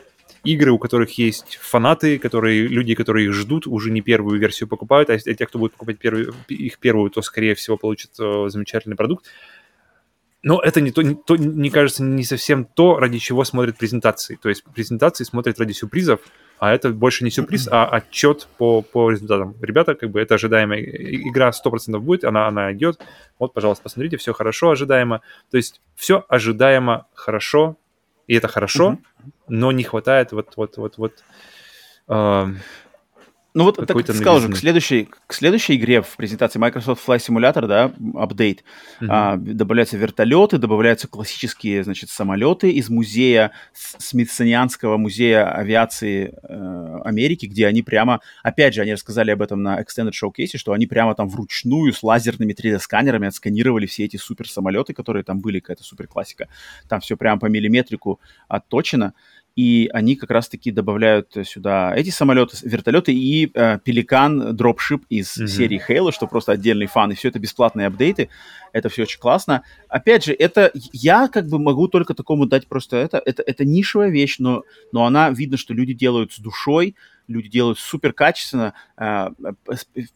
игры, 0.44 0.72
у 0.72 0.78
которых 0.78 1.18
есть 1.18 1.56
фанаты, 1.56 2.18
которые, 2.18 2.66
люди, 2.66 2.94
которые 2.94 3.26
их 3.26 3.32
ждут, 3.32 3.66
уже 3.66 3.90
не 3.90 4.00
первую 4.00 4.40
версию 4.40 4.68
покупают, 4.68 5.10
а 5.10 5.18
те, 5.18 5.46
кто 5.46 5.58
будет 5.58 5.72
покупать 5.72 5.98
первую, 5.98 6.34
их 6.48 6.78
первую, 6.78 7.10
то, 7.10 7.22
скорее 7.22 7.54
всего, 7.54 7.76
получат 7.76 8.10
э, 8.18 8.48
замечательный 8.48 8.96
продукт. 8.96 9.26
Но 10.42 10.60
это 10.60 10.80
не 10.80 10.90
то, 10.90 11.02
не, 11.02 11.14
то, 11.14 11.36
не 11.36 11.70
кажется, 11.70 12.02
не 12.02 12.24
совсем 12.24 12.64
то, 12.64 12.98
ради 12.98 13.18
чего 13.18 13.44
смотрят 13.44 13.78
презентации. 13.78 14.36
То 14.42 14.48
есть 14.48 14.64
презентации 14.64 15.22
смотрят 15.24 15.58
ради 15.60 15.72
сюрпризов, 15.72 16.20
а 16.58 16.72
это 16.72 16.90
больше 16.90 17.24
не 17.24 17.30
сюрприз, 17.30 17.68
а 17.70 17.86
отчет 17.86 18.48
по, 18.56 18.82
по 18.82 19.10
результатам. 19.10 19.56
Ребята, 19.60 19.94
как 19.94 20.10
бы 20.10 20.20
это 20.20 20.34
ожидаемая 20.34 20.80
игра 20.80 21.50
100% 21.50 21.98
будет, 21.98 22.24
она, 22.24 22.46
она 22.46 22.72
идет. 22.72 23.00
Вот, 23.38 23.52
пожалуйста, 23.52 23.82
посмотрите, 23.82 24.16
все 24.16 24.32
хорошо, 24.32 24.70
ожидаемо. 24.70 25.22
То 25.50 25.56
есть 25.56 25.80
все 25.96 26.24
ожидаемо 26.28 27.06
хорошо, 27.14 27.76
и 28.26 28.34
это 28.34 28.48
хорошо, 28.48 28.98
но 29.48 29.72
не 29.72 29.84
хватает 29.84 30.32
вот, 30.32 30.52
вот, 30.56 30.76
вот, 30.76 30.98
вот 30.98 31.24
э, 32.08 32.46
Ну 33.54 33.64
вот 33.64 33.76
так 33.76 34.04
ты 34.04 34.14
сказал 34.14 34.40
же, 34.40 34.48
к 34.48 34.56
следующей, 34.56 35.08
к 35.26 35.34
следующей 35.34 35.76
игре 35.76 36.00
в 36.00 36.16
презентации 36.16 36.58
Microsoft 36.58 37.06
Flight 37.06 37.18
Simulator, 37.18 37.66
да, 37.66 37.92
апдейт, 38.14 38.64
uh-huh. 39.00 39.06
а, 39.10 39.36
добавляются 39.36 39.98
вертолеты, 39.98 40.56
добавляются 40.56 41.06
классические, 41.06 41.84
значит, 41.84 42.08
самолеты 42.08 42.70
из 42.70 42.88
музея, 42.88 43.52
Смитсонианского 43.72 44.96
музея 44.96 45.52
авиации 45.52 46.34
э, 46.42 46.98
Америки, 47.04 47.44
где 47.44 47.66
они 47.66 47.82
прямо, 47.82 48.20
опять 48.42 48.74
же, 48.74 48.80
они 48.80 48.94
рассказали 48.94 49.30
об 49.30 49.42
этом 49.42 49.62
на 49.62 49.82
Extended 49.82 50.12
Showcase, 50.12 50.56
что 50.56 50.72
они 50.72 50.86
прямо 50.86 51.14
там 51.14 51.28
вручную 51.28 51.92
с 51.92 52.02
лазерными 52.02 52.54
3D-сканерами 52.54 53.26
отсканировали 53.26 53.84
все 53.84 54.04
эти 54.04 54.16
суперсамолеты, 54.16 54.94
которые 54.94 55.24
там 55.24 55.40
были, 55.40 55.60
какая-то 55.60 55.84
суперклассика. 55.84 56.48
Там 56.88 57.00
все 57.00 57.18
прямо 57.18 57.38
по 57.38 57.46
миллиметрику 57.46 58.18
отточено 58.48 59.12
и 59.54 59.90
они 59.92 60.16
как 60.16 60.30
раз-таки 60.30 60.70
добавляют 60.70 61.36
сюда 61.44 61.94
эти 61.94 62.10
самолеты, 62.10 62.56
вертолеты 62.62 63.12
и 63.12 63.50
э, 63.52 63.78
Пеликан 63.84 64.56
дропшип 64.56 65.04
из 65.08 65.36
mm-hmm. 65.36 65.46
серии 65.46 65.82
Halo, 65.88 66.12
что 66.12 66.26
просто 66.26 66.52
отдельный 66.52 66.86
фан, 66.86 67.12
и 67.12 67.14
все 67.14 67.28
это 67.28 67.38
бесплатные 67.38 67.86
апдейты, 67.88 68.30
это 68.72 68.88
все 68.88 69.02
очень 69.02 69.20
классно. 69.20 69.62
Опять 69.88 70.24
же, 70.24 70.32
это 70.32 70.72
я 70.92 71.28
как 71.28 71.48
бы 71.48 71.58
могу 71.58 71.88
только 71.88 72.14
такому 72.14 72.46
дать 72.46 72.66
просто 72.66 72.96
это, 72.96 73.20
это, 73.24 73.42
это 73.42 73.64
нишевая 73.64 74.10
вещь, 74.10 74.36
но, 74.38 74.62
но 74.92 75.04
она 75.04 75.30
видно, 75.30 75.56
что 75.56 75.74
люди 75.74 75.92
делают 75.92 76.32
с 76.32 76.38
душой, 76.38 76.96
люди 77.28 77.48
делают 77.48 77.78
супер 77.78 78.12
качественно, 78.12 78.74
э, 78.96 79.28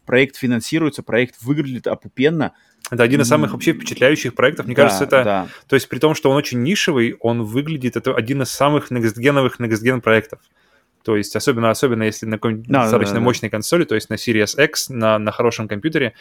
проект 0.05 0.37
финансируется, 0.37 1.03
проект 1.03 1.43
выглядит 1.43 1.87
опупенно, 1.87 2.53
это 2.91 3.03
один 3.03 3.21
из 3.21 3.29
самых 3.29 3.53
вообще 3.53 3.73
впечатляющих 3.73 4.35
проектов. 4.35 4.67
Мне 4.67 4.77
да, 4.77 4.83
кажется, 4.83 5.05
это... 5.05 5.25
Да. 5.25 5.49
То 5.69 5.75
есть 5.75 5.89
при 5.89 5.99
том, 5.99 6.15
что 6.15 6.31
он 6.31 6.37
очень 6.37 6.63
нишевый, 6.63 7.17
он 7.21 7.43
выглядит... 7.43 7.97
Это 7.97 8.15
один 8.15 8.43
из 8.43 8.51
самых 8.51 8.91
некстгеновых 8.91 9.59
некстген 9.59 10.01
проектов. 10.01 10.39
То 11.03 11.17
есть 11.17 11.37
особенно, 11.37 11.71
особенно 11.71 12.03
если 12.03 12.27
на 12.27 12.37
какой-нибудь 12.37 12.67
да, 12.67 12.83
достаточно 12.83 13.15
да, 13.15 13.21
да, 13.21 13.25
мощной 13.25 13.49
консоли, 13.49 13.85
то 13.85 13.95
есть 13.95 14.11
на 14.11 14.15
Series 14.15 14.63
X, 14.65 14.89
на, 14.89 15.19
на 15.19 15.31
хорошем 15.31 15.69
компьютере, 15.69 16.15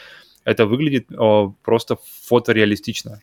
это 0.45 0.67
выглядит 0.67 1.07
о, 1.11 1.53
просто 1.63 1.97
фотореалистично. 2.27 3.19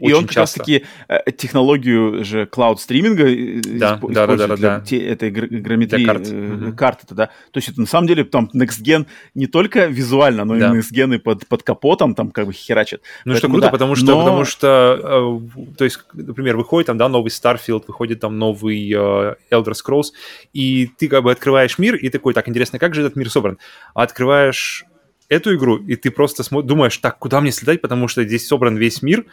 И 0.00 0.12
он 0.12 0.26
как 0.26 0.36
раз-таки 0.36 0.84
э, 1.08 1.32
технологию 1.32 2.24
же 2.24 2.46
клауд-стриминга 2.46 3.26
э, 3.26 3.60
да, 3.78 3.98
исп- 4.00 4.12
да, 4.12 4.26
да, 4.26 4.36
да, 4.36 4.56
для 4.56 4.78
да. 4.78 4.80
Те, 4.80 5.04
этой 5.04 5.30
геометрии 5.30 6.04
карт. 6.04 6.28
Э, 6.30 6.72
карты. 6.76 7.14
Да? 7.14 7.26
То 7.26 7.58
есть 7.58 7.68
это 7.68 7.80
на 7.80 7.86
самом 7.86 8.06
деле 8.06 8.24
там 8.24 8.48
Next 8.54 8.82
Gen 8.82 9.06
не 9.34 9.48
только 9.48 9.86
визуально, 9.86 10.44
но 10.44 10.56
да. 10.56 10.70
и 10.70 10.78
Next 10.78 10.92
Gen 10.92 11.18
под, 11.18 11.46
под 11.48 11.62
капотом 11.64 12.14
там 12.14 12.30
как 12.30 12.46
бы 12.46 12.52
херачит. 12.52 13.02
Ну 13.24 13.32
Поэтому, 13.32 13.38
что 13.38 13.48
круто, 13.48 13.66
да. 13.66 13.70
потому 13.72 13.96
что, 13.96 14.06
но... 14.06 14.18
потому 14.20 14.44
что 14.44 15.40
э, 15.56 15.74
то 15.76 15.84
есть, 15.84 16.00
например, 16.12 16.56
выходит 16.56 16.86
там, 16.86 16.98
да, 16.98 17.08
новый 17.08 17.30
Starfield, 17.30 17.84
выходит 17.88 18.20
там 18.20 18.38
новый 18.38 18.90
э, 18.90 19.34
Elder 19.50 19.72
Scrolls, 19.72 20.12
и 20.52 20.88
ты 20.98 21.08
как 21.08 21.24
бы 21.24 21.32
открываешь 21.32 21.78
мир, 21.78 21.96
и 21.96 22.08
такой, 22.10 22.32
так, 22.32 22.48
интересно, 22.48 22.78
как 22.78 22.94
же 22.94 23.00
этот 23.00 23.16
мир 23.16 23.28
собран? 23.28 23.58
А 23.94 24.04
открываешь 24.04 24.84
эту 25.30 25.54
игру, 25.54 25.78
и 25.78 25.96
ты 25.96 26.10
просто 26.10 26.42
думаешь, 26.62 26.98
так, 26.98 27.18
куда 27.18 27.40
мне 27.40 27.52
слетать, 27.52 27.80
потому 27.80 28.08
что 28.08 28.24
здесь 28.24 28.46
собран 28.46 28.76
весь 28.76 29.00
мир, 29.00 29.24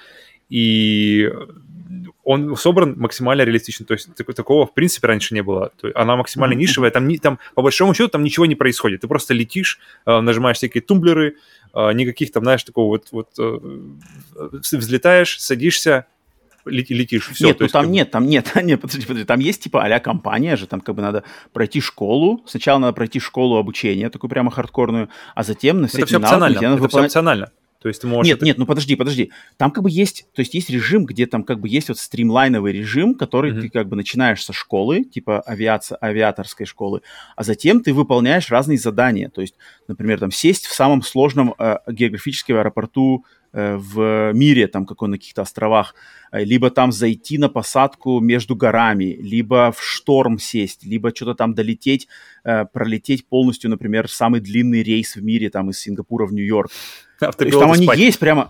и 0.48 1.30
он 2.24 2.56
собран 2.56 2.96
максимально 2.98 3.42
реалистично. 3.42 3.86
То 3.86 3.94
есть 3.94 4.14
так, 4.16 4.34
такого, 4.34 4.66
в 4.66 4.74
принципе, 4.74 5.08
раньше 5.08 5.34
не 5.34 5.42
было. 5.42 5.72
То 5.80 5.88
есть, 5.88 5.98
она 5.98 6.16
максимально 6.16 6.54
нишевая, 6.54 6.92
там, 6.92 7.08
не, 7.08 7.18
там, 7.18 7.40
по 7.56 7.62
большому 7.62 7.94
счету, 7.94 8.10
там 8.10 8.24
ничего 8.24 8.46
не 8.46 8.56
происходит. 8.56 9.02
Ты 9.02 9.08
просто 9.08 9.34
летишь, 9.34 9.80
э, 10.06 10.20
нажимаешь 10.20 10.58
всякие 10.58 10.82
тумблеры, 10.82 11.36
э, 11.74 11.94
никаких 11.94 12.32
там, 12.32 12.44
знаешь, 12.44 12.64
такого 12.64 12.88
вот, 12.88 13.08
вот 13.12 13.30
э, 13.40 13.60
взлетаешь, 14.52 15.40
садишься, 15.40 16.06
летишь, 16.70 17.30
все. 17.30 17.48
Нет, 17.48 17.60
ну 17.60 17.68
там 17.68 17.84
как... 17.84 17.92
нет, 17.92 18.12
там 18.12 18.28
нет, 18.28 18.52
нет, 18.64 18.82
подожди, 18.82 19.06
подожди, 19.06 19.26
там 19.26 19.40
есть 19.40 19.64
типа 19.64 19.84
а 19.84 20.00
компания 20.00 20.56
же, 20.56 20.68
там 20.68 20.82
как 20.82 20.96
бы 20.96 21.02
надо 21.02 21.24
пройти 21.54 21.82
школу, 21.82 22.44
сначала 22.46 22.80
надо 22.80 22.94
пройти 22.94 23.20
школу 23.20 23.58
обучения, 23.58 24.10
такую 24.10 24.30
прямо 24.30 24.52
хардкорную, 24.52 25.10
а 25.36 25.44
затем 25.44 25.82
на 25.82 25.88
все 25.88 26.00
Это 26.00 26.08
все 26.08 26.18
опционально, 26.18 26.58
это 26.58 26.70
выполнять... 26.72 27.12
все 27.12 27.20
опционально. 27.20 27.52
То 27.80 27.88
есть 27.88 28.02
ты 28.02 28.08
можешь... 28.08 28.32
Нет, 28.32 28.42
нет, 28.42 28.58
ну 28.58 28.66
подожди, 28.66 28.96
подожди. 28.96 29.32
Там 29.58 29.72
как 29.72 29.84
бы 29.84 29.90
есть, 29.90 30.28
то 30.34 30.42
есть 30.42 30.54
есть 30.54 30.70
режим, 30.70 31.06
где 31.06 31.26
там 31.26 31.44
как 31.44 31.60
бы 31.60 31.70
есть 31.70 31.90
вот 31.90 31.98
стримлайновый 31.98 32.74
режим, 32.74 33.16
который 33.16 33.52
mm-hmm. 33.52 33.62
ты 33.62 33.70
как 33.70 33.88
бы 33.88 33.96
начинаешь 33.96 34.44
со 34.44 34.54
школы, 34.54 35.04
типа 35.04 35.42
авиация, 35.42 35.98
авиаторской 36.02 36.66
школы, 36.66 37.02
а 37.36 37.44
затем 37.44 37.82
ты 37.82 37.94
выполняешь 37.94 38.50
разные 38.50 38.78
задания. 38.78 39.30
То 39.30 39.42
есть, 39.42 39.56
например, 39.88 40.20
там 40.20 40.32
сесть 40.32 40.66
в 40.66 40.74
самом 40.74 41.02
сложном 41.02 41.54
э, 41.58 41.78
географическом 41.88 42.58
аэропорту 42.58 43.26
Э, 43.54 43.78
в 43.78 44.34
мире, 44.34 44.68
там, 44.68 44.86
какой 44.86 45.08
на 45.10 45.18
каких-то 45.18 45.42
островах, 45.42 45.96
э, 46.32 46.44
либо 46.44 46.70
там 46.70 46.92
зайти 46.92 47.38
на 47.38 47.50
посадку 47.50 48.20
между 48.20 48.56
горами, 48.56 49.18
либо 49.20 49.72
в 49.72 49.82
шторм 49.82 50.38
сесть, 50.38 50.84
либо 50.84 51.16
что-то 51.16 51.34
там 51.34 51.54
долететь, 51.54 52.08
э, 52.44 52.66
пролететь 52.66 53.26
полностью, 53.26 53.70
например, 53.70 54.10
самый 54.10 54.42
длинный 54.42 54.84
рейс 54.84 55.16
в 55.16 55.24
мире, 55.24 55.50
там, 55.50 55.70
из 55.70 55.80
Сингапура 55.80 56.28
в 56.28 56.34
Нью-Йорк. 56.34 56.72
А 57.20 57.32
То 57.32 57.46
есть 57.46 57.60
там 57.60 57.72
они 57.72 57.86
спать. 57.86 58.00
есть 58.00 58.20
прямо... 58.20 58.50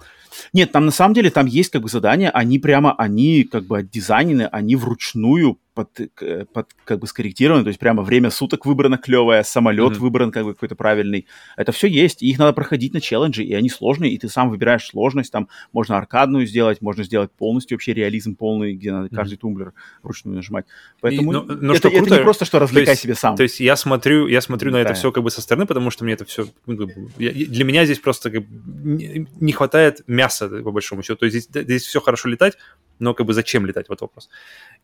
Нет, 0.54 0.72
там 0.72 0.86
на 0.86 0.92
самом 0.92 1.14
деле 1.14 1.30
там 1.32 1.46
есть 1.46 1.72
как 1.72 1.82
бы 1.82 1.90
задания, 1.90 2.30
они 2.30 2.60
прямо, 2.60 2.94
они 2.98 3.44
как 3.44 3.66
бы 3.66 3.82
дизайнены, 3.82 4.44
они 4.52 4.76
вручную 4.76 5.58
под, 5.86 6.12
под 6.54 6.70
как 6.86 7.00
бы 7.00 7.08
скорректированы, 7.08 7.64
то 7.64 7.68
есть 7.68 7.80
прямо 7.80 8.02
время 8.02 8.32
суток 8.32 8.66
выбрано 8.66 8.98
клевое, 8.98 9.44
самолет 9.44 9.94
mm-hmm. 9.94 10.00
выбран 10.00 10.32
как 10.32 10.44
бы 10.44 10.54
какой-то 10.54 10.76
правильный. 10.76 11.28
Это 11.56 11.72
все 11.72 11.88
есть, 11.88 12.24
и 12.24 12.30
их 12.30 12.40
надо 12.40 12.54
проходить 12.54 12.94
на 12.94 13.02
челленджи, 13.02 13.44
и 13.44 13.54
они 13.54 13.70
сложные, 13.70 14.12
и 14.12 14.18
ты 14.18 14.30
сам 14.30 14.50
выбираешь 14.50 14.88
сложность, 14.88 15.32
там 15.32 15.48
можно 15.72 15.98
аркадную 15.98 16.48
сделать, 16.48 16.82
можно 16.82 17.04
сделать 17.04 17.32
полностью 17.32 17.76
вообще 17.76 17.94
реализм 17.94 18.36
полный, 18.36 18.74
где 18.74 18.92
надо 18.92 19.08
mm-hmm. 19.08 19.16
каждый 19.16 19.38
тумблер 19.38 19.74
вручную 20.02 20.36
нажимать. 20.36 20.66
Поэтому 21.02 21.32
и, 21.32 21.36
но, 21.36 21.44
но 21.44 21.74
это, 21.74 21.78
что 21.78 21.90
круто, 21.90 22.06
это 22.06 22.18
не 22.18 22.24
просто, 22.24 22.46
что 22.46 22.60
развлекай 22.60 22.94
есть, 22.94 23.04
себе 23.04 23.16
сам. 23.16 23.36
То 23.36 23.44
есть 23.44 23.60
я 23.60 23.76
смотрю, 23.76 24.28
я 24.28 24.42
смотрю 24.42 24.72
на 24.72 24.78
это 24.78 24.94
все 24.94 25.12
как 25.12 25.24
бы 25.24 25.30
со 25.30 25.42
стороны, 25.42 25.66
потому 25.66 25.92
что 25.92 26.04
мне 26.04 26.14
это 26.14 26.26
все... 26.26 26.48
Ну, 26.66 26.88
для 27.18 27.64
меня 27.64 27.86
здесь 27.86 28.00
просто 28.00 28.32
как 28.32 28.46
бы, 28.48 29.28
не 29.40 29.52
хватает 29.52 30.02
мяса, 30.08 30.50
по 30.50 30.72
большому 30.72 31.04
счету. 31.04 31.18
То 31.20 31.26
есть 31.26 31.50
здесь, 31.50 31.64
здесь 31.64 31.84
все 31.84 32.02
хорошо 32.02 32.30
летать, 32.30 32.58
но 33.00 33.14
как 33.14 33.28
бы 33.28 33.34
зачем 33.34 33.66
летать, 33.66 33.90
вот 33.90 34.02
вопрос. 34.02 34.30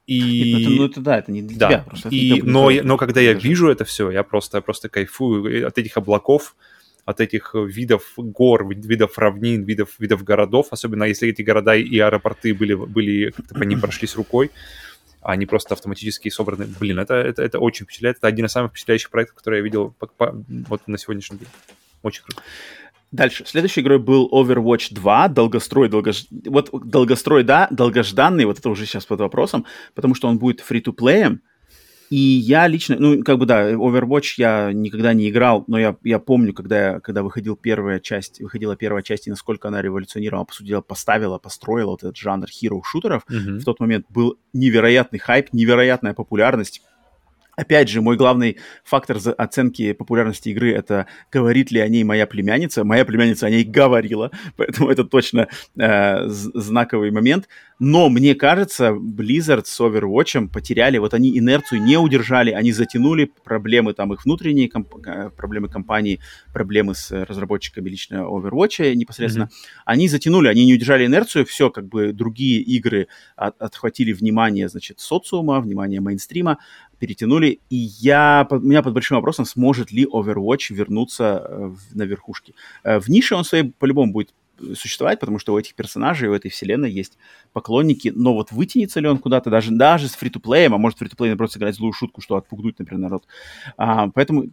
И... 0.05 0.63
Это, 0.63 0.69
ну, 0.71 0.85
это 0.85 1.01
да, 1.01 1.17
это 1.17 1.31
не 1.31 1.41
для 1.41 1.57
да. 1.57 1.67
тебя 1.67 1.83
просто. 1.87 2.09
И, 2.09 2.41
но, 2.41 2.69
но 2.69 2.97
когда 2.97 3.21
я 3.21 3.33
вижу 3.33 3.69
это 3.69 3.85
все, 3.85 4.11
я 4.11 4.23
просто, 4.23 4.61
просто 4.61 4.89
кайфую 4.89 5.65
от 5.65 5.77
этих 5.77 5.97
облаков, 5.97 6.55
от 7.05 7.21
этих 7.21 7.53
видов 7.53 8.13
гор, 8.17 8.67
видов 8.67 9.17
равнин, 9.17 9.63
видов, 9.63 9.95
видов 9.99 10.23
городов, 10.23 10.67
особенно 10.71 11.05
если 11.05 11.29
эти 11.29 11.41
города 11.41 11.75
и 11.75 11.99
аэропорты 11.99 12.53
были, 12.53 12.73
были 12.73 13.31
как-то 13.31 13.55
по 13.55 13.63
ним 13.63 13.79
прошлись 13.81 14.15
рукой, 14.15 14.51
они 15.21 15.45
просто 15.45 15.73
автоматически 15.73 16.29
собраны. 16.29 16.65
Блин, 16.79 16.99
это, 16.99 17.15
это, 17.15 17.41
это 17.41 17.59
очень 17.59 17.85
впечатляет. 17.85 18.17
Это 18.17 18.27
один 18.27 18.45
из 18.45 18.51
самых 18.51 18.71
впечатляющих 18.71 19.09
проектов, 19.09 19.37
которые 19.37 19.59
я 19.59 19.63
видел 19.63 19.93
по, 19.97 20.07
по, 20.07 20.35
вот 20.67 20.87
на 20.87 20.97
сегодняшний 20.97 21.39
день. 21.39 21.47
Очень 22.01 22.23
круто. 22.23 22.41
Дальше. 23.13 23.43
Следующей 23.45 23.81
игрой 23.81 23.99
был 23.99 24.27
Overwatch 24.33 24.91
2, 24.91 25.27
долгострой, 25.27 25.87
долгож... 25.87 26.25
вот 26.31 26.71
долгострой, 26.71 27.43
да, 27.43 27.67
долгожданный, 27.69 28.45
вот 28.45 28.57
это 28.57 28.69
уже 28.69 28.87
сейчас 28.87 29.05
под 29.05 29.19
вопросом, 29.19 29.65
потому 29.93 30.15
что 30.15 30.27
он 30.27 30.39
будет 30.39 30.61
фри-то-плеем, 30.61 31.41
и 32.09 32.17
я 32.17 32.67
лично, 32.67 32.95
ну, 32.99 33.23
как 33.23 33.37
бы, 33.37 33.45
да, 33.45 33.71
Overwatch 33.71 34.33
я 34.37 34.71
никогда 34.73 35.13
не 35.13 35.29
играл, 35.29 35.63
но 35.67 35.79
я, 35.79 35.95
я 36.03 36.17
помню, 36.17 36.53
когда, 36.53 36.99
когда 36.99 37.21
выходил 37.23 37.55
первая 37.55 37.99
часть, 37.99 38.41
выходила 38.41 38.75
первая 38.75 39.03
часть, 39.03 39.27
и 39.27 39.29
насколько 39.29 39.67
она 39.67 39.81
революционировала, 39.81 40.45
по 40.45 40.53
сути 40.53 40.67
дела, 40.67 40.81
поставила, 40.81 41.37
построила 41.37 41.91
вот 41.91 42.03
этот 42.03 42.17
жанр 42.17 42.47
хиро-шутеров. 42.47 43.23
Mm-hmm. 43.29 43.59
В 43.59 43.63
тот 43.63 43.79
момент 43.79 44.05
был 44.09 44.37
невероятный 44.53 45.19
хайп, 45.19 45.53
невероятная 45.53 46.13
популярность 46.13 46.81
Опять 47.55 47.87
же, 47.89 48.01
мой 48.01 48.17
главный 48.17 48.57
фактор 48.83 49.17
оценки 49.37 49.93
популярности 49.93 50.49
игры— 50.49 50.71
это 50.73 51.05
говорит 51.31 51.71
ли 51.71 51.79
о 51.79 51.87
ней 51.87 52.03
моя 52.03 52.25
племянница. 52.25 52.83
Моя 52.83 53.05
племянница 53.05 53.45
о 53.45 53.49
ней 53.49 53.63
говорила, 53.63 54.31
поэтому 54.57 54.89
это 54.89 55.03
точно 55.03 55.47
э, 55.77 56.27
знаковый 56.27 57.11
момент. 57.11 57.47
Но 57.79 58.09
мне 58.09 58.33
кажется, 58.33 58.91
Blizzard 58.91 59.65
с 59.65 59.79
Overwatch 59.79 60.49
потеряли, 60.49 60.97
вот 60.97 61.13
они 61.13 61.37
инерцию 61.37 61.81
не 61.81 61.97
удержали, 61.97 62.51
они 62.51 62.71
затянули 62.71 63.31
проблемы 63.43 63.93
там 63.93 64.13
их 64.13 64.25
внутренние, 64.25 64.69
комп 64.69 64.95
э, 65.05 65.29
проблемы 65.29 65.67
компании, 65.67 66.19
проблемы 66.53 66.95
с 66.95 67.11
разработчиками 67.11 67.89
лично 67.89 68.23
Overwatch 68.23 68.95
непосредственно. 68.95 69.45
Mm-hmm. 69.45 69.81
Они 69.85 70.07
затянули, 70.07 70.47
они 70.47 70.65
не 70.65 70.73
удержали 70.73 71.05
инерцию, 71.05 71.45
все, 71.45 71.69
как 71.69 71.87
бы 71.87 72.13
другие 72.13 72.61
игры 72.61 73.07
от, 73.35 73.61
отхватили 73.61 74.13
внимание, 74.13 74.69
значит, 74.69 74.99
социума, 74.99 75.59
внимание 75.59 76.01
мейнстрима, 76.01 76.57
перетянули, 77.03 77.59
и 77.69 77.75
я, 77.99 78.47
у 78.49 78.59
меня 78.59 78.81
под 78.81 78.93
большим 78.93 79.17
вопросом, 79.17 79.43
сможет 79.43 79.91
ли 79.91 80.05
Overwatch 80.05 80.73
вернуться 80.73 81.45
э, 81.45 81.71
на 81.93 82.03
верхушке. 82.03 82.53
Э, 82.85 82.97
в 82.99 83.09
нише 83.09 83.35
он 83.35 83.43
своей 83.43 83.73
по-любому 83.77 84.13
будет 84.13 84.33
существовать, 84.73 85.19
потому 85.19 85.37
что 85.37 85.53
у 85.53 85.59
этих 85.59 85.75
персонажей, 85.75 86.29
у 86.29 86.33
этой 86.33 86.49
вселенной 86.49 86.89
есть 86.89 87.17
поклонники, 87.51 88.13
но 88.15 88.33
вот 88.33 88.53
вытянется 88.53 89.01
ли 89.01 89.09
он 89.09 89.17
куда-то, 89.17 89.49
даже, 89.49 89.71
даже 89.71 90.07
с 90.07 90.15
фри-то-плеем, 90.15 90.73
а 90.73 90.77
может 90.77 90.97
фри-то-плей 90.99 91.35
просто 91.35 91.55
сыграть 91.55 91.75
злую 91.75 91.91
шутку, 91.91 92.21
что 92.21 92.37
отпугнуть, 92.37 92.79
например, 92.79 93.01
народ. 93.01 93.23
А, 93.75 94.07
поэтому 94.07 94.45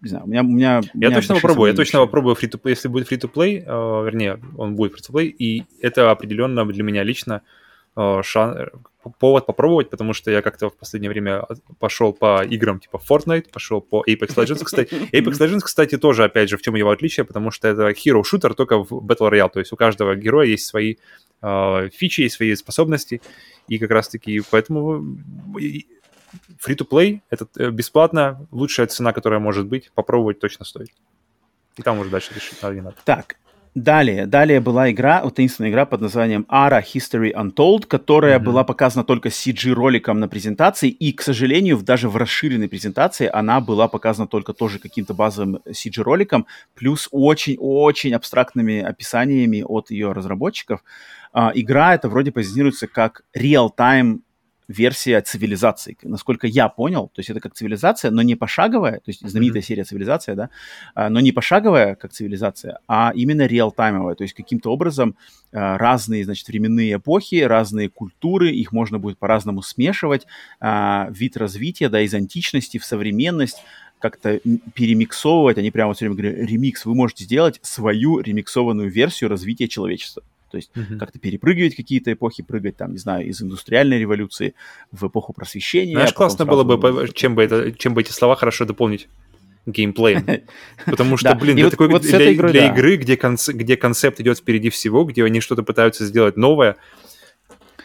не 0.00 0.08
знаю, 0.08 0.24
у 0.24 0.28
меня... 0.28 0.42
У 0.42 0.46
меня 0.46 0.80
я 0.94 1.08
меня 1.08 1.14
точно 1.14 1.36
попробую, 1.36 1.70
я 1.70 1.76
точно 1.76 2.00
попробую 2.00 2.34
фри 2.34 2.50
если 2.64 2.88
будет 2.88 3.06
фри-то-плей, 3.06 3.62
э, 3.64 4.04
вернее, 4.04 4.40
он 4.56 4.74
будет 4.74 4.94
фри-то-плей, 4.94 5.28
и 5.28 5.62
это 5.80 6.10
определенно 6.10 6.64
для 6.64 6.82
меня 6.82 7.04
лично 7.04 7.34
э, 7.34 7.63
шан... 7.96 8.70
повод 9.18 9.46
попробовать, 9.46 9.90
потому 9.90 10.12
что 10.14 10.30
я 10.30 10.42
как-то 10.42 10.68
в 10.68 10.76
последнее 10.76 11.10
время 11.10 11.46
пошел 11.78 12.12
по 12.12 12.44
играм 12.44 12.80
типа 12.80 13.00
Fortnite, 13.08 13.50
пошел 13.52 13.80
по 13.80 14.04
Apex 14.08 14.34
Legends, 14.36 14.60
кстати. 14.64 14.94
Apex 15.12 15.38
Legends, 15.38 15.60
кстати, 15.60 15.98
тоже, 15.98 16.24
опять 16.24 16.48
же, 16.48 16.56
в 16.56 16.62
чем 16.62 16.74
его 16.74 16.90
отличие, 16.90 17.24
потому 17.24 17.50
что 17.50 17.68
это 17.68 17.90
hero-шутер 17.90 18.54
только 18.54 18.82
в 18.82 18.92
Battle 18.92 19.30
Royale, 19.30 19.50
то 19.50 19.60
есть 19.60 19.72
у 19.72 19.76
каждого 19.76 20.16
героя 20.16 20.46
есть 20.46 20.66
свои 20.66 20.96
э, 21.42 21.88
фичи, 21.92 22.22
есть 22.22 22.36
свои 22.36 22.54
способности, 22.54 23.20
и 23.68 23.78
как 23.78 23.90
раз-таки 23.90 24.42
поэтому 24.50 25.16
free-to-play, 26.66 27.20
это 27.30 27.46
э, 27.58 27.70
бесплатно, 27.70 28.46
лучшая 28.50 28.86
цена, 28.86 29.12
которая 29.12 29.40
может 29.40 29.66
быть, 29.66 29.90
попробовать 29.94 30.40
точно 30.40 30.64
стоит. 30.64 30.90
И 31.76 31.82
там 31.82 31.98
уже 31.98 32.10
дальше 32.10 32.34
решить, 32.34 32.62
надо 32.62 32.74
не 32.74 32.80
надо. 32.80 32.96
Так, 33.04 33.36
Далее, 33.74 34.26
далее 34.26 34.60
была 34.60 34.92
игра, 34.92 35.20
вот 35.24 35.34
таинственная 35.34 35.68
игра 35.68 35.84
под 35.84 36.00
названием 36.00 36.46
Ara 36.48 36.80
History 36.80 37.32
Untold, 37.34 37.86
которая 37.86 38.38
mm-hmm. 38.38 38.42
была 38.44 38.62
показана 38.62 39.02
только 39.04 39.30
CG-роликом 39.30 40.20
на 40.20 40.28
презентации, 40.28 40.90
и, 40.90 41.12
к 41.12 41.22
сожалению, 41.22 41.78
даже 41.78 42.08
в 42.08 42.16
расширенной 42.16 42.68
презентации 42.68 43.28
она 43.32 43.60
была 43.60 43.88
показана 43.88 44.28
только 44.28 44.52
тоже 44.52 44.78
каким-то 44.78 45.12
базовым 45.12 45.58
CG-роликом, 45.68 46.46
плюс 46.76 47.08
очень-очень 47.10 48.14
абстрактными 48.14 48.80
описаниями 48.80 49.64
от 49.66 49.90
ее 49.90 50.12
разработчиков. 50.12 50.84
А, 51.32 51.50
игра 51.52 51.96
это 51.96 52.08
вроде 52.08 52.30
позиционируется 52.30 52.86
как 52.86 53.24
real-time 53.36 54.20
версия 54.68 55.20
цивилизации, 55.20 55.96
насколько 56.02 56.46
я 56.46 56.68
понял, 56.68 57.10
то 57.14 57.20
есть 57.20 57.30
это 57.30 57.40
как 57.40 57.54
цивилизация, 57.54 58.10
но 58.10 58.22
не 58.22 58.34
пошаговая, 58.34 58.96
то 58.96 59.08
есть 59.08 59.28
знаменитая 59.28 59.62
mm-hmm. 59.62 59.66
серия 59.66 59.84
цивилизация, 59.84 60.34
да, 60.34 60.50
а, 60.94 61.10
но 61.10 61.20
не 61.20 61.32
пошаговая 61.32 61.94
как 61.94 62.12
цивилизация, 62.12 62.78
а 62.88 63.12
именно 63.14 63.46
реал-таймовая, 63.46 64.14
то 64.14 64.22
есть 64.22 64.34
каким-то 64.34 64.70
образом 64.72 65.16
а, 65.52 65.76
разные, 65.78 66.24
значит, 66.24 66.48
временные 66.48 66.94
эпохи, 66.94 67.42
разные 67.42 67.88
культуры, 67.88 68.50
их 68.50 68.72
можно 68.72 68.98
будет 68.98 69.18
по-разному 69.18 69.62
смешивать, 69.62 70.26
а, 70.60 71.08
вид 71.10 71.36
развития, 71.36 71.88
да, 71.88 72.00
из 72.00 72.14
античности 72.14 72.78
в 72.78 72.84
современность, 72.84 73.62
как-то 73.98 74.38
перемиксовывать, 74.74 75.56
они 75.56 75.70
прямо 75.70 75.94
все 75.94 76.04
время 76.04 76.16
говорят, 76.16 76.50
ремикс, 76.50 76.84
вы 76.84 76.94
можете 76.94 77.24
сделать 77.24 77.58
свою 77.62 78.20
ремиксованную 78.20 78.90
версию 78.90 79.30
развития 79.30 79.66
человечества. 79.66 80.22
То 80.54 80.58
есть 80.58 80.70
mm-hmm. 80.76 80.98
как-то 80.98 81.18
перепрыгивать 81.18 81.74
какие-то 81.74 82.12
эпохи, 82.12 82.44
прыгать 82.44 82.76
там, 82.76 82.92
не 82.92 82.98
знаю, 82.98 83.26
из 83.26 83.42
индустриальной 83.42 83.98
революции 83.98 84.54
в 84.92 85.08
эпоху 85.08 85.32
просвещения. 85.32 85.94
Знаешь, 85.94 86.12
классно 86.12 86.46
было 86.46 86.62
бы, 86.62 87.08
чем 87.12 87.34
бы, 87.34 87.42
это, 87.42 87.72
чем 87.72 87.92
бы 87.94 88.02
эти 88.02 88.12
слова 88.12 88.36
хорошо 88.36 88.64
дополнить 88.64 89.08
геймплеем. 89.66 90.24
Потому 90.86 91.16
что, 91.16 91.34
блин, 91.34 91.56
для, 91.56 91.70
такой, 91.70 91.88
для, 91.98 92.30
игры, 92.70 92.96
где, 92.96 93.18
где 93.48 93.76
концепт 93.76 94.20
идет 94.20 94.38
впереди 94.38 94.70
всего, 94.70 95.02
где 95.02 95.24
они 95.24 95.40
что-то 95.40 95.64
пытаются 95.64 96.06
сделать 96.06 96.36
новое, 96.36 96.76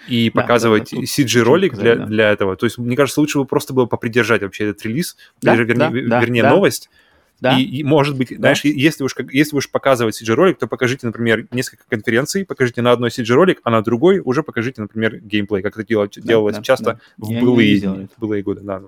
и 0.07 0.29
показывать 0.29 0.93
CG-ролик 0.93 1.75
для, 1.75 1.95
для 1.95 2.29
этого. 2.29 2.55
То 2.55 2.67
есть, 2.67 2.77
мне 2.77 2.95
кажется, 2.95 3.19
лучше 3.19 3.39
бы 3.39 3.45
просто 3.45 3.73
было 3.73 3.87
попридержать 3.87 4.43
вообще 4.43 4.65
этот 4.65 4.85
релиз, 4.85 5.17
вернее, 5.41 6.43
новость, 6.43 6.89
да. 6.91 6.97
И, 7.41 7.63
и 7.63 7.83
может 7.83 8.17
быть, 8.17 8.29
да. 8.29 8.37
знаешь, 8.37 8.63
если 8.65 9.03
уж, 9.03 9.15
если 9.31 9.55
уж 9.55 9.69
показывать 9.69 10.21
CG-ролик, 10.21 10.57
то 10.57 10.67
покажите, 10.67 11.07
например, 11.07 11.47
несколько 11.51 11.83
конференций, 11.87 12.45
покажите 12.45 12.81
на 12.81 12.91
одной 12.91 13.09
CG-ролик, 13.09 13.61
а 13.63 13.71
на 13.71 13.81
другой 13.81 14.19
уже 14.19 14.43
покажите, 14.43 14.81
например, 14.81 15.19
геймплей, 15.19 15.61
как 15.61 15.75
это 15.77 15.87
делалось, 15.87 16.11
да, 16.15 16.21
делалось 16.21 16.57
да, 16.57 16.61
часто 16.61 16.85
да. 16.85 16.99
в 17.17 17.29
былые, 17.39 18.09
былые 18.17 18.43
годы. 18.43 18.61
Да. 18.61 18.81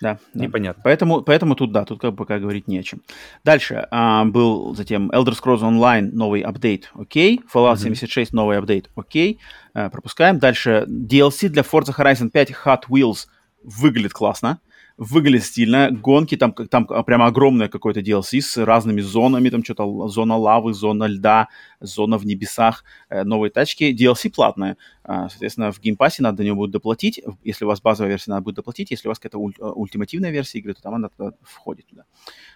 Да, 0.00 0.18
непонятно. 0.34 0.80
Да. 0.80 0.84
Поэтому, 0.84 1.22
поэтому 1.22 1.54
тут, 1.54 1.70
да, 1.70 1.84
тут 1.84 2.00
как 2.00 2.10
бы 2.10 2.16
пока 2.16 2.40
говорить 2.40 2.66
не 2.66 2.78
о 2.78 2.82
чем. 2.82 3.02
Дальше 3.44 3.86
а, 3.92 4.24
был 4.24 4.74
затем 4.74 5.12
Elder 5.12 5.32
Scrolls 5.40 5.60
Online 5.60 6.10
новый 6.12 6.40
апдейт, 6.40 6.90
окей. 6.94 7.40
Fallout 7.52 7.74
mm-hmm. 7.74 7.94
76 7.94 8.32
новый 8.32 8.58
апдейт, 8.58 8.90
окей. 8.96 9.38
А, 9.74 9.90
пропускаем. 9.90 10.40
Дальше 10.40 10.86
DLC 10.88 11.48
для 11.48 11.62
Forza 11.62 11.96
Horizon 11.96 12.30
5 12.30 12.50
Hot 12.64 12.80
Wheels 12.90 13.28
выглядит 13.62 14.12
классно 14.12 14.58
выглядит 15.02 15.44
стильно. 15.44 15.90
Гонки, 15.90 16.36
там, 16.36 16.52
там 16.52 16.86
прямо 16.86 17.26
огромное 17.26 17.68
какое-то 17.68 18.00
DLC 18.00 18.40
с 18.40 18.56
разными 18.56 19.00
зонами, 19.00 19.50
там 19.50 19.64
что-то 19.64 20.08
зона 20.08 20.36
лавы, 20.36 20.74
зона 20.74 21.04
льда, 21.04 21.48
зона 21.80 22.18
в 22.18 22.24
небесах, 22.24 22.84
э, 23.08 23.24
новые 23.24 23.50
тачки. 23.50 23.92
DLC 23.92 24.30
платная. 24.30 24.76
А, 25.04 25.28
соответственно, 25.28 25.72
в 25.72 25.80
Game 25.80 25.99
Pass 25.99 26.17
е 26.17 26.22
надо 26.22 26.38
до 26.38 26.44
нее 26.44 26.54
будет 26.54 26.70
доплатить. 26.70 27.20
Если 27.42 27.64
у 27.64 27.68
вас 27.68 27.80
базовая 27.80 28.10
версия, 28.10 28.30
надо 28.30 28.42
будет 28.42 28.56
доплатить. 28.56 28.92
Если 28.92 29.08
у 29.08 29.10
вас 29.10 29.18
какая-то 29.18 29.38
уль- 29.38 29.56
э, 29.58 29.64
ультимативная 29.64 30.30
версия 30.30 30.58
игры, 30.58 30.74
то 30.74 30.82
там 30.82 30.94
она 30.94 31.08
туда 31.08 31.32
входит 31.42 31.86
туда. 31.86 32.04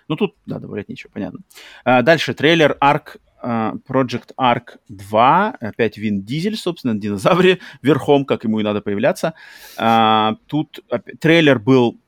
Ну, 0.08 0.14
тут, 0.14 0.36
да, 0.46 0.60
добавлять 0.60 0.88
нечего, 0.88 1.10
понятно. 1.12 1.40
А, 1.84 2.02
дальше, 2.02 2.34
трейлер 2.34 2.76
Ark 2.80 3.18
Uh, 3.44 3.78
Project 3.86 4.30
Ark 4.40 4.78
2, 4.88 5.56
опять 5.60 5.98
Вин 5.98 6.22
Дизель, 6.22 6.56
собственно, 6.56 6.94
на 6.94 7.00
динозавре 7.00 7.58
верхом, 7.82 8.24
как 8.24 8.44
ему 8.44 8.60
и 8.60 8.62
надо 8.62 8.80
появляться. 8.80 9.34
Тут 10.46 10.80
трейлер 11.20 11.58
был 11.58 12.00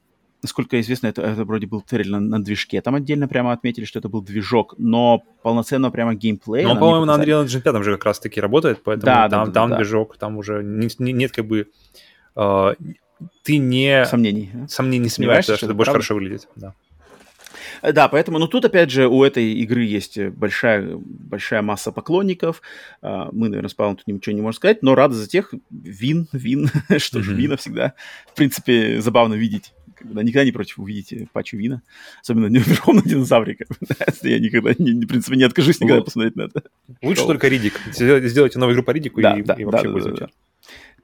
насколько 0.43 0.81
известно, 0.81 1.09
это, 1.09 1.23
это 1.23 1.45
вроде 1.45 1.67
был 1.67 1.81
трейлер 1.81 2.13
на, 2.13 2.21
на 2.21 2.43
движке. 2.43 2.81
Там 2.81 2.95
отдельно 2.95 3.29
прямо 3.29 3.53
отметили, 3.53 3.85
что 3.85 3.99
это 3.99 4.09
был 4.09 4.23
движок, 4.23 4.75
но 4.79 5.23
полноценного 5.43 5.91
прямо 5.91 6.15
геймплея. 6.15 6.67
Ну, 6.67 6.79
по-моему, 6.79 7.05
на 7.05 7.17
Unreal 7.17 7.45
Engine 7.45 7.61
5 7.61 7.85
же 7.85 7.93
как 7.93 8.05
раз-таки 8.07 8.41
работает, 8.41 8.83
поэтому 8.83 9.07
да, 9.07 9.29
там, 9.29 9.47
да, 9.47 9.53
там 9.53 9.71
да, 9.71 9.77
движок, 9.77 10.17
там 10.17 10.37
уже 10.37 10.63
не, 10.63 10.89
не, 10.99 11.13
нет 11.13 11.33
как 11.33 11.47
бы... 11.47 11.69
Э, 12.37 12.75
ты 13.43 13.59
не... 13.59 14.05
Сомнений. 14.07 14.51
Сомнений 14.69 15.05
не 15.05 15.09
сомневаешься, 15.09 15.53
что, 15.53 15.59
что 15.59 15.67
это 15.67 15.75
будет 15.75 15.89
хорошо 15.89 16.15
выглядеть, 16.15 16.49
да. 16.57 16.75
Э, 17.83 17.93
да, 17.93 18.09
поэтому, 18.09 18.39
ну 18.39 18.47
тут 18.47 18.65
опять 18.65 18.91
же 18.91 19.09
у 19.09 19.25
этой 19.25 19.53
игры 19.55 19.83
есть 19.83 20.19
большая, 20.19 20.97
большая 20.97 21.63
масса 21.63 21.93
поклонников. 21.93 22.63
А, 23.03 23.29
мы, 23.33 23.49
наверное, 23.49 23.69
с 23.69 23.75
Павлом 23.75 23.97
тут 23.97 24.07
ничего 24.07 24.35
не 24.35 24.43
можем 24.43 24.57
сказать, 24.57 24.83
но 24.83 24.95
рады 24.95 25.15
за 25.15 25.29
тех. 25.29 25.53
Вин, 25.71 26.29
вин, 26.33 26.71
что 26.99 27.23
же, 27.23 27.35
вина 27.35 27.57
всегда, 27.57 27.95
в 28.33 28.35
принципе, 28.35 29.01
забавно 29.01 29.35
видеть 29.35 29.73
когда 29.99 30.23
никогда 30.23 30.45
не 30.45 30.53
против 30.53 30.79
увидеть 30.79 31.31
пачу 31.33 31.57
вина, 31.57 31.83
особенно 32.21 32.47
не 32.47 32.59
верхом 32.59 32.97
на 32.97 33.03
динозаврика. 33.03 33.67
Я 34.23 34.39
никогда, 34.39 34.75
не, 34.79 35.05
в 35.05 35.09
принципе, 35.09 35.37
не 35.37 35.45
откажусь 35.45 35.81
никогда 35.81 36.03
посмотреть 36.03 36.37
на 36.37 36.43
это. 36.43 36.63
Лучше 37.03 37.23
только 37.27 37.49
Ридик. 37.49 37.81
Сделайте 37.93 38.59
новую 38.59 38.75
игру 38.75 38.85
по 38.85 38.93
Ридику 38.93 39.21
и, 39.21 39.25
и 39.25 39.65
вообще 39.65 39.91
пользуйтесь. 39.91 40.29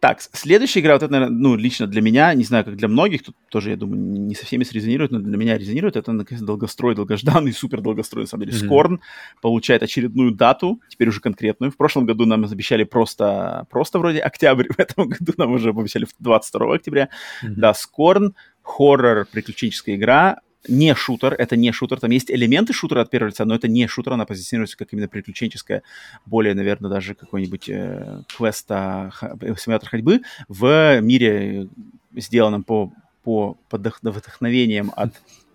Так, 0.05 0.21
следующая 0.21 0.81
игра, 0.81 0.93
вот 0.93 1.03
это, 1.03 1.11
наверное, 1.11 1.35
ну, 1.35 1.57
лично 1.57 1.87
для 1.87 2.03
меня, 2.03 2.35
не 2.35 2.45
знаю, 2.45 2.63
как 2.63 2.77
для 2.77 2.89
многих, 2.89 3.23
тут 3.23 3.35
тоже, 3.49 3.71
я 3.71 3.77
думаю, 3.77 3.99
не 3.99 4.35
со 4.35 4.45
всеми 4.45 4.63
срезонирует, 4.63 5.13
но 5.13 5.19
для 5.19 5.39
меня 5.39 5.57
резонирует, 5.57 5.97
это, 5.97 6.13
наконец, 6.13 6.43
долгострой, 6.43 6.95
долгожданный, 6.95 7.55
супер 7.55 7.81
долгострой, 7.81 8.25
на 8.25 8.29
самом 8.29 8.45
деле, 8.45 8.59
mm-hmm. 8.59 8.67
Скорн 8.67 9.01
получает 9.41 9.83
очередную 9.83 10.33
дату, 10.33 10.79
теперь 10.91 11.09
уже 11.09 11.21
конкретную. 11.21 11.73
В 11.73 11.79
прошлом 11.79 12.05
году 12.05 12.27
нам 12.27 12.45
обещали 12.45 12.85
просто, 12.85 13.67
просто 13.71 13.99
вроде 13.99 14.19
октябрь, 14.19 14.67
в 14.77 14.79
этом 14.79 15.09
году 15.09 15.33
нам 15.39 15.53
уже 15.53 15.71
обещали 15.71 16.07
22 16.19 16.75
октября. 16.75 17.09
Mm-hmm. 17.43 17.55
Да, 17.57 17.73
Скорн, 17.73 18.35
хоррор, 18.65 19.27
приключенческая 19.31 19.95
игра, 19.95 20.41
не 20.67 20.95
шутер, 20.95 21.35
это 21.35 21.57
не 21.57 21.71
шутер, 21.73 22.01
там 22.01 22.11
есть 22.11 22.31
элементы 22.31 22.73
шутера 22.73 23.03
от 23.03 23.11
первого 23.11 23.29
лица, 23.29 23.45
но 23.45 23.55
это 23.55 23.69
не 23.69 23.87
шутер, 23.87 24.15
она 24.15 24.25
позиционируется 24.25 24.77
как 24.77 24.93
именно 24.93 25.09
приключенческая, 25.09 25.83
более, 26.27 26.55
наверное, 26.55 26.91
даже 26.91 27.15
какой-нибудь 27.15 27.69
э, 27.69 28.23
квеста, 28.35 29.13
симулятор 29.59 29.91
ходьбы 29.91 30.23
в 30.49 31.01
мире, 31.01 31.69
сделанном 32.17 32.65
по, 32.65 32.93
по 33.23 33.59
под 33.69 33.87
вдохновением 34.03 34.91
от 34.97 35.15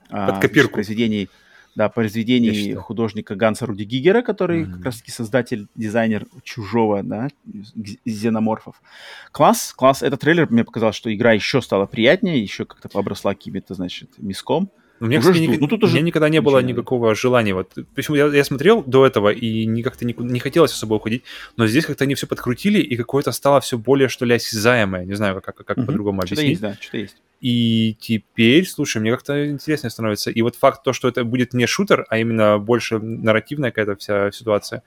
а, 0.10 0.40
произведений 0.40 1.30
да, 1.80 1.88
произведений 1.88 2.74
художника 2.74 3.36
Ганса 3.36 3.66
Руди 3.66 3.84
Гигера, 3.84 4.22
который 4.22 4.64
mm-hmm. 4.64 4.74
как 4.74 4.86
раз-таки 4.86 5.12
создатель, 5.12 5.70
дизайнер 5.76 6.26
«Чужого», 6.44 7.04
да, 7.04 7.30
зеноморфов. 8.04 8.82
Класс, 9.32 9.74
класс. 9.74 10.04
Этот 10.04 10.20
трейлер 10.20 10.52
мне 10.52 10.66
показал, 10.66 10.92
что 10.92 11.16
игра 11.16 11.32
еще 11.32 11.62
стала 11.62 11.86
приятнее, 11.86 12.42
еще 12.42 12.66
как-то 12.66 12.90
побросла 12.90 13.34
какими-то, 13.34 13.76
значит, 13.76 14.10
миском. 14.18 14.70
У 15.00 15.06
меня, 15.06 15.20
кстати, 15.20 15.38
ник... 15.38 15.62
ну, 15.62 15.68
тут 15.68 15.84
уже... 15.84 15.94
у 15.94 15.96
меня 15.96 16.08
никогда 16.08 16.30
не 16.30 16.42
было 16.42 16.60
никакого 16.60 17.16
желания. 17.16 17.54
Вот. 17.54 17.74
Почему 17.96 18.18
я, 18.18 18.28
я 18.28 18.44
смотрел 18.44 18.84
до 18.84 19.06
этого 19.06 19.30
и 19.30 19.66
не 19.66 19.84
как-то 19.84 20.06
не, 20.06 20.16
не 20.18 20.40
хотелось 20.40 20.74
особо 20.74 20.96
уходить, 20.96 21.24
но 21.58 21.68
здесь 21.68 21.86
как-то 21.86 22.04
они 22.04 22.16
все 22.16 22.28
подкрутили, 22.28 22.80
и 22.80 22.96
какое-то 22.98 23.32
стало 23.32 23.62
все 23.62 23.78
более, 23.78 24.10
что 24.10 24.26
ли, 24.26 24.36
осязаемое. 24.36 25.06
Не 25.06 25.14
знаю, 25.14 25.42
как, 25.42 25.56
как, 25.56 25.66
как 25.66 25.86
по-другому 25.86 26.22
объяснить. 26.22 26.58
Что-то 26.58 26.68
есть, 26.68 26.80
да, 26.80 26.84
что-то 26.84 26.98
есть. 26.98 27.16
И 27.42 27.96
теперь, 28.02 28.68
слушай, 28.68 29.02
мне 29.02 29.12
как-то 29.12 29.50
интереснее 29.50 29.90
становится. 29.90 30.30
И 30.30 30.42
вот 30.42 30.56
факт 30.56 30.84
то, 30.84 30.92
что 30.92 31.08
это 31.08 31.24
будет 31.24 31.54
не 31.54 31.66
шутер, 31.68 32.06
а 32.10 32.18
именно 32.18 32.60
больше 32.60 33.00
нарративная 33.00 33.72
какая-то 33.72 33.96
вся 33.96 34.32
ситуация, 34.32 34.84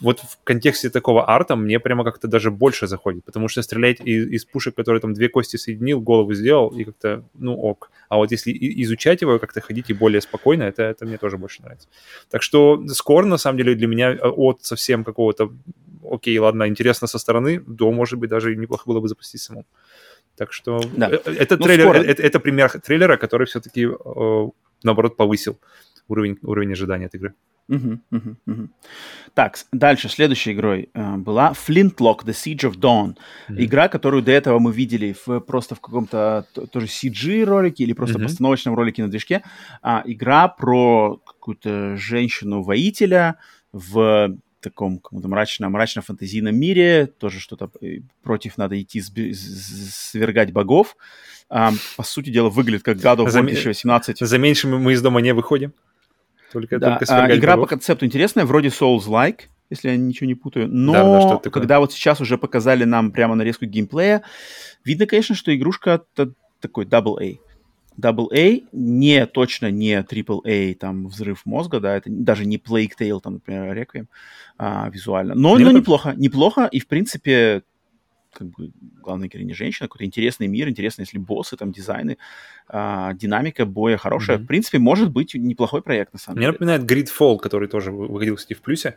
вот 0.00 0.20
в 0.20 0.38
контексте 0.44 0.90
такого 0.90 1.28
арта 1.28 1.56
мне 1.56 1.78
прямо 1.80 2.04
как-то 2.04 2.28
даже 2.28 2.50
больше 2.50 2.86
заходит, 2.86 3.24
потому 3.24 3.48
что 3.48 3.62
стрелять 3.62 4.00
из, 4.00 4.26
из 4.28 4.44
пушек, 4.44 4.74
которые 4.74 5.00
там 5.00 5.14
две 5.14 5.28
кости 5.28 5.56
соединил, 5.56 6.00
голову 6.00 6.34
сделал, 6.34 6.68
и 6.68 6.84
как-то, 6.84 7.24
ну, 7.34 7.56
ок. 7.56 7.90
А 8.08 8.16
вот 8.16 8.32
если 8.32 8.52
изучать 8.82 9.22
его, 9.22 9.38
как-то 9.38 9.60
ходить 9.60 9.90
и 9.90 9.94
более 9.94 10.20
спокойно, 10.20 10.64
это, 10.64 10.82
это 10.82 11.06
мне 11.06 11.18
тоже 11.18 11.38
больше 11.38 11.62
нравится. 11.62 11.88
Так 12.30 12.42
что 12.42 12.82
скоро, 12.88 13.26
на 13.26 13.38
самом 13.38 13.58
деле, 13.58 13.74
для 13.74 13.86
меня 13.86 14.12
э, 14.12 14.28
от 14.28 14.64
совсем 14.64 15.04
какого-то, 15.04 15.52
окей, 16.10 16.38
ладно, 16.38 16.66
интересно 16.66 17.06
со 17.06 17.18
стороны, 17.18 17.60
до, 17.66 17.92
может 17.92 18.18
быть, 18.18 18.30
даже 18.30 18.56
неплохо 18.56 18.84
было 18.86 19.00
бы 19.00 19.08
запустить 19.08 19.40
самому. 19.40 19.66
Так 20.36 20.52
что 20.52 20.80
да. 20.96 21.08
Э, 21.10 21.18
это, 21.26 21.56
ну, 21.56 21.64
трейлер, 21.64 21.94
это, 21.94 22.22
это 22.22 22.40
пример 22.40 22.70
трейлера, 22.80 23.16
который 23.16 23.46
все-таки, 23.46 23.86
э, 23.86 24.48
наоборот, 24.82 25.16
повысил 25.16 25.58
уровень, 26.08 26.38
уровень 26.42 26.72
ожидания 26.72 27.06
от 27.06 27.14
игры. 27.14 27.34
Угу, 27.68 27.98
угу, 28.10 28.36
угу. 28.46 28.68
Так, 29.32 29.58
дальше, 29.72 30.08
следующей 30.08 30.52
игрой 30.52 30.90
э, 30.92 31.16
была 31.16 31.52
Flintlock, 31.52 32.24
The 32.24 32.32
Siege 32.32 32.70
of 32.70 32.76
Dawn. 32.76 33.16
Mm-hmm. 33.48 33.64
Игра, 33.64 33.88
которую 33.88 34.22
до 34.22 34.32
этого 34.32 34.58
мы 34.58 34.70
видели 34.70 35.16
в, 35.26 35.40
просто 35.40 35.74
в 35.74 35.80
каком-то 35.80 36.46
тоже 36.70 36.86
CG-ролике 36.86 37.84
или 37.84 37.94
просто 37.94 38.18
mm-hmm. 38.18 38.24
постановочном 38.24 38.74
ролике 38.74 39.02
на 39.02 39.08
движке. 39.08 39.42
А, 39.82 40.02
игра 40.04 40.48
про 40.48 41.16
какую-то 41.24 41.96
женщину-воителя 41.96 43.36
в 43.72 44.36
таком 44.60 44.98
каком-то 44.98 45.28
мрачном, 45.28 45.74
мрачно-фантазийном 45.74 46.52
мире. 46.52 47.06
Тоже 47.06 47.40
что-то 47.40 47.70
э, 47.80 48.00
против 48.22 48.58
надо 48.58 48.80
идти 48.80 49.00
свергать 49.00 50.52
богов. 50.52 50.96
А, 51.48 51.72
по 51.96 52.02
сути 52.02 52.30
дела, 52.30 52.50
выглядит 52.50 52.82
как 52.82 52.98
God 52.98 53.18
of 53.18 53.26
War 53.26 53.30
за, 53.30 53.42
2018. 53.42 54.18
За 54.18 54.38
меньшим 54.38 54.82
мы 54.82 54.92
из 54.92 55.02
дома 55.02 55.20
не 55.20 55.32
выходим. 55.32 55.72
Только, 56.54 56.78
да, 56.78 56.98
только 56.98 57.24
а, 57.24 57.36
игра 57.36 57.56
по 57.56 57.66
концепту 57.66 58.06
интересная, 58.06 58.44
вроде 58.44 58.68
Souls-like, 58.68 59.40
если 59.70 59.88
я 59.88 59.96
ничего 59.96 60.28
не 60.28 60.36
путаю. 60.36 60.68
Но 60.68 60.92
да, 60.92 61.40
да, 61.42 61.50
когда 61.50 61.80
вот 61.80 61.92
сейчас 61.92 62.20
уже 62.20 62.38
показали 62.38 62.84
нам 62.84 63.10
прямо 63.10 63.34
нарезку 63.34 63.64
геймплея, 63.64 64.22
видно, 64.84 65.06
конечно, 65.06 65.34
что 65.34 65.52
игрушка 65.52 66.04
такой 66.60 66.84
double 66.84 67.16
A. 67.20 67.38
Double 68.00 68.28
A 68.32 68.62
не 68.70 69.26
точно 69.26 69.72
не 69.72 69.98
triple 70.08 70.42
A, 70.46 70.76
там, 70.76 71.08
взрыв 71.08 71.44
мозга, 71.44 71.80
да, 71.80 71.96
это 71.96 72.08
даже 72.08 72.46
не 72.46 72.58
Plague 72.58 72.92
Tale, 72.96 73.20
там, 73.20 73.34
например, 73.34 73.76
Requiem 73.76 74.06
а, 74.56 74.88
визуально. 74.90 75.34
Но, 75.34 75.58
но 75.58 75.72
неплохо, 75.72 76.14
неплохо, 76.16 76.68
и, 76.70 76.78
в 76.78 76.86
принципе, 76.86 77.64
как 78.34 78.48
бы 78.48 78.70
главная 79.02 79.28
героиня 79.28 79.54
женщина, 79.54 79.88
какой-то 79.88 80.04
интересный 80.04 80.46
мир, 80.46 80.68
интересно, 80.68 81.02
если 81.02 81.18
боссы, 81.18 81.56
там, 81.56 81.72
дизайны, 81.72 82.18
а, 82.68 83.12
динамика 83.14 83.64
боя 83.64 83.96
хорошая. 83.96 84.38
Mm-hmm. 84.38 84.42
В 84.42 84.46
принципе, 84.46 84.78
может 84.78 85.10
быть 85.10 85.34
неплохой 85.34 85.82
проект, 85.82 86.12
на 86.12 86.18
самом 86.18 86.38
Мне 86.38 86.46
деле. 86.46 86.52
напоминает 86.52 86.82
Gridfall, 86.82 87.38
который 87.38 87.68
тоже 87.68 87.90
выходил, 87.92 88.36
кстати, 88.36 88.54
в 88.54 88.62
плюсе, 88.62 88.96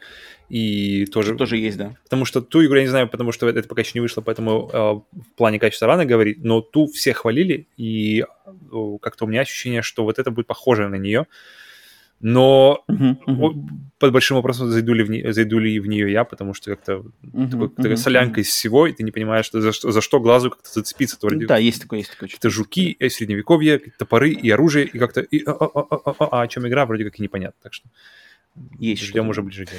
и 0.50 1.06
тоже... 1.06 1.36
Тоже 1.36 1.58
есть, 1.58 1.78
да. 1.78 1.96
Потому 2.04 2.26
что 2.26 2.42
ту 2.42 2.66
игру 2.66 2.76
я 2.76 2.82
не 2.82 2.90
знаю, 2.90 3.08
потому 3.08 3.32
что 3.32 3.48
это 3.48 3.68
пока 3.68 3.82
еще 3.82 3.92
не 3.96 4.02
вышло, 4.02 4.22
поэтому 4.22 4.70
э, 4.72 4.78
в 4.78 5.36
плане 5.36 5.60
качества 5.60 5.88
рано 5.88 6.06
говорить, 6.06 6.44
но 6.44 6.62
ту 6.62 6.88
все 6.88 7.14
хвалили, 7.14 7.68
и 7.78 8.22
э, 8.22 8.98
как-то 9.02 9.26
у 9.26 9.28
меня 9.28 9.42
ощущение, 9.42 9.82
что 9.82 10.04
вот 10.04 10.20
это 10.20 10.32
будет 10.32 10.48
похоже 10.48 10.88
на 10.88 10.96
нее, 10.96 11.28
но 12.20 12.84
uh-huh, 12.90 13.16
uh-huh. 13.28 13.54
под 14.00 14.12
большим 14.12 14.38
вопросом, 14.38 14.70
зайду 14.70 14.94
ли, 14.94 15.04
в 15.04 15.10
не, 15.10 15.32
зайду 15.32 15.60
ли 15.60 15.80
в 15.80 15.88
нее 15.88 16.12
я, 16.12 16.24
потому 16.24 16.54
что 16.54 16.72
как-то 16.72 17.04
uh-huh, 17.24 17.70
такой, 17.70 17.92
uh-huh, 17.92 17.96
солянка 17.98 18.40
uh-huh. 18.40 18.44
из 18.44 18.48
всего, 18.48 18.88
и 18.88 18.94
ты 18.94 19.04
не 19.04 19.12
понимаешь, 19.12 19.46
что, 19.46 19.62
за, 19.62 19.72
что, 19.72 19.92
за 19.92 20.02
что 20.02 20.20
глазу 20.20 20.50
как-то 20.50 20.70
зацепиться. 20.72 21.18
Вроде, 21.22 21.46
да, 21.46 21.58
есть 21.58 21.82
такое, 21.82 22.00
есть 22.00 22.12
такое. 22.12 22.30
Это 22.36 22.50
жуки, 22.50 22.92
и 22.92 23.10
средневековье, 23.10 23.80
топоры 23.98 24.32
и 24.32 24.50
оружие, 24.50 24.86
и 24.86 24.98
как-то... 24.98 25.22
И, 25.22 25.44
а, 25.46 25.52
а, 25.52 25.66
а, 25.66 25.88
а, 25.92 26.00
а, 26.06 26.28
а 26.32 26.42
о 26.42 26.48
чем 26.48 26.68
игра, 26.68 26.86
вроде 26.86 27.04
как 27.04 27.20
и 27.20 27.22
непонятно, 27.22 27.58
так 27.62 27.74
что... 27.74 27.88
Есть 28.80 29.04
Ждем 29.04 29.26
что-то. 29.26 29.30
уже 29.30 29.42
ближе 29.44 29.66
к 29.66 29.70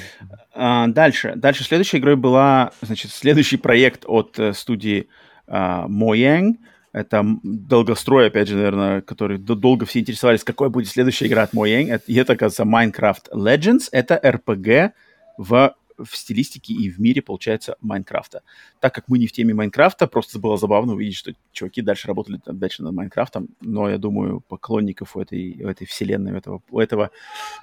а, 0.53 0.87
Дальше. 0.87 1.33
Дальше 1.35 1.65
следующей 1.65 1.97
игрой 1.97 2.15
была, 2.15 2.71
значит, 2.81 3.11
следующий 3.11 3.57
проект 3.57 4.05
от 4.05 4.39
э, 4.39 4.53
студии 4.53 5.09
э, 5.47 5.51
Mojang, 5.51 6.53
это 6.91 7.23
долгострой, 7.43 8.27
опять 8.27 8.47
же, 8.47 8.55
наверное, 8.55 9.01
который 9.01 9.37
долго 9.37 9.85
все 9.85 9.99
интересовались, 9.99 10.43
какой 10.43 10.69
будет 10.69 10.87
следующая 10.87 11.27
игра 11.27 11.43
от 11.43 11.53
Mojang. 11.53 12.01
И 12.07 12.15
это, 12.15 12.33
оказывается, 12.33 12.63
Minecraft 12.63 13.31
Legends. 13.33 13.89
Это 13.91 14.19
RPG 14.23 14.91
в, 15.37 15.75
в 15.97 16.17
стилистике 16.17 16.73
и 16.73 16.89
в 16.89 16.99
мире, 16.99 17.21
получается, 17.21 17.75
Майнкрафта. 17.81 18.41
Так 18.79 18.95
как 18.95 19.07
мы 19.07 19.19
не 19.19 19.27
в 19.27 19.31
теме 19.31 19.53
Майнкрафта, 19.53 20.07
просто 20.07 20.39
было 20.39 20.57
забавно 20.57 20.93
увидеть, 20.93 21.15
что 21.15 21.33
чуваки 21.51 21.81
дальше 21.81 22.07
работали 22.07 22.39
дальше 22.45 22.81
над 22.81 22.93
Майнкрафтом. 22.93 23.49
Но 23.61 23.87
я 23.87 23.99
думаю, 23.99 24.41
поклонников 24.41 25.15
у 25.15 25.21
этой, 25.21 25.63
у 25.63 25.67
этой 25.67 25.85
вселенной, 25.85 26.33
у 26.33 26.37
этого, 26.37 26.61
у 26.71 26.79
этого 26.79 27.11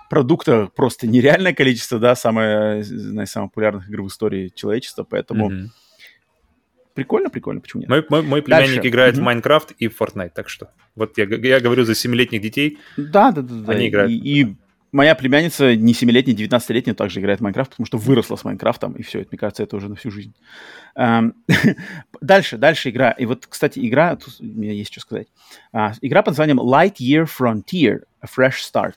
продукта 0.09 0.71
просто 0.75 1.09
нереальное 1.09 1.53
количество, 1.53 1.99
да, 1.99 2.15
самое, 2.15 2.81
из 2.81 3.31
самых 3.31 3.51
популярных 3.51 3.89
игр 3.89 4.03
в 4.03 4.09
истории 4.09 4.53
человечества, 4.55 5.05
поэтому... 5.05 5.51
Mm-hmm 5.51 5.69
Прикольно, 6.97 7.29
прикольно, 7.29 7.61
почему 7.61 7.83
нет? 7.83 7.91
Мой, 7.91 8.05
мой, 8.09 8.23
мой 8.23 8.43
племянник 8.43 8.77
Дальше. 8.77 8.89
играет 8.89 9.15
mm-hmm. 9.15 9.21
в 9.21 9.25
Minecraft 9.25 9.73
и 9.73 9.89
в 9.89 10.01
Fortnite, 10.01 10.31
так 10.35 10.49
что 10.49 10.71
вот 10.95 11.19
я, 11.19 11.25
я 11.27 11.61
говорю 11.61 11.85
за 11.85 11.93
7-летних 11.93 12.41
детей. 12.41 12.79
Да, 12.97 13.33
да, 13.33 13.43
да. 13.43 13.71
Они 13.71 13.83
да. 13.83 13.89
играют. 13.89 14.11
И, 14.11 14.17
и 14.17 14.57
моя 14.93 15.15
племянница 15.15 15.77
не 15.77 15.93
7-летняя, 15.93 16.35
19-летняя 16.35 16.95
также 16.95 17.21
играет 17.21 17.41
в 17.41 17.43
Minecraft, 17.43 17.73
потому 17.73 17.87
что 17.87 17.99
выросла 17.99 18.37
с 18.37 18.45
Minecraft 18.45 18.82
ом, 18.82 18.95
и 18.95 19.03
все, 19.03 19.21
это, 19.21 19.29
мне 19.33 19.39
кажется, 19.39 19.63
это 19.63 19.77
уже 19.77 19.91
на 19.91 19.97
всю 19.97 20.11
жизнь. 20.11 20.35
дальше, 22.23 22.57
дальше 22.57 22.89
игра. 22.89 23.11
И 23.11 23.27
вот, 23.27 23.47
кстати, 23.47 23.87
игра, 23.87 24.17
тут 24.17 24.37
у 24.41 24.45
меня 24.45 24.73
есть 24.73 24.91
что 24.91 25.01
сказать. 25.01 25.29
А, 25.73 25.93
игра 26.01 26.23
под 26.23 26.33
названием 26.33 26.61
Lightyear 26.61 27.27
Frontier, 27.27 28.05
Fresh 28.27 28.57
Start. 28.73 28.95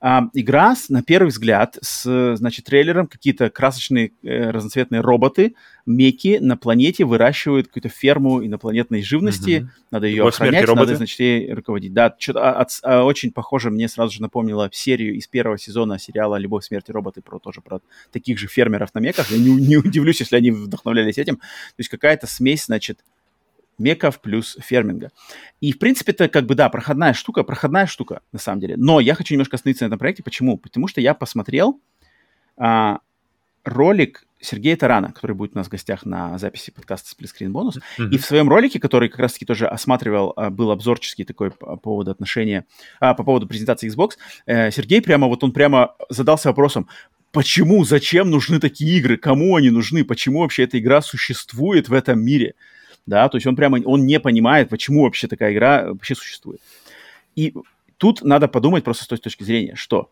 А, 0.00 0.28
игра, 0.34 0.74
на 0.88 1.02
первый 1.02 1.28
взгляд, 1.28 1.78
с, 1.80 2.36
значит, 2.36 2.64
трейлером, 2.64 3.06
какие-то 3.06 3.50
красочные 3.50 4.12
э, 4.24 4.50
разноцветные 4.50 5.00
роботы, 5.00 5.54
меки 5.86 6.38
на 6.40 6.56
планете 6.56 7.04
выращивают 7.04 7.68
какую-то 7.68 7.88
ферму 7.88 8.44
инопланетной 8.44 9.02
живности. 9.02 9.50
Mm-hmm. 9.50 9.86
Надо 9.92 10.06
ее 10.06 10.16
Любовь 10.16 10.34
охранять, 10.34 10.66
надо, 10.66 10.96
значит, 10.96 11.20
ей 11.20 11.52
руководить. 11.52 11.92
Да, 11.92 12.14
что-то 12.18 12.50
от, 12.50 12.70
от, 12.82 13.04
очень 13.04 13.30
похоже, 13.30 13.70
мне 13.70 13.88
сразу 13.88 14.12
же 14.12 14.22
напомнило 14.22 14.68
серию 14.72 15.14
из 15.14 15.28
первого 15.28 15.56
сезона 15.56 15.98
сериала 16.00 16.36
«Любовь, 16.36 16.64
смерть 16.64 16.88
и 16.88 16.92
роботы» 16.92 17.20
про 17.22 17.38
тоже 17.38 17.60
про 17.60 17.80
таких 18.10 18.38
же 18.38 18.48
фермеров 18.48 18.92
на 18.94 18.98
меках. 18.98 19.30
Я 19.30 19.38
не, 19.38 19.50
не 19.50 19.76
удивлюсь, 19.76 20.20
если 20.20 20.36
они 20.36 20.50
вдохновлялись 20.50 21.18
этим. 21.18 21.36
То 21.36 21.78
есть 21.78 21.90
какая-то 21.90 22.26
смесь, 22.26 22.66
значит, 22.66 22.98
меков 23.82 24.20
плюс 24.20 24.56
ферминга. 24.60 25.10
И, 25.60 25.72
в 25.72 25.78
принципе, 25.78 26.12
это 26.12 26.28
как 26.28 26.46
бы, 26.46 26.54
да, 26.54 26.68
проходная 26.68 27.12
штука, 27.12 27.42
проходная 27.42 27.86
штука, 27.86 28.20
на 28.32 28.38
самом 28.38 28.60
деле. 28.60 28.76
Но 28.76 29.00
я 29.00 29.14
хочу 29.14 29.34
немножко 29.34 29.56
остановиться 29.56 29.84
на 29.84 29.88
этом 29.88 29.98
проекте. 29.98 30.22
Почему? 30.22 30.56
Потому 30.56 30.88
что 30.88 31.00
я 31.00 31.14
посмотрел 31.14 31.80
а, 32.56 32.98
ролик 33.64 34.26
Сергея 34.40 34.76
Тарана, 34.76 35.12
который 35.12 35.36
будет 35.36 35.54
у 35.54 35.58
нас 35.58 35.68
в 35.68 35.70
гостях 35.70 36.04
на 36.04 36.36
записи 36.36 36.72
подкаста 36.72 37.10
«Сплитскрин 37.10 37.52
бонус». 37.52 37.78
Mm-hmm. 37.78 38.10
И 38.10 38.18
в 38.18 38.24
своем 38.24 38.48
ролике, 38.48 38.80
который 38.80 39.08
как 39.08 39.20
раз-таки 39.20 39.46
тоже 39.46 39.68
осматривал, 39.68 40.32
а, 40.36 40.50
был 40.50 40.70
обзорческий 40.70 41.24
такой 41.24 41.52
по 41.52 41.76
поводу 41.76 42.10
отношения, 42.10 42.66
а, 42.98 43.14
по 43.14 43.22
поводу 43.22 43.46
презентации 43.46 43.88
Xbox, 43.88 44.12
э, 44.46 44.70
Сергей 44.72 45.00
прямо, 45.00 45.28
вот 45.28 45.44
он 45.44 45.52
прямо 45.52 45.94
задался 46.08 46.48
вопросом, 46.48 46.88
почему, 47.30 47.84
зачем 47.84 48.30
нужны 48.30 48.58
такие 48.58 48.98
игры, 48.98 49.16
кому 49.16 49.56
они 49.56 49.70
нужны, 49.70 50.04
почему 50.04 50.40
вообще 50.40 50.64
эта 50.64 50.78
игра 50.78 51.02
существует 51.02 51.88
в 51.88 51.92
этом 51.92 52.20
мире 52.20 52.54
да, 53.06 53.28
то 53.28 53.36
есть 53.36 53.46
он 53.46 53.56
прямо, 53.56 53.80
он 53.84 54.06
не 54.06 54.20
понимает, 54.20 54.68
почему 54.68 55.02
вообще 55.02 55.28
такая 55.28 55.52
игра 55.52 55.86
вообще 55.86 56.14
существует. 56.14 56.60
И 57.34 57.54
тут 57.96 58.22
надо 58.22 58.48
подумать 58.48 58.84
просто 58.84 59.04
с 59.04 59.08
той 59.08 59.18
точки 59.18 59.44
зрения, 59.44 59.74
что 59.74 60.10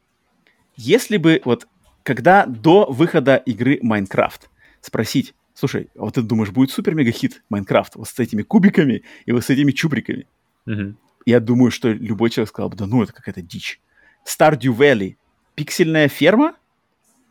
если 0.77 1.17
бы 1.17 1.41
вот 1.45 1.67
когда 2.03 2.47
до 2.47 2.87
выхода 2.91 3.37
игры 3.37 3.79
Майнкрафт 3.83 4.51
спросить, 4.81 5.35
слушай, 5.55 5.91
а 5.97 6.01
вот 6.01 6.15
ты 6.15 6.23
думаешь, 6.23 6.51
будет 6.51 6.71
супер-мега-хит 6.71 7.43
Майнкрафт 7.51 7.97
вот 7.97 8.09
с 8.09 8.19
этими 8.19 8.43
кубиками 8.43 9.03
и 9.27 9.33
вот 9.33 9.45
с 9.45 9.51
этими 9.51 9.73
чубриками? 9.73 10.27
Mm-hmm. 10.67 10.95
Я 11.27 11.41
думаю, 11.41 11.71
что 11.71 11.91
любой 11.91 12.31
человек 12.31 12.49
сказал 12.49 12.71
бы, 12.71 12.77
да 12.77 12.87
ну 12.87 13.03
это 13.03 13.13
какая-то 13.13 13.43
дичь. 13.43 13.81
Stardew 14.27 14.77
Valley, 14.77 15.17
пиксельная 15.55 16.09
ферма, 16.09 16.55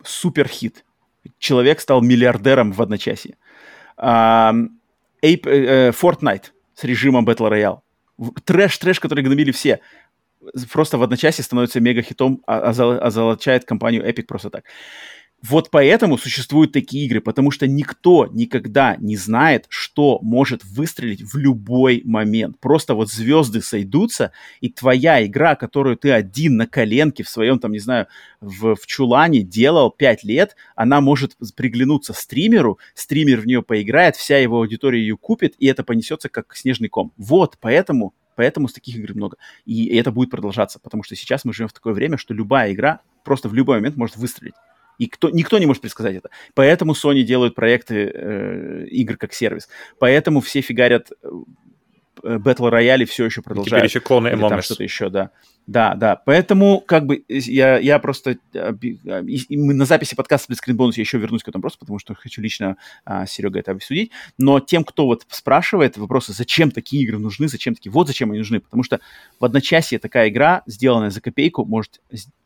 супер-хит. 0.04 0.84
Человек 1.38 1.80
стал 1.80 2.00
миллиардером 2.00 2.72
в 2.72 2.80
одночасье. 2.80 3.36
Ape, 5.22 5.46
э, 5.46 5.88
э, 5.88 5.90
Fortnite 5.90 6.50
с 6.74 6.84
режимом 6.84 7.26
Battle 7.28 7.50
Royale. 7.50 7.80
Трэш, 8.44 8.78
трэш, 8.78 9.00
который 9.00 9.24
гномили 9.24 9.50
все. 9.50 9.80
Просто 10.72 10.98
в 10.98 11.02
одночасье 11.02 11.44
становится 11.44 11.80
мега-хитом, 11.80 12.42
а, 12.46 12.70
а 12.70 13.06
озолочает 13.06 13.64
компанию 13.64 14.06
Epic 14.06 14.24
просто 14.24 14.50
так. 14.50 14.64
Вот 15.42 15.70
поэтому 15.70 16.18
существуют 16.18 16.72
такие 16.72 17.06
игры, 17.06 17.22
потому 17.22 17.50
что 17.50 17.66
никто 17.66 18.26
никогда 18.30 18.96
не 18.96 19.16
знает, 19.16 19.64
что 19.70 20.18
может 20.20 20.64
выстрелить 20.64 21.22
в 21.22 21.36
любой 21.38 22.02
момент. 22.04 22.60
Просто 22.60 22.94
вот 22.94 23.10
звезды 23.10 23.62
сойдутся, 23.62 24.32
и 24.60 24.68
твоя 24.68 25.24
игра, 25.24 25.54
которую 25.54 25.96
ты 25.96 26.10
один 26.10 26.56
на 26.56 26.66
коленке 26.66 27.22
в 27.22 27.28
своем, 27.30 27.58
там, 27.58 27.72
не 27.72 27.78
знаю, 27.78 28.06
в, 28.42 28.74
в 28.74 28.86
чулане 28.86 29.42
делал 29.42 29.90
5 29.90 30.24
лет, 30.24 30.56
она 30.76 31.00
может 31.00 31.36
приглянуться 31.56 32.12
стримеру, 32.12 32.78
стример 32.94 33.40
в 33.40 33.46
нее 33.46 33.62
поиграет, 33.62 34.16
вся 34.16 34.36
его 34.36 34.58
аудитория 34.58 35.00
ее 35.00 35.16
купит, 35.16 35.54
и 35.58 35.66
это 35.66 35.84
понесется 35.84 36.28
как 36.28 36.54
снежный 36.54 36.88
ком. 36.88 37.12
Вот, 37.16 37.56
поэтому 37.60 38.14
Поэтому 38.36 38.68
с 38.68 38.72
таких 38.72 38.96
игр 38.96 39.14
много. 39.14 39.36
И, 39.66 39.94
это 39.94 40.10
будет 40.12 40.30
продолжаться, 40.30 40.78
потому 40.78 41.02
что 41.02 41.14
сейчас 41.14 41.44
мы 41.44 41.52
живем 41.52 41.68
в 41.68 41.74
такое 41.74 41.92
время, 41.92 42.16
что 42.16 42.32
любая 42.32 42.72
игра 42.72 43.00
просто 43.22 43.50
в 43.50 43.54
любой 43.54 43.78
момент 43.78 43.98
может 43.98 44.16
выстрелить. 44.16 44.54
И 45.00 45.06
кто, 45.06 45.30
никто 45.30 45.58
не 45.58 45.64
может 45.64 45.80
предсказать 45.80 46.16
это. 46.16 46.28
Поэтому 46.52 46.92
Sony 46.92 47.22
делают 47.22 47.54
проекты 47.54 48.12
э, 48.14 48.84
игр 48.90 49.16
как 49.16 49.32
сервис. 49.32 49.66
Поэтому 49.98 50.42
все 50.42 50.60
фигарят 50.60 51.10
э, 51.10 51.28
Battle 52.22 52.70
Royale 52.70 53.04
все 53.04 53.24
еще 53.24 53.42
продолжают. 53.42 53.82
Теперь 53.82 53.90
еще 53.90 54.00
клоны 54.00 54.28
Among 54.28 54.58
Us. 54.58 54.62
что-то 54.62 54.82
еще, 54.82 55.08
да. 55.08 55.30
Да, 55.66 55.94
да. 55.94 56.16
Поэтому, 56.16 56.80
как 56.80 57.06
бы, 57.06 57.24
я, 57.28 57.78
я 57.78 57.98
просто... 57.98 58.38
А, 58.54 58.72
мы 58.72 59.74
на 59.74 59.84
записи 59.84 60.14
подкаста 60.14 60.46
Блицкрин 60.48 60.76
Бонус 60.76 60.96
я 60.96 61.02
еще 61.02 61.18
вернусь 61.18 61.42
к 61.42 61.48
этому 61.48 61.62
просто, 61.62 61.78
потому 61.78 61.98
что 61.98 62.14
хочу 62.14 62.42
лично 62.42 62.76
а, 63.04 63.26
Серега 63.26 63.60
это 63.60 63.72
обсудить. 63.72 64.10
Но 64.38 64.60
тем, 64.60 64.84
кто 64.84 65.06
вот 65.06 65.24
спрашивает 65.28 65.96
вопросы, 65.96 66.32
зачем 66.32 66.70
такие 66.70 67.02
игры 67.04 67.18
нужны, 67.18 67.48
зачем 67.48 67.74
такие... 67.74 67.92
Вот 67.92 68.08
зачем 68.08 68.30
они 68.30 68.38
нужны. 68.38 68.60
Потому 68.60 68.82
что 68.82 69.00
в 69.38 69.44
одночасье 69.44 69.98
такая 69.98 70.28
игра, 70.28 70.62
сделанная 70.66 71.10
за 71.10 71.20
копейку, 71.20 71.64
может 71.64 72.00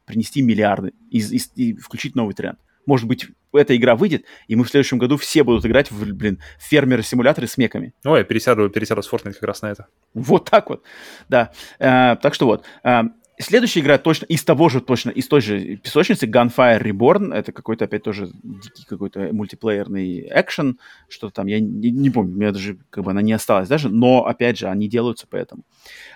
принести 0.05 0.43
миллиарды 0.43 0.93
и, 1.11 1.19
и, 1.19 1.41
и 1.57 1.75
включить 1.75 2.15
новый 2.15 2.35
тренд. 2.35 2.59
Может 2.87 3.07
быть, 3.07 3.27
эта 3.53 3.77
игра 3.77 3.97
выйдет, 3.97 4.25
и 4.49 4.57
мы 4.57 4.65
в 4.65 4.69
следующем 4.69 4.99
году 4.99 5.17
все 5.17 5.43
будут 5.45 5.65
играть 5.65 5.91
в, 5.91 6.13
блин, 6.13 6.41
фермеры-симуляторы 6.59 7.47
с 7.47 7.57
меками. 7.57 7.95
Ой, 8.05 8.19
я 8.19 8.25
пересяду, 8.25 8.69
пересяду 8.69 9.03
с 9.03 9.11
Fortnite 9.11 9.35
как 9.35 9.45
раз 9.45 9.63
на 9.63 9.71
это. 9.71 9.87
Вот 10.13 10.51
так 10.51 10.69
вот, 10.69 10.83
да. 11.29 11.53
Э, 11.79 12.17
так 12.21 12.35
что 12.35 12.47
вот. 12.47 12.65
Э, 12.83 13.05
следующая 13.39 13.81
игра 13.81 13.99
точно 13.99 14.27
из 14.27 14.45
того 14.45 14.69
же, 14.69 14.81
точно, 14.81 15.11
из 15.11 15.27
той 15.29 15.41
же 15.41 15.77
песочницы 15.77 16.27
Gunfire 16.27 16.83
Reborn. 16.83 17.35
Это 17.35 17.53
какой-то 17.53 17.85
опять 17.85 18.03
тоже 18.03 18.31
дикий 18.43 18.85
какой-то 18.89 19.33
мультиплеерный 19.33 20.29
экшен. 20.31 20.79
Что-то 21.09 21.35
там, 21.35 21.47
я 21.47 21.61
не, 21.61 21.91
не 21.91 22.11
помню, 22.11 22.33
у 22.33 22.37
меня 22.37 22.53
даже 22.53 22.79
как 22.91 23.05
бы 23.05 23.11
она 23.11 23.23
не 23.23 23.33
осталась 23.33 23.69
даже. 23.69 23.89
Но, 23.89 24.27
опять 24.27 24.59
же, 24.59 24.69
они 24.69 24.89
делаются 24.89 25.27
поэтому. 25.29 25.65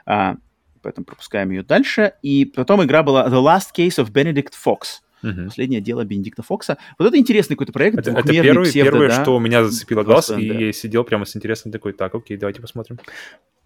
А, 0.07 0.37
поэтому 0.83 1.05
пропускаем 1.05 1.51
ее 1.51 1.63
дальше. 1.63 2.15
И 2.23 2.45
потом 2.45 2.83
игра 2.85 3.03
была 3.03 3.29
The 3.29 3.43
Last 3.43 3.75
Case 3.77 4.03
of 4.03 4.13
Benedict 4.13 4.53
Fox. 4.65 5.03
Uh-huh. 5.23 5.47
Последнее 5.47 5.81
дело 5.81 6.05
Бенедикта 6.05 6.43
Фокса. 6.43 6.79
Вот 6.99 7.07
это 7.07 7.19
интересный 7.19 7.55
какой-то 7.55 7.73
проект. 7.73 7.99
Это, 7.99 8.13
это 8.13 8.29
первый, 8.29 8.65
псевдо, 8.65 8.91
первое, 8.91 9.09
да? 9.09 9.23
что 9.23 9.37
у 9.37 9.41
меня 9.41 9.65
зацепило 9.65 10.03
глаз, 10.03 10.27
Просто, 10.27 10.43
и 10.43 10.49
да. 10.49 10.55
я 10.55 10.73
сидел 10.73 11.05
прямо 11.05 11.25
с 11.25 11.37
интересным 11.37 11.73
такой, 11.73 11.93
так, 11.93 12.15
окей, 12.15 12.37
давайте 12.37 12.61
посмотрим. 12.61 12.99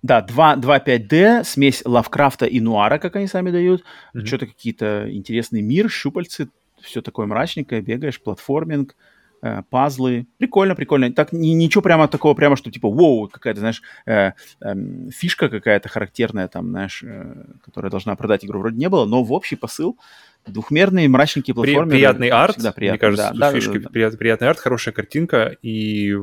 Да, 0.02 0.20
2, 0.20 0.56
2.5D, 0.56 1.44
смесь 1.44 1.82
Лавкрафта 1.84 2.46
и 2.46 2.60
Нуара, 2.60 2.98
как 2.98 3.16
они 3.16 3.26
сами 3.26 3.50
дают. 3.50 3.84
Uh-huh. 4.14 4.24
Что-то 4.24 4.46
какие-то 4.46 5.06
интересный 5.10 5.62
мир, 5.62 5.90
щупальцы, 5.90 6.48
все 6.80 7.02
такое 7.02 7.26
мрачненькое, 7.26 7.80
бегаешь, 7.80 8.20
платформинг. 8.20 8.96
Э, 9.44 9.62
пазлы. 9.70 10.28
Прикольно, 10.38 10.76
прикольно. 10.76 11.12
Так 11.12 11.32
ни, 11.32 11.48
ничего 11.48 11.82
прямо 11.82 12.06
такого, 12.06 12.34
прямо 12.34 12.54
что 12.54 12.70
типа, 12.70 12.88
воу, 12.88 13.26
какая-то, 13.26 13.58
знаешь, 13.58 13.82
э, 14.06 14.30
э, 14.60 14.74
фишка 15.10 15.48
какая-то 15.48 15.88
характерная 15.88 16.46
там, 16.46 16.68
знаешь, 16.68 17.02
э, 17.02 17.34
которая 17.64 17.90
должна 17.90 18.14
продать 18.14 18.44
игру 18.44 18.60
вроде 18.60 18.76
не 18.76 18.88
было, 18.88 19.04
но 19.04 19.24
в 19.24 19.32
общий 19.32 19.56
посыл 19.56 19.98
двухмерные 20.46 21.08
мрачненькие 21.08 21.54
платформы. 21.54 21.90
приятный 21.90 22.28
арт, 22.28 22.54
всегда 22.54 22.70
приятный, 22.70 23.08
мне 23.08 23.16
кажется, 23.16 23.32
да, 23.34 23.52
фишка, 23.52 23.72
да, 23.72 23.78
да, 23.78 23.84
да. 23.84 23.90
Прият, 23.90 24.18
приятный 24.18 24.48
арт, 24.48 24.60
хорошая 24.60 24.94
картинка, 24.94 25.56
и 25.60 26.14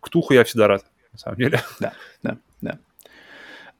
к 0.00 0.08
Туху 0.10 0.34
я 0.34 0.44
всегда 0.44 0.66
рад, 0.66 0.84
на 1.12 1.18
самом 1.18 1.38
деле. 1.38 1.60
Да, 1.80 1.94
да, 2.22 2.36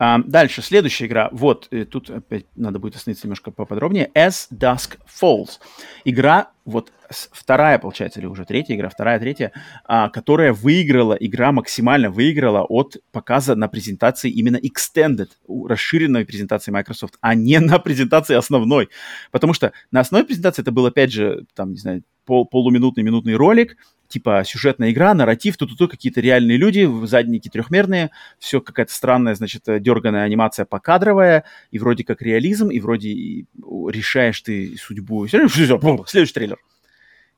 дальше, 0.00 0.62
следующая 0.62 1.06
игра. 1.06 1.28
Вот, 1.30 1.68
э, 1.70 1.84
тут 1.84 2.08
опять 2.08 2.46
надо 2.56 2.78
будет 2.78 2.96
остановиться 2.96 3.26
немножко 3.26 3.50
поподробнее. 3.50 4.10
As 4.14 4.48
Dusk 4.50 4.98
Falls. 5.06 5.58
Игра, 6.04 6.52
вот 6.64 6.90
вторая, 7.10 7.78
получается, 7.78 8.20
или 8.20 8.26
уже 8.26 8.44
третья 8.46 8.74
игра, 8.76 8.88
вторая, 8.88 9.18
третья, 9.18 9.52
а, 9.84 10.08
которая 10.08 10.52
выиграла, 10.54 11.14
игра 11.14 11.52
максимально 11.52 12.10
выиграла 12.10 12.62
от 12.62 12.96
показа 13.12 13.54
на 13.56 13.68
презентации 13.68 14.30
именно 14.30 14.56
Extended, 14.56 15.28
расширенной 15.48 16.24
презентации 16.24 16.70
Microsoft, 16.70 17.16
а 17.20 17.34
не 17.34 17.58
на 17.60 17.78
презентации 17.78 18.36
основной. 18.36 18.88
Потому 19.30 19.52
что 19.52 19.72
на 19.90 20.00
основной 20.00 20.26
презентации 20.26 20.62
это 20.62 20.72
был, 20.72 20.86
опять 20.86 21.12
же, 21.12 21.44
там, 21.54 21.72
не 21.72 21.78
знаю, 21.78 22.04
пол, 22.24 22.46
полуминутный, 22.46 23.02
минутный 23.02 23.34
ролик, 23.34 23.76
типа 24.10 24.42
сюжетная 24.44 24.90
игра, 24.90 25.14
нарратив, 25.14 25.56
тут-тут 25.56 25.90
какие-то 25.90 26.20
реальные 26.20 26.58
люди, 26.58 26.88
задники 27.06 27.48
трехмерные, 27.48 28.10
все 28.38 28.60
какая-то 28.60 28.92
странная, 28.92 29.34
значит, 29.34 29.62
дерганая 29.66 30.24
анимация 30.24 30.66
покадровая, 30.66 31.44
и 31.70 31.78
вроде 31.78 32.04
как 32.04 32.20
реализм, 32.20 32.68
и 32.68 32.80
вроде 32.80 33.10
решаешь 33.56 34.40
ты 34.42 34.76
судьбу. 34.76 35.26
Следующий 35.28 36.34
трейлер. 36.34 36.58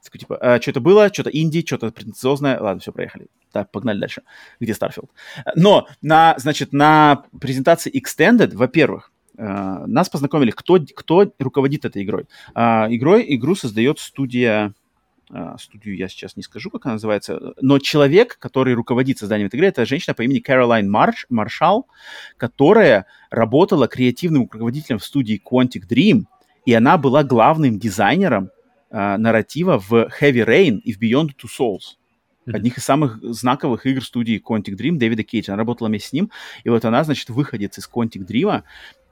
Такой, 0.03 0.19
типа, 0.19 0.37
а, 0.41 0.61
что-то 0.61 0.81
было, 0.81 1.09
что-то 1.13 1.31
инди, 1.31 1.65
что-то 1.65 1.93
претенциозное. 1.93 2.59
Ладно, 2.59 2.81
все, 2.81 2.91
проехали. 2.91 3.27
Так, 3.53 3.71
погнали 3.71 4.01
дальше. 4.01 4.23
Где 4.59 4.73
Starfield? 4.73 5.09
Но 5.55 5.87
на, 6.01 6.35
значит, 6.39 6.73
на 6.73 7.25
презентации 7.41 7.93
Extended, 7.93 8.55
во-первых, 8.55 9.11
Uh, 9.35 9.87
нас 9.87 10.11
познакомили, 10.11 10.51
кто, 10.51 10.79
кто 10.95 11.33
руководит 11.39 11.87
этой 11.87 12.03
игрой. 12.03 12.27
Uh, 12.55 12.95
игрой 12.95 13.25
игру 13.35 13.55
создает 13.55 13.99
студия 13.99 14.67
а, 14.67 14.73
студию 15.59 15.97
я 15.97 16.09
сейчас 16.09 16.37
не 16.37 16.43
скажу, 16.43 16.71
как 16.71 16.87
она 16.87 16.95
называется, 16.95 17.55
но 17.61 17.79
человек, 17.79 18.39
который 18.39 18.75
руководит 18.75 19.19
созданием 19.19 19.47
этой 19.47 19.57
игры, 19.57 19.69
это 19.69 19.87
женщина 19.87 20.15
по 20.15 20.23
имени 20.23 20.41
Кэролайн 20.41 20.91
Марш, 20.91 21.27
Маршал, 21.29 21.89
которая 22.37 23.07
работала 23.31 23.89
креативным 23.89 24.43
руководителем 24.43 24.99
в 24.99 25.05
студии 25.05 25.41
Quantic 25.43 25.89
Dream, 25.89 26.25
и 26.67 26.75
она 26.75 26.99
была 26.99 27.25
главным 27.25 27.79
дизайнером 27.79 28.51
э, 28.91 29.17
нарратива 29.17 29.79
в 29.79 30.09
Heavy 30.21 30.47
Rain 30.47 30.79
и 30.79 30.93
в 30.93 31.01
Beyond 31.01 31.31
Two 31.41 31.49
Souls. 31.49 31.97
Mm-hmm. 32.47 32.57
Одних 32.57 32.79
из 32.79 32.85
самых 32.85 33.19
знаковых 33.23 33.87
игр 33.87 34.05
студии 34.05 34.43
Quantic 34.45 34.77
Dream, 34.77 34.97
Дэвида 34.97 35.23
Кейджа. 35.23 35.53
Она 35.53 35.61
работала 35.61 35.89
вместе 35.89 36.09
с 36.09 36.13
ним, 36.13 36.31
и 36.65 36.69
вот 36.69 36.85
она, 36.85 37.05
значит, 37.05 37.31
выходец 37.31 37.79
из 37.79 37.89
Quantic 37.89 38.27
Dream, 38.27 38.63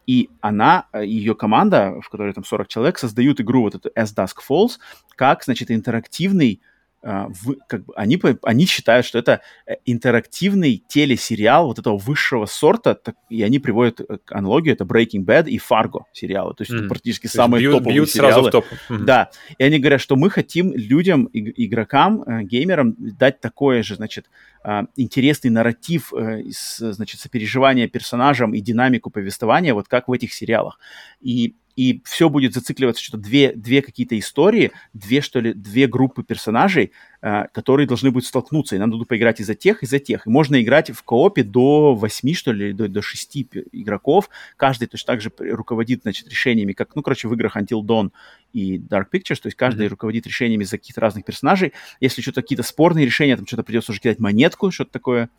и 0.06 0.31
она, 0.40 0.86
э, 0.93 1.05
ее 1.05 1.35
команда, 1.35 2.01
в 2.01 2.09
которой 2.09 2.32
там 2.32 2.44
40 2.44 2.68
человек, 2.68 2.98
создают 2.98 3.40
игру 3.40 3.62
вот 3.62 3.74
эту 3.74 3.90
As 3.90 4.14
Dusk 4.14 4.39
Falls, 4.48 4.78
как, 5.16 5.44
значит, 5.44 5.70
интерактивный 5.70 6.60
а, 7.02 7.28
в, 7.28 7.55
как 7.66 7.86
бы, 7.86 7.94
они, 7.97 8.20
они 8.43 8.66
считают, 8.66 9.06
что 9.06 9.18
это 9.18 9.40
э, 9.66 9.77
интерактивный 9.86 10.85
телесериал 10.86 11.68
вот 11.68 11.78
этого 11.78 11.97
высшего 11.97 12.44
сорта, 12.44 12.94
так, 12.94 13.14
и 13.31 13.43
они 13.43 13.59
приводят 13.59 14.01
э, 14.01 14.18
к 14.22 14.32
аналогию, 14.32 14.74
это 14.74 14.85
Breaking 14.85 15.24
Bad 15.24 15.48
и 15.48 15.59
Fargo 15.59 16.02
сериалы, 16.12 16.52
то 16.55 16.62
есть 16.62 16.72
mm. 16.72 16.78
это 16.81 16.89
практически 16.89 17.27
то 17.27 17.32
самые 17.32 17.62
бьют, 17.62 17.72
топовые 17.72 17.94
бьют 17.94 18.10
сериалы. 18.10 18.32
Сразу 18.32 18.48
в 18.48 18.51
топ. 18.51 18.64
Mm-hmm. 18.90 19.05
Да, 19.05 19.31
и 19.56 19.64
они 19.64 19.78
говорят, 19.78 20.02
что 20.02 20.16
мы 20.16 20.28
хотим 20.28 20.74
людям, 20.74 21.27
игрокам, 21.32 22.22
геймерам 22.47 22.94
дать 22.98 23.40
такое 23.40 23.82
же, 23.82 23.94
значит, 23.94 24.28
а, 24.62 24.85
интересный 24.97 25.51
нарратив, 25.51 26.12
значит, 26.51 27.18
сопереживание 27.18 27.89
персонажам 27.89 28.52
и 28.52 28.60
динамику 28.60 29.09
повествования, 29.09 29.72
вот 29.72 29.89
как 29.89 30.09
в 30.09 30.12
этих 30.12 30.35
сериалах. 30.35 30.78
И 31.22 31.55
и 31.81 32.02
все 32.05 32.28
будет 32.28 32.52
зацикливаться, 32.52 33.02
что 33.02 33.16
две, 33.16 33.55
две 33.55 33.81
какие-то 33.81 34.19
истории, 34.19 34.70
две, 34.93 35.23
что 35.23 35.40
ли, 35.40 35.55
две 35.55 35.86
группы 35.86 36.23
персонажей, 36.23 36.93
э, 37.23 37.44
которые 37.55 37.86
должны 37.86 38.11
будут 38.11 38.28
столкнуться, 38.28 38.77
и 38.77 38.78
нам 38.78 38.90
надо 38.90 39.07
поиграть 39.07 39.40
и 39.40 39.44
за 39.44 39.55
тех, 39.55 39.82
и 39.82 39.86
за 39.86 39.98
тех. 39.98 40.27
И 40.27 40.31
можно 40.31 40.61
играть 40.61 40.90
в 40.90 41.02
коопе 41.02 41.43
до 41.43 41.94
восьми, 41.94 42.35
что 42.35 42.52
ли, 42.52 42.74
до, 42.74 42.86
до 42.86 43.01
шести 43.01 43.48
игроков. 43.73 44.28
Каждый 44.59 44.89
точно 44.89 45.07
так 45.07 45.23
же 45.23 45.32
руководит, 45.39 46.02
значит, 46.02 46.28
решениями, 46.28 46.74
как, 46.74 46.94
ну, 46.94 47.02
короче, 47.02 47.28
в 47.28 47.32
играх 47.32 47.57
Until 47.57 47.81
Dawn 47.81 48.11
и 48.52 48.77
Dark 48.77 49.07
Pictures, 49.11 49.40
то 49.40 49.47
есть 49.47 49.57
каждый 49.57 49.86
mm-hmm. 49.86 49.89
руководит 49.89 50.27
решениями 50.27 50.65
за 50.65 50.77
каких-то 50.77 51.01
разных 51.01 51.24
персонажей. 51.24 51.73
Если 51.98 52.20
что-то 52.20 52.43
какие-то 52.43 52.62
спорные 52.62 53.07
решения, 53.07 53.39
там 53.39 53.47
что-то 53.47 53.62
придется 53.62 53.93
уже 53.93 54.02
кидать 54.02 54.19
монетку, 54.19 54.70
что-то 54.70 54.93
такое. 54.93 55.31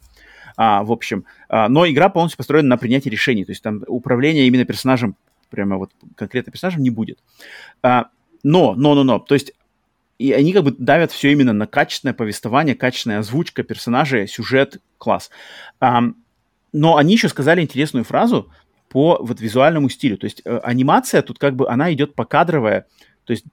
А, 0.58 0.84
в 0.84 0.92
общем, 0.92 1.26
а, 1.50 1.70
но 1.70 1.88
игра 1.88 2.10
полностью 2.10 2.38
построена 2.38 2.70
на 2.70 2.78
принятии 2.78 3.10
решений, 3.10 3.46
то 3.46 3.52
есть 3.52 3.62
там 3.62 3.84
управление 3.86 4.48
именно 4.48 4.66
персонажем 4.66 5.16
прямо 5.52 5.78
вот 5.78 5.92
конкретно 6.16 6.52
персонажем 6.52 6.82
не 6.82 6.90
будет. 6.90 7.20
А, 7.84 8.08
но, 8.44 8.74
но, 8.74 8.96
но, 8.96 9.04
но, 9.04 9.20
то 9.20 9.36
есть 9.36 9.54
и 10.18 10.34
они 10.34 10.54
как 10.54 10.64
бы 10.64 10.76
давят 10.78 11.12
все 11.12 11.32
именно 11.32 11.52
на 11.52 11.66
качественное 11.66 12.14
повествование, 12.14 12.76
качественная 12.76 13.20
озвучка 13.20 13.64
персонажей, 13.64 14.28
сюжет, 14.28 14.80
класс. 14.98 15.32
А, 15.80 16.04
но 16.72 16.98
они 16.98 17.14
еще 17.14 17.28
сказали 17.28 17.62
интересную 17.62 18.06
фразу 18.06 18.52
по 18.88 19.18
вот 19.20 19.42
визуальному 19.42 19.90
стилю. 19.90 20.18
То 20.18 20.26
есть 20.26 20.42
э, 20.46 20.58
анимация 20.64 21.22
тут 21.24 21.40
как 21.40 21.56
бы, 21.56 21.68
она 21.68 21.92
идет 21.92 22.14
покадровая, 22.14 22.86
то 23.24 23.32
есть 23.32 23.46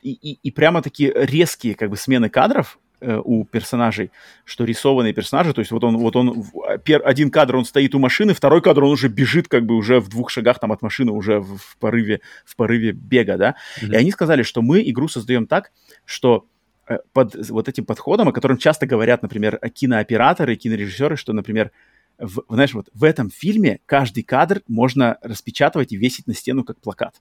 и, 0.00 0.12
и, 0.12 0.38
и 0.42 0.50
прямо 0.52 0.80
такие 0.80 1.12
резкие 1.12 1.74
как 1.74 1.90
бы 1.90 1.96
смены 1.96 2.28
кадров 2.28 2.78
у 3.00 3.44
персонажей, 3.44 4.10
что 4.44 4.64
рисованные 4.64 5.12
персонажи, 5.12 5.52
то 5.52 5.60
есть 5.60 5.70
вот 5.70 5.84
он, 5.84 5.96
вот 5.98 6.16
он, 6.16 6.44
пер, 6.84 7.02
один 7.04 7.30
кадр 7.30 7.56
он 7.56 7.64
стоит 7.64 7.94
у 7.94 7.98
машины, 7.98 8.34
второй 8.34 8.62
кадр 8.62 8.84
он 8.84 8.92
уже 8.92 9.08
бежит 9.08 9.48
как 9.48 9.66
бы 9.66 9.74
уже 9.74 10.00
в 10.00 10.08
двух 10.08 10.30
шагах 10.30 10.58
там 10.58 10.72
от 10.72 10.82
машины, 10.82 11.12
уже 11.12 11.40
в, 11.40 11.58
в 11.58 11.76
порыве, 11.78 12.20
в 12.44 12.56
порыве 12.56 12.92
бега, 12.92 13.36
да, 13.36 13.56
mm-hmm. 13.80 13.92
и 13.92 13.96
они 13.96 14.10
сказали, 14.10 14.42
что 14.42 14.62
мы 14.62 14.82
игру 14.88 15.08
создаем 15.08 15.46
так, 15.46 15.72
что 16.04 16.46
э, 16.88 16.98
под 17.12 17.34
вот 17.50 17.68
этим 17.68 17.84
подходом, 17.84 18.28
о 18.28 18.32
котором 18.32 18.56
часто 18.56 18.86
говорят, 18.86 19.22
например, 19.22 19.58
кинооператоры, 19.74 20.56
кинорежиссеры, 20.56 21.16
что, 21.16 21.32
например, 21.32 21.70
в, 22.18 22.42
знаешь, 22.48 22.74
вот 22.74 22.88
в 22.94 23.04
этом 23.04 23.30
фильме 23.30 23.80
каждый 23.86 24.22
кадр 24.22 24.62
можно 24.68 25.18
распечатывать 25.20 25.92
и 25.92 25.96
весить 25.96 26.26
на 26.26 26.34
стену 26.34 26.64
как 26.64 26.80
плакат. 26.80 27.20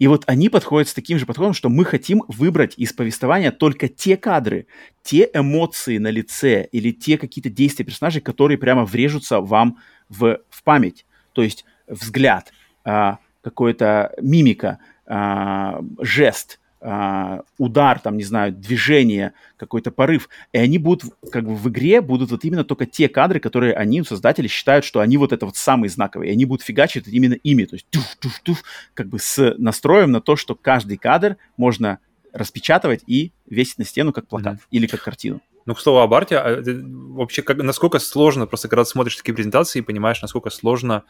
И 0.00 0.08
вот 0.08 0.24
они 0.26 0.48
подходят 0.48 0.88
с 0.88 0.94
таким 0.94 1.18
же 1.18 1.26
подходом, 1.26 1.52
что 1.52 1.68
мы 1.68 1.84
хотим 1.84 2.24
выбрать 2.26 2.72
из 2.78 2.92
повествования 2.94 3.52
только 3.52 3.86
те 3.86 4.16
кадры, 4.16 4.66
те 5.02 5.28
эмоции 5.34 5.98
на 5.98 6.08
лице 6.08 6.66
или 6.72 6.90
те 6.90 7.18
какие-то 7.18 7.50
действия 7.50 7.84
персонажей, 7.84 8.22
которые 8.22 8.56
прямо 8.56 8.86
врежутся 8.86 9.42
вам 9.42 9.76
в, 10.08 10.40
в 10.48 10.62
память. 10.64 11.04
То 11.34 11.42
есть 11.42 11.66
взгляд, 11.86 12.50
а, 12.82 13.18
какой-то 13.42 14.14
мимика, 14.22 14.78
а, 15.04 15.82
жест, 16.00 16.59
а, 16.82 17.42
удар, 17.58 18.00
там, 18.00 18.16
не 18.16 18.24
знаю, 18.24 18.52
движение, 18.52 19.34
какой-то 19.56 19.90
порыв. 19.90 20.28
И 20.52 20.58
они 20.58 20.78
будут, 20.78 21.12
как 21.30 21.44
бы 21.44 21.54
в 21.54 21.68
игре 21.68 22.00
будут 22.00 22.30
вот 22.30 22.44
именно 22.44 22.64
только 22.64 22.86
те 22.86 23.08
кадры, 23.08 23.38
которые 23.38 23.74
они, 23.74 24.02
создатели, 24.02 24.48
считают, 24.48 24.84
что 24.84 25.00
они 25.00 25.18
вот 25.18 25.32
это 25.32 25.46
вот 25.46 25.56
самые 25.56 25.90
знаковые. 25.90 26.30
И 26.30 26.32
они 26.32 26.46
будут 26.46 26.64
фигачить 26.64 27.06
именно 27.08 27.34
ими. 27.34 27.64
То 27.64 27.76
есть 27.76 27.86
туф-туф-туф, 27.90 28.62
как 28.94 29.08
бы 29.08 29.18
с 29.18 29.54
настроем 29.58 30.10
на 30.10 30.20
то, 30.20 30.36
что 30.36 30.54
каждый 30.54 30.96
кадр 30.96 31.36
можно 31.56 31.98
распечатывать 32.32 33.02
и 33.06 33.32
весить 33.48 33.78
на 33.78 33.84
стену 33.84 34.12
как 34.12 34.28
плакат 34.28 34.54
mm-hmm. 34.54 34.68
или 34.70 34.86
как 34.86 35.02
картину. 35.02 35.40
Ну, 35.66 35.74
к 35.74 35.80
слову 35.80 35.98
о 35.98 36.06
Барте, 36.06 36.38
а, 36.38 36.62
вообще, 36.64 37.42
как, 37.42 37.58
насколько 37.58 37.98
сложно, 37.98 38.46
просто 38.46 38.68
когда 38.68 38.84
ты 38.84 38.90
смотришь 38.90 39.16
такие 39.16 39.34
презентации 39.34 39.80
и 39.80 39.82
понимаешь, 39.82 40.22
насколько 40.22 40.48
сложно 40.50 41.04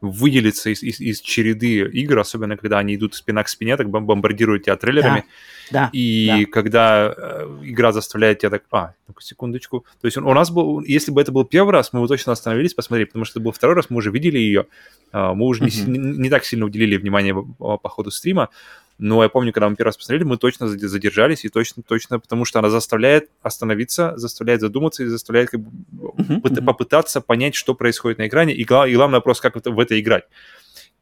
выделиться 0.00 0.70
из, 0.70 0.82
из, 0.82 1.00
из 1.00 1.20
череды 1.20 1.78
игр, 1.78 2.18
особенно 2.18 2.56
когда 2.56 2.78
они 2.78 2.96
идут 2.96 3.14
спина 3.14 3.42
к 3.42 3.48
спине, 3.48 3.76
так 3.76 3.88
бомбардируют 3.88 4.64
тебя 4.64 4.76
трейлерами. 4.76 5.24
Да, 5.70 5.86
да, 5.86 5.90
и 5.92 6.44
да. 6.44 6.50
когда 6.52 7.14
э, 7.16 7.58
игра 7.64 7.92
заставляет 7.92 8.38
тебя 8.38 8.50
так... 8.50 8.64
А, 8.70 8.92
ну 9.08 9.14
секундочку. 9.20 9.86
То 10.00 10.06
есть 10.06 10.16
у 10.18 10.34
нас 10.34 10.50
был... 10.50 10.82
Если 10.82 11.10
бы 11.10 11.20
это 11.20 11.32
был 11.32 11.44
первый 11.44 11.72
раз, 11.72 11.92
мы 11.92 12.00
бы 12.00 12.08
точно 12.08 12.32
остановились 12.32 12.74
посмотреть, 12.74 13.08
потому 13.08 13.24
что 13.24 13.38
это 13.38 13.44
был 13.44 13.52
второй 13.52 13.74
раз, 13.74 13.86
мы 13.88 13.96
уже 13.98 14.10
видели 14.10 14.38
ее. 14.38 14.66
Э, 15.12 15.32
мы 15.32 15.46
уже 15.46 15.64
uh-huh. 15.64 15.88
не, 15.88 15.98
не 15.98 16.30
так 16.30 16.44
сильно 16.44 16.66
уделили 16.66 16.96
внимание 16.96 17.34
по, 17.34 17.78
по 17.78 17.88
ходу 17.88 18.10
стрима. 18.10 18.50
Но 18.98 19.22
я 19.22 19.28
помню, 19.28 19.52
когда 19.52 19.68
мы 19.68 19.76
первый 19.76 19.88
раз 19.88 19.96
посмотрели, 19.98 20.24
мы 20.24 20.38
точно 20.38 20.68
задержались, 20.68 21.44
и 21.44 21.50
точно, 21.50 21.82
точно, 21.82 22.18
потому 22.18 22.46
что 22.46 22.60
она 22.60 22.70
заставляет 22.70 23.28
остановиться, 23.42 24.16
заставляет 24.16 24.62
задуматься 24.62 25.02
и 25.02 25.06
заставляет 25.06 25.50
как 25.50 25.60
бы, 25.60 26.12
uh-huh, 26.16 26.64
попытаться 26.64 27.20
понять, 27.20 27.54
что 27.54 27.74
происходит 27.74 28.18
на 28.18 28.26
экране, 28.26 28.54
и, 28.54 28.62
и 28.62 28.64
главный 28.64 29.16
вопрос, 29.16 29.40
как 29.40 29.54
в 29.54 29.78
это 29.78 30.00
играть. 30.00 30.24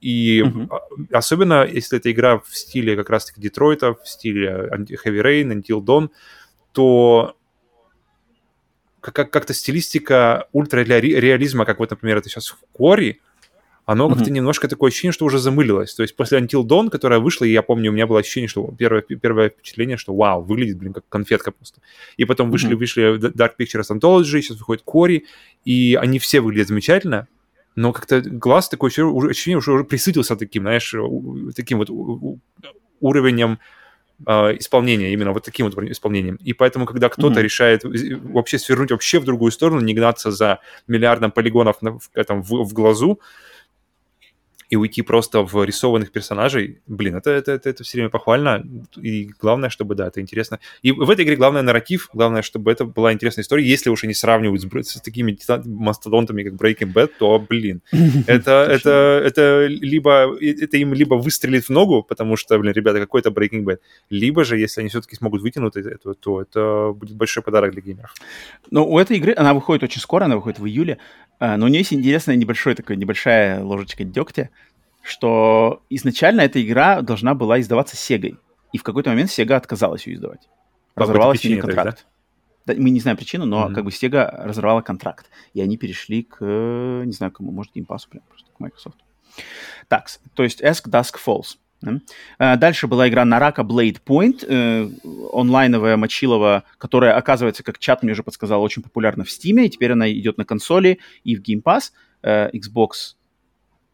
И 0.01 0.43
uh-huh. 0.43 0.69
особенно, 1.13 1.65
если 1.65 1.99
это 1.99 2.11
игра 2.11 2.39
в 2.39 2.57
стиле 2.57 2.97
как 2.97 3.11
раз-таки 3.11 3.41
Детройта, 3.41 3.95
в 3.95 4.09
стиле 4.09 4.69
Heavy 4.73 5.23
Rain, 5.23 5.53
Until 5.53 5.81
Dawn, 5.81 6.11
то 6.73 7.37
как- 9.01 9.31
как-то 9.31 9.55
стилистика 9.55 10.49
ультра-реализма, 10.53 11.65
как 11.65 11.79
вот, 11.79 11.91
например, 11.91 12.19
это 12.19 12.29
сейчас 12.29 12.49
в 12.49 12.57
Quarry, 12.77 13.17
оно 13.87 14.07
mm-hmm. 14.07 14.15
как-то 14.15 14.31
немножко 14.31 14.69
такое 14.69 14.91
ощущение, 14.91 15.13
что 15.13 15.27
уже 15.27 15.39
замылилось. 15.39 15.95
То 15.95 16.03
есть 16.03 16.17
после 16.17 16.39
Until 16.39 16.63
Dawn, 16.63 16.91
которая 16.91 17.19
вышла, 17.19 17.45
и 17.45 17.53
я 17.53 17.63
помню, 17.63 17.91
у 17.91 17.95
меня 17.95 18.07
было 18.07 18.21
ощущение, 18.21 18.49
что 18.49 18.73
первое, 18.79 19.03
первое 19.03 19.51
впечатление, 19.51 19.97
что 19.97 20.15
вау, 20.15 20.43
выглядит, 20.43 20.79
блин, 20.79 20.93
как 20.95 21.05
конфетка 21.09 21.53
просто. 21.53 21.81
И 22.17 22.25
потом 22.25 22.51
вышли, 22.51 22.71
mm-hmm. 22.71 22.77
вышли 22.77 23.19
Dark 23.31 23.53
Pictures 23.59 23.91
Anthology, 23.91 24.41
сейчас 24.41 24.59
выходит 24.59 24.83
Кори, 24.85 25.27
и 25.65 25.99
они 26.01 26.19
все 26.19 26.41
выглядят 26.41 26.69
замечательно, 26.69 27.29
но 27.77 27.93
как-то 27.93 28.21
глаз 28.21 28.69
такое 28.69 28.91
ощущение, 28.91 29.61
что 29.61 29.73
уже 29.73 29.85
присытился 29.85 30.37
таким, 30.37 30.63
знаешь, 30.63 30.95
таким 31.55 31.79
вот 31.79 31.91
уровнем 33.01 33.59
э, 34.27 34.33
исполнения, 34.59 35.13
именно 35.13 35.33
вот 35.33 35.45
таким 35.45 35.69
вот 35.69 35.83
исполнением. 35.83 36.37
И 36.37 36.53
поэтому, 36.53 36.87
когда 36.87 37.09
кто-то 37.09 37.41
mm-hmm. 37.41 37.43
решает 37.43 37.83
вообще 37.85 38.59
свернуть 38.59 38.93
вообще 38.93 39.19
в 39.19 39.25
другую 39.25 39.51
сторону, 39.53 39.81
не 39.81 39.93
гнаться 39.93 40.31
за 40.31 40.61
миллиардом 40.87 41.33
полигонов 41.33 41.83
на, 41.83 41.99
в, 41.99 42.11
этом, 42.15 42.43
в, 42.43 42.65
в 42.65 42.73
глазу, 42.73 43.21
и 44.71 44.77
уйти 44.77 45.03
просто 45.03 45.43
в 45.43 45.65
рисованных 45.65 46.11
персонажей, 46.13 46.81
блин, 46.87 47.17
это, 47.17 47.31
это, 47.31 47.53
это, 47.53 47.71
это 47.71 47.85
все 47.85 47.99
время 47.99 48.11
похвально. 48.11 48.65
И 48.97 49.31
главное, 49.41 49.71
чтобы, 49.71 49.95
да, 49.95 50.09
это 50.09 50.21
интересно. 50.21 50.59
И 50.83 50.93
в 50.93 51.11
этой 51.11 51.25
игре 51.25 51.37
главное 51.37 51.63
нарратив, 51.63 52.11
главное, 52.13 52.43
чтобы 52.43 52.73
это 52.73 52.85
была 52.85 53.13
интересная 53.13 53.43
история. 53.43 53.65
Если 53.65 53.91
уж 53.91 54.05
они 54.05 54.15
сравнивают 54.15 54.63
с, 54.63 54.91
с 54.91 55.01
такими 55.01 55.37
мастодонтами, 55.67 56.43
как 56.43 56.55
Breaking 56.55 56.93
Bad, 56.93 57.11
то, 57.19 57.39
блин, 57.39 57.83
это, 58.27 58.67
это, 58.71 59.23
это 59.25 59.67
либо, 59.67 60.37
это 60.41 60.77
им 60.77 60.95
либо 60.95 61.15
выстрелит 61.15 61.65
в 61.65 61.71
ногу, 61.71 62.03
потому 62.03 62.37
что, 62.37 62.59
блин, 62.59 62.73
ребята, 62.73 63.01
какой-то 63.01 63.31
Breaking 63.31 63.65
Bad, 63.65 63.79
либо 64.11 64.45
же, 64.45 64.59
если 64.59 64.81
они 64.81 64.91
все-таки 64.91 65.17
смогут 65.17 65.43
вытянуть 65.43 65.77
это, 65.77 66.15
то 66.15 66.43
это 66.43 66.93
будет 66.95 67.17
большой 67.17 67.43
подарок 67.43 67.73
для 67.73 67.83
геймеров. 67.83 68.15
Ну, 68.71 68.87
у 68.87 68.99
этой 68.99 69.17
игры, 69.17 69.35
она 69.37 69.55
выходит 69.55 69.83
очень 69.83 70.01
скоро, 70.01 70.25
она 70.25 70.37
выходит 70.37 70.59
в 70.59 70.67
июле, 70.67 70.99
а, 71.39 71.57
но 71.57 71.67
у 71.67 71.69
нее 71.69 71.81
есть 71.81 71.93
интересная 71.93 72.37
небольшой 72.37 72.75
такой, 72.75 72.97
небольшая 72.97 73.63
ложечка 73.63 74.05
дегтя, 74.05 74.51
что 75.05 75.83
изначально 75.91 76.41
эта 76.41 76.65
игра 76.65 77.03
должна 77.03 77.35
была 77.35 77.61
издаваться 77.61 77.95
Sega, 77.95 78.37
и 78.73 78.79
в 78.79 78.83
какой-то 78.83 79.11
момент 79.11 79.31
Sega 79.31 79.55
отказалась 79.55 80.07
ее 80.07 80.17
издавать. 80.17 80.49
Разорвала 80.97 81.35
с 81.35 81.45
ними 81.45 81.61
контракт. 81.61 82.07
Да? 82.65 82.75
да, 82.75 82.81
мы 82.81 82.91
не 82.91 83.01
знаем 83.01 83.17
причину, 83.17 83.45
но 83.45 83.69
mm-hmm. 83.69 83.75
как 83.75 83.85
бы 83.85 83.91
Sega 83.91 84.45
разорвала 84.45 84.81
контракт, 84.81 85.27
и 85.53 85.61
они 85.61 85.77
перешли 85.77 86.23
к, 86.23 86.43
не 86.43 87.13
знаю 87.13 87.33
кому, 87.33 87.53
может, 87.53 87.77
Game 87.77 87.87
Pass, 87.87 88.09
прям 88.09 88.25
просто 88.29 88.51
к 88.51 88.61
Microsoft. 88.61 88.99
Так, 89.89 90.09
то 90.33 90.43
есть 90.43 90.63
Ask 90.63 90.89
Dusk 90.89 91.17
Falls. 91.25 91.59
А, 92.39 92.57
дальше 92.57 92.87
была 92.87 93.07
игра 93.09 93.25
Naraka 93.25 93.63
Blade 93.63 93.99
Point, 94.03 94.45
э, 94.49 94.89
онлайновая 95.35 95.99
мочилова, 95.99 96.65
которая, 96.79 97.15
оказывается, 97.15 97.63
как 97.63 97.79
чат 97.79 98.03
мне 98.03 98.13
уже 98.13 98.23
подсказал, 98.23 98.63
очень 98.63 98.83
популярна 98.83 99.25
в 99.25 99.29
Steam, 99.29 99.63
и 99.63 99.69
теперь 99.69 99.93
она 99.93 100.11
идет 100.11 100.39
на 100.39 100.47
консоли 100.47 100.99
и 101.25 101.37
в 101.37 101.43
Game 101.43 101.63
Pass, 101.63 101.91
э, 102.23 102.51
Xbox, 102.53 103.17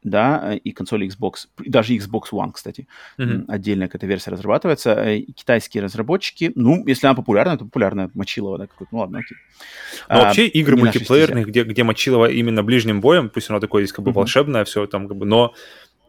да, 0.02 0.54
и 0.54 0.72
консоли 0.72 1.06
Xbox, 1.06 1.48
даже 1.58 1.94
Xbox 1.94 2.30
One, 2.32 2.52
кстати, 2.52 2.88
mm-hmm. 3.18 3.44
отдельная 3.48 3.88
какая-то 3.88 4.06
версия 4.06 4.30
разрабатывается. 4.30 4.92
Э, 4.92 5.20
китайские 5.20 5.82
разработчики, 5.82 6.52
ну, 6.54 6.86
если 6.86 7.06
она 7.06 7.14
популярна, 7.14 7.58
то 7.58 7.64
популярная 7.64 8.10
мочилова, 8.14 8.58
да, 8.58 8.66
какой-то, 8.66 8.88
ну 8.92 9.00
ладно, 9.00 9.18
окей. 9.18 9.36
Но 10.08 10.20
а, 10.20 10.24
вообще 10.24 10.46
игры 10.46 10.76
мультиплеерные, 10.76 11.44
где, 11.44 11.64
где 11.64 11.84
мочилова 11.84 12.30
именно 12.30 12.62
ближним 12.62 13.00
боем, 13.00 13.28
пусть 13.28 13.50
оно 13.50 13.60
такое 13.60 13.82
здесь 13.82 13.92
как 13.92 14.04
бы 14.04 14.10
mm-hmm. 14.10 14.14
волшебное, 14.14 14.64
все 14.64 14.86
там 14.86 15.08
как 15.08 15.16
бы, 15.16 15.26
но 15.26 15.54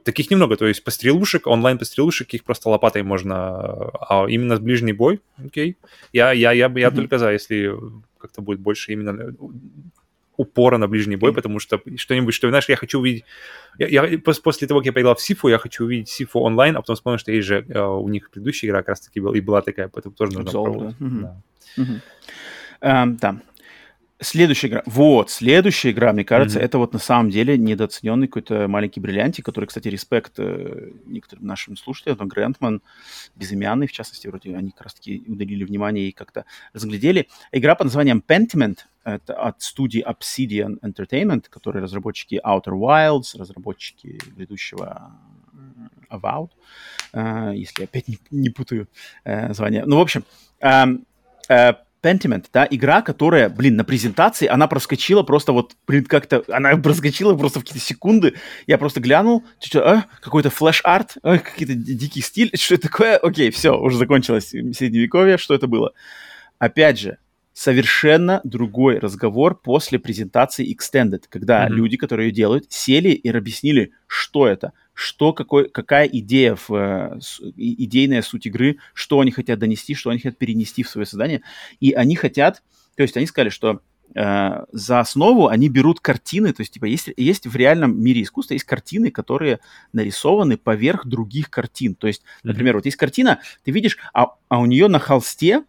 Таких 0.04 0.32
немного, 0.32 0.58
то 0.58 0.66
есть 0.66 0.84
пострелушек, 0.84 1.46
онлайн-пострелушек, 1.46 2.34
их 2.34 2.44
просто 2.44 2.70
лопатой 2.70 3.04
можно, 3.04 3.92
а 4.00 4.26
именно 4.28 4.58
ближний 4.58 4.94
бой, 4.94 5.22
окей. 5.38 5.78
Я, 6.12 6.32
я, 6.32 6.52
я, 6.52 6.66
я 6.66 6.68
mm-hmm. 6.68 6.96
только 6.96 7.20
за, 7.20 7.32
если 7.32 7.72
как-то 8.18 8.42
будет 8.42 8.60
больше 8.60 8.94
именно 8.94 9.36
упора 10.42 10.78
на 10.78 10.88
ближний 10.88 11.16
бой, 11.16 11.34
потому 11.34 11.60
что 11.60 11.82
что-нибудь, 11.98 12.34
что, 12.34 12.50
знаешь, 12.50 12.70
я 12.70 12.76
хочу 12.76 13.00
увидеть... 13.00 13.26
Я, 13.80 13.88
я, 13.88 14.20
после 14.20 14.68
того, 14.68 14.80
как 14.80 14.88
я 14.88 14.94
поиграл 14.94 15.16
в 15.16 15.22
Сифу, 15.22 15.50
я 15.50 15.58
хочу 15.58 15.86
увидеть 15.86 16.10
Сифу 16.10 16.40
онлайн, 16.40 16.76
а 16.76 16.82
потом 16.82 16.96
вспомнил, 16.96 17.20
что 17.20 17.32
есть 17.32 17.48
же 17.48 17.62
uh, 17.62 18.00
у 18.00 18.10
них 18.10 18.30
предыдущая 18.32 18.70
игра 18.70 18.80
как 18.80 18.90
раз-таки 18.90 19.20
была, 19.20 19.38
и 19.38 19.42
была 19.42 19.62
такая, 19.62 19.88
поэтому 19.88 20.16
тоже 20.16 20.34
нужно 20.34 20.52
пробовать. 20.52 20.96
Mm-hmm. 21.00 21.22
Да. 21.22 21.36
Mm-hmm. 21.78 22.02
Um, 22.82 23.18
да. 23.22 23.42
Следующая 24.24 24.68
игра. 24.68 24.84
Вот, 24.86 25.32
следующая 25.32 25.90
игра, 25.90 26.14
мне 26.14 26.24
кажется, 26.24 26.60
mm-hmm. 26.60 26.64
это 26.64 26.78
вот 26.78 26.94
на 26.94 27.00
самом 27.00 27.32
деле 27.32 27.58
недооцененный 27.58 28.28
какой-то 28.28 28.68
маленький 28.68 29.00
бриллиантик, 29.00 29.44
который, 29.44 29.66
кстати, 29.66 29.88
респект 29.88 30.34
э, 30.38 30.92
некоторым 31.08 31.48
нашим 31.48 31.76
слушателям, 31.76 32.18
там 32.18 32.28
Грантман, 32.28 32.84
безымянный, 33.36 33.88
в 33.88 33.92
частности, 33.92 34.28
вроде 34.28 34.56
они 34.56 34.70
как 34.70 34.84
раз-таки 34.84 35.24
уделили 35.26 35.64
внимание 35.64 36.08
и 36.08 36.12
как-то 36.12 36.46
разглядели. 36.72 37.30
Игра 37.52 37.74
под 37.74 37.86
названием 37.86 38.24
Pentiment, 38.26 38.78
это 39.04 39.34
от 39.34 39.60
студии 39.64 40.06
Obsidian 40.08 40.80
Entertainment, 40.82 41.46
которые 41.50 41.82
разработчики 41.82 42.40
Outer 42.46 42.74
Wilds, 42.74 43.36
разработчики 43.36 44.20
грядущего 44.36 45.14
э, 45.52 46.16
Avowed, 46.16 46.52
э, 47.14 47.54
если 47.56 47.82
я 47.82 47.86
опять 47.86 48.08
не, 48.08 48.20
не 48.30 48.50
путаю 48.52 48.88
э, 49.24 49.48
название. 49.48 49.84
Ну, 49.86 49.98
в 49.98 50.02
общем, 50.02 50.26
э, 50.60 50.86
э, 51.50 51.74
Pentiment, 52.04 52.46
да, 52.52 52.68
игра, 52.70 53.02
которая, 53.02 53.50
блин, 53.50 53.76
на 53.76 53.84
презентации, 53.84 54.48
она 54.48 54.68
проскочила 54.68 55.24
просто 55.24 55.52
вот, 55.52 55.76
блин, 55.88 56.06
как-то, 56.06 56.44
она 56.50 56.76
проскочила 56.78 57.36
просто 57.36 57.60
в 57.60 57.64
какие-то 57.64 57.86
секунды, 57.86 58.36
я 58.68 58.78
просто 58.78 59.00
глянул, 59.00 59.44
а, 59.76 60.06
какой-то 60.22 60.50
флеш-арт, 60.50 61.18
а, 61.24 61.38
какой-то 61.38 61.74
дикий 61.74 62.22
стиль, 62.22 62.52
что 62.56 62.76
это 62.76 62.90
такое, 62.90 63.18
окей, 63.18 63.52
все, 63.52 63.78
уже 63.78 63.98
закончилось 63.98 64.50
средневековье, 64.50 65.38
что 65.38 65.54
это 65.54 65.68
было? 65.68 65.94
Опять 66.60 67.00
же, 67.00 67.18
совершенно 67.54 68.42
другой 68.44 69.00
разговор 69.00 69.60
после 69.60 70.00
презентации 70.00 70.74
Extended, 70.74 71.24
когда 71.30 71.66
mm-hmm. 71.66 71.74
люди, 71.74 71.98
которые 71.98 72.30
ее 72.30 72.34
делают, 72.34 72.72
сели 72.72 73.10
и 73.10 73.30
объяснили, 73.30 73.92
что 74.08 74.48
это, 74.48 74.74
что 74.94 75.34
какой, 75.34 75.70
какая 75.70 76.08
идея, 76.08 76.56
в, 76.56 76.72
э, 76.72 77.20
идейная 77.56 78.22
суть 78.22 78.46
игры, 78.46 78.78
что 78.94 79.20
они 79.20 79.32
хотят 79.32 79.60
донести, 79.60 79.96
что 79.96 80.10
они 80.10 80.20
хотят 80.20 80.38
перенести 80.38 80.84
в 80.84 80.90
свое 80.90 81.06
создание. 81.06 81.42
И 81.80 81.94
они 81.94 82.16
хотят, 82.16 82.62
то 82.96 83.04
есть 83.04 83.16
они 83.18 83.26
сказали, 83.26 83.50
что 83.50 83.82
э, 84.14 84.66
за 84.72 85.00
основу 85.00 85.48
они 85.48 85.70
берут 85.70 86.00
картины, 86.00 86.54
то 86.54 86.62
есть 86.62 86.74
типа 86.74 86.86
есть, 86.86 87.10
есть 87.18 87.48
в 87.48 87.56
реальном 87.56 88.02
мире 88.02 88.22
искусства 88.22 88.54
есть 88.54 88.66
картины, 88.66 89.12
которые 89.12 89.60
нарисованы 89.94 90.58
поверх 90.58 91.06
других 91.06 91.50
картин. 91.50 91.96
То 91.96 92.08
есть, 92.08 92.24
например, 92.44 92.74
mm-hmm. 92.74 92.78
вот 92.78 92.86
есть 92.86 92.98
картина, 92.98 93.40
ты 93.64 93.72
видишь, 93.72 93.98
а, 94.14 94.36
а 94.50 94.60
у 94.60 94.66
нее 94.66 94.88
на 94.88 95.00
холсте 95.00 95.64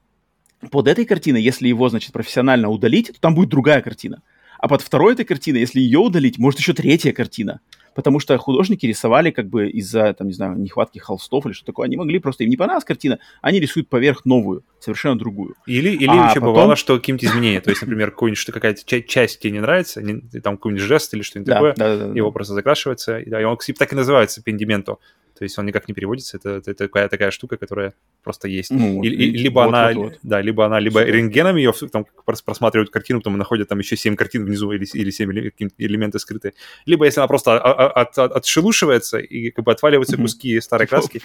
под 0.70 0.89
этой 0.89 1.05
картиной, 1.05 1.43
если 1.43 1.69
его, 1.69 1.89
значит, 1.89 2.12
профессионально 2.12 2.69
удалить, 2.69 3.09
то 3.09 3.20
там 3.20 3.35
будет 3.35 3.49
другая 3.49 3.82
картина. 3.82 4.23
А 4.59 4.69
под 4.69 4.81
второй 4.81 5.15
этой 5.15 5.24
картиной, 5.24 5.61
если 5.61 5.81
ее 5.81 5.99
удалить, 5.99 6.39
может 6.39 6.61
еще 6.61 6.73
третья 6.73 7.12
картина 7.12 7.61
потому 7.94 8.20
что 8.20 8.36
художники 8.39 8.86
рисовали 8.86 9.31
как 9.31 9.48
бы 9.48 9.69
из-за, 9.69 10.12
там, 10.14 10.28
не 10.28 10.32
знаю, 10.32 10.59
нехватки 10.59 10.98
холстов 10.98 11.47
или 11.47 11.52
что 11.52 11.66
такое, 11.66 11.86
они 11.86 11.97
могли 11.97 12.19
просто, 12.19 12.44
им 12.44 12.51
не 12.51 12.56
понравилась 12.56 12.85
картина, 12.85 13.19
они 13.40 13.60
рисуют 13.60 13.89
поверх 13.89 14.24
новую, 14.24 14.64
совершенно 14.81 15.19
другую. 15.19 15.55
Или, 15.66 15.90
или 15.90 16.09
а 16.09 16.28
еще 16.28 16.40
потом... 16.40 16.55
бывало, 16.55 16.77
что 16.77 16.97
какие-нибудь 16.97 17.24
изменения, 17.24 17.60
то 17.60 17.70
есть, 17.70 17.82
например, 17.82 18.10
какой-нибудь, 18.10 18.39
что 18.39 18.52
какая-то 18.52 19.02
часть 19.02 19.40
тебе 19.40 19.52
не 19.52 19.60
нравится, 19.60 20.02
там 20.43 20.56
какой-нибудь 20.56 20.82
жест 20.82 21.14
или 21.14 21.23
что-нибудь 21.23 21.52
такое, 21.52 21.74
его 22.14 22.31
просто 22.31 22.55
закрашивается, 22.55 23.19
и, 23.19 23.32
он, 23.44 23.59
так 23.78 23.93
и 23.93 23.97
называется, 23.97 24.43
пендименто, 24.43 24.97
то 25.43 25.44
есть 25.44 25.59
он 25.59 25.66
никак 25.66 25.89
не 25.89 25.94
переводится, 25.94 26.36
это, 26.36 26.51
это, 26.51 26.70
это 26.70 26.86
такая, 26.86 27.09
такая 27.09 27.32
штука, 27.32 27.56
которая 27.56 27.94
просто 28.23 28.47
есть. 28.47 28.70
Ну, 28.70 29.02
и, 29.02 29.09
и, 29.09 29.31
либо 29.32 29.59
вот, 29.59 29.69
она, 29.70 29.93
вот, 29.93 29.97
вот. 29.97 30.19
да, 30.23 30.40
либо 30.40 30.64
она, 30.64 30.78
либо 30.78 31.01
Супер. 31.01 31.14
рентгеном 31.14 31.56
ее 31.56 31.73
там 31.90 32.06
просматривают 32.24 32.90
картину, 32.90 33.19
потом 33.19 33.36
находят 33.36 33.69
там 33.69 33.81
еще 33.81 33.97
7 33.97 34.14
картин 34.14 34.44
внизу 34.44 34.70
или, 34.70 34.86
или 34.93 35.10
7 35.10 35.51
элементы 35.78 36.20
скрыты. 36.20 36.52
Либо 36.86 37.06
если 37.06 37.19
она 37.19 37.27
просто 37.27 37.59
от, 37.59 38.16
от, 38.16 38.36
отшелушивается 38.36 39.19
и 39.19 39.51
как 39.51 39.64
бы 39.64 39.73
отваливаются 39.73 40.16
куски 40.16 40.60
старой 40.60 40.86
краски, 40.86 41.20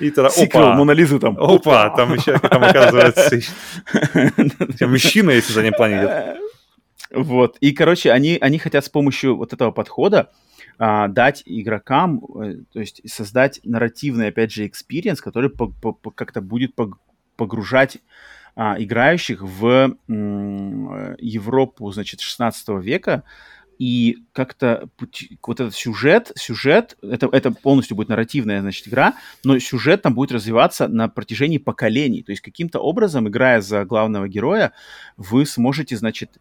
и 0.00 0.10
тогда 0.10 0.30
опа! 0.36 0.74
Мона 0.74 0.97
Лиза 0.97 1.20
там. 1.20 1.36
Опа, 1.38 1.90
там 1.90 2.14
еще 2.14 2.40
там 2.40 2.64
оказывается 2.64 3.38
мужчина, 4.88 5.30
если, 5.30 5.52
на 5.52 5.62
заднем 5.62 5.74
плане 5.74 5.98
идет. 5.98 6.40
Вот. 7.12 7.56
И, 7.60 7.70
короче, 7.70 8.10
они, 8.10 8.36
они 8.40 8.58
хотят 8.58 8.84
с 8.84 8.88
помощью 8.88 9.36
вот 9.36 9.52
этого 9.52 9.70
подхода 9.70 10.30
а, 10.82 11.08
дать 11.08 11.42
игрокам, 11.44 12.24
э, 12.40 12.54
то 12.72 12.80
есть 12.80 13.02
создать 13.04 13.60
нарративный, 13.64 14.28
опять 14.28 14.50
же, 14.50 14.66
experience, 14.66 15.20
который 15.20 15.50
по, 15.50 15.66
по, 15.68 16.10
как-то 16.10 16.40
будет 16.40 16.74
погружать 17.36 17.98
а, 18.56 18.76
играющих 18.82 19.42
в 19.42 19.94
м, 20.08 21.16
Европу, 21.18 21.92
значит, 21.92 22.22
16 22.22 22.80
века, 22.82 23.24
и 23.78 24.24
как-то 24.32 24.88
вот 24.98 25.60
этот 25.60 25.74
сюжет, 25.74 26.32
сюжет, 26.34 26.96
это, 27.02 27.28
это 27.30 27.50
полностью 27.50 27.94
будет 27.94 28.08
нарративная, 28.08 28.62
значит, 28.62 28.88
игра, 28.88 29.16
но 29.44 29.58
сюжет 29.58 30.00
там 30.00 30.14
будет 30.14 30.32
развиваться 30.32 30.88
на 30.88 31.08
протяжении 31.08 31.58
поколений. 31.58 32.22
То 32.22 32.32
есть 32.32 32.40
каким-то 32.40 32.78
образом, 32.78 33.28
играя 33.28 33.60
за 33.60 33.84
главного 33.84 34.28
героя, 34.28 34.72
вы 35.18 35.44
сможете, 35.44 35.98
значит, 35.98 36.38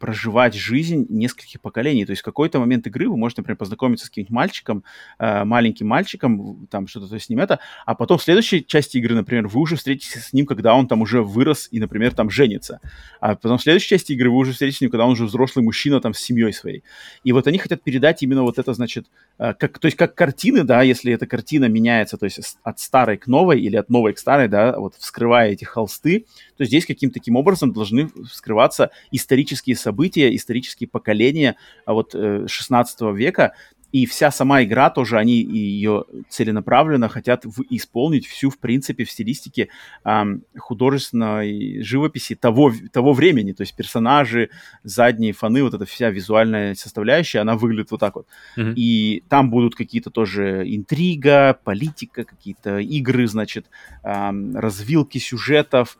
проживать 0.00 0.54
жизнь 0.54 1.06
нескольких 1.10 1.60
поколений. 1.60 2.04
То 2.06 2.10
есть 2.10 2.22
в 2.22 2.24
какой-то 2.24 2.58
момент 2.58 2.86
игры 2.86 3.08
вы 3.08 3.16
можете, 3.16 3.42
например, 3.42 3.58
познакомиться 3.58 4.06
с 4.06 4.08
каким-нибудь 4.08 4.32
мальчиком, 4.32 4.82
э, 5.18 5.44
маленьким 5.44 5.86
мальчиком, 5.86 6.66
там 6.70 6.88
что-то 6.88 7.08
то 7.08 7.18
с 7.18 7.28
ним 7.28 7.38
это, 7.38 7.60
а 7.84 7.94
потом 7.94 8.18
в 8.18 8.22
следующей 8.22 8.66
части 8.66 8.96
игры, 8.96 9.14
например, 9.14 9.46
вы 9.46 9.60
уже 9.60 9.76
встретитесь 9.76 10.24
с 10.24 10.32
ним, 10.32 10.46
когда 10.46 10.74
он 10.74 10.88
там 10.88 11.02
уже 11.02 11.22
вырос 11.22 11.68
и, 11.70 11.78
например, 11.78 12.14
там 12.14 12.30
женится. 12.30 12.80
А 13.20 13.36
потом 13.36 13.58
в 13.58 13.62
следующей 13.62 13.88
части 13.88 14.12
игры 14.12 14.30
вы 14.30 14.38
уже 14.38 14.52
встретитесь 14.52 14.78
с 14.78 14.80
ним, 14.80 14.90
когда 14.90 15.04
он 15.04 15.12
уже 15.12 15.26
взрослый 15.26 15.64
мужчина 15.64 16.00
там 16.00 16.14
с 16.14 16.18
семьей 16.18 16.52
своей. 16.52 16.82
И 17.22 17.32
вот 17.32 17.46
они 17.46 17.58
хотят 17.58 17.82
передать 17.82 18.22
именно 18.22 18.42
вот 18.42 18.58
это, 18.58 18.72
значит, 18.72 19.06
э, 19.38 19.52
как, 19.52 19.78
то 19.78 19.86
есть 19.86 19.98
как 19.98 20.14
картины, 20.14 20.64
да, 20.64 20.82
если 20.82 21.12
эта 21.12 21.26
картина 21.26 21.66
меняется, 21.66 22.16
то 22.16 22.24
есть 22.24 22.58
от 22.62 22.80
старой 22.80 23.18
к 23.18 23.26
новой 23.26 23.60
или 23.60 23.76
от 23.76 23.90
новой 23.90 24.14
к 24.14 24.18
старой, 24.18 24.48
да, 24.48 24.78
вот 24.78 24.94
вскрывая 24.96 25.50
эти 25.50 25.64
холсты, 25.64 26.24
то 26.56 26.64
здесь 26.64 26.86
каким-то 26.86 27.14
таким 27.14 27.36
образом 27.36 27.72
должны 27.72 28.08
вскрываться 28.30 28.90
исторические 29.10 29.76
события, 29.76 29.89
исторические 30.34 30.88
поколения 30.88 31.56
а 31.84 31.94
вот 31.94 32.12
16 32.12 33.00
э, 33.00 33.12
века, 33.12 33.52
и 33.92 34.06
вся 34.06 34.30
сама 34.30 34.62
игра 34.62 34.88
тоже, 34.90 35.18
они 35.18 35.34
ее 35.42 36.04
целенаправленно 36.28 37.08
хотят 37.08 37.44
в, 37.44 37.62
исполнить 37.70 38.26
всю, 38.26 38.50
в 38.50 38.58
принципе, 38.58 39.04
в 39.04 39.10
стилистике 39.10 39.68
эм, 40.04 40.44
художественной 40.56 41.82
живописи 41.82 42.36
того, 42.36 42.72
того 42.92 43.12
времени. 43.12 43.52
То 43.52 43.62
есть 43.62 43.74
персонажи, 43.74 44.50
задние 44.84 45.32
фоны, 45.32 45.64
вот 45.64 45.74
эта 45.74 45.86
вся 45.86 46.10
визуальная 46.10 46.74
составляющая, 46.74 47.40
она 47.40 47.56
выглядит 47.56 47.90
вот 47.90 48.00
так 48.00 48.14
вот. 48.14 48.26
Mm-hmm. 48.56 48.74
И 48.76 49.24
там 49.28 49.50
будут 49.50 49.74
какие-то 49.74 50.10
тоже 50.10 50.62
интрига, 50.66 51.58
политика, 51.64 52.24
какие-то 52.24 52.78
игры, 52.78 53.26
значит, 53.26 53.66
эм, 54.04 54.56
развилки 54.56 55.18
сюжетов, 55.18 55.98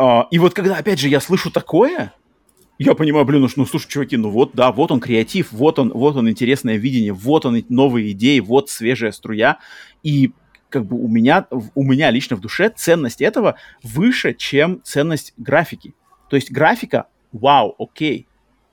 а, 0.00 0.28
и 0.30 0.38
вот 0.38 0.54
когда, 0.54 0.76
опять 0.76 1.00
же, 1.00 1.08
я 1.08 1.18
слышу 1.18 1.50
такое, 1.50 2.12
я 2.78 2.94
понимаю, 2.94 3.24
блин, 3.24 3.42
ну, 3.42 3.48
ну 3.56 3.66
слушай, 3.66 3.88
чуваки, 3.88 4.16
ну 4.16 4.30
вот, 4.30 4.52
да, 4.54 4.70
вот 4.70 4.92
он 4.92 5.00
креатив, 5.00 5.50
вот 5.52 5.78
он, 5.78 5.90
вот 5.90 6.16
он 6.16 6.30
интересное 6.30 6.76
видение, 6.76 7.12
вот 7.12 7.44
он 7.44 7.64
новые 7.68 8.12
идеи, 8.12 8.38
вот 8.40 8.70
свежая 8.70 9.12
струя. 9.12 9.58
И 10.02 10.32
как 10.68 10.86
бы 10.86 10.96
у 10.96 11.08
меня, 11.08 11.46
у 11.50 11.82
меня 11.82 12.10
лично 12.10 12.36
в 12.36 12.40
душе 12.40 12.70
ценность 12.74 13.20
этого 13.20 13.56
выше, 13.82 14.34
чем 14.34 14.80
ценность 14.84 15.34
графики. 15.36 15.94
То 16.30 16.36
есть 16.36 16.52
графика, 16.52 17.06
вау, 17.32 17.74
окей, 17.78 18.28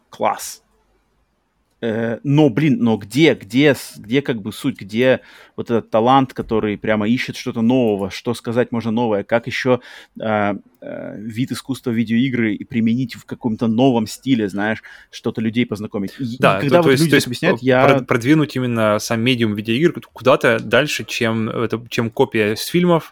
класс. 0.10 0.62
Э, 1.82 2.20
но, 2.24 2.50
блин, 2.50 2.78
но 2.80 2.96
где, 2.96 3.34
где, 3.34 3.76
где 3.98 4.22
как 4.22 4.42
бы 4.42 4.54
суть, 4.54 4.80
где 4.80 5.20
вот 5.58 5.70
этот 5.70 5.90
талант, 5.90 6.34
который 6.34 6.78
прямо 6.78 7.08
ищет 7.08 7.36
что-то 7.36 7.62
нового, 7.62 8.10
что 8.10 8.34
сказать 8.34 8.72
можно 8.72 8.92
новое, 8.92 9.24
как 9.24 9.46
еще 9.48 9.82
э, 10.20 10.54
э, 10.82 11.20
вид 11.20 11.52
искусства 11.52 11.92
видеоигры 11.92 12.56
и 12.56 12.64
применить 12.64 13.16
в 13.16 13.26
каком-то 13.26 13.68
новом 13.68 14.08
стиле, 14.08 14.48
знаешь, 14.48 14.84
что-то 15.12 15.42
людей 15.42 15.66
познакомить. 15.66 16.14
Да, 16.40 16.60
и 16.60 16.62
когда 16.62 16.78
то, 16.78 16.84
вот 16.84 16.86
то 16.86 16.92
есть, 16.92 17.04
люди 17.04 17.12
то 17.12 17.16
есть 17.18 17.28
объясняют, 17.28 17.62
я... 17.62 18.00
Продвинуть 18.08 18.56
именно 18.56 18.98
сам 19.00 19.22
медиум 19.22 19.54
видеоигр 19.54 20.00
куда-то 20.14 20.60
дальше, 20.60 21.04
чем, 21.04 21.50
это, 21.50 21.84
чем 21.90 22.10
копия 22.10 22.56
с 22.56 22.66
фильмов, 22.66 23.12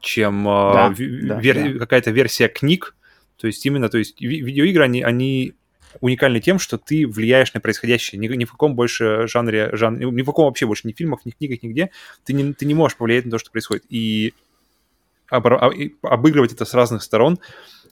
чем 0.00 0.44
да, 0.44 0.94
э, 0.98 1.04
да, 1.22 1.40
вер... 1.40 1.72
да. 1.72 1.78
какая-то 1.78 2.10
версия 2.10 2.48
книг, 2.48 2.94
то 3.38 3.46
есть 3.46 3.64
именно, 3.64 3.88
то 3.88 3.96
есть 3.98 4.20
видеоигры, 4.20 4.84
они, 4.84 5.02
они 5.02 5.54
уникальны 6.00 6.40
тем, 6.40 6.58
что 6.58 6.78
ты 6.78 7.06
влияешь 7.06 7.52
на 7.54 7.60
происходящее. 7.60 8.18
Ни, 8.18 8.28
ни 8.28 8.44
в 8.44 8.52
каком 8.52 8.74
больше 8.74 9.26
жанре, 9.28 9.70
жан, 9.74 9.98
ни 9.98 10.22
в 10.22 10.26
каком 10.26 10.46
вообще 10.46 10.66
больше, 10.66 10.86
ни 10.88 10.92
в 10.92 10.96
фильмах, 10.96 11.24
ни 11.24 11.30
в 11.30 11.36
книгах, 11.36 11.62
нигде, 11.62 11.90
ты 12.24 12.32
не, 12.32 12.52
ты 12.52 12.64
не 12.64 12.74
можешь 12.74 12.96
повлиять 12.96 13.24
на 13.24 13.32
то, 13.32 13.38
что 13.38 13.50
происходит. 13.50 13.84
И, 13.88 14.34
об, 15.28 15.46
об, 15.46 15.72
обыгрывать 16.02 16.52
это 16.52 16.64
с 16.64 16.74
разных 16.74 17.02
сторон, 17.02 17.38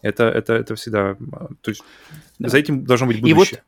это, 0.02 0.24
это, 0.24 0.54
это 0.54 0.74
всегда... 0.74 1.16
То 1.60 1.70
есть 1.70 1.82
да. 2.38 2.48
за 2.48 2.58
этим 2.58 2.84
должно 2.84 3.06
быть 3.06 3.20
будущее. 3.20 3.32
И 3.32 3.36
вот, 3.36 3.62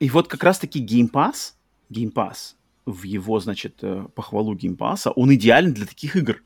и 0.00 0.10
вот 0.10 0.28
как 0.28 0.44
раз-таки 0.44 0.84
Game 0.84 1.10
Pass, 1.10 1.54
Game 1.90 2.12
Pass 2.12 2.54
в 2.86 3.02
его, 3.02 3.38
значит, 3.40 3.76
э, 3.82 4.06
похвалу 4.14 4.54
Pass, 4.54 5.12
он 5.14 5.34
идеален 5.34 5.72
для 5.72 5.86
таких 5.86 6.16
игр. 6.16 6.42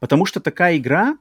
Потому 0.00 0.26
что 0.26 0.40
такая 0.40 0.76
игра, 0.76 1.16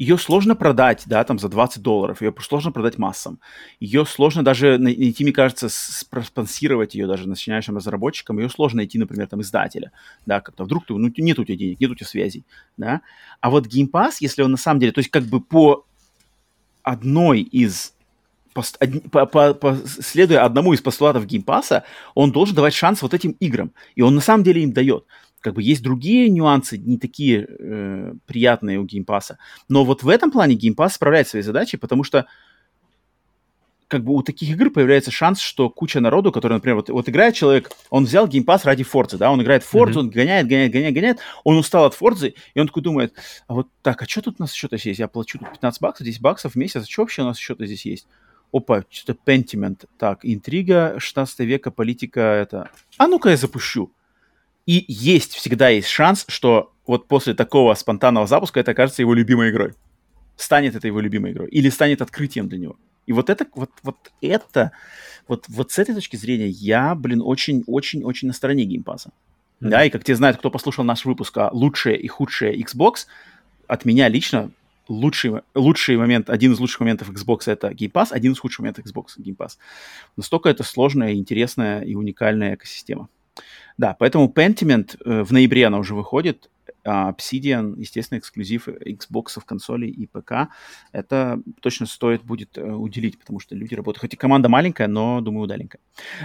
ее 0.00 0.16
сложно 0.16 0.56
продать, 0.56 1.02
да, 1.04 1.22
там 1.24 1.38
за 1.38 1.50
20 1.50 1.82
долларов, 1.82 2.22
ее 2.22 2.34
сложно 2.40 2.72
продать 2.72 2.96
массам. 2.96 3.38
Ее 3.80 4.06
сложно 4.06 4.42
даже 4.42 4.78
найти, 4.78 5.24
мне 5.24 5.32
кажется, 5.34 5.68
спонсировать 5.68 6.94
ее 6.94 7.06
даже 7.06 7.28
начинающим 7.28 7.76
разработчикам, 7.76 8.38
ее 8.38 8.48
сложно 8.48 8.78
найти, 8.78 8.98
например, 8.98 9.26
там 9.26 9.42
издателя, 9.42 9.92
да, 10.24 10.40
как-то 10.40 10.64
вдруг 10.64 10.86
ты, 10.86 10.94
ну, 10.94 11.12
нет 11.18 11.38
у 11.38 11.44
тебя 11.44 11.58
денег, 11.58 11.78
нет 11.80 11.90
у 11.90 11.94
тебя 11.94 12.06
связей, 12.06 12.46
да. 12.78 13.02
А 13.42 13.50
вот 13.50 13.66
Game 13.66 13.90
Pass, 13.90 14.14
если 14.20 14.40
он 14.40 14.52
на 14.52 14.56
самом 14.56 14.80
деле, 14.80 14.92
то 14.92 15.00
есть 15.00 15.10
как 15.10 15.24
бы 15.24 15.38
по 15.38 15.84
одной 16.82 17.42
из 17.42 17.92
по, 18.54 19.26
по, 19.26 19.52
по, 19.54 19.76
следуя 19.86 20.46
одному 20.46 20.72
из 20.72 20.80
постулатов 20.80 21.26
Game 21.26 21.49
Pass 21.49 21.72
а, 21.72 21.84
он 22.14 22.32
должен 22.32 22.56
давать 22.56 22.74
шанс 22.74 23.02
вот 23.02 23.14
этим 23.14 23.32
играм. 23.32 23.72
И 23.94 24.02
он 24.02 24.14
на 24.14 24.20
самом 24.20 24.44
деле 24.44 24.62
им 24.62 24.72
дает 24.72 25.04
как 25.40 25.54
бы 25.54 25.62
есть 25.62 25.82
другие 25.82 26.28
нюансы, 26.28 26.78
не 26.78 26.98
такие 26.98 27.46
э, 27.48 28.14
приятные 28.26 28.78
у 28.78 28.84
Game 28.84 29.06
Pass 29.06 29.27
а. 29.27 29.38
Но 29.68 29.84
вот 29.84 30.02
в 30.02 30.08
этом 30.08 30.30
плане 30.30 30.54
Game 30.54 30.74
Pass 30.74 30.94
справляется 30.94 31.32
своей 31.32 31.44
задачей, 31.44 31.76
потому 31.76 32.04
что 32.04 32.26
как 33.90 34.04
бы 34.04 34.14
у 34.14 34.22
таких 34.22 34.50
игр 34.50 34.70
появляется 34.70 35.10
шанс, 35.10 35.40
что 35.40 35.68
куча 35.68 35.98
народу, 35.98 36.30
который, 36.30 36.52
например, 36.52 36.76
вот, 36.76 36.90
вот 36.90 37.08
играет 37.08 37.34
человек, 37.34 37.72
он 37.90 38.04
взял 38.04 38.28
Game 38.28 38.46
Pass 38.46 38.64
ради 38.64 38.84
Forz 38.84 39.07
ы, 39.07 39.18
да, 39.18 39.32
он 39.32 39.42
играет 39.42 39.64
в 39.64 39.66
Forz 39.66 39.87
у, 39.87 39.98
mm-hmm. 39.98 40.02
он 40.02 40.10
гоняет, 40.10 40.46
гоняет, 40.46 40.72
гоняет, 40.72 40.94
гоняет, 40.94 41.18
он 41.42 41.56
устал 41.56 41.86
от 41.86 41.94
Форзы, 41.94 42.34
и 42.54 42.60
он 42.60 42.68
такой 42.68 42.84
думает, 42.84 43.14
а 43.48 43.54
вот 43.54 43.68
так, 43.82 44.00
а 44.00 44.06
что 44.06 44.22
тут 44.22 44.36
у 44.38 44.44
нас 44.44 44.54
еще-то 44.54 44.76
есть? 44.76 45.00
Я 45.00 45.08
плачу 45.08 45.40
тут 45.40 45.50
15 45.50 45.80
баксов, 45.80 46.06
10 46.06 46.20
баксов 46.20 46.52
в 46.52 46.56
месяц, 46.56 46.84
а 46.84 46.86
что 46.86 47.02
вообще 47.02 47.22
у 47.22 47.24
нас 47.24 47.38
еще-то 47.38 47.66
здесь 47.66 47.84
есть? 47.84 48.06
Опа, 48.52 48.84
что-то 48.88 49.18
Pentiment. 49.26 49.86
Так, 49.98 50.20
интрига 50.22 50.94
16 50.98 51.40
века, 51.40 51.72
политика 51.72 52.20
это... 52.20 52.70
А 52.96 53.08
ну-ка 53.08 53.30
я 53.30 53.36
запущу. 53.36 53.92
И 54.70 54.84
есть, 54.86 55.34
всегда 55.34 55.68
есть 55.68 55.88
шанс, 55.88 56.24
что 56.28 56.72
вот 56.86 57.08
после 57.08 57.34
такого 57.34 57.74
спонтанного 57.74 58.28
запуска 58.28 58.60
это 58.60 58.70
окажется 58.70 59.02
его 59.02 59.14
любимой 59.14 59.50
игрой. 59.50 59.74
Станет 60.36 60.76
это 60.76 60.86
его 60.86 61.00
любимой 61.00 61.32
игрой. 61.32 61.48
Или 61.48 61.70
станет 61.70 62.00
открытием 62.00 62.48
для 62.48 62.58
него. 62.58 62.76
И 63.06 63.12
вот 63.12 63.30
это, 63.30 63.48
вот, 63.56 63.72
вот 63.82 63.96
это, 64.20 64.70
вот, 65.26 65.46
вот 65.48 65.72
с 65.72 65.78
этой 65.80 65.92
точки 65.96 66.14
зрения 66.14 66.46
я, 66.46 66.94
блин, 66.94 67.20
очень-очень-очень 67.20 68.28
на 68.28 68.32
стороне 68.32 68.62
Game 68.62 68.80
Pass 68.80 68.99
а. 68.99 69.08
Mm-hmm. 69.08 69.68
Да, 69.70 69.84
и 69.84 69.90
как 69.90 70.04
те 70.04 70.14
знают, 70.14 70.38
кто 70.38 70.52
послушал 70.52 70.84
наш 70.84 71.04
выпуск 71.04 71.36
о 71.38 71.50
лучшее 71.52 71.98
и 71.98 72.06
худшее 72.06 72.56
Xbox, 72.62 73.06
от 73.66 73.84
меня 73.84 74.06
лично 74.06 74.52
лучший, 74.86 75.40
лучший 75.56 75.96
момент, 75.96 76.30
один 76.30 76.52
из 76.52 76.60
лучших 76.60 76.78
моментов 76.78 77.10
Xbox 77.10 77.40
это 77.46 77.70
Game 77.70 77.90
Pass, 77.90 78.12
один 78.12 78.34
из 78.34 78.38
худших 78.38 78.60
моментов 78.60 78.86
Xbox 78.86 79.18
Game 79.18 79.36
Pass. 79.36 79.54
Настолько 80.16 80.48
это 80.48 80.62
сложная, 80.62 81.14
интересная 81.14 81.80
и 81.80 81.96
уникальная 81.96 82.54
экосистема. 82.54 83.08
Да, 83.80 83.96
поэтому 83.98 84.28
Pentiment 84.28 84.98
э, 85.06 85.22
в 85.22 85.32
ноябре 85.32 85.66
она 85.66 85.78
уже 85.78 85.94
выходит. 85.94 86.50
А 86.84 87.10
Obsidian, 87.10 87.76
естественно, 87.78 88.18
эксклюзив 88.18 88.68
Xbox, 88.68 89.38
консолей 89.46 89.88
и 89.88 90.06
ПК. 90.06 90.50
Это 90.92 91.40
точно 91.62 91.86
стоит 91.86 92.22
будет 92.22 92.58
э, 92.58 92.62
уделить, 92.62 93.18
потому 93.18 93.40
что 93.40 93.54
люди 93.54 93.74
работают. 93.74 94.02
Хоть 94.02 94.12
и 94.12 94.18
команда 94.18 94.50
маленькая, 94.50 94.86
но, 94.86 95.22
думаю, 95.22 95.44
удаленькая. 95.44 95.80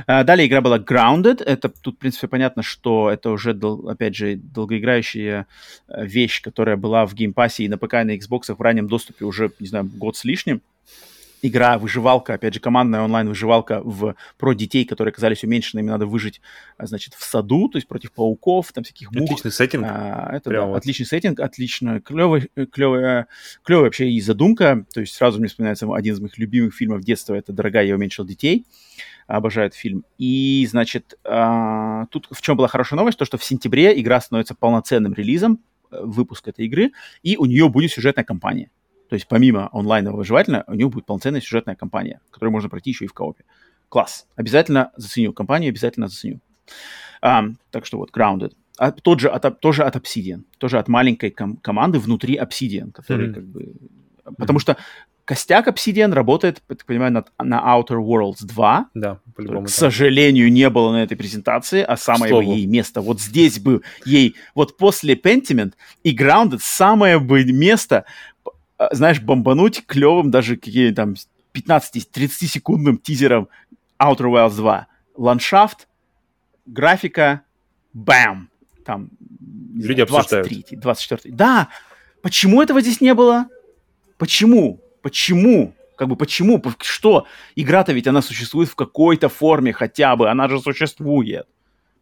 А, 0.05 0.25
далее 0.25 0.49
игра 0.49 0.59
была 0.59 0.79
Grounded. 0.79 1.41
Это 1.45 1.69
тут, 1.69 1.95
в 1.95 1.99
принципе, 1.99 2.27
понятно, 2.27 2.61
что 2.61 3.09
это 3.09 3.29
уже, 3.29 3.57
опять 3.87 4.17
же, 4.17 4.35
долгоиграющая 4.35 5.47
э, 5.87 6.05
вещь, 6.05 6.41
которая 6.41 6.75
была 6.75 7.05
в 7.05 7.13
Game 7.13 7.35
Pass 7.35 7.58
е 7.58 7.63
и 7.63 7.69
на 7.69 7.77
ПК, 7.77 7.93
и 7.93 8.03
на 8.03 8.17
Xbox 8.17 8.53
в 8.53 8.59
раннем 8.59 8.89
доступе 8.89 9.23
уже, 9.23 9.49
не 9.61 9.67
знаю, 9.67 9.85
год 9.85 10.17
с 10.17 10.25
лишним. 10.25 10.61
Игра, 11.47 11.77
выживалка, 11.77 12.33
опять 12.33 12.53
же, 12.53 12.59
командная 12.59 13.01
онлайн-выживалка 13.01 13.81
в, 13.83 14.15
про 14.37 14.53
детей, 14.53 14.85
которые 14.85 15.11
оказались 15.11 15.43
уменьшенными, 15.43 15.89
надо 15.89 16.05
выжить, 16.05 16.41
а, 16.77 16.87
значит, 16.87 17.13
в 17.13 17.23
саду, 17.23 17.69
то 17.69 17.77
есть 17.77 17.87
против 17.87 18.11
пауков, 18.11 18.71
там 18.71 18.83
всяких 18.83 19.11
мух. 19.11 19.29
Отличный 19.29 19.51
сеттинг. 19.51 19.85
А, 19.87 20.29
это, 20.33 20.49
да, 20.49 20.65
вот. 20.65 20.77
отличный 20.77 21.05
сеттинг, 21.05 21.39
отлично, 21.39 22.01
клевый, 22.01 22.49
клевая, 22.71 23.27
клевая 23.63 23.85
вообще 23.85 24.09
и 24.09 24.21
задумка, 24.21 24.85
то 24.93 25.01
есть 25.01 25.13
сразу 25.13 25.39
мне 25.39 25.47
вспоминается 25.47 25.87
один 25.93 26.13
из 26.13 26.19
моих 26.19 26.37
любимых 26.37 26.73
фильмов 26.73 27.03
детства, 27.03 27.33
это 27.33 27.53
«Дорогая, 27.53 27.85
я 27.85 27.95
уменьшил 27.95 28.25
детей», 28.25 28.65
обожаю 29.27 29.67
этот 29.67 29.79
фильм. 29.79 30.05
И, 30.17 30.67
значит, 30.69 31.17
а, 31.23 32.05
тут 32.07 32.27
в 32.31 32.41
чем 32.41 32.57
была 32.57 32.67
хорошая 32.67 32.97
новость, 32.97 33.17
то, 33.17 33.25
что 33.25 33.37
в 33.37 33.43
сентябре 33.43 33.99
игра 33.99 34.21
становится 34.21 34.55
полноценным 34.55 35.13
релизом, 35.13 35.59
э, 35.91 35.99
выпуск 36.03 36.47
этой 36.47 36.65
игры, 36.65 36.91
и 37.23 37.37
у 37.37 37.45
нее 37.45 37.69
будет 37.69 37.91
сюжетная 37.91 38.23
кампания. 38.23 38.69
То 39.09 39.15
есть 39.15 39.27
помимо 39.27 39.69
онлайнового 39.71 40.19
выживательного, 40.19 40.63
у 40.67 40.73
него 40.73 40.89
будет 40.89 41.05
полноценная 41.05 41.41
сюжетная 41.41 41.75
кампания, 41.75 42.21
которую 42.31 42.51
можно 42.51 42.69
пройти 42.69 42.89
еще 42.89 43.05
и 43.05 43.07
в 43.07 43.13
коопе. 43.13 43.43
Класс. 43.89 44.27
Обязательно 44.35 44.91
заценю. 44.95 45.33
Компанию 45.33 45.69
обязательно 45.69 46.07
заценю. 46.07 46.39
Um, 47.23 47.55
так 47.71 47.85
что 47.85 47.97
вот, 47.97 48.11
Grounded. 48.11 48.53
А, 48.77 48.91
тот 48.91 49.19
же 49.19 49.29
от, 49.29 49.59
тоже 49.61 49.83
от 49.83 49.95
Obsidian. 49.95 50.43
Тоже 50.57 50.79
от 50.79 50.87
маленькой 50.87 51.31
ком- 51.31 51.57
команды 51.57 51.99
внутри 51.99 52.37
Obsidian, 52.37 52.91
который 52.91 53.29
mm-hmm. 53.29 53.33
как 53.33 53.45
бы... 53.45 53.73
Потому 54.37 54.57
mm-hmm. 54.57 54.61
что 54.61 54.77
костяк 55.25 55.67
Obsidian 55.67 56.13
работает, 56.13 56.61
я 56.69 56.75
так 56.75 56.85
понимаю, 56.85 57.11
на, 57.11 57.25
на 57.43 57.59
Outer 57.59 57.97
Worlds 57.97 58.43
2. 58.45 58.89
Да, 58.93 59.19
по-любому. 59.35 59.65
К 59.65 59.69
сожалению, 59.69 60.51
не 60.51 60.69
было 60.69 60.91
на 60.91 61.03
этой 61.03 61.17
презентации, 61.17 61.81
а 61.81 61.97
самое 61.97 62.33
бы 62.33 62.43
ей 62.43 62.65
место. 62.65 63.01
Вот 63.01 63.19
здесь 63.19 63.59
бы 63.59 63.81
ей, 64.05 64.35
вот 64.53 64.77
после 64.77 65.15
Pentiment 65.15 65.73
и 66.03 66.15
Grounded 66.15 66.59
самое 66.61 67.19
бы 67.19 67.43
место 67.45 68.05
знаешь, 68.91 69.21
бомбануть 69.21 69.85
клевым 69.85 70.31
даже 70.31 70.55
какие 70.55 70.91
там 70.91 71.15
15-30 71.53 72.29
секундным 72.47 72.97
тизером 72.97 73.47
Outer 73.99 74.27
Wilds 74.31 74.55
2. 74.55 74.87
Ландшафт, 75.15 75.87
графика, 76.65 77.41
бам! 77.93 78.49
Там, 78.83 79.09
Люди 79.75 80.05
знаю, 80.05 80.07
23 80.07 80.65
24 80.77 81.35
Да! 81.35 81.69
Почему 82.21 82.61
этого 82.61 82.81
здесь 82.81 83.01
не 83.01 83.13
было? 83.13 83.47
Почему? 84.17 84.81
Почему? 85.01 85.75
Как 85.95 86.07
бы 86.07 86.15
почему? 86.15 86.61
Что? 86.81 87.27
Игра-то 87.55 87.93
ведь 87.93 88.07
она 88.07 88.21
существует 88.21 88.69
в 88.69 88.75
какой-то 88.75 89.29
форме 89.29 89.71
хотя 89.73 90.15
бы. 90.15 90.29
Она 90.29 90.47
же 90.49 90.59
существует. 90.59 91.47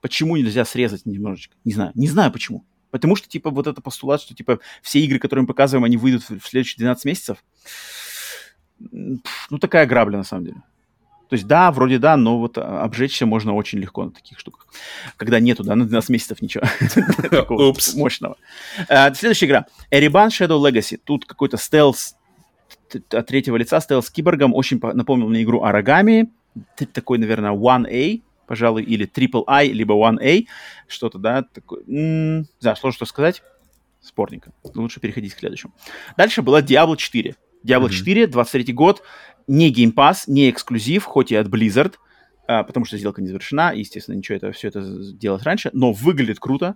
Почему 0.02 0.36
нельзя 0.36 0.66
срезать 0.66 1.06
немножечко? 1.06 1.56
Не 1.64 1.74
знаю. 1.74 1.92
Не 1.96 2.08
знаю 2.08 2.32
почему. 2.32 2.66
Потому 2.94 3.16
что, 3.16 3.28
типа, 3.28 3.50
вот 3.50 3.66
это 3.66 3.82
постулат, 3.82 4.22
что, 4.22 4.36
типа, 4.36 4.60
все 4.84 5.00
игры, 5.00 5.18
которые 5.18 5.42
мы 5.42 5.48
показываем, 5.48 5.84
они 5.84 5.98
выйдут 5.98 6.30
в 6.30 6.48
следующие 6.48 6.78
12 6.78 7.06
месяцев. 7.06 7.44
Ну, 8.80 9.58
такая 9.60 9.88
грабля, 9.88 10.18
на 10.18 10.24
самом 10.24 10.46
деле. 10.46 10.58
То 11.28 11.34
есть, 11.34 11.48
да, 11.48 11.72
вроде 11.72 11.98
да, 11.98 12.18
но 12.18 12.38
вот 12.38 12.60
а, 12.60 12.84
обжечься 12.84 13.26
можно 13.26 13.56
очень 13.56 13.80
легко 13.80 14.06
на 14.06 14.12
таких 14.12 14.38
штуках. 14.38 14.68
Когда 15.18 15.40
нету, 15.40 15.64
да, 15.64 15.74
на 15.74 15.86
12 15.86 16.12
месяцев 16.12 16.40
ничего 16.40 16.66
такого 17.32 17.74
мощного. 17.96 18.38
А, 18.88 19.12
следующая 19.16 19.48
игра. 19.48 19.66
Ereban 19.90 20.28
Shadow 20.28 20.62
Legacy. 20.62 21.00
Тут 21.04 21.26
какой-то 21.26 21.58
стелс 21.58 22.16
от 23.10 23.26
третьего 23.26 23.56
лица, 23.56 23.82
стелс 23.82 24.12
киборгом. 24.12 24.54
Очень 24.54 24.80
напомнил 24.80 25.30
мне 25.30 25.42
игру 25.42 25.64
Арагами. 25.64 26.32
Такой, 26.94 27.18
наверное, 27.18 27.54
1A 27.54 28.22
пожалуй, 28.48 28.84
или 28.84 29.08
Triple 29.08 29.44
I, 29.48 29.70
либо 29.70 29.94
One 29.94 30.20
A, 30.22 30.46
что-то, 30.88 31.18
да, 31.18 31.44
такое. 31.44 31.82
М-м, 31.88 32.48
да, 32.62 32.76
сложно 32.76 32.96
что 32.96 33.06
сказать. 33.06 33.44
Спорненько. 34.02 34.52
Лучше 34.76 35.00
переходить 35.00 35.34
к 35.34 35.40
следующему. 35.40 35.74
Дальше 36.18 36.42
была 36.42 36.62
Diablo 36.62 36.98
4. 36.98 37.36
Diablo 37.66 37.88
mm-hmm. 37.88 37.90
4, 37.90 38.28
23 38.28 38.74
год, 38.74 39.04
не 39.48 39.72
Game 39.72 39.94
Pass, 39.94 40.24
не 40.28 40.50
эксклюзив, 40.50 41.06
хоть 41.06 41.32
и 41.32 41.36
от 41.36 41.48
Blizzard, 41.48 41.94
а, 42.48 42.64
потому 42.64 42.86
что 42.86 42.98
сделка 42.98 43.22
не 43.22 43.28
завершена, 43.28 43.72
и, 43.72 43.80
естественно, 43.80 44.16
ничего 44.16 44.36
это 44.36 44.52
все 44.52 44.68
это 44.68 44.84
делать 45.14 45.44
раньше, 45.44 45.70
но 45.74 45.94
выглядит 45.94 46.40
круто, 46.40 46.76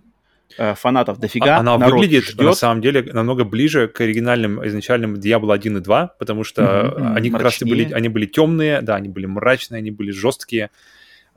а, 0.56 0.74
фанатов 0.74 1.18
дофига. 1.18 1.56
А, 1.56 1.60
она 1.60 1.76
выглядит, 1.76 2.24
ждет. 2.24 2.40
на 2.40 2.52
самом 2.54 2.80
деле, 2.80 3.02
намного 3.02 3.44
ближе 3.44 3.88
к 3.88 4.00
оригинальным 4.00 4.66
изначальным 4.66 5.14
Diablo 5.14 5.52
1 5.52 5.76
и 5.76 5.80
2, 5.80 6.06
потому 6.18 6.44
что 6.44 6.62
mm-hmm, 6.62 7.14
они 7.14 7.30
как 7.30 7.42
раз 7.42 7.58
были, 7.60 7.92
они 7.92 8.08
были 8.08 8.26
темные, 8.26 8.80
да, 8.80 8.96
они 8.96 9.08
были 9.08 9.26
мрачные, 9.26 9.78
они 9.78 9.90
были 9.90 10.10
жесткие. 10.10 10.70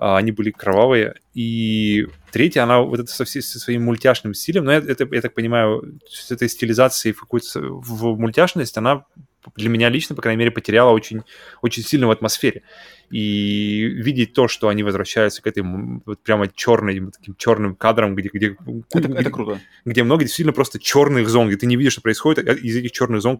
А, 0.01 0.17
они 0.17 0.31
были 0.31 0.49
кровавые. 0.49 1.13
И 1.35 2.07
третья, 2.31 2.63
она 2.63 2.81
вот 2.81 2.99
это 2.99 3.11
со, 3.11 3.23
со 3.23 3.59
своим 3.59 3.83
мультяшным 3.83 4.33
стилем, 4.33 4.65
но 4.65 4.71
это, 4.71 5.07
я 5.11 5.21
так 5.21 5.35
понимаю, 5.35 5.99
с 6.09 6.31
этой 6.31 6.49
стилизацией 6.49 7.13
в 7.13 7.19
какую-то 7.19 7.59
в 7.61 8.17
мультяшность, 8.17 8.75
она 8.79 9.05
для 9.55 9.69
меня 9.69 9.89
лично, 9.89 10.15
по 10.15 10.21
крайней 10.21 10.39
мере, 10.39 10.51
потеряла 10.51 10.91
очень, 10.91 11.23
очень 11.61 11.83
сильно 11.83 12.07
в 12.07 12.11
атмосфере. 12.11 12.63
И 13.09 13.83
видеть 13.83 14.33
то, 14.33 14.47
что 14.47 14.69
они 14.69 14.83
возвращаются 14.83 15.41
к 15.41 15.47
этой 15.47 15.63
вот 15.63 16.21
прямо 16.23 16.47
черной, 16.47 17.11
таким 17.11 17.35
черным 17.35 17.75
кадрам, 17.75 18.15
где, 18.15 18.29
где, 18.31 18.55
это, 18.93 19.07
где, 19.09 19.19
это 19.19 19.29
круто. 19.29 19.59
где 19.83 20.03
много 20.03 20.23
действительно 20.23 20.53
просто 20.53 20.79
черных 20.79 21.27
зон, 21.27 21.49
где 21.49 21.57
ты 21.57 21.65
не 21.65 21.75
видишь, 21.75 21.93
что 21.93 22.01
происходит, 22.01 22.47
а 22.47 22.53
из 22.53 22.75
этих 22.75 22.93
черных 22.93 23.21
зон 23.21 23.37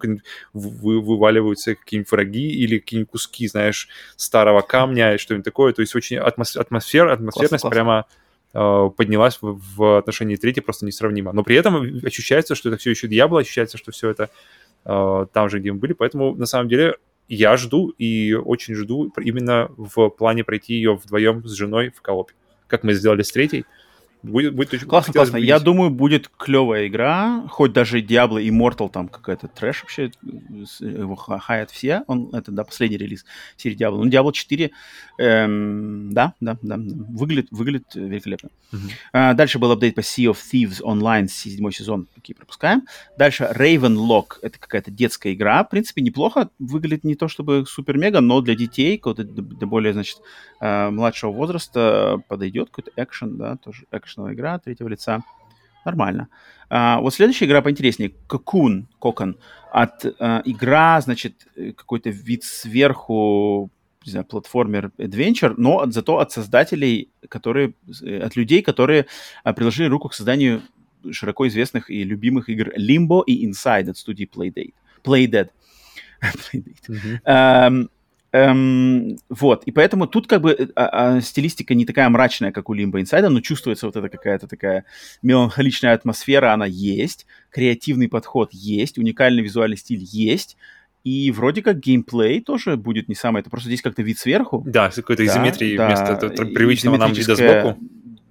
вы, 0.52 1.00
вываливаются 1.00 1.76
какие-нибудь 1.76 2.12
враги 2.12 2.50
или 2.50 2.80
какие-нибудь 2.80 3.12
куски, 3.12 3.48
знаешь, 3.48 3.88
старого 4.18 4.62
камня, 4.62 5.18
что-нибудь 5.18 5.46
такое. 5.46 5.72
То 5.72 5.82
есть 5.82 5.96
очень 5.96 6.18
атмос, 6.18 6.58
атмосфера, 6.58 7.14
атмосферность 7.14 7.62
классно, 7.62 7.70
прямо 7.70 8.06
э, 8.54 8.90
поднялась 8.98 9.38
в, 9.40 9.58
в 9.78 9.98
отношении 10.00 10.36
третьей 10.36 10.64
просто 10.64 10.86
несравнимо. 10.86 11.32
Но 11.32 11.44
при 11.44 11.56
этом 11.56 12.02
ощущается, 12.04 12.56
что 12.56 12.68
это 12.68 12.78
все 12.78 12.90
еще 12.90 13.08
Диабло, 13.08 13.40
ощущается, 13.40 13.78
что 13.78 13.94
все 13.94 14.10
это 14.10 14.30
там 14.84 15.50
же, 15.50 15.60
где 15.60 15.72
мы 15.72 15.80
были. 15.80 15.94
Поэтому, 15.94 16.36
на 16.36 16.46
самом 16.46 16.70
деле, 16.70 16.96
я 17.28 17.56
жду 17.56 17.90
и 17.98 18.34
очень 18.34 18.76
жду 18.76 19.12
именно 19.18 19.72
в 19.78 20.10
плане 20.10 20.44
пройти 20.44 20.74
ее 20.74 20.96
вдвоем 20.96 21.48
с 21.48 21.54
женой 21.54 21.90
в 21.96 22.02
коопе, 22.02 22.34
как 22.68 22.84
мы 22.84 22.94
сделали 22.94 23.22
с 23.22 23.32
третьей. 23.32 23.66
Будет, 24.24 24.54
будет 24.54 24.74
очень 24.74 24.88
классно, 24.88 25.14
классно. 25.14 25.38
Я 25.38 25.60
думаю, 25.60 25.90
будет 25.90 26.30
клевая 26.38 26.88
игра, 26.88 27.48
хоть 27.50 27.74
даже 27.74 28.02
Diablo 28.02 28.40
Immortal 28.40 28.90
там 28.90 29.08
какая-то 29.08 29.48
трэш 29.48 29.82
вообще, 29.82 30.12
его 30.80 31.16
хаят 31.16 31.72
все, 31.72 32.04
он, 32.06 32.30
это, 32.34 32.52
да, 32.52 32.64
последний 32.64 32.98
релиз 32.98 33.26
серии 33.58 33.76
Diablo. 33.76 34.04
Ну, 34.04 34.10
Diablo 34.10 34.32
4, 34.32 34.72
эм, 35.18 36.14
да, 36.14 36.36
да, 36.40 36.56
да, 36.62 36.78
выглядит, 36.78 37.48
выглядит 37.50 37.96
великолепно. 37.96 38.50
Uh-huh. 38.72 38.92
А, 39.12 39.34
дальше 39.34 39.58
был 39.58 39.72
апдейт 39.72 39.96
по 39.96 40.02
Sea 40.02 40.32
of 40.32 40.38
Thieves 40.38 40.82
Online, 40.82 41.28
седьмой 41.28 41.74
сезон, 41.74 42.08
какие 42.14 42.36
пропускаем. 42.36 42.84
Дальше 43.18 43.52
Raven 43.52 43.96
Lock, 43.96 44.38
это 44.44 44.60
какая-то 44.60 44.92
детская 44.92 45.34
игра, 45.34 45.64
в 45.64 45.70
принципе, 45.70 46.02
неплохо, 46.04 46.50
выглядит 46.60 47.04
не 47.04 47.16
то 47.16 47.28
чтобы 47.28 47.66
супер-мега, 47.68 48.22
но 48.22 48.42
для 48.42 48.54
детей, 48.54 48.98
какого-то 48.98 49.24
более, 49.66 49.94
значит, 49.94 50.20
э, 50.60 50.90
младшего 50.92 51.32
возраста 51.32 52.22
подойдет, 52.28 52.70
какой-то 52.70 52.92
экшен, 52.96 53.38
да, 53.38 53.58
тоже 53.58 53.86
экшен 53.92 54.11
экшеновая 54.12 54.34
игра 54.34 54.60
третьего 54.60 54.88
лица. 54.88 55.22
Нормально. 55.86 56.28
А, 56.70 57.00
вот 57.00 57.14
следующая 57.14 57.46
игра 57.46 57.62
поинтереснее. 57.62 58.14
Cocoon, 58.28 58.86
Кокон. 59.00 59.38
От 59.72 60.06
а, 60.20 60.42
игра, 60.46 61.02
значит, 61.02 61.48
какой-то 61.76 62.10
вид 62.10 62.44
сверху, 62.44 63.72
не 64.06 64.12
знаю, 64.12 64.26
платформер 64.26 64.92
Adventure, 64.98 65.54
но 65.58 65.80
от, 65.80 65.94
зато 65.94 66.20
от 66.20 66.32
создателей, 66.32 67.10
которые, 67.30 67.74
от 68.22 68.36
людей, 68.36 68.62
которые 68.62 69.08
а, 69.44 69.54
приложили 69.54 69.88
руку 69.88 70.10
к 70.10 70.14
созданию 70.14 70.62
широко 71.12 71.48
известных 71.48 71.90
и 71.90 72.04
любимых 72.04 72.50
игр 72.50 72.70
Limbo 72.78 73.24
и 73.26 73.48
Inside 73.48 73.90
от 73.90 73.98
студии 73.98 74.30
Playdate. 74.32 74.74
Playdead. 75.04 75.50
Playdate. 76.22 76.78
Mm-hmm. 76.88 77.20
Um, 77.26 77.90
Эм, 78.34 79.18
вот, 79.30 79.64
и 79.66 79.72
поэтому 79.72 80.08
тут 80.08 80.28
как 80.28 80.42
бы 80.42 80.72
а, 80.76 81.16
а, 81.16 81.22
стилистика 81.22 81.74
не 81.74 81.86
такая 81.86 82.08
мрачная, 82.08 82.54
как 82.54 82.70
у 82.70 82.76
Limbo 82.76 82.94
Inside, 82.94 83.28
но 83.28 83.42
чувствуется 83.42 83.88
вот 83.88 83.98
эта 83.98 84.08
какая-то 84.08 84.48
такая 84.48 84.86
меланхоличная 85.22 85.94
атмосфера, 85.94 86.54
она 86.54 86.66
есть, 86.66 87.26
креативный 87.50 88.08
подход 88.08 88.54
есть, 88.54 88.98
уникальный 88.98 89.44
визуальный 89.44 89.76
стиль 89.76 90.02
есть, 90.02 90.56
и 91.04 91.30
вроде 91.32 91.62
как 91.62 91.80
геймплей 91.80 92.42
тоже 92.42 92.78
будет 92.78 93.10
не 93.10 93.16
самое, 93.16 93.42
это 93.42 93.50
просто 93.50 93.68
здесь 93.68 93.82
как-то 93.82 94.02
вид 94.02 94.18
сверху. 94.18 94.64
Да, 94.66 94.92
с 94.92 94.96
какой-то 94.96 95.26
да, 95.26 95.32
изометрией 95.32 95.76
да, 95.76 95.88
вместо 95.88 96.30
привычного 96.46 96.96
нам 96.96 97.12
вида 97.12 97.36
сбоку. 97.36 97.80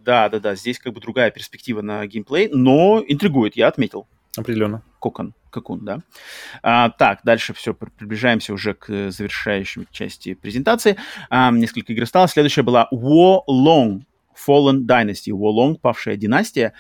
Да, 0.03 0.31
да, 0.31 0.41
да, 0.41 0.55
здесь 0.55 0.79
как 0.79 0.95
бы 0.95 1.01
другая 1.01 1.31
перспектива 1.31 1.83
на 1.83 2.07
геймплей, 2.07 2.49
но 2.51 3.05
интригует, 3.07 3.55
я 3.55 3.69
отметил. 3.69 4.07
Определенно. 4.37 4.83
Кокон, 5.01 5.35
кокун, 5.51 5.85
да. 5.85 6.01
А, 6.63 6.91
так, 6.91 7.21
дальше 7.25 7.53
все, 7.55 7.75
приближаемся 7.75 8.53
уже 8.53 8.75
к 8.75 9.11
завершающей 9.11 9.87
части 9.91 10.35
презентации. 10.35 10.97
А, 11.31 11.51
несколько 11.51 11.93
игр 11.93 12.05
осталось. 12.05 12.33
Следующая 12.33 12.63
была 12.63 12.89
Long 12.93 14.03
Fallen 14.47 14.87
Dynasty. 14.87 15.31
Long, 15.33 15.79
павшая 15.81 16.17
династия. 16.17 16.75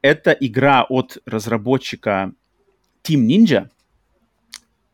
Это 0.00 0.32
игра 0.32 0.84
от 0.88 1.18
разработчика 1.26 2.32
Team 3.02 3.26
Ninja. 3.26 3.68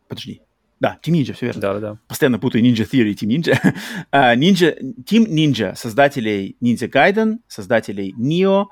Подожди. 0.08 0.40
Да, 0.80 0.98
Team 1.02 1.14
Ninja, 1.14 1.34
все 1.34 1.46
верно. 1.46 1.60
Да, 1.60 1.80
да. 1.80 1.98
Постоянно 2.06 2.38
путаю 2.38 2.64
Ninja 2.64 2.88
Theory 2.88 3.10
и 3.10 3.14
Team 3.14 3.36
Ninja. 3.36 3.74
uh, 4.12 4.36
Ninja. 4.38 4.78
Team 5.04 5.26
Ninja, 5.26 5.74
создателей 5.74 6.56
Ninja 6.62 6.88
Gaiden, 6.88 7.38
создателей 7.48 8.14
Neo, 8.16 8.66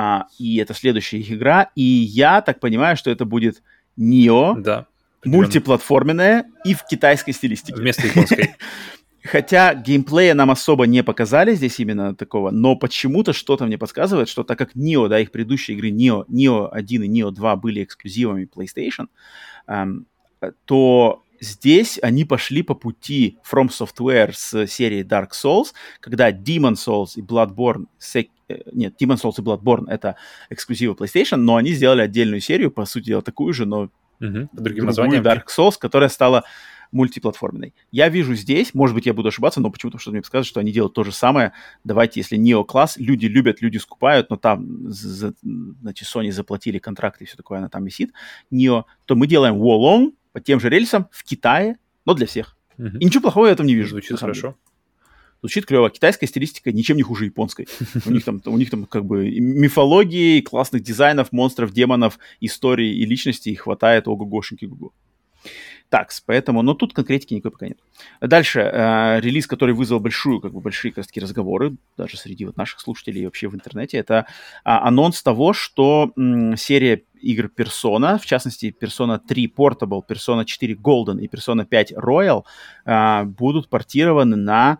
а, 0.00 0.28
и 0.38 0.58
это 0.58 0.74
следующая 0.74 1.18
их 1.18 1.32
игра. 1.32 1.70
И 1.74 1.82
я 1.82 2.40
так 2.40 2.60
понимаю, 2.60 2.96
что 2.96 3.10
это 3.10 3.24
будет 3.24 3.64
Нио. 3.96 4.54
Да. 4.54 4.86
мультиплатформенная 5.24 6.44
и 6.64 6.74
в 6.74 6.84
китайской 6.86 7.32
стилистике. 7.32 7.74
Вместо 7.74 8.06
японской. 8.06 8.54
Хотя 9.24 9.74
геймплея 9.74 10.34
нам 10.34 10.52
особо 10.52 10.86
не 10.86 11.02
показали 11.02 11.52
здесь 11.56 11.80
именно 11.80 12.14
такого, 12.14 12.52
но 12.52 12.76
почему-то 12.76 13.32
что-то 13.32 13.66
мне 13.66 13.76
подсказывает, 13.76 14.28
что 14.28 14.44
так 14.44 14.56
как 14.56 14.76
Neo, 14.76 15.08
да, 15.08 15.18
их 15.18 15.32
предыдущие 15.32 15.76
игры 15.76 15.90
Neo, 15.90 16.24
Neo 16.28 16.68
1 16.70 17.02
и 17.02 17.08
Neo 17.08 17.32
2 17.32 17.56
были 17.56 17.82
эксклюзивами 17.82 18.48
PlayStation, 18.48 19.08
эм, 19.66 20.06
то 20.64 21.24
здесь 21.40 21.98
они 22.00 22.24
пошли 22.24 22.62
по 22.62 22.74
пути 22.74 23.38
From 23.50 23.68
Software 23.68 24.30
с 24.32 24.68
серией 24.68 25.02
Dark 25.02 25.30
Souls, 25.32 25.72
когда 25.98 26.30
Demon 26.30 26.74
Souls 26.74 27.14
и 27.16 27.20
Bloodborne, 27.20 27.86
Sek... 28.00 28.28
Э, 28.48 28.60
нет, 28.72 28.94
Demon 29.00 29.16
Souls 29.16 29.34
и 29.38 29.42
Bloodborne 29.42 29.88
это 29.88 30.16
эксклюзивы 30.50 30.94
PlayStation, 30.94 31.36
но 31.36 31.56
они 31.56 31.72
сделали 31.72 32.02
отдельную 32.02 32.40
серию, 32.40 32.70
по 32.70 32.84
сути 32.84 33.06
дела 33.06 33.22
такую 33.22 33.52
же, 33.52 33.66
но 33.66 33.90
угу, 34.20 34.48
другим 34.52 34.86
названием. 34.86 35.22
Dark 35.22 35.46
Souls, 35.56 35.74
которая 35.78 36.08
стала 36.08 36.44
мультиплатформенной. 36.90 37.74
Я 37.90 38.08
вижу 38.08 38.34
здесь, 38.34 38.72
может 38.72 38.94
быть, 38.94 39.04
я 39.04 39.12
буду 39.12 39.28
ошибаться, 39.28 39.60
но 39.60 39.70
почему-то 39.70 39.98
что-то 39.98 40.12
мне 40.12 40.20
подсказывает, 40.22 40.46
что 40.46 40.60
они 40.60 40.72
делают 40.72 40.94
то 40.94 41.04
же 41.04 41.12
самое. 41.12 41.52
Давайте, 41.84 42.20
если 42.20 42.38
Neo 42.38 42.64
класс, 42.64 42.96
люди 42.96 43.26
любят, 43.26 43.60
люди 43.60 43.76
скупают, 43.76 44.30
но 44.30 44.36
там, 44.36 44.90
за, 44.90 45.34
значит, 45.42 46.08
Sony 46.08 46.30
заплатили 46.30 46.78
контракты 46.78 47.24
и 47.24 47.26
все 47.26 47.36
такое, 47.36 47.58
она 47.58 47.68
там 47.68 47.84
висит, 47.84 48.12
Neo, 48.50 48.84
то 49.04 49.16
мы 49.16 49.26
делаем 49.26 49.56
Wallong 49.56 50.12
по 50.32 50.40
тем 50.40 50.60
же 50.60 50.70
рельсам 50.70 51.08
в 51.10 51.24
Китае, 51.24 51.76
но 52.06 52.14
для 52.14 52.26
всех. 52.26 52.56
Uh-huh. 52.78 52.96
И 52.98 53.04
ничего 53.04 53.22
плохого 53.22 53.46
я 53.46 53.50
в 53.50 53.54
этом 53.54 53.66
не 53.66 53.74
вижу. 53.74 53.90
Звучит 53.90 54.18
хорошо. 54.18 54.56
Звучит 55.40 55.66
клево. 55.66 55.88
Китайская 55.88 56.26
стилистика 56.26 56.72
ничем 56.72 56.96
не 56.96 57.02
хуже 57.02 57.26
японской. 57.26 57.68
У 58.06 58.10
них 58.10 58.24
там, 58.24 58.42
у 58.44 58.58
них 58.58 58.70
там 58.70 58.86
как 58.86 59.04
бы 59.04 59.30
мифологии, 59.30 60.40
классных 60.40 60.82
дизайнов, 60.82 61.30
монстров, 61.32 61.72
демонов, 61.72 62.18
истории 62.40 62.92
и 62.96 63.04
личностей 63.04 63.54
хватает 63.54 64.08
ого-гошеньки 64.08 64.64
гугу. 64.64 64.92
Так, 65.90 66.10
поэтому, 66.26 66.60
но 66.62 66.74
тут 66.74 66.92
конкретики 66.92 67.32
никакой 67.32 67.52
пока 67.52 67.66
нет. 67.68 67.78
Дальше, 68.20 68.60
э, 68.60 69.20
релиз, 69.20 69.46
который 69.46 69.74
вызвал 69.74 70.00
большую, 70.00 70.40
как 70.40 70.52
бы 70.52 70.60
большие, 70.60 70.92
как 70.92 71.06
таки, 71.06 71.20
разговоры, 71.20 71.76
даже 71.96 72.18
среди 72.18 72.44
вот 72.44 72.58
наших 72.58 72.80
слушателей 72.80 73.22
и 73.22 73.24
вообще 73.24 73.48
в 73.48 73.54
интернете, 73.54 73.96
это 73.96 74.26
а, 74.64 74.86
анонс 74.86 75.22
того, 75.22 75.54
что 75.54 76.12
м, 76.16 76.58
серия 76.58 77.04
игр 77.22 77.50
Persona, 77.56 78.18
в 78.18 78.26
частности, 78.26 78.74
Persona 78.78 79.18
3 79.18 79.46
Portable, 79.56 80.02
Persona 80.06 80.44
4 80.44 80.74
Golden 80.74 81.20
и 81.22 81.26
Persona 81.26 81.64
5 81.64 81.92
Royal, 81.92 82.42
э, 82.84 83.24
будут 83.24 83.70
портированы 83.70 84.36
на 84.36 84.78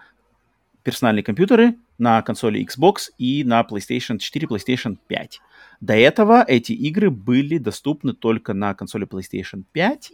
персональные 0.88 1.22
компьютеры, 1.22 1.74
на 1.98 2.22
консоли 2.22 2.66
Xbox 2.66 3.10
и 3.18 3.44
на 3.44 3.60
PlayStation 3.60 4.16
4, 4.16 4.48
PlayStation 4.48 4.96
5. 5.06 5.40
До 5.82 5.92
этого 5.92 6.42
эти 6.48 6.72
игры 6.72 7.10
были 7.10 7.58
доступны 7.58 8.14
только 8.14 8.54
на 8.54 8.72
консоли 8.72 9.06
PlayStation 9.06 9.64
5, 9.72 10.12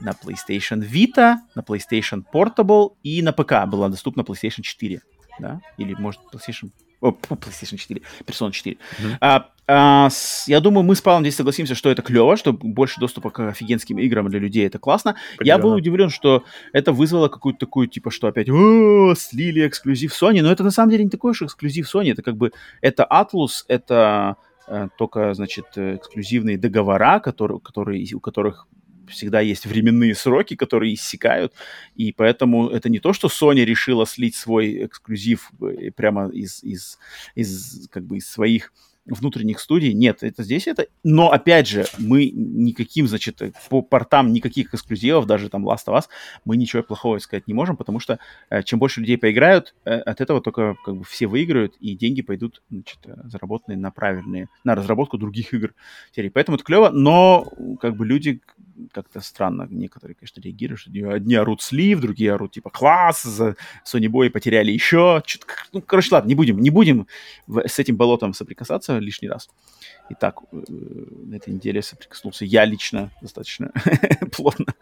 на 0.00 0.10
PlayStation 0.10 0.88
Vita, 0.88 1.38
на 1.56 1.62
PlayStation 1.62 2.22
Portable 2.32 2.92
и 3.02 3.20
на 3.20 3.32
ПК 3.32 3.66
была 3.66 3.88
доступна 3.88 4.20
PlayStation 4.20 4.62
4. 4.62 5.02
Да? 5.40 5.60
Или, 5.76 5.94
может, 5.94 6.20
PlayStation... 6.32 6.70
О, 7.00 7.10
PlayStation 7.10 7.76
4, 7.76 8.00
Persona 8.24 8.52
4. 8.52 8.76
Mm-hmm. 8.76 9.16
А, 9.20 9.50
а, 9.66 10.10
с, 10.10 10.48
я 10.48 10.60
думаю, 10.60 10.84
мы 10.84 10.94
с 10.96 11.00
Павлом 11.00 11.22
здесь 11.22 11.36
согласимся, 11.36 11.74
что 11.74 11.90
это 11.90 12.02
клево, 12.02 12.36
что 12.36 12.52
больше 12.52 13.00
доступа 13.00 13.30
к 13.30 13.48
офигенским 13.48 13.98
играм 13.98 14.28
для 14.28 14.38
людей 14.38 14.66
это 14.66 14.78
классно. 14.78 15.16
Я 15.40 15.58
был 15.58 15.72
удивлен, 15.72 16.10
что 16.10 16.44
это 16.72 16.92
вызвало 16.92 17.28
какую-то 17.28 17.60
такую, 17.60 17.88
типа, 17.88 18.10
что 18.10 18.26
опять 18.26 18.48
О, 18.48 19.14
слили 19.14 19.66
эксклюзив 19.66 20.12
Sony, 20.12 20.42
но 20.42 20.50
это 20.50 20.64
на 20.64 20.70
самом 20.70 20.90
деле 20.90 21.04
не 21.04 21.10
такой 21.10 21.32
уж 21.32 21.42
эксклюзив 21.42 21.92
Sony, 21.92 22.12
это 22.12 22.22
как 22.22 22.36
бы, 22.36 22.52
это 22.80 23.06
Atlus, 23.10 23.64
это 23.68 24.36
Э, 24.66 24.88
только, 24.96 25.34
значит, 25.34 25.66
эксклюзивные 25.76 26.58
договора, 26.58 27.20
которые, 27.20 27.60
которые, 27.60 28.14
у 28.14 28.20
которых 28.20 28.66
всегда 29.08 29.40
есть 29.40 29.66
временные 29.66 30.14
сроки, 30.14 30.56
которые 30.56 30.94
иссякают, 30.94 31.52
и 31.96 32.12
поэтому 32.12 32.68
это 32.68 32.88
не 32.88 32.98
то, 32.98 33.12
что 33.12 33.28
Sony 33.28 33.64
решила 33.64 34.06
слить 34.06 34.36
свой 34.36 34.86
эксклюзив 34.86 35.50
э, 35.60 35.90
прямо 35.90 36.28
из, 36.28 36.62
из, 36.62 36.98
из, 37.34 37.88
как 37.90 38.04
бы 38.04 38.18
из 38.18 38.30
своих 38.30 38.72
внутренних 39.04 39.58
студий. 39.58 39.92
Нет, 39.92 40.22
это 40.22 40.42
здесь 40.42 40.68
это. 40.68 40.86
Но, 41.02 41.32
опять 41.32 41.66
же, 41.66 41.86
мы 41.98 42.30
никаким, 42.30 43.08
значит, 43.08 43.42
по 43.68 43.82
портам 43.82 44.32
никаких 44.32 44.72
эксклюзивов, 44.72 45.26
даже 45.26 45.48
там 45.48 45.66
Last 45.66 45.86
of 45.88 45.98
Us, 45.98 46.04
мы 46.44 46.56
ничего 46.56 46.82
плохого 46.82 47.18
сказать 47.18 47.48
не 47.48 47.54
можем, 47.54 47.76
потому 47.76 47.98
что 47.98 48.18
э, 48.50 48.62
чем 48.62 48.78
больше 48.78 49.00
людей 49.00 49.18
поиграют, 49.18 49.74
э, 49.84 49.94
от 49.94 50.20
этого 50.20 50.40
только 50.40 50.76
как 50.84 50.96
бы 50.96 51.04
все 51.04 51.26
выиграют, 51.26 51.74
и 51.80 51.96
деньги 51.96 52.22
пойдут, 52.22 52.62
значит, 52.70 52.98
э, 53.04 53.16
заработанные 53.24 53.78
на 53.78 53.90
правильные, 53.90 54.48
на 54.64 54.74
разработку 54.74 55.18
других 55.18 55.52
игр 55.52 55.74
серии. 56.14 56.28
Поэтому 56.28 56.56
это 56.56 56.64
клево, 56.64 56.90
но 56.90 57.50
как 57.80 57.96
бы 57.96 58.06
люди 58.06 58.40
как-то 58.92 59.20
странно 59.20 59.66
некоторые, 59.70 60.14
конечно, 60.14 60.40
реагируют, 60.40 60.80
что 60.80 60.90
одни 61.10 61.34
орут 61.34 61.62
слив, 61.62 62.00
другие 62.00 62.32
орут 62.32 62.52
типа 62.52 62.70
класс, 62.70 63.22
за 63.22 63.56
Sony 63.84 64.06
Boy 64.06 64.30
потеряли 64.30 64.70
еще. 64.70 65.22
Ну, 65.72 65.82
короче, 65.82 66.08
ладно, 66.12 66.28
не 66.28 66.34
будем, 66.34 66.58
не 66.60 66.70
будем 66.70 67.06
с 67.48 67.78
этим 67.78 67.96
болотом 67.96 68.32
соприкасаться 68.34 68.91
лишний 68.98 69.28
раз. 69.28 69.48
И 70.10 70.14
так 70.14 70.40
э, 70.52 70.56
на 71.26 71.36
этой 71.36 71.52
неделе 71.54 71.82
соприкоснулся 71.82 72.44
я 72.44 72.64
лично 72.64 73.10
достаточно 73.20 73.72
плотно. 74.32 74.74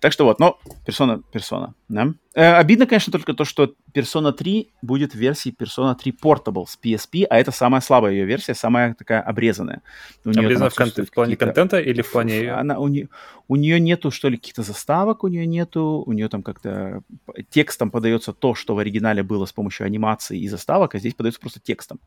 Так 0.00 0.12
что 0.12 0.24
вот, 0.24 0.38
но 0.38 0.58
персона, 0.84 1.22
персона, 1.32 1.74
да. 1.88 2.14
Э, 2.34 2.52
обидно, 2.52 2.86
конечно, 2.86 3.10
только 3.10 3.32
то, 3.32 3.44
что 3.44 3.74
Persona 3.94 4.32
3 4.32 4.68
будет 4.82 5.14
в 5.14 5.18
версии 5.18 5.54
Persona 5.58 5.96
3 5.96 6.14
Portable 6.22 6.66
с 6.66 6.78
PSP, 6.80 7.24
а 7.24 7.38
это 7.38 7.50
самая 7.50 7.80
слабая 7.80 8.12
ее 8.12 8.26
версия, 8.26 8.54
самая 8.54 8.94
такая 8.94 9.22
обрезанная. 9.22 9.80
У 10.24 10.30
обрезанная 10.30 10.70
в, 10.70 10.74
кон- 10.74 10.90
в 10.90 11.10
плане 11.10 11.36
контента 11.36 11.80
или 11.80 12.02
в 12.02 12.12
плане... 12.12 12.52
Она, 12.52 12.78
у, 12.78 12.88
нее, 12.88 13.08
у 13.48 13.56
нее 13.56 13.80
нету, 13.80 14.10
что 14.10 14.28
ли, 14.28 14.36
каких-то 14.36 14.62
заставок, 14.62 15.24
у 15.24 15.28
нее 15.28 15.46
нету, 15.46 16.04
у 16.06 16.12
нее 16.12 16.28
там 16.28 16.42
как-то 16.42 17.02
текстом 17.48 17.90
подается 17.90 18.34
то, 18.34 18.54
что 18.54 18.74
в 18.74 18.78
оригинале 18.78 19.22
было 19.22 19.46
с 19.46 19.52
помощью 19.52 19.86
анимации 19.86 20.38
и 20.38 20.48
заставок, 20.48 20.94
а 20.94 20.98
здесь 20.98 21.14
подается 21.14 21.40
просто 21.40 21.60
текстом. 21.60 22.00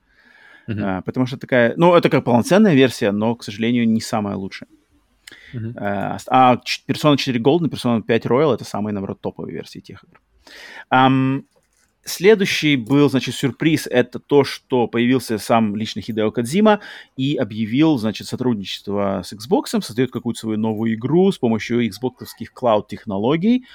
Uh-huh. 0.70 0.82
А, 0.84 1.02
потому 1.02 1.26
что 1.26 1.38
такая, 1.38 1.74
ну, 1.78 1.96
это 1.96 2.10
как 2.10 2.24
полноценная 2.24 2.76
версия, 2.76 3.12
но, 3.12 3.36
к 3.36 3.44
сожалению, 3.44 3.90
не 3.90 4.02
самая 4.02 4.36
лучшая. 4.36 4.70
Uh-huh. 5.54 5.74
А, 5.78 6.18
а 6.28 6.62
Persona 6.88 7.18
4 7.18 7.40
Gold 7.40 7.66
и 7.66 7.70
Persona 7.70 8.02
5 8.02 8.26
Royal 8.26 8.54
это 8.54 8.64
самые, 8.66 8.94
наоборот, 8.94 9.20
топовые 9.20 9.54
версии 9.54 9.80
тех 9.80 10.04
игр. 10.04 10.22
Um, 10.94 11.44
Следующий 12.06 12.76
был, 12.76 13.10
значит, 13.10 13.36
сюрприз. 13.36 13.86
Это 13.86 14.20
то, 14.20 14.44
что 14.44 14.88
появился 14.88 15.38
сам 15.38 15.76
лично 15.76 16.02
Хидео 16.02 16.32
Кадзима 16.32 16.80
и 17.18 17.36
объявил, 17.36 17.98
значит, 17.98 18.26
сотрудничество 18.26 19.22
с 19.24 19.34
Xbox, 19.34 19.80
создает 19.82 20.10
какую-то 20.10 20.40
свою 20.40 20.58
новую 20.58 20.96
игру 20.96 21.32
с 21.32 21.38
помощью 21.38 21.86
Xbox 21.88 22.26
клауд-технологий. 22.52 23.66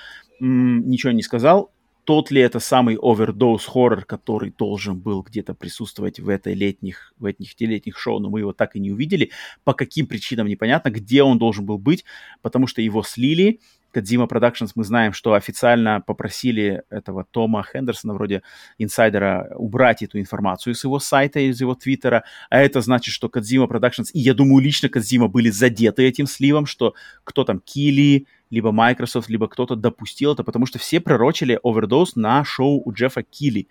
Ничего 0.41 1.13
не 1.13 1.23
сказал 1.23 1.71
тот 2.05 2.31
ли 2.31 2.41
это 2.41 2.61
самый 2.61 2.97
овердоз 3.01 3.65
хоррор, 3.67 4.05
который 4.05 4.55
должен 4.57 4.99
был 4.99 5.23
где-то 5.23 5.55
присутствовать 5.55 6.21
в 6.21 6.29
этой 6.29 6.55
летних, 6.55 7.13
в 7.19 7.25
этих 7.25 7.59
летних 7.61 7.99
шоу, 7.99 8.19
но 8.21 8.31
мы 8.31 8.41
его 8.41 8.53
так 8.53 8.77
и 8.77 8.81
не 8.81 8.93
увидели. 8.93 9.31
По 9.65 9.73
каким 9.73 10.07
причинам 10.07 10.47
непонятно, 10.47 10.91
где 10.91 11.23
он 11.23 11.39
должен 11.39 11.65
был 11.65 11.79
быть, 11.79 12.05
потому 12.43 12.67
что 12.67 12.83
его 12.83 13.03
слили. 13.03 13.61
Кадзима 13.95 14.25
Productions 14.25 14.73
мы 14.75 14.85
знаем, 14.85 15.13
что 15.13 15.35
официально 15.35 16.01
попросили 16.01 16.83
этого 16.91 17.25
Тома 17.31 17.65
Хендерсона, 17.65 18.13
вроде 18.15 18.43
инсайдера, 18.77 19.53
убрать 19.55 20.03
эту 20.03 20.19
информацию 20.19 20.75
с 20.75 20.83
его 20.83 20.99
сайта, 20.99 21.39
из 21.39 21.61
его 21.61 21.77
твиттера, 21.77 22.25
а 22.51 22.61
это 22.61 22.81
значит, 22.81 23.15
что 23.15 23.29
Кадзима 23.29 23.67
Productions, 23.67 24.11
и 24.13 24.19
я 24.19 24.35
думаю, 24.35 24.63
лично 24.65 24.89
Кадзима 24.89 25.29
были 25.29 25.49
задеты 25.49 26.03
этим 26.03 26.27
сливом, 26.27 26.67
что 26.67 26.95
кто 27.23 27.45
там, 27.45 27.61
Кили, 27.61 28.27
либо 28.51 28.73
Microsoft, 28.73 29.29
либо 29.29 29.49
кто-то 29.49 29.75
допустил 29.77 30.33
это, 30.33 30.45
потому 30.45 30.67
что 30.67 30.79
все 30.79 31.01
пророчили 31.01 31.59
овердоз 31.63 32.17
на 32.17 32.45
шоу 32.45 32.83
у 32.85 32.93
Джеффа 32.93 33.23
Килли. 33.23 33.69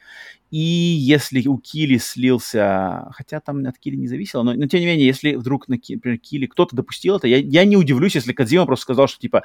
И 0.52 0.60
если 0.60 1.48
у 1.48 1.58
Килли 1.58 1.98
слился, 1.98 3.10
хотя 3.12 3.40
там 3.40 3.66
от 3.66 3.78
Килли 3.78 3.96
не 3.96 4.08
зависело, 4.08 4.44
но, 4.44 4.54
но 4.54 4.68
тем 4.68 4.82
не 4.82 4.86
менее, 4.86 5.08
если 5.08 5.36
вдруг, 5.36 5.68
на, 5.68 5.76
например, 5.76 6.18
Килли 6.20 6.46
кто-то 6.48 6.76
допустил 6.76 7.16
это, 7.16 7.28
я, 7.28 7.38
я 7.38 7.66
не 7.66 7.78
удивлюсь, 7.78 8.16
если 8.16 8.34
Кадзима 8.34 8.66
просто 8.66 8.84
сказал, 8.84 9.08
что 9.08 9.20
типа, 9.20 9.44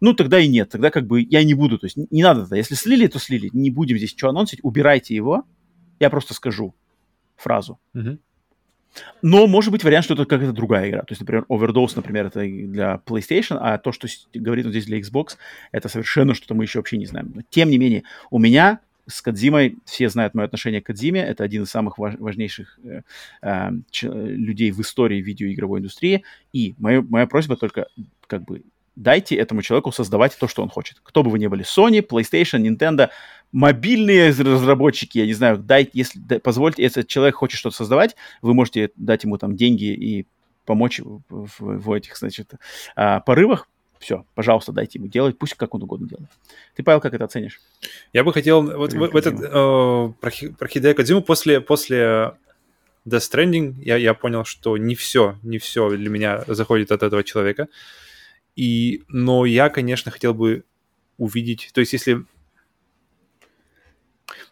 ну 0.00 0.14
тогда 0.14 0.40
и 0.40 0.48
нет, 0.48 0.70
тогда 0.70 0.90
как 0.90 1.06
бы 1.06 1.20
я 1.20 1.44
не 1.44 1.54
буду, 1.54 1.78
то 1.78 1.86
есть 1.86 1.96
не 1.96 2.22
надо 2.22 2.40
тогда, 2.40 2.56
если 2.56 2.74
слили, 2.74 3.06
то 3.06 3.18
слили, 3.18 3.50
не 3.52 3.70
будем 3.70 3.98
здесь 3.98 4.14
что 4.16 4.28
анонсить, 4.28 4.60
убирайте 4.62 5.14
его, 5.14 5.44
я 6.00 6.10
просто 6.10 6.34
скажу 6.34 6.74
фразу. 7.36 7.78
Uh-huh. 7.94 8.18
Но 9.22 9.46
может 9.46 9.70
быть 9.70 9.84
вариант, 9.84 10.04
что 10.04 10.14
это 10.14 10.24
какая-то 10.24 10.52
другая 10.52 10.88
игра. 10.88 11.00
То 11.00 11.12
есть, 11.12 11.20
например, 11.20 11.44
Overdose, 11.48 11.92
например, 11.96 12.26
это 12.26 12.40
для 12.40 13.00
PlayStation, 13.06 13.58
а 13.60 13.78
то, 13.78 13.92
что 13.92 14.08
говорит 14.34 14.66
он 14.66 14.72
здесь 14.72 14.86
для 14.86 14.98
Xbox, 14.98 15.36
это 15.72 15.88
совершенно 15.88 16.34
что-то 16.34 16.54
мы 16.54 16.64
еще 16.64 16.78
вообще 16.78 16.96
не 16.96 17.06
знаем. 17.06 17.32
Но 17.34 17.42
тем 17.50 17.70
не 17.70 17.78
менее, 17.78 18.04
у 18.30 18.38
меня 18.38 18.80
с 19.08 19.22
Кадзимой, 19.22 19.78
все 19.84 20.08
знают 20.08 20.34
мое 20.34 20.46
отношение 20.46 20.82
к 20.82 20.86
Кадзиме, 20.86 21.20
это 21.20 21.42
один 21.42 21.62
из 21.62 21.70
самых 21.70 21.98
важ, 21.98 22.16
важнейших 22.18 22.78
э, 22.84 23.02
э, 23.42 23.70
людей 24.02 24.70
в 24.70 24.80
истории 24.80 25.22
видеоигровой 25.22 25.80
индустрии, 25.80 26.24
и 26.52 26.74
моя, 26.78 27.02
моя 27.02 27.26
просьба 27.26 27.56
только 27.56 27.86
как 28.26 28.44
бы 28.44 28.62
дайте 28.98 29.36
этому 29.36 29.62
человеку 29.62 29.92
создавать 29.92 30.36
то, 30.38 30.48
что 30.48 30.62
он 30.62 30.68
хочет. 30.68 30.98
Кто 31.02 31.22
бы 31.22 31.30
вы 31.30 31.38
ни 31.38 31.46
были, 31.46 31.64
Sony, 31.64 32.06
PlayStation, 32.06 32.60
Nintendo, 32.60 33.08
мобильные 33.52 34.30
разработчики, 34.30 35.18
я 35.18 35.26
не 35.26 35.32
знаю, 35.32 35.58
дайте, 35.58 35.90
если 35.94 36.18
да, 36.18 36.38
позвольте, 36.38 36.82
если 36.82 37.02
человек 37.02 37.36
хочет 37.36 37.58
что-то 37.58 37.76
создавать, 37.76 38.16
вы 38.42 38.54
можете 38.54 38.90
дать 38.96 39.24
ему 39.24 39.38
там 39.38 39.56
деньги 39.56 39.86
и 39.86 40.26
помочь 40.64 41.00
в, 41.00 41.22
в, 41.28 41.50
в 41.58 41.92
этих, 41.92 42.16
значит, 42.16 42.52
а, 42.94 43.20
порывах. 43.20 43.68
все, 43.98 44.26
пожалуйста, 44.34 44.72
дайте 44.72 44.98
ему 44.98 45.08
делать, 45.08 45.38
пусть 45.38 45.54
как 45.54 45.74
он 45.74 45.82
угодно 45.82 46.06
делает. 46.06 46.28
Ты, 46.76 46.82
Павел, 46.82 47.00
как 47.00 47.14
это 47.14 47.24
оценишь? 47.24 47.60
Я 48.12 48.22
бы 48.22 48.32
хотел 48.34 48.62
вот 48.62 48.92
в, 48.92 48.98
в 48.98 49.16
этот 49.16 49.40
э, 49.40 49.48
про, 49.48 50.30
про 50.58 50.68
Хидео 50.68 50.94
Кодзиму 50.94 51.22
после, 51.22 51.62
после 51.62 52.34
Death 53.06 53.32
Stranding 53.32 53.76
я, 53.78 53.96
я 53.96 54.12
понял, 54.12 54.44
что 54.44 54.76
не 54.76 54.94
все, 54.94 55.38
не 55.42 55.58
все 55.58 55.88
для 55.88 56.10
меня 56.10 56.44
заходит 56.46 56.92
от 56.92 57.02
этого 57.02 57.24
человека. 57.24 57.68
И, 58.56 59.04
но 59.08 59.46
я, 59.46 59.70
конечно, 59.70 60.10
хотел 60.10 60.34
бы 60.34 60.64
увидеть, 61.16 61.70
то 61.72 61.80
есть 61.80 61.92
если 61.92 62.24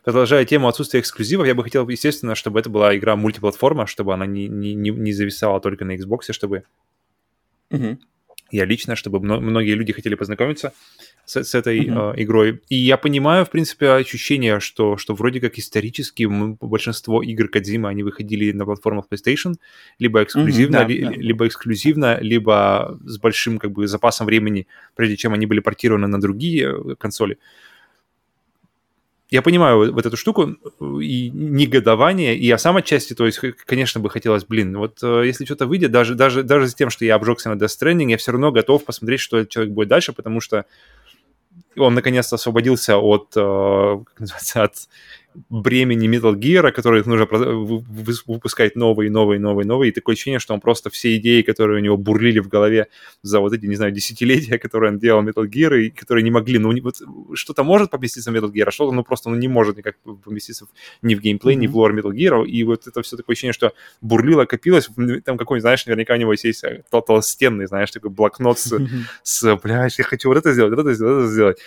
продолжая 0.07 0.45
тему 0.45 0.69
отсутствия 0.69 1.01
эксклюзивов, 1.01 1.49
я 1.49 1.55
бы 1.57 1.65
хотел, 1.65 1.89
естественно, 1.89 2.37
чтобы 2.37 2.61
это 2.61 2.71
была 2.71 2.97
игра 2.97 3.17
мультиплатформа, 3.17 3.89
чтобы 3.89 4.15
она 4.15 4.25
не, 4.25 4.47
не, 4.47 4.73
не 4.73 5.13
зависала 5.13 5.61
только 5.61 5.85
на 5.85 5.97
Xbox, 5.97 6.33
чтобы 6.33 6.63
угу 7.71 7.99
я 8.51 8.65
лично, 8.65 8.95
чтобы 8.95 9.21
многие 9.21 9.75
люди 9.75 9.93
хотели 9.93 10.15
познакомиться 10.15 10.73
с, 11.25 11.43
с 11.43 11.55
этой 11.55 11.81
mm-hmm. 11.81 12.15
э, 12.17 12.23
игрой. 12.23 12.61
И 12.69 12.77
я 12.77 12.97
понимаю, 12.97 13.45
в 13.45 13.51
принципе, 13.51 13.91
ощущение, 13.91 14.61
что, 14.61 14.97
что 14.97 15.15
вроде 15.15 15.41
как 15.41 15.59
исторически 15.59 16.29
большинство 16.61 17.23
игр 17.23 17.49
Кадзима, 17.49 17.89
они 17.89 18.05
выходили 18.05 18.53
на 18.53 18.65
платформах 18.65 19.07
PlayStation, 19.11 19.57
либо 19.99 20.23
эксклюзивно, 20.23 20.77
mm-hmm, 20.77 20.89
ли, 20.89 21.05
да. 21.05 21.11
либо 21.11 21.47
эксклюзивно, 21.47 22.19
либо 22.21 22.99
с 23.05 23.19
большим 23.19 23.59
как 23.59 23.73
бы 23.73 23.89
запасом 23.89 24.27
времени, 24.27 24.69
прежде 24.95 25.17
чем 25.17 25.33
они 25.33 25.47
были 25.47 25.61
портированы 25.61 26.07
на 26.07 26.21
другие 26.21 26.73
э, 26.73 26.95
консоли 26.97 27.39
я 29.31 29.43
понимаю 29.43 29.93
вот 29.93 30.07
эту 30.07 30.17
штуку 30.17 30.57
и 31.01 31.31
негодование, 31.31 32.37
и 32.37 32.47
я 32.47 32.59
сам 32.59 32.77
отчасти, 32.77 33.15
то 33.15 33.27
есть, 33.27 33.41
конечно, 33.65 34.01
бы 34.01 34.09
хотелось, 34.09 34.45
блин, 34.45 34.77
вот 34.79 35.03
э, 35.03 35.23
если 35.27 35.45
что-то 35.45 35.67
выйдет, 35.67 35.91
даже, 35.91 36.15
даже, 36.15 36.45
даже 36.45 36.69
с 36.69 36.75
тем, 36.75 36.91
что 36.91 37.05
я 37.05 37.17
обжегся 37.17 37.53
на 37.53 37.59
Death 37.59 37.77
Stranding, 37.81 38.11
я 38.11 38.19
все 38.19 38.33
равно 38.33 38.53
готов 38.53 38.85
посмотреть, 38.85 39.21
что 39.21 39.39
этот 39.39 39.51
человек 39.51 39.75
будет 39.75 39.89
дальше, 39.89 40.13
потому 40.13 40.41
что 40.41 40.65
он 41.77 41.95
наконец-то 41.95 42.37
освободился 42.37 42.99
от, 42.99 43.33
э, 43.37 43.99
как 44.05 44.21
называется, 44.21 44.63
от 44.63 44.75
бремени 45.49 46.09
Metal 46.09 46.35
Gear, 46.35 46.73
который 46.73 47.03
нужно 47.05 47.27
выпускать 48.27 48.77
новые, 48.77 49.11
новые, 49.11 49.41
новые, 49.41 49.67
новые, 49.67 49.91
и 49.91 49.95
такое 49.95 50.15
ощущение, 50.15 50.39
что 50.39 50.55
он 50.55 50.61
просто 50.61 50.91
все 50.91 51.17
идеи, 51.17 51.43
которые 51.43 51.81
у 51.81 51.83
него 51.83 51.97
бурлили 51.97 52.41
в 52.41 52.49
голове 52.49 52.89
за 53.23 53.41
вот 53.41 53.53
эти, 53.53 53.67
не 53.67 53.77
знаю, 53.77 53.93
десятилетия, 53.93 54.59
которые 54.63 54.93
он 54.93 54.99
делал 54.99 55.23
Metal 55.23 55.45
Gear, 55.45 55.79
и 55.81 55.91
которые 55.91 56.23
не 56.23 56.31
могли, 56.31 56.59
ну, 56.59 56.73
вот 56.83 56.97
что-то 57.35 57.65
может 57.65 57.91
поместиться 57.91 58.31
в 58.31 58.35
Metal 58.35 58.51
Gear, 58.51 58.65
а 58.67 58.71
что-то, 58.71 58.93
ну, 58.93 59.05
просто 59.05 59.31
ну, 59.31 59.37
не 59.37 59.49
может 59.49 59.77
никак 59.77 59.97
поместиться 60.25 60.67
ни 61.03 61.15
в 61.15 61.21
геймплей, 61.21 61.57
mm-hmm. 61.57 61.61
ни 61.61 61.67
в 61.67 61.77
лор 61.77 61.97
Metal 61.97 62.13
Gear, 62.13 62.47
и 62.47 62.65
вот 62.65 62.87
это 62.87 63.03
все 63.03 63.17
такое 63.17 63.35
ощущение, 63.35 63.53
что 63.53 63.73
бурлило, 64.01 64.45
копилось, 64.45 64.89
там 65.25 65.39
какой-нибудь, 65.39 65.63
знаешь, 65.63 65.87
наверняка 65.87 66.15
у 66.15 66.19
него 66.19 66.33
есть 66.33 66.65
э, 66.65 66.83
тол 66.91 67.03
толстенный, 67.03 67.67
знаешь, 67.67 67.91
такой 67.91 68.11
блокнот 68.11 68.59
с, 68.59 68.73
mm-hmm. 68.73 68.89
с 69.23 69.57
блядь, 69.57 69.99
я 69.99 70.05
хочу 70.05 70.29
вот 70.29 70.39
это 70.39 70.53
сделать, 70.53 70.73
вот 70.73 70.81
это 70.81 70.95
сделать, 70.95 71.15
вот 71.15 71.23
это 71.23 71.33
сделать. 71.33 71.59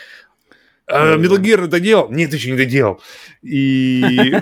А, 0.90 1.18
Metal 1.18 1.38
Gear 1.38 1.68
доделал? 1.68 2.10
Нет, 2.12 2.34
еще 2.34 2.52
не 2.52 2.58
доделал. 2.58 3.02
И 3.42 4.34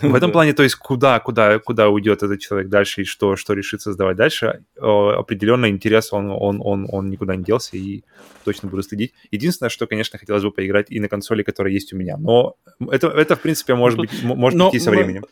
в 0.00 0.14
этом 0.14 0.32
плане, 0.32 0.52
то 0.52 0.62
есть 0.62 0.76
куда, 0.76 1.20
куда, 1.20 1.58
куда 1.58 1.88
уйдет 1.88 2.22
этот 2.22 2.40
человек 2.40 2.68
дальше 2.68 3.02
и 3.02 3.04
что, 3.04 3.36
что 3.36 3.52
решит 3.52 3.80
создавать 3.80 4.16
дальше, 4.16 4.64
определенно 4.76 5.68
интерес, 5.68 6.12
он, 6.12 6.30
он, 6.30 6.60
он, 6.62 6.86
он 6.90 7.10
никуда 7.10 7.36
не 7.36 7.44
делся 7.44 7.76
и 7.76 8.02
точно 8.44 8.68
буду 8.68 8.82
следить. 8.82 9.12
Единственное, 9.30 9.70
что, 9.70 9.86
конечно, 9.86 10.18
хотелось 10.18 10.42
бы 10.42 10.50
поиграть 10.50 10.86
и 10.90 11.00
на 11.00 11.08
консоли, 11.08 11.42
которая 11.42 11.72
есть 11.72 11.92
у 11.92 11.96
меня, 11.96 12.16
но 12.16 12.56
это, 12.90 13.08
это 13.08 13.36
в 13.36 13.40
принципе, 13.40 13.74
может 13.74 13.98
быть, 13.98 14.22
может 14.22 14.58
но, 14.58 14.70
идти 14.70 14.78
со 14.78 14.90
временем 14.90 15.24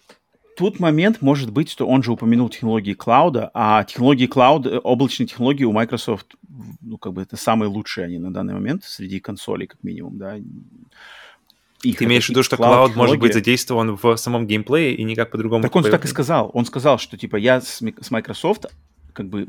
тут 0.57 0.81
момент 0.81 1.23
может 1.23 1.53
быть, 1.53 1.71
что 1.71 1.87
он 1.87 2.03
же 2.03 2.13
упомянул 2.13 2.49
технологии 2.49 2.95
клауда, 2.95 3.51
а 3.55 3.85
технологии 3.85 4.27
клауд, 4.27 4.67
э, 4.67 4.79
облачные 4.79 5.27
технологии 5.27 5.65
у 5.65 5.73
Microsoft, 5.73 6.35
ну, 6.81 6.99
как 6.99 7.13
бы 7.13 7.23
это 7.23 7.37
самые 7.37 7.69
лучшие 7.69 8.07
они 8.07 8.19
на 8.19 8.33
данный 8.33 8.55
момент 8.55 8.85
среди 8.85 9.21
консолей, 9.21 9.67
как 9.67 9.83
минимум, 9.85 10.19
да. 10.19 10.37
Их 11.83 11.99
Ты 11.99 12.05
имеешь 12.07 12.27
в 12.27 12.31
виду, 12.31 12.43
что 12.43 12.57
клауд 12.57 12.97
может 12.97 13.19
быть 13.19 13.35
задействован 13.35 13.97
в 13.97 14.17
самом 14.17 14.47
геймплее 14.47 14.95
и 14.95 15.05
никак 15.05 15.31
по-другому? 15.31 15.63
Так 15.63 15.77
он 15.77 15.85
так 15.85 16.05
и 16.05 16.09
сказал. 16.09 16.51
Он 16.55 16.65
сказал, 16.65 16.99
что 16.99 17.17
типа 17.19 17.37
я 17.37 17.61
с, 17.61 17.83
с 18.01 18.11
Microsoft 18.11 18.67
как 19.13 19.29
бы 19.29 19.49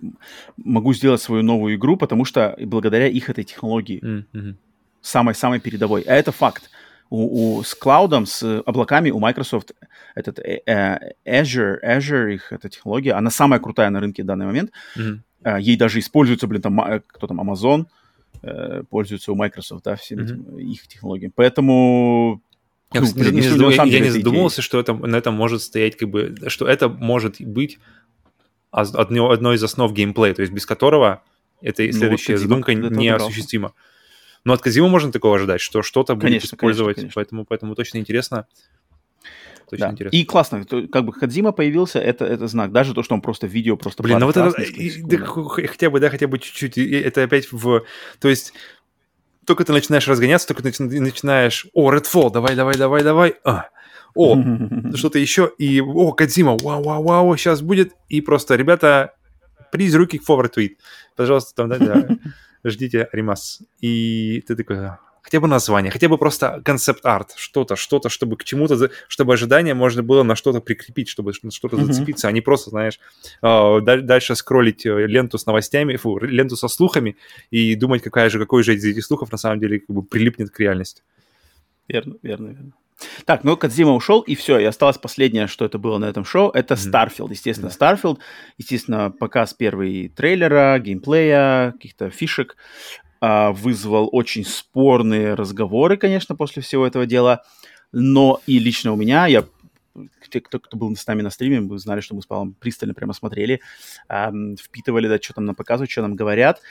могу 0.58 0.94
сделать 0.94 1.22
свою 1.22 1.42
новую 1.42 1.76
игру, 1.76 1.98
потому 1.98 2.26
что 2.26 2.56
благодаря 2.60 3.08
их 3.08 3.30
этой 3.30 3.44
технологии 3.44 4.02
mm-hmm. 4.02 4.56
самой-самой 5.02 5.60
передовой. 5.60 6.02
А 6.02 6.14
это 6.14 6.32
факт 6.32 6.70
у, 7.10 7.58
у, 7.58 7.64
с 7.64 7.74
клаудом, 7.76 8.26
с 8.26 8.62
облаками 8.66 9.12
у 9.12 9.20
Microsoft 9.20 9.74
этот 10.16 10.40
э, 10.40 10.62
э, 10.66 11.14
Azure, 11.26 11.78
Azure, 11.84 12.34
их 12.34 12.52
эта 12.52 12.70
технология, 12.70 13.14
она 13.14 13.30
самая 13.30 13.60
крутая 13.60 13.90
на 13.90 14.00
рынке 14.00 14.24
в 14.24 14.26
данный 14.26 14.46
момент. 14.46 14.72
Mm-hmm. 14.98 15.62
Ей 15.62 15.78
даже 15.78 16.00
используется, 16.00 16.48
блин, 16.48 16.62
там, 16.62 17.02
кто 17.08 17.28
там, 17.28 17.40
Amazon, 17.40 17.86
э, 18.42 18.84
пользуется 18.90 19.32
у 19.32 19.36
Microsoft, 19.36 19.84
да, 19.84 19.96
всеми 19.96 20.24
mm-hmm. 20.24 20.62
их 20.62 20.88
технологиями. 20.88 21.32
Поэтому 21.36 22.42
я, 22.94 23.02
ну, 23.02 23.14
блин, 23.14 23.36
не 23.36 23.42
задум... 23.42 23.70
я, 23.70 23.84
я 23.84 24.00
не 24.00 24.10
задумывался, 24.10 24.62
что 24.62 24.80
это, 24.80 24.94
на 24.94 25.16
этом 25.16 25.34
может 25.34 25.62
стоять, 25.62 25.98
как 25.98 26.10
бы, 26.10 26.36
что 26.48 26.68
это 26.68 26.90
может 26.90 27.42
быть 27.42 27.80
одно, 28.72 29.32
одной 29.32 29.56
из 29.56 29.64
основ 29.64 29.92
геймплея, 29.94 30.34
то 30.34 30.42
есть 30.42 30.54
без 30.54 30.66
которого 30.66 31.24
эта 31.62 31.84
ну, 31.84 31.92
следующая 31.92 32.34
вот, 32.34 32.42
задумка 32.42 32.74
неосуществима. 32.74 33.74
Но 34.44 34.54
от 34.54 34.62
Казима 34.62 34.88
можно 34.88 35.12
такого 35.12 35.36
ожидать, 35.36 35.62
что 35.62 35.82
что-то 35.82 36.16
будет 36.16 36.26
конечно, 36.26 36.56
использовать, 36.56 36.96
конечно, 36.96 37.14
конечно. 37.14 37.16
Поэтому, 37.16 37.46
поэтому 37.46 37.76
точно 37.76 37.98
интересно. 37.98 38.48
Точно 39.70 39.88
да. 39.88 39.92
интересно. 39.92 40.16
И 40.16 40.24
классно, 40.24 40.66
как 40.66 41.04
бы 41.04 41.12
Хадзима 41.12 41.52
появился, 41.52 42.00
это, 42.00 42.26
это 42.26 42.48
знак. 42.48 42.72
Даже 42.72 42.94
то, 42.94 43.04
что 43.04 43.16
он 43.16 43.22
просто 43.22 43.48
видео, 43.48 43.76
просто 43.76 44.02
Блин, 44.02 44.20
ну 44.20 44.28
вот 44.28 44.38
это, 44.38 44.54
да, 44.56 45.26
хотя 45.26 45.90
бы, 45.90 46.00
да, 46.00 46.10
хотя 46.10 46.28
бы 46.28 46.40
чуть-чуть. 46.40 46.78
Это 46.78 47.24
опять 47.24 47.52
в... 47.52 47.84
То 48.20 48.30
есть 48.30 48.54
только 49.46 49.66
ты 49.66 49.74
начинаешь 49.74 50.08
разгоняться, 50.08 50.48
только 50.48 50.64
ты 50.64 50.84
начинаешь... 51.02 51.68
О, 51.74 51.92
Redfall, 51.94 52.32
давай, 52.32 52.56
давай, 52.56 52.78
давай, 52.78 53.04
давай. 53.04 53.36
А. 53.44 53.68
О, 54.16 54.38
что-то 54.96 55.20
еще. 55.20 55.52
И, 55.58 55.82
о, 55.82 56.14
Кадзима, 56.14 56.58
вау, 56.62 56.84
вау, 56.84 57.04
вау, 57.04 57.38
сейчас 57.38 57.62
будет. 57.62 57.94
И 58.08 58.22
просто, 58.22 58.56
ребята, 58.56 59.16
please, 59.74 59.96
руки 59.96 60.20
forward 60.26 60.54
tweet. 60.56 60.76
Пожалуйста, 61.18 61.56
там, 61.56 61.70
да, 61.70 61.78
да 61.78 62.08
ждите 62.70 63.10
ремас. 63.12 63.62
И 63.82 64.44
ты 64.48 64.56
такой, 64.56 64.78
хотя 65.28 65.42
бы 65.42 65.48
название, 65.48 65.92
хотя 65.92 66.08
бы 66.08 66.18
просто 66.18 66.62
концепт-арт, 66.64 67.34
что-то, 67.36 67.76
что-то, 67.76 68.08
чтобы 68.08 68.38
к 68.38 68.46
чему-то, 68.46 68.90
чтобы 69.10 69.34
ожидание 69.34 69.74
можно 69.74 70.02
было 70.02 70.24
на 70.24 70.36
что-то 70.36 70.62
прикрепить, 70.62 71.10
чтобы 71.10 71.34
на 71.44 71.52
что-то 71.52 71.76
mm-hmm. 71.76 71.84
зацепиться, 71.86 72.28
а 72.30 72.32
не 72.32 72.40
просто, 72.40 72.70
знаешь, 72.70 73.00
а, 73.42 73.82
дальше 73.82 74.36
скроллить 74.36 74.86
э, 74.86 75.06
ленту 75.06 75.38
с 75.38 75.46
новостями, 75.46 75.98
фу, 75.98 76.18
ленту 76.20 76.56
со 76.56 76.70
слухами 76.70 77.18
и 77.52 77.76
думать, 77.76 78.02
какая 78.02 78.30
же, 78.30 78.40
какой 78.40 78.64
же 78.64 78.74
из 78.74 78.86
этих 78.86 79.04
слухов 79.04 79.30
на 79.30 79.38
самом 79.38 79.60
деле 79.60 79.80
как 79.80 79.90
бы 79.90 80.02
прилипнет 80.02 80.50
к 80.50 80.60
реальности. 80.62 81.04
Верно, 81.88 82.16
верно, 82.22 82.48
верно. 82.48 82.74
Так, 83.26 83.44
ну 83.44 83.56
Кадзима 83.56 83.92
ушел, 83.92 84.22
и 84.22 84.36
все, 84.36 84.58
и 84.58 84.64
осталось 84.64 84.98
последнее, 84.98 85.48
что 85.48 85.66
это 85.66 85.78
было 85.78 86.00
на 86.00 86.06
этом 86.06 86.26
шоу, 86.26 86.50
это 86.50 86.74
Starfield, 86.74 87.30
естественно, 87.30 87.68
yeah. 87.70 87.78
Starfield, 88.02 88.20
естественно, 88.58 89.12
показ 89.12 89.54
первый 89.54 90.10
трейлера, 90.10 90.80
геймплея, 90.80 91.74
каких-то 91.74 92.10
фишек, 92.10 92.58
а, 93.22 93.52
вызвал 93.52 94.10
очень 94.12 94.44
спорные 94.44 95.36
разговоры, 95.36 95.98
конечно, 95.98 96.36
после 96.36 96.64
всего 96.64 96.88
этого 96.88 97.06
дела, 97.06 97.44
но 97.92 98.42
и 98.48 98.58
лично 98.58 98.94
у 98.94 98.96
меня, 98.96 99.28
я 99.28 99.46
те, 100.30 100.42
кто, 100.42 100.60
кто 100.60 100.78
был 100.78 100.96
с 100.96 101.08
нами 101.08 101.22
на 101.22 101.30
стриме, 101.30 101.62
вы 101.62 101.78
знали, 101.80 102.02
что 102.02 102.16
мы 102.16 102.22
с 102.22 102.26
Павлом 102.26 102.54
пристально 102.54 102.94
прямо 102.94 103.14
смотрели, 103.14 103.62
эм, 104.10 104.56
впитывали, 104.58 105.08
да, 105.08 105.18
что 105.18 105.34
там 105.34 105.46
нам 105.46 105.56
показывают, 105.56 105.90
что 105.90 106.02
нам 106.02 106.16
говорят. 106.16 106.62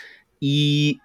И 0.41 0.99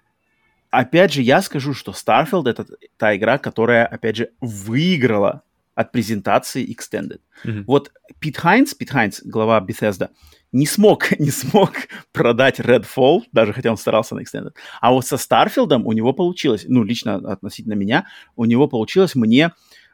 опять 0.72 1.14
же, 1.14 1.22
я 1.22 1.42
скажу, 1.42 1.74
что 1.74 1.92
Starfield 1.92 2.50
это 2.50 2.66
та 2.98 3.16
игра, 3.16 3.38
которая, 3.38 3.86
опять 3.86 4.16
же, 4.16 4.32
выиграла 4.40 5.44
от 5.76 5.92
презентации 5.92 6.66
Extended. 6.66 7.20
Mm-hmm. 7.46 7.64
Вот 7.68 7.92
Пит 8.20 8.38
Хайнс, 8.38 8.74
Пит 8.74 8.90
Хайнс, 8.90 9.22
глава 9.24 9.60
Bethesda, 9.60 10.10
не 10.52 10.66
смог, 10.66 11.12
не 11.20 11.32
смог 11.32 11.72
продать 12.12 12.60
Redfall, 12.60 13.24
даже 13.32 13.54
хотя 13.54 13.72
он 13.72 13.78
старался 13.78 14.16
на 14.16 14.22
Extended. 14.22 14.54
А 14.80 14.92
вот 14.92 15.06
со 15.06 15.16
Starfield 15.16 15.82
у 15.84 15.92
него 15.92 16.14
получилось, 16.14 16.66
ну, 16.68 16.84
лично 16.84 17.16
относительно 17.16 17.74
меня, 17.74 18.08
у 18.36 18.46
него 18.46 18.68
получилось 18.68 19.16
мне 19.16 19.52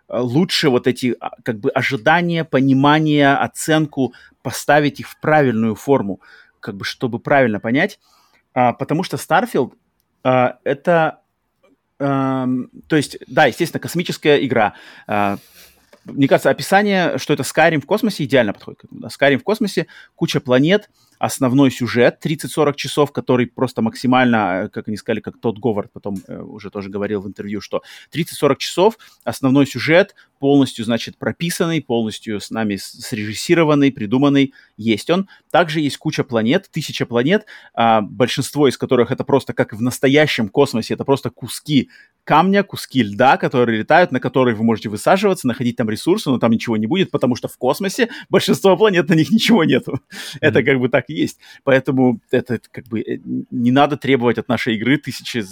э, 0.08 0.20
лучше 0.20 0.70
вот 0.70 0.88
эти 0.88 1.16
а, 1.20 1.32
как 1.44 1.60
бы 1.60 1.70
ожидания, 1.70 2.44
понимание, 2.44 3.34
оценку 3.34 4.14
поставить 4.42 5.00
их 5.00 5.10
в 5.10 5.20
правильную 5.20 5.76
форму, 5.76 6.22
как 6.60 6.76
бы 6.76 6.86
чтобы 6.86 7.20
правильно 7.20 7.60
понять, 7.60 8.00
а, 8.54 8.74
потому 8.74 9.04
что 9.04 9.18
Starfield 9.18 9.74
это, 10.64 11.22
то 11.98 12.48
есть, 12.92 13.18
да, 13.28 13.46
естественно, 13.46 13.82
космическая 13.82 14.46
игра. 14.46 14.74
А, 15.08 15.38
мне 16.06 16.28
кажется, 16.28 16.50
описание, 16.50 17.18
что 17.18 17.34
это 17.34 17.44
Skyrim 17.44 17.82
в 17.82 17.86
космосе, 17.86 18.24
идеально 18.24 18.54
подходит 18.54 18.82
к 18.82 18.86
этому. 18.86 19.08
Skyrim 19.08 19.40
в 19.40 19.44
космосе, 19.44 19.88
куча 20.16 20.40
планет, 20.40 20.90
основной 21.20 21.72
сюжет 21.72 22.20
30-40 22.24 22.76
часов, 22.76 23.12
который 23.12 23.48
просто 23.48 23.82
максимально, 23.82 24.64
э, 24.66 24.70
как 24.70 24.88
они 24.88 24.98
сказали, 24.98 25.20
как 25.20 25.40
тот 25.40 25.60
Говард 25.60 25.92
потом 25.92 26.18
э, 26.28 26.40
уже 26.40 26.70
тоже 26.70 26.90
говорил 26.90 27.22
в 27.22 27.28
интервью, 27.28 27.62
что 27.62 27.82
30-40 28.14 28.58
часов, 28.58 28.98
основной 29.24 29.66
сюжет 29.66 30.16
полностью, 30.40 30.86
значит, 30.86 31.18
прописанный, 31.18 31.82
полностью 31.82 32.40
с 32.40 32.52
нами 32.52 32.76
срежиссированный, 32.78 33.92
придуманный, 33.92 34.54
есть 34.78 35.10
он. 35.10 35.28
Также 35.52 35.82
есть 35.82 35.98
куча 35.98 36.24
планет, 36.24 36.70
тысяча 36.72 37.06
планет, 37.06 37.46
а, 37.74 38.02
большинство 38.02 38.68
из 38.68 38.78
которых 38.78 39.12
это 39.12 39.24
просто, 39.24 39.54
как 39.54 39.74
в 39.74 39.82
настоящем 39.82 40.50
космосе, 40.50 40.94
это 40.94 41.06
просто 41.06 41.30
куски 41.30 41.90
камня, 42.24 42.64
куски 42.64 43.04
льда, 43.04 43.38
которые 43.38 43.80
летают, 43.80 44.12
на 44.12 44.20
которые 44.20 44.54
вы 44.54 44.64
можете 44.66 44.90
высаживаться, 44.90 45.48
находить 45.48 45.78
там 45.78 45.90
ресурсы, 45.90 46.30
но 46.30 46.38
там 46.40 46.52
ничего 46.52 46.76
не 46.76 46.86
будет, 46.86 47.10
потому 47.10 47.36
что 47.36 47.48
в 47.48 47.58
космосе 47.58 48.10
большинство 48.30 48.76
планет 48.76 49.08
на 49.08 49.14
них 49.14 49.32
ничего 49.32 49.64
нету. 49.64 49.94
Mm-hmm. 49.94 50.38
Это 50.42 50.64
как 50.64 50.80
бы 50.80 50.90
так 50.90 51.07
есть. 51.14 51.40
Поэтому 51.64 52.20
это 52.32 52.60
как 52.72 52.86
бы 52.88 53.02
э, 53.02 53.20
не 53.52 53.72
надо 53.72 53.98
требовать 53.98 54.38
от 54.38 54.48
нашей 54.48 54.76
игры 54.76 54.98
тысячи 54.98 55.44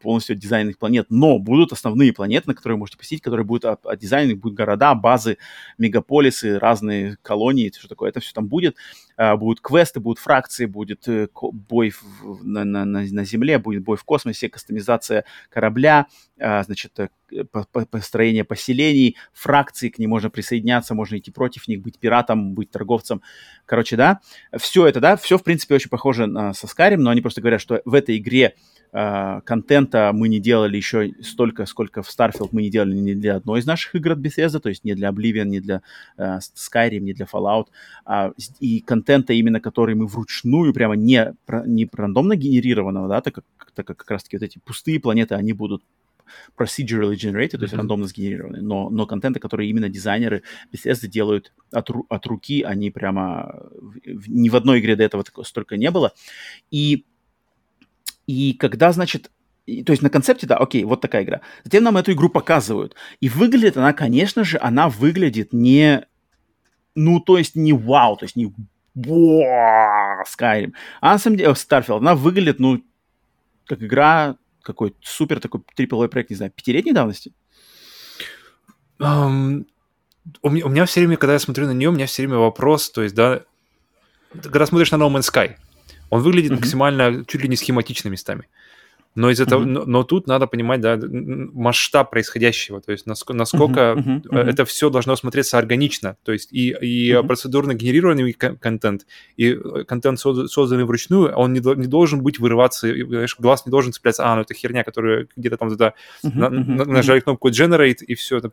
полностью 0.00 0.36
дизайнерных 0.36 0.78
планет, 0.78 1.06
но 1.10 1.38
будут 1.38 1.72
основные 1.72 2.12
планеты, 2.12 2.48
на 2.48 2.54
которые 2.54 2.76
вы 2.76 2.80
можете 2.80 2.98
посетить, 2.98 3.22
которые 3.22 3.44
будут 3.44 3.64
от, 3.64 3.86
от 3.86 3.98
дизайнерных, 3.98 4.40
будут 4.40 4.56
города, 4.56 4.94
базы, 4.94 5.38
мегаполисы, 5.78 6.58
разные 6.58 7.16
колонии, 7.22 7.72
что 7.76 7.88
такое, 7.88 8.10
это 8.10 8.20
все 8.20 8.32
там 8.32 8.46
будет. 8.46 8.76
А, 9.16 9.36
будут 9.36 9.60
квесты, 9.60 10.00
будут 10.00 10.18
фракции, 10.18 10.66
будет 10.66 11.06
э, 11.08 11.28
бой 11.52 11.90
в, 11.90 12.44
на, 12.44 12.64
на, 12.64 12.84
на 12.84 13.24
Земле, 13.24 13.58
будет 13.58 13.84
бой 13.84 13.96
в 13.96 14.04
космосе, 14.04 14.48
кастомизация 14.48 15.24
корабля, 15.50 16.06
а, 16.38 16.62
значит, 16.64 16.98
э, 16.98 17.08
построение 17.90 18.44
поселений, 18.44 19.16
фракции, 19.32 19.88
к 19.88 19.98
ним 19.98 20.10
можно 20.10 20.30
присоединяться, 20.30 20.94
можно 20.94 21.18
идти 21.18 21.30
против 21.30 21.68
них, 21.68 21.82
быть 21.82 21.98
пиратом, 21.98 22.54
быть 22.54 22.70
торговцем. 22.70 23.22
Короче, 23.66 23.96
да, 23.96 24.20
все 24.56 24.86
это, 24.86 25.00
да, 25.00 25.16
все, 25.16 25.38
в 25.38 25.42
принципе, 25.42 25.74
очень 25.74 25.90
похоже 25.90 26.26
на, 26.26 26.52
со 26.54 26.66
Skyrim, 26.66 26.98
но 26.98 27.10
они 27.10 27.20
просто 27.20 27.40
говорят, 27.40 27.60
что 27.60 27.82
в 27.84 27.94
этой 27.94 28.16
игре 28.18 28.54
Uh, 28.94 29.42
контента 29.42 30.12
мы 30.14 30.28
не 30.28 30.38
делали 30.38 30.76
еще 30.76 31.14
столько, 31.20 31.66
сколько 31.66 32.04
в 32.04 32.08
Starfield 32.08 32.50
мы 32.52 32.62
не 32.62 32.70
делали 32.70 32.94
ни 32.94 33.14
для 33.14 33.34
одной 33.34 33.58
из 33.58 33.66
наших 33.66 33.96
игр 33.96 34.12
от 34.12 34.18
Bethesda, 34.20 34.60
то 34.60 34.68
есть 34.68 34.84
не 34.84 34.94
для 34.94 35.08
Oblivion, 35.08 35.46
не 35.46 35.58
для 35.58 35.82
uh, 36.16 36.38
Skyrim, 36.38 37.00
не 37.00 37.12
для 37.12 37.26
Fallout. 37.26 37.66
Uh, 38.06 38.32
и 38.60 38.78
контента 38.78 39.32
именно, 39.32 39.58
который 39.58 39.96
мы 39.96 40.06
вручную, 40.06 40.72
прямо 40.72 40.94
не, 40.94 41.34
не 41.66 41.90
рандомно 41.92 42.36
генерированного, 42.36 43.08
да, 43.08 43.20
так 43.20 43.34
как, 43.34 43.44
так 43.74 43.84
как 43.84 43.96
как 43.96 44.10
раз-таки 44.12 44.36
вот 44.36 44.44
эти 44.44 44.60
пустые 44.60 45.00
планеты, 45.00 45.34
они 45.34 45.52
будут 45.54 45.82
procedurally 46.56 47.14
generated, 47.14 47.58
то 47.58 47.62
есть 47.62 47.74
mm-hmm. 47.74 47.78
рандомно 47.78 48.06
сгенерированные, 48.06 48.62
но, 48.62 48.90
но 48.90 49.06
контента, 49.06 49.40
который 49.40 49.68
именно 49.68 49.88
дизайнеры 49.88 50.42
Bethesda 50.72 51.06
делают 51.06 51.52
от, 51.72 51.90
от 52.08 52.26
руки, 52.26 52.62
они 52.62 52.90
прямо 52.90 53.62
ни 54.26 54.48
в 54.48 54.56
одной 54.56 54.80
игре 54.80 54.96
до 54.96 55.04
этого 55.04 55.24
столько 55.42 55.76
не 55.76 55.90
было. 55.90 56.12
И 56.70 57.06
и 58.26 58.54
когда, 58.54 58.92
значит, 58.92 59.30
и, 59.66 59.82
то 59.82 59.92
есть 59.92 60.02
на 60.02 60.10
концепте, 60.10 60.46
да, 60.46 60.56
окей, 60.56 60.84
вот 60.84 61.00
такая 61.00 61.24
игра. 61.24 61.40
Затем 61.62 61.84
нам 61.84 61.96
эту 61.96 62.12
игру 62.12 62.28
показывают. 62.28 62.94
И 63.20 63.28
выглядит 63.28 63.76
она, 63.76 63.92
конечно 63.92 64.44
же, 64.44 64.58
она 64.60 64.88
выглядит 64.88 65.52
не... 65.52 66.06
Ну, 66.94 67.20
то 67.20 67.38
есть 67.38 67.56
не 67.56 67.72
вау, 67.72 68.16
то 68.16 68.24
есть 68.24 68.36
не 68.36 68.52
Skyrim. 68.96 70.72
А 71.00 71.12
на 71.12 71.18
самом 71.18 71.36
деле, 71.36 71.50
Starfield, 71.50 71.98
она 71.98 72.14
выглядит, 72.14 72.60
ну, 72.60 72.82
как 73.66 73.82
игра 73.82 74.36
какой 74.64 74.94
супер 75.02 75.40
такой 75.40 75.60
AAA 75.76 76.08
проект, 76.08 76.30
не 76.30 76.36
знаю, 76.36 76.50
пятилетней 76.50 76.92
давности? 76.92 77.32
Um, 78.98 79.66
у, 80.42 80.50
меня, 80.50 80.66
у 80.66 80.68
меня 80.68 80.86
все 80.86 81.00
время, 81.00 81.16
когда 81.16 81.34
я 81.34 81.38
смотрю 81.38 81.66
на 81.66 81.72
нее, 81.72 81.90
у 81.90 81.92
меня 81.92 82.06
все 82.06 82.22
время 82.22 82.38
вопрос, 82.38 82.90
то 82.90 83.02
есть, 83.02 83.14
да, 83.14 83.42
когда 84.42 84.66
смотришь 84.66 84.90
на 84.90 84.96
No 84.96 85.08
Man's 85.10 85.30
Sky, 85.32 85.56
он 86.10 86.22
выглядит 86.22 86.52
mm-hmm. 86.52 86.56
максимально 86.56 87.24
чуть 87.26 87.42
ли 87.42 87.48
не 87.48 87.56
схематично 87.56 88.08
местами. 88.08 88.48
Но 89.14 89.30
из 89.30 89.40
этого, 89.40 89.62
mm-hmm. 89.62 89.66
но, 89.66 89.84
но 89.84 90.02
тут 90.02 90.26
надо 90.26 90.46
понимать, 90.46 90.80
да, 90.80 90.98
масштаб 91.00 92.10
происходящего, 92.10 92.80
то 92.80 92.90
есть 92.90 93.06
насколько, 93.06 93.38
насколько 93.38 93.80
mm-hmm. 93.80 94.22
Mm-hmm. 94.22 94.50
это 94.50 94.64
все 94.64 94.90
должно 94.90 95.14
смотреться 95.14 95.56
органично, 95.56 96.16
то 96.24 96.32
есть 96.32 96.52
и, 96.52 96.70
и 96.80 97.12
mm-hmm. 97.12 97.26
процедурно 97.26 97.74
генерированный 97.74 98.32
контент, 98.32 99.06
и 99.36 99.52
э, 99.52 99.84
контент, 99.84 100.18
созданный 100.18 100.84
вручную, 100.84 101.32
он 101.34 101.52
не, 101.52 101.60
не 101.60 101.86
должен 101.86 102.22
быть 102.22 102.40
вырываться, 102.40 102.88
знаешь, 102.88 103.36
глаз 103.38 103.66
не 103.66 103.70
должен 103.70 103.92
цепляться, 103.92 104.24
а, 104.26 104.34
ну 104.34 104.42
это 104.42 104.52
херня, 104.52 104.82
которая 104.82 105.28
где-то 105.36 105.58
там 105.58 105.70
туда 105.70 105.94
mm-hmm. 106.24 106.32
на, 106.34 106.50
на, 106.50 106.84
нажали 106.84 107.20
кнопку 107.20 107.50
generate, 107.50 108.04
и 108.04 108.14
все, 108.16 108.38
это, 108.38 108.50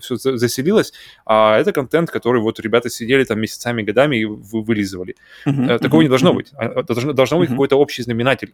все 0.00 0.16
заселилось, 0.16 0.92
а 1.24 1.58
это 1.58 1.72
контент, 1.72 2.10
который 2.10 2.42
вот 2.42 2.60
ребята 2.60 2.90
сидели 2.90 3.24
там 3.24 3.40
месяцами, 3.40 3.82
годами 3.82 4.18
и 4.18 4.24
вы, 4.26 4.62
вылизывали. 4.62 5.16
Mm-hmm. 5.46 5.78
Такого 5.78 6.02
не 6.02 6.08
должно 6.08 6.34
быть. 6.34 6.52
А, 6.58 6.82
должно, 6.82 7.14
должно 7.14 7.38
быть 7.38 7.48
mm-hmm. 7.48 7.52
какой-то 7.52 7.76
общий 7.76 8.02
знаменатель. 8.02 8.52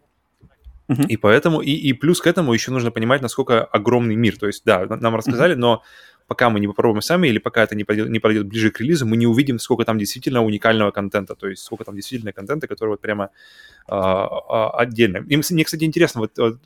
Uh-huh. 0.90 1.06
И 1.06 1.16
поэтому, 1.16 1.60
и, 1.60 1.70
и 1.70 1.92
плюс 1.92 2.20
к 2.20 2.26
этому 2.26 2.52
еще 2.52 2.72
нужно 2.72 2.90
понимать, 2.90 3.22
насколько 3.22 3.64
огромный 3.64 4.16
мир. 4.16 4.36
То 4.36 4.48
есть, 4.48 4.64
да, 4.64 4.86
нам 4.86 5.14
рассказали, 5.14 5.54
uh-huh. 5.54 5.58
но 5.58 5.82
пока 6.26 6.50
мы 6.50 6.60
не 6.60 6.66
попробуем 6.66 7.02
сами, 7.02 7.28
или 7.28 7.38
пока 7.38 7.62
это 7.62 7.76
не 7.76 7.84
подойдет, 7.84 8.10
не 8.10 8.18
подойдет 8.18 8.46
ближе 8.46 8.70
к 8.70 8.80
релизу, 8.80 9.06
мы 9.06 9.16
не 9.16 9.26
увидим, 9.26 9.58
сколько 9.58 9.84
там 9.84 9.98
действительно 9.98 10.44
уникального 10.44 10.90
контента, 10.90 11.34
то 11.34 11.48
есть 11.48 11.62
сколько 11.62 11.84
там 11.84 11.94
действительно 11.96 12.32
контента, 12.32 12.66
который 12.66 12.90
вот 12.90 13.00
прямо 13.00 13.30
э, 13.88 13.94
отдельно. 13.94 15.24
И 15.28 15.36
мне, 15.36 15.64
кстати, 15.64 15.84
интересно 15.84 16.20
вот, 16.20 16.38
вот 16.38 16.58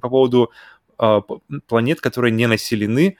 по 0.00 0.08
поводу 0.08 0.50
э, 0.98 1.20
планет, 1.66 2.00
которые 2.00 2.32
не 2.32 2.46
населены, 2.46 3.16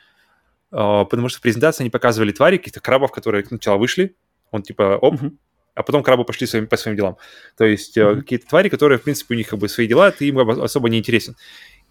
э, 0.73 1.05
потому 1.09 1.29
что 1.29 1.39
в 1.39 1.43
презентации 1.43 1.85
они 1.85 1.91
показывали 1.91 2.33
твари, 2.33 2.57
каких-то 2.57 2.81
крабов, 2.81 3.13
которые 3.13 3.45
сначала 3.45 3.79
вышли, 3.79 4.17
он 4.51 4.63
типа, 4.63 4.99
оп, 5.01 5.15
uh-huh 5.15 5.33
а 5.75 5.83
потом 5.83 6.03
крабы 6.03 6.25
пошли 6.25 6.47
своим, 6.47 6.67
по 6.67 6.77
своим 6.77 6.97
делам. 6.97 7.17
То 7.57 7.65
есть 7.65 7.97
mm-hmm. 7.97 8.17
какие-то 8.21 8.47
твари, 8.47 8.69
которые, 8.69 8.99
в 8.99 9.03
принципе, 9.03 9.35
у 9.35 9.39
них 9.39 9.49
как 9.49 9.59
бы 9.59 9.69
свои 9.69 9.87
дела, 9.87 10.11
ты 10.11 10.29
им 10.29 10.39
особо 10.39 10.89
не 10.89 10.99
интересен. 10.99 11.37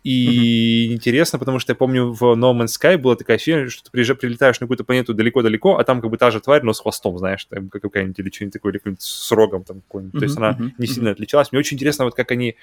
И 0.04 0.88
mm-hmm. 0.88 0.94
интересно, 0.94 1.40
потому 1.40 1.60
что 1.60 1.72
я 1.72 1.76
помню, 1.76 2.12
в 2.12 2.24
No 2.36 2.54
Man's 2.54 2.78
Sky 2.80 2.98
было 2.98 3.16
такое 3.16 3.36
ощущение, 3.36 3.70
что 3.70 3.84
ты 3.84 3.92
приезжаешь, 3.92 4.20
прилетаешь 4.20 4.60
на 4.60 4.66
какую-то 4.66 4.84
планету 4.84 5.14
далеко-далеко, 5.14 5.78
а 5.78 5.84
там 5.84 6.02
как 6.02 6.10
бы 6.10 6.18
та 6.18 6.32
же 6.32 6.40
тварь, 6.40 6.64
но 6.64 6.74
с 6.74 6.80
хвостом, 6.80 7.18
знаешь, 7.20 7.46
там 7.46 7.70
какая-нибудь 7.70 8.18
или 8.20 8.30
что-нибудь 8.32 8.54
такое, 8.54 8.72
или 8.72 8.80
какой-нибудь 8.80 9.04
с 9.04 9.32
рогом 9.32 9.64
там 9.64 9.82
какой-нибудь. 9.82 10.16
Mm-hmm. 10.16 10.20
То 10.20 10.26
есть 10.26 10.38
она 10.38 10.52
mm-hmm. 10.52 10.72
не 10.78 10.88
сильно 10.88 11.12
отличалась. 11.12 11.52
Мне 11.52 11.60
очень 11.60 11.76
интересно, 11.76 12.06
вот 12.06 12.16
как 12.16 12.32
они 12.32 12.56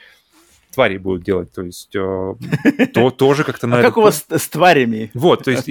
твари 0.74 0.98
будут 0.98 1.22
делать, 1.22 1.52
то 1.52 1.62
есть 1.62 1.94
э, 1.94 1.98
то 2.94 3.10
тоже 3.10 3.44
как-то 3.44 3.66
а 3.66 3.82
как 3.82 3.96
у 3.96 4.02
вас 4.02 4.24
с 4.28 4.48
тварями? 4.48 5.10
Вот, 5.14 5.44
то 5.44 5.50
есть 5.50 5.68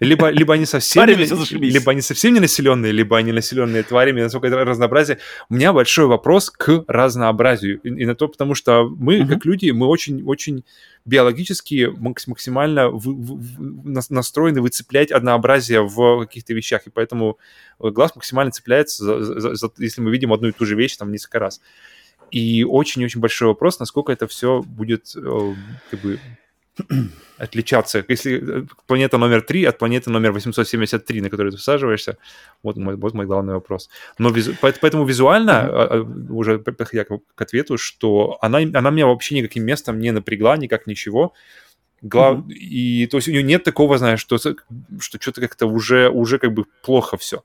либо 0.00 0.30
либо 0.30 0.54
они 0.54 0.66
совсем 0.66 1.06
либо 1.06 1.90
они 1.90 2.00
совсем 2.00 2.34
не 2.34 2.40
населенные, 2.40 2.92
либо 2.92 3.16
они 3.16 3.32
населенные 3.32 3.82
тварями, 3.82 4.22
насколько 4.22 4.46
это 4.46 4.64
разнообразие. 4.64 5.18
У 5.48 5.54
меня 5.54 5.72
большой 5.72 6.06
вопрос 6.06 6.50
к 6.50 6.84
разнообразию 6.86 7.80
и 7.80 8.04
на 8.04 8.14
то, 8.14 8.28
потому 8.28 8.54
что 8.54 8.88
мы 8.88 9.26
как 9.26 9.44
люди 9.44 9.70
мы 9.70 9.86
очень 9.86 10.22
очень 10.24 10.64
биологически 11.06 11.92
максимально 12.26 12.90
настроены 14.10 14.60
выцеплять 14.60 15.12
однообразие 15.12 15.82
в 15.82 16.26
каких-то 16.26 16.52
вещах, 16.52 16.86
и 16.86 16.90
поэтому 16.90 17.38
глаз 17.78 18.16
максимально 18.16 18.50
цепляется, 18.50 19.04
если 19.78 20.00
мы 20.00 20.10
видим 20.10 20.32
одну 20.32 20.48
и 20.48 20.52
ту 20.52 20.66
же 20.66 20.74
вещь 20.74 20.96
там 20.96 21.12
несколько 21.12 21.38
раз. 21.38 21.60
И 22.30 22.64
очень-очень 22.64 23.20
большой 23.20 23.48
вопрос, 23.48 23.78
насколько 23.78 24.12
это 24.12 24.26
все 24.26 24.62
будет 24.62 25.14
э, 25.16 25.54
как 25.90 26.00
бы 26.00 26.18
отличаться. 27.38 28.04
Если 28.08 28.62
э, 28.62 28.66
планета 28.86 29.18
номер 29.18 29.42
3 29.42 29.64
от 29.64 29.78
планеты 29.78 30.10
номер 30.10 30.32
873, 30.32 31.20
на 31.20 31.30
которую 31.30 31.52
ты 31.52 31.58
всаживаешься, 31.58 32.16
вот 32.62 32.76
мой, 32.76 32.96
вот 32.96 33.14
мой 33.14 33.26
главный 33.26 33.54
вопрос. 33.54 33.88
Но 34.18 34.30
визу, 34.30 34.54
поэтому 34.60 35.04
визуально, 35.04 35.50
mm-hmm. 35.50 36.32
уже 36.32 36.58
подходя 36.58 37.04
к, 37.04 37.18
к 37.34 37.42
ответу, 37.42 37.78
что 37.78 38.38
она, 38.42 38.58
она 38.58 38.90
меня 38.90 39.06
вообще 39.06 39.36
никаким 39.36 39.64
местом 39.64 39.98
не 39.98 40.12
напрягла, 40.12 40.56
никак 40.56 40.86
ничего. 40.86 41.32
Глав... 42.02 42.38
Mm-hmm. 42.38 42.52
И 42.52 43.06
то 43.06 43.18
есть 43.18 43.28
у 43.28 43.32
нее 43.32 43.42
нет 43.42 43.64
такого, 43.64 43.98
знаешь, 43.98 44.20
что, 44.20 44.38
что 44.38 44.56
что-то 45.00 45.40
как-то 45.40 45.66
уже, 45.66 46.10
уже 46.10 46.38
как 46.38 46.52
бы 46.52 46.64
плохо 46.82 47.16
все. 47.16 47.42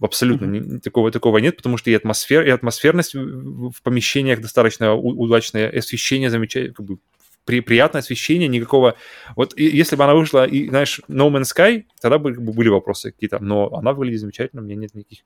Абсолютно 0.00 0.46
mm-hmm. 0.46 0.80
такого, 0.80 1.10
такого 1.10 1.38
нет, 1.38 1.56
потому 1.56 1.76
что 1.76 1.90
и, 1.90 1.94
атмосфер, 1.94 2.42
и 2.42 2.50
атмосферность 2.50 3.14
в, 3.14 3.70
в 3.70 3.82
помещениях 3.82 4.40
достаточно 4.40 4.94
удачная, 4.94 5.70
освещение 5.70 6.30
замечательное, 6.30 6.74
как 6.74 6.86
бы 6.86 6.98
при, 7.44 7.60
приятное 7.60 8.00
освещение, 8.00 8.48
никакого... 8.48 8.96
Вот 9.36 9.56
если 9.58 9.96
бы 9.96 10.04
она 10.04 10.14
вышла, 10.14 10.46
и, 10.46 10.68
знаешь, 10.68 11.00
No 11.08 11.30
Man's 11.30 11.54
Sky, 11.54 11.84
тогда 12.00 12.18
бы 12.18 12.32
были 12.32 12.68
вопросы 12.68 13.12
какие-то, 13.12 13.38
но 13.38 13.72
она 13.74 13.92
выглядит 13.92 14.20
замечательно, 14.20 14.62
у 14.62 14.64
меня 14.64 14.76
нет 14.76 14.94
никаких... 14.94 15.20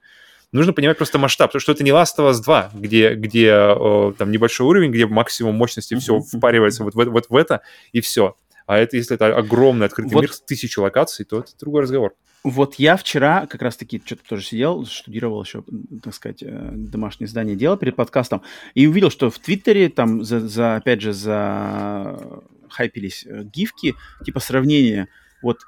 Нужно 0.51 0.73
понимать 0.73 0.97
просто 0.97 1.19
масштаб, 1.19 1.51
потому 1.51 1.61
что 1.61 1.73
это 1.73 1.85
не 1.85 1.91
Last 1.91 2.17
of 2.19 2.31
Us 2.31 2.43
2, 2.43 2.71
где, 2.75 3.15
где 3.15 3.53
о, 3.53 4.15
там 4.17 4.31
небольшой 4.31 4.67
уровень, 4.67 4.91
где 4.91 5.07
максимум 5.07 5.55
мощности 5.57 5.95
mm-hmm. 5.95 5.99
все 5.99 6.21
впаривается 6.21 6.85
вот, 6.85 6.95
вот, 6.95 7.09
вот 7.09 7.27
в 7.29 7.37
это, 7.37 7.61
и 7.93 8.01
все. 8.01 8.35
А 8.69 8.77
это, 8.77 8.99
если 8.99 9.17
это 9.17 9.35
огромный 9.35 9.87
открытый 9.87 10.13
вот. 10.13 10.21
мир 10.21 10.33
с 10.33 10.43
тысячей 10.43 10.83
локаций, 10.83 11.25
то 11.25 11.39
это 11.39 11.53
другой 11.59 11.83
разговор. 11.83 12.15
Вот 12.45 12.75
я 12.75 12.99
вчера 12.99 13.47
как 13.47 13.63
раз-таки 13.63 14.01
что-то 14.05 14.23
тоже 14.29 14.45
сидел, 14.45 14.85
штудировал 14.85 15.43
еще, 15.43 15.65
так 16.05 16.15
сказать, 16.15 16.43
э, 16.43 16.73
домашнее 16.75 17.29
задание 17.29 17.57
делал 17.57 17.79
перед 17.79 17.97
подкастом, 17.97 18.43
и 18.75 18.87
увидел, 18.87 19.11
что 19.11 19.31
в 19.31 19.39
Твиттере 19.39 19.89
там, 19.89 20.23
за, 20.23 20.41
за 20.41 20.77
опять 20.77 21.01
же, 21.01 21.15
за 21.15 22.43
хайпились 22.69 23.25
э, 23.27 23.45
гифки, 23.45 23.95
типа 24.23 24.39
сравнения 24.39 25.09
вот 25.43 25.61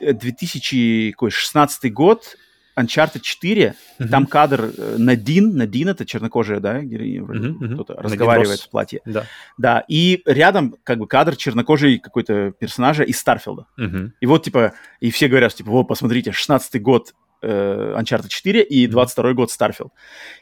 2016 0.00 1.92
год, 1.92 2.36
Uncharted 2.78 3.20
4, 3.20 3.74
uh-huh. 3.98 4.08
там 4.08 4.26
кадр 4.26 4.70
э, 4.76 4.96
Надин, 4.98 5.56
Надин 5.56 5.88
это 5.88 6.04
чернокожая, 6.04 6.60
да, 6.60 6.80
героиня, 6.82 7.22
uh-huh, 7.22 7.58
uh-huh. 7.58 7.74
кто-то 7.74 7.94
разговаривает 7.94 8.60
в 8.60 8.68
платье. 8.68 9.00
Да. 9.04 9.24
Да, 9.56 9.84
и 9.88 10.22
рядом 10.26 10.76
как 10.84 10.98
бы 10.98 11.06
кадр 11.06 11.36
чернокожей 11.36 11.98
какой-то 11.98 12.52
персонажа 12.52 13.02
из 13.02 13.18
Старфилда. 13.18 13.66
Uh-huh. 13.78 14.10
И 14.20 14.26
вот 14.26 14.44
типа, 14.44 14.74
и 15.00 15.10
все 15.10 15.28
говорят, 15.28 15.54
типа, 15.54 15.70
вот, 15.70 15.84
посмотрите, 15.84 16.32
16 16.32 16.82
год 16.82 17.14
э, 17.42 17.96
Uncharted 17.98 18.28
4 18.28 18.62
и 18.62 18.86
22 18.86 19.32
год 19.32 19.50
Starfield. 19.50 19.90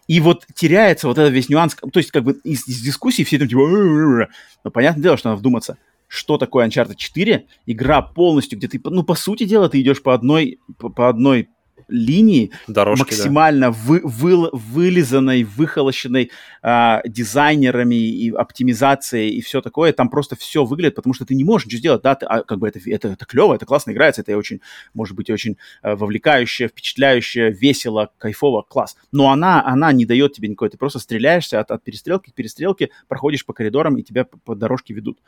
И 0.09 0.21
вот 0.21 0.47
теряется 0.55 1.07
вот 1.07 1.19
этот 1.19 1.33
весь 1.33 1.49
нюанс, 1.49 1.77
то 1.77 1.99
есть 1.99 2.11
как 2.11 2.25
бы 2.25 2.33
из, 2.45 2.67
из 2.67 2.81
дискуссии 2.81 3.23
все 3.23 3.39
там 3.39 3.49
типа, 3.49 4.29
но 4.65 4.71
понятное 4.71 5.03
дело, 5.03 5.17
что 5.17 5.29
надо 5.31 5.39
вдуматься, 5.39 5.79
что 6.09 6.39
такое 6.39 6.67
Uncharted 6.67 6.97
4, 6.97 7.47
игра 7.67 8.03
полностью, 8.03 8.59
где 8.59 8.69
ты, 8.69 8.81
ну, 8.85 9.03
по 9.03 9.15
сути 9.15 9.45
дела, 9.45 9.69
ты 9.69 9.81
идешь 9.81 10.03
по 10.03 10.15
одной, 10.15 10.61
по, 10.79 10.89
по 10.89 11.09
одной 11.09 11.49
линии, 11.89 12.51
Дорожки, 12.67 13.01
максимально 13.01 13.67
да. 13.67 13.73
вы, 13.73 14.01
вы, 14.03 14.49
вылизанной, 14.53 15.45
выхолощенной 15.45 16.31
а, 16.63 17.03
дизайнерами 17.05 17.95
и 17.95 18.31
оптимизацией 18.31 19.31
и 19.31 19.41
все 19.41 19.61
такое. 19.61 19.93
Там 19.93 20.09
просто 20.09 20.37
все 20.37 20.65
выглядит, 20.65 20.95
потому 20.95 21.15
что 21.15 21.25
ты 21.25 21.35
не 21.35 21.45
можешь 21.45 21.67
ничего 21.67 21.79
сделать. 21.79 22.03
Да, 22.03 22.15
ты, 22.15 22.27
а, 22.27 22.43
как 22.43 22.59
бы 22.59 22.69
это, 22.69 22.81
это, 22.87 23.09
это 23.09 23.25
клево, 23.27 23.55
это 23.55 23.67
классно 23.67 23.93
играется, 23.93 24.23
это 24.23 24.37
очень, 24.37 24.61
может 24.95 25.15
быть, 25.15 25.31
очень 25.31 25.57
а, 25.83 25.97
вовлекающе, 25.97 26.69
впечатляюще, 26.69 27.51
весело, 27.51 28.11
кайфово, 28.19 28.63
класс. 28.63 28.97
Но 29.13 29.31
она, 29.31 29.65
она 29.65 29.93
не 29.93 30.07
дает 30.07 30.33
тебе 30.33 30.49
никакой. 30.49 30.71
Ты 30.71 30.79
просто 30.79 30.99
стреляешься 30.99 31.61
от, 31.61 31.71
от 31.71 31.83
перестрелки 31.83 32.31
к 32.31 32.35
перестрелке, 32.35 32.91
проходишь 33.09 33.45
по 33.45 33.53
коридорам, 33.53 33.99
и 33.99 34.03
тебя 34.03 34.25
по, 34.25 34.39
по 34.39 34.55
дорожке 34.55 34.95
ведут. 34.95 35.19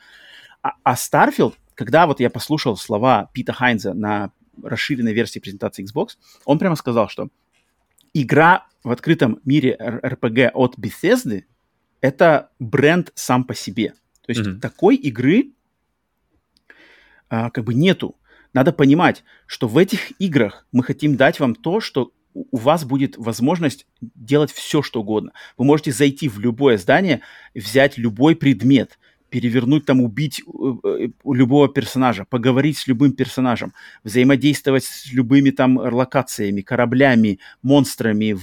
А, 0.62 0.73
а 0.82 0.94
Starfield, 0.94 1.55
когда 1.74 2.06
вот 2.06 2.20
я 2.20 2.31
послушал 2.31 2.77
слова 2.77 3.31
Пита 3.32 3.52
Хайнза 3.52 3.94
на 3.94 4.31
расширенной 4.62 5.12
версии 5.12 5.39
презентации 5.39 5.85
Xbox, 5.85 6.16
он 6.45 6.59
прямо 6.59 6.77
сказал, 6.77 7.09
что 7.09 7.28
игра 8.15 8.66
в 8.83 8.91
открытом 8.91 9.41
мире 9.45 9.77
RPG 9.78 10.51
от 10.53 10.77
Bethesda— 10.78 11.45
это 12.01 12.51
бренд 12.59 13.12
сам 13.15 13.45
по 13.45 13.55
себе. 13.55 13.95
То 14.27 14.33
есть 14.33 14.41
mm-hmm. 14.41 14.61
такой 14.61 14.97
игры 14.97 15.53
а, 17.28 17.51
как 17.51 17.65
бы 17.65 17.74
нету. 17.74 18.16
Надо 18.53 18.73
понимать, 18.73 19.24
что 19.47 19.69
в 19.69 19.77
этих 19.77 20.19
играх 20.20 20.66
мы 20.73 20.83
хотим 20.83 21.16
дать 21.16 21.41
вам 21.41 21.55
то, 21.55 21.81
что 21.81 22.12
у 22.33 22.57
вас 22.57 22.85
будет 22.85 23.16
возможность 23.16 23.87
делать 24.01 24.53
все, 24.53 24.83
что 24.83 25.01
угодно. 25.01 25.33
Вы 25.57 25.65
можете 25.65 25.93
зайти 25.93 26.28
в 26.28 26.39
любое 26.39 26.77
здание, 26.77 27.23
взять 27.55 27.99
любой 27.99 28.37
предмет, 28.37 28.99
перевернуть 29.37 29.85
там, 29.85 30.01
убить 30.01 30.41
э, 30.41 30.75
э, 30.83 31.09
любого 31.27 31.69
персонажа, 31.69 32.25
поговорить 32.25 32.79
с 32.79 32.87
любым 32.87 33.13
персонажем, 33.13 33.75
взаимодействовать 34.03 34.85
с 34.85 35.13
любыми 35.13 35.51
там 35.51 35.77
локациями, 35.77 36.63
кораблями, 36.63 37.39
монстрами, 37.63 38.39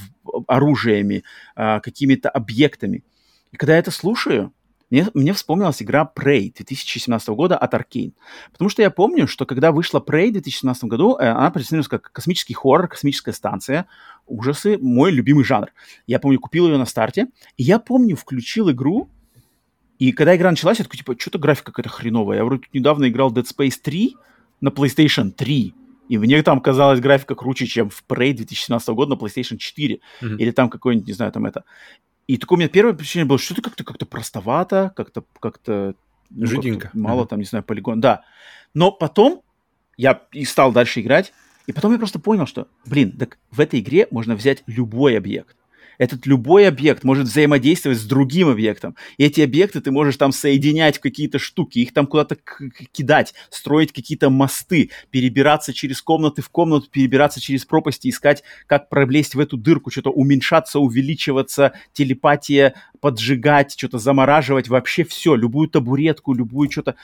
оружиями, 0.47 1.23
а, 1.55 1.79
какими-то 1.79 2.29
объектами. 2.29 3.03
И 3.51 3.57
когда 3.57 3.73
я 3.73 3.79
это 3.79 3.89
слушаю, 3.89 4.53
мне, 4.91 5.07
мне 5.15 5.33
вспомнилась 5.33 5.81
игра 5.81 6.07
Prey 6.15 6.53
2017 6.55 7.29
года 7.29 7.57
от 7.57 7.73
Arkane. 7.73 8.13
Потому 8.51 8.69
что 8.69 8.83
я 8.83 8.91
помню, 8.91 9.27
что 9.27 9.47
когда 9.47 9.71
вышла 9.71 9.97
Prey 9.99 10.29
в 10.29 10.33
2017 10.33 10.83
году, 10.83 11.17
э, 11.17 11.27
она 11.27 11.49
позиционировалась 11.49 11.87
как 11.87 12.11
космический 12.11 12.53
хоррор, 12.53 12.87
космическая 12.87 13.33
станция, 13.33 13.87
ужасы, 14.27 14.77
мой 14.77 15.11
любимый 15.11 15.43
жанр. 15.43 15.69
Я 16.05 16.19
помню, 16.19 16.39
купил 16.39 16.67
ее 16.67 16.77
на 16.77 16.85
старте, 16.85 17.29
и 17.57 17.63
я 17.63 17.79
помню, 17.79 18.15
включил 18.15 18.69
игру, 18.69 19.09
и 19.99 20.11
когда 20.11 20.35
игра 20.35 20.49
началась, 20.49 20.79
я 20.79 20.85
такой, 20.85 20.97
типа, 20.97 21.15
что-то 21.19 21.39
графика 21.39 21.71
какая-то 21.71 21.89
хреновая. 21.89 22.39
Я 22.39 22.45
вроде 22.45 22.63
недавно 22.73 23.07
играл 23.07 23.31
Dead 23.31 23.45
Space 23.45 23.79
3 23.81 24.15
на 24.61 24.69
PlayStation 24.69 25.31
3, 25.31 25.73
и 26.09 26.17
мне 26.17 26.41
там 26.43 26.59
казалась 26.59 26.99
графика 26.99 27.35
круче, 27.35 27.65
чем 27.65 27.89
в 27.89 28.03
Prey 28.07 28.33
2017 28.33 28.89
года 28.89 29.15
на 29.15 29.19
PlayStation 29.19 29.57
4. 29.57 29.99
Mm-hmm. 30.21 30.37
Или 30.37 30.51
там 30.51 30.69
какой-нибудь, 30.69 31.07
не 31.07 31.13
знаю, 31.13 31.31
там 31.31 31.45
это. 31.45 31.63
И 32.27 32.37
такое 32.37 32.57
у 32.57 32.59
меня 32.59 32.69
первое 32.69 32.93
впечатление 32.93 33.27
было, 33.27 33.37
что 33.37 33.53
это 33.53 33.61
как-то 33.61 33.83
как 33.83 33.97
простовато, 34.09 34.93
как-то 34.95 35.23
как-то 35.39 35.95
ну, 36.29 36.45
Жиденько. 36.45 36.87
Как 36.87 36.93
мало 36.93 37.23
mm-hmm. 37.23 37.27
там, 37.27 37.39
не 37.39 37.45
знаю, 37.45 37.63
полигон. 37.63 38.01
Да. 38.01 38.23
Но 38.73 38.91
потом 38.91 39.41
я 39.97 40.21
и 40.31 40.45
стал 40.45 40.71
дальше 40.71 41.01
играть, 41.01 41.33
и 41.67 41.71
потом 41.71 41.91
я 41.91 41.97
просто 41.97 42.19
понял, 42.19 42.45
что, 42.45 42.67
блин, 42.85 43.11
так 43.17 43.37
в 43.51 43.59
этой 43.59 43.79
игре 43.79 44.07
можно 44.11 44.35
взять 44.35 44.63
любой 44.67 45.17
объект 45.17 45.55
этот 45.97 46.25
любой 46.25 46.67
объект 46.67 47.03
может 47.03 47.27
взаимодействовать 47.27 47.97
с 47.97 48.05
другим 48.05 48.49
объектом. 48.49 48.95
И 49.17 49.23
эти 49.23 49.41
объекты 49.41 49.81
ты 49.81 49.91
можешь 49.91 50.17
там 50.17 50.31
соединять 50.31 50.97
в 50.97 51.01
какие-то 51.01 51.39
штуки, 51.39 51.79
их 51.79 51.93
там 51.93 52.07
куда-то 52.07 52.37
кидать, 52.91 53.33
строить 53.49 53.91
какие-то 53.91 54.29
мосты, 54.29 54.91
перебираться 55.09 55.73
через 55.73 56.01
комнаты 56.01 56.41
в 56.41 56.49
комнату, 56.49 56.89
перебираться 56.89 57.41
через 57.41 57.65
пропасти, 57.65 58.09
искать, 58.09 58.43
как 58.67 58.89
пролезть 58.89 59.35
в 59.35 59.39
эту 59.39 59.57
дырку, 59.57 59.91
что-то 59.91 60.11
уменьшаться, 60.11 60.79
увеличиваться, 60.79 61.73
телепатия, 61.93 62.73
поджигать, 62.99 63.73
что-то 63.77 63.97
замораживать, 63.97 64.67
вообще 64.69 65.03
все, 65.03 65.35
любую 65.35 65.69
табуретку, 65.69 66.33
любую 66.33 66.71
что-то. 66.71 66.95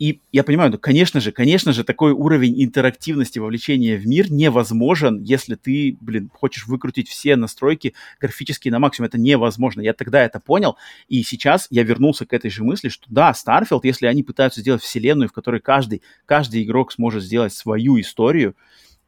И 0.00 0.20
я 0.32 0.42
понимаю, 0.42 0.72
ну, 0.72 0.78
конечно 0.78 1.20
же, 1.20 1.30
конечно 1.30 1.72
же, 1.72 1.84
такой 1.84 2.10
уровень 2.10 2.62
интерактивности, 2.64 3.38
вовлечения 3.38 3.96
в 3.96 4.06
мир 4.06 4.30
невозможен, 4.30 5.22
если 5.22 5.54
ты, 5.54 5.96
блин, 6.00 6.30
хочешь 6.34 6.66
выкрутить 6.66 7.08
все 7.08 7.36
настройки 7.36 7.94
графические 8.20 8.72
на 8.72 8.80
максимум. 8.80 9.06
Это 9.06 9.18
невозможно. 9.18 9.80
Я 9.80 9.92
тогда 9.92 10.24
это 10.24 10.40
понял, 10.40 10.76
и 11.08 11.22
сейчас 11.22 11.68
я 11.70 11.84
вернулся 11.84 12.26
к 12.26 12.32
этой 12.32 12.50
же 12.50 12.64
мысли, 12.64 12.88
что 12.88 13.06
да, 13.08 13.32
Starfield, 13.32 13.80
если 13.84 14.06
они 14.06 14.24
пытаются 14.24 14.62
сделать 14.62 14.82
вселенную, 14.82 15.28
в 15.28 15.32
которой 15.32 15.60
каждый, 15.60 16.02
каждый 16.26 16.64
игрок 16.64 16.90
сможет 16.90 17.22
сделать 17.22 17.52
свою 17.52 18.00
историю, 18.00 18.56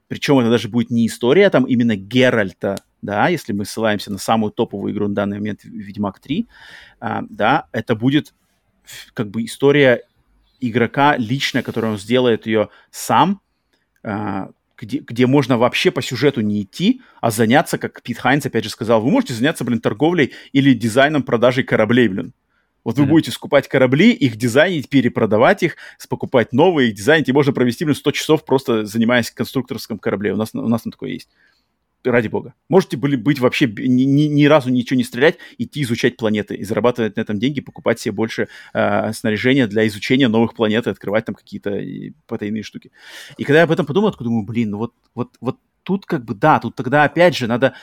причем 0.07 0.39
это 0.39 0.51
даже 0.51 0.69
будет 0.69 0.91
не 0.91 1.09
история 1.09 1.51
там 1.51 1.65
именно 1.65 1.97
Геральта, 1.97 2.77
да, 3.03 3.27
если 3.27 3.53
мы 3.53 3.65
ссылаемся 3.65 4.13
на 4.13 4.19
самую 4.19 4.53
топовую 4.53 4.93
игру 4.93 5.09
на 5.09 5.15
данный 5.17 5.39
момент, 5.39 5.65
Ведьмак 5.65 6.21
3, 6.21 6.47
а, 7.01 7.23
да, 7.29 7.67
это 7.73 7.97
будет 7.97 8.35
как 9.15 9.31
бы 9.31 9.45
история 9.45 10.03
игрока 10.61 11.17
лично, 11.17 11.63
который 11.63 11.91
он 11.91 11.99
сделает 11.99 12.47
ее 12.47 12.69
сам, 12.91 13.41
э, 14.03 14.49
где, 14.77 14.99
где 14.99 15.27
можно 15.27 15.59
вообще 15.59 15.91
по 15.91 16.03
сюжету 16.03 16.41
не 16.41 16.63
идти, 16.63 17.01
а 17.21 17.31
заняться, 17.31 17.79
как 17.79 18.03
Пит 18.03 18.19
Хайнс 18.19 18.47
опять 18.47 18.65
же 18.65 18.71
сказал, 18.71 19.01
вы 19.01 19.11
можете 19.11 19.35
заняться, 19.35 19.65
блин, 19.65 19.81
торговлей 19.81 20.33
или 20.53 20.75
дизайном 20.75 21.23
продажей 21.23 21.65
кораблей, 21.65 22.09
блин. 22.09 22.33
Вот 22.85 22.99
вы 22.99 23.05
mm-hmm. 23.05 23.09
будете 23.09 23.31
скупать 23.33 23.67
корабли, 23.67 24.13
их 24.13 24.37
дизайнить, 24.37 24.89
перепродавать 24.89 25.65
их, 25.65 25.77
покупать 26.09 26.53
новые, 26.53 26.91
их 26.91 26.95
дизайнить, 26.95 27.29
и 27.29 27.33
можно 27.33 27.53
провести, 27.53 27.85
блин, 27.85 27.97
100 27.97 28.11
часов 28.13 28.45
просто 28.45 28.85
занимаясь 28.85 29.31
конструкторским 29.33 29.99
кораблем. 29.99 30.35
У 30.35 30.39
нас, 30.39 30.51
у 30.55 30.69
нас 30.69 30.83
там 30.83 30.93
такое 30.93 31.11
есть 31.11 31.29
ради 32.11 32.29
бога. 32.29 32.55
Можете 32.69 32.97
были 32.97 33.17
быть 33.17 33.39
вообще 33.39 33.67
ни, 33.67 34.03
ни, 34.03 34.23
ни 34.23 34.45
разу 34.45 34.71
ничего 34.71 34.97
не 34.97 35.05
стрелять, 35.05 35.37
идти 35.59 35.83
изучать 35.83 36.17
планеты 36.17 36.55
и 36.55 36.65
зарабатывать 36.65 37.17
на 37.17 37.21
этом 37.21 37.39
деньги, 37.39 37.61
покупать 37.61 38.01
себе 38.01 38.13
больше 38.13 38.49
э, 38.75 39.13
снаряжения 39.13 39.67
для 39.67 39.87
изучения 39.87 40.29
новых 40.29 40.55
планет 40.55 40.87
и 40.87 40.91
открывать 40.91 41.25
там 41.25 41.35
какие-то 41.35 41.81
потайные 42.27 42.63
штуки. 42.63 42.93
И 43.37 43.45
когда 43.45 43.59
я 43.59 43.65
об 43.65 43.71
этом 43.71 43.87
подумал, 43.87 44.15
я 44.19 44.25
думаю, 44.25 44.45
блин, 44.45 44.71
ну 44.71 44.79
вот, 44.79 44.95
вот, 45.15 45.37
вот 45.41 45.59
тут 45.83 46.07
как 46.07 46.25
бы, 46.25 46.35
да, 46.35 46.59
тут 46.59 46.75
тогда 46.75 47.05
опять 47.05 47.37
же 47.37 47.47
надо 47.47 47.75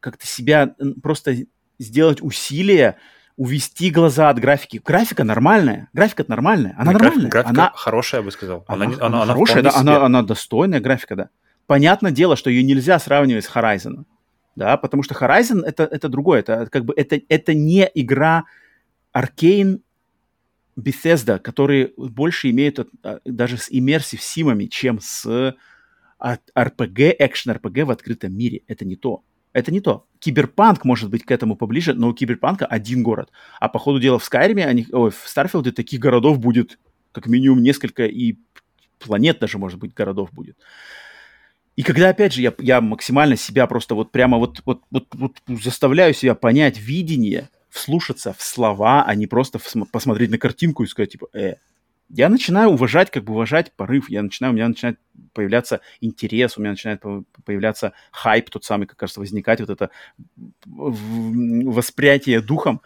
как-то 0.00 0.26
себя 0.26 0.74
просто 1.02 1.36
сделать 1.78 2.22
усилие, 2.22 2.96
увести 3.36 3.90
глаза 3.90 4.30
от 4.30 4.38
графики. 4.38 4.80
Графика 4.84 5.24
нормальная, 5.24 5.88
графика 5.92 6.24
нормальная, 6.26 6.74
она 6.76 6.92
Граф, 6.92 7.02
нормальная. 7.02 7.30
Графика 7.30 7.50
она 7.50 7.72
хорошая, 7.74 8.20
я 8.20 8.24
бы 8.24 8.30
сказал. 8.32 8.64
Она, 8.66 8.86
она, 8.86 8.96
она, 9.00 9.22
она 9.22 9.32
хорошая, 9.32 9.62
да, 9.62 9.72
она, 9.74 10.04
она 10.04 10.22
достойная 10.22 10.80
графика, 10.80 11.16
да. 11.16 11.30
Понятное 11.68 12.12
дело, 12.12 12.34
что 12.34 12.48
ее 12.48 12.62
нельзя 12.62 12.98
сравнивать 12.98 13.44
с 13.44 13.50
Horizon, 13.54 14.06
да, 14.56 14.78
потому 14.78 15.02
что 15.02 15.14
Horizon 15.14 15.62
это, 15.62 15.84
это 15.84 16.08
другое, 16.08 16.40
это 16.40 16.66
как 16.72 16.86
бы 16.86 16.94
это, 16.96 17.20
это 17.28 17.52
не 17.52 17.86
игра 17.94 18.44
Arcane 19.14 19.82
Bethesda, 20.80 21.38
которые 21.38 21.92
больше 21.98 22.48
имеют 22.48 22.88
а, 23.02 23.20
даже 23.26 23.58
с 23.58 23.70
immersive 23.70 24.18
симами, 24.18 24.64
чем 24.64 24.98
с 24.98 25.54
RPG, 26.18 27.16
экшен 27.18 27.52
RPG 27.52 27.84
в 27.84 27.90
открытом 27.90 28.32
мире. 28.32 28.62
Это 28.66 28.86
не 28.86 28.96
то. 28.96 29.22
Это 29.52 29.70
не 29.70 29.82
то. 29.82 30.06
Киберпанк 30.20 30.86
может 30.86 31.10
быть 31.10 31.24
к 31.24 31.30
этому 31.30 31.54
поближе, 31.54 31.92
но 31.92 32.08
у 32.08 32.14
Киберпанка 32.14 32.64
один 32.64 33.02
город. 33.02 33.30
А 33.60 33.68
по 33.68 33.78
ходу 33.78 34.00
дела 34.00 34.18
в 34.18 34.24
Skyrim 34.24 34.54
е, 34.54 34.64
они, 34.64 34.86
ой, 34.90 35.10
в 35.10 35.28
Starfield 35.28 35.68
е 35.68 35.72
таких 35.72 36.00
городов 36.00 36.38
будет 36.38 36.78
как 37.12 37.26
минимум 37.26 37.62
несколько, 37.62 38.06
и 38.06 38.38
планет 38.98 39.38
даже, 39.38 39.58
может 39.58 39.78
быть, 39.78 39.92
городов 39.92 40.30
будет. 40.32 40.56
И 41.78 41.84
когда, 41.84 42.08
опять 42.08 42.32
же, 42.32 42.42
я, 42.42 42.52
я 42.58 42.80
максимально 42.80 43.36
себя 43.36 43.68
просто 43.68 43.94
вот 43.94 44.10
прямо 44.10 44.38
вот, 44.38 44.62
вот, 44.64 44.82
вот, 44.90 45.06
вот 45.12 45.36
заставляю 45.46 46.12
себя 46.12 46.34
понять 46.34 46.76
видение, 46.76 47.50
вслушаться 47.70 48.32
в 48.36 48.42
слова, 48.42 49.04
а 49.06 49.14
не 49.14 49.28
просто 49.28 49.60
посмотреть 49.92 50.32
на 50.32 50.38
картинку 50.38 50.82
и 50.82 50.88
сказать, 50.88 51.12
типа, 51.12 51.28
э, 51.32 51.54
я 52.08 52.28
начинаю 52.30 52.70
уважать, 52.70 53.12
как 53.12 53.22
бы 53.22 53.32
уважать 53.32 53.70
порыв, 53.76 54.10
я 54.10 54.24
начинаю, 54.24 54.54
у 54.54 54.56
меня 54.56 54.66
начинает 54.66 54.98
появляться 55.34 55.80
интерес, 56.00 56.58
у 56.58 56.62
меня 56.62 56.72
начинает 56.72 57.00
появляться 57.44 57.92
хайп 58.10 58.50
тот 58.50 58.64
самый, 58.64 58.88
как 58.88 58.96
кажется, 58.96 59.20
возникать 59.20 59.60
вот 59.60 59.70
это 59.70 59.90
восприятие 60.66 62.40
духом. 62.40 62.80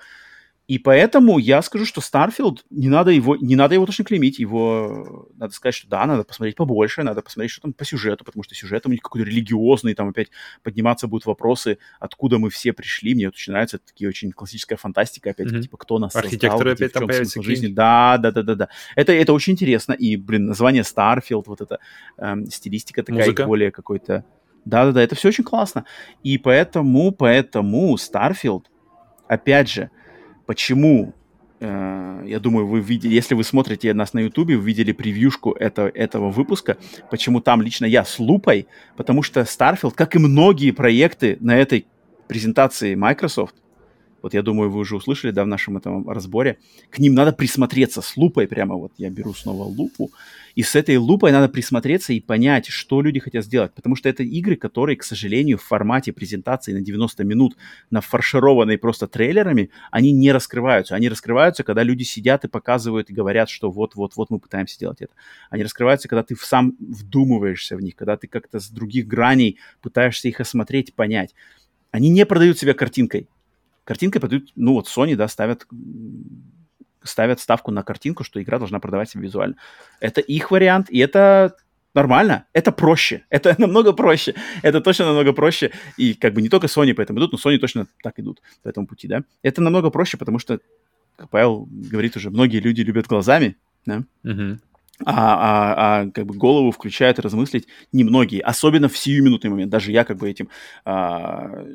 И 0.69 0.79
поэтому 0.79 1.39
я 1.39 1.61
скажу, 1.61 1.85
что 1.85 2.01
Starfield, 2.01 2.59
не 2.71 2.89
надо 2.89 3.11
его, 3.11 3.37
не 3.37 3.57
надо 3.57 3.75
его 3.75 3.85
точно 3.85 4.05
клеймить, 4.05 4.39
его, 4.39 5.29
надо 5.37 5.53
сказать, 5.53 5.75
что 5.75 5.89
да, 5.89 6.07
надо 6.07 6.23
посмотреть 6.23 6.55
побольше, 6.57 7.03
надо 7.03 7.21
посмотреть, 7.21 7.51
что 7.51 7.63
там 7.63 7.73
по 7.73 7.85
сюжету, 7.85 8.25
потому 8.25 8.45
что 8.45 8.55
сюжет 8.55 8.87
у 8.87 8.91
них 8.91 9.01
какой-то 9.01 9.29
религиозный, 9.29 9.95
там 9.95 10.09
опять 10.09 10.31
подниматься 10.63 11.09
будут 11.09 11.27
вопросы, 11.27 11.79
откуда 11.99 12.39
мы 12.39 12.49
все 12.49 12.73
пришли, 12.73 13.15
мне 13.15 13.29
очень 13.29 13.53
нравится, 13.53 13.79
это 13.79 13.87
такие 13.87 14.09
очень 14.09 14.31
классическая 14.31 14.77
фантастика, 14.77 15.31
опять 15.31 15.49
mm-hmm. 15.49 15.63
типа, 15.63 15.77
кто 15.79 15.99
нас 15.99 16.15
Архитекторы 16.15 16.71
создал, 16.71 16.73
опять 16.73 16.93
там 16.93 17.07
появятся 17.09 17.43
жизни. 17.43 17.67
Да, 17.67 18.17
да, 18.19 18.31
да, 18.31 18.43
да, 18.43 18.55
да. 18.55 18.69
Это, 18.95 19.13
это 19.13 19.33
очень 19.33 19.55
интересно, 19.55 19.95
и, 19.95 20.17
блин, 20.17 20.47
название 20.47 20.85
Starfield, 20.85 21.45
вот 21.47 21.61
эта 21.61 21.81
эм, 22.19 22.47
стилистика 22.47 23.03
такая 23.03 23.25
Музыка. 23.25 23.47
более 23.47 23.73
какой-то... 23.73 24.25
Да-да-да, 24.65 25.03
это 25.03 25.17
все 25.17 25.29
очень 25.29 25.43
классно. 25.43 25.87
И 26.23 26.39
поэтому, 26.39 27.11
поэтому 27.11 27.97
Starfield, 27.97 28.67
опять 29.27 29.69
же, 29.69 29.91
Почему? 30.47 31.15
Э, 31.61 32.25
я 32.27 32.41
думаю, 32.41 32.67
вы 32.67 32.81
видели, 32.81 33.15
если 33.15 33.35
вы 33.35 33.45
смотрите 33.45 33.95
нас 33.95 34.13
на 34.13 34.21
YouTube, 34.21 34.49
вы 34.49 34.55
видели 34.55 34.93
превьюшку 34.93 35.53
это, 35.53 35.83
этого 35.95 36.31
выпуска. 36.31 36.77
Почему 37.11 37.41
там 37.41 37.63
лично 37.63 37.87
я 37.87 38.05
с 38.05 38.19
лупой? 38.19 38.67
Потому 38.97 39.23
что 39.23 39.41
Starfield, 39.43 39.93
как 39.95 40.17
и 40.17 40.19
многие 40.19 40.73
проекты 40.73 41.37
на 41.41 41.57
этой 41.57 41.87
презентации 42.27 42.95
Microsoft, 42.95 43.55
вот 44.23 44.35
я 44.35 44.43
думаю, 44.43 44.71
вы 44.71 44.81
уже 44.81 44.97
услышали, 44.97 45.33
да, 45.33 45.45
в 45.45 45.49
нашем 45.49 45.77
этом 45.77 46.09
разборе, 46.09 46.59
к 46.91 46.99
ним 46.99 47.15
надо 47.15 47.33
присмотреться 47.33 48.03
с 48.03 48.17
лупой, 48.17 48.47
прямо 48.47 48.77
вот 48.77 48.93
я 48.97 49.11
беру 49.11 49.35
снова 49.35 49.65
лупу, 49.65 50.11
и 50.55 50.63
с 50.63 50.75
этой 50.75 50.97
лупой 50.97 51.33
надо 51.33 51.49
присмотреться 51.49 52.13
и 52.13 52.21
понять, 52.21 52.67
что 52.67 53.01
люди 53.01 53.21
хотят 53.21 53.45
сделать. 53.45 53.73
Потому 53.75 53.97
что 53.97 54.09
это 54.09 54.23
игры, 54.23 54.57
которые, 54.57 54.97
к 54.97 55.05
сожалению, 55.05 55.59
в 55.59 55.63
формате 55.63 56.13
презентации 56.13 56.73
на 56.73 56.81
90 56.81 57.25
минут, 57.25 57.57
нафаршированные 57.91 58.79
просто 58.79 59.07
трейлерами, 59.07 59.71
они 59.91 60.13
не 60.13 60.33
раскрываются. 60.33 60.95
Они 60.95 61.09
раскрываются, 61.09 61.65
когда 61.65 61.83
люди 61.83 62.03
сидят 62.03 62.45
и 62.45 62.49
показывают 62.49 63.11
и 63.11 63.15
говорят, 63.15 63.49
что 63.49 63.71
вот-вот-вот 63.71 64.31
мы 64.31 64.39
пытаемся 64.39 64.79
делать 64.79 65.01
это. 65.01 65.13
Они 65.51 65.63
раскрываются, 65.63 66.09
когда 66.09 66.23
ты 66.23 66.37
сам 66.37 66.77
вдумываешься 66.79 67.77
в 67.77 67.81
них, 67.81 67.97
когда 67.97 68.17
ты 68.17 68.27
как-то 68.27 68.61
с 68.61 68.69
других 68.69 69.07
граней 69.07 69.59
пытаешься 69.81 70.29
их 70.29 70.41
осмотреть, 70.41 70.95
понять. 70.95 71.35
Они 71.91 72.09
не 72.09 72.27
продают 72.27 72.59
себя 72.59 72.75
картинкой. 72.75 73.29
Картинкой 73.85 74.21
продают, 74.21 74.53
ну 74.55 74.75
вот 74.75 74.87
Sony, 74.87 75.17
да, 75.17 75.29
ставят 75.29 75.67
ставят 77.05 77.41
ставку 77.41 77.71
на 77.71 77.83
картинку, 77.83 78.25
что 78.25 78.43
игра 78.43 78.59
должна 78.59 78.81
продавать 78.81 79.11
себя 79.11 79.23
визуально. 79.23 79.57
Это 80.01 80.21
их 80.21 80.51
вариант, 80.51 80.91
и 80.91 80.99
это 80.99 81.57
нормально, 81.95 82.47
это 82.53 82.73
проще, 82.73 83.25
это 83.31 83.55
намного 83.59 83.93
проще, 83.93 84.35
это 84.63 84.81
точно 84.81 85.07
намного 85.07 85.33
проще, 85.33 85.73
и 85.97 86.15
как 86.15 86.35
бы 86.35 86.43
не 86.43 86.49
только 86.49 86.67
Sony 86.67 86.95
поэтому 86.95 87.19
идут, 87.19 87.33
но 87.33 87.39
Sony 87.39 87.59
точно 87.59 87.87
так 88.03 88.19
идут 88.19 88.41
по 88.63 88.69
этому 88.69 88.87
пути, 88.87 89.09
да. 89.09 89.23
Это 89.43 89.63
намного 89.63 89.91
проще, 89.91 90.17
потому 90.17 90.39
что, 90.39 90.61
как 91.17 91.31
Павел 91.31 91.69
говорит 91.71 92.17
уже, 92.17 92.31
многие 92.31 92.61
люди 92.61 92.83
любят 92.83 93.07
глазами, 93.07 93.57
да, 93.85 94.05
uh-huh. 94.25 94.59
а, 95.05 95.13
а, 95.13 96.03
а 96.03 96.11
как 96.11 96.27
бы 96.27 96.35
голову 96.35 96.71
включают 96.71 97.19
размыслить 97.19 97.67
немногие, 97.93 98.43
особенно 98.43 98.89
в 98.89 98.97
сиюминутный 98.97 99.51
момент, 99.51 99.71
даже 99.71 99.93
я 99.93 100.05
как 100.05 100.19
бы 100.19 100.31
этим 100.31 100.49
а, 100.85 101.67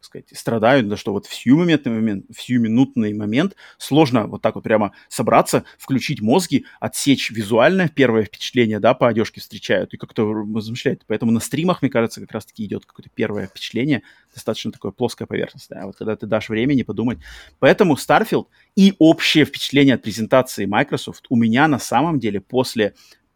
сказать, 0.00 0.26
страдают, 0.32 0.88
да, 0.88 0.96
что 0.96 1.12
вот 1.12 1.26
в 1.26 1.34
сиюминутный 1.34 1.92
момент, 1.92 2.26
в 2.34 2.40
сиюминутный 2.40 3.14
момент 3.14 3.56
сложно 3.78 4.26
вот 4.26 4.42
так 4.42 4.54
вот 4.54 4.64
прямо 4.64 4.92
собраться, 5.08 5.64
включить 5.78 6.20
мозги, 6.20 6.64
отсечь 6.80 7.30
визуальное 7.30 7.88
первое 7.88 8.24
впечатление, 8.24 8.80
да, 8.80 8.94
по 8.94 9.08
одежке 9.08 9.40
встречают 9.40 9.94
и 9.94 9.96
как-то 9.96 10.32
размышляют. 10.32 11.04
Поэтому 11.06 11.32
на 11.32 11.40
стримах, 11.40 11.82
мне 11.82 11.90
кажется, 11.90 12.20
как 12.20 12.32
раз-таки 12.32 12.64
идет 12.64 12.86
какое-то 12.86 13.10
первое 13.14 13.46
впечатление, 13.46 14.02
достаточно 14.34 14.72
такое 14.72 14.92
плоская 14.92 15.26
поверхность, 15.26 15.68
да, 15.70 15.86
вот 15.86 15.96
когда 15.96 16.16
ты 16.16 16.26
дашь 16.26 16.48
времени 16.48 16.82
подумать. 16.82 17.18
Поэтому 17.58 17.94
Starfield 17.94 18.46
и 18.76 18.94
общее 18.98 19.44
впечатление 19.44 19.96
от 19.96 20.02
презентации 20.02 20.66
Microsoft 20.66 21.26
у 21.28 21.36
меня 21.36 21.68
на 21.68 21.78
самом 21.78 22.18
деле 22.18 22.40
после 22.40 22.94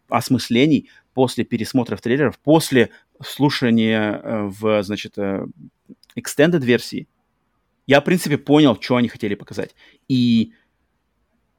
осмыслений, 0.09 0.90
после 1.14 1.44
пересмотров 1.44 2.01
трейлеров, 2.01 2.39
после 2.39 2.90
слушания 3.22 4.20
э, 4.22 4.43
в, 4.44 4.82
значит, 4.82 5.18
э, 5.18 5.47
extended 6.16 6.64
версии, 6.64 7.09
я, 7.86 8.01
в 8.01 8.05
принципе, 8.05 8.39
понял, 8.39 8.78
что 8.80 8.97
они 8.97 9.09
хотели 9.09 9.34
показать. 9.34 9.74
И 10.09 10.52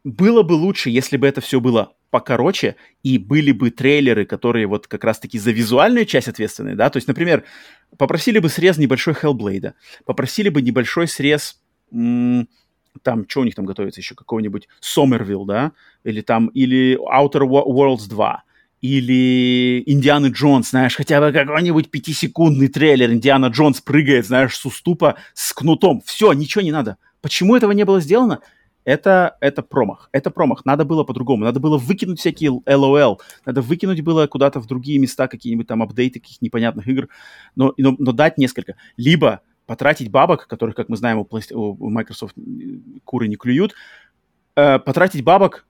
было 0.04 0.44
бы 0.44 0.54
лучше, 0.54 0.90
если 0.90 1.18
бы 1.18 1.28
это 1.28 1.42
все 1.42 1.60
было 1.60 1.96
покороче, 2.10 2.76
и 3.02 3.18
были 3.18 3.52
бы 3.52 3.72
трейлеры, 3.72 4.26
которые 4.26 4.68
вот 4.68 4.88
как 4.88 5.04
раз-таки 5.04 5.40
за 5.40 5.52
визуальную 5.52 6.06
часть 6.06 6.28
ответственны, 6.28 6.76
да, 6.76 6.90
то 6.92 6.98
есть, 6.98 7.08
например, 7.08 7.44
попросили 7.98 8.38
бы 8.40 8.50
срез 8.50 8.78
небольшой 8.78 9.16
Hellblade, 9.16 9.74
попросили 10.06 10.50
бы 10.50 10.62
небольшой 10.62 11.08
срез, 11.08 11.60
м- 11.92 12.48
там, 13.02 13.28
что 13.28 13.42
у 13.42 13.44
них 13.46 13.56
там 13.56 13.66
готовится 13.66 14.00
еще, 14.00 14.14
какого-нибудь 14.14 14.68
Сомервилл, 14.80 15.46
да, 15.46 15.72
или 16.04 16.22
там, 16.22 16.48
или 16.48 17.00
Outer 17.00 17.48
Worlds 17.48 18.08
2, 18.08 18.44
или 18.84 19.82
Индиана 19.86 20.28
Джонс, 20.28 20.72
знаешь, 20.72 20.98
хотя 20.98 21.22
бы 21.22 21.32
какой-нибудь 21.32 21.90
пятисекундный 21.90 22.68
трейлер, 22.68 23.14
Индиана 23.14 23.46
Джонс 23.46 23.80
прыгает, 23.80 24.28
знаешь, 24.28 24.58
с 24.58 24.66
уступа 24.66 25.16
с 25.34 25.54
кнутом. 25.54 26.02
Все, 26.06 26.34
ничего 26.34 26.62
не 26.62 26.74
надо. 26.74 26.98
Почему 27.22 27.56
этого 27.56 27.72
не 27.72 27.86
было 27.86 28.02
сделано? 28.02 28.42
Это, 28.84 29.38
это 29.40 29.62
промах. 29.64 30.10
Это 30.12 30.32
промах. 30.32 30.66
Надо 30.66 30.84
было 30.84 31.06
по-другому. 31.06 31.46
Надо 31.46 31.62
было 31.62 31.78
выкинуть 31.78 32.20
всякие 32.20 32.50
LOL. 32.52 33.20
Надо 33.46 33.62
выкинуть 33.62 34.02
было 34.02 34.28
куда-то 34.28 34.60
в 34.60 34.68
другие 34.68 35.00
места 35.00 35.30
какие-нибудь 35.30 35.68
там 35.68 35.82
апдейты 35.82 36.20
каких 36.20 36.42
непонятных 36.42 36.86
игр. 36.90 37.08
Но, 37.56 37.74
но, 37.78 37.96
но 37.98 38.12
дать 38.12 38.38
несколько. 38.38 38.76
Либо 38.98 39.40
потратить 39.66 40.12
бабок, 40.12 40.46
которых, 40.48 40.76
как 40.76 40.90
мы 40.90 40.98
знаем, 40.98 41.20
у, 41.20 41.28
у 41.56 41.90
Microsoft 41.90 42.36
куры 43.06 43.30
не 43.30 43.38
клюют, 43.38 43.76
э, 44.58 44.78
потратить 44.80 45.24
бабок 45.24 45.66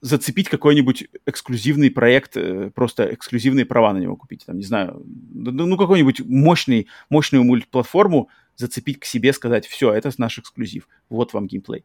зацепить 0.00 0.48
какой-нибудь 0.48 1.08
эксклюзивный 1.26 1.90
проект, 1.90 2.36
э, 2.36 2.70
просто 2.74 3.12
эксклюзивные 3.14 3.66
права 3.66 3.92
на 3.92 3.98
него 3.98 4.16
купить, 4.16 4.44
там, 4.46 4.56
не 4.56 4.64
знаю, 4.64 5.02
ну, 5.34 5.76
какой-нибудь 5.76 6.20
мощный, 6.26 6.86
мощную 7.10 7.44
мультиплатформу 7.44 8.28
зацепить 8.56 9.00
к 9.00 9.04
себе, 9.04 9.32
сказать, 9.32 9.66
все, 9.66 9.92
это 9.92 10.10
наш 10.18 10.38
эксклюзив, 10.38 10.88
вот 11.08 11.32
вам 11.32 11.46
геймплей. 11.46 11.84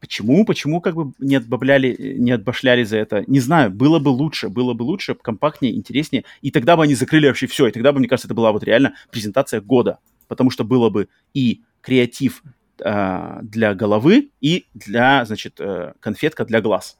Почему, 0.00 0.44
почему 0.44 0.82
как 0.82 0.96
бы 0.96 1.12
не 1.18 1.36
отбавляли, 1.36 2.16
не 2.18 2.32
отбашляли 2.32 2.84
за 2.84 2.98
это? 2.98 3.24
Не 3.26 3.40
знаю, 3.40 3.70
было 3.70 3.98
бы 3.98 4.10
лучше, 4.10 4.50
было 4.50 4.74
бы 4.74 4.82
лучше, 4.82 5.14
компактнее, 5.14 5.74
интереснее, 5.74 6.24
и 6.42 6.50
тогда 6.50 6.76
бы 6.76 6.82
они 6.82 6.94
закрыли 6.94 7.26
вообще 7.26 7.46
все, 7.46 7.68
и 7.68 7.72
тогда 7.72 7.92
бы, 7.92 8.00
мне 8.00 8.08
кажется, 8.08 8.28
это 8.28 8.34
была 8.34 8.52
вот 8.52 8.62
реально 8.64 8.94
презентация 9.10 9.62
года, 9.62 9.98
потому 10.28 10.50
что 10.50 10.64
было 10.64 10.90
бы 10.90 11.08
и 11.32 11.62
креатив 11.80 12.42
э, 12.80 13.38
для 13.42 13.74
головы, 13.74 14.30
и 14.42 14.66
для, 14.74 15.24
значит, 15.24 15.58
э, 15.58 15.94
конфетка 16.00 16.44
для 16.44 16.60
глаз. 16.60 16.98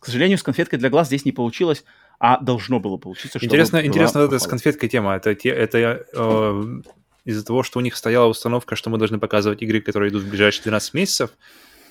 К 0.00 0.06
сожалению, 0.06 0.38
с 0.38 0.42
конфеткой 0.42 0.78
для 0.78 0.88
глаз 0.88 1.08
здесь 1.08 1.24
не 1.24 1.32
получилось, 1.32 1.84
а 2.18 2.38
должно 2.38 2.80
было 2.80 2.96
получиться. 2.96 3.38
Интересно, 3.40 3.84
интересно 3.84 4.20
это 4.20 4.38
с 4.38 4.46
конфеткой 4.46 4.88
тема. 4.88 5.14
Это, 5.14 5.30
это 5.30 6.06
э, 6.12 6.80
из-за 7.24 7.44
того, 7.44 7.62
что 7.62 7.78
у 7.78 7.82
них 7.82 7.96
стояла 7.96 8.26
установка, 8.26 8.76
что 8.76 8.90
мы 8.90 8.98
должны 8.98 9.18
показывать 9.18 9.62
игры, 9.62 9.80
которые 9.80 10.10
идут 10.10 10.24
в 10.24 10.30
ближайшие 10.30 10.64
12 10.64 10.94
месяцев. 10.94 11.30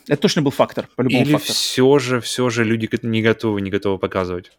Это 0.08 0.22
точно 0.22 0.42
был 0.42 0.52
фактор, 0.52 0.90
по-любому 0.96 1.24
Или 1.24 1.34
фактор. 1.34 1.54
все 1.54 2.00
же, 2.00 2.20
все 2.20 2.50
же 2.50 2.64
люди 2.64 2.90
не 3.04 3.22
готовы, 3.22 3.62
не 3.62 3.70
готовы 3.70 4.00
показывать. 4.00 4.52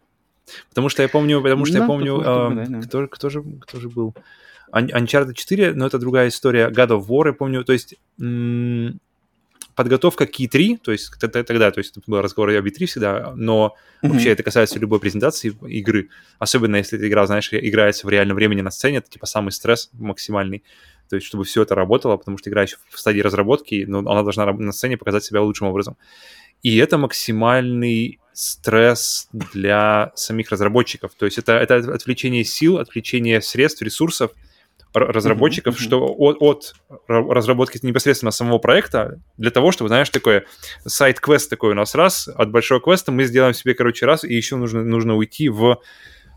Потому 0.68 0.89
что 0.89 1.02
я 1.02 1.09
помню, 1.09 1.43
потому 1.43 1.64
что 1.64 1.74
да, 1.74 1.81
я 1.81 1.86
помню, 1.86 2.20
э, 2.20 2.24
да, 2.24 2.66
да. 2.68 2.81
Кто, 2.81 3.09
кто, 3.09 3.28
же, 3.31 3.43
кто 3.60 3.81
же 3.81 3.89
был? 3.89 4.14
Uncharted 4.72 5.35
4, 5.35 5.74
но 5.74 5.86
это 5.86 5.98
другая 5.98 6.28
история. 6.28 6.68
God 6.68 6.90
of 6.90 7.06
War, 7.09 7.28
я 7.28 7.32
помню, 7.32 7.64
то 7.64 7.72
есть 7.72 7.97
подготовка 9.74 10.26
к 10.26 10.38
E3, 10.38 10.78
то 10.78 10.92
есть 10.92 11.12
тогда, 11.18 11.70
то 11.70 11.78
есть 11.78 11.97
это 11.97 12.02
был 12.06 12.20
разговор 12.20 12.51
об 12.51 12.66
E3 12.66 12.86
всегда, 12.86 13.32
но 13.36 13.74
mm-hmm. 14.02 14.09
вообще 14.09 14.30
это 14.30 14.42
касается 14.42 14.78
любой 14.78 15.01
презентации 15.01 15.55
игры, 15.68 16.09
особенно 16.38 16.76
если 16.76 16.98
эта 16.98 17.09
игра, 17.09 17.26
знаешь, 17.26 17.48
играется 17.52 18.06
в 18.06 18.10
реальном 18.10 18.36
времени 18.36 18.60
на 18.60 18.70
сцене, 18.70 18.98
это 18.98 19.10
типа 19.10 19.26
самый 19.26 19.51
стресс 19.51 19.90
максимальный, 19.92 20.62
то 21.09 21.16
есть 21.16 21.26
чтобы 21.26 21.44
все 21.44 21.62
это 21.62 21.74
работало, 21.74 22.16
потому 22.16 22.38
что 22.38 22.51
игра 22.51 22.62
еще 22.62 22.76
в 22.88 22.98
стадии 22.98 23.20
разработки, 23.20 23.84
но 23.86 23.98
она 24.01 24.22
должна 24.22 24.52
на 24.52 24.72
сцене 24.72 24.97
показать 24.97 25.24
себя 25.24 25.42
лучшим 25.42 25.68
образом. 25.68 25.97
И 26.62 26.76
это 26.76 26.98
максимальный 26.98 28.20
стресс 28.32 29.28
для 29.32 30.12
самих 30.14 30.51
разработчиков. 30.51 31.12
То 31.18 31.24
есть 31.24 31.38
это, 31.38 31.52
это 31.52 31.76
отвлечение 31.76 32.44
сил, 32.44 32.78
отвлечение 32.78 33.40
средств, 33.40 33.82
ресурсов– 33.82 34.32
разработчиков, 34.92 35.76
mm-hmm. 35.76 35.82
что 35.82 36.06
от, 36.06 36.36
от 36.40 36.74
разработки 37.08 37.78
непосредственно 37.82 38.30
самого 38.30 38.58
проекта 38.58 39.20
для 39.36 39.50
того, 39.50 39.72
чтобы, 39.72 39.88
знаешь, 39.88 40.10
такое 40.10 40.44
сайт-квест 40.84 41.48
такой 41.48 41.72
у 41.72 41.74
нас 41.74 41.94
раз, 41.94 42.28
от 42.28 42.50
большого 42.50 42.80
квеста 42.80 43.12
мы 43.12 43.24
сделаем 43.24 43.54
себе, 43.54 43.74
короче, 43.74 44.06
раз, 44.06 44.24
и 44.24 44.34
еще 44.34 44.56
нужно, 44.56 44.82
нужно 44.82 45.16
уйти 45.16 45.48
в 45.48 45.80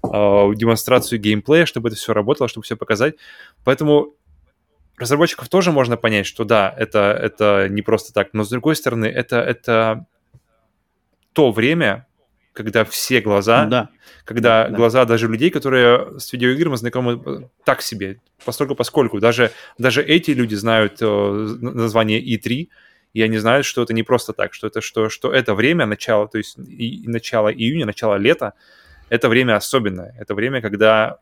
э, 0.04 0.52
демонстрацию 0.56 1.20
геймплея, 1.20 1.66
чтобы 1.66 1.90
это 1.90 1.98
все 1.98 2.14
работало, 2.14 2.48
чтобы 2.48 2.64
все 2.64 2.76
показать. 2.76 3.16
Поэтому 3.64 4.16
разработчиков 4.98 5.50
тоже 5.50 5.72
можно 5.72 5.98
понять, 5.98 6.26
что 6.26 6.44
да, 6.44 6.74
это, 6.78 7.18
это 7.20 7.68
не 7.70 7.82
просто 7.82 8.14
так, 8.14 8.30
но 8.34 8.44
с 8.44 8.50
другой 8.50 8.76
стороны, 8.76 9.06
это, 9.06 9.38
это 9.38 10.06
то 11.34 11.52
время, 11.52 12.06
когда 12.54 12.86
все 12.86 13.20
глаза, 13.20 13.66
да. 13.66 13.90
когда 14.26 14.68
да, 14.70 14.76
глаза 14.76 15.06
даже 15.06 15.28
людей, 15.28 15.50
которые 15.50 16.20
с 16.20 16.32
видеоиграми 16.32 16.76
знакомы 16.76 17.22
э, 17.26 17.40
так 17.66 17.82
себе, 17.82 18.20
постольку 18.46 18.76
поскольку. 18.76 19.20
Даже, 19.20 19.52
даже 19.78 20.04
эти 20.04 20.32
люди 20.32 20.56
знают 20.56 20.98
э, 21.02 21.06
название 21.62 22.24
E3, 22.24 22.70
и 23.14 23.22
они 23.22 23.38
знают, 23.38 23.66
что 23.66 23.84
это 23.84 23.94
не 23.94 24.04
просто 24.04 24.34
так, 24.34 24.54
что 24.54 24.68
это, 24.68 24.82
что, 24.82 25.10
что 25.10 25.34
это 25.34 25.56
время, 25.56 25.86
начало, 25.86 26.28
то 26.28 26.38
есть 26.38 26.58
и, 26.58 27.04
и 27.04 27.08
начало 27.08 27.52
июня, 27.52 27.86
начало 27.86 28.16
лета, 28.16 28.54
это 29.10 29.30
время 29.30 29.56
особенное. 29.56 30.16
Это 30.20 30.34
время, 30.34 30.62
когда 30.62 31.20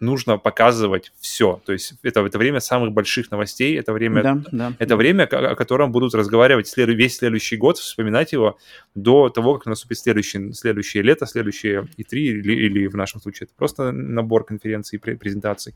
нужно 0.00 0.38
показывать 0.38 1.12
все. 1.20 1.60
То 1.64 1.72
есть 1.72 1.94
это, 2.02 2.20
это 2.20 2.38
время 2.38 2.60
самых 2.60 2.92
больших 2.92 3.30
новостей, 3.30 3.78
это 3.78 3.92
время, 3.92 4.22
да, 4.22 4.42
да, 4.50 4.72
это 4.78 4.90
да. 4.90 4.96
время, 4.96 5.24
о 5.24 5.54
котором 5.54 5.92
будут 5.92 6.14
разговаривать 6.14 6.66
след, 6.66 6.88
весь 6.88 7.18
следующий 7.18 7.56
год, 7.56 7.78
вспоминать 7.78 8.32
его 8.32 8.58
до 8.94 9.28
того, 9.28 9.54
как 9.54 9.66
наступит 9.66 9.98
следующее, 9.98 10.52
следующее 10.54 11.02
лето, 11.02 11.26
следующее 11.26 11.86
и 11.96 12.04
три 12.04 12.26
или, 12.26 12.52
или 12.54 12.86
в 12.86 12.96
нашем 12.96 13.20
случае 13.20 13.46
это 13.46 13.54
просто 13.56 13.92
набор 13.92 14.44
конференций 14.44 14.98
и 14.98 15.14
презентаций. 15.14 15.74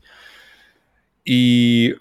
И 1.23 1.95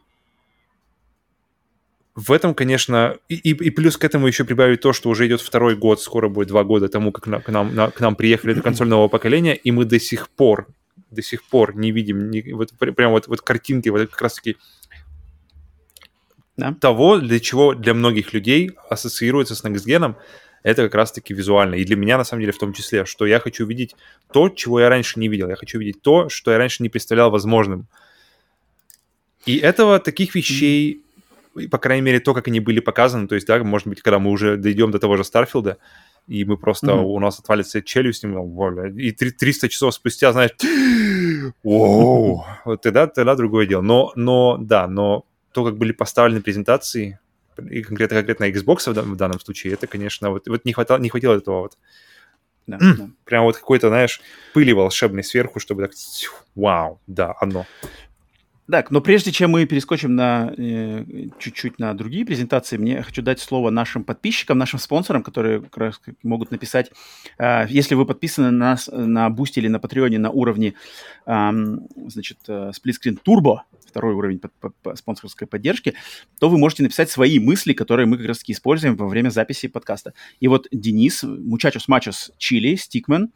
в 2.14 2.30
этом, 2.30 2.54
конечно, 2.54 3.16
и, 3.28 3.34
и, 3.50 3.70
плюс 3.70 3.96
к 3.96 4.04
этому 4.04 4.28
еще 4.28 4.44
прибавить 4.44 4.80
то, 4.80 4.92
что 4.92 5.10
уже 5.10 5.26
идет 5.26 5.40
второй 5.40 5.74
год, 5.74 6.00
скоро 6.00 6.28
будет 6.28 6.48
два 6.48 6.62
года 6.62 6.88
тому, 6.88 7.10
как 7.10 7.26
на, 7.26 7.40
к, 7.40 7.48
нам, 7.48 7.74
на, 7.74 7.90
к 7.90 8.00
нам 8.00 8.14
приехали 8.14 8.54
до 8.54 8.62
консольного 8.62 9.08
поколения, 9.08 9.56
и 9.56 9.72
мы 9.72 9.84
до 9.84 9.98
сих 9.98 10.28
пор 10.28 10.68
до 11.10 11.22
сих 11.22 11.44
пор 11.44 11.76
не 11.76 11.92
видим 11.92 12.30
ни, 12.30 12.52
вот 12.52 12.72
прям 12.78 13.12
вот, 13.12 13.28
вот 13.28 13.40
картинки, 13.40 13.88
вот 13.88 14.10
как 14.10 14.22
раз-таки 14.22 14.56
да. 16.56 16.74
того, 16.74 17.18
для 17.18 17.40
чего 17.40 17.74
для 17.74 17.94
многих 17.94 18.32
людей 18.32 18.72
ассоциируется 18.88 19.54
с 19.54 19.64
Next 19.64 20.16
это 20.64 20.82
как 20.84 20.94
раз-таки 20.94 21.34
визуально. 21.34 21.74
И 21.74 21.84
для 21.84 21.94
меня, 21.94 22.16
на 22.16 22.24
самом 22.24 22.40
деле, 22.40 22.52
в 22.52 22.58
том 22.58 22.72
числе, 22.72 23.04
что 23.04 23.26
я 23.26 23.38
хочу 23.38 23.66
видеть 23.66 23.94
то, 24.32 24.48
чего 24.48 24.80
я 24.80 24.88
раньше 24.88 25.20
не 25.20 25.28
видел. 25.28 25.48
Я 25.50 25.56
хочу 25.56 25.78
видеть 25.78 26.00
то, 26.00 26.30
что 26.30 26.50
я 26.50 26.58
раньше 26.58 26.82
не 26.82 26.88
представлял 26.88 27.30
возможным. 27.30 27.86
И 29.44 29.58
этого, 29.58 30.00
таких 30.00 30.34
вещей, 30.34 31.02
по 31.70 31.76
крайней 31.76 32.02
мере, 32.02 32.18
то, 32.18 32.32
как 32.32 32.48
они 32.48 32.60
были 32.60 32.80
показаны, 32.80 33.28
то 33.28 33.34
есть, 33.34 33.46
да, 33.46 33.62
может 33.62 33.86
быть, 33.86 34.00
когда 34.00 34.18
мы 34.18 34.30
уже 34.30 34.56
дойдем 34.56 34.90
до 34.90 34.98
того 34.98 35.18
же 35.18 35.24
Старфилда, 35.24 35.76
и 36.26 36.44
мы 36.44 36.56
просто, 36.56 36.86
mm-hmm. 36.86 37.02
у 37.02 37.20
нас 37.20 37.38
отвалится 37.38 37.82
челюсть, 37.82 38.24
и 38.24 39.12
300 39.12 39.68
часов 39.68 39.94
спустя, 39.94 40.32
знаешь, 40.32 40.52
вот 42.64 42.80
тогда, 42.82 43.06
тогда 43.06 43.34
другое 43.34 43.66
дело. 43.66 43.82
Но, 43.82 44.12
но, 44.16 44.56
да, 44.58 44.86
но 44.88 45.26
то, 45.52 45.64
как 45.64 45.76
были 45.76 45.92
поставлены 45.92 46.40
презентации, 46.40 47.18
и 47.70 47.82
конкретно, 47.82 48.16
конкретно 48.16 48.44
Xbox 48.50 48.92
в, 48.92 49.12
в 49.12 49.16
данном 49.16 49.38
случае, 49.40 49.74
это, 49.74 49.86
конечно, 49.86 50.30
вот, 50.30 50.48
вот 50.48 50.64
не, 50.64 50.72
хватало, 50.72 50.98
не 50.98 51.08
хватило 51.08 51.34
этого 51.34 51.60
вот. 51.60 51.78
Да, 52.66 52.78
да. 52.78 53.08
Прям 53.24 53.44
вот 53.44 53.56
какой-то, 53.56 53.88
знаешь, 53.88 54.22
пыли 54.54 54.72
волшебной 54.72 55.22
сверху, 55.22 55.60
чтобы 55.60 55.82
так, 55.82 55.92
вау, 56.54 57.00
да, 57.06 57.34
оно. 57.38 57.66
Так, 58.70 58.90
но 58.90 59.02
прежде 59.02 59.30
чем 59.30 59.50
мы 59.50 59.66
перескочим 59.66 60.16
на 60.16 60.54
э, 60.56 61.04
чуть-чуть 61.38 61.78
на 61.78 61.92
другие 61.92 62.24
презентации, 62.24 62.78
мне 62.78 63.02
хочу 63.02 63.20
дать 63.20 63.38
слово 63.38 63.68
нашим 63.68 64.04
подписчикам, 64.04 64.56
нашим 64.56 64.78
спонсорам, 64.78 65.22
которые 65.22 65.60
как 65.60 65.76
раз 65.76 66.00
могут 66.22 66.50
написать, 66.50 66.90
э, 67.38 67.66
если 67.68 67.94
вы 67.94 68.06
подписаны 68.06 68.50
на 68.50 68.70
нас 68.70 68.88
на 68.90 69.28
Boosty 69.28 69.56
или 69.56 69.68
на 69.68 69.80
Патреоне 69.80 70.18
на 70.18 70.30
уровне, 70.30 70.72
э, 71.26 71.50
значит, 72.06 72.38
э, 72.48 72.70
Split 72.70 73.18
Turbo, 73.22 73.58
второй 73.86 74.14
уровень 74.14 74.38
по, 74.38 74.48
по, 74.48 74.70
по 74.82 74.96
спонсорской 74.96 75.46
поддержки, 75.46 75.94
то 76.40 76.48
вы 76.48 76.56
можете 76.56 76.84
написать 76.84 77.10
свои 77.10 77.38
мысли, 77.38 77.74
которые 77.74 78.06
мы 78.06 78.16
как 78.16 78.26
раз 78.26 78.38
таки 78.38 78.54
используем 78.54 78.96
во 78.96 79.08
время 79.08 79.28
записи 79.28 79.68
подкаста. 79.68 80.14
И 80.40 80.48
вот 80.48 80.68
Денис, 80.72 81.22
Мучачос 81.22 81.86
Мачос 81.86 82.32
Чили, 82.38 82.76
Стикмен, 82.76 83.24
э, 83.24 83.28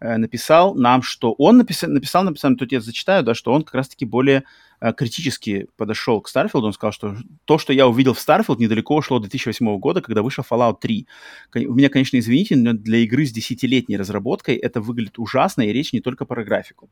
написал 0.00 0.74
нам, 0.74 1.02
что 1.02 1.32
он 1.32 1.58
написал, 1.58 1.90
написал, 1.90 2.24
написал, 2.24 2.54
тут 2.56 2.72
я 2.72 2.80
зачитаю, 2.80 3.22
да, 3.24 3.34
что 3.34 3.52
он 3.52 3.62
как 3.62 3.74
раз-таки 3.74 4.04
более 4.04 4.44
Э, 4.78 4.92
критически 4.92 5.68
подошел 5.76 6.20
к 6.20 6.30
Starfield, 6.30 6.60
он 6.60 6.72
сказал, 6.72 6.92
что 6.92 7.16
то, 7.46 7.56
что 7.56 7.72
я 7.72 7.86
увидел 7.88 8.12
в 8.12 8.18
Starfield, 8.18 8.58
недалеко 8.58 8.96
ушло 8.96 9.18
до 9.18 9.28
2008 9.28 9.78
года, 9.78 10.02
когда 10.02 10.22
вышел 10.22 10.44
Fallout 10.48 10.80
3. 10.80 11.06
У 11.66 11.74
меня, 11.74 11.88
конечно, 11.88 12.18
извините, 12.18 12.56
но 12.56 12.74
для 12.74 12.98
игры 12.98 13.24
с 13.24 13.32
десятилетней 13.32 13.96
разработкой 13.96 14.56
это 14.56 14.80
выглядит 14.80 15.18
ужасно, 15.18 15.62
и 15.62 15.72
речь 15.72 15.92
не 15.92 16.00
только 16.00 16.26
про 16.26 16.44
графику. 16.44 16.90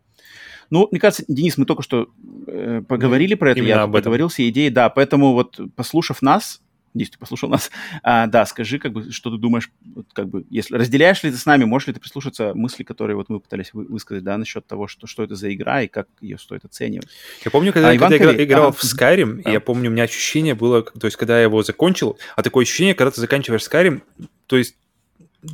Ну, 0.71 0.89
мне 0.91 0.99
кажется, 0.99 1.25
Денис, 1.29 1.59
мы 1.59 1.67
только 1.67 1.83
что 1.83 2.09
э, 2.47 2.83
поговорили 2.89 3.35
про 3.35 3.51
это, 3.51 3.61
Именно 3.61 3.69
я 3.69 3.87
поговорил 3.87 4.29
все 4.29 4.49
идеи, 4.49 4.71
да, 4.71 4.89
поэтому 4.89 5.35
вот, 5.35 5.61
послушав 5.77 6.23
нас, 6.23 6.63
Надеюсь, 6.95 7.11
ты 7.11 7.19
послушал 7.19 7.49
нас. 7.49 7.71
А, 8.03 8.27
да, 8.29 8.47
скажи, 8.47 8.79
как 8.79 8.93
бы, 8.93 9.11
что 9.11 9.31
ты 9.31 9.37
думаешь, 9.37 9.71
как 10.13 10.29
бы, 10.29 10.47
если 10.49 10.77
разделяешь 10.77 11.23
ли 11.25 11.31
ты 11.33 11.37
с 11.37 11.45
нами, 11.45 11.65
можешь 11.65 11.89
ли 11.89 11.95
ты 11.95 12.01
прислушаться 12.01 12.55
мысли, 12.55 12.85
которые 12.85 13.17
вот 13.17 13.29
мы 13.29 13.41
пытались 13.41 13.75
вы, 13.75 13.85
высказать, 13.85 14.23
да, 14.23 14.39
насчет 14.39 14.67
того, 14.67 14.87
что, 14.87 15.07
что 15.09 15.25
это 15.25 15.35
за 15.35 15.53
игра 15.53 15.83
и 15.83 15.89
как 15.89 16.07
ее 16.21 16.39
стоит 16.39 16.65
оценивать. 16.65 17.09
Я 17.45 17.51
помню, 17.51 17.73
когда, 17.73 17.91
а, 17.91 17.99
когда 17.99 18.15
я 18.15 18.17
играл, 18.17 18.35
играл 18.35 18.69
а, 18.69 18.73
в 18.73 18.83
Skyrim, 18.85 19.43
да. 19.43 19.51
я 19.51 19.61
помню, 19.61 19.91
у 19.91 19.93
меня 19.93 20.05
ощущение 20.05 20.55
было, 20.55 20.83
то 20.83 21.07
есть, 21.07 21.17
когда 21.17 21.39
я 21.39 21.45
его 21.45 21.63
закончил, 21.65 22.17
а 22.37 22.43
такое 22.43 22.63
ощущение, 22.63 22.95
когда 22.95 23.11
ты 23.11 23.21
заканчиваешь 23.21 23.63
Skyrim, 23.63 24.03
то 24.47 24.57
есть 24.57 24.77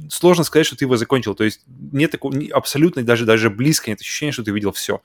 сложно 0.08 0.44
сказать, 0.44 0.66
что 0.66 0.76
ты 0.76 0.84
его 0.84 0.96
закончил. 0.96 1.34
То 1.34 1.44
есть 1.44 1.62
нет 1.66 2.10
такого, 2.10 2.34
абсолютно 2.52 3.02
даже, 3.02 3.24
даже 3.24 3.50
близко 3.50 3.90
нет 3.90 4.00
ощущения, 4.00 4.32
что 4.32 4.44
ты 4.44 4.50
видел 4.50 4.72
все. 4.72 5.02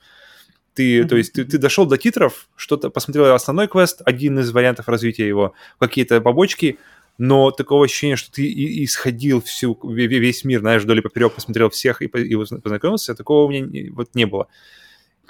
Ты, 0.76 1.00
mm-hmm. 1.00 1.08
то 1.08 1.16
есть, 1.16 1.32
ты, 1.32 1.44
ты 1.46 1.56
дошел 1.56 1.86
до 1.86 1.96
титров, 1.96 2.48
что-то 2.54 2.90
посмотрел 2.90 3.34
основной 3.34 3.66
квест, 3.66 4.02
один 4.04 4.38
из 4.38 4.52
вариантов 4.52 4.88
развития 4.88 5.26
его, 5.26 5.54
какие-то 5.80 6.20
побочки, 6.20 6.78
но 7.16 7.50
такого 7.50 7.86
ощущения, 7.86 8.16
что 8.16 8.30
ты 8.30 8.46
исходил 8.84 9.40
всю, 9.40 9.78
весь 9.82 10.44
мир, 10.44 10.60
знаешь, 10.60 10.82
вдоль 10.82 10.98
и 10.98 11.00
поперек, 11.00 11.32
посмотрел 11.32 11.70
всех 11.70 12.02
и, 12.02 12.04
и 12.04 12.36
познакомился, 12.36 13.14
такого 13.14 13.46
у 13.46 13.50
меня 13.50 13.90
вот 13.94 14.14
не 14.14 14.26
было. 14.26 14.48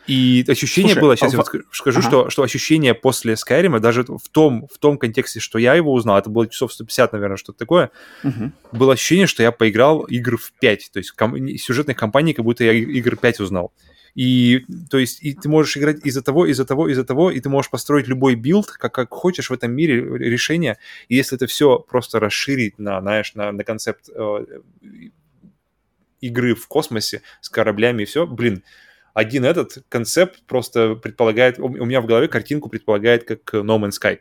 И 0.08 0.44
ощущение 0.48 0.94
Слушай, 0.94 1.02
было, 1.02 1.16
сейчас 1.16 1.32
а, 1.32 1.36
я 1.36 1.38
вот 1.38 1.64
скажу, 1.72 1.98
ага. 1.98 2.08
что, 2.08 2.30
что 2.30 2.42
ощущение 2.42 2.94
после 2.94 3.34
Skyrim, 3.34 3.78
даже 3.78 4.04
в 4.04 4.28
том, 4.30 4.68
в 4.72 4.78
том 4.78 4.98
контексте, 4.98 5.38
что 5.40 5.58
я 5.58 5.74
его 5.74 5.92
узнал, 5.92 6.18
это 6.18 6.28
было 6.28 6.48
часов 6.48 6.72
150, 6.72 7.12
наверное, 7.12 7.36
что-то 7.36 7.58
такое, 7.58 7.90
угу. 8.22 8.52
было 8.72 8.94
ощущение, 8.94 9.26
что 9.26 9.42
я 9.44 9.50
поиграл 9.50 10.02
игр 10.02 10.38
в 10.38 10.52
5, 10.60 10.90
то 10.92 10.98
есть 10.98 11.10
ком- 11.12 11.56
сюжетных 11.56 11.96
кампаний, 11.96 12.34
как 12.34 12.44
будто 12.44 12.64
я 12.64 12.72
игр 12.72 13.16
5 13.16 13.40
узнал. 13.40 13.72
И, 14.16 14.64
то 14.90 14.96
есть, 14.96 15.22
и 15.22 15.34
ты 15.34 15.46
можешь 15.50 15.76
играть 15.76 15.98
из-за 16.06 16.22
того, 16.22 16.46
из-за 16.46 16.64
того, 16.64 16.88
из-за 16.88 17.04
того, 17.04 17.30
и 17.30 17.38
ты 17.38 17.50
можешь 17.50 17.70
построить 17.70 18.08
любой 18.08 18.34
билд, 18.34 18.70
как, 18.70 18.94
как 18.94 19.10
хочешь 19.10 19.50
в 19.50 19.52
этом 19.52 19.72
мире 19.72 20.00
решение. 20.00 20.78
И 21.08 21.16
если 21.16 21.36
это 21.36 21.46
все 21.46 21.78
просто 21.78 22.18
расширить 22.18 22.78
на, 22.78 23.02
знаешь, 23.02 23.34
на, 23.34 23.52
на 23.52 23.62
концепт 23.62 24.08
э, 24.08 24.46
игры 26.22 26.54
в 26.54 26.66
космосе 26.66 27.20
с 27.42 27.50
кораблями 27.50 28.02
и 28.02 28.06
все, 28.06 28.26
блин, 28.26 28.62
один 29.12 29.44
этот 29.44 29.84
концепт 29.90 30.42
просто 30.46 30.94
предполагает, 30.94 31.58
у 31.58 31.68
меня 31.68 32.00
в 32.00 32.06
голове 32.06 32.28
картинку 32.28 32.70
предполагает 32.70 33.24
как 33.24 33.52
No 33.52 33.78
Man's 33.78 34.00
Sky. 34.02 34.20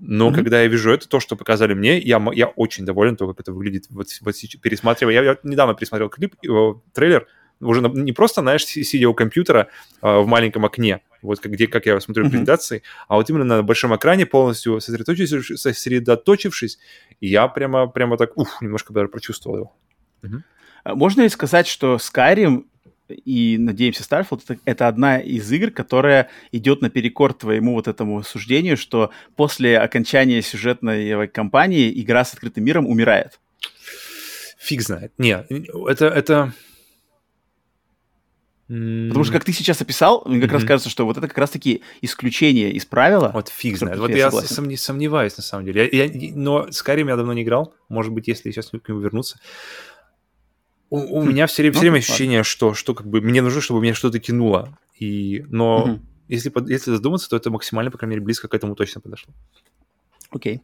Но 0.00 0.30
mm-hmm. 0.30 0.34
когда 0.34 0.62
я 0.62 0.66
вижу 0.66 0.90
это, 0.90 1.08
то, 1.08 1.20
что 1.20 1.36
показали 1.36 1.74
мне, 1.74 1.98
я, 1.98 2.20
я 2.32 2.46
очень 2.46 2.84
доволен 2.84 3.16
то, 3.16 3.28
как 3.28 3.38
это 3.40 3.52
выглядит. 3.52 3.86
Вот, 3.90 4.08
вот 4.22 4.34
пересматривая, 4.60 5.14
я, 5.14 5.22
я 5.22 5.38
недавно 5.44 5.74
пересмотрел 5.74 6.08
клип, 6.08 6.34
э, 6.42 6.74
трейлер, 6.94 7.28
уже 7.60 7.80
не 7.80 8.12
просто, 8.12 8.40
знаешь, 8.40 8.64
сидя 8.64 9.08
у 9.08 9.14
компьютера 9.14 9.68
а, 10.00 10.20
в 10.20 10.26
маленьком 10.26 10.64
окне, 10.64 11.00
вот 11.22 11.40
как, 11.40 11.52
где, 11.52 11.66
как 11.66 11.86
я 11.86 12.00
смотрю 12.00 12.24
mm-hmm. 12.24 12.30
презентации, 12.30 12.82
а 13.08 13.16
вот 13.16 13.28
именно 13.28 13.44
на 13.44 13.62
большом 13.62 13.94
экране 13.94 14.26
полностью 14.26 14.80
сосредоточившись, 14.80 15.60
сосредоточившись, 15.60 16.78
и 17.20 17.28
я 17.28 17.46
прямо, 17.48 17.86
прямо 17.86 18.16
так, 18.16 18.36
ух, 18.36 18.62
немножко 18.62 18.92
даже 18.92 19.08
прочувствовал 19.08 19.56
его. 19.56 19.76
Mm-hmm. 20.22 20.94
Можно 20.94 21.22
ли 21.22 21.28
сказать, 21.28 21.66
что 21.66 21.96
Skyrim 21.96 22.64
и, 23.08 23.56
надеемся, 23.58 24.02
Starfield 24.02 24.42
это, 24.48 24.60
это 24.64 24.88
одна 24.88 25.18
из 25.18 25.50
игр, 25.50 25.70
которая 25.70 26.28
идет 26.52 26.80
наперекор 26.80 27.34
твоему 27.34 27.74
вот 27.74 27.88
этому 27.88 28.22
суждению, 28.22 28.76
что 28.76 29.10
после 29.36 29.78
окончания 29.78 30.42
сюжетной 30.42 31.28
кампании 31.28 31.92
игра 32.00 32.24
с 32.24 32.32
открытым 32.34 32.64
миром 32.64 32.86
умирает? 32.86 33.40
Фиг 34.58 34.82
знает. 34.82 35.12
Не, 35.18 35.44
это, 35.88 36.06
это, 36.06 36.52
Потому 38.70 39.24
что, 39.24 39.32
как 39.32 39.42
ты 39.42 39.52
сейчас 39.52 39.82
описал, 39.82 40.22
мне 40.26 40.40
как 40.40 40.50
mm-hmm. 40.50 40.52
раз 40.52 40.64
кажется, 40.64 40.90
что 40.90 41.04
вот 41.04 41.16
это 41.16 41.26
как 41.26 41.36
раз-таки 41.38 41.82
исключение 42.02 42.70
из 42.70 42.84
правила. 42.84 43.32
Вот 43.34 43.48
фиг 43.48 43.76
знает. 43.76 43.98
Вот 43.98 44.10
я, 44.10 44.30
сомне, 44.30 44.76
сомневаюсь, 44.76 45.36
на 45.36 45.42
самом 45.42 45.64
деле. 45.66 45.88
Я, 45.90 46.04
я, 46.04 46.32
но 46.36 46.70
с 46.70 46.84
я 46.86 47.16
давно 47.16 47.32
не 47.32 47.42
играл. 47.42 47.74
Может 47.88 48.12
быть, 48.12 48.28
если 48.28 48.52
сейчас 48.52 48.68
к 48.68 48.88
нему 48.88 49.00
вернуться. 49.00 49.40
У, 50.88 50.98
у 50.98 51.22
хм. 51.22 51.28
меня 51.28 51.48
все 51.48 51.62
время, 51.62 51.72
все 51.72 51.80
время 51.80 51.98
ощущение, 51.98 52.42
что, 52.44 52.74
что 52.74 52.94
как 52.94 53.08
бы 53.08 53.20
мне 53.20 53.42
нужно, 53.42 53.60
чтобы 53.60 53.80
меня 53.80 53.94
что-то 53.94 54.20
тянуло. 54.20 54.78
И, 54.96 55.44
но 55.48 55.86
mm-hmm. 55.88 56.00
если, 56.28 56.52
если 56.72 56.90
задуматься, 56.92 57.28
то 57.28 57.36
это 57.36 57.50
максимально, 57.50 57.90
по 57.90 57.98
крайней 57.98 58.14
мере, 58.14 58.24
близко 58.24 58.46
к 58.46 58.54
этому 58.54 58.76
точно 58.76 59.00
подошло. 59.00 59.34
Окей. 60.30 60.60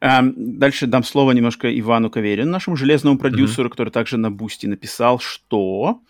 Okay. 0.00 0.20
Um, 0.20 0.32
дальше 0.36 0.88
дам 0.88 1.04
слово 1.04 1.30
немножко 1.30 1.68
Ивану 1.78 2.10
Каверину, 2.10 2.50
нашему 2.50 2.74
железному 2.74 3.16
продюсеру, 3.16 3.68
mm-hmm. 3.68 3.70
который 3.70 3.90
также 3.90 4.16
на 4.16 4.32
Boosty 4.32 4.66
написал, 4.66 5.20
что 5.20 6.00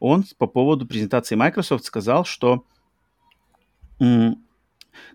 он 0.00 0.24
по 0.38 0.46
поводу 0.46 0.86
презентации 0.86 1.34
Microsoft 1.34 1.84
сказал, 1.84 2.24
что 2.24 2.64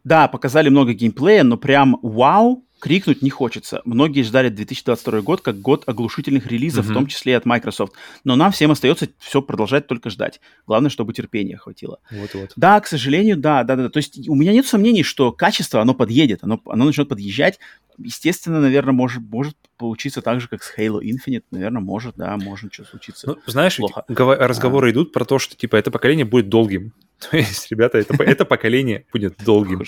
да, 0.03 0.27
показали 0.27 0.69
много 0.69 0.93
геймплея, 0.93 1.43
но 1.43 1.57
прям 1.57 1.99
вау 2.01 2.65
крикнуть 2.79 3.21
не 3.21 3.29
хочется. 3.29 3.81
Многие 3.85 4.23
ждали 4.23 4.49
2022 4.49 5.21
год 5.21 5.41
как 5.41 5.59
год 5.59 5.83
оглушительных 5.87 6.47
релизов, 6.47 6.85
mm-hmm. 6.85 6.91
в 6.91 6.93
том 6.93 7.07
числе 7.07 7.33
и 7.33 7.35
от 7.35 7.45
Microsoft. 7.45 7.93
Но 8.23 8.35
нам 8.35 8.51
всем 8.51 8.71
остается 8.71 9.07
все 9.19 9.41
продолжать 9.41 9.87
только 9.87 10.09
ждать. 10.09 10.39
Главное, 10.65 10.89
чтобы 10.89 11.13
терпения 11.13 11.57
хватило. 11.57 11.99
Вот-вот. 12.11 12.53
Да, 12.55 12.79
к 12.79 12.87
сожалению, 12.87 13.37
да, 13.37 13.63
да, 13.63 13.75
да. 13.75 13.89
То 13.89 13.97
есть 13.97 14.27
у 14.27 14.35
меня 14.35 14.53
нет 14.53 14.65
сомнений, 14.65 15.03
что 15.03 15.31
качество, 15.31 15.81
оно 15.81 15.93
подъедет, 15.93 16.39
оно, 16.43 16.61
оно 16.65 16.85
начнет 16.85 17.09
подъезжать. 17.09 17.59
Естественно, 17.97 18.61
наверное, 18.61 18.93
может, 18.93 19.21
может 19.21 19.55
получиться 19.77 20.21
так 20.21 20.39
же, 20.41 20.47
как 20.47 20.63
с 20.63 20.73
Halo 20.77 21.01
Infinite. 21.01 21.43
Наверное, 21.51 21.81
может, 21.81 22.15
да, 22.15 22.37
может 22.37 22.73
что 22.73 22.85
случиться. 22.85 23.27
Ну, 23.27 23.37
знаешь, 23.45 23.77
плохо. 23.77 24.03
разговоры 24.07 24.89
а. 24.89 24.91
идут 24.91 25.11
про 25.11 25.25
то, 25.25 25.39
что, 25.39 25.55
типа, 25.55 25.75
это 25.75 25.91
поколение 25.91 26.25
будет 26.25 26.49
долгим. 26.49 26.93
То 27.31 27.37
есть, 27.37 27.69
ребята, 27.71 27.97
это, 27.97 28.21
это 28.23 28.45
поколение 28.45 29.05
будет 29.11 29.35
долгим. 29.43 29.83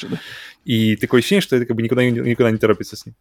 И 0.66 0.96
такое 0.98 1.20
ощущение, 1.20 1.42
что 1.42 1.56
это 1.56 1.66
как 1.66 1.76
бы 1.76 1.82
никуда, 1.82 2.04
никуда 2.04 2.52
не 2.52 2.58
торопится 2.58 2.96
с 2.96 3.06
ним. 3.06 3.16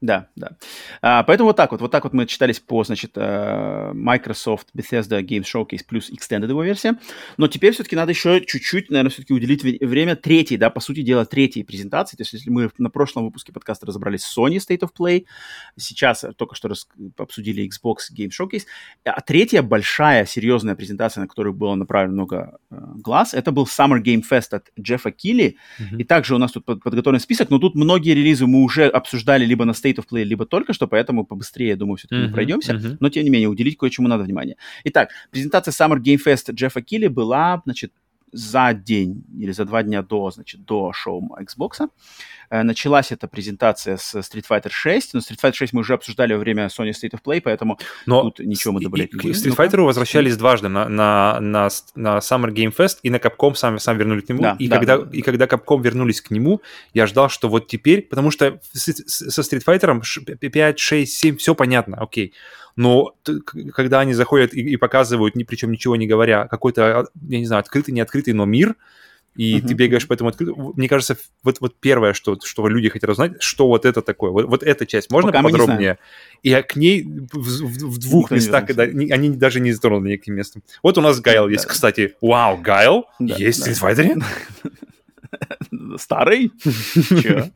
Да, 0.00 0.28
да. 0.34 0.56
А, 1.02 1.22
поэтому 1.24 1.48
вот 1.48 1.56
так 1.56 1.72
вот, 1.72 1.80
вот 1.80 1.90
так 1.90 2.04
вот 2.04 2.14
мы 2.14 2.26
читались 2.26 2.58
по, 2.58 2.82
значит, 2.84 3.12
э, 3.16 3.92
Microsoft 3.92 4.68
Bethesda 4.74 5.20
Games 5.22 5.44
Showcase 5.44 5.84
плюс 5.86 6.10
Extended 6.10 6.48
его 6.48 6.62
версия. 6.62 6.98
Но 7.36 7.48
теперь 7.48 7.74
все-таки 7.74 7.96
надо 7.96 8.12
еще 8.12 8.40
чуть-чуть, 8.44 8.90
наверное, 8.90 9.10
все-таки 9.10 9.34
уделить 9.34 9.62
время 9.62 10.16
третьей, 10.16 10.56
да, 10.56 10.70
по 10.70 10.80
сути 10.80 11.02
дела, 11.02 11.26
третьей 11.26 11.64
презентации. 11.64 12.16
То 12.16 12.22
есть 12.22 12.32
если 12.32 12.50
мы 12.50 12.70
на 12.78 12.88
прошлом 12.88 13.24
выпуске 13.24 13.52
подкаста 13.52 13.86
разобрались 13.86 14.22
с 14.22 14.38
Sony 14.38 14.56
State 14.56 14.80
of 14.80 14.90
Play, 14.98 15.26
сейчас 15.76 16.24
только 16.36 16.54
что 16.54 16.68
раз, 16.68 16.88
обсудили 17.18 17.68
Xbox 17.68 17.96
Game 18.16 18.30
Showcase, 18.30 18.64
а 19.04 19.20
третья 19.20 19.62
большая, 19.62 20.24
серьезная 20.24 20.76
презентация, 20.76 21.20
на 21.22 21.28
которую 21.28 21.52
было 21.52 21.74
направлено 21.74 22.14
много 22.14 22.58
э, 22.70 22.76
глаз, 22.96 23.34
это 23.34 23.52
был 23.52 23.64
Summer 23.64 24.02
Game 24.02 24.22
Fest 24.28 24.52
от 24.52 24.70
Джеффа 24.80 25.10
Килли. 25.10 25.56
Mm-hmm. 25.78 25.98
И 25.98 26.04
также 26.04 26.34
у 26.34 26.38
нас 26.38 26.52
тут 26.52 26.64
подготовлен 26.64 27.20
список, 27.20 27.50
но 27.50 27.58
тут 27.58 27.74
многие 27.74 28.14
релизы 28.14 28.46
мы 28.46 28.62
уже 28.62 28.86
обсуждали 28.86 29.44
либо 29.44 29.64
на 29.64 29.72
State 29.72 29.89
State 29.90 29.96
of 29.96 30.06
Play, 30.10 30.24
либо 30.24 30.46
только 30.46 30.72
что, 30.72 30.86
поэтому 30.86 31.24
побыстрее, 31.24 31.68
я 31.68 31.76
думаю, 31.76 31.96
все-таки 31.96 32.22
mm-hmm, 32.22 32.32
пройдемся. 32.32 32.72
Mm-hmm. 32.74 32.96
Но, 33.00 33.08
тем 33.10 33.24
не 33.24 33.30
менее, 33.30 33.48
уделить 33.48 33.76
кое-чему 33.76 34.08
надо 34.08 34.24
внимание. 34.24 34.56
Итак, 34.84 35.10
презентация 35.30 35.72
Summer 35.72 35.98
Game 35.98 36.18
Fest 36.24 36.52
Джеффа 36.52 36.82
Килли 36.82 37.08
была, 37.08 37.62
значит, 37.64 37.92
за 38.32 38.72
день 38.74 39.24
или 39.38 39.52
за 39.52 39.64
два 39.64 39.82
дня 39.82 40.02
до, 40.02 40.30
значит, 40.30 40.64
до 40.64 40.92
шоу 40.92 41.36
Xbox. 41.40 41.88
Э, 42.50 42.62
началась 42.64 43.12
эта 43.12 43.28
презентация 43.28 43.96
с 43.96 44.14
Street 44.16 44.44
Fighter 44.48 44.70
6, 44.70 45.14
но 45.14 45.20
Street 45.20 45.38
Fighter 45.40 45.54
6 45.54 45.72
мы 45.72 45.80
уже 45.80 45.94
обсуждали 45.94 46.32
во 46.32 46.40
время 46.40 46.66
Sony 46.66 46.90
State 46.90 47.12
of 47.12 47.20
Play, 47.24 47.40
поэтому 47.40 47.78
но 48.06 48.24
тут 48.24 48.40
ничего 48.40 48.74
мы 48.74 48.80
добавлять 48.80 49.12
не 49.12 49.20
будем. 49.20 49.34
Street 49.34 49.56
Fighter 49.56 49.80
возвращались 49.82 50.36
дважды 50.36 50.68
на, 50.68 50.88
на, 50.88 51.38
на, 51.40 51.68
на 51.94 52.18
Summer 52.18 52.50
Game 52.52 52.74
Fest 52.76 52.98
и 53.02 53.10
на 53.10 53.16
Capcom 53.16 53.54
сами, 53.54 53.78
сами 53.78 53.98
вернулись 53.98 54.24
к 54.24 54.28
нему. 54.30 54.42
Да, 54.42 54.56
и, 54.58 54.66
да, 54.66 54.76
когда, 54.76 54.98
да. 54.98 55.16
и 55.16 55.22
когда 55.22 55.46
Capcom 55.46 55.80
вернулись 55.80 56.20
к 56.20 56.30
нему, 56.30 56.60
я 56.92 57.06
ждал, 57.06 57.28
что 57.28 57.48
вот 57.48 57.68
теперь, 57.68 58.02
потому 58.02 58.32
что 58.32 58.60
со 58.72 59.42
Street 59.42 59.64
Fighter 59.64 60.36
5, 60.36 60.78
6, 60.78 61.12
7, 61.12 61.36
все 61.36 61.54
понятно, 61.54 61.98
окей. 61.98 62.34
Но 62.74 63.14
когда 63.74 64.00
они 64.00 64.12
заходят 64.12 64.54
и, 64.54 64.60
и 64.60 64.76
показывают, 64.76 65.36
ни, 65.36 65.44
причем 65.44 65.70
ничего 65.70 65.96
не 65.96 66.06
говоря, 66.06 66.48
какой-то, 66.48 67.06
я 67.28 67.38
не 67.38 67.46
знаю, 67.46 67.60
открытый, 67.60 67.94
не 67.94 68.00
открытый, 68.00 68.34
но 68.34 68.44
мир, 68.44 68.74
и 69.40 69.56
uh-huh. 69.56 69.68
ты 69.68 69.72
бегаешь 69.72 70.06
по 70.06 70.12
этому 70.12 70.28
открытому. 70.28 70.74
Мне 70.76 70.86
кажется, 70.86 71.16
вот, 71.42 71.62
вот 71.62 71.74
первое, 71.80 72.12
что, 72.12 72.38
что 72.44 72.68
люди 72.68 72.90
хотят 72.90 73.08
узнать, 73.08 73.42
что 73.42 73.68
вот 73.68 73.86
это 73.86 74.02
такое, 74.02 74.30
вот, 74.32 74.44
вот 74.44 74.62
эта 74.62 74.84
часть, 74.84 75.10
можно 75.10 75.32
Пока 75.32 75.42
подробнее? 75.42 75.96
И 76.42 76.52
к 76.60 76.76
ней 76.76 77.04
в, 77.04 77.32
в, 77.32 77.94
в 77.94 77.98
двух 77.98 78.24
Никто 78.24 78.34
местах, 78.34 78.66
когда 78.66 78.82
они 78.82 79.30
даже 79.30 79.60
не 79.60 79.72
затронули 79.72 80.12
никаким 80.12 80.34
местом. 80.34 80.62
Вот 80.82 80.98
у 80.98 81.00
нас 81.00 81.20
Гайл 81.20 81.48
есть, 81.48 81.64
кстати. 81.64 82.16
Вау, 82.20 82.58
Гайл? 82.58 83.06
Да, 83.18 83.34
есть 83.36 83.64
да. 83.64 83.72
в 83.72 83.82
Street 83.82 84.22
Старый? 85.96 86.52
Че? 86.60 87.52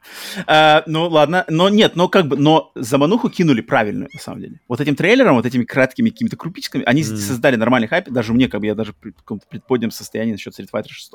А, 0.47 0.83
ну, 0.87 1.09
ладно. 1.09 1.45
Но 1.49 1.69
нет, 1.69 1.97
но 1.97 2.09
как 2.09 2.27
бы, 2.27 2.37
но 2.37 2.73
замануху 2.75 3.29
кинули 3.31 3.61
правильную, 3.61 4.09
на 4.13 4.21
самом 4.21 4.41
деле. 4.41 4.61
Вот 4.69 4.81
этим 4.81 4.97
трейлером, 4.97 5.37
вот 5.37 5.47
этими 5.47 5.65
краткими 5.65 6.11
какими-то 6.11 6.37
крупичками, 6.37 6.85
они 6.85 7.03
создали 7.03 7.57
нормальный 7.57 7.89
хайп, 7.89 8.09
даже 8.09 8.33
мне, 8.33 8.49
как 8.49 8.61
бы, 8.61 8.67
я 8.67 8.75
даже 8.75 8.93
в 8.93 9.13
каком-то 9.13 9.47
предподнем 9.49 9.91
состоянии 9.91 10.33
насчет 10.33 10.59
Street 10.59 10.69
Fighter 10.73 10.89
6. 10.89 11.13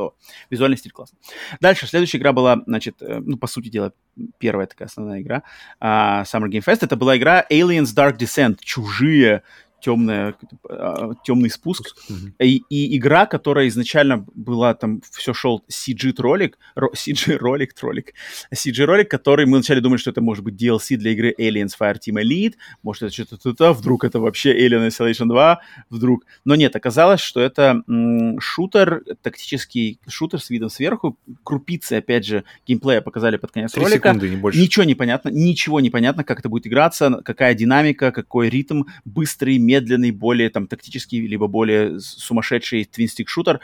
Визуальный 0.50 0.78
стиль 0.78 0.92
классный. 0.92 1.20
Дальше, 1.60 1.88
следующая 1.88 2.18
игра 2.18 2.34
была, 2.34 2.62
значит, 2.66 3.02
э, 3.02 3.20
ну, 3.24 3.38
по 3.38 3.48
сути 3.48 3.70
дела, 3.70 3.94
первая 4.38 4.68
такая 4.68 4.88
основная 4.88 5.22
игра 5.22 5.44
uh, 5.82 6.24
Summer 6.24 6.50
Game 6.50 6.64
Fest. 6.64 6.80
Это 6.82 6.96
была 6.96 7.18
игра 7.18 7.46
Aliens 7.50 7.94
Dark 7.96 8.18
Descent. 8.18 8.58
Чужие 8.62 9.44
темная, 9.82 10.36
а, 10.70 11.12
темный 11.24 11.50
спуск. 11.50 11.96
Mm-hmm. 12.10 12.46
И, 12.46 12.64
и 12.70 12.98
игра, 12.98 13.26
которая 13.26 13.68
изначально 13.68 14.26
была 14.34 14.74
там, 14.74 15.02
все 15.12 15.34
шел 15.34 15.64
CG-ролик, 15.70 16.58
CG-ролик, 16.78 17.74
тролик, 17.74 18.14
CG-ролик, 18.54 19.10
который 19.10 19.46
мы 19.46 19.58
вначале 19.58 19.82
думали, 19.82 20.00
что 20.00 20.12
это 20.12 20.22
может 20.22 20.44
быть 20.44 20.62
DLC 20.62 20.96
для 20.96 21.12
игры 21.12 21.34
Aliens 21.38 21.72
Fireteam 21.80 22.22
Elite, 22.22 22.56
может 22.84 23.04
это 23.04 23.12
что-то 23.12 23.74
вдруг 23.74 24.04
это 24.04 24.20
вообще 24.20 24.54
Alien 24.68 24.88
Isolation 24.88 25.28
2, 25.28 25.62
вдруг. 25.90 26.26
Но 26.46 26.56
нет, 26.56 26.76
оказалось, 26.76 27.22
что 27.22 27.40
это 27.40 27.84
м- 27.88 28.40
шутер, 28.40 29.04
тактический 29.22 30.00
шутер 30.08 30.42
с 30.42 30.50
видом 30.50 30.70
сверху, 30.70 31.18
крупицы, 31.44 31.94
опять 31.94 32.26
же, 32.26 32.44
геймплея 32.68 33.02
показали 33.02 33.38
под 33.38 33.52
конец 33.52 33.72
Три 33.72 33.84
ролика. 33.84 34.10
Секунды, 34.10 34.30
не 34.30 34.36
больше. 34.36 34.60
Ничего 34.60 34.86
не 34.86 34.96
понятно, 34.96 35.30
ничего 35.30 35.80
не 35.80 35.90
понятно, 35.90 36.24
как 36.24 36.40
это 36.40 36.50
будет 36.50 36.68
играться, 36.68 37.22
какая 37.24 37.54
динамика, 37.54 38.12
какой 38.12 38.50
ритм, 38.50 38.84
быстрый, 39.06 39.58
медленный, 39.70 40.12
более 40.12 40.50
там 40.50 40.68
тактический, 40.68 41.28
либо 41.28 41.48
более 41.48 42.00
сумасшедший 42.00 42.86
твинстик-шутер. 42.86 43.60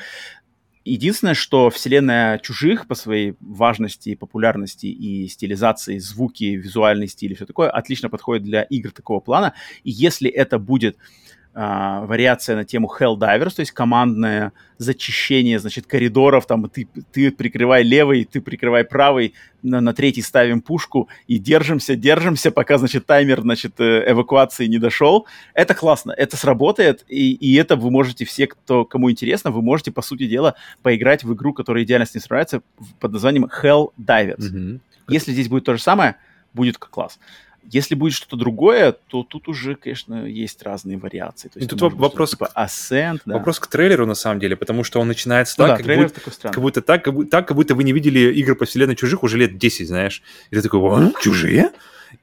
Единственное, 0.88 1.34
что 1.34 1.72
вселенная 1.72 2.38
чужих 2.38 2.88
по 2.88 2.93
своей 2.93 3.34
важности, 3.40 4.14
популярности 4.14 4.85
и 4.85 5.27
стилизации, 5.27 5.98
звуки, 5.98 6.43
визуальный 6.43 7.08
стиль 7.08 7.32
и 7.32 7.35
все 7.35 7.48
такое 7.48 7.72
отлично 7.72 8.09
подходит 8.09 8.43
для 8.43 8.61
игр 8.61 8.92
такого 8.92 9.19
плана. 9.19 9.53
И 9.84 9.90
если 9.90 10.30
это 10.30 10.59
будет 10.59 10.98
а, 11.58 12.06
вариация 12.06 12.58
на 12.58 12.66
тему 12.66 12.92
Helldivers, 13.00 13.56
то 13.56 13.61
есть 13.61 13.72
командное 13.72 14.51
зачищение, 14.77 15.58
значит, 15.58 15.88
коридоров, 15.88 16.45
там, 16.48 16.69
ты, 16.69 16.85
ты 17.14 17.32
прикрывай 17.32 17.82
левый, 17.82 18.25
ты 18.25 18.42
прикрывай 18.42 18.84
правый, 18.84 19.34
на, 19.64 19.80
на 19.80 19.93
третий 19.93 20.22
ставим 20.22 20.59
пушку 20.59 21.08
и 21.27 21.38
держимся, 21.38 21.95
держимся, 21.95 22.51
пока, 22.51 22.77
значит, 22.77 23.06
таймер, 23.06 23.40
значит, 23.40 23.80
э, 23.80 24.11
эвакуации 24.11 24.66
не 24.67 24.80
дошел. 24.80 25.27
Это 25.53 25.74
классно, 25.74 26.11
это 26.11 26.35
сработает, 26.35 27.06
и, 27.08 27.32
и 27.32 27.56
это 27.56 27.77
вы 27.77 27.90
можете, 27.90 28.25
все, 28.25 28.48
кто, 28.48 28.84
кому 28.84 29.09
интересно, 29.09 29.51
вы 29.51 29.61
можете, 29.61 29.93
по 29.93 30.01
сути 30.01 30.27
дела, 30.27 30.56
поиграть 30.82 31.24
в 31.24 31.34
игру, 31.34 31.53
которая 31.53 31.85
идеально 31.85 32.06
с 32.06 32.14
ней 32.14 32.19
справляется, 32.19 32.64
под 33.00 33.14
названием 33.14 33.45
Helldivers. 33.45 34.40
Mm-hmm. 34.40 34.80
Если 35.08 35.32
здесь 35.32 35.48
будет 35.48 35.64
то 35.64 35.77
же 35.77 35.82
самое, 35.82 36.17
будет 36.53 36.77
класс. 36.77 37.17
Если 37.69 37.95
будет 37.95 38.14
что-то 38.14 38.35
другое, 38.35 38.92
то 38.92 39.24
тут 39.24 39.48
уже, 39.48 39.76
конечно, 39.76 40.26
есть 40.26 40.61
разные 40.64 40.98
вариации. 40.98 41.48
То 41.50 41.60
есть, 41.60 41.69
тут 41.69 41.82
вопрос, 41.94 42.32
типа 42.32 42.52
Ascent, 42.56 43.22
да. 43.26 43.35
вопрос 43.35 43.60
к 43.60 43.68
трейлеру, 43.68 44.06
на 44.06 44.16
самом 44.16 44.40
деле, 44.40 44.56
потому 44.56 44.84
что 44.84 45.00
он 45.00 45.08
начинается 45.08 45.56
ну, 45.58 45.68
так, 45.68 45.84
да, 45.84 45.95
как, 45.95 46.03
будто, 46.03 46.22
как 46.52 46.61
будто 46.61 46.82
так, 46.82 47.03
как 47.03 47.14
будто, 47.14 47.30
так, 47.30 47.48
как 47.48 47.58
будто 47.58 47.76
вы 47.76 47.84
не 47.84 47.94
видели 47.94 48.34
игры 48.34 48.56
по 48.56 48.66
вселенной 48.66 48.95
чужих 48.95 49.24
уже 49.24 49.38
лет 49.38 49.58
10, 49.58 49.88
знаешь. 49.88 50.22
И 50.52 50.56
ты 50.56 50.61
такой, 50.61 51.14
чужие? 51.22 51.72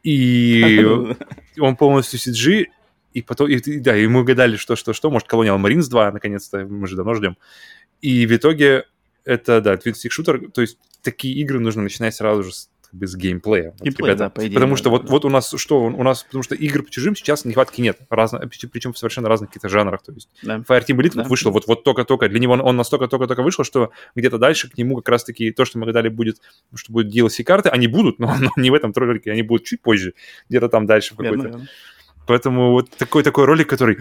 И 0.03 0.85
он 1.59 1.77
полностью 1.77 2.19
CG, 2.19 2.67
и 3.13 3.23
потом, 3.23 3.49
и, 3.49 3.81
да, 3.81 3.97
и 3.97 4.07
мы 4.07 4.25
гадали, 4.25 4.57
что, 4.57 4.77
что, 4.77 4.93
что, 4.93 5.11
может, 5.11 5.29
Colonial 5.29 5.61
Marines 5.61 5.89
2, 5.89 6.13
наконец-то, 6.13 6.65
мы 6.65 6.87
же 6.87 6.97
давно 6.97 7.15
ждем. 7.15 7.37
И 8.01 8.27
в 8.27 8.35
итоге 8.35 8.87
это, 9.25 9.61
да, 9.61 9.75
Twin 9.75 9.93
Stick 9.93 10.11
Shooter, 10.11 10.51
то 10.51 10.61
есть 10.61 10.79
такие 11.03 11.35
игры 11.37 11.61
нужно 11.61 11.83
начинать 11.83 12.15
сразу 12.15 12.45
же 12.45 12.53
с 12.53 12.71
без 12.93 13.17
геймплея. 13.17 13.75
Геймплей, 13.81 14.11
вот, 14.11 14.19
да, 14.19 14.31
по 14.31 14.41
идее. 14.47 14.55
Потому 14.55 14.77
что 14.77 14.85
да, 14.85 14.91
вот, 14.91 15.05
да. 15.05 15.11
вот 15.11 15.25
у 15.25 15.29
нас 15.31 15.53
что, 15.57 15.83
у 15.85 16.03
нас, 16.03 16.23
потому 16.25 16.43
что 16.43 16.55
игр 16.55 16.83
по 16.83 16.91
чужим 16.91 17.17
сейчас 17.17 17.45
нехватки 17.45 17.81
нет, 17.81 17.99
разно, 18.11 18.39
причем 18.71 18.93
в 18.93 18.99
совершенно 18.99 19.29
разных 19.29 19.51
каких-то 19.51 19.69
жанрах. 19.69 20.03
То 20.03 20.13
есть 20.13 20.29
да. 20.43 20.59
Fireteam 20.59 20.97
Elite 20.97 21.15
да. 21.15 21.23
вышел 21.25 21.51
вот, 21.51 21.67
вот 21.67 21.85
только-только, 21.85 22.29
для 22.29 22.39
него 22.39 22.53
он, 22.53 22.61
он 22.61 22.77
настолько 22.77 23.09
только-только 23.09 23.43
вышел, 23.43 23.65
что 23.65 23.93
где-то 24.15 24.39
дальше 24.39 24.71
к 24.71 24.77
нему 24.77 24.97
как 24.97 25.09
раз-таки 25.09 25.51
то, 25.51 25.65
что 25.65 25.79
мы 25.79 25.87
гадали 25.87 26.09
будет, 26.09 26.37
что 26.75 26.93
будет 26.93 27.15
DLC-карты, 27.15 27.71
они 27.71 27.87
будут, 27.87 28.19
но, 28.19 28.35
но 28.41 28.51
не 28.57 28.71
в 28.71 28.75
этом 28.75 28.93
ролике, 28.95 29.33
они 29.33 29.43
будут 29.43 29.65
чуть 29.67 29.81
позже, 29.81 30.15
где-то 30.49 30.69
там 30.69 30.87
дальше 30.87 31.15
в 31.15 31.17
какой-то. 31.17 31.43
Верно, 31.43 31.49
верно. 31.49 31.69
Поэтому 32.27 32.73
вот 32.73 32.91
такой-такой 32.91 33.47
ролик, 33.47 33.69
который, 33.69 33.99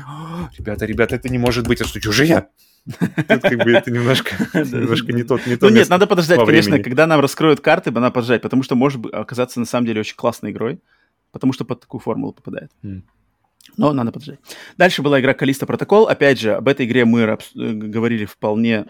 ребята, 0.58 0.86
ребята, 0.86 1.16
это 1.16 1.30
не 1.30 1.38
может 1.38 1.68
быть, 1.68 1.82
а 1.82 1.86
что, 1.86 2.00
чужие? 2.00 2.48
Тут 2.85 3.42
как 3.42 3.64
бы 3.64 3.72
это 3.72 3.92
немножко, 3.92 4.35
немножко 4.53 5.14
не 5.14 5.24
тот, 5.24 5.45
не 5.45 5.56
то 5.56 5.69
Ну 5.69 5.76
нет, 5.76 5.90
надо 5.90 6.08
подождать, 6.08 6.43
конечно, 6.45 6.80
когда 6.80 7.06
нам 7.06 7.19
раскроют 7.19 7.61
карты, 7.61 7.92
надо 7.92 8.11
подождать, 8.11 8.42
потому 8.42 8.64
что 8.64 8.76
может 8.76 9.06
оказаться 9.14 9.60
на 9.60 9.66
самом 9.66 9.85
деле 9.85 10.00
очень 10.00 10.16
классной 10.16 10.51
игрой, 10.51 10.80
потому 11.32 11.53
что 11.53 11.64
под 11.64 11.82
такую 11.82 12.01
формулу 12.01 12.34
попадает. 12.34 12.72
Но 13.77 13.93
надо 13.93 14.11
подождать. 14.11 14.40
Дальше 14.77 15.01
была 15.01 15.22
игра 15.22 15.34
Калиста 15.34 15.66
Протокол. 15.66 16.08
Опять 16.08 16.40
же, 16.40 16.53
об 16.56 16.68
этой 16.68 16.85
игре 16.85 17.06
мы 17.06 17.22
э, 17.22 17.38
говорили 17.53 18.26
вполне 18.26 18.88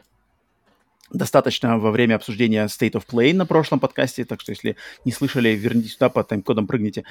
достаточно 1.12 1.78
во 1.78 1.92
время 1.92 2.16
обсуждения 2.16 2.66
State 2.66 2.94
of 2.94 3.04
Play 3.06 3.34
на 3.34 3.46
прошлом 3.46 3.80
подкасте, 3.80 4.26
так 4.26 4.42
что 4.42 4.52
если 4.52 4.78
не 5.06 5.12
слышали, 5.12 5.50
вернитесь 5.50 5.94
сюда, 5.94 6.10
по 6.10 6.24
тайм-кодам 6.24 6.68
прыгните. 6.68 7.04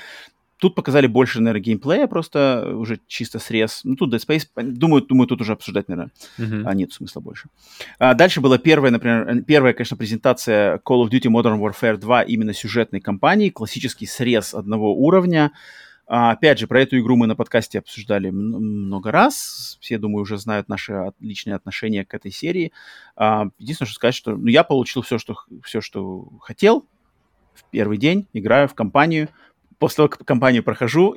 Тут 0.60 0.74
показали 0.74 1.06
больше, 1.06 1.40
наверное, 1.40 1.62
геймплея, 1.62 2.06
просто 2.06 2.72
уже 2.76 3.00
чисто 3.06 3.38
срез. 3.38 3.80
Ну, 3.84 3.96
тут 3.96 4.14
Dead 4.14 4.20
Space, 4.24 4.46
думаю, 4.62 5.02
думаю 5.02 5.26
тут 5.26 5.40
уже 5.40 5.52
обсуждать, 5.52 5.88
наверное, 5.88 6.12
uh-huh. 6.38 6.62
а, 6.66 6.74
нет 6.74 6.92
смысла 6.92 7.20
больше. 7.20 7.48
А, 7.98 8.14
дальше 8.14 8.40
была 8.40 8.58
первая, 8.58 8.92
например, 8.92 9.28
э, 9.28 9.42
первая, 9.42 9.72
конечно, 9.72 9.96
презентация 9.96 10.76
Call 10.78 11.04
of 11.04 11.10
Duty 11.10 11.30
Modern 11.30 11.58
Warfare 11.58 11.96
2 11.96 12.22
именно 12.22 12.52
сюжетной 12.52 13.00
кампании, 13.00 13.48
классический 13.48 14.06
срез 14.06 14.54
одного 14.54 14.94
уровня. 14.94 15.52
А, 16.06 16.32
опять 16.32 16.58
же, 16.58 16.66
про 16.66 16.82
эту 16.82 16.98
игру 16.98 17.16
мы 17.16 17.26
на 17.26 17.36
подкасте 17.36 17.78
обсуждали 17.78 18.30
много 18.30 19.12
раз. 19.12 19.78
Все, 19.80 19.96
думаю, 19.96 20.22
уже 20.22 20.36
знают 20.38 20.68
наши 20.68 21.12
личные 21.20 21.54
отношения 21.54 22.04
к 22.04 22.12
этой 22.12 22.32
серии. 22.32 22.72
А, 23.16 23.46
единственное, 23.58 23.86
что 23.86 23.94
сказать, 23.94 24.14
что 24.14 24.36
ну, 24.36 24.48
я 24.48 24.64
получил 24.64 25.02
все, 25.02 25.18
что, 25.18 25.36
все, 25.62 25.80
что 25.80 26.28
хотел 26.40 26.84
в 27.54 27.64
первый 27.70 27.96
день, 27.96 28.26
играю 28.32 28.68
в 28.68 28.74
компанию, 28.74 29.28
после 29.80 29.96
того, 29.96 30.08
как 30.10 30.24
компанию 30.24 30.62
прохожу, 30.62 31.16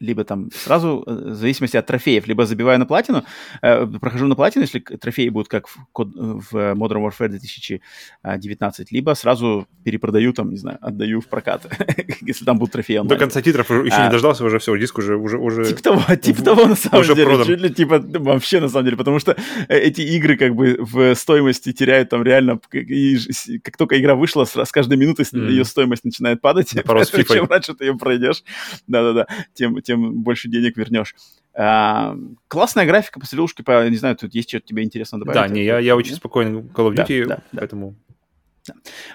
либо 0.00 0.24
там 0.24 0.50
сразу, 0.52 1.04
э, 1.06 1.30
в 1.30 1.34
зависимости 1.34 1.76
от 1.76 1.86
трофеев, 1.86 2.26
либо 2.26 2.46
забиваю 2.46 2.78
на 2.78 2.86
платину, 2.86 3.24
э, 3.62 3.86
прохожу 3.86 4.26
на 4.26 4.34
платину, 4.34 4.64
если 4.64 4.80
трофеи 4.80 5.28
будут 5.28 5.48
как 5.48 5.68
в, 5.68 5.78
в 5.94 6.54
Modern 6.54 7.08
Warfare 7.08 7.28
2019, 7.28 8.92
либо 8.92 9.14
сразу 9.14 9.66
перепродаю 9.84 10.32
там, 10.32 10.50
не 10.50 10.56
знаю, 10.56 10.78
отдаю 10.80 11.20
в 11.20 11.26
прокат, 11.26 11.66
если 12.22 12.44
там 12.44 12.58
будут 12.58 12.72
трофеи 12.72 12.96
онлайн. 12.96 13.08
До 13.08 13.16
конца 13.16 13.42
титров 13.42 13.70
еще 13.70 13.96
а, 13.96 14.06
не 14.06 14.10
дождался, 14.10 14.44
уже 14.44 14.58
все, 14.58 14.76
диск 14.76 14.98
уже... 14.98 15.16
уже, 15.16 15.38
уже 15.38 15.64
типа 15.64 15.82
того, 15.82 16.16
типа 16.16 16.42
того, 16.42 16.66
на 16.66 16.76
самом 16.76 17.04
деле, 17.04 17.24
продан. 17.24 17.46
чуть 17.46 17.60
ли 17.60 17.70
типа 17.70 18.00
вообще 18.00 18.60
на 18.60 18.68
самом 18.68 18.84
деле, 18.86 18.96
потому 18.96 19.18
что 19.18 19.36
э, 19.68 19.78
эти 19.78 20.00
игры 20.02 20.36
как 20.36 20.54
бы 20.54 20.76
в 20.80 21.14
стоимости 21.14 21.72
теряют 21.72 22.08
там 22.10 22.22
реально, 22.22 22.60
и, 22.72 23.18
как 23.62 23.76
только 23.76 24.00
игра 24.00 24.14
вышла, 24.14 24.44
с, 24.44 24.56
с 24.56 24.72
каждой 24.72 24.98
минутой 24.98 25.24
mm. 25.24 25.50
ее 25.50 25.64
стоимость 25.64 26.04
начинает 26.04 26.40
падать, 26.40 26.70
чем 27.28 27.46
раньше 27.46 27.74
ты 27.74 27.84
ее 27.84 27.96
пройдешь, 27.96 28.42
да-да-да, 28.86 29.26
тем, 29.54 29.80
тем 29.84 30.22
больше 30.22 30.48
денег 30.48 30.76
вернешь. 30.76 31.14
А, 31.56 32.16
классная 32.48 32.86
графика 32.86 33.20
по 33.20 33.26
по, 33.62 33.88
не 33.88 33.96
знаю, 33.96 34.16
тут 34.16 34.34
есть 34.34 34.48
что-то 34.48 34.66
тебе 34.66 34.82
интересно 34.82 35.20
добавить? 35.20 35.40
Да, 35.40 35.48
не, 35.48 35.64
я, 35.64 35.78
я 35.78 35.94
очень 35.94 36.14
спокойно 36.14 36.58
Call 36.58 36.92
of 36.92 36.96
Duty, 36.96 37.26
да, 37.26 37.36
да, 37.52 37.58
поэтому... 37.60 37.94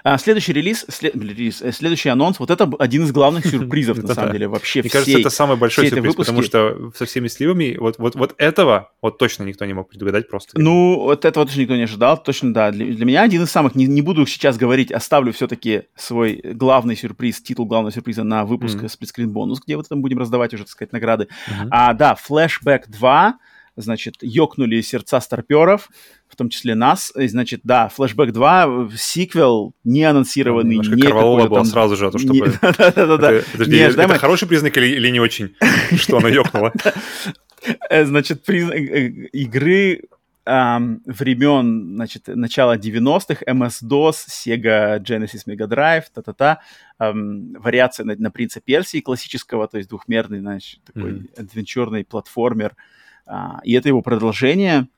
А, 0.04 0.18
следующий 0.18 0.52
релиз, 0.52 0.84
след, 0.88 1.14
релиз, 1.14 1.62
э, 1.62 1.72
следующий 1.72 2.08
анонс, 2.08 2.38
вот 2.38 2.50
это 2.50 2.70
один 2.78 3.04
из 3.04 3.12
главных 3.12 3.46
сюрпризов, 3.46 3.98
на 4.02 4.14
самом 4.14 4.32
деле, 4.32 4.48
вообще 4.48 4.80
Мне 4.80 4.90
кажется, 4.90 5.18
это 5.18 5.30
самый 5.30 5.56
большой 5.56 5.88
сюрприз, 5.88 6.14
потому 6.14 6.42
что 6.42 6.92
со 6.96 7.06
всеми 7.06 7.28
сливами 7.28 7.76
вот, 7.78 7.98
вот, 7.98 8.14
вот 8.14 8.34
этого 8.38 8.92
вот 9.02 9.18
точно 9.18 9.44
никто 9.44 9.64
не 9.64 9.74
мог 9.74 9.88
предугадать 9.88 10.28
просто. 10.28 10.58
Ну, 10.60 11.00
вот 11.00 11.24
этого 11.24 11.46
точно 11.46 11.62
никто 11.62 11.76
не 11.76 11.82
ожидал, 11.82 12.22
точно, 12.22 12.54
да. 12.54 12.70
Для, 12.70 12.86
для 12.86 13.04
меня 13.04 13.22
один 13.22 13.42
из 13.42 13.50
самых, 13.50 13.74
не, 13.74 13.86
не 13.86 14.02
буду 14.02 14.24
сейчас 14.26 14.56
говорить, 14.56 14.92
оставлю 14.92 15.32
все-таки 15.32 15.82
свой 15.96 16.40
главный 16.44 16.96
сюрприз, 16.96 17.42
титул 17.42 17.66
главного 17.66 17.92
сюрприза 17.92 18.22
на 18.22 18.44
выпуск 18.44 18.78
mm-hmm. 18.78 18.88
сплитскрин 18.88 19.30
бонус, 19.30 19.60
где 19.60 19.76
вот 19.76 19.88
там 19.88 20.00
будем 20.00 20.18
раздавать 20.18 20.54
уже, 20.54 20.64
так 20.64 20.70
сказать, 20.70 20.92
награды. 20.92 21.24
Mm-hmm. 21.24 21.68
А, 21.70 21.94
да, 21.94 22.16
Flashback 22.28 22.84
2, 22.88 23.38
значит, 23.80 24.16
ёкнули 24.20 24.80
сердца 24.80 25.20
старперов, 25.20 25.88
в 26.28 26.36
том 26.36 26.48
числе 26.48 26.74
нас. 26.74 27.12
И, 27.16 27.28
значит, 27.28 27.60
да, 27.64 27.90
Flashback 27.96 28.30
2, 28.32 28.90
сиквел 28.96 29.74
не 29.84 30.04
анонсированный, 30.04 30.76
Немножко 30.76 30.94
не 30.94 31.02
какой-то 31.02 31.54
там... 31.54 31.64
сразу 31.64 31.96
же, 31.96 32.06
а 32.06 32.10
то 32.10 32.18
чтобы... 32.18 32.52
Да-да-да. 32.62 33.32
Это 33.32 34.18
хороший 34.18 34.48
признак 34.48 34.76
или 34.76 35.10
не 35.10 35.20
очень, 35.20 35.54
что 35.96 36.18
она 36.18 36.28
ёкнула? 36.28 36.72
Э, 37.90 38.06
значит, 38.06 38.42
признак 38.42 38.78
э, 38.78 39.08
игры 39.32 40.00
времен, 40.46 41.94
значит, 41.94 42.28
начала 42.28 42.76
90-х, 42.76 43.44
MS-DOS, 43.46 44.14
Sega 44.28 44.98
Genesis 44.98 45.46
Mega 45.46 45.68
Drive, 45.68 46.04
та-та-та, 46.12 46.60
эм, 46.98 47.52
вариация 47.58 48.04
на, 48.04 48.16
на 48.16 48.30
принца 48.30 48.60
Персии 48.60 49.00
классического, 49.00 49.68
то 49.68 49.76
есть 49.76 49.90
двухмерный, 49.90 50.40
значит, 50.40 50.80
такой 50.84 51.12
mm-hmm. 51.12 51.40
адвенчурный 51.40 52.04
платформер, 52.04 52.74
а, 53.30 53.60
и 53.62 53.72
это 53.74 53.88
его 53.88 54.02
продолжение. 54.02 54.88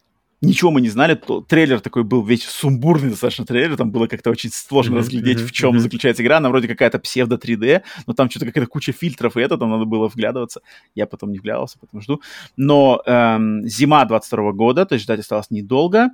Ничего 0.41 0.73
мы 0.73 0.81
не 0.81 0.89
знали. 0.89 1.15
То, 1.15 1.41
трейлер 1.41 1.79
такой 1.81 2.03
был 2.03 2.25
весь 2.25 2.43
сумбурный 2.45 3.11
достаточно 3.11 3.47
трейлер. 3.47 3.77
Там 3.77 3.93
было 3.93 4.09
как-то 4.09 4.31
очень 4.31 4.51
сложно 4.51 4.95
mm-hmm, 4.95 4.99
разглядеть, 4.99 5.39
mm-hmm, 5.39 5.47
в 5.47 5.53
чем 5.53 5.75
mm-hmm. 5.77 5.79
заключается 5.79 6.23
игра. 6.25 6.39
Она 6.39 6.49
вроде 6.49 6.67
какая-то 6.67 6.99
псевдо 6.99 7.37
3D, 7.37 7.83
но 8.07 8.13
там 8.13 8.29
что-то 8.29 8.47
какая-то 8.47 8.67
куча 8.67 8.93
фильтров, 8.93 9.37
и 9.37 9.41
это 9.41 9.57
там 9.57 9.71
надо 9.71 9.85
было 9.85 10.09
вглядываться. 10.09 10.63
Я 10.97 11.07
потом 11.07 11.31
не 11.31 11.39
вглядывался, 11.39 11.79
потому 11.79 12.01
жду. 12.01 12.21
Но 12.57 13.01
эм, 13.07 13.63
зима 13.69 14.05
22 14.05 14.53
года, 14.53 14.85
то 14.85 14.95
есть 14.95 15.05
ждать 15.05 15.21
осталось 15.21 15.51
недолго. 15.51 16.11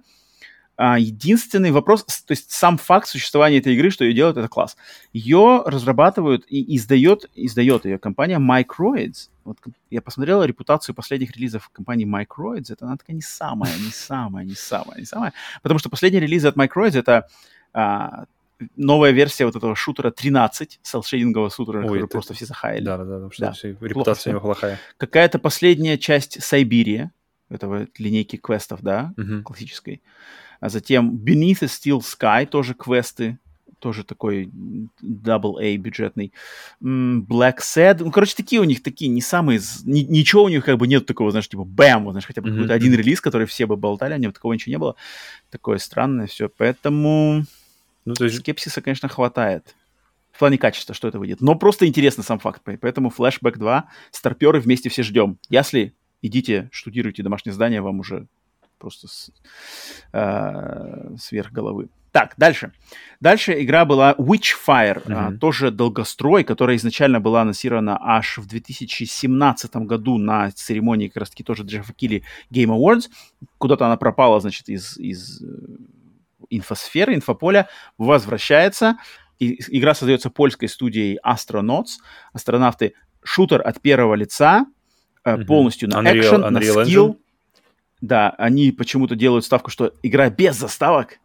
Единственный 0.79 1.73
вопрос, 1.73 2.05
то 2.05 2.33
есть 2.33 2.51
сам 2.53 2.79
факт 2.79 3.09
существования 3.09 3.59
этой 3.59 3.75
игры, 3.75 3.91
что 3.91 4.05
ее 4.05 4.15
делают, 4.15 4.37
это 4.37 4.49
класс. 4.49 4.77
Ее 5.13 5.63
разрабатывают 5.67 6.45
и 6.49 6.77
издает, 6.77 7.29
издает 7.35 7.85
ее 7.85 7.99
компания 7.99 8.39
Microids. 8.39 9.31
Вот 9.45 9.59
я 9.91 10.01
посмотрел 10.01 10.45
репутацию 10.45 10.95
последних 10.95 11.37
релизов 11.37 11.69
компании 11.71 12.07
Microids, 12.07 12.73
это 12.73 12.87
она 12.87 12.97
такая 12.97 13.17
не 13.17 13.23
самая, 13.23 13.75
не 13.77 13.91
самая, 13.91 14.45
не 14.45 14.55
самая, 14.55 15.01
не 15.01 15.05
самая, 15.05 15.33
потому 15.63 15.81
что 15.81 15.89
последние 15.89 16.21
релизы 16.23 16.47
от 16.47 16.57
Microids 16.57 16.97
это 16.97 17.27
а, 17.73 18.27
новая 18.77 19.11
версия 19.11 19.47
вот 19.47 19.57
этого 19.57 19.75
шутера 19.75 20.11
13, 20.11 20.81
селшейдингового 20.83 21.51
шутера, 21.51 21.79
Ой, 21.79 21.85
который 21.85 22.05
это... 22.05 22.09
просто 22.09 22.35
все 22.35 22.47
захаяли. 22.47 22.85
Да, 22.85 22.99
да, 22.99 23.05
да, 23.05 23.15
потому 23.15 23.31
что 23.33 23.43
да. 23.47 23.53
Все, 23.53 23.77
репутация 23.81 24.33
плохо, 24.33 24.45
плохая. 24.45 24.79
Какая-то 24.97 25.39
последняя 25.39 25.99
часть 25.99 26.43
Сайбирия, 26.43 27.13
этого 27.49 27.89
линейки 27.99 28.37
квестов, 28.37 28.81
да, 28.83 29.13
uh-huh. 29.17 29.43
классической. 29.43 30.03
А 30.61 30.69
затем 30.69 31.17
Beneath 31.17 31.63
a 31.63 31.67
Steel 31.67 32.01
Sky, 32.01 32.47
тоже 32.47 32.75
квесты, 32.75 33.39
тоже 33.79 34.05
такой 34.05 34.51
double 35.03 35.61
A 35.61 35.77
бюджетный. 35.77 36.33
Black 36.83 37.59
Sad, 37.59 37.99
ну, 38.01 38.11
короче, 38.11 38.35
такие 38.37 38.61
у 38.61 38.65
них, 38.65 38.83
такие 38.83 39.09
не 39.09 39.21
самые, 39.21 39.61
ни, 39.85 40.01
ничего 40.01 40.45
у 40.45 40.49
них 40.49 40.65
как 40.65 40.79
бы 40.79 40.87
нет 40.89 41.07
такого, 41.07 41.31
знаешь, 41.31 41.49
типа 41.49 41.65
бэм, 41.65 42.05
вот, 42.05 42.13
знаешь, 42.13 42.27
хотя 42.27 42.43
бы 42.43 42.49
mm-hmm. 42.49 42.55
какой-то 42.55 42.75
один 42.75 42.95
релиз, 42.95 43.21
который 43.21 43.47
все 43.47 43.67
бы 43.67 43.77
болтали, 43.77 44.15
а 44.15 44.19
нет, 44.19 44.35
такого 44.35 44.53
ничего 44.53 44.73
не 44.73 44.79
было. 44.79 44.97
Такое 45.51 45.79
странное 45.79 46.27
все, 46.27 46.49
поэтому 46.49 47.45
ну, 48.05 48.15
то 48.15 48.25
есть... 48.25 48.39
скепсиса, 48.39 48.81
конечно, 48.81 49.09
хватает. 49.09 49.75
В 50.33 50.39
плане 50.39 50.57
качества, 50.57 50.95
что 50.95 51.09
это 51.09 51.19
выйдет. 51.19 51.41
Но 51.41 51.57
просто 51.57 51.87
интересно 51.87 52.23
сам 52.23 52.39
факт. 52.39 52.63
Поэтому 52.65 53.11
Flashback 53.11 53.59
2, 53.59 53.89
старперы 54.13 54.61
вместе 54.61 54.89
все 54.89 55.03
ждем. 55.03 55.39
Если 55.49 55.95
идите, 56.23 56.69
штудируйте 56.71 57.23
домашнее 57.23 57.53
здание, 57.53 57.81
вам 57.81 58.01
уже 58.01 58.29
просто 58.79 59.09
с, 59.09 59.31
э, 60.13 61.17
сверх 61.19 61.53
головы. 61.53 61.89
Так, 62.13 62.35
дальше. 62.37 62.73
Дальше 63.21 63.63
игра 63.63 63.85
была 63.85 64.15
Witchfire, 64.15 65.05
mm-hmm. 65.05 65.37
а, 65.37 65.39
тоже 65.39 65.71
долгострой, 65.71 66.43
которая 66.43 66.77
изначально 66.77 67.21
была 67.21 67.43
анонсирована 67.43 67.99
аж 68.01 68.39
в 68.39 68.47
2017 68.47 69.77
году 69.77 70.19
на 70.19 70.51
церемонии 70.51 71.09
как 71.09 71.19
раз-таки 71.19 71.45
тоже 71.45 71.65
Джеффа 71.65 71.93
Килли 71.93 72.23
Game 72.51 72.77
Awards. 72.77 73.05
Куда-то 73.59 73.87
она 73.87 73.97
пропала, 73.97 74.41
значит, 74.41 74.69
из, 74.69 74.97
из 74.97 75.43
э, 75.43 75.47
инфосферы, 76.51 77.15
инфополя, 77.15 77.69
возвращается. 77.99 78.97
И, 79.39 79.61
игра 79.69 79.95
создается 79.95 80.31
польской 80.31 80.69
студией 80.69 81.19
Astronauts. 81.25 81.99
Астронавты 82.33 82.95
шутер 83.23 83.61
от 83.67 83.81
первого 83.83 84.15
лица, 84.15 84.67
mm-hmm. 85.25 85.45
полностью 85.45 85.89
на 85.91 85.97
Unreal, 86.01 86.19
экшен, 86.19 86.41
на 86.41 86.61
скилл. 86.61 87.11
Engine? 87.11 87.17
Да, 88.01 88.31
они 88.31 88.73
почему-то 88.73 89.17
делают 89.17 89.45
ставку, 89.45 89.71
что 89.71 89.93
игра 90.03 90.31
без 90.31 90.57
заставок, 90.57 91.19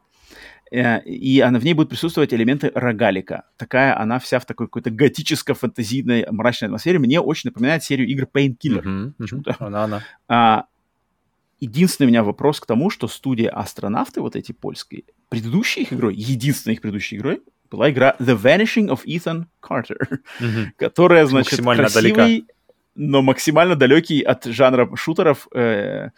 э, 0.72 1.02
и 1.04 1.40
она, 1.40 1.60
в 1.60 1.64
ней 1.64 1.74
будут 1.74 1.90
присутствовать 1.90 2.34
элементы 2.34 2.72
рогалика. 2.74 3.44
Такая 3.58 4.00
она 4.00 4.20
вся 4.20 4.40
в 4.40 4.46
такой 4.46 4.68
какой-то 4.68 4.90
готическо-фантазийной 4.90 6.26
мрачной 6.32 6.68
атмосфере. 6.68 7.00
Мне 7.00 7.20
очень 7.20 7.50
напоминает 7.50 7.84
серию 7.84 8.08
игр 8.08 8.28
Painkiller. 8.32 8.84
Mm-hmm, 8.84 9.14
почему-то. 9.18 9.56
Она, 9.60 9.84
она. 9.84 10.04
А, 10.28 10.66
единственный 11.60 12.08
у 12.08 12.10
меня 12.10 12.24
вопрос 12.24 12.60
к 12.60 12.66
тому, 12.66 12.90
что 12.90 13.08
студия 13.08 13.50
Астронавты, 13.50 14.22
вот 14.22 14.36
эти 14.36 14.52
польские, 14.52 15.04
предыдущей 15.30 15.82
их 15.82 15.94
игрой, 15.94 16.16
единственной 16.16 16.74
их 16.74 16.82
предыдущей 16.82 17.18
игрой, 17.18 17.42
была 17.72 17.90
игра 17.90 18.16
The 18.20 18.40
Vanishing 18.40 18.90
of 18.90 19.04
Ethan 19.06 19.46
Carter, 19.62 19.98
mm-hmm. 20.40 20.68
которая, 20.78 21.26
значит, 21.26 21.54
максимально 21.54 21.84
красивый, 21.84 22.14
далека. 22.14 22.54
но 22.96 23.22
максимально 23.22 23.76
далекий 23.76 24.22
от 24.22 24.46
жанра 24.46 24.96
шутеров 24.96 25.48
э, 25.54 26.10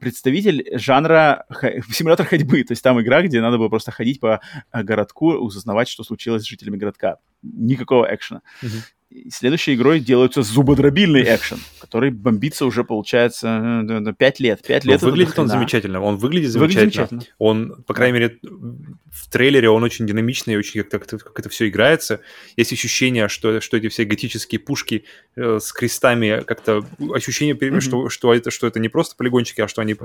представитель 0.00 0.66
жанра 0.78 1.46
симулятор 1.92 2.26
ходьбы. 2.26 2.62
То 2.64 2.72
есть 2.72 2.82
там 2.82 3.00
игра, 3.00 3.22
где 3.22 3.40
надо 3.40 3.58
было 3.58 3.68
просто 3.68 3.90
ходить 3.90 4.20
по 4.20 4.40
э, 4.72 4.82
городку, 4.82 5.32
узнавать, 5.32 5.88
что 5.88 6.04
случилось 6.04 6.42
с 6.42 6.46
жителями 6.46 6.76
городка. 6.76 7.18
Никакого 7.42 8.12
экшена. 8.12 8.42
Uh-huh 8.62 8.82
следующей 9.30 9.74
игрой 9.74 10.00
делается 10.00 10.42
зубодробильный 10.42 11.22
экшен, 11.22 11.58
который 11.80 12.10
бомбится 12.10 12.64
уже, 12.64 12.84
получается, 12.84 13.84
5 14.16 14.40
лет. 14.40 14.62
5 14.66 14.84
лет 14.84 15.02
выглядит 15.02 15.38
он 15.38 15.48
замечательно. 15.48 16.00
Он 16.00 16.16
выглядит 16.16 16.50
замечательно. 16.50 16.82
выглядит 16.82 16.94
замечательно. 16.94 17.36
Он, 17.38 17.82
по 17.86 17.94
крайней 17.94 18.18
мере, 18.18 18.38
в 18.42 19.30
трейлере 19.30 19.68
он 19.68 19.82
очень 19.82 20.06
динамичный, 20.06 20.56
очень 20.56 20.82
как, 20.84 21.06
как, 21.06 21.22
как 21.22 21.38
это 21.38 21.48
все 21.48 21.68
играется. 21.68 22.20
Есть 22.56 22.72
ощущение, 22.72 23.28
что, 23.28 23.60
что 23.60 23.76
эти 23.76 23.88
все 23.88 24.04
готические 24.04 24.60
пушки 24.60 25.04
э, 25.36 25.58
с 25.60 25.72
крестами, 25.72 26.42
как-то 26.44 26.84
ощущение, 27.12 27.54
mm-hmm. 27.54 27.80
что, 27.80 28.08
что, 28.08 28.34
это, 28.34 28.50
что 28.50 28.66
это 28.66 28.78
не 28.78 28.88
просто 28.88 29.16
полигончики, 29.16 29.60
а 29.60 29.68
что 29.68 29.82
они 29.82 29.96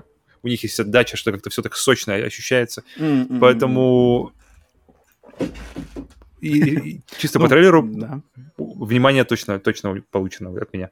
у 0.41 0.47
них 0.47 0.63
есть 0.63 0.79
отдача, 0.79 1.17
что 1.17 1.31
как-то 1.31 1.49
все 1.49 1.61
так 1.61 1.75
сочно 1.75 2.15
ощущается. 2.15 2.83
Mm-hmm. 2.97 3.39
Поэтому 3.39 4.33
И, 6.41 6.59
и, 6.59 7.01
чисто 7.17 7.39
ну, 7.39 7.45
по 7.45 7.49
трейлеру 7.49 7.83
да. 7.83 8.21
внимание 8.57 9.23
точно, 9.23 9.59
точно 9.59 10.01
получено 10.11 10.49
от 10.49 10.73
меня. 10.73 10.89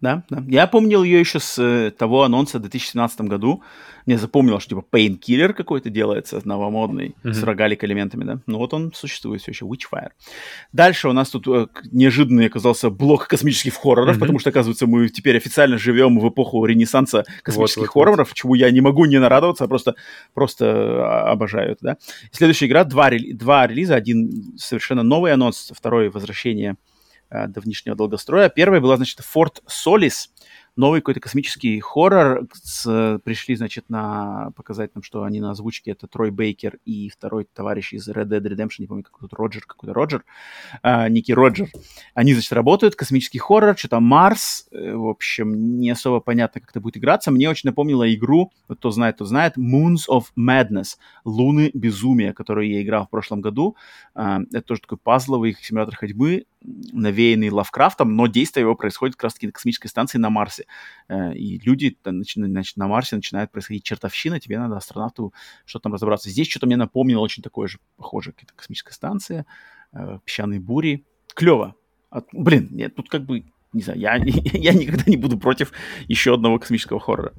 Да, 0.00 0.22
да. 0.30 0.44
Я 0.46 0.68
помнил 0.68 1.02
ее 1.02 1.18
еще 1.18 1.40
с 1.40 1.58
э, 1.58 1.90
того 1.90 2.22
анонса 2.22 2.58
в 2.58 2.62
2017 2.62 3.22
году. 3.22 3.62
Мне 4.06 4.16
запомнилось, 4.16 4.62
что 4.62 4.76
типа 4.76 4.96
Painkiller 4.96 5.52
какой-то 5.52 5.90
делается, 5.90 6.40
новомодный, 6.44 7.16
mm-hmm. 7.22 7.32
с 7.32 7.42
рогалик 7.42 7.82
элементами, 7.82 8.24
да. 8.24 8.38
Ну 8.46 8.58
вот 8.58 8.72
он 8.74 8.92
существует 8.94 9.42
все 9.42 9.50
еще, 9.50 9.66
Witchfire. 9.66 10.10
Дальше 10.72 11.08
у 11.08 11.12
нас 11.12 11.30
тут 11.30 11.48
э, 11.48 11.66
неожиданный 11.90 12.46
оказался 12.46 12.90
блок 12.90 13.26
космических 13.26 13.74
хорроров, 13.74 14.16
mm-hmm. 14.16 14.20
потому 14.20 14.38
что, 14.38 14.50
оказывается, 14.50 14.86
мы 14.86 15.08
теперь 15.08 15.36
официально 15.36 15.78
живем 15.78 16.20
в 16.20 16.28
эпоху 16.28 16.64
ренессанса 16.64 17.24
космических 17.42 17.82
вот, 17.82 17.90
хорроров, 17.90 18.28
вот. 18.28 18.36
чему 18.36 18.54
я 18.54 18.70
не 18.70 18.80
могу 18.80 19.04
не 19.04 19.18
нарадоваться, 19.18 19.64
а 19.64 19.68
просто, 19.68 19.96
просто 20.32 20.66
а, 20.66 21.32
обожаю 21.32 21.72
это, 21.72 21.80
да. 21.82 21.96
Следующая 22.30 22.66
игра, 22.66 22.84
два, 22.84 23.10
два 23.32 23.66
релиза, 23.66 23.96
один 23.96 24.56
совершенно 24.58 25.02
новый 25.02 25.32
анонс, 25.32 25.72
второй 25.74 26.08
возвращение 26.08 26.76
давнишнего 27.30 27.96
долгостроя. 27.96 28.48
Первая 28.48 28.80
была, 28.80 28.96
значит, 28.96 29.20
Fort 29.20 29.62
Solis, 29.66 30.28
новый 30.78 31.00
какой-то 31.00 31.20
космический 31.20 31.80
хоррор. 31.80 32.46
С, 32.54 33.20
пришли, 33.24 33.56
значит, 33.56 33.90
на 33.90 34.52
показать 34.54 34.94
нам, 34.94 35.02
что 35.02 35.24
они 35.24 35.40
на 35.40 35.50
озвучке. 35.50 35.90
Это 35.90 36.06
Трой 36.06 36.30
Бейкер 36.30 36.78
и 36.84 37.08
второй 37.08 37.46
товарищ 37.52 37.92
из 37.92 38.08
Red 38.08 38.28
Dead 38.28 38.40
Redemption, 38.40 38.76
не 38.78 38.86
помню, 38.86 39.02
какой-то 39.02 39.34
Роджер, 39.36 39.64
какой-то 39.66 39.92
Роджер, 39.92 40.24
а, 40.82 41.08
Ники 41.08 41.32
Роджер. 41.32 41.68
Они, 42.14 42.32
значит, 42.32 42.52
работают, 42.52 42.94
космический 42.94 43.38
хоррор, 43.38 43.76
что-то 43.76 43.98
Марс. 43.98 44.68
Э, 44.70 44.94
в 44.94 45.08
общем, 45.08 45.80
не 45.80 45.90
особо 45.90 46.20
понятно, 46.20 46.60
как 46.60 46.70
это 46.70 46.80
будет 46.80 46.96
играться. 46.96 47.32
Мне 47.32 47.50
очень 47.50 47.68
напомнило 47.68 48.14
игру, 48.14 48.52
кто 48.68 48.90
знает, 48.92 49.16
кто 49.16 49.24
знает, 49.24 49.58
Moons 49.58 50.08
of 50.08 50.26
Madness, 50.38 50.96
Луны 51.24 51.72
Безумия, 51.74 52.32
которую 52.32 52.70
я 52.70 52.80
играл 52.82 53.06
в 53.06 53.10
прошлом 53.10 53.40
году. 53.40 53.76
А, 54.14 54.40
это 54.52 54.62
тоже 54.62 54.82
такой 54.82 54.98
пазловый 54.98 55.56
симулятор 55.60 55.96
ходьбы, 55.96 56.44
навеянный 56.60 57.50
Лавкрафтом, 57.50 58.16
но 58.16 58.26
действие 58.26 58.62
его 58.62 58.74
происходит 58.74 59.16
как 59.16 59.24
раз-таки 59.24 59.46
на 59.46 59.52
космической 59.52 59.88
станции 59.88 60.18
на 60.18 60.30
Марсе. 60.30 60.66
Э, 61.08 61.32
и 61.34 61.58
люди 61.58 61.96
значит, 62.04 62.76
на 62.76 62.88
Марсе 62.88 63.16
начинают 63.16 63.50
происходить 63.50 63.84
чертовщина, 63.84 64.40
тебе 64.40 64.58
надо 64.58 64.76
астронавту 64.76 65.32
что-то 65.64 65.84
там 65.84 65.94
разобраться. 65.94 66.30
Здесь 66.30 66.48
что-то 66.48 66.66
мне 66.66 66.76
напомнило 66.76 67.20
очень 67.20 67.42
такое 67.42 67.68
же, 67.68 67.78
похоже, 67.96 68.32
какая-то 68.32 68.54
космическая 68.54 68.94
станция, 68.94 69.46
э, 69.92 70.18
песчаные 70.24 70.60
бури. 70.60 71.06
Клево. 71.34 71.76
От, 72.10 72.26
блин, 72.32 72.68
нет, 72.70 72.96
тут 72.96 73.08
как 73.08 73.24
бы 73.24 73.44
не 73.72 73.82
знаю, 73.82 74.00
я, 74.00 74.14
я 74.24 74.72
никогда 74.72 75.04
не 75.06 75.16
буду 75.16 75.38
против 75.38 75.72
еще 76.06 76.34
одного 76.34 76.58
космического 76.58 77.00
хоррора. 77.00 77.34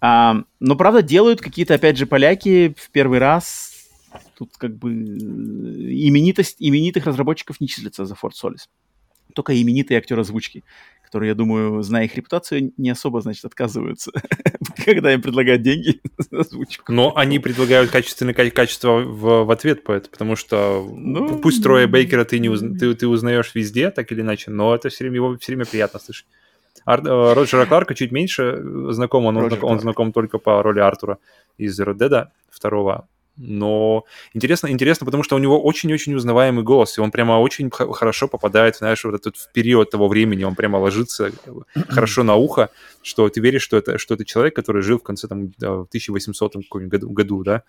А, 0.00 0.42
но, 0.60 0.76
правда, 0.76 1.02
делают 1.02 1.40
какие-то, 1.40 1.74
опять 1.74 1.96
же, 1.96 2.06
поляки 2.06 2.74
в 2.76 2.90
первый 2.90 3.18
раз 3.18 3.69
Тут 4.40 4.56
как 4.56 4.74
бы 4.74 4.90
э, 4.90 4.94
именитость, 4.94 6.56
именитых 6.60 7.04
разработчиков 7.04 7.60
не 7.60 7.68
числится 7.68 8.06
за 8.06 8.14
Fort 8.14 8.32
Solis. 8.42 8.70
Только 9.34 9.52
именитые 9.60 9.98
актеры 9.98 10.22
озвучки, 10.22 10.64
которые, 11.04 11.28
я 11.28 11.34
думаю, 11.34 11.82
зная 11.82 12.06
их 12.06 12.16
репутацию, 12.16 12.72
не 12.78 12.88
особо, 12.88 13.20
значит, 13.20 13.44
отказываются, 13.44 14.12
когда 14.86 15.12
им 15.12 15.20
предлагают 15.20 15.60
деньги 15.60 16.00
за 16.16 16.40
озвучку. 16.40 16.90
Но 16.90 17.14
они 17.14 17.38
предлагают 17.38 17.90
качественное 17.90 18.32
качество 18.32 19.00
в, 19.00 19.44
в 19.44 19.50
ответ, 19.50 19.84
потому 19.84 20.36
что 20.36 20.88
ну, 20.90 21.38
пусть 21.38 21.62
Троя 21.62 21.86
Бейкера 21.86 22.24
ты, 22.24 22.38
не 22.38 22.48
уз... 22.48 22.60
ты, 22.60 22.94
ты 22.94 23.06
узнаешь 23.06 23.54
везде, 23.54 23.90
так 23.90 24.10
или 24.10 24.22
иначе, 24.22 24.50
но 24.50 24.74
это 24.74 24.88
все 24.88 25.04
время, 25.04 25.16
его 25.16 25.36
все 25.36 25.52
время 25.52 25.66
приятно 25.66 26.00
слышать. 26.00 26.26
Ар... 26.86 27.06
Э, 27.06 27.34
Роджера 27.34 27.66
Кларка 27.66 27.94
чуть 27.94 28.10
меньше 28.10 28.58
знаком, 28.88 29.26
он, 29.26 29.36
он, 29.36 29.52
он 29.60 29.80
знаком 29.80 30.12
только 30.12 30.38
по 30.38 30.62
роли 30.62 30.80
Артура 30.80 31.18
из 31.58 31.78
Red 31.78 31.98
Dead 31.98 32.28
второго, 32.48 33.06
но 33.42 34.04
интересно, 34.34 34.68
интересно, 34.68 35.06
потому 35.06 35.22
что 35.22 35.34
у 35.34 35.38
него 35.38 35.60
очень-очень 35.62 36.14
узнаваемый 36.14 36.62
голос, 36.62 36.98
и 36.98 37.00
он 37.00 37.10
прямо 37.10 37.32
очень 37.32 37.70
хорошо 37.70 38.28
попадает, 38.28 38.76
знаешь, 38.76 39.02
вот 39.04 39.14
этот 39.14 39.36
в 39.36 39.50
период 39.52 39.90
того 39.90 40.08
времени, 40.08 40.44
он 40.44 40.54
прямо 40.54 40.76
ложится 40.76 41.32
хорошо 41.88 42.22
на 42.22 42.34
ухо, 42.34 42.68
что 43.02 43.28
ты 43.30 43.40
веришь, 43.40 43.62
что 43.62 43.78
это, 43.78 43.96
что 43.96 44.14
это 44.14 44.26
человек, 44.26 44.54
который 44.54 44.82
жил 44.82 44.98
в 44.98 45.02
конце 45.02 45.26
там 45.26 45.52
в 45.58 45.86
1800 45.88 46.56
году, 46.70 47.10
году, 47.10 47.42
да, 47.42 47.62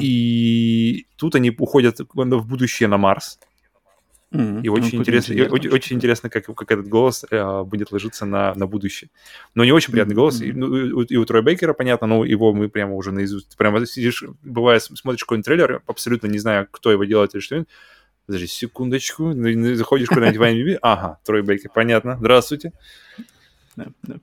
и 0.00 1.06
тут 1.16 1.34
они 1.34 1.50
уходят 1.58 1.98
в 1.98 2.46
будущее 2.46 2.88
на 2.88 2.96
Марс, 2.96 3.40
Mm-hmm. 4.32 4.62
И 4.62 4.68
очень 4.68 4.96
ну, 4.96 5.00
интересно, 5.00 5.32
и, 5.32 5.48
очень, 5.48 5.70
очень 5.70 5.96
интересно, 5.96 6.30
как, 6.30 6.46
как 6.46 6.70
этот 6.70 6.86
голос 6.86 7.24
э, 7.30 7.62
будет 7.64 7.90
ложиться 7.90 8.26
на, 8.26 8.54
на 8.54 8.66
будущее. 8.66 9.10
Но 9.56 9.64
не 9.64 9.72
очень 9.72 9.90
приятный 9.90 10.12
mm-hmm. 10.12 10.16
голос. 10.16 10.40
И, 10.40 10.52
ну, 10.52 11.00
и 11.02 11.16
у 11.16 11.24
Троя 11.24 11.42
Бейкера, 11.42 11.72
понятно, 11.72 12.06
но 12.06 12.24
его 12.24 12.52
мы 12.52 12.68
прямо 12.68 12.94
уже 12.94 13.10
наизусть... 13.10 13.56
Прямо 13.56 13.84
сидишь, 13.86 14.22
бывает, 14.42 14.82
смотришь 14.82 15.24
какой-нибудь 15.24 15.44
трейлер, 15.44 15.82
абсолютно 15.86 16.28
не 16.28 16.38
знаю, 16.38 16.68
кто 16.70 16.92
его 16.92 17.04
делает 17.04 17.34
или 17.34 17.40
что 17.40 17.64
Подожди, 18.26 18.46
секундочку. 18.46 19.32
Заходишь 19.74 20.06
куда-нибудь 20.06 20.38
в 20.38 20.42
IMDb. 20.42 20.78
Ага, 20.82 21.18
Трой 21.24 21.42
Бейкер, 21.42 21.70
понятно. 21.74 22.16
Здравствуйте. 22.20 22.72
Да, 23.74 23.88
да. 24.04 24.20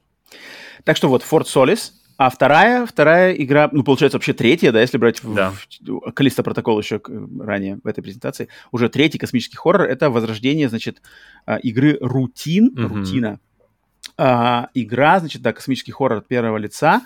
Так 0.86 0.96
что 0.96 1.10
вот, 1.10 1.24
Fort 1.30 1.44
Solis, 1.44 1.92
а 2.18 2.32
вторая, 2.32 2.88
вторая 2.88 3.34
игра, 3.34 3.70
ну, 3.72 3.84
получается, 3.84 4.18
вообще 4.18 4.34
третья, 4.34 4.72
да, 4.72 4.82
если 4.82 4.98
брать 4.98 5.22
да. 5.24 5.52
в, 5.52 5.88
в 5.88 6.12
Калиста 6.14 6.42
протокол 6.42 6.80
еще 6.80 7.00
ранее 7.40 7.80
в 7.84 7.88
этой 7.88 8.02
презентации, 8.02 8.48
уже 8.72 8.90
третий 8.90 9.20
космический 9.20 9.58
хоррор, 9.58 9.84
это 9.84 10.10
возрождение, 10.10 10.68
значит, 10.68 11.02
а, 11.46 11.58
игры 11.58 11.98
Рутин, 12.02 12.74
mm-hmm. 12.74 12.88
Рутина. 12.88 13.40
А, 14.18 14.70
игра, 14.74 15.20
значит, 15.20 15.44
да, 15.44 15.54
космический 15.54 15.92
хоррор 15.92 16.20
от 16.20 16.28
первого 16.28 16.58
лица. 16.58 17.04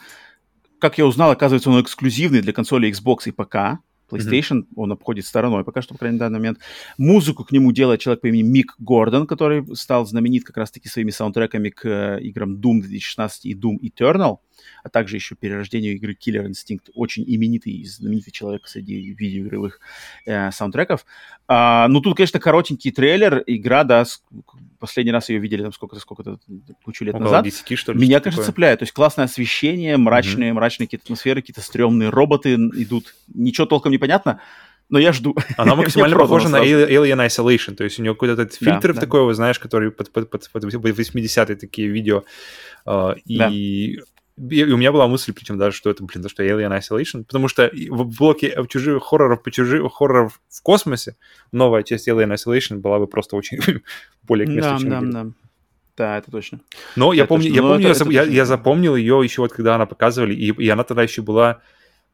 Как 0.79 0.97
я 0.97 1.05
узнал, 1.05 1.31
оказывается, 1.31 1.69
он 1.69 1.81
эксклюзивный 1.81 2.41
для 2.41 2.53
консоли 2.53 2.89
Xbox 2.89 3.23
и 3.25 3.31
ПК. 3.31 3.83
PlayStation, 4.11 4.61
mm-hmm. 4.61 4.73
он 4.75 4.91
обходит 4.91 5.25
стороной 5.25 5.63
пока 5.63 5.81
что, 5.81 5.93
по 5.93 5.99
крайней 5.99 6.15
мере, 6.15 6.23
на 6.23 6.29
данный 6.29 6.39
момент. 6.39 6.59
Музыку 6.97 7.43
к 7.43 7.51
нему 7.51 7.71
делает 7.71 8.01
человек 8.01 8.21
по 8.21 8.27
имени 8.27 8.43
Мик 8.43 8.75
Гордон, 8.79 9.27
который 9.27 9.65
стал 9.75 10.05
знаменит 10.05 10.43
как 10.43 10.57
раз-таки 10.57 10.89
своими 10.89 11.11
саундтреками 11.11 11.69
к 11.69 11.85
э, 11.85 12.21
играм 12.21 12.55
Doom 12.55 12.81
2016 12.81 13.45
и 13.45 13.55
Doom 13.55 13.79
Eternal 13.79 14.37
а 14.83 14.89
также 14.89 15.15
еще 15.15 15.35
перерождению 15.35 15.95
игры 15.95 16.13
Killer 16.13 16.47
Instinct, 16.47 16.91
очень 16.93 17.23
именитый 17.27 17.73
и 17.73 17.85
знаменитый 17.85 18.31
человек 18.31 18.67
среди 18.67 19.13
видеоигровых 19.13 19.79
э, 20.25 20.51
саундтреков. 20.51 21.05
А, 21.47 21.87
ну, 21.87 22.01
тут, 22.01 22.15
конечно, 22.17 22.39
коротенький 22.39 22.91
трейлер, 22.91 23.43
игра, 23.45 23.83
да, 23.83 24.05
последний 24.81 25.13
раз 25.13 25.29
ее 25.29 25.39
видели 25.39 25.61
там 25.61 25.71
сколько-то, 25.71 26.01
сколько-то, 26.01 26.39
кучу 26.83 27.05
лет 27.05 27.15
Около 27.15 27.25
назад. 27.25 27.45
10, 27.45 27.77
что 27.77 27.93
ли, 27.93 27.99
Меня, 27.99 28.17
что 28.17 28.25
кажется, 28.25 28.41
такое? 28.41 28.51
цепляет. 28.51 28.79
То 28.79 28.83
есть 28.83 28.93
классное 28.93 29.25
освещение, 29.25 29.95
мрачные, 29.95 30.51
mm-hmm. 30.51 30.55
мрачные 30.55 30.87
какие-то 30.87 31.05
атмосферы, 31.05 31.41
какие-то 31.41 31.61
стрёмные 31.61 32.09
роботы 32.09 32.55
идут. 32.55 33.15
Ничего 33.33 33.65
толком 33.65 33.91
не 33.91 33.97
понятно 33.97 34.41
но 34.91 34.99
я 34.99 35.13
жду. 35.13 35.35
Она 35.57 35.75
максимально 35.77 36.17
похожа 36.17 36.49
на 36.49 36.57
Alien 36.57 37.25
Isolation, 37.25 37.75
то 37.75 37.83
есть 37.85 37.97
у 37.97 38.03
нее 38.03 38.13
какой-то 38.13 38.33
этот 38.41 38.55
фильтр 38.55 38.93
да, 38.93 38.99
такой, 38.99 39.25
да. 39.25 39.33
знаешь, 39.33 39.57
который 39.57 39.89
под, 39.89 40.11
под, 40.11 40.29
под, 40.29 40.51
под 40.51 40.63
80-е 40.63 41.55
такие 41.55 41.87
видео, 41.87 42.23
uh, 42.85 43.17
и. 43.25 43.99
И 44.37 44.63
у 44.63 44.77
меня 44.77 44.91
была 44.91 45.07
мысль, 45.07 45.33
причем 45.33 45.57
даже, 45.57 45.75
что 45.75 45.89
это, 45.89 46.03
блин, 46.03 46.23
то, 46.23 46.29
что 46.29 46.43
Alien 46.43 46.77
Isolation, 46.79 47.25
потому 47.25 47.47
что 47.47 47.69
в 47.89 48.17
блоке 48.17 48.57
чужих 48.69 49.03
хорроров 49.03 49.43
по 49.43 49.51
чужих 49.51 49.91
хорроров 49.93 50.41
в 50.49 50.61
космосе 50.61 51.15
новая 51.51 51.83
часть 51.83 52.07
Alien 52.07 52.33
Isolation 52.33 52.77
была 52.77 52.99
бы 52.99 53.07
просто 53.07 53.35
очень 53.35 53.59
более 54.23 54.47
к 54.47 54.49
месту, 54.49 54.87
да, 54.87 55.01
да, 55.01 55.11
да. 55.23 55.31
Да, 55.97 56.17
это 56.17 56.31
точно. 56.31 56.61
Но 56.95 57.11
я 57.13 57.25
помню, 57.25 57.51
я, 57.51 57.61
помню 57.61 57.89
это, 57.89 58.05
я, 58.09 58.21
это 58.21 58.31
я, 58.31 58.35
я 58.35 58.45
запомнил 58.45 58.95
ее 58.95 59.19
еще 59.21 59.41
вот, 59.41 59.51
когда 59.51 59.75
она 59.75 59.85
показывали, 59.85 60.33
и, 60.33 60.51
и 60.51 60.69
она 60.69 60.83
тогда 60.83 61.03
еще 61.03 61.21
была, 61.21 61.61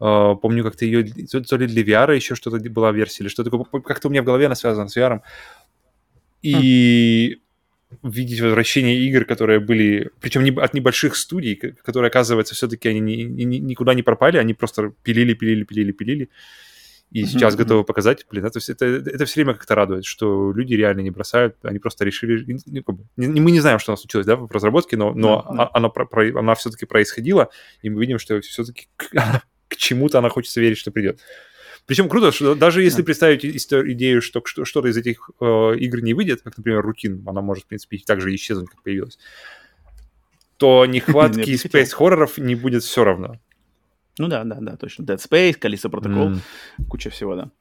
э, 0.01 0.35
помню, 0.41 0.63
как-то 0.63 0.83
ее, 0.83 1.05
то, 1.05 1.55
ли 1.55 1.67
для 1.67 1.83
VR 1.83 2.15
еще 2.15 2.35
что-то 2.35 2.57
была 2.69 2.91
версия, 2.91 3.23
или 3.23 3.29
что-то 3.29 3.51
как-то 3.81 4.07
у 4.07 4.11
меня 4.11 4.23
в 4.23 4.25
голове 4.25 4.47
она 4.47 4.55
связана 4.55 4.89
с 4.89 4.97
VR. 4.97 5.21
И 6.41 7.37
хм 7.37 7.46
видеть 8.03 8.41
возвращение 8.41 8.97
игр, 8.99 9.25
которые 9.25 9.59
были, 9.59 10.09
причем 10.19 10.43
не, 10.43 10.51
от 10.51 10.73
небольших 10.73 11.15
студий, 11.15 11.55
которые, 11.55 12.09
оказывается, 12.09 12.53
все-таки 12.53 12.89
они 12.89 12.99
ни, 12.99 13.43
ни, 13.43 13.57
никуда 13.57 13.93
не 13.93 14.03
пропали, 14.03 14.37
они 14.37 14.53
просто 14.53 14.93
пилили, 15.03 15.33
пилили, 15.33 15.63
пилили, 15.63 15.91
пилили. 15.91 16.29
И 17.09 17.23
mm-hmm. 17.23 17.25
сейчас 17.25 17.55
готовы 17.55 17.85
показать, 17.85 18.25
блин, 18.29 18.45
это, 18.45 18.59
это, 18.59 18.85
это 18.85 19.25
все 19.25 19.35
время 19.35 19.53
как-то 19.53 19.75
радует, 19.75 20.03
что 20.03 20.51
люди 20.51 20.73
реально 20.73 20.99
не 20.99 21.09
бросают, 21.09 21.55
они 21.63 21.79
просто 21.79 22.03
решили, 22.03 22.59
не, 23.15 23.39
мы 23.39 23.51
не 23.51 23.61
знаем, 23.61 23.79
что 23.79 23.91
у 23.91 23.93
нас 23.93 24.01
случилось, 24.01 24.27
да, 24.27 24.35
в 24.35 24.51
разработке, 24.51 24.97
но, 24.97 25.13
но 25.13 25.37
mm-hmm. 25.37 25.51
она, 25.51 25.69
она, 25.73 25.89
про, 25.89 26.39
она 26.39 26.55
все-таки 26.55 26.85
происходила, 26.85 27.49
и 27.81 27.89
мы 27.89 28.01
видим, 28.01 28.19
что 28.19 28.41
все-таки 28.41 28.89
к, 28.97 29.09
к 29.69 29.75
чему-то 29.77 30.19
она 30.19 30.27
хочется 30.27 30.59
верить, 30.59 30.77
что 30.77 30.91
придет. 30.91 31.21
Причем 31.87 32.09
круто, 32.09 32.33
что 32.33 32.53
даже 32.53 32.83
если 32.83 33.01
представить 33.01 33.45
идею, 33.45 34.21
что 34.21 34.43
что-то 34.45 34.89
из 34.89 34.97
этих 34.97 35.29
э, 35.39 35.75
игр 35.77 36.01
не 36.01 36.13
выйдет, 36.13 36.41
как, 36.41 36.57
например, 36.57 36.81
рутин, 36.81 37.23
она 37.25 37.41
может, 37.41 37.63
в 37.63 37.67
принципе, 37.67 37.97
также 38.05 38.35
исчезнуть, 38.35 38.69
как 38.69 38.83
появилась, 38.83 39.17
то 40.57 40.85
нехватки 40.87 41.55
спейс-хорроров 41.55 42.37
не 42.37 42.55
будет 42.55 42.83
все 42.83 43.05
равно. 43.05 43.39
Ну 44.19 44.27
да, 44.27 44.43
да, 44.43 44.57
да, 44.59 44.75
точно. 44.75 45.03
Dead 45.03 45.17
Space, 45.17 45.59
Callisto 45.59 45.89
Protocol, 45.89 46.33
mm. 46.33 46.85
куча 46.89 47.09
всего, 47.09 47.35
да. 47.35 47.51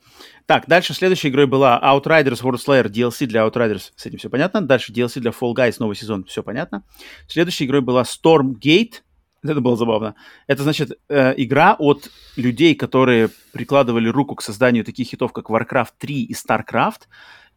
Так, 0.46 0.66
дальше 0.66 0.94
следующей 0.94 1.28
игрой 1.28 1.46
была 1.46 1.78
Outriders 1.82 2.42
World 2.42 2.58
Slayer 2.66 2.86
DLC 2.86 3.26
для 3.26 3.46
Outriders, 3.46 3.92
с 3.94 4.06
этим 4.06 4.18
все 4.18 4.30
понятно. 4.30 4.60
Дальше 4.62 4.92
DLC 4.92 5.20
для 5.20 5.30
Fall 5.30 5.54
Guys, 5.54 5.76
новый 5.78 5.94
сезон, 5.94 6.24
все 6.24 6.42
понятно. 6.42 6.82
Следующей 7.28 7.66
игрой 7.66 7.82
была 7.82 8.02
Stormgate, 8.02 9.02
это 9.52 9.60
было 9.60 9.76
забавно. 9.76 10.14
Это 10.46 10.62
значит 10.62 10.98
э, 11.08 11.34
игра 11.36 11.74
от 11.78 12.10
людей, 12.36 12.74
которые 12.74 13.30
прикладывали 13.52 14.08
руку 14.08 14.34
к 14.34 14.42
созданию 14.42 14.84
таких 14.84 15.08
хитов, 15.08 15.32
как 15.32 15.50
Warcraft 15.50 15.92
3 15.98 16.24
и 16.24 16.32
StarCraft. 16.34 17.02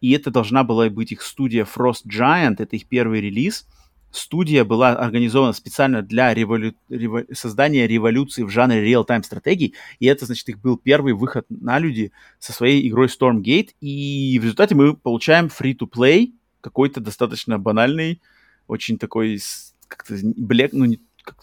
и 0.01 0.11
это 0.11 0.32
должна 0.32 0.64
была 0.64 0.90
быть 0.90 1.11
их 1.11 1.22
студия 1.22 1.66
Frost 1.66 2.06
Giant, 2.08 2.56
это 2.59 2.76
их 2.76 2.88
первый 2.88 3.22
релиз. 3.22 3.68
Студия 4.11 4.66
была 4.66 4.90
организована 4.90 5.53
специально 5.53 6.01
для 6.01 6.34
револю... 6.34 6.74
Револю... 6.90 7.27
создания 7.34 7.85
революции 7.85 8.43
в 8.43 8.50
жанре 8.50 8.92
real-time 8.92 9.24
стратегий, 9.24 9.76
и 10.00 10.08
это, 10.08 10.26
значит, 10.26 10.50
их 10.50 10.59
был 10.59 10.77
первый 10.77 11.14
выход 11.14 11.45
на 11.50 11.77
люди 11.80 12.11
со 12.40 12.51
своей 12.51 12.88
игрой 12.88 13.08
Stormgate, 13.08 13.69
и 13.82 14.40
в 14.40 14.43
результате 14.43 14.74
мы 14.74 14.95
получаем 14.95 15.48
free-to-play, 15.48 16.34
какой-то 16.61 17.01
достаточно 17.01 17.59
банальный, 17.59 18.22
очень 18.68 18.98
такой 18.98 19.40
как-то 19.88 20.16
блек, 20.38 20.72
ну, 20.74 20.85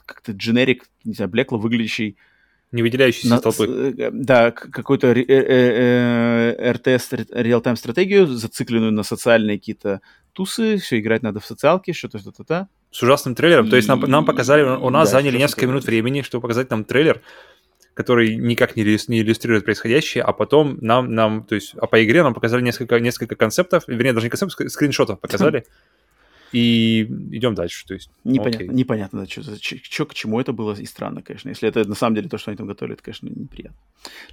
как-то 0.07 0.33
дженерик, 0.33 0.87
не 1.05 1.15
знаю, 1.15 1.31
блекло 1.31 1.59
выглядящий 1.59 2.17
не 2.73 2.83
выделяющийся 2.83 3.29
на, 3.29 3.41
толпы. 3.41 3.95
Э, 3.97 4.11
да, 4.13 4.51
какой-то 4.51 5.13
RTS 5.13 7.27
реал-тайм 7.31 7.77
стратегию, 7.77 8.27
зацикленную 8.27 8.93
на 8.93 9.03
социальные 9.03 9.59
какие-то 9.59 10.01
тусы, 10.33 10.79
все 10.79 10.99
играть 10.99 11.23
надо 11.23 11.41
в 11.41 11.47
социалке, 11.47 11.93
что-то, 11.93 12.19
что-то, 12.19 12.45
то 12.45 12.69
С 12.91 13.03
ужасным 13.03 13.35
трейлером. 13.35 13.67
И... 13.67 13.71
То 13.71 13.77
есть 13.77 13.89
нам, 13.89 14.01
нам 14.01 14.25
показали, 14.25 14.63
у 14.63 14.91
нас 14.91 15.11
да, 15.11 15.19
заняли 15.19 15.39
несколько 15.39 15.67
минут 15.67 15.85
времени, 15.85 16.23
чтобы 16.23 16.43
показать 16.43 16.71
нам 16.71 16.85
трейлер, 16.85 17.23
который 17.95 18.37
никак 18.37 18.77
не, 18.77 18.83
не 18.83 19.21
иллюстрирует 19.21 19.65
происходящее, 19.65 20.25
а 20.25 20.33
потом 20.33 20.77
нам, 20.81 21.15
нам, 21.15 21.45
то 21.45 21.55
есть, 21.55 21.75
а 21.81 21.87
по 21.87 22.05
игре 22.05 22.23
нам 22.23 22.35
показали 22.35 22.63
несколько, 22.63 22.99
несколько 23.01 23.37
концептов, 23.37 23.85
вернее, 23.87 24.13
даже 24.13 24.27
не 24.27 24.31
концептов, 24.31 24.71
скриншотов 24.71 25.21
показали. 25.21 25.65
И 26.57 27.03
идем 27.33 27.55
дальше. 27.55 27.85
То 27.87 27.93
есть, 27.93 28.09
непонятно, 28.25 28.65
окей. 28.65 28.75
непонятно, 28.75 29.21
да, 29.21 29.27
что, 29.27 29.43
что, 29.61 30.07
к 30.07 30.15
чему 30.15 30.41
это 30.41 30.55
было, 30.55 30.73
и 30.73 30.87
странно, 30.87 31.21
конечно. 31.21 31.51
Если 31.51 31.69
это 31.69 31.87
на 31.87 31.95
самом 31.95 32.15
деле 32.15 32.31
то, 32.31 32.39
что 32.39 32.51
они 32.51 32.57
там 32.57 32.67
готовили, 32.67 32.95
это, 32.95 33.03
конечно, 33.03 33.29
неприятно. 33.29 33.77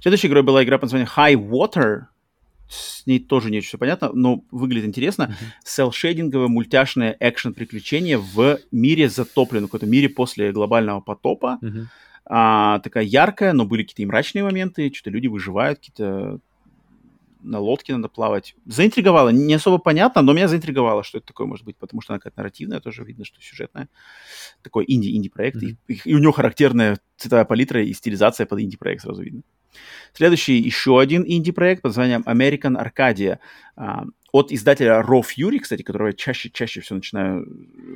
Следующей 0.00 0.28
игрой 0.28 0.42
была 0.42 0.64
игра 0.64 0.78
под 0.78 0.90
названием 0.90 1.10
High 1.14 1.34
Water. 1.34 2.04
С 2.66 3.06
ней 3.06 3.18
тоже 3.18 3.50
не 3.50 3.58
очень 3.58 3.78
понятно, 3.78 4.10
но 4.14 4.42
выглядит 4.50 4.88
интересно. 4.88 5.36
Uh-huh. 5.66 5.90
Селл-шейдинговое 5.92 6.48
мультяшное 6.48 7.14
экшен-приключение 7.20 8.16
в 8.16 8.58
мире 8.72 9.10
затопленном, 9.10 9.68
в 9.68 9.72
каком-то 9.72 9.86
мире 9.86 10.08
после 10.08 10.50
глобального 10.50 11.00
потопа. 11.00 11.58
Uh-huh. 11.60 11.84
А, 12.24 12.78
такая 12.78 13.04
яркая, 13.04 13.52
но 13.52 13.66
были 13.66 13.82
какие-то 13.82 14.00
и 14.00 14.06
мрачные 14.06 14.44
моменты, 14.44 14.90
что-то 14.94 15.10
люди 15.10 15.26
выживают, 15.26 15.80
какие-то 15.80 16.38
на 17.44 17.60
лодке 17.60 17.94
надо 17.94 18.08
плавать. 18.08 18.56
Заинтриговало. 18.66 19.28
Не 19.28 19.54
особо 19.54 19.78
понятно, 19.78 20.22
но 20.22 20.32
меня 20.32 20.48
заинтриговало, 20.48 21.04
что 21.04 21.18
это 21.18 21.28
такое 21.28 21.46
может 21.46 21.64
быть, 21.64 21.76
потому 21.76 22.00
что 22.00 22.12
она 22.12 22.18
какая-то 22.18 22.38
нарративная, 22.38 22.80
тоже 22.80 23.04
видно, 23.04 23.24
что 23.24 23.40
сюжетная. 23.40 23.88
Такой 24.62 24.84
инди, 24.88 25.14
инди-проект. 25.14 25.62
Mm-hmm. 25.62 25.76
И, 25.88 26.00
и 26.04 26.14
у 26.14 26.18
него 26.18 26.32
характерная 26.32 26.98
цветовая 27.16 27.44
палитра 27.44 27.82
и 27.82 27.92
стилизация 27.92 28.46
под 28.46 28.60
инди-проект 28.60 29.02
сразу 29.02 29.22
видно. 29.22 29.42
Следующий 30.12 30.58
еще 30.58 31.00
один 31.00 31.24
инди-проект 31.26 31.82
под 31.82 31.90
названием 31.90 32.22
American 32.22 32.76
Arcadia. 32.76 33.38
А, 33.76 34.04
от 34.32 34.50
издателя 34.50 35.00
Raw 35.00 35.22
Fury, 35.22 35.60
кстати, 35.60 35.82
которого 35.82 36.08
я 36.08 36.12
чаще, 36.12 36.50
чаще 36.50 36.80
все 36.80 36.94
начинаю 36.94 37.46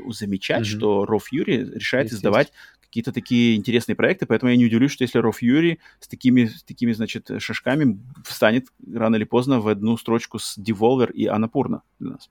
замечать, 0.08 0.62
mm-hmm. 0.62 0.78
что 0.78 1.04
Raw 1.04 1.18
Fury 1.18 1.74
решает 1.74 2.12
издавать 2.12 2.52
какие-то 2.88 3.12
такие 3.12 3.56
интересные 3.56 3.96
проекты, 3.96 4.26
поэтому 4.26 4.50
я 4.50 4.56
не 4.56 4.64
удивлюсь, 4.66 4.92
что 4.92 5.04
если 5.04 5.20
Raw 5.20 5.32
Fury 5.32 5.78
с 6.00 6.08
такими, 6.08 6.46
с 6.46 6.62
такими, 6.62 6.92
значит, 6.92 7.30
шажками 7.38 7.98
встанет 8.24 8.68
рано 8.92 9.16
или 9.16 9.24
поздно 9.24 9.60
в 9.60 9.68
одну 9.68 9.96
строчку 9.96 10.38
с 10.38 10.58
Devolver 10.58 11.12
и 11.12 11.26
Annapurna 11.26 11.80
для 11.98 12.12
нас. 12.12 12.30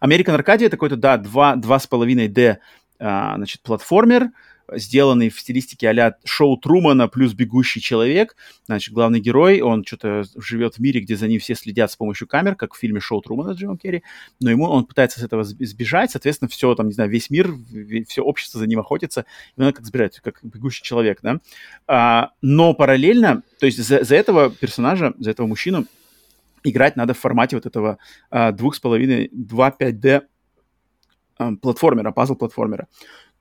American 0.00 0.38
Arcadia 0.38 0.66
это 0.66 0.76
какой-то, 0.76 0.96
да, 0.96 1.16
2,5D, 1.16 2.58
а, 2.98 3.36
значит, 3.36 3.62
платформер, 3.62 4.30
сделанный 4.72 5.28
в 5.28 5.38
стилистике 5.38 5.90
а 5.90 6.16
шоу 6.24 6.56
Трумана 6.56 7.08
плюс 7.08 7.32
«Бегущий 7.34 7.80
человек». 7.80 8.36
Значит, 8.66 8.94
главный 8.94 9.20
герой, 9.20 9.60
он 9.60 9.84
что-то 9.84 10.24
живет 10.36 10.76
в 10.76 10.78
мире, 10.80 11.00
где 11.00 11.16
за 11.16 11.28
ним 11.28 11.40
все 11.40 11.54
следят 11.54 11.90
с 11.90 11.96
помощью 11.96 12.26
камер, 12.26 12.56
как 12.56 12.74
в 12.74 12.78
фильме 12.78 13.00
«Шоу 13.00 13.20
Трумана» 13.20 13.54
с 13.54 13.58
Джимом 13.58 13.78
Керри, 13.78 14.02
но 14.40 14.50
ему 14.50 14.64
он 14.64 14.84
пытается 14.84 15.20
с 15.20 15.22
этого 15.22 15.44
сбежать, 15.44 16.10
соответственно, 16.10 16.48
все, 16.48 16.74
там, 16.74 16.86
не 16.86 16.92
знаю, 16.92 17.10
весь 17.10 17.30
мир, 17.30 17.54
все 18.08 18.22
общество 18.22 18.60
за 18.60 18.66
ним 18.66 18.80
охотится, 18.80 19.26
и 19.56 19.60
он 19.60 19.72
как 19.72 19.84
сбежать, 19.84 20.20
как 20.20 20.40
«Бегущий 20.42 20.82
человек», 20.82 21.18
да. 21.22 21.38
А, 21.86 22.30
но 22.42 22.74
параллельно, 22.74 23.42
то 23.58 23.66
есть 23.66 23.78
за, 23.78 24.04
за 24.04 24.16
этого 24.16 24.50
персонажа, 24.50 25.14
за 25.18 25.30
этого 25.30 25.46
мужчину 25.46 25.86
играть 26.64 26.96
надо 26.96 27.14
в 27.14 27.18
формате 27.18 27.56
вот 27.56 27.66
этого 27.66 27.98
а, 28.30 28.52
двух 28.52 28.74
с 28.74 28.80
половиной 28.80 29.28
2.5D 29.28 30.22
а, 31.38 31.52
платформера, 31.56 32.10
пазл-платформера. 32.10 32.86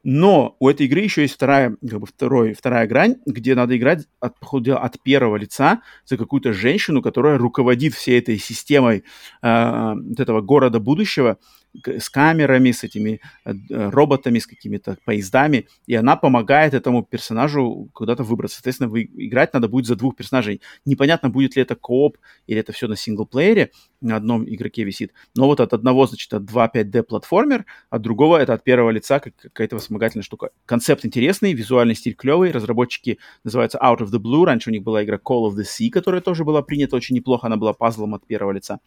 Но 0.04 0.58
у 0.60 0.68
этой 0.68 0.86
игры 0.86 1.02
еще 1.02 1.22
есть 1.22 1.34
вторая, 1.34 1.78
как 1.90 2.00
бы 2.00 2.06
второй, 2.06 2.54
вторая 2.54 2.88
грань, 2.88 3.16
где 3.26 3.56
надо 3.56 3.78
играть 3.78 4.06
от, 4.20 4.38
походу, 4.40 4.78
от 4.78 5.02
первого 5.02 5.38
лица 5.38 5.82
за 6.06 6.18
какую-то 6.18 6.52
женщину, 6.52 7.02
которая 7.02 7.38
руководит 7.38 7.94
всей 7.94 8.20
этой 8.20 8.38
системой 8.38 9.04
э, 9.42 9.94
вот 9.96 10.20
этого 10.20 10.42
города 10.42 10.80
будущего, 10.80 11.38
с 11.86 12.10
камерами, 12.10 12.72
с 12.72 12.84
этими 12.84 13.20
э, 13.46 13.54
роботами, 13.70 14.40
с 14.40 14.46
какими-то 14.46 14.98
поездами, 15.06 15.68
и 15.88 15.96
она 15.96 16.16
помогает 16.16 16.74
этому 16.74 17.04
персонажу 17.04 17.90
куда-то 17.94 18.24
выбраться. 18.24 18.58
Соответственно, 18.58 18.90
вы, 18.90 19.04
играть 19.04 19.54
надо 19.54 19.68
будет 19.68 19.88
за 19.88 19.96
двух 19.96 20.16
персонажей. 20.16 20.62
Непонятно, 20.86 21.30
будет 21.30 21.56
ли 21.56 21.62
это 21.64 21.76
кооп 21.76 22.18
или 22.46 22.60
это 22.60 22.74
все 22.74 22.88
на 22.88 22.96
синглплеере, 22.96 23.72
на 24.04 24.16
одном 24.16 24.48
игроке 24.48 24.84
висит. 24.84 25.14
Но 25.36 25.46
вот 25.46 25.60
от 25.60 25.74
одного, 25.74 26.06
значит, 26.06 26.34
от 26.34 26.44
2.5D 26.44 27.04
платформер, 27.04 27.66
от 27.90 28.02
другого 28.02 28.38
это 28.38 28.54
от 28.54 28.64
первого 28.64 28.92
лица 28.92 29.20
какая-то 29.20 29.78
вспомогательная 29.80 30.24
штука. 30.24 30.50
Концепт 30.66 31.06
интересный, 31.06 31.54
визуальный 31.54 31.96
стиль 31.96 32.16
клевый, 32.16 32.52
разработчики 32.52 33.20
называются 33.44 33.80
Out 33.80 34.00
of 34.00 34.12
the 34.12 34.20
Blue, 34.20 34.46
раньше 34.46 34.70
у 34.70 34.74
них 34.74 34.84
была 34.84 35.04
игра 35.04 35.18
Call 35.18 35.50
of 35.50 35.56
the 35.56 35.64
Sea, 35.64 35.90
которая 35.90 36.22
тоже 36.22 36.44
была 36.44 36.62
принята 36.62 36.96
очень 36.96 37.16
неплохо, 37.16 37.48
она 37.48 37.58
была 37.58 37.74
пазлом 37.74 38.14
от 38.14 38.26
первого 38.28 38.52
лица. 38.52 38.80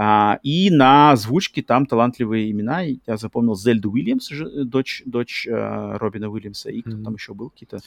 А, 0.00 0.38
и 0.44 0.70
на 0.70 1.10
озвучке 1.10 1.60
там 1.60 1.84
талантливые 1.84 2.52
имена. 2.52 2.82
Я 2.82 3.16
запомнил 3.16 3.56
Зельду 3.56 3.90
Уильямс, 3.90 4.30
дочь, 4.64 5.02
дочь 5.04 5.48
а, 5.50 5.98
Робина 5.98 6.30
Уильямса, 6.30 6.70
и 6.70 6.82
кто 6.82 6.92
mm-hmm. 6.92 7.02
там 7.02 7.14
еще 7.14 7.34
был, 7.34 7.50
какие-то... 7.50 7.80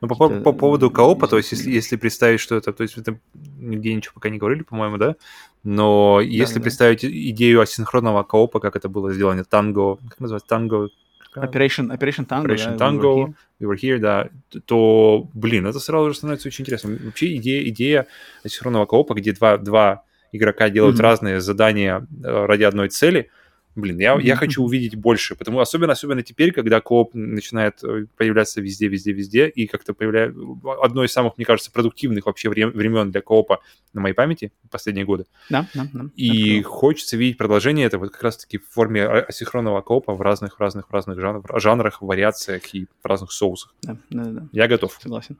Ну, 0.00 0.08
по, 0.08 0.28
по 0.28 0.52
поводу 0.52 0.90
коопа, 0.90 1.26
то 1.26 1.36
есть 1.36 1.52
если, 1.52 1.70
если 1.70 1.96
представить, 1.96 2.40
что 2.40 2.56
это, 2.56 2.72
то 2.72 2.82
есть 2.82 2.98
это 2.98 3.18
нигде 3.58 3.94
ничего 3.94 4.12
пока 4.14 4.28
не 4.28 4.38
говорили, 4.38 4.62
по-моему, 4.62 4.98
да? 4.98 5.16
Но 5.64 6.20
если 6.20 6.58
да, 6.58 6.62
представить 6.62 7.02
да. 7.02 7.08
идею 7.08 7.60
асинхронного 7.60 8.22
коопа, 8.22 8.60
как 8.60 8.76
это 8.76 8.88
было 8.88 9.12
сделано, 9.12 9.44
танго, 9.44 9.96
как 10.08 10.20
называется, 10.20 10.48
танго... 10.48 10.88
Operation, 11.34 11.94
Operation 11.94 12.26
Tango, 12.26 12.46
Operation 12.46 12.76
да, 12.76 12.86
Tango, 12.86 13.34
we 13.60 13.68
were, 13.68 13.76
here, 13.76 13.98
да, 13.98 14.28
то, 14.64 15.28
блин, 15.34 15.66
это 15.66 15.80
сразу 15.80 16.08
же 16.08 16.16
становится 16.16 16.48
очень 16.48 16.62
интересным. 16.62 16.98
Вообще 17.04 17.36
идея, 17.36 17.68
идея 17.68 18.06
асинхронного 18.42 18.86
коопа, 18.86 19.12
где 19.12 19.32
два, 19.32 19.58
два 19.58 20.04
игрока 20.32 20.70
делают 20.70 20.96
mm-hmm. 20.96 21.02
разные 21.02 21.40
задания 21.40 22.06
э, 22.24 22.46
ради 22.46 22.62
одной 22.62 22.88
цели. 22.88 23.30
Блин, 23.76 23.98
я, 23.98 24.18
я 24.18 24.36
хочу 24.36 24.64
увидеть 24.64 24.94
больше, 24.94 25.36
потому 25.36 25.60
особенно, 25.60 25.92
особенно 25.92 26.22
теперь, 26.22 26.50
когда 26.52 26.80
кооп 26.80 27.10
начинает 27.12 27.84
э, 27.84 28.06
появляться 28.16 28.62
везде, 28.62 28.88
везде, 28.88 29.12
везде, 29.12 29.48
и 29.48 29.66
как-то 29.66 29.92
появляется 29.92 30.40
одно 30.82 31.04
из 31.04 31.12
самых, 31.12 31.36
мне 31.36 31.44
кажется, 31.44 31.70
продуктивных 31.70 32.24
вообще 32.24 32.48
времен 32.48 33.10
для 33.10 33.20
коопа 33.20 33.60
на 33.92 34.00
моей 34.00 34.14
памяти 34.14 34.50
последние 34.70 35.04
годы. 35.04 35.26
Да, 35.50 35.68
да, 35.74 35.86
да. 35.92 36.06
И 36.16 36.62
да, 36.62 36.68
хочется 36.68 37.18
видеть 37.18 37.36
продолжение 37.36 37.86
этого 37.86 38.08
как 38.08 38.22
раз-таки 38.22 38.56
в 38.56 38.66
форме 38.66 39.06
асинхронного 39.06 39.82
коопа 39.82 40.14
в 40.14 40.22
разных, 40.22 40.58
разных, 40.58 40.90
разных 40.90 41.20
жанрах, 41.20 41.44
жанрах, 41.60 42.00
вариациях 42.00 42.74
и 42.74 42.86
в 43.02 43.06
разных 43.06 43.30
соусах. 43.30 43.74
Да, 43.82 43.98
да, 44.08 44.24
да. 44.24 44.48
Я 44.52 44.68
готов. 44.68 44.98
Согласен. 45.02 45.36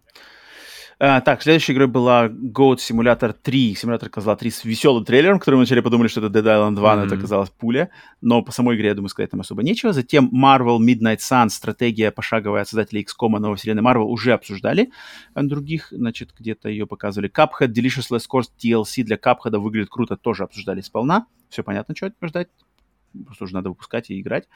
А, 0.98 1.20
так, 1.20 1.42
следующей 1.42 1.74
игрой 1.74 1.88
была 1.88 2.28
Goat 2.28 2.76
Simulator 2.76 3.34
3, 3.34 3.74
симулятор 3.74 4.08
Козла 4.08 4.34
3 4.34 4.50
с 4.50 4.64
веселым 4.64 5.04
трейлером, 5.04 5.38
который 5.38 5.56
мы 5.56 5.60
вначале 5.60 5.82
подумали, 5.82 6.08
что 6.08 6.24
это 6.24 6.38
Dead 6.38 6.44
Island 6.44 6.74
2, 6.74 6.92
mm-hmm. 6.92 6.96
но 6.96 7.04
это 7.04 7.14
оказалась 7.16 7.50
пуля. 7.50 7.90
Но 8.22 8.40
по 8.40 8.50
самой 8.50 8.76
игре, 8.76 8.88
я 8.88 8.94
думаю, 8.94 9.10
сказать 9.10 9.30
там 9.30 9.40
особо 9.40 9.62
нечего. 9.62 9.92
Затем 9.92 10.30
Marvel 10.32 10.78
Midnight 10.78 11.18
Sun, 11.18 11.50
стратегия 11.50 12.10
пошаговая 12.10 12.62
от 12.62 12.68
создателей 12.68 13.04
XCOM 13.04 13.38
новой 13.38 13.56
вселенной 13.56 13.82
Marvel 13.82 14.04
уже 14.04 14.32
обсуждали. 14.32 14.90
А 15.34 15.42
других, 15.42 15.88
значит, 15.90 16.32
где-то 16.38 16.70
ее 16.70 16.86
показывали. 16.86 17.30
Cuphead, 17.30 17.74
Delicious 17.74 18.10
Last 18.10 18.24
Course 18.32 18.48
DLC 18.58 19.02
для 19.02 19.16
Cuphead 19.16 19.58
выглядит 19.58 19.90
круто, 19.90 20.16
тоже 20.16 20.44
обсуждали 20.44 20.80
сполна. 20.80 21.26
Все 21.50 21.62
понятно, 21.62 21.94
что 21.94 22.10
ждать 22.22 22.48
просто 23.24 23.44
уже 23.44 23.54
надо 23.54 23.70
выпускать 23.70 24.10
и 24.10 24.20
играть. 24.20 24.48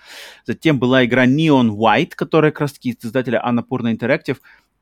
Затем 0.45 0.79
была 0.79 1.05
игра 1.05 1.27
Neon 1.27 1.69
White, 1.71 2.13
которая 2.15 2.51
как 2.51 2.63
раз-таки 2.63 2.91
из 2.91 3.05
издателя 3.05 3.43
Annapurna 3.47 3.95
Interactive 3.97 4.39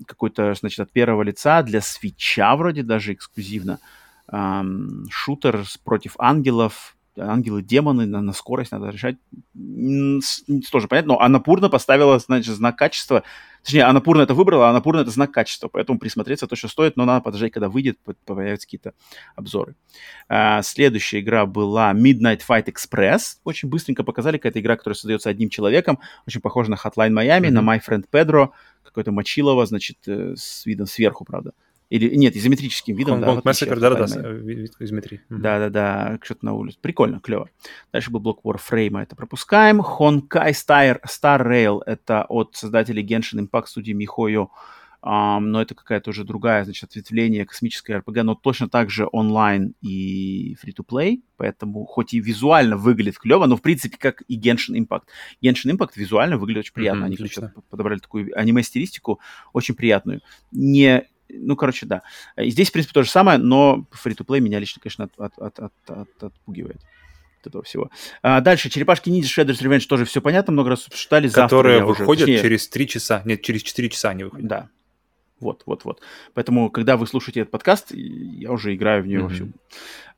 какой-то, 0.07 0.55
значит, 0.55 0.81
от 0.81 0.93
первого 0.93 1.23
лица 1.23 1.62
для 1.62 1.81
свеча 1.81 2.55
вроде 2.57 2.83
даже 2.83 3.12
эксклюзивно. 3.15 3.81
Эм, 4.31 5.07
шутер 5.10 5.65
против 5.85 6.15
ангелов, 6.18 6.97
ангелы-демоны 7.18 8.06
на, 8.06 8.20
на 8.20 8.32
скорость 8.32 8.72
надо 8.72 8.90
решать. 8.90 9.16
Тоже 10.70 10.88
понятно, 10.88 11.14
но 11.14 11.20
Анапурна 11.20 11.68
поставила, 11.68 12.18
значит, 12.18 12.55
знак 12.55 12.76
качества. 12.76 13.22
Точнее, 13.62 13.84
Анапурна 13.84 14.22
это 14.22 14.34
выбрала, 14.34 14.68
а 14.68 14.70
Анапурна 14.70 15.00
это 15.00 15.10
знак 15.10 15.32
качества, 15.32 15.68
поэтому 15.68 15.98
присмотреться 15.98 16.47
точно 16.47 16.68
стоит, 16.68 16.97
но 16.97 17.05
надо 17.05 17.22
подождать, 17.22 17.52
когда 17.52 17.68
выйдет, 17.68 17.98
появятся 18.24 18.66
какие-то 18.66 18.94
обзоры. 19.36 19.74
А, 20.28 20.62
следующая 20.62 21.20
игра 21.20 21.44
была 21.44 21.92
Midnight 21.92 22.40
Fight 22.48 22.72
Express. 22.72 23.38
Очень 23.44 23.68
быстренько 23.68 24.05
показали, 24.05 24.38
какая-то 24.38 24.60
игра, 24.60 24.76
которая 24.76 24.94
создается 24.94 25.28
одним 25.28 25.50
человеком, 25.50 25.98
очень 26.26 26.40
похожа 26.40 26.70
на 26.70 26.76
Hotline 26.76 27.10
Miami, 27.10 27.48
mm-hmm. 27.48 27.50
на 27.50 27.60
My 27.60 27.80
Friend 27.86 28.05
Pedro, 28.10 28.50
какой-то 28.84 29.12
Мочилова, 29.12 29.66
значит, 29.66 29.98
э, 30.06 30.34
с 30.36 30.64
видом 30.64 30.86
сверху, 30.86 31.24
правда 31.24 31.52
Или, 31.91 32.15
нет, 32.17 32.36
изометрическим 32.36 32.94
видом. 32.94 33.23
Hong 33.23 33.25
Kong 33.25 33.42
да, 33.42 33.50
Massacre, 33.50 33.78
да-да-да, 33.78 34.28
вид 34.31 34.75
изометрии. 34.78 35.23
Да-да-да, 35.31 36.18
что-то 36.23 36.44
на 36.44 36.52
улице. 36.52 36.78
Прикольно, 36.81 37.20
клево. 37.20 37.49
Дальше 37.92 38.10
был 38.10 38.20
блок 38.20 38.41
Warframe, 38.44 39.02
это 39.02 39.17
пропускаем. 39.17 39.81
Honkai 39.81 40.50
Star, 40.50 41.00
Star 41.07 41.42
Rail, 41.47 41.81
это 41.86 42.25
от 42.28 42.57
создателей 42.57 43.07
Genshin 43.07 43.49
Impact 43.49 43.67
студии 43.67 43.92
Михойо. 43.92 44.49
Um, 45.00 45.41
но 45.41 45.62
это 45.62 45.76
какая-то 45.76 46.10
уже 46.10 46.25
другая, 46.25 46.65
значит, 46.65 46.91
ответвление 46.91 47.47
космической 47.47 47.99
RPG, 47.99 48.25
но 48.25 48.34
точно 48.34 48.68
так 48.68 48.91
же 48.91 49.08
онлайн 49.12 49.75
и 49.81 50.57
free-to-play, 50.57 51.23
поэтому 51.36 51.84
хоть 51.84 52.15
и 52.15 52.20
визуально 52.20 52.76
выглядит 52.76 53.17
клево, 53.17 53.47
но 53.47 53.57
в 53.57 53.62
принципе 53.62 53.97
как 53.97 54.25
и 54.26 54.36
Genshin 54.36 54.75
Impact. 54.75 55.05
Genshin 55.41 55.76
Impact 55.76 55.92
визуально 55.94 56.36
выглядит 56.36 56.65
очень 56.65 56.75
приятно, 56.75 57.02
mm-hmm, 57.02 57.07
они 57.07 57.15
отлично. 57.15 57.55
подобрали 57.70 58.00
такую 58.00 58.36
аниме-стилистику 58.36 59.20
очень 59.52 59.76
приятную. 59.76 60.20
Не 60.50 61.07
ну, 61.28 61.57
короче, 61.57 61.86
да. 61.86 62.02
И 62.36 62.50
здесь, 62.50 62.70
в 62.70 62.73
принципе, 62.73 62.94
то 62.94 63.02
же 63.02 63.10
самое, 63.10 63.39
но 63.39 63.86
free-to-play 64.05 64.40
меня 64.40 64.58
лично, 64.58 64.81
конечно, 64.81 65.05
от, 65.05 65.12
от, 65.18 65.39
от, 65.39 65.58
от, 65.58 65.90
от, 65.90 66.23
отпугивает 66.23 66.81
от 67.40 67.47
этого 67.47 67.62
всего. 67.65 67.90
А, 68.23 68.40
дальше, 68.40 68.70
Черепашки 68.70 69.10
Ниндзя 69.10 69.28
Shredder's 69.28 69.62
Revenge 69.62 69.86
тоже 69.86 70.05
все 70.05 70.20
понятно, 70.20 70.52
много 70.52 70.70
раз 70.70 70.86
обсуждали. 70.86 71.28
Которые 71.28 71.84
выходят 71.84 72.28
уже, 72.28 72.40
через 72.40 72.68
3 72.68 72.89
часа, 72.89 73.23
нет, 73.24 73.42
через 73.42 73.62
4 73.62 73.89
часа 73.90 74.10
они 74.10 74.24
выходят. 74.24 74.47
Да, 74.47 74.68
вот, 75.40 75.62
вот, 75.66 75.84
вот. 75.84 76.00
Поэтому, 76.34 76.70
когда 76.70 76.97
вы 76.97 77.07
слушаете 77.07 77.40
этот 77.40 77.52
подкаст, 77.52 77.92
я 77.92 78.50
уже 78.50 78.74
играю 78.74 79.02
в 79.02 79.07
нее 79.07 79.20
mm-hmm. 79.20 79.23
вовсю. 79.23 79.48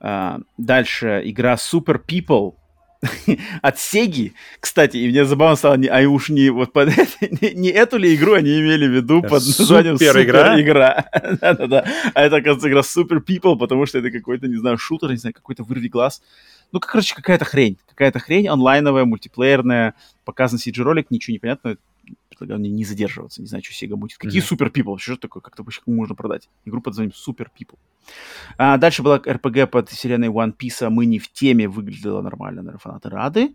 А, 0.00 0.40
дальше 0.56 1.22
игра 1.24 1.54
Super 1.54 2.00
People 2.04 2.54
от 3.62 3.78
Сеги. 3.78 4.34
Кстати, 4.60 4.98
и 4.98 5.08
мне 5.08 5.24
забавно 5.24 5.56
стало, 5.56 5.76
не, 5.76 5.88
а 5.88 6.06
уж 6.08 6.28
не 6.28 6.50
вот 6.50 6.72
под 6.72 6.88
не, 7.20 7.54
не 7.54 7.68
эту 7.68 7.96
ли 7.96 8.14
игру 8.14 8.34
они 8.34 8.60
имели 8.60 8.86
в 8.86 8.90
виду 8.90 9.22
под 9.22 9.44
названием 9.46 9.96
Супер 9.98 10.22
игра. 10.22 10.60
игра. 10.60 11.06
Да-да-да. 11.40 11.84
А 12.14 12.22
это, 12.22 12.36
оказывается, 12.36 12.68
игра 12.68 12.80
Super 12.80 13.24
People, 13.24 13.58
потому 13.58 13.86
что 13.86 13.98
это 13.98 14.10
какой-то, 14.10 14.48
не 14.48 14.56
знаю, 14.56 14.76
шутер, 14.78 15.10
не 15.10 15.16
знаю, 15.16 15.34
какой-то 15.34 15.62
вырви 15.62 15.88
глаз. 15.88 16.22
Ну, 16.72 16.80
короче, 16.80 17.14
какая-то 17.14 17.44
хрень. 17.44 17.78
Какая-то 17.88 18.18
хрень 18.18 18.48
онлайновая, 18.48 19.04
мультиплеерная. 19.04 19.94
Показан 20.24 20.58
CG-ролик, 20.58 21.10
ничего 21.10 21.32
не 21.32 21.38
понятно 21.38 21.76
предлагаю 22.28 22.60
мне 22.60 22.70
не 22.70 22.84
задерживаться. 22.84 23.40
Не 23.40 23.48
знаю, 23.48 23.62
что 23.64 23.72
Sega 23.72 23.96
будет. 23.96 24.18
Какие 24.18 24.42
Super 24.42 24.72
People? 24.72 24.98
Что 24.98 25.16
такое? 25.16 25.42
Как-то 25.42 25.64
можно 25.86 26.14
продать? 26.14 26.48
Игру 26.64 26.80
под 26.80 26.92
названием 26.92 27.14
Super 27.14 27.46
People. 27.58 27.78
А, 28.56 28.76
дальше 28.78 29.02
была 29.02 29.18
RPG 29.18 29.66
под 29.66 29.88
вселенной 29.90 30.28
One 30.28 30.54
Piece. 30.56 30.88
Мы 30.88 31.06
не 31.06 31.18
в 31.18 31.30
теме. 31.32 31.68
Выглядела 31.68 32.22
нормально, 32.22 32.62
наверное, 32.62 32.80
фанаты 32.80 33.10
рады. 33.10 33.54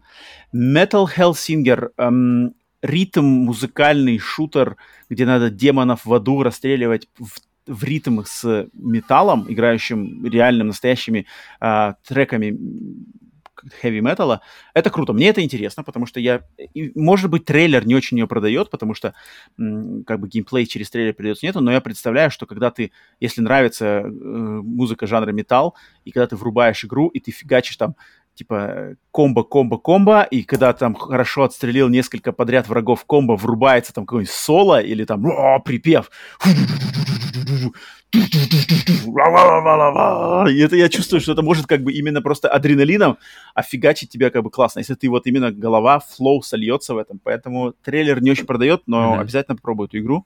Metal 0.54 1.06
Hellsinger. 1.18 1.90
Эм, 1.98 2.54
ритм, 2.82 3.26
музыкальный 3.26 4.20
шутер, 4.20 4.78
где 5.10 5.26
надо 5.26 5.50
демонов 5.50 6.06
в 6.06 6.14
аду 6.14 6.44
расстреливать 6.44 7.08
в 7.18 7.40
в 7.68 7.84
ритм 7.84 8.22
с 8.24 8.68
металлом, 8.74 9.46
играющим 9.52 10.24
реальным, 10.26 10.68
настоящими 10.68 11.26
э, 11.60 11.94
треками 12.08 12.56
хэви 13.82 14.02
металла. 14.02 14.42
Это 14.74 14.90
круто. 14.90 15.14
Мне 15.14 15.30
это 15.30 15.44
интересно, 15.44 15.84
потому 15.84 16.06
что 16.06 16.20
я... 16.20 16.44
Может 16.96 17.30
быть, 17.30 17.46
трейлер 17.46 17.86
не 17.86 17.96
очень 17.96 18.18
ее 18.18 18.28
продает, 18.28 18.70
потому 18.70 18.94
что 18.94 19.14
как 19.58 20.20
бы 20.20 20.28
геймплей 20.28 20.66
через 20.66 20.90
трейлер 20.90 21.14
передается 21.14 21.46
нету, 21.46 21.62
но 21.62 21.72
я 21.72 21.82
представляю, 21.82 22.32
что 22.32 22.46
когда 22.46 22.72
ты, 22.72 22.92
если 23.20 23.42
нравится 23.42 23.86
э, 23.86 24.08
музыка 24.10 25.08
жанра 25.08 25.32
металл, 25.32 25.76
и 26.04 26.12
когда 26.12 26.28
ты 26.28 26.36
врубаешь 26.36 26.84
игру, 26.86 27.08
и 27.10 27.20
ты 27.20 27.32
фигачишь 27.32 27.78
там 27.78 27.96
типа 28.36 28.96
комбо, 29.12 29.44
комбо, 29.44 29.78
комбо, 29.78 30.24
и 30.24 30.44
когда 30.44 30.74
там 30.74 30.94
хорошо 30.94 31.44
отстрелил 31.44 31.90
несколько 31.90 32.32
подряд 32.32 32.68
врагов 32.68 33.06
комбо, 33.06 33.36
врубается 33.36 33.94
там 33.94 34.06
какой-нибудь 34.06 34.34
соло 34.34 34.82
или 34.82 35.06
там 35.06 35.26
о, 35.26 35.60
припев. 35.60 36.12
И 40.50 40.60
это 40.60 40.76
я 40.76 40.90
чувствую, 40.90 41.22
что 41.22 41.32
это 41.34 41.42
может 41.42 41.66
как 41.66 41.82
бы 41.82 41.92
именно 41.92 42.22
просто 42.22 42.50
адреналином 42.50 43.18
офигачить 43.54 44.10
тебя 44.10 44.30
как 44.30 44.44
бы 44.44 44.50
классно. 44.50 44.80
Если 44.80 44.96
ты 44.96 45.10
вот 45.10 45.26
именно 45.28 45.52
голова, 45.52 46.00
флоу 46.00 46.42
сольется 46.42 46.94
в 46.94 46.98
этом. 46.98 47.20
Поэтому 47.24 47.74
трейлер 47.84 48.22
не 48.22 48.32
очень 48.32 48.46
продает, 48.46 48.84
но 48.86 49.16
mm-hmm. 49.16 49.22
обязательно 49.22 49.56
попробуй 49.56 49.88
эту 49.88 50.00
игру. 50.00 50.26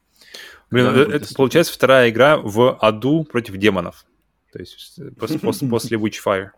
Блин, 0.69 0.87
это, 0.87 1.11
это 1.11 1.35
получается 1.35 1.73
вторая 1.73 2.09
игра 2.09 2.37
в 2.37 2.77
аду 2.79 3.23
против 3.23 3.57
демонов. 3.57 4.05
То 4.51 4.59
есть 4.59 4.99
э, 4.99 5.11
после, 5.11 5.39
после, 5.39 5.67
после 5.67 5.97
Witchfire. 5.97 6.49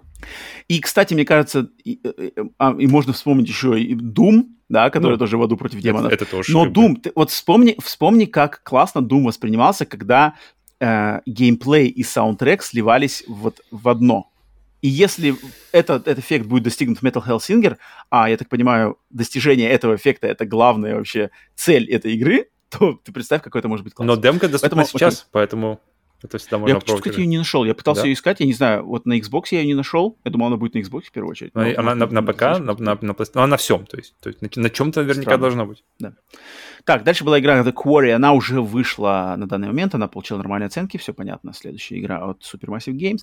И, 0.68 0.80
кстати, 0.80 1.14
мне 1.14 1.26
кажется, 1.26 1.70
и, 1.84 1.94
и, 1.94 2.00
э, 2.04 2.32
э, 2.36 2.44
а, 2.58 2.76
и 2.78 2.88
можно 2.88 3.14
вспомнить 3.14 3.48
еще 3.48 3.80
и 3.80 3.96
Doom, 3.96 4.46
да, 4.70 4.90
который 4.90 5.14
ну, 5.14 5.18
тоже 5.18 5.38
в 5.38 5.42
аду 5.42 5.58
против 5.58 5.80
демонов. 5.80 6.12
Это, 6.12 6.24
это 6.24 6.32
тоже. 6.32 6.54
Но 6.54 6.66
Doom, 6.66 7.02
ты, 7.02 7.12
вот 7.16 7.30
вспомни, 7.32 7.76
вспомни, 7.84 8.26
как 8.26 8.64
классно 8.64 9.00
Doom 9.00 9.26
воспринимался, 9.26 9.86
когда 9.86 10.36
э, 10.80 11.22
геймплей 11.26 11.88
и 11.88 12.04
саундтрек 12.04 12.64
сливались 12.64 13.24
вот 13.28 13.62
в 13.72 13.90
одно. 13.90 14.32
И 14.82 14.88
если 14.88 15.36
этот, 15.72 16.08
этот 16.08 16.24
эффект 16.24 16.48
будет 16.48 16.64
достигнут 16.64 17.00
в 17.00 17.04
Metal 17.04 17.24
Hellsinger, 17.26 17.78
а 18.10 18.30
я 18.30 18.38
так 18.38 18.50
понимаю, 18.50 18.98
достижение 19.12 19.70
этого 19.70 19.96
эффекта 19.96 20.28
это 20.28 20.46
главная 20.46 20.96
вообще 20.96 21.30
цель 21.56 21.90
этой 21.90 22.14
игры, 22.16 22.48
то 22.70 22.94
ты 23.04 23.12
представь, 23.12 23.44
какой 23.44 23.60
это 23.60 23.68
может 23.68 23.84
быть 23.84 23.94
класс. 23.94 24.08
Но 24.08 24.16
демка 24.16 24.48
доступна 24.48 24.78
поэтому, 24.78 25.00
сейчас, 25.00 25.14
окей. 25.14 25.30
поэтому 25.32 25.80
это 26.24 26.38
всегда 26.38 26.60
можно 26.60 26.74
Я, 26.74 26.82
чуть 26.82 27.18
ее 27.18 27.26
не 27.26 27.38
нашел. 27.38 27.66
Я 27.66 27.74
пытался 27.74 28.04
да? 28.04 28.08
ее 28.08 28.14
искать, 28.14 28.40
я 28.40 28.46
не 28.46 28.54
знаю, 28.54 28.86
вот 28.86 29.06
на 29.06 29.18
Xbox 29.18 29.46
я 29.52 29.62
ее 29.62 29.68
не 29.68 29.74
нашел. 29.74 30.18
Я 30.24 30.32
думал, 30.32 30.48
она 30.48 30.58
будет 30.58 30.76
на 30.76 30.80
Xbox 30.80 31.04
в 31.04 31.12
первую 31.12 31.32
очередь. 31.32 31.54
Но, 31.56 31.62
она 31.62 31.96
на, 31.96 32.08
на 32.08 32.22
ПК, 32.22 32.42
на, 32.42 32.60
на, 32.60 32.76
на, 32.76 32.98
на, 33.02 33.16
она 33.34 33.48
на 33.48 33.58
всем, 33.58 33.86
то 33.86 33.98
есть, 33.98 34.16
то 34.20 34.30
есть 34.30 34.42
на, 34.42 34.50
на 34.56 34.70
чем-то 34.70 35.02
наверняка 35.02 35.24
Странно. 35.24 35.42
должна 35.42 35.66
быть. 35.66 35.84
Да. 36.00 36.14
Так, 36.84 37.04
дальше 37.04 37.24
была 37.24 37.40
игра 37.40 37.62
The 37.62 37.74
Quarry, 37.74 38.12
она 38.12 38.34
уже 38.34 38.62
вышла 38.62 39.36
на 39.38 39.48
данный 39.48 39.68
момент, 39.68 39.96
она 39.96 40.08
получила 40.08 40.38
нормальные 40.38 40.68
оценки, 40.68 40.98
все 40.98 41.14
понятно. 41.14 41.54
Следующая 41.54 42.00
игра 42.00 42.26
от 42.26 42.42
Supermassive 42.42 42.98
Games. 42.98 43.20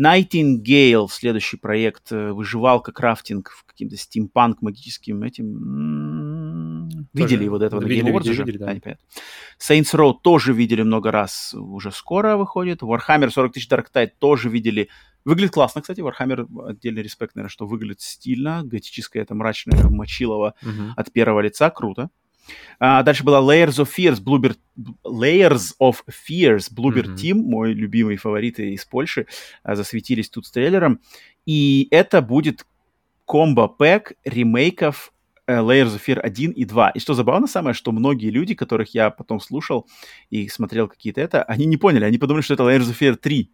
Nightingale, 0.00 1.08
следующий 1.10 1.56
проект, 1.56 2.12
э, 2.12 2.32
выживалка, 2.32 2.92
крафтинг 2.92 3.50
в 3.50 3.64
каким-то 3.64 3.96
стимпанк 3.96 4.62
магическим 4.62 5.22
этим. 5.22 5.46
Видели 7.12 7.44
его 7.44 7.58
до 7.58 7.66
этого 7.66 7.80
видели, 7.80 8.02
на 8.02 8.08
Game 8.08 8.20
Awards 8.20 8.44
видели, 8.44 8.56
Да. 8.58 8.70
А, 8.70 8.96
Saints 9.58 9.94
Row 9.94 10.14
тоже 10.22 10.52
видели 10.52 10.82
много 10.82 11.10
раз, 11.10 11.54
уже 11.54 11.90
скоро 11.90 12.36
выходит. 12.36 12.82
Warhammer 12.82 13.30
40 13.30 13.52
тысяч 13.52 13.68
Dark 13.68 13.86
Tide 13.92 14.12
тоже 14.18 14.48
видели. 14.48 14.88
Выглядит 15.24 15.52
классно, 15.52 15.82
кстати, 15.82 16.00
Warhammer, 16.00 16.46
отдельный 16.68 17.02
респект, 17.02 17.34
наверное, 17.34 17.50
что 17.50 17.66
выглядит 17.66 18.00
стильно, 18.00 18.62
готическое, 18.64 19.22
это 19.22 19.34
мрачное 19.34 19.84
мочилово 19.90 20.54
uh-huh. 20.62 20.92
от 20.96 21.12
первого 21.12 21.40
лица, 21.40 21.68
круто. 21.70 22.10
А, 22.78 23.02
дальше 23.02 23.24
была 23.24 23.40
Layers 23.40 23.78
of 23.78 23.88
Fears, 23.96 24.22
Bluebird, 24.22 24.56
Layers 25.04 25.74
of 25.80 25.96
Fears, 26.08 26.72
Bluebird 26.74 27.08
mm-hmm. 27.08 27.16
Team, 27.16 27.34
мой 27.34 27.72
любимый 27.72 28.16
фаворит 28.16 28.58
из 28.58 28.84
Польши, 28.84 29.26
а, 29.62 29.74
засветились 29.74 30.30
тут 30.30 30.46
с 30.46 30.50
трейлером. 30.50 31.00
И 31.46 31.88
это 31.90 32.22
будет 32.22 32.66
комбо-пэк 33.26 34.14
ремейков 34.24 35.12
Layers 35.58 35.94
of 35.94 36.00
Fear 36.06 36.20
1 36.20 36.52
и 36.52 36.64
2. 36.64 36.90
И 36.90 36.98
что 36.98 37.14
забавно 37.14 37.46
самое, 37.46 37.74
что 37.74 37.92
многие 37.92 38.30
люди, 38.30 38.54
которых 38.54 38.94
я 38.94 39.10
потом 39.10 39.40
слушал 39.40 39.86
и 40.30 40.48
смотрел 40.48 40.88
какие-то 40.88 41.20
это, 41.20 41.42
они 41.42 41.66
не 41.66 41.76
поняли, 41.76 42.04
они 42.04 42.18
подумали, 42.18 42.42
что 42.42 42.54
это 42.54 42.62
Layers 42.64 42.90
of 42.90 42.98
Fear 42.98 43.16
3. 43.16 43.50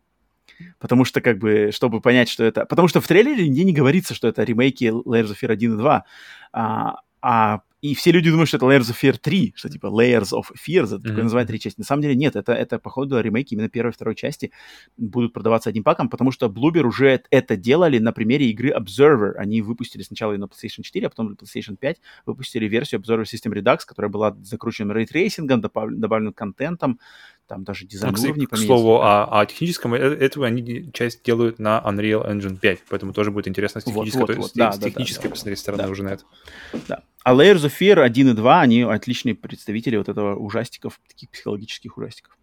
Потому 0.79 1.05
что, 1.05 1.21
как 1.21 1.39
бы, 1.39 1.71
чтобы 1.73 2.01
понять, 2.01 2.29
что 2.29 2.45
это... 2.45 2.65
Потому 2.65 2.89
что 2.89 3.01
в 3.01 3.07
трейлере 3.07 3.49
нигде 3.49 3.65
не 3.65 3.73
говорится, 3.73 4.15
что 4.15 4.29
это 4.29 4.43
ремейки 4.43 4.85
Layers 4.85 5.33
of 5.33 5.37
Fear 5.41 5.53
1 5.53 5.75
и 5.75 5.77
2. 5.77 6.05
А, 6.53 7.01
а 7.21 7.61
и 7.83 7.95
все 7.95 8.11
люди 8.11 8.31
думают, 8.31 8.49
что 8.49 8.57
это 8.57 8.67
Layers 8.67 8.91
of 8.91 8.97
Fear 9.01 9.19
3, 9.19 9.53
что 9.55 9.69
типа 9.69 9.87
Layers 9.87 10.33
of 10.33 10.47
Fear, 10.57 10.85
это 10.85 10.95
mm-hmm. 10.95 11.03
такое 11.03 11.23
называют 11.25 11.49
три 11.49 11.61
части. 11.61 11.79
На 11.79 11.85
самом 11.85 12.03
деле 12.03 12.15
нет, 12.15 12.35
это, 12.35 12.53
это 12.53 12.79
походу 12.79 13.21
ремейки 13.21 13.55
именно 13.55 13.69
первой 13.69 13.91
и 13.91 13.93
второй 13.93 14.15
части 14.15 14.51
будут 14.97 15.35
продаваться 15.35 15.69
одним 15.69 15.85
паком, 15.85 16.09
потому 16.09 16.33
что 16.33 16.47
Bloober 16.47 16.83
уже 16.83 17.23
это 17.31 17.57
делали 17.57 17.99
на 17.99 18.13
примере 18.13 18.51
игры 18.51 18.71
Observer. 18.71 19.33
Они 19.37 19.61
выпустили 19.61 20.03
сначала 20.03 20.33
ее 20.33 20.39
на 20.39 20.45
PlayStation 20.45 20.83
4, 20.83 21.07
а 21.07 21.11
потом 21.11 21.27
на 21.31 21.35
PlayStation 21.35 21.77
5 21.77 22.01
выпустили 22.25 22.67
версию 22.67 23.03
Observer: 23.03 23.25
System 23.25 23.53
Redux, 23.53 23.81
которая 23.87 24.11
была 24.11 24.35
закручена 24.43 24.93
ray 24.93 25.08
tracing 25.08 25.45
ом, 25.45 25.61
добавленным 25.61 26.33
контентом, 26.33 26.99
там 27.47 27.65
даже 27.65 27.87
дизайн 27.87 28.15
ну, 28.17 28.23
уровней 28.23 28.47
К 28.47 28.57
слову, 28.57 29.01
о, 29.01 29.41
о 29.41 29.47
техническом, 29.47 29.95
э, 29.95 29.99
этого 29.99 30.47
они 30.47 30.91
часть 30.93 31.23
делают 31.23 31.59
на 31.59 31.83
Unreal 31.85 32.29
Engine 32.29 32.59
5, 32.59 32.83
поэтому 32.89 33.13
тоже 33.13 33.31
будет 33.31 33.49
интересно 33.49 33.81
с 33.81 33.85
технической, 33.85 34.21
вот, 34.21 34.29
вот, 34.29 34.39
вот, 34.39 34.51
да, 34.55 34.73
с 34.73 34.79
да, 34.79 34.91
технической 34.91 35.25
да, 35.25 35.31
посмотреть 35.31 35.59
стороны 35.59 35.85
да. 35.85 35.89
уже 35.89 36.03
на 36.03 36.09
это. 36.11 36.25
Да. 36.89 37.03
А 37.25 37.35
Layers 37.35 37.65
of 37.65 37.73
Fear 37.81 38.03
1 38.03 38.29
и 38.29 38.33
2, 38.35 38.61
они 38.61 38.83
отличные 38.83 39.35
представители 39.35 39.97
вот 39.97 40.09
этого 40.09 40.37
ужастиков, 40.37 41.01
таких 41.09 41.31
психологических 41.31 41.97
ужастиков, 41.97 42.37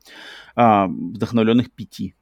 а, 0.55 0.87
вдохновленных 0.87 1.71
пяти. 1.71 2.15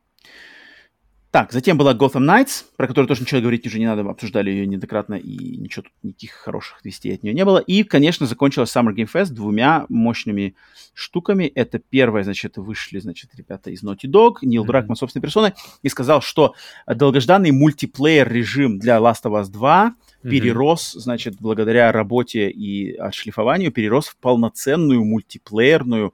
Так, 1.32 1.54
затем 1.54 1.78
была 1.78 1.94
Gotham 1.94 2.26
Knights, 2.26 2.66
про 2.76 2.88
которую 2.88 3.08
тоже 3.08 3.22
ничего 3.22 3.40
говорить 3.40 3.66
уже 3.66 3.80
не 3.80 3.86
надо, 3.86 4.04
мы 4.04 4.12
обсуждали 4.12 4.52
ее 4.52 4.68
неоднократно, 4.68 5.16
и 5.16 5.56
ничего 5.56 5.84
тут, 5.84 5.94
никаких 6.04 6.32
хороших 6.32 6.84
вестей 6.84 7.16
от 7.16 7.24
нее 7.24 7.34
не 7.34 7.46
было. 7.46 7.60
И, 7.60 7.84
конечно, 7.84 8.26
закончилась 8.26 8.76
Summer 8.76 8.94
Game 8.94 9.10
Fest 9.10 9.32
двумя 9.32 9.86
мощными 9.88 10.56
штуками. 10.94 11.46
Это 11.46 11.80
первое, 11.80 12.26
значит, 12.26 12.58
вышли, 12.58 13.00
значит, 13.00 13.34
ребята 13.34 13.70
из 13.70 13.82
Naughty 13.82 14.08
Dog, 14.12 14.40
Нил 14.42 14.64
mm-hmm. 14.64 14.68
Дракман 14.68 14.98
собственной 14.98 15.22
персоной, 15.22 15.54
и 15.84 15.88
сказал, 15.88 16.22
что 16.22 16.54
долгожданный 16.86 17.52
мультиплеер-режим 17.52 18.78
для 18.78 18.98
Last 18.98 19.24
of 19.24 19.42
Us 19.42 19.50
2 19.50 19.88
mm-hmm. 19.88 20.30
перерос, 20.30 20.92
значит, 20.92 21.38
благодаря 21.40 21.94
работе 21.94 22.50
и 22.50 22.94
отшлифованию, 22.94 23.72
перерос 23.72 24.08
в 24.08 24.18
полноценную 24.18 25.06
мультиплеерную 25.06 26.14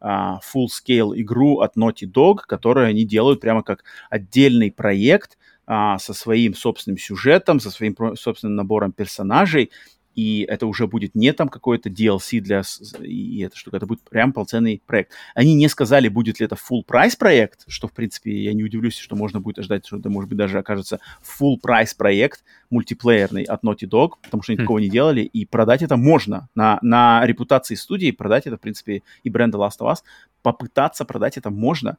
а, 0.00 0.40
full-scale 0.40 1.12
игру 1.20 1.60
от 1.60 1.76
Naughty 1.76 2.10
Dog, 2.10 2.38
которую 2.46 2.86
они 2.86 3.04
делают 3.04 3.40
прямо 3.40 3.62
как 3.62 3.84
отдельный 4.10 4.70
проект 4.70 5.38
а, 5.66 5.98
со 5.98 6.14
своим 6.14 6.54
собственным 6.54 6.98
сюжетом, 6.98 7.60
со 7.60 7.70
своим 7.70 7.96
собственным 8.16 8.56
набором 8.56 8.92
персонажей, 8.92 9.70
и 10.18 10.44
это 10.48 10.66
уже 10.66 10.88
будет 10.88 11.14
не 11.14 11.32
там 11.32 11.48
какой-то 11.48 11.90
DLC 11.90 12.40
для 12.40 12.62
и 12.98 13.40
эта 13.42 13.56
штука, 13.56 13.76
это 13.76 13.86
будет 13.86 14.00
прям 14.02 14.32
полноценный 14.32 14.82
проект. 14.84 15.12
Они 15.36 15.54
не 15.54 15.68
сказали, 15.68 16.08
будет 16.08 16.40
ли 16.40 16.46
это 16.46 16.56
full 16.56 16.82
прайс 16.84 17.14
проект, 17.14 17.62
что, 17.68 17.86
в 17.86 17.92
принципе, 17.92 18.36
я 18.42 18.52
не 18.52 18.64
удивлюсь, 18.64 18.98
что 18.98 19.14
можно 19.14 19.38
будет 19.38 19.60
ожидать, 19.60 19.86
что 19.86 19.98
это, 19.98 20.10
может 20.10 20.28
быть, 20.28 20.36
даже 20.36 20.58
окажется 20.58 20.98
full 21.22 21.58
прайс 21.62 21.94
проект 21.94 22.42
мультиплеерный 22.68 23.44
от 23.44 23.62
Naughty 23.62 23.88
Dog, 23.88 24.14
потому 24.20 24.42
что 24.42 24.50
они 24.50 24.58
mm. 24.58 24.62
такого 24.62 24.78
не 24.78 24.90
делали, 24.90 25.20
и 25.20 25.46
продать 25.46 25.82
это 25.82 25.96
можно. 25.96 26.48
На, 26.56 26.80
на 26.82 27.24
репутации 27.24 27.76
студии 27.76 28.10
продать 28.10 28.48
это, 28.48 28.56
в 28.56 28.60
принципе, 28.60 29.04
и 29.22 29.30
бренда 29.30 29.58
Last 29.58 29.78
of 29.78 29.92
Us, 29.92 29.98
попытаться 30.42 31.04
продать 31.04 31.36
это 31.36 31.50
можно. 31.50 31.96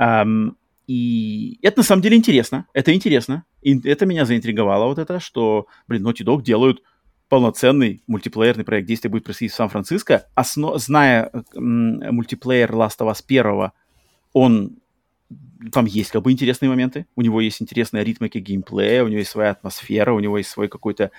Um, 0.00 0.56
и 0.88 1.60
это 1.62 1.78
на 1.78 1.84
самом 1.84 2.02
деле 2.02 2.16
интересно. 2.16 2.66
Это 2.72 2.92
интересно. 2.92 3.44
И 3.62 3.78
это 3.88 4.04
меня 4.04 4.24
заинтриговало 4.24 4.86
вот 4.86 4.98
это, 4.98 5.20
что, 5.20 5.68
блин, 5.86 6.04
Naughty 6.04 6.24
Dog 6.24 6.42
делают 6.42 6.82
полноценный 7.32 8.02
мультиплеерный 8.08 8.62
проект. 8.62 8.86
Действие 8.86 9.10
будет 9.10 9.24
происходить 9.24 9.52
в 9.52 9.56
Сан-Франциско. 9.56 10.26
Осно... 10.34 10.76
Зная 10.76 11.30
мультиплеер 11.54 12.70
Last 12.72 12.98
of 12.98 13.10
Us 13.10 13.24
1, 13.26 13.70
он 14.34 14.76
там 15.72 15.86
есть 15.86 16.10
как 16.10 16.20
бы 16.20 16.30
интересные 16.30 16.68
моменты, 16.68 17.06
у 17.16 17.22
него 17.22 17.40
есть 17.40 17.62
интересная 17.62 18.02
ритмика 18.02 18.38
геймплея, 18.38 19.02
у 19.02 19.08
него 19.08 19.20
есть 19.20 19.30
своя 19.30 19.52
атмосфера, 19.52 20.12
у 20.12 20.20
него 20.20 20.36
есть 20.36 20.50
свой 20.50 20.68
какой-то 20.68 21.10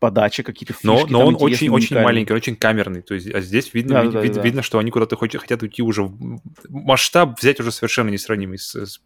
подача, 0.00 0.42
какие-то 0.42 0.72
фишки. 0.72 0.86
Но, 0.86 1.06
но 1.06 1.24
он 1.24 1.36
очень, 1.38 1.70
очень 1.70 2.00
маленький, 2.00 2.32
очень 2.32 2.56
камерный. 2.56 3.02
То 3.02 3.14
есть, 3.14 3.32
а 3.32 3.40
здесь 3.40 3.72
видно, 3.72 3.94
да, 3.94 4.02
вид, 4.02 4.12
да, 4.12 4.20
вид, 4.22 4.32
да. 4.32 4.42
видно, 4.42 4.62
что 4.62 4.80
они 4.80 4.90
куда-то 4.90 5.16
хотят 5.16 5.62
уйти 5.62 5.82
уже. 5.82 6.10
Масштаб 6.68 7.38
взять 7.38 7.60
уже 7.60 7.70
совершенно 7.70 8.08
несравнимый 8.08 8.58
с, 8.58 8.74
с 8.74 9.00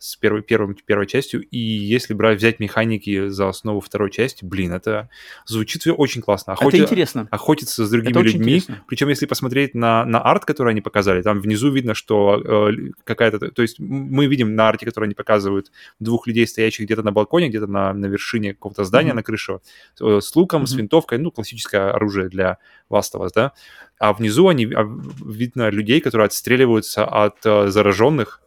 с 0.00 0.16
первой, 0.16 0.40
первой, 0.40 0.74
первой 0.74 1.06
частью. 1.06 1.42
И 1.42 1.58
если 1.58 2.14
брать, 2.14 2.38
взять 2.38 2.58
механики 2.58 3.28
за 3.28 3.50
основу 3.50 3.80
второй 3.80 4.10
части, 4.10 4.46
блин, 4.46 4.72
это 4.72 5.10
звучит 5.44 5.86
очень 5.86 6.22
классно. 6.22 6.54
Охоти... 6.54 6.76
Это 6.76 6.84
интересно. 6.84 7.28
Охотиться 7.30 7.84
с 7.84 7.90
другими 7.90 8.12
это 8.12 8.20
людьми. 8.20 8.62
Причем, 8.88 9.08
если 9.08 9.26
посмотреть 9.26 9.74
на, 9.74 10.06
на 10.06 10.22
арт, 10.22 10.46
который 10.46 10.70
они 10.70 10.80
показали, 10.80 11.20
там 11.20 11.40
внизу 11.40 11.70
видно, 11.70 11.92
что 11.92 12.70
э, 12.70 12.92
какая-то... 13.04 13.50
То 13.50 13.60
есть 13.60 13.78
мы 13.78 14.26
видим 14.26 14.54
на 14.54 14.70
арте, 14.70 14.86
который 14.86 15.04
они 15.04 15.14
показывают, 15.14 15.70
двух 15.98 16.26
людей, 16.26 16.46
стоящих 16.46 16.86
где-то 16.86 17.02
на 17.02 17.12
балконе, 17.12 17.50
где-то 17.50 17.66
на, 17.66 17.92
на 17.92 18.06
вершине 18.06 18.54
какого-то 18.54 18.84
здания, 18.84 19.10
mm-hmm. 19.10 19.14
на 19.14 19.22
крыше, 19.22 19.60
э, 20.00 20.20
с 20.22 20.34
луком, 20.34 20.62
mm-hmm. 20.62 20.66
с 20.66 20.74
винтовкой, 20.74 21.18
ну, 21.18 21.30
классическое 21.30 21.90
оружие 21.90 22.30
для 22.30 22.56
Last 22.88 23.12
of 23.14 23.26
Us, 23.26 23.32
да. 23.34 23.52
А 23.98 24.14
внизу 24.14 24.48
они, 24.48 24.64
а, 24.64 24.88
видно 25.22 25.68
людей, 25.68 26.00
которые 26.00 26.24
отстреливаются 26.24 27.04
от 27.04 27.44
э, 27.44 27.68
зараженных, 27.68 28.40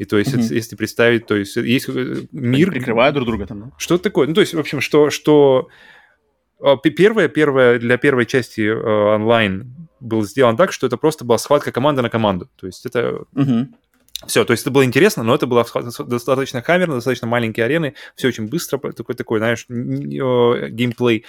и 0.00 0.06
то 0.06 0.16
есть, 0.16 0.32
mm-hmm. 0.32 0.38
если, 0.38 0.54
если 0.54 0.76
представить, 0.76 1.26
то 1.26 1.36
есть 1.36 1.56
есть 1.56 1.88
мир... 1.88 2.24
Они 2.32 2.64
прикрывают 2.64 3.14
друг 3.14 3.26
друга 3.28 3.46
там, 3.46 3.60
да? 3.60 3.70
Что 3.76 3.98
такое? 3.98 4.26
Ну, 4.28 4.32
то 4.32 4.40
есть, 4.40 4.54
в 4.54 4.58
общем, 4.58 4.80
что... 4.80 5.10
что 5.10 5.68
а, 6.58 6.78
первое, 6.78 7.28
первое, 7.28 7.78
для 7.78 7.98
первой 7.98 8.24
части 8.24 8.62
э, 8.62 9.14
онлайн 9.14 9.88
был 10.00 10.22
сделан 10.22 10.56
так, 10.56 10.72
что 10.72 10.86
это 10.86 10.96
просто 10.96 11.26
была 11.26 11.36
схватка 11.36 11.70
команды 11.70 12.00
на 12.00 12.08
команду. 12.08 12.48
То 12.56 12.66
есть 12.66 12.86
это... 12.86 13.24
Mm-hmm. 13.34 13.66
Все, 14.26 14.46
то 14.46 14.52
есть 14.52 14.62
это 14.62 14.70
было 14.70 14.86
интересно, 14.86 15.22
но 15.22 15.34
это 15.34 15.46
было 15.46 15.66
достаточно 16.06 16.62
камерно, 16.62 16.94
достаточно 16.94 17.28
маленькие 17.28 17.66
арены, 17.66 17.94
все 18.16 18.28
очень 18.28 18.48
быстро, 18.48 18.78
такой, 18.78 19.14
такой, 19.14 19.38
знаешь, 19.38 19.66
геймплей. 19.68 21.26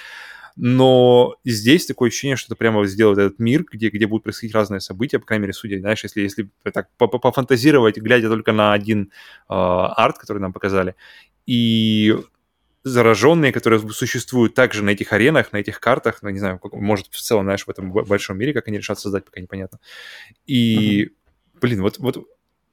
Но 0.55 1.35
здесь 1.45 1.85
такое 1.85 2.09
ощущение, 2.09 2.35
что 2.35 2.47
это 2.47 2.55
прямо 2.55 2.85
сделает 2.85 3.17
этот 3.19 3.39
мир, 3.39 3.65
где, 3.71 3.89
где 3.89 4.07
будут 4.07 4.23
происходить 4.23 4.55
разные 4.55 4.80
события, 4.80 5.19
по 5.19 5.25
крайней 5.25 5.43
мере, 5.43 5.53
судя, 5.53 5.80
знаешь, 5.80 6.03
если, 6.03 6.21
если 6.21 6.49
так 6.73 6.89
пофантазировать, 6.97 7.97
глядя 7.97 8.30
только 8.30 8.51
на 8.51 8.73
один 8.73 9.11
э, 9.49 9.53
арт, 9.53 10.17
который 10.17 10.39
нам 10.39 10.53
показали, 10.53 10.95
и 11.45 12.17
зараженные, 12.83 13.51
которые 13.51 13.80
существуют 13.91 14.55
также 14.55 14.83
на 14.83 14.91
этих 14.91 15.13
аренах, 15.13 15.51
на 15.53 15.57
этих 15.57 15.80
картах, 15.80 16.21
ну, 16.21 16.30
не 16.30 16.39
знаю, 16.39 16.59
может, 16.71 17.07
в 17.07 17.21
целом, 17.21 17.45
знаешь, 17.45 17.65
в 17.65 17.69
этом 17.69 17.91
большом 17.91 18.38
мире, 18.38 18.53
как 18.53 18.67
они 18.67 18.77
решат 18.77 18.99
создать, 18.99 19.25
пока 19.25 19.39
непонятно. 19.39 19.80
И, 20.47 21.03
uh-huh. 21.03 21.59
блин, 21.61 21.81
вот, 21.81 21.99
вот 21.99 22.27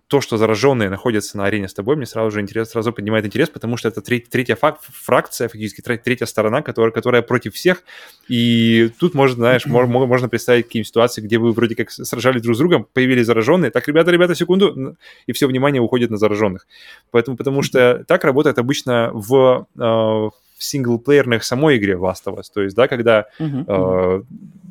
то, 0.09 0.23
что 0.23 0.39
зараженные 0.39 0.89
находятся 0.89 1.37
на 1.37 1.45
арене 1.45 1.69
с 1.69 1.75
тобой, 1.75 1.95
мне 1.97 2.07
сразу 2.07 2.31
же 2.31 2.41
интерес, 2.41 2.71
сразу 2.71 2.93
поднимает 2.95 3.27
интерес, 3.27 3.51
потому 3.51 3.77
что 3.77 3.89
это 3.89 4.01
треть, 4.01 4.31
третья 4.31 4.57
фак, 4.57 4.79
фракция, 4.81 5.49
фактически 5.49 5.83
третья 5.83 6.25
сторона, 6.25 6.63
которая, 6.63 6.93
которая 6.93 7.21
против 7.21 7.55
всех. 7.55 7.83
И 8.27 8.91
тут 8.99 9.13
можно, 9.15 9.37
знаешь, 9.37 9.67
можно, 9.67 10.07
можно 10.07 10.29
представить 10.31 10.65
какие 10.65 10.83
ситуации, 10.83 11.21
где 11.21 11.37
вы 11.37 11.53
вроде 11.53 11.75
как 11.75 11.91
сражались 11.91 12.41
друг 12.41 12.57
с 12.57 12.59
другом, 12.59 12.87
появились 12.91 13.27
зараженные. 13.27 13.71
Так, 13.71 13.87
ребята, 13.87 14.11
ребята, 14.11 14.35
секунду, 14.35 14.97
и 15.27 15.33
все 15.33 15.47
внимание 15.47 15.83
уходит 15.83 16.11
на 16.11 16.17
зараженных. 16.17 16.67
Поэтому, 17.11 17.37
потому 17.37 17.63
что 17.63 18.03
так 18.09 18.25
работает 18.25 18.59
обычно 18.59 19.11
в, 19.13 19.67
э, 19.77 19.81
в 19.81 20.33
синглплеерных 20.59 21.45
самой 21.45 21.77
игре 21.77 21.99
в 21.99 22.05
Last 22.05 22.25
of 22.25 22.39
Us. 22.39 22.45
То 22.53 22.63
есть, 22.63 22.75
да, 22.75 22.89
когда 22.89 23.27
э, 23.39 24.23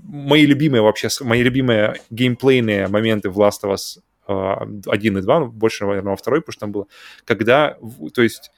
мои 0.08 0.48
любимые 0.48 0.82
вообще, 0.82 1.10
мои 1.22 1.44
любимые 1.44 1.98
геймплейные 2.10 2.88
моменты 2.88 3.30
в 3.30 3.40
Last 3.40 3.62
of 3.64 3.74
Us 3.76 4.00
один 4.28 5.18
и 5.18 5.22
два, 5.22 5.40
ну, 5.40 5.48
больше, 5.48 5.86
наверное, 5.86 6.12
во 6.12 6.18
второй, 6.18 6.42
потому 6.42 6.54
что 6.54 6.60
там 6.60 6.72
было, 6.72 6.88
когда, 7.26 7.78
то 8.14 8.22
есть 8.22 8.52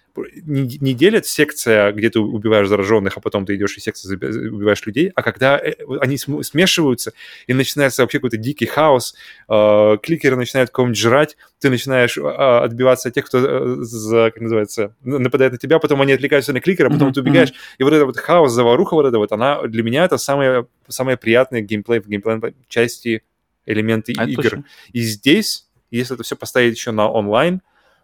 не, 0.46 0.78
не 0.80 0.94
делят 0.94 1.26
секция, 1.26 1.92
где 1.92 2.10
ты 2.10 2.20
убиваешь 2.20 2.68
зараженных, 2.68 3.18
а 3.18 3.22
потом 3.22 3.46
ты 3.46 3.56
идешь 3.56 3.78
и 3.78 3.80
секция 3.80 4.16
убиваешь 4.16 4.86
людей, 4.86 5.12
а 5.16 5.22
когда 5.22 5.58
э, 5.58 5.74
они 6.02 6.18
смешиваются, 6.18 7.14
и 7.48 7.54
начинается 7.54 8.02
вообще 8.02 8.20
какой-то 8.20 8.38
дикий 8.38 8.66
хаос, 8.66 9.16
э, 9.48 9.98
кликеры 10.02 10.36
начинают 10.36 10.72
кого-нибудь 10.72 11.00
жрать, 11.00 11.38
ты 11.60 11.70
начинаешь 11.70 12.18
э, 12.18 12.22
отбиваться 12.22 13.10
от 13.10 13.16
тех, 13.16 13.26
кто, 13.26 13.38
э, 13.40 13.76
за, 13.82 14.32
как 14.32 14.42
называется, 14.42 14.96
нападает 15.04 15.54
на 15.54 15.58
тебя, 15.58 15.80
потом 15.80 16.02
они 16.02 16.14
отвлекаются 16.14 16.54
на 16.54 16.62
кликера, 16.62 16.90
потом 16.90 17.10
mm-hmm. 17.10 17.14
ты 17.14 17.22
убегаешь, 17.22 17.54
и 17.78 17.84
вот 17.84 17.94
это 17.94 18.06
вот 18.06 18.18
хаос, 18.18 18.52
заваруха 18.52 18.96
вот 18.96 19.06
это 19.06 19.18
вот, 19.18 19.32
она 19.32 19.62
для 19.64 19.84
меня 19.84 20.06
это 20.06 20.18
самая, 20.18 20.66
самая 20.88 21.18
приятная 21.18 21.62
геймплей 21.62 22.00
в 22.00 22.08
геймплей 22.08 22.56
части 22.68 23.24
элементы 23.70 24.14
а 24.18 24.26
игр. 24.26 24.44
Точно. 24.44 24.66
И 24.92 25.02
здесь, 25.02 25.70
если 25.92 26.16
это 26.16 26.24
все 26.24 26.36
поставить 26.36 26.76
еще 26.76 26.92
на 26.92 27.10
онлайн, 27.10 27.62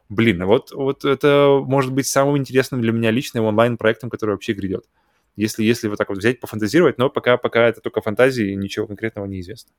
блин, 0.10 0.46
вот, 0.46 0.72
вот 0.72 1.04
это 1.06 1.60
может 1.64 1.92
быть 1.92 2.08
самым 2.08 2.38
интересным 2.38 2.82
для 2.82 2.92
меня 2.92 3.12
личным 3.12 3.46
онлайн-проектом, 3.46 4.10
который 4.10 4.32
вообще 4.32 4.54
грядет. 4.54 4.86
Если, 5.36 5.64
если 5.64 5.90
вот 5.90 5.98
так 5.98 6.10
вот 6.10 6.20
взять, 6.20 6.40
пофантазировать, 6.40 6.98
но 6.98 7.10
пока, 7.10 7.38
пока 7.38 7.68
это 7.68 7.82
только 7.82 8.02
фантазии, 8.02 8.54
ничего 8.54 8.88
конкретного 8.88 9.26
не 9.26 9.42
известно. 9.42 9.72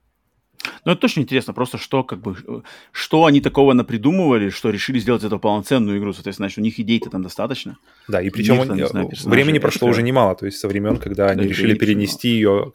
Ну, 0.84 0.92
это 0.92 1.00
точно 1.00 1.20
интересно, 1.20 1.52
просто 1.52 1.78
что, 1.78 2.04
как 2.04 2.20
бы, 2.20 2.62
что 2.92 3.24
они 3.24 3.40
такого 3.40 3.72
напридумывали, 3.72 4.50
что 4.50 4.70
решили 4.70 4.98
сделать 4.98 5.24
эту 5.24 5.38
полноценную 5.38 5.98
игру, 5.98 6.12
соответственно, 6.12 6.48
значит, 6.48 6.58
у 6.58 6.62
них 6.62 6.78
идей-то 6.78 7.10
там 7.10 7.22
достаточно. 7.22 7.78
Да, 8.08 8.22
и 8.22 8.30
причем 8.30 8.56
них, 8.56 8.66
там, 8.66 8.86
знаю, 8.86 9.10
времени 9.24 9.58
прошло 9.58 9.88
уже 9.88 10.02
немало, 10.02 10.34
то 10.34 10.46
есть 10.46 10.58
со 10.58 10.68
времен, 10.68 10.96
когда 10.96 11.26
они 11.28 11.46
решили 11.46 11.74
перенести 11.74 12.28
ее, 12.28 12.72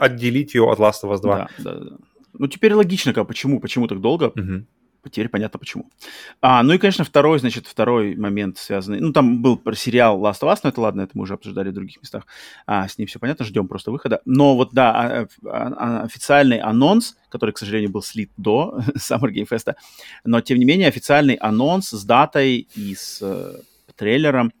отделить 0.00 0.54
ее 0.54 0.70
от 0.70 0.78
Last 0.78 1.04
of 1.04 1.12
Us 1.12 1.20
2. 1.20 1.36
Да, 1.36 1.48
да, 1.58 1.80
да. 1.80 1.96
Ну, 2.36 2.48
теперь 2.48 2.74
логично, 2.74 3.12
почему, 3.24 3.60
почему 3.60 3.86
так 3.86 4.00
долго. 4.00 4.32
Угу. 4.34 4.64
Теперь 5.10 5.28
понятно 5.28 5.58
почему. 5.58 5.90
А, 6.40 6.62
ну 6.62 6.72
и, 6.72 6.78
конечно, 6.78 7.04
второй, 7.04 7.38
значит, 7.38 7.66
второй 7.66 8.16
момент 8.16 8.58
связанный... 8.58 9.00
Ну, 9.00 9.12
там 9.12 9.42
был 9.42 9.60
сериал 9.74 10.20
Last 10.20 10.40
of 10.40 10.52
Us, 10.52 10.60
но 10.62 10.70
это 10.70 10.80
ладно, 10.80 11.02
это 11.02 11.12
мы 11.14 11.22
уже 11.22 11.34
обсуждали 11.34 11.70
в 11.70 11.74
других 11.74 12.00
местах. 12.00 12.26
А, 12.66 12.88
с 12.88 12.98
ним 12.98 13.06
все 13.06 13.18
понятно, 13.18 13.44
ждем 13.44 13.68
просто 13.68 13.90
выхода. 13.90 14.20
Но 14.24 14.56
вот, 14.56 14.70
да, 14.72 14.92
а, 14.92 15.28
а, 15.44 15.72
а, 15.76 16.02
официальный 16.02 16.58
анонс, 16.58 17.16
который, 17.28 17.52
к 17.52 17.58
сожалению, 17.58 17.90
был 17.90 18.02
слит 18.02 18.30
до 18.36 18.78
Summer 18.96 19.30
Game 19.30 19.48
Fest, 19.48 19.74
но, 20.24 20.40
тем 20.40 20.58
не 20.58 20.64
менее, 20.64 20.88
официальный 20.88 21.34
анонс 21.34 21.90
с 21.90 22.04
датой 22.04 22.68
и 22.74 22.94
с 22.94 23.18
э, 23.22 23.60
трейлером 23.96 24.52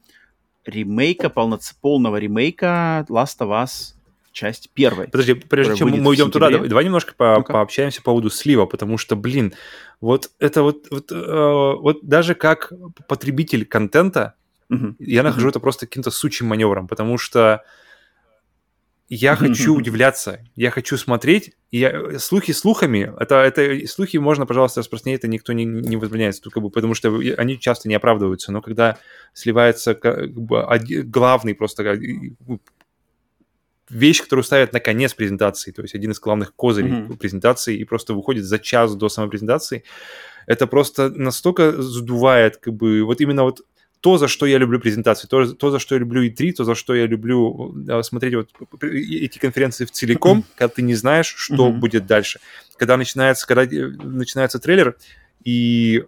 ремейка, 0.64 1.30
полноц... 1.30 1.72
полного 1.72 2.16
ремейка 2.16 3.04
Last 3.08 3.38
of 3.40 3.50
Us 3.50 3.93
часть 4.34 4.70
первой. 4.74 5.06
Подожди, 5.08 5.32
прежде 5.34 5.76
чем 5.76 5.90
мы 5.90 6.14
идем 6.14 6.30
туда, 6.30 6.50
давай, 6.50 6.68
давай 6.68 6.84
немножко 6.84 7.14
по, 7.16 7.36
ну 7.36 7.44
пообщаемся 7.44 8.00
по 8.00 8.06
поводу 8.06 8.28
слива, 8.28 8.66
потому 8.66 8.98
что, 8.98 9.16
блин, 9.16 9.54
вот 10.00 10.30
это 10.40 10.62
вот, 10.62 10.88
вот, 10.90 11.10
э, 11.10 11.72
вот 11.80 12.00
даже 12.02 12.34
как 12.34 12.72
потребитель 13.08 13.64
контента, 13.64 14.34
угу. 14.68 14.96
я 14.98 15.22
нахожу 15.22 15.46
угу. 15.46 15.50
это 15.50 15.60
просто 15.60 15.86
каким-то 15.86 16.10
сучим 16.10 16.48
маневром, 16.48 16.88
потому 16.88 17.16
что 17.16 17.62
я 19.08 19.36
хочу 19.36 19.76
удивляться, 19.76 20.40
я 20.56 20.70
хочу 20.70 20.96
смотреть, 20.96 21.52
и 21.70 21.78
я, 21.78 22.18
слухи 22.18 22.52
слухами, 22.52 23.12
это, 23.20 23.36
это 23.36 23.86
слухи 23.86 24.16
можно, 24.16 24.46
пожалуйста, 24.46 24.80
распространять, 24.80 25.20
это 25.20 25.28
никто 25.28 25.52
не, 25.52 25.64
не 25.64 25.96
возбраняется, 25.96 26.42
как 26.50 26.62
бы, 26.62 26.70
потому 26.70 26.94
что 26.94 27.14
они 27.36 27.60
часто 27.60 27.88
не 27.88 27.94
оправдываются, 27.94 28.50
но 28.50 28.62
когда 28.62 28.98
сливается 29.32 29.94
как 29.94 30.32
бы, 30.32 30.66
главный 31.04 31.54
просто 31.54 31.98
вещь, 33.90 34.22
которую 34.22 34.44
ставят 34.44 34.72
на 34.72 34.80
конец 34.80 35.14
презентации, 35.14 35.70
то 35.72 35.82
есть 35.82 35.94
один 35.94 36.12
из 36.12 36.20
главных 36.20 36.54
козырей 36.54 36.90
mm-hmm. 36.90 37.16
презентации, 37.16 37.76
и 37.76 37.84
просто 37.84 38.14
выходит 38.14 38.44
за 38.44 38.58
час 38.58 38.94
до 38.94 39.08
самой 39.08 39.30
презентации, 39.30 39.84
это 40.46 40.66
просто 40.66 41.10
настолько 41.10 41.82
задувает, 41.82 42.56
как 42.58 42.74
бы, 42.74 43.04
вот 43.04 43.20
именно 43.20 43.44
вот 43.44 43.62
то, 44.00 44.18
за 44.18 44.28
что 44.28 44.44
я 44.44 44.58
люблю 44.58 44.78
презентации, 44.80 45.26
то, 45.26 45.54
то, 45.54 45.70
за 45.70 45.78
что 45.78 45.94
я 45.94 45.98
люблю 45.98 46.22
E3, 46.26 46.52
то, 46.52 46.64
за 46.64 46.74
что 46.74 46.94
я 46.94 47.06
люблю 47.06 47.74
э, 47.88 48.02
смотреть 48.02 48.34
вот 48.34 48.50
эти 48.82 49.38
конференции 49.38 49.86
в 49.86 49.90
целиком, 49.90 50.44
когда 50.56 50.74
ты 50.74 50.82
не 50.82 50.94
знаешь, 50.94 51.34
что 51.34 51.70
будет 51.70 52.06
дальше. 52.06 52.38
Когда 52.76 52.98
начинается, 52.98 53.46
когда 53.46 53.64
э, 53.64 53.88
начинается 54.02 54.58
трейлер, 54.58 54.96
и 55.42 56.04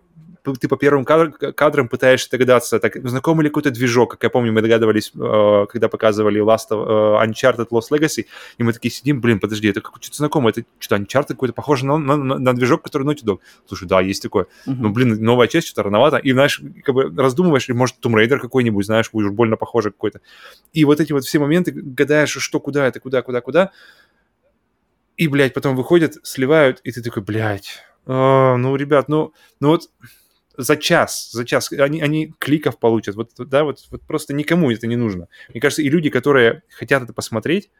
ты 0.54 0.68
по 0.68 0.76
первым 0.76 1.04
кадрам 1.04 1.88
пытаешься 1.88 2.30
догадаться, 2.30 2.78
так, 2.78 2.96
знакомый 3.08 3.44
ли 3.44 3.50
какой-то 3.50 3.70
движок, 3.70 4.12
как 4.12 4.22
я 4.22 4.30
помню, 4.30 4.52
мы 4.52 4.62
догадывались, 4.62 5.12
э, 5.14 5.66
когда 5.68 5.88
показывали 5.88 6.42
Last 6.42 6.70
of, 6.70 6.86
э, 6.86 7.26
Uncharted 7.26 7.68
Lost 7.70 7.90
Legacy, 7.90 8.26
и 8.58 8.62
мы 8.62 8.72
такие 8.72 8.90
сидим, 8.90 9.20
блин, 9.20 9.40
подожди, 9.40 9.68
это 9.68 9.80
что-то 10.00 10.16
знакомое, 10.16 10.52
это 10.52 10.64
что-то 10.78 11.02
Uncharted 11.02 11.28
какой-то 11.28 11.54
похоже 11.54 11.86
на, 11.86 11.98
на, 11.98 12.16
на, 12.16 12.38
на 12.38 12.54
движок, 12.54 12.82
который 12.82 13.06
Naughty 13.06 13.24
Dog. 13.24 13.38
Слушай, 13.66 13.88
да, 13.88 14.00
есть 14.00 14.22
такое. 14.22 14.44
Uh-huh. 14.66 14.74
Ну, 14.78 14.90
блин, 14.90 15.22
новая 15.22 15.48
часть, 15.48 15.68
что-то 15.68 15.84
рановато. 15.84 16.18
И, 16.18 16.32
знаешь, 16.32 16.60
как 16.84 16.94
бы 16.94 17.12
раздумываешь, 17.16 17.68
может, 17.68 17.96
Tomb 18.02 18.14
Raider 18.14 18.38
какой-нибудь, 18.38 18.86
знаешь, 18.86 19.08
уж 19.12 19.30
больно 19.30 19.56
похоже 19.56 19.90
какой-то. 19.90 20.20
И 20.72 20.84
вот 20.84 21.00
эти 21.00 21.12
вот 21.12 21.24
все 21.24 21.38
моменты, 21.38 21.72
гадаешь, 21.72 22.30
что, 22.30 22.60
куда 22.60 22.86
это, 22.86 23.00
куда, 23.00 23.22
куда, 23.22 23.40
куда, 23.40 23.70
и, 25.16 25.28
блядь, 25.28 25.54
потом 25.54 25.76
выходят, 25.76 26.18
сливают, 26.22 26.80
и 26.84 26.92
ты 26.92 27.02
такой, 27.02 27.22
блядь, 27.22 27.82
а, 28.06 28.56
ну, 28.56 28.76
ребят, 28.76 29.08
ну, 29.08 29.32
ну 29.60 29.68
вот 29.68 29.90
за 30.56 30.76
час, 30.76 31.30
за 31.32 31.44
час 31.44 31.72
они, 31.72 32.00
они 32.00 32.34
кликов 32.38 32.78
получат. 32.78 33.16
Вот, 33.16 33.30
да, 33.38 33.64
вот, 33.64 33.78
вот 33.90 34.02
просто 34.02 34.34
никому 34.34 34.70
это 34.70 34.86
не 34.86 34.96
нужно. 34.96 35.28
Мне 35.50 35.60
кажется, 35.60 35.82
и 35.82 35.88
люди, 35.88 36.10
которые 36.10 36.62
хотят 36.70 37.02
это 37.02 37.12
посмотреть, 37.12 37.70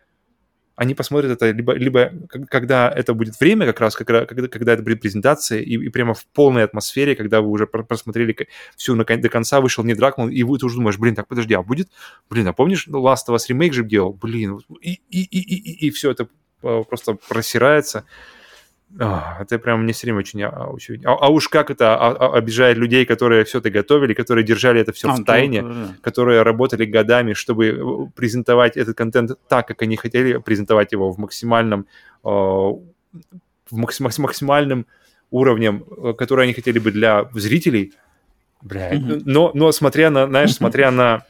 они 0.76 0.94
посмотрят 0.94 1.32
это 1.32 1.50
либо, 1.50 1.72
либо 1.72 2.12
когда 2.50 2.90
это 2.90 3.14
будет 3.14 3.40
время, 3.40 3.64
как 3.66 3.80
раз, 3.80 3.96
когда, 3.96 4.26
когда, 4.26 4.46
когда 4.46 4.74
это 4.74 4.82
будет 4.82 5.00
презентация, 5.00 5.60
и, 5.60 5.72
и 5.72 5.88
прямо 5.88 6.12
в 6.12 6.26
полной 6.26 6.64
атмосфере, 6.64 7.16
когда 7.16 7.40
вы 7.40 7.48
уже 7.48 7.66
просмотрели 7.66 8.36
все 8.76 8.94
на, 8.94 9.04
до 9.04 9.28
конца, 9.30 9.62
вышел 9.62 9.84
не 9.84 9.94
Дракман, 9.94 10.28
и 10.28 10.42
вы 10.42 10.58
уже 10.62 10.76
думаешь, 10.76 10.98
блин, 10.98 11.14
так, 11.14 11.28
подожди, 11.28 11.54
а 11.54 11.62
будет? 11.62 11.88
Блин, 12.28 12.46
а 12.48 12.52
помнишь, 12.52 12.86
Last 12.88 13.28
of 13.28 13.34
Us 13.34 13.46
ремейк 13.48 13.72
же 13.72 13.84
делал? 13.84 14.12
Блин, 14.12 14.60
и, 14.82 15.00
и, 15.08 15.22
и, 15.22 15.38
и, 15.40 15.86
и 15.86 15.90
все 15.90 16.10
это 16.10 16.28
э, 16.62 16.82
просто 16.86 17.14
просирается. 17.26 18.04
А, 18.98 19.38
это 19.40 19.58
прям 19.58 19.82
мне 19.82 19.92
все 19.92 20.06
время 20.06 20.20
очень... 20.20 20.42
А, 20.42 20.68
очень... 20.68 21.04
А, 21.04 21.12
а 21.14 21.28
уж 21.28 21.48
как 21.48 21.70
это 21.70 21.96
а, 21.96 22.12
а, 22.12 22.36
обижает 22.36 22.78
людей, 22.78 23.04
которые 23.04 23.44
все 23.44 23.58
это 23.58 23.70
готовили, 23.70 24.14
которые 24.14 24.44
держали 24.44 24.80
это 24.80 24.92
все 24.92 25.08
а, 25.08 25.16
в 25.16 25.24
тайне, 25.24 25.62
то, 25.62 25.68
да. 25.68 25.94
которые 26.00 26.42
работали 26.42 26.84
годами, 26.84 27.34
чтобы 27.34 27.66
э, 27.66 28.10
презентовать 28.14 28.76
этот 28.76 28.96
контент 28.96 29.32
так, 29.48 29.68
как 29.68 29.82
они 29.82 29.96
хотели 29.96 30.38
презентовать 30.38 30.92
его 30.92 31.12
в 31.12 31.18
максимальном... 31.18 31.86
В 32.22 32.82
максим, 33.72 34.06
максимальном 34.18 34.86
уровнем, 35.30 35.84
э, 35.96 36.12
который 36.14 36.44
они 36.44 36.54
хотели 36.54 36.78
бы 36.78 36.92
для 36.92 37.28
зрителей. 37.34 37.92
Бля, 38.62 38.94
mm-hmm. 38.94 39.22
но, 39.24 39.50
но 39.54 39.72
смотря 39.72 40.10
на, 40.10 40.26
знаешь, 40.26 40.54
смотря 40.54 40.90
на 40.90 41.24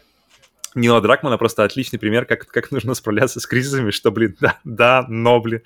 Нила 0.76 1.00
Дракмана 1.00 1.38
просто 1.38 1.64
отличный 1.64 1.98
пример, 1.98 2.26
как, 2.26 2.46
как 2.46 2.70
нужно 2.70 2.94
справляться 2.94 3.40
с 3.40 3.46
кризисами, 3.46 3.90
что, 3.90 4.10
блин, 4.12 4.36
да, 4.40 4.58
да, 4.62 5.06
но, 5.08 5.40
блин. 5.40 5.62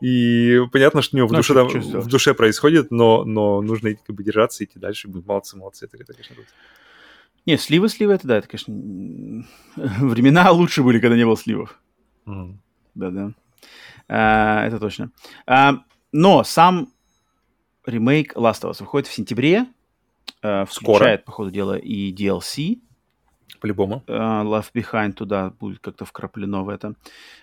И 0.00 0.60
понятно, 0.72 1.02
что 1.02 1.16
у 1.16 1.18
него 1.18 1.28
в, 1.28 1.32
ну, 1.32 1.38
душе, 1.38 1.54
там, 1.54 1.68
в 1.68 2.06
душе 2.06 2.34
происходит, 2.34 2.92
но, 2.92 3.24
но 3.24 3.60
нужно 3.60 3.94
как 3.94 4.14
бы 4.14 4.22
держаться, 4.22 4.64
идти 4.64 4.78
дальше. 4.78 5.08
Блин, 5.08 5.24
молодцы, 5.26 5.56
молодцы, 5.56 5.86
это, 5.86 5.96
это 5.96 6.12
конечно, 6.12 6.36
круто. 6.36 6.50
Не, 7.46 7.58
сливы, 7.58 7.88
сливы, 7.88 8.14
это 8.14 8.28
да, 8.28 8.38
это, 8.38 8.46
конечно, 8.46 9.44
времена 9.76 10.50
лучше 10.52 10.84
были, 10.84 11.00
когда 11.00 11.16
не 11.16 11.24
было 11.24 11.36
сливов. 11.36 11.78
Mm. 12.26 12.54
Да-да. 12.94 13.32
А, 14.08 14.66
это 14.66 14.78
точно. 14.78 15.10
А, 15.46 15.82
но 16.12 16.44
сам 16.44 16.92
ремейк 17.84 18.34
Last 18.36 18.62
of 18.62 18.70
Us 18.70 18.76
выходит 18.80 19.08
в 19.08 19.12
сентябре. 19.12 19.66
Включает, 20.38 20.70
Скоро. 20.70 21.18
по 21.18 21.32
ходу 21.32 21.50
дела, 21.50 21.76
и 21.76 22.12
DLC 22.12 22.78
по-любому. 23.60 24.02
Uh, 24.06 24.44
Left 24.44 24.72
Behind 24.74 25.12
туда 25.12 25.50
будет 25.50 25.78
как-то 25.78 26.04
вкраплено 26.04 26.64
в 26.64 26.68
это. 26.68 26.88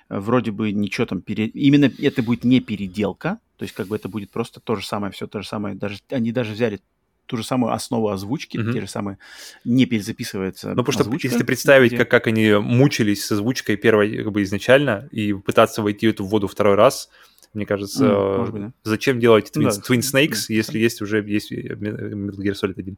Uh, 0.10 0.20
вроде 0.20 0.52
бы 0.52 0.72
ничего 0.72 1.06
там... 1.06 1.22
Пере... 1.22 1.48
Именно 1.48 1.92
это 2.00 2.22
будет 2.22 2.44
не 2.44 2.60
переделка, 2.60 3.40
то 3.58 3.64
есть 3.64 3.74
как 3.74 3.88
бы 3.88 3.96
это 3.96 4.10
будет 4.10 4.32
просто 4.32 4.60
то 4.60 4.76
же 4.76 4.86
самое, 4.86 5.12
все 5.12 5.28
то 5.28 5.42
же 5.42 5.48
самое. 5.48 5.76
Даже, 5.76 6.00
они 6.10 6.32
даже 6.32 6.54
взяли 6.54 6.80
ту 7.26 7.38
же 7.38 7.44
самую 7.44 7.72
основу 7.74 8.10
озвучки, 8.10 8.58
mm-hmm. 8.58 8.74
те 8.74 8.82
же 8.82 8.88
самые, 8.88 9.18
не 9.64 9.86
перезаписывается 9.86 10.74
Ну, 10.76 10.84
потому 10.84 11.02
озвучка, 11.02 11.28
что 11.30 11.36
если 11.36 11.46
представить, 11.46 11.92
где... 11.92 11.98
как, 12.00 12.12
как 12.12 12.28
они 12.28 12.52
мучились 12.56 13.26
с 13.26 13.32
озвучкой 13.32 13.78
первой 13.78 14.24
как 14.24 14.34
бы 14.34 14.44
изначально 14.44 15.08
и 15.12 15.32
пытаться 15.34 15.82
войти 15.82 16.08
в 16.08 16.10
эту 16.10 16.26
воду 16.26 16.48
второй 16.48 16.76
раз, 16.76 17.10
мне 17.54 17.66
кажется, 17.66 18.06
mm, 18.06 18.52
быть, 18.52 18.62
да. 18.62 18.72
зачем 18.84 19.20
делать 19.20 19.50
Twin, 19.56 19.64
да, 19.64 19.70
Twin 19.70 20.00
Snakes, 20.00 20.48
да. 20.48 20.54
если 20.54 20.80
есть 20.80 21.02
уже 21.02 21.22
есть 21.22 21.52
Metal 21.52 22.38
Gear 22.38 22.54
Solid 22.54 22.74
1? 22.78 22.98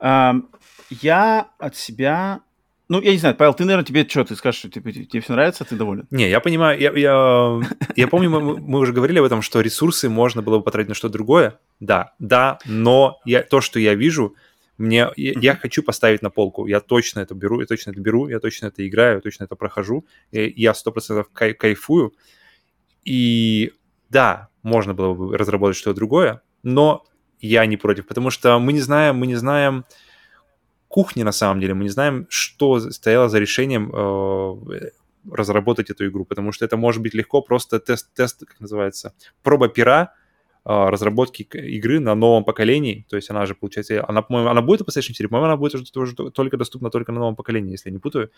Um, 0.00 0.48
я 0.90 1.50
от 1.58 1.76
себя... 1.76 2.40
Ну, 2.88 3.02
я 3.02 3.12
не 3.12 3.18
знаю, 3.18 3.34
Павел, 3.34 3.52
ты, 3.52 3.64
наверное, 3.64 3.84
тебе 3.84 4.08
что, 4.08 4.24
ты 4.24 4.34
скажешь, 4.34 4.60
что 4.60 4.70
тебе, 4.70 4.92
тебе 4.92 5.20
все 5.20 5.34
нравится, 5.34 5.64
ты 5.64 5.76
доволен? 5.76 6.06
Не, 6.10 6.30
я 6.30 6.40
понимаю, 6.40 6.80
я, 6.80 6.90
я, 6.92 7.60
я 7.96 8.08
помню, 8.08 8.30
мы, 8.30 8.58
мы 8.58 8.78
уже 8.78 8.94
говорили 8.94 9.18
об 9.18 9.26
этом, 9.26 9.42
что 9.42 9.60
ресурсы 9.60 10.08
можно 10.08 10.40
было 10.40 10.58
бы 10.58 10.64
потратить 10.64 10.88
на 10.88 10.94
что-то 10.94 11.12
другое. 11.12 11.58
Да, 11.80 12.14
да, 12.18 12.58
но 12.64 13.20
я, 13.26 13.42
то, 13.42 13.60
что 13.60 13.78
я 13.78 13.94
вижу, 13.94 14.34
мне, 14.78 15.10
я, 15.16 15.32
я 15.38 15.56
хочу 15.56 15.82
поставить 15.82 16.22
на 16.22 16.30
полку. 16.30 16.66
Я 16.66 16.80
точно 16.80 17.20
это 17.20 17.34
беру, 17.34 17.60
я 17.60 17.66
точно 17.66 17.90
это 17.90 18.00
беру, 18.00 18.28
я 18.28 18.40
точно 18.40 18.66
это 18.66 18.88
играю, 18.88 19.16
я 19.16 19.20
точно 19.20 19.44
это 19.44 19.56
прохожу. 19.56 20.06
Я 20.30 20.72
сто 20.72 20.90
процентов 20.90 21.28
кай, 21.32 21.52
кайфую. 21.52 22.14
И 23.04 23.72
да, 24.08 24.48
можно 24.62 24.94
было 24.94 25.14
бы 25.14 25.36
разработать 25.36 25.76
что-то 25.76 25.96
другое, 25.96 26.42
но 26.62 27.04
я 27.40 27.66
не 27.66 27.76
против, 27.76 28.06
потому 28.06 28.30
что 28.30 28.58
мы 28.58 28.72
не 28.72 28.80
знаем, 28.80 29.16
мы 29.16 29.26
не 29.26 29.36
знаем, 29.36 29.84
кухни 30.88 31.22
на 31.22 31.32
самом 31.32 31.60
деле. 31.60 31.74
Мы 31.74 31.84
не 31.84 31.90
знаем, 31.90 32.26
что 32.28 32.80
стояло 32.90 33.28
за 33.28 33.38
решением 33.38 33.92
э, 33.94 34.90
разработать 35.30 35.90
эту 35.90 36.06
игру, 36.06 36.24
потому 36.24 36.52
что 36.52 36.64
это 36.64 36.76
может 36.76 37.02
быть 37.02 37.14
легко 37.14 37.42
просто 37.42 37.78
тест, 37.78 38.12
тест, 38.14 38.44
как 38.46 38.60
называется, 38.60 39.12
проба 39.42 39.68
пера 39.68 40.14
э, 40.64 40.88
разработки 40.88 41.42
игры 41.42 42.00
на 42.00 42.14
новом 42.14 42.44
поколении. 42.44 43.06
То 43.08 43.16
есть 43.16 43.30
она 43.30 43.46
же, 43.46 43.54
получается, 43.54 44.04
она, 44.08 44.22
по-моему, 44.22 44.50
она 44.50 44.62
будет 44.62 44.80
в 44.80 44.84
PlayStation 44.84 45.12
4, 45.12 45.28
по-моему, 45.28 45.46
она 45.46 45.56
будет 45.56 45.74
уже, 45.74 45.84
уже 45.94 46.14
только 46.14 46.56
доступна 46.56 46.90
только 46.90 47.12
на 47.12 47.20
новом 47.20 47.36
поколении, 47.36 47.72
если 47.72 47.90
я 47.90 47.92
не 47.92 48.00
путаю. 48.00 48.30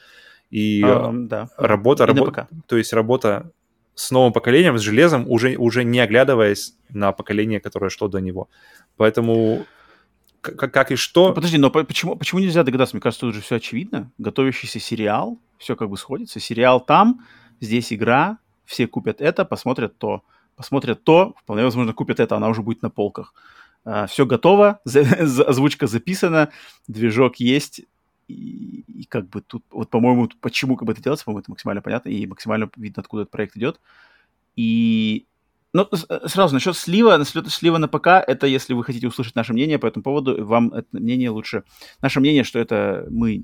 И 0.50 0.82
um, 0.82 1.28
да. 1.28 1.48
работа, 1.56 2.06
работа, 2.06 2.48
то 2.66 2.76
есть 2.76 2.92
работа 2.92 3.52
с 3.94 4.10
новым 4.10 4.32
поколением, 4.32 4.78
с 4.78 4.80
железом, 4.80 5.26
уже, 5.28 5.56
уже 5.56 5.84
не 5.84 6.00
оглядываясь 6.00 6.74
на 6.88 7.12
поколение, 7.12 7.60
которое 7.60 7.90
шло 7.90 8.08
до 8.08 8.20
него. 8.20 8.48
Поэтому 8.96 9.66
как, 10.40 10.72
как 10.72 10.92
и 10.92 10.96
что. 10.96 11.28
Ну, 11.28 11.34
подожди, 11.34 11.58
но 11.58 11.70
почему, 11.70 12.16
почему 12.16 12.40
нельзя 12.40 12.62
догадаться? 12.62 12.96
Мне 12.96 13.00
кажется, 13.00 13.26
тут 13.26 13.34
уже 13.34 13.42
все 13.42 13.56
очевидно. 13.56 14.10
Готовящийся 14.18 14.80
сериал, 14.80 15.38
все 15.58 15.76
как 15.76 15.90
бы 15.90 15.96
сходится. 15.96 16.40
Сериал 16.40 16.80
там, 16.80 17.26
здесь 17.60 17.92
игра, 17.92 18.38
все 18.64 18.86
купят 18.86 19.20
это, 19.20 19.44
посмотрят 19.44 19.98
то. 19.98 20.22
Посмотрят 20.56 21.04
то, 21.04 21.34
вполне 21.42 21.64
возможно, 21.64 21.92
купят 21.92 22.20
это, 22.20 22.36
она 22.36 22.48
уже 22.48 22.62
будет 22.62 22.82
на 22.82 22.90
полках. 22.90 23.34
А, 23.84 24.06
все 24.06 24.26
готово, 24.26 24.80
озвучка 24.84 25.86
записана, 25.86 26.50
движок 26.86 27.36
есть, 27.36 27.82
и, 28.28 28.84
и 28.86 29.04
как 29.04 29.28
бы 29.28 29.40
тут, 29.40 29.64
вот, 29.70 29.88
по-моему, 29.88 30.28
почему 30.40 30.76
как 30.76 30.86
бы 30.86 30.92
это 30.92 31.02
делается, 31.02 31.24
по-моему, 31.24 31.40
это 31.40 31.50
максимально 31.50 31.82
понятно, 31.82 32.10
и 32.10 32.26
максимально 32.26 32.70
видно, 32.76 33.00
откуда 33.00 33.22
этот 33.22 33.32
проект 33.32 33.56
идет. 33.56 33.80
И 34.54 35.26
ну, 35.72 35.88
э, 35.90 36.28
сразу, 36.28 36.54
насчет 36.54 36.76
слива, 36.76 37.16
насчет 37.16 37.48
слива 37.50 37.78
на 37.78 37.88
ПК, 37.88 38.08
это 38.26 38.46
если 38.46 38.74
вы 38.74 38.84
хотите 38.84 39.06
услышать 39.06 39.36
наше 39.36 39.52
мнение 39.52 39.78
по 39.78 39.86
этому 39.86 40.02
поводу, 40.02 40.44
вам 40.44 40.72
это 40.72 40.88
мнение 40.92 41.30
лучше... 41.30 41.62
Наше 42.02 42.20
мнение, 42.20 42.44
что 42.44 42.58
это 42.58 43.06
мы 43.10 43.42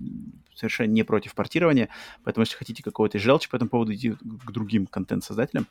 совершенно 0.57 0.91
не 0.91 1.03
против 1.03 1.35
портирования, 1.35 1.89
поэтому 2.25 2.43
если 2.43 2.57
хотите 2.57 2.83
какого-то 2.83 3.19
желчи 3.19 3.49
по 3.49 3.57
этому 3.57 3.69
поводу, 3.69 3.93
идите 3.93 4.17
к 4.17 4.51
другим 4.51 4.87
контент-создателям. 4.87 5.67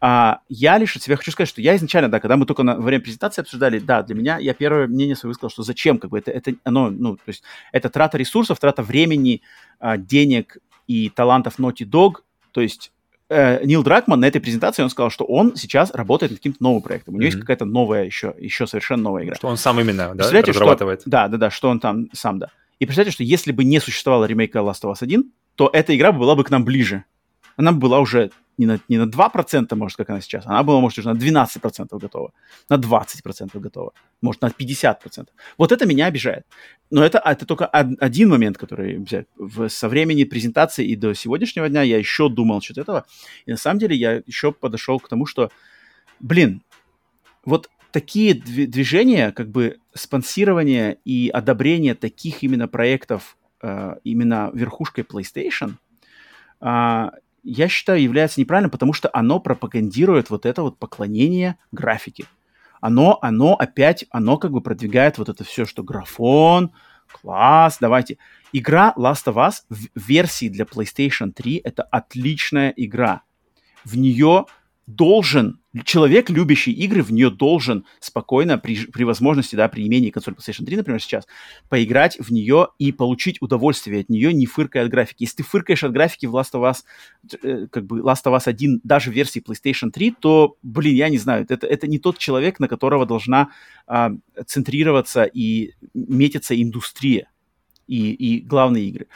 А, 0.00 0.40
я 0.48 0.78
лишь 0.78 0.96
от 0.96 1.02
себя 1.02 1.16
хочу 1.16 1.32
сказать, 1.32 1.48
что 1.48 1.60
я 1.60 1.76
изначально, 1.76 2.08
да, 2.08 2.20
когда 2.20 2.36
мы 2.36 2.46
только 2.46 2.62
на, 2.62 2.76
время 2.76 3.02
презентации 3.02 3.42
обсуждали, 3.42 3.78
да, 3.80 4.02
для 4.02 4.14
меня, 4.14 4.38
я 4.38 4.54
первое 4.54 4.86
мнение 4.86 5.16
свое 5.16 5.30
высказал, 5.30 5.50
что 5.50 5.62
зачем, 5.62 5.98
как 5.98 6.10
бы, 6.10 6.18
это, 6.18 6.30
это 6.30 6.54
оно, 6.64 6.90
ну, 6.90 7.16
то 7.16 7.22
есть 7.26 7.42
это 7.72 7.90
трата 7.90 8.16
ресурсов, 8.16 8.60
трата 8.60 8.82
времени, 8.82 9.42
а, 9.80 9.96
денег 9.96 10.58
и 10.86 11.10
талантов 11.10 11.58
Naughty 11.58 11.84
Dog, 11.84 12.22
то 12.52 12.60
есть 12.60 12.92
э, 13.28 13.64
Нил 13.64 13.82
Дракман 13.82 14.20
на 14.20 14.26
этой 14.26 14.40
презентации, 14.40 14.82
он 14.82 14.90
сказал, 14.90 15.10
что 15.10 15.24
он 15.24 15.56
сейчас 15.56 15.90
работает 15.92 16.32
над 16.32 16.40
каким-то 16.40 16.62
новым 16.62 16.82
проектом. 16.82 17.14
У 17.14 17.16
него 17.18 17.24
mm-hmm. 17.24 17.32
есть 17.32 17.40
какая-то 17.40 17.64
новая 17.64 18.04
еще, 18.04 18.34
еще 18.38 18.66
совершенно 18.66 19.04
новая 19.04 19.24
игра. 19.24 19.34
Что 19.34 19.48
он 19.48 19.56
сам 19.56 19.80
именно, 19.80 20.14
да, 20.14 20.30
разрабатывает. 20.30 21.02
Что, 21.02 21.10
да, 21.10 21.28
да, 21.28 21.36
да, 21.36 21.50
что 21.50 21.68
он 21.68 21.80
там 21.80 22.08
сам, 22.12 22.38
да. 22.38 22.50
И 22.78 22.86
представьте, 22.86 23.12
что 23.12 23.24
если 23.24 23.52
бы 23.52 23.64
не 23.64 23.80
существовало 23.80 24.24
ремейка 24.24 24.58
Last 24.58 24.82
of 24.82 24.92
Us 24.92 24.98
1, 25.00 25.32
то 25.56 25.68
эта 25.72 25.96
игра 25.96 26.12
была 26.12 26.36
бы 26.36 26.44
к 26.44 26.50
нам 26.50 26.64
ближе. 26.64 27.04
Она 27.56 27.72
была 27.72 27.98
уже 27.98 28.30
не 28.58 28.66
на, 28.66 28.80
не 28.88 28.98
на 28.98 29.04
2%, 29.04 29.74
может, 29.76 29.96
как 29.96 30.10
она 30.10 30.20
сейчас, 30.20 30.46
она 30.46 30.62
была, 30.62 30.80
может, 30.80 30.98
уже 30.98 31.08
на 31.08 31.16
12% 31.16 31.98
готова, 31.98 32.32
на 32.68 32.76
20% 32.76 33.58
готова, 33.58 33.92
может, 34.20 34.42
на 34.42 34.48
50%. 34.48 35.28
Вот 35.56 35.72
это 35.72 35.86
меня 35.86 36.06
обижает. 36.06 36.44
Но 36.90 37.04
это, 37.04 37.18
это 37.24 37.46
только 37.46 37.66
один 37.66 38.28
момент, 38.28 38.58
который. 38.58 39.06
В, 39.36 39.68
со 39.68 39.88
времени 39.88 40.24
презентации 40.24 40.86
и 40.86 40.96
до 40.96 41.14
сегодняшнего 41.14 41.68
дня 41.68 41.82
я 41.82 41.98
еще 41.98 42.28
думал 42.28 42.56
насчет 42.56 42.78
этого. 42.78 43.06
И 43.46 43.50
на 43.50 43.56
самом 43.56 43.78
деле 43.78 43.96
я 43.96 44.22
еще 44.26 44.52
подошел 44.52 44.98
к 44.98 45.08
тому, 45.08 45.26
что, 45.26 45.50
блин, 46.20 46.62
вот 47.44 47.70
такие 47.92 48.34
движения, 48.34 49.32
как 49.32 49.50
бы 49.50 49.78
спонсирование 49.94 50.98
и 51.04 51.28
одобрение 51.28 51.94
таких 51.94 52.42
именно 52.42 52.68
проектов 52.68 53.36
э, 53.62 53.96
именно 54.04 54.50
верхушкой 54.52 55.04
PlayStation, 55.04 55.74
э, 56.60 57.10
я 57.42 57.68
считаю, 57.68 58.02
является 58.02 58.40
неправильным, 58.40 58.70
потому 58.70 58.92
что 58.92 59.10
оно 59.12 59.40
пропагандирует 59.40 60.30
вот 60.30 60.46
это 60.46 60.62
вот 60.62 60.78
поклонение 60.78 61.56
графике. 61.72 62.26
Оно, 62.80 63.18
оно 63.22 63.54
опять, 63.54 64.04
оно 64.10 64.36
как 64.36 64.52
бы 64.52 64.60
продвигает 64.60 65.18
вот 65.18 65.28
это 65.28 65.44
все, 65.44 65.64
что 65.64 65.82
графон, 65.82 66.70
класс, 67.10 67.78
давайте. 67.80 68.18
Игра 68.52 68.94
Last 68.96 69.26
of 69.26 69.34
Us 69.34 69.62
в 69.68 69.88
версии 70.08 70.48
для 70.48 70.64
PlayStation 70.64 71.32
3 71.32 71.60
это 71.64 71.82
отличная 71.82 72.72
игра. 72.76 73.22
В 73.84 73.96
нее 73.96 74.46
должен, 74.86 75.60
человек, 75.84 76.30
любящий 76.30 76.72
игры, 76.72 77.02
в 77.02 77.12
нее 77.12 77.30
должен 77.30 77.84
спокойно, 78.00 78.58
при, 78.58 78.86
при 78.86 79.04
возможности, 79.04 79.56
да, 79.56 79.68
при 79.68 79.86
имении 79.86 80.10
консоли 80.10 80.36
PlayStation 80.36 80.64
3, 80.64 80.76
например, 80.78 81.00
сейчас, 81.00 81.26
поиграть 81.68 82.18
в 82.18 82.32
нее 82.32 82.68
и 82.78 82.92
получить 82.92 83.40
удовольствие 83.40 84.00
от 84.00 84.08
нее, 84.08 84.32
не 84.32 84.46
фыркая 84.46 84.84
от 84.84 84.90
графики. 84.90 85.22
Если 85.22 85.38
ты 85.38 85.42
фыркаешь 85.42 85.84
от 85.84 85.92
графики 85.92 86.26
в 86.26 86.36
Last 86.36 86.52
of 86.52 86.70
Us, 86.70 86.84
э, 87.42 87.66
как 87.68 87.86
бы 87.86 88.00
Last 88.00 88.24
of 88.24 88.36
Us 88.36 88.42
1, 88.46 88.80
даже 88.84 89.10
в 89.10 89.14
версии 89.14 89.42
PlayStation 89.42 89.90
3, 89.90 90.14
то, 90.20 90.56
блин, 90.62 90.94
я 90.94 91.08
не 91.08 91.18
знаю, 91.18 91.46
это, 91.48 91.66
это 91.66 91.86
не 91.86 91.98
тот 91.98 92.18
человек, 92.18 92.60
на 92.60 92.68
которого 92.68 93.06
должна 93.06 93.50
э, 93.86 94.08
центрироваться 94.46 95.24
и 95.24 95.72
метиться 95.94 96.60
индустрия 96.60 97.30
и, 97.86 98.12
и 98.12 98.40
главные 98.40 98.84
игры. 98.84 99.06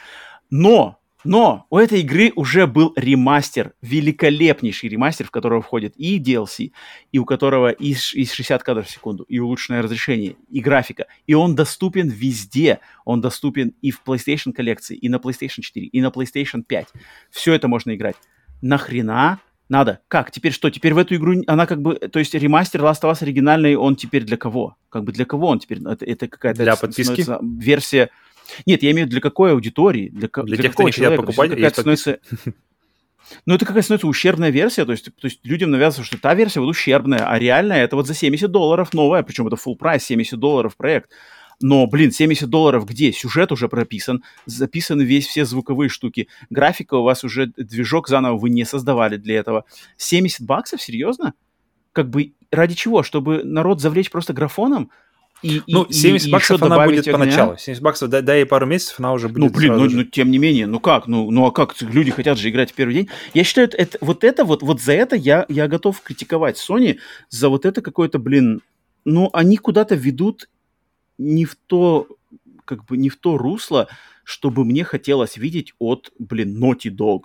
Но 0.49 0.99
но 1.23 1.65
у 1.69 1.77
этой 1.77 2.01
игры 2.01 2.31
уже 2.35 2.67
был 2.67 2.93
ремастер, 2.95 3.73
великолепнейший 3.81 4.89
ремастер, 4.89 5.27
в 5.27 5.31
которого 5.31 5.61
входит 5.61 5.93
и 5.97 6.19
DLC, 6.19 6.71
и 7.11 7.19
у 7.19 7.25
которого 7.25 7.69
и, 7.69 7.91
и 7.91 8.25
60 8.25 8.63
кадров 8.63 8.87
в 8.87 8.89
секунду, 8.89 9.23
и 9.23 9.39
улучшенное 9.39 9.81
разрешение, 9.81 10.35
и 10.49 10.59
графика. 10.59 11.07
И 11.27 11.33
он 11.33 11.55
доступен 11.55 12.09
везде. 12.09 12.79
Он 13.05 13.21
доступен 13.21 13.73
и 13.81 13.91
в 13.91 14.01
PlayStation 14.05 14.53
коллекции, 14.53 14.95
и 14.95 15.09
на 15.09 15.17
PlayStation 15.17 15.61
4, 15.61 15.85
и 15.85 16.01
на 16.01 16.07
PlayStation 16.07 16.63
5. 16.63 16.87
Все 17.29 17.53
это 17.53 17.67
можно 17.67 17.95
играть. 17.95 18.15
Нахрена 18.61 19.39
надо? 19.69 19.99
Как? 20.07 20.29
Теперь 20.31 20.51
что? 20.51 20.69
Теперь 20.69 20.93
в 20.93 20.97
эту 20.97 21.15
игру 21.15 21.41
она 21.47 21.65
как 21.65 21.81
бы... 21.81 21.95
То 21.95 22.19
есть 22.19 22.33
ремастер 22.33 22.81
Last 22.81 23.01
of 23.01 23.11
Us 23.11 23.23
оригинальный, 23.23 23.75
он 23.75 23.95
теперь 23.95 24.23
для 24.23 24.37
кого? 24.37 24.75
Как 24.89 25.03
бы 25.03 25.11
для 25.11 25.25
кого 25.25 25.47
он 25.47 25.59
теперь? 25.59 25.79
Это, 25.79 26.05
это 26.05 26.27
какая-то... 26.27 26.63
Для 26.63 26.75
подписки? 26.75 27.25
Версия 27.41 28.09
нет, 28.65 28.83
я 28.83 28.91
имею 28.91 29.05
в 29.05 29.07
виду 29.07 29.11
для 29.13 29.21
какой 29.21 29.51
аудитории, 29.51 30.09
для, 30.09 30.27
для, 30.27 30.43
для 30.43 30.57
тех, 30.57 30.73
кто 30.73 30.83
не 30.83 30.91
хотят 30.91 31.15
покупать, 31.15 31.51
есть 31.51 31.75
становится... 31.75 32.19
Ну, 33.45 33.55
это 33.55 33.65
какая 33.65 33.81
становится 33.81 34.07
ущербная 34.07 34.51
версия, 34.51 34.85
то 34.85 34.91
есть, 34.91 35.05
то 35.05 35.25
есть 35.25 35.39
людям 35.43 35.71
навязывают, 35.71 36.05
что 36.05 36.19
та 36.19 36.33
версия 36.35 36.59
вот 36.59 36.67
ущербная, 36.67 37.27
а 37.27 37.39
реальная 37.39 37.83
это 37.83 37.95
вот 37.95 38.05
за 38.05 38.13
70 38.13 38.51
долларов 38.51 38.93
новая, 38.93 39.23
причем 39.23 39.47
это 39.47 39.55
full 39.55 39.75
прайс, 39.75 40.03
70 40.03 40.37
долларов 40.37 40.75
проект. 40.75 41.09
Но, 41.61 41.87
блин, 41.87 42.11
70 42.11 42.49
долларов 42.49 42.85
где? 42.85 43.11
Сюжет 43.11 43.51
уже 43.51 43.69
прописан, 43.69 44.23
записаны 44.45 45.03
весь 45.03 45.27
все 45.27 45.45
звуковые 45.45 45.89
штуки, 45.89 46.27
графика 46.49 46.95
у 46.95 47.03
вас 47.03 47.23
уже, 47.23 47.47
движок 47.47 48.09
заново 48.09 48.37
вы 48.37 48.49
не 48.49 48.65
создавали 48.65 49.17
для 49.17 49.37
этого. 49.37 49.65
70 49.97 50.41
баксов? 50.41 50.81
Серьезно? 50.81 51.33
Как 51.93 52.09
бы 52.09 52.33
ради 52.51 52.75
чего? 52.75 53.03
Чтобы 53.03 53.43
народ 53.43 53.81
завлечь 53.81 54.11
просто 54.11 54.33
графоном? 54.33 54.91
И, 55.43 55.61
ну, 55.67 55.85
70 55.89 56.27
и, 56.27 56.31
баксов 56.31 56.61
и 56.61 56.65
она 56.65 56.85
будет 56.85 57.05
огня. 57.05 57.11
поначалу. 57.11 57.57
70 57.57 57.83
баксов, 57.83 58.09
дай, 58.09 58.21
дай 58.21 58.45
пару 58.45 58.65
месяцев, 58.65 58.97
она 58.99 59.11
уже 59.11 59.27
будет 59.27 59.39
Ну, 59.39 59.49
блин, 59.49 59.75
ну, 59.75 59.89
ну, 59.89 60.03
тем 60.05 60.31
не 60.31 60.37
менее, 60.37 60.67
ну 60.67 60.79
как? 60.79 61.05
Ну, 61.07 61.29
ну, 61.31 61.45
а 61.45 61.51
как? 61.51 61.79
Люди 61.81 62.11
хотят 62.11 62.37
же 62.37 62.49
играть 62.49 62.71
в 62.71 62.73
первый 62.73 62.93
день. 62.93 63.09
Я 63.33 63.43
считаю, 63.43 63.69
это, 63.73 63.97
вот 63.99 64.23
это 64.23 64.45
вот, 64.45 64.63
вот 64.63 64.81
за 64.81 64.93
это 64.93 65.17
я, 65.17 65.45
я 65.49 65.67
готов 65.67 65.99
критиковать 66.01 66.57
Sony, 66.57 66.97
за 67.29 67.49
вот 67.49 67.65
это 67.65 67.81
какое-то, 67.81 68.19
блин, 68.19 68.61
ну, 69.03 69.29
они 69.33 69.57
куда-то 69.57 69.95
ведут 69.95 70.49
не 71.17 71.43
в 71.43 71.57
то, 71.67 72.07
как 72.63 72.85
бы 72.85 72.95
не 72.95 73.09
в 73.09 73.17
то 73.17 73.37
русло, 73.37 73.89
чтобы 74.23 74.63
мне 74.63 74.85
хотелось 74.85 75.35
видеть 75.35 75.73
от, 75.77 76.13
блин, 76.19 76.57
Naughty 76.57 76.89
Dog. 76.89 77.23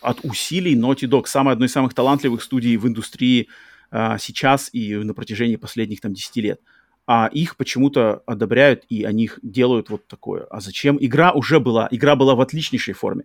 От 0.00 0.24
усилий 0.24 0.74
Naughty 0.74 1.08
Dog, 1.08 1.26
самой 1.26 1.52
одной 1.54 1.68
из 1.68 1.72
самых 1.72 1.94
талантливых 1.94 2.42
студий 2.42 2.76
в 2.76 2.88
индустрии 2.88 3.46
а, 3.92 4.18
сейчас 4.18 4.70
и 4.72 4.96
на 4.96 5.14
протяжении 5.14 5.54
последних 5.54 6.00
там 6.00 6.12
10 6.12 6.36
лет 6.36 6.60
а 6.60 6.73
их 7.32 7.56
почему-то 7.56 8.22
одобряют 8.26 8.84
и 8.88 9.04
они 9.04 9.24
их 9.24 9.38
делают 9.42 9.90
вот 9.90 10.06
такое. 10.06 10.44
А 10.44 10.60
зачем? 10.60 10.96
Игра 11.00 11.32
уже 11.32 11.60
была, 11.60 11.88
игра 11.90 12.16
была 12.16 12.34
в 12.34 12.40
отличнейшей 12.40 12.94
форме. 12.94 13.24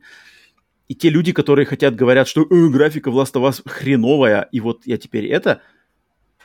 И 0.89 0.95
те 0.95 1.09
люди, 1.09 1.31
которые 1.31 1.65
хотят, 1.65 1.95
говорят, 1.95 2.27
что 2.27 2.41
э, 2.41 2.69
графика 2.69 3.11
Last 3.11 3.33
of 3.33 3.47
Us 3.47 3.61
хреновая, 3.65 4.49
и 4.51 4.59
вот 4.59 4.81
я 4.85 4.97
теперь 4.97 5.27
это, 5.27 5.61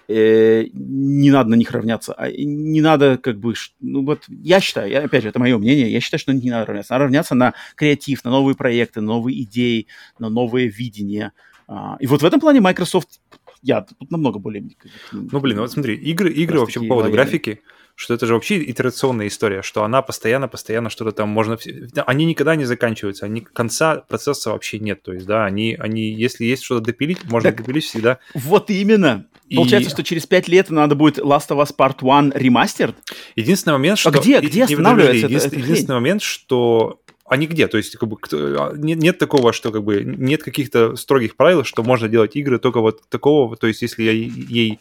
э, 0.06 0.66
не 0.72 1.30
надо 1.30 1.50
на 1.50 1.54
них 1.54 1.70
равняться. 1.70 2.12
А 2.12 2.30
не 2.30 2.82
надо 2.82 3.16
как 3.16 3.40
бы, 3.40 3.54
ну 3.80 4.04
вот 4.04 4.24
я 4.28 4.60
считаю, 4.60 4.90
я, 4.90 5.00
опять 5.00 5.22
же, 5.22 5.30
это 5.30 5.38
мое 5.38 5.56
мнение, 5.56 5.90
я 5.90 6.00
считаю, 6.00 6.20
что 6.20 6.34
не 6.34 6.50
надо 6.50 6.66
равняться. 6.66 6.92
Надо 6.92 7.04
равняться 7.04 7.34
на 7.34 7.54
креатив, 7.74 8.22
на 8.24 8.30
новые 8.30 8.54
проекты, 8.54 9.00
на 9.00 9.08
новые 9.08 9.42
идеи, 9.42 9.86
на 10.18 10.28
новые 10.28 10.68
видения. 10.68 11.32
А, 11.66 11.96
и 11.98 12.06
вот 12.06 12.20
в 12.20 12.26
этом 12.26 12.38
плане 12.38 12.60
Microsoft 12.60 13.20
я 13.64 13.80
тут 13.80 14.10
намного 14.10 14.38
более... 14.38 14.68
Ну, 15.12 15.40
блин, 15.40 15.58
вот 15.58 15.72
смотри, 15.72 15.96
игры, 15.96 16.30
игры 16.30 16.60
вообще 16.60 16.80
по 16.80 16.86
поводу 16.86 17.08
лояльные. 17.08 17.24
графики, 17.24 17.60
что 17.94 18.12
это 18.12 18.26
же 18.26 18.34
вообще 18.34 18.62
итерационная 18.70 19.26
история, 19.28 19.62
что 19.62 19.84
она 19.84 20.02
постоянно-постоянно 20.02 20.90
что-то 20.90 21.12
там 21.12 21.30
можно... 21.30 21.58
Они 22.06 22.26
никогда 22.26 22.56
не 22.56 22.66
заканчиваются, 22.66 23.24
они 23.24 23.40
конца 23.40 23.96
процесса 23.96 24.50
вообще 24.50 24.78
нет, 24.78 25.02
то 25.02 25.14
есть, 25.14 25.26
да, 25.26 25.46
они, 25.46 25.76
они 25.78 26.12
если 26.12 26.44
есть 26.44 26.62
что-то 26.62 26.84
допилить, 26.84 27.24
можно 27.24 27.50
так, 27.50 27.58
допилить 27.58 27.84
всегда. 27.84 28.18
Вот 28.34 28.68
именно. 28.68 29.26
И... 29.48 29.56
Получается, 29.56 29.90
что 29.90 30.04
через 30.04 30.26
пять 30.26 30.48
лет 30.48 30.68
надо 30.68 30.94
будет 30.94 31.18
Last 31.18 31.48
of 31.48 31.62
Us 31.62 31.74
Part 31.74 31.98
1 32.00 32.32
ремастер? 32.34 32.94
Единственный 33.34 33.72
момент, 33.72 33.98
что... 33.98 34.10
А 34.10 34.12
где, 34.12 34.40
где 34.40 34.64
останавливается 34.64 35.26
Единственный, 35.26 35.58
это, 35.58 35.64
единственный 35.64 35.94
момент, 35.94 36.22
что 36.22 37.00
а 37.26 37.36
нигде. 37.36 37.68
То 37.68 37.78
есть 37.78 37.96
как 37.96 38.08
бы, 38.08 38.18
а, 38.32 38.72
нет, 38.76 38.98
нет 38.98 39.18
такого, 39.18 39.52
что 39.52 39.72
как 39.72 39.82
бы 39.82 40.02
нет 40.04 40.42
каких-то 40.42 40.96
строгих 40.96 41.36
правил, 41.36 41.64
что 41.64 41.82
можно 41.82 42.08
делать 42.08 42.36
игры 42.36 42.58
только 42.58 42.80
вот 42.80 43.02
такого. 43.08 43.56
То 43.56 43.66
есть 43.66 43.82
если 43.82 44.02
я 44.02 44.12
ей 44.12 44.78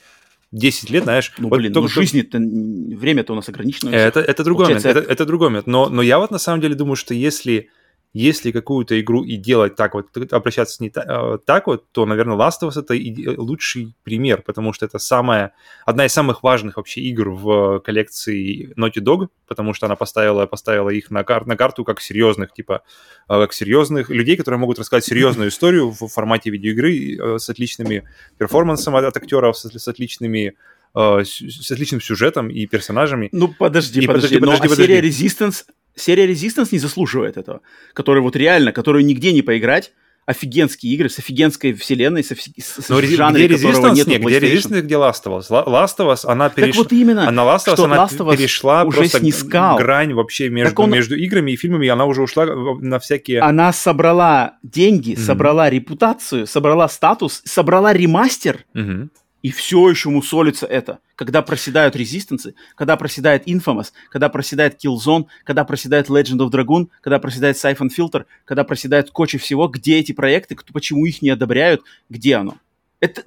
10 0.51 0.89
лет, 0.91 1.03
знаешь... 1.03 1.33
Ну, 1.37 1.49
вот 1.49 1.57
блин, 1.57 1.73
только... 1.73 1.89
ну 1.89 1.89
жизнь-то, 1.89 2.37
время-то 2.37 3.33
у 3.33 3.35
нас 3.35 3.49
ограничено. 3.49 3.89
Это, 3.89 4.19
это 4.19 4.43
другой 4.43 4.67
момент, 4.67 4.85
это, 4.85 4.99
это 4.99 5.25
другой 5.25 5.49
момент. 5.49 5.67
Но, 5.67 5.89
но 5.89 6.01
я 6.01 6.19
вот 6.19 6.31
на 6.31 6.37
самом 6.37 6.61
деле 6.61 6.75
думаю, 6.75 6.95
что 6.95 7.13
если 7.13 7.69
если 8.13 8.51
какую-то 8.51 8.99
игру 9.01 9.23
и 9.23 9.37
делать 9.37 9.75
так 9.75 9.95
вот, 9.95 10.15
обращаться 10.31 10.75
с 10.75 10.79
ней 10.79 10.91
э, 10.95 11.37
так 11.45 11.65
вот, 11.65 11.91
то, 11.91 12.05
наверное, 12.05 12.37
Last 12.37 12.61
of 12.61 12.69
Us 12.69 12.79
это 12.79 12.93
э, 12.93 13.35
лучший 13.37 13.95
пример, 14.03 14.43
потому 14.43 14.71
что 14.71 14.85
это 14.85 14.99
самая, 14.99 15.53
одна 15.83 16.05
из 16.05 16.13
самых 16.13 16.43
важных 16.43 16.77
вообще 16.77 17.01
игр 17.01 17.31
в 17.31 17.79
коллекции 17.79 18.71
Naughty 18.77 19.01
Dog, 19.03 19.29
потому 19.47 19.73
что 19.73 19.87
она 19.87 19.95
поставила, 19.95 20.45
поставила 20.45 20.91
их 20.91 21.09
на, 21.09 21.23
кар 21.23 21.47
на 21.47 21.57
карту 21.57 21.83
как 21.83 22.01
серьезных, 22.01 22.53
типа, 22.53 22.83
э, 23.27 23.41
как 23.41 23.51
серьезных 23.51 24.11
людей, 24.11 24.37
которые 24.37 24.59
могут 24.59 24.77
рассказать 24.77 25.05
серьезную 25.05 25.49
историю 25.49 25.89
в 25.89 26.07
формате 26.07 26.51
видеоигры 26.51 27.39
с 27.39 27.49
отличными 27.49 28.07
перформансом 28.37 28.95
от 28.95 29.17
актеров, 29.17 29.57
с, 29.57 29.65
с 29.65 29.87
отличными 29.87 30.55
с 30.95 31.71
отличным 31.71 32.01
сюжетом 32.01 32.49
и 32.49 32.65
персонажами. 32.65 33.29
Ну, 33.31 33.47
подожди, 33.47 34.01
и 34.01 34.07
подожди, 34.07 34.37
подожди, 34.37 34.39
подожди, 34.39 34.67
подожди. 34.67 34.83
А 34.83 34.87
серия 34.87 35.07
Resistance 35.07 35.63
серия 35.95 36.27
Resistance 36.27 36.69
не 36.71 36.79
заслуживает 36.79 37.37
этого. 37.37 37.61
Который 37.93 38.21
вот 38.21 38.35
реально, 38.35 38.71
которую 38.71 39.05
нигде 39.05 39.31
не 39.33 39.41
поиграть, 39.41 39.93
офигенские 40.25 40.93
игры 40.93 41.09
с 41.09 41.19
офигенской 41.19 41.73
вселенной, 41.73 42.23
с, 42.23 42.29
с 42.31 42.89
Но 42.89 43.01
жанре, 43.01 43.47
где 43.47 43.55
Resistance, 43.55 43.95
нет, 43.95 44.21
где 44.21 44.39
Resistance, 44.39 44.81
где 44.81 44.95
Last 44.95 45.23
of 45.25 45.39
Us. 45.39 45.49
Last 45.49 45.97
of 45.97 46.13
Us, 46.13 46.25
она 46.25 46.49
перешла... 46.49 46.83
Так 46.83 46.91
вот 46.91 46.97
именно, 46.97 47.27
она 47.27 47.43
Last 47.43 47.67
of 47.67 47.75
Us, 47.75 47.83
она 47.83 47.97
Last 47.97 48.17
of 48.19 48.27
Us 48.27 48.37
перешла 48.37 48.83
уже 48.85 48.99
просто 48.99 49.19
снискал. 49.19 49.77
грань 49.77 50.13
вообще 50.13 50.49
между, 50.49 50.81
он... 50.81 50.91
между 50.91 51.17
играми 51.17 51.51
и 51.51 51.55
фильмами, 51.57 51.87
и 51.87 51.89
она 51.89 52.05
уже 52.05 52.21
ушла 52.21 52.45
на 52.45 52.99
всякие... 52.99 53.41
Она 53.41 53.73
собрала 53.73 54.57
деньги, 54.63 55.11
mm-hmm. 55.11 55.25
собрала 55.25 55.69
репутацию, 55.69 56.47
собрала 56.47 56.87
статус, 56.87 57.41
собрала 57.43 57.91
ремастер, 57.91 58.65
mm-hmm 58.75 59.09
и 59.43 59.51
все 59.51 59.89
еще 59.89 60.09
мусолится 60.09 60.65
это. 60.65 60.99
Когда 61.15 61.43
проседают 61.43 61.95
резистенсы, 61.95 62.55
когда 62.75 62.97
проседает 62.97 63.47
Infamous, 63.47 63.91
когда 64.09 64.29
проседает 64.29 64.83
Killzone, 64.83 65.25
когда 65.43 65.65
проседает 65.65 66.09
Legend 66.09 66.39
of 66.39 66.49
Dragoon, 66.49 66.87
когда 67.01 67.19
проседает 67.19 67.57
Siphon 67.57 67.89
Filter, 67.95 68.25
когда 68.45 68.63
проседает 68.63 69.11
куча 69.11 69.37
всего, 69.37 69.67
где 69.67 69.99
эти 69.99 70.13
проекты, 70.13 70.55
кто, 70.55 70.73
почему 70.73 71.05
их 71.05 71.21
не 71.21 71.29
одобряют, 71.29 71.81
где 72.09 72.37
оно? 72.37 72.55
Это... 73.01 73.21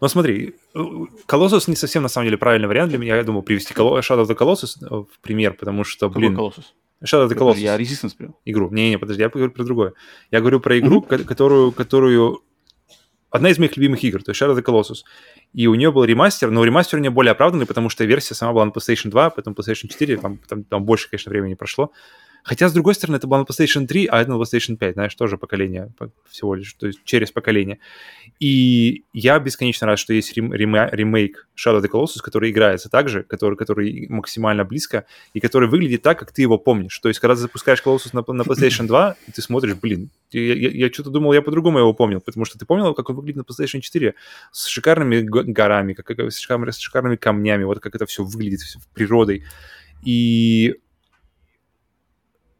Ну 0.00 0.08
смотри, 0.08 0.56
Colossus 0.74 1.64
не 1.68 1.76
совсем 1.76 2.02
на 2.02 2.08
самом 2.08 2.26
деле 2.26 2.36
правильный 2.36 2.68
вариант 2.68 2.90
для 2.90 2.98
меня. 2.98 3.16
Я 3.16 3.22
думаю 3.22 3.42
привести 3.42 3.72
Shadow 3.74 4.24
of 4.24 4.26
the 4.26 4.36
Colossus 4.36 4.74
в 4.80 5.20
пример, 5.20 5.54
потому 5.54 5.84
что, 5.84 6.10
блин... 6.10 6.34
Какой 6.34 6.48
Colossus? 6.48 6.64
Shadow 7.04 7.28
of 7.28 7.30
the 7.30 7.38
Colossus. 7.38 7.60
Я 7.60 7.76
Resistance 7.76 8.16
привел. 8.16 8.36
Игру. 8.44 8.70
Не-не, 8.70 8.98
подожди, 8.98 9.22
я 9.22 9.28
говорю 9.28 9.52
про 9.52 9.62
другое. 9.62 9.92
Я 10.32 10.40
говорю 10.40 10.58
про 10.58 10.78
игру, 10.80 11.00
mm-hmm. 11.00 11.24
которую, 11.24 11.70
которую 11.70 12.42
одна 13.30 13.50
из 13.50 13.58
моих 13.58 13.76
любимых 13.76 14.02
игр, 14.04 14.22
то 14.22 14.30
есть 14.30 14.40
Shadow 14.40 14.54
of 14.54 14.58
the 14.58 14.64
Colossus. 14.64 15.04
И 15.52 15.66
у 15.66 15.74
нее 15.74 15.92
был 15.92 16.04
ремастер, 16.04 16.50
но 16.50 16.64
ремастер 16.64 16.98
у 16.98 17.02
нее 17.02 17.10
более 17.10 17.32
оправданный, 17.32 17.66
потому 17.66 17.88
что 17.88 18.04
версия 18.04 18.34
сама 18.34 18.52
была 18.52 18.64
на 18.64 18.70
PlayStation 18.70 19.10
2, 19.10 19.30
потом 19.30 19.54
PlayStation 19.54 19.88
4, 19.88 20.16
там, 20.18 20.38
там, 20.48 20.64
там 20.64 20.84
больше, 20.84 21.08
конечно, 21.10 21.30
времени 21.30 21.54
прошло. 21.54 21.92
Хотя, 22.48 22.70
с 22.70 22.72
другой 22.72 22.94
стороны, 22.94 23.16
это 23.16 23.26
было 23.26 23.40
на 23.40 23.42
PlayStation 23.42 23.86
3, 23.86 24.06
а 24.06 24.22
это 24.22 24.30
на 24.30 24.42
PlayStation 24.42 24.76
5, 24.76 24.94
знаешь, 24.94 25.14
тоже 25.14 25.36
поколение 25.36 25.92
всего 26.30 26.54
лишь, 26.54 26.72
то 26.72 26.86
есть 26.86 27.00
через 27.04 27.30
поколение. 27.30 27.78
И 28.40 29.04
я 29.12 29.38
бесконечно 29.38 29.86
рад, 29.86 29.98
что 29.98 30.14
есть 30.14 30.34
рем- 30.34 30.54
рем- 30.54 30.88
ремейк 30.90 31.46
Shadow 31.54 31.78
of 31.78 31.84
the 31.84 31.90
Colossus, 31.90 32.22
который 32.22 32.50
играется 32.50 32.88
так 32.88 33.10
же, 33.10 33.22
который, 33.22 33.56
который 33.56 34.06
максимально 34.08 34.64
близко, 34.64 35.04
и 35.34 35.40
который 35.40 35.68
выглядит 35.68 36.00
так, 36.00 36.18
как 36.18 36.32
ты 36.32 36.40
его 36.40 36.56
помнишь. 36.56 36.98
То 37.00 37.08
есть, 37.08 37.20
когда 37.20 37.34
ты 37.34 37.42
запускаешь 37.42 37.82
Colossus 37.84 38.10
на, 38.14 38.24
на 38.32 38.42
PlayStation 38.42 38.86
2, 38.86 39.16
и 39.26 39.32
ты 39.32 39.42
смотришь, 39.42 39.74
блин, 39.74 40.08
я, 40.30 40.54
я, 40.54 40.70
я 40.70 40.88
что-то 40.90 41.10
думал, 41.10 41.34
я 41.34 41.42
по-другому 41.42 41.80
его 41.80 41.92
помнил, 41.92 42.22
потому 42.22 42.46
что 42.46 42.58
ты 42.58 42.64
помнил, 42.64 42.94
как 42.94 43.10
он 43.10 43.16
выглядит 43.16 43.36
на 43.36 43.42
PlayStation 43.42 43.80
4 43.80 44.14
с 44.52 44.66
шикарными 44.68 45.20
горами, 45.20 45.92
как, 45.92 46.06
как, 46.06 46.32
с, 46.32 46.38
шикарными, 46.38 46.70
с 46.70 46.78
шикарными 46.78 47.16
камнями, 47.16 47.64
вот 47.64 47.80
как 47.80 47.94
это 47.94 48.06
все 48.06 48.24
выглядит 48.24 48.60
природой. 48.94 49.44
И 50.02 50.76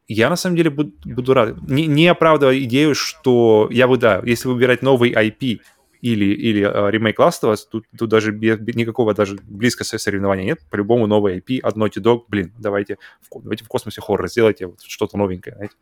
я 0.09 0.29
на 0.29 0.35
самом 0.35 0.55
деле 0.55 0.71
буду, 0.71 0.91
буду 1.05 1.33
рад. 1.33 1.61
Не, 1.69 1.85
не 1.85 2.07
оправдывая 2.07 2.59
идею, 2.61 2.95
что 2.95 3.67
я 3.71 3.87
бы, 3.87 3.97
да, 3.97 4.21
если 4.25 4.47
выбирать 4.47 4.81
новый 4.81 5.11
IP 5.11 5.61
или, 6.01 6.25
или 6.25 6.65
uh, 6.65 6.89
ремейк 6.89 7.19
Last 7.19 7.43
of 7.43 7.53
Us, 7.53 7.59
тут, 7.69 7.85
тут 7.95 8.09
даже 8.09 8.31
без, 8.31 8.59
никакого 8.59 9.13
даже 9.13 9.37
близко 9.43 9.83
соревнования 9.83 10.45
нет. 10.45 10.59
По-любому 10.71 11.05
новый 11.05 11.37
IP 11.37 11.59
от 11.59 11.77
Naughty 11.77 12.01
Dog, 12.01 12.23
блин, 12.27 12.51
давайте 12.57 12.97
в, 13.21 13.41
давайте 13.41 13.65
в 13.65 13.67
космосе 13.67 14.01
хоррор 14.01 14.27
сделайте 14.29 14.65
вот 14.65 14.81
что-то 14.81 15.15
новенькое, 15.15 15.55
знаете, 15.55 15.75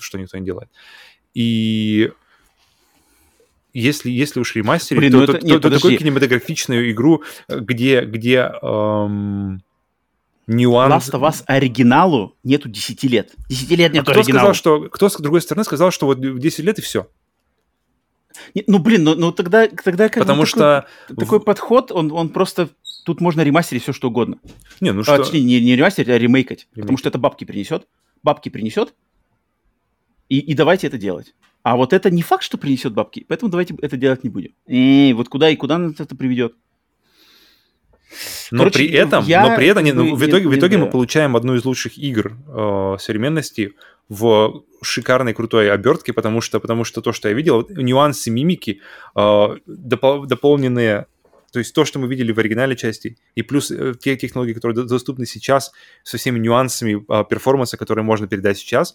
что 0.00 0.18
никто 0.18 0.38
не 0.38 0.46
делает. 0.46 0.70
И 1.34 2.12
если, 3.74 4.10
если 4.10 4.40
уж 4.40 4.54
ремастерить, 4.54 5.00
Блин, 5.00 5.12
то, 5.12 5.18
ну 5.18 5.24
это, 5.24 5.32
то, 5.34 5.46
нет, 5.46 5.60
то, 5.60 5.68
то 5.68 5.74
такую 5.76 5.98
кинематографичную 5.98 6.90
игру, 6.92 7.24
где, 7.46 8.06
где 8.06 8.50
эм, 8.62 9.60
нюанс... 10.46 11.08
Last 11.08 11.12
of 11.12 11.28
Us 11.28 11.42
оригиналу 11.46 12.36
нету 12.42 12.68
10 12.68 13.02
лет. 13.04 13.32
10 13.48 13.70
лет 13.70 13.92
нету 13.92 14.10
а 14.10 14.12
кто 14.12 14.20
оригиналу. 14.20 14.54
Сказал, 14.54 14.54
что, 14.54 14.88
кто, 14.88 15.08
с 15.08 15.16
другой 15.16 15.40
стороны, 15.40 15.64
сказал, 15.64 15.90
что 15.90 16.06
вот 16.06 16.20
10 16.20 16.58
лет 16.60 16.78
и 16.78 16.82
все? 16.82 17.08
ну, 18.66 18.78
блин, 18.78 19.04
ну, 19.04 19.14
ну 19.14 19.32
тогда, 19.32 19.66
тогда 19.68 20.08
как 20.08 20.22
Потому 20.22 20.46
что... 20.46 20.86
Такой, 21.08 21.24
такой 21.24 21.40
подход, 21.40 21.92
он, 21.92 22.12
он 22.12 22.28
просто... 22.28 22.68
Тут 23.04 23.20
можно 23.20 23.42
ремастерить 23.42 23.82
все, 23.82 23.92
что 23.92 24.08
угодно. 24.08 24.38
Не, 24.80 24.92
ну 24.92 25.00
а, 25.00 25.04
что... 25.04 25.18
Точнее, 25.18 25.42
не, 25.42 25.60
не 25.60 25.76
ремастерить, 25.76 26.08
а 26.08 26.18
ремейкать. 26.18 26.68
Ремейк. 26.72 26.82
Потому 26.82 26.98
что 26.98 27.08
это 27.08 27.18
бабки 27.18 27.44
принесет. 27.44 27.86
Бабки 28.22 28.48
принесет. 28.48 28.94
И, 30.28 30.38
и 30.38 30.54
давайте 30.54 30.88
это 30.88 30.98
делать. 30.98 31.34
А 31.62 31.76
вот 31.76 31.92
это 31.92 32.10
не 32.10 32.22
факт, 32.22 32.42
что 32.42 32.58
принесет 32.58 32.94
бабки, 32.94 33.24
поэтому 33.28 33.50
давайте 33.50 33.74
это 33.80 33.96
делать 33.96 34.22
не 34.22 34.30
будем. 34.30 34.52
И 34.66 35.12
вот 35.16 35.28
куда 35.28 35.50
и 35.50 35.56
куда 35.56 35.78
нас 35.78 35.98
это 35.98 36.14
приведет? 36.14 36.54
Но 38.50 38.58
Короче, 38.58 38.78
при 38.78 38.90
этом, 38.90 39.24
я... 39.24 39.48
но 39.48 39.56
при 39.56 39.66
этом, 39.66 39.84
не, 39.84 39.92
ну, 39.92 40.14
в 40.14 40.24
итоге, 40.24 40.44
не, 40.44 40.50
в 40.50 40.58
итоге 40.58 40.76
не, 40.76 40.84
мы 40.84 40.90
получаем 40.90 41.36
одну 41.36 41.54
из 41.54 41.64
лучших 41.64 41.98
игр 41.98 42.36
э, 42.48 42.96
современности 43.00 43.74
в 44.08 44.62
шикарной 44.82 45.34
крутой 45.34 45.72
обертке, 45.72 46.12
потому 46.12 46.40
что, 46.40 46.60
потому 46.60 46.84
что 46.84 47.00
то, 47.02 47.12
что 47.12 47.28
я 47.28 47.34
видел, 47.34 47.66
нюансы 47.68 48.30
мимики, 48.30 48.80
э, 49.14 49.20
допол- 49.20 50.26
дополненные 50.26 51.06
то 51.52 51.60
есть 51.60 51.74
то, 51.74 51.86
что 51.86 51.98
мы 51.98 52.06
видели 52.06 52.32
в 52.32 52.38
оригинале 52.38 52.76
части, 52.76 53.16
и 53.34 53.40
плюс 53.40 53.70
э, 53.70 53.94
те 53.98 54.14
технологии, 54.16 54.52
которые 54.52 54.86
доступны 54.86 55.24
сейчас, 55.24 55.72
со 56.02 56.18
всеми 56.18 56.38
нюансами 56.38 57.02
э, 57.08 57.24
перформанса, 57.30 57.78
которые 57.78 58.04
можно 58.04 58.28
передать 58.28 58.58
сейчас, 58.58 58.94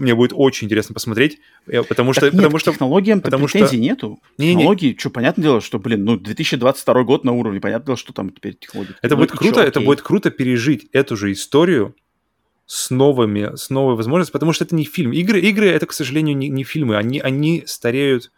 мне 0.00 0.14
будет 0.14 0.32
очень 0.34 0.66
интересно 0.66 0.94
посмотреть, 0.94 1.38
э, 1.66 1.82
потому 1.82 2.12
что... 2.12 2.22
Так 2.22 2.32
нет, 2.32 2.42
потому 2.42 2.58
что 2.58 2.72
технологиям 2.72 3.20
потому 3.20 3.46
претензий 3.46 3.76
что... 3.76 3.76
нету. 3.76 4.20
Не, 4.38 4.54
технологии, 4.54 4.92
не. 4.92 4.98
что, 4.98 5.10
понятное 5.10 5.42
дело, 5.42 5.60
что, 5.60 5.78
блин, 5.78 6.04
ну, 6.04 6.16
2022 6.16 7.02
год 7.04 7.24
на 7.24 7.32
уровне, 7.32 7.60
понятное 7.60 7.86
дело, 7.86 7.96
что 7.96 8.12
там 8.12 8.30
теперь 8.30 8.54
технологии. 8.54 8.94
Это 9.02 9.16
будет 9.16 9.32
круто, 9.32 9.60
это 9.60 9.80
будет 9.80 10.02
круто 10.02 10.30
пережить 10.30 10.88
эту 10.92 11.16
же 11.16 11.32
историю 11.32 11.94
с 12.66 12.90
новыми, 12.90 13.56
с 13.56 13.68
новой 13.68 13.96
возможностью, 13.96 14.32
потому 14.32 14.52
что 14.52 14.64
это 14.64 14.74
не 14.74 14.84
фильм. 14.84 15.12
Игры, 15.12 15.40
игры 15.40 15.68
это, 15.68 15.86
к 15.86 15.92
сожалению, 15.92 16.36
не, 16.36 16.48
не 16.48 16.64
фильмы, 16.64 16.96
они, 16.96 17.18
они 17.18 17.64
стареют 17.66 18.30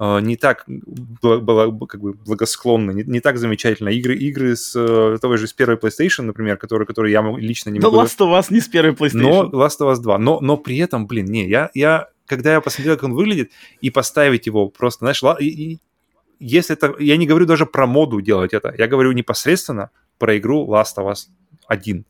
не 0.00 0.36
так 0.36 0.64
было 0.66 1.86
как 1.86 2.00
бы 2.00 2.14
благосклонно, 2.14 2.92
не, 2.92 3.02
не 3.02 3.20
так 3.20 3.36
замечательно. 3.36 3.90
Игры, 3.90 4.16
игры 4.16 4.56
с 4.56 4.74
э, 4.74 5.18
того 5.20 5.36
же 5.36 5.46
с 5.46 5.52
первой 5.52 5.76
PlayStation, 5.76 6.22
например, 6.22 6.56
которые, 6.56 6.86
которые 6.86 7.12
я 7.12 7.20
лично 7.36 7.68
не 7.68 7.80
могу... 7.80 7.94
Да 7.94 8.04
Last 8.04 8.18
of 8.18 8.38
Us 8.38 8.46
не 8.48 8.60
с 8.60 8.68
первой 8.68 8.92
PlayStation. 8.92 9.50
Но 9.50 9.50
Last 9.50 9.78
of 9.80 9.92
Us 9.92 10.00
2. 10.00 10.16
Но, 10.16 10.40
но 10.40 10.56
при 10.56 10.78
этом, 10.78 11.06
блин, 11.06 11.26
не, 11.26 11.46
я, 11.46 11.70
я, 11.74 12.08
когда 12.24 12.52
я 12.52 12.62
посмотрел, 12.62 12.94
как 12.94 13.04
он 13.04 13.12
выглядит, 13.12 13.52
и 13.82 13.90
поставить 13.90 14.46
его 14.46 14.70
просто, 14.70 15.04
знаешь, 15.04 15.22
и, 15.38 15.78
если 16.38 16.74
это... 16.74 16.94
Я 16.98 17.18
не 17.18 17.26
говорю 17.26 17.44
даже 17.44 17.66
про 17.66 17.86
моду 17.86 18.22
делать 18.22 18.54
это, 18.54 18.74
я 18.78 18.86
говорю 18.86 19.12
непосредственно 19.12 19.90
про 20.18 20.38
игру 20.38 20.66
Last 20.66 20.96
of 20.96 21.12
Us 21.12 21.26
1. 21.66 22.06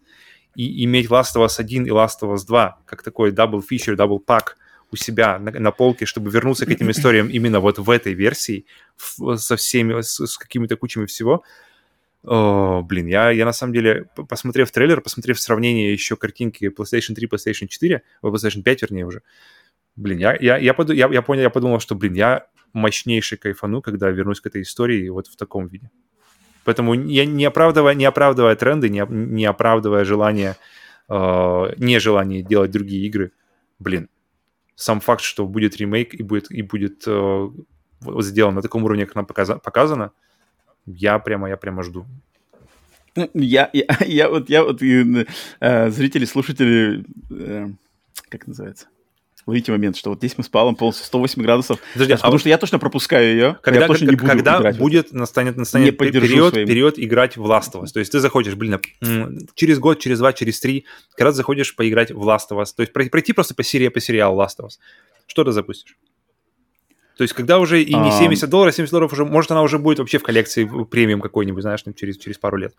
И 0.54 0.84
иметь 0.84 1.08
Last 1.08 1.34
of 1.34 1.44
Us 1.44 1.56
1 1.58 1.86
и 1.86 1.90
Last 1.90 2.20
of 2.22 2.34
Us 2.34 2.46
2 2.46 2.78
как 2.86 3.02
такой 3.02 3.32
double 3.32 3.62
feature, 3.68 3.96
double 3.96 4.20
pack– 4.24 4.42
у 4.92 4.96
себя 4.96 5.38
на, 5.38 5.50
на 5.50 5.70
полке, 5.70 6.06
чтобы 6.06 6.30
вернуться 6.30 6.66
к 6.66 6.70
этим 6.70 6.90
историям 6.90 7.28
именно 7.32 7.60
вот 7.60 7.78
в 7.78 7.90
этой 7.90 8.14
версии, 8.14 8.66
в, 8.96 9.36
со 9.36 9.56
всеми, 9.56 10.00
с, 10.00 10.26
с 10.26 10.38
какими-то 10.38 10.76
кучами 10.76 11.06
всего. 11.06 11.44
О, 12.24 12.82
блин, 12.82 13.06
я, 13.06 13.30
я 13.30 13.44
на 13.44 13.52
самом 13.52 13.72
деле, 13.72 14.06
посмотрев 14.28 14.70
трейлер, 14.70 15.00
посмотрев 15.00 15.40
сравнение 15.40 15.92
еще 15.92 16.16
картинки 16.16 16.66
PlayStation 16.66 17.14
3, 17.14 17.28
PlayStation 17.28 17.66
4, 17.66 18.02
PlayStation 18.22 18.62
5, 18.62 18.82
вернее, 18.82 19.06
уже, 19.06 19.22
блин, 19.96 20.18
я, 20.18 20.36
я, 20.38 20.58
я, 20.58 20.74
поду, 20.74 20.92
я, 20.92 21.08
я 21.08 21.22
понял, 21.22 21.42
я 21.42 21.50
подумал, 21.50 21.80
что, 21.80 21.94
блин, 21.94 22.14
я 22.14 22.46
мощнейший 22.72 23.38
кайфану, 23.38 23.80
когда 23.80 24.10
вернусь 24.10 24.40
к 24.40 24.46
этой 24.46 24.62
истории 24.62 25.08
вот 25.08 25.28
в 25.28 25.36
таком 25.36 25.66
виде. 25.68 25.90
Поэтому 26.64 26.94
я 26.94 27.24
не 27.24 27.46
оправдывая, 27.46 27.94
не 27.94 28.04
оправдывая 28.04 28.54
тренды, 28.54 28.90
не, 28.90 29.04
не 29.08 29.46
оправдывая 29.46 30.04
желание, 30.04 30.56
э, 31.08 31.14
нежелание 31.78 32.42
делать 32.42 32.70
другие 32.70 33.06
игры, 33.06 33.32
блин, 33.78 34.08
сам 34.80 35.00
факт, 35.00 35.22
что 35.22 35.46
будет 35.46 35.76
ремейк 35.76 36.14
и 36.14 36.22
будет, 36.22 36.50
и 36.50 36.62
будет 36.62 37.04
э, 37.06 37.50
сделан 38.20 38.54
на 38.54 38.62
таком 38.62 38.84
уровне, 38.84 39.06
как 39.06 39.14
нам 39.14 39.26
показа- 39.26 39.58
показано, 39.58 40.10
я 40.86 41.18
прямо, 41.18 41.48
я 41.48 41.56
прямо 41.56 41.82
жду. 41.82 42.06
Ну, 43.16 43.28
я, 43.34 43.68
я, 43.72 43.84
я 44.06 44.28
вот, 44.28 44.48
я 44.48 44.64
вот 44.64 44.82
э, 44.82 45.90
зрители, 45.90 46.24
слушатели, 46.24 47.04
э, 47.30 47.68
как 48.30 48.46
называется? 48.46 48.86
Ловите 49.46 49.72
момент, 49.72 49.96
что 49.96 50.10
вот 50.10 50.18
здесь 50.18 50.36
мы 50.36 50.44
с 50.44 50.48
Павлом 50.48 50.76
полностью 50.76 51.06
108 51.06 51.42
градусов. 51.42 51.78
Подожди, 51.94 52.12
а 52.12 52.16
потому 52.16 52.32
вот 52.32 52.40
что 52.40 52.48
я 52.48 52.58
точно 52.58 52.78
пропускаю 52.78 53.32
ее. 53.32 53.58
Когда, 53.62 53.80
я 53.80 53.86
точно 53.86 54.06
как, 54.06 54.12
не 54.12 54.16
буду 54.16 54.30
когда 54.30 54.72
будет, 54.72 55.12
настанет, 55.12 55.56
настанет 55.56 55.96
период, 55.96 56.54
период 56.54 56.98
играть 56.98 57.36
в 57.36 57.44
Last 57.46 57.72
of 57.74 57.82
Us. 57.82 57.88
То 57.92 58.00
есть 58.00 58.12
ты 58.12 58.20
заходишь, 58.20 58.54
блин, 58.54 58.78
через 59.54 59.78
год, 59.78 59.98
через 59.98 60.18
два, 60.18 60.32
через 60.32 60.60
три, 60.60 60.84
когда 61.14 61.30
ты 61.30 61.36
заходишь 61.36 61.74
поиграть 61.74 62.10
в 62.10 62.22
Last 62.28 62.50
of 62.50 62.60
Us. 62.60 62.68
То 62.76 62.82
есть 62.82 62.92
пройти 62.92 63.32
просто 63.32 63.54
по 63.54 63.62
серии, 63.62 63.88
по 63.88 64.00
сериалу 64.00 64.40
Last 64.40 64.58
of 64.60 64.66
Us. 64.66 64.72
Что 65.26 65.44
ты 65.44 65.52
запустишь? 65.52 65.96
То 67.16 67.22
есть, 67.22 67.34
когда 67.34 67.58
уже 67.58 67.82
и 67.82 67.94
не 67.94 68.10
70 68.10 68.48
долларов, 68.48 68.74
70 68.74 68.90
долларов 68.90 69.12
уже, 69.12 69.26
может, 69.26 69.50
она 69.50 69.62
уже 69.62 69.78
будет 69.78 69.98
вообще 69.98 70.18
в 70.18 70.22
коллекции 70.22 70.64
премиум 70.90 71.20
какой-нибудь, 71.20 71.62
знаешь, 71.62 71.84
через, 71.94 72.16
через 72.16 72.38
пару 72.38 72.56
лет. 72.56 72.74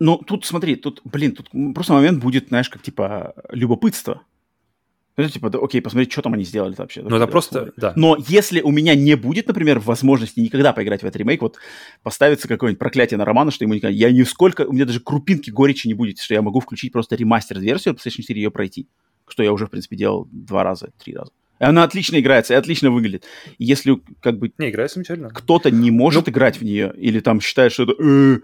Ну, 0.00 0.16
тут 0.16 0.46
смотри, 0.46 0.76
тут, 0.76 1.02
блин, 1.04 1.32
тут 1.32 1.50
просто 1.74 1.92
момент 1.92 2.18
будет, 2.20 2.48
знаешь, 2.48 2.70
как 2.70 2.80
типа 2.82 3.34
любопытство. 3.50 4.22
Ну, 5.16 5.28
типа, 5.28 5.48
да, 5.48 5.60
окей, 5.62 5.80
посмотреть, 5.80 6.10
что 6.10 6.22
там 6.22 6.34
они 6.34 6.42
сделали 6.44 6.74
вообще. 6.76 7.02
Ну, 7.02 7.14
это 7.14 7.28
просто, 7.28 7.72
да. 7.76 7.92
Но 7.94 8.16
если 8.28 8.60
у 8.60 8.70
меня 8.72 8.96
не 8.96 9.14
будет, 9.14 9.46
например, 9.46 9.78
возможности 9.78 10.40
никогда 10.40 10.72
поиграть 10.72 11.02
в 11.02 11.04
этот 11.04 11.16
ремейк, 11.16 11.40
вот 11.42 11.56
поставится 12.02 12.48
какое-нибудь 12.48 12.80
проклятие 12.80 13.18
на 13.18 13.24
Романа, 13.24 13.52
что 13.52 13.64
ему 13.64 13.74
никогда... 13.74 13.94
Я 13.94 14.10
нисколько... 14.10 14.62
У 14.62 14.72
меня 14.72 14.86
даже 14.86 14.98
крупинки 14.98 15.50
горечи 15.50 15.86
не 15.86 15.94
будет, 15.94 16.18
что 16.18 16.34
я 16.34 16.42
могу 16.42 16.58
включить 16.58 16.92
просто 16.92 17.14
ремастер-версию 17.14 17.94
PlayStation 17.94 18.22
4 18.22 18.40
и 18.40 18.42
ее 18.42 18.50
пройти. 18.50 18.88
Что 19.28 19.44
я 19.44 19.52
уже, 19.52 19.66
в 19.66 19.70
принципе, 19.70 19.96
делал 19.96 20.28
два 20.32 20.64
раза, 20.64 20.90
три 20.98 21.14
раза. 21.14 21.30
И 21.60 21.64
она 21.64 21.84
отлично 21.84 22.18
играется 22.18 22.54
и 22.54 22.56
отлично 22.56 22.90
выглядит. 22.90 23.24
И 23.58 23.64
если 23.64 24.00
как 24.20 24.38
бы... 24.38 24.52
Не, 24.58 24.70
играет 24.70 24.90
замечательно. 24.90 25.30
Кто-то 25.30 25.70
не 25.70 25.92
может 25.92 26.26
ну... 26.26 26.32
играть 26.32 26.58
в 26.58 26.64
нее, 26.64 26.92
или 26.96 27.20
там 27.20 27.40
считает, 27.40 27.72
что 27.72 27.84
это... 27.84 27.94
Э, 28.02 28.40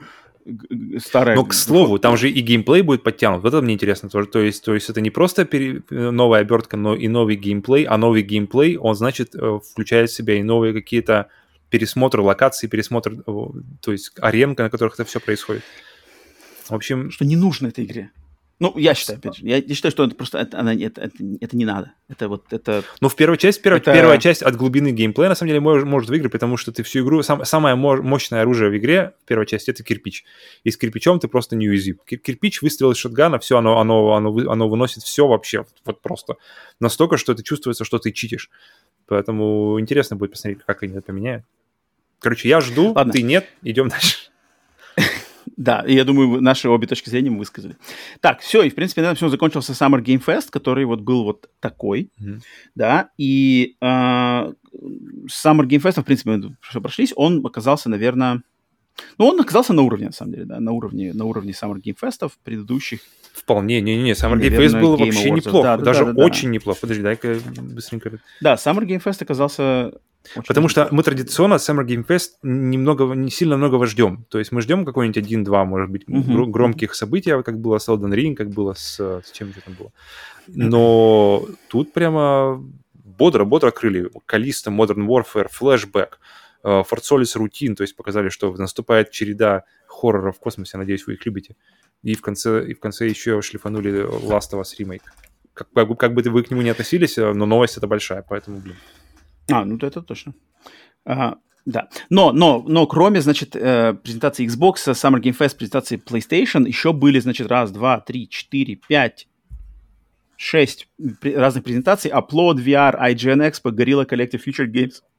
старая... 0.99 1.36
Но, 1.36 1.44
к 1.44 1.55
слову, 1.55 1.99
там 1.99 2.17
же 2.17 2.31
и 2.31 2.41
геймплей 2.41 2.83
будет 2.83 3.02
подтянут. 3.02 3.43
Вот 3.43 3.49
это 3.49 3.62
мне 3.62 3.75
интересно 3.75 4.09
тоже. 4.09 4.28
То 4.28 4.41
есть, 4.41 4.65
то 4.65 4.75
есть 4.75 4.91
это 4.91 5.01
не 5.01 5.10
просто 5.10 5.44
пере... 5.44 5.83
новая 5.91 6.41
обертка, 6.41 6.77
но 6.77 6.94
и 6.94 7.09
новый 7.09 7.36
геймплей, 7.36 7.85
а 7.85 7.97
новый 7.97 8.23
геймплей, 8.23 8.77
он, 8.77 8.94
значит, 8.94 9.35
э, 9.35 9.60
включает 9.70 10.10
в 10.10 10.15
себя 10.15 10.39
и 10.39 10.43
новые 10.43 10.73
какие-то 10.73 11.28
пересмотры 11.70 12.23
локаций, 12.23 12.69
пересмотр, 12.69 13.12
э, 13.27 13.33
то 13.81 13.93
есть 13.93 14.12
арен, 14.20 14.55
на 14.57 14.70
которых 14.70 14.94
это 14.94 15.05
все 15.05 15.20
происходит. 15.20 15.62
В 16.69 16.75
общем... 16.75 17.10
Что 17.10 17.25
не 17.25 17.36
нужно 17.36 17.69
этой 17.69 17.85
игре. 17.85 18.10
Ну, 18.61 18.75
я 18.77 18.95
считаю, 18.95 19.19
опять 19.19 19.37
же, 19.37 19.47
я, 19.47 19.63
считаю, 19.63 19.91
что 19.91 20.05
это 20.05 20.15
просто 20.15 20.37
это, 20.37 20.61
она, 20.61 20.75
это, 20.75 21.01
это, 21.01 21.17
это 21.41 21.57
не 21.57 21.65
надо. 21.65 21.93
Это 22.09 22.29
вот 22.29 22.53
это. 22.53 22.85
Ну, 23.01 23.09
в 23.09 23.17
первой 23.17 23.39
части, 23.39 23.63
первая, 23.63 23.81
это... 23.81 23.95
первая 23.95 24.19
часть 24.19 24.43
от 24.43 24.55
глубины 24.55 24.93
геймплея 24.93 25.31
на 25.31 25.35
самом 25.35 25.49
деле 25.49 25.61
может, 25.61 25.89
может 25.89 26.11
выиграть, 26.11 26.31
потому 26.31 26.59
что 26.59 26.71
ты 26.71 26.83
всю 26.83 27.01
игру 27.01 27.23
сам, 27.23 27.43
самое 27.47 27.75
мощное 27.75 28.43
оружие 28.43 28.71
в 28.71 28.77
игре 28.77 29.15
в 29.25 29.27
первой 29.27 29.47
части 29.47 29.71
это 29.71 29.83
кирпич. 29.83 30.25
И 30.63 30.71
с 30.71 30.77
кирпичом 30.77 31.19
ты 31.21 31.27
просто 31.27 31.57
неуязвим. 31.57 32.01
Кирпич 32.05 32.61
выстрел 32.61 32.91
из 32.91 32.99
шотгана, 32.99 33.39
все, 33.39 33.57
оно, 33.57 33.81
оно, 33.81 34.13
оно, 34.13 34.37
оно 34.51 34.69
выносит 34.69 35.05
все 35.05 35.27
вообще, 35.27 35.65
вот 35.87 36.03
просто 36.03 36.37
настолько, 36.81 37.17
что 37.17 37.33
это 37.33 37.43
чувствуется, 37.43 37.87
что 37.87 37.99
ты 37.99 38.13
читишь. 38.13 38.51
Поэтому 39.07 39.81
интересно 39.81 40.17
будет 40.17 40.33
посмотреть, 40.33 40.63
как 40.67 40.83
они 40.83 40.93
это 40.93 41.03
поменяют. 41.03 41.45
Короче, 42.19 42.51
я 42.51 42.61
жду, 42.61 42.93
Ладно. 42.93 43.13
ты 43.13 43.23
нет, 43.23 43.47
идем 43.63 43.89
дальше. 43.89 44.19
Да, 45.61 45.85
и 45.87 45.95
я 45.95 46.05
думаю, 46.05 46.41
наши 46.41 46.71
обе 46.71 46.87
точки 46.87 47.11
зрения 47.11 47.29
мы 47.29 47.41
высказали. 47.41 47.77
Так, 48.21 48.41
все, 48.41 48.63
и 48.63 48.71
в 48.71 48.75
принципе 48.75 49.03
на 49.03 49.09
этом 49.09 49.17
все 49.17 49.29
закончился 49.29 49.73
Summer 49.73 50.03
Game 50.03 50.25
Fest, 50.25 50.47
который 50.51 50.87
вот 50.87 51.01
был 51.01 51.23
вот 51.23 51.51
такой, 51.61 52.11
mm-hmm. 52.19 52.41
да, 52.75 53.11
и 53.19 53.77
э, 53.79 53.85
Summer 53.85 54.55
Game 55.67 55.83
Fest, 55.83 56.01
в 56.01 56.05
принципе, 56.05 56.31
мы 56.31 56.57
все 56.63 56.81
прошлись, 56.81 57.13
он 57.15 57.45
оказался, 57.45 57.91
наверное, 57.91 58.43
ну, 59.19 59.27
он 59.27 59.39
оказался 59.39 59.75
на 59.75 59.83
уровне, 59.83 60.07
на 60.07 60.13
самом 60.13 60.33
деле, 60.33 60.47
да, 60.47 60.61
на 60.61 60.73
уровне, 60.73 61.13
на 61.13 61.27
уровне 61.27 61.53
Summer 61.53 61.77
Game 61.77 61.97
Fest 62.03 62.27
предыдущих. 62.43 63.01
Вполне, 63.35 63.83
не-не-не, 63.83 64.13
Summer 64.13 64.41
Game 64.41 64.57
Fest 64.57 64.81
был 64.81 64.97
вообще 64.97 65.29
Awards. 65.29 65.35
неплохо, 65.35 65.63
да, 65.63 65.77
даже 65.77 66.07
да, 66.07 66.13
да, 66.13 66.25
очень 66.25 66.49
да. 66.49 66.55
неплохо. 66.55 66.81
Подожди, 66.81 67.03
дай-ка 67.03 67.37
быстренько. 67.61 68.19
Да, 68.41 68.55
Summer 68.55 68.87
Game 68.87 69.03
Fest 69.05 69.23
оказался 69.23 69.93
очень 70.37 70.47
Потому 70.47 70.69
что 70.69 70.89
мы 70.91 71.03
традиционно 71.03 71.55
Summer 71.55 71.85
Game 71.85 72.07
Fest 72.07 72.31
немного, 72.43 73.15
не 73.15 73.31
сильно 73.31 73.57
многого 73.57 73.87
ждем. 73.87 74.27
То 74.29 74.39
есть 74.39 74.53
мы 74.53 74.61
ждем 74.61 74.85
какой-нибудь 74.85 75.19
один-два, 75.19 75.65
может 75.65 75.91
быть, 75.91 76.05
uh-huh. 76.05 76.47
громких 76.47 76.95
событий, 76.95 77.43
как 77.43 77.59
было 77.59 77.79
с 77.79 77.89
Elden 77.89 78.13
Ring, 78.15 78.35
как 78.35 78.51
было 78.51 78.75
с... 78.75 79.01
С 79.01 79.31
чем 79.33 79.53
же 79.53 79.61
там 79.61 79.75
было. 79.75 79.93
Но 80.47 81.47
тут 81.69 81.93
прямо 81.93 82.63
бодро-бодро 82.93 83.71
крыли. 83.71 84.11
Калиста, 84.27 84.71
Modern 84.71 85.07
Warfare, 85.07 85.49
Flashback, 85.51 86.13
Fort 86.63 87.03
Solis 87.03 87.37
Routine, 87.37 87.75
то 87.75 87.83
есть 87.83 87.97
показали, 87.97 88.29
что 88.29 88.53
наступает 88.53 89.11
череда 89.11 89.65
хорроров 89.87 90.37
в 90.37 90.41
космосе, 90.41 90.79
надеюсь, 90.79 91.07
вы 91.07 91.15
их 91.15 91.27
любите. 91.27 91.57
И 92.03 92.15
в 92.15 92.23
конце, 92.23 92.67
и 92.67 92.75
в 92.75 92.81
конце 92.81 93.09
еще 93.09 93.43
шлифанули 93.43 94.05
Last 94.05 94.53
of 94.53 94.61
Us 94.61 94.79
Remake. 94.79 95.03
Как, 95.53 95.69
как, 95.73 95.99
как 95.99 96.15
бы 96.15 96.23
вы 96.23 96.43
к 96.43 96.51
нему 96.51 96.63
не 96.63 96.71
относились, 96.71 97.17
но 97.17 97.35
новость 97.35 97.77
это 97.77 97.87
большая, 97.87 98.25
поэтому, 98.27 98.61
блин. 98.61 98.77
А, 99.53 99.65
ну 99.65 99.77
это 99.77 100.03
точно. 100.03 100.35
Ага, 101.05 101.39
да. 101.67 101.89
Но, 102.09 102.33
но, 102.33 102.65
но 102.67 102.87
кроме, 102.87 103.20
значит, 103.20 103.55
э, 103.55 103.95
презентации 103.95 104.47
Xbox, 104.47 104.75
Summer 104.93 105.20
Game 105.20 105.37
Fest, 105.37 105.57
презентации 105.57 105.97
PlayStation, 105.99 106.67
еще 106.67 106.93
были, 106.93 107.20
значит, 107.20 107.49
раз, 107.49 107.70
два, 107.70 108.01
три, 108.01 108.29
четыре, 108.29 108.77
пять, 108.77 109.29
шесть 110.37 110.89
разных 111.23 111.65
презентаций. 111.65 112.11
Upload 112.11 112.65
VR, 112.65 112.99
IGN 112.99 113.51
Expo, 113.51 113.70
Gorilla 113.70 114.07
Collective 114.07 114.41
Future 114.45 114.67
Games, 114.67 115.03
а, 115.03 115.10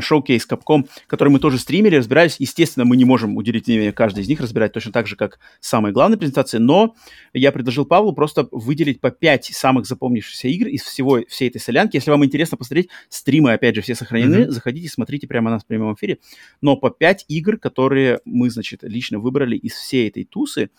шоу-кейс 0.00 0.46
Capcom, 0.48 0.88
который 1.06 1.28
мы 1.28 1.38
тоже 1.38 1.58
стримили, 1.58 1.96
разбирались. 1.96 2.36
Естественно, 2.38 2.84
мы 2.84 2.96
не 2.96 3.04
можем 3.04 3.36
уделить 3.36 3.66
время 3.66 3.92
каждой 3.92 4.22
из 4.22 4.28
них 4.28 4.40
разбирать 4.40 4.72
точно 4.72 4.92
так 4.92 5.06
же, 5.06 5.16
как 5.16 5.38
самые 5.60 5.92
главные 5.92 6.18
презентации, 6.18 6.58
но 6.58 6.94
я 7.32 7.52
предложил 7.52 7.84
Павлу 7.84 8.12
просто 8.12 8.48
выделить 8.50 9.00
по 9.00 9.10
5 9.10 9.46
самых 9.46 9.86
запомнившихся 9.86 10.48
игр 10.48 10.68
из 10.68 10.82
всего, 10.82 11.20
всей 11.28 11.48
этой 11.48 11.60
солянки. 11.60 11.96
Если 11.96 12.10
вам 12.10 12.24
интересно 12.24 12.56
посмотреть, 12.56 12.88
стримы, 13.08 13.52
опять 13.52 13.74
же, 13.74 13.82
все 13.82 13.94
сохранены, 13.94 14.44
mm-hmm. 14.44 14.50
заходите, 14.50 14.88
смотрите 14.88 15.26
прямо 15.26 15.50
нас 15.50 15.62
в 15.62 15.66
прямом 15.66 15.94
эфире. 15.94 16.18
Но 16.60 16.76
по 16.76 16.90
5 16.90 17.26
игр, 17.28 17.58
которые 17.58 18.20
мы, 18.24 18.50
значит, 18.50 18.80
лично 18.82 19.18
выбрали 19.18 19.56
из 19.56 19.72
всей 19.72 20.08
этой 20.08 20.24
тусы, 20.24 20.70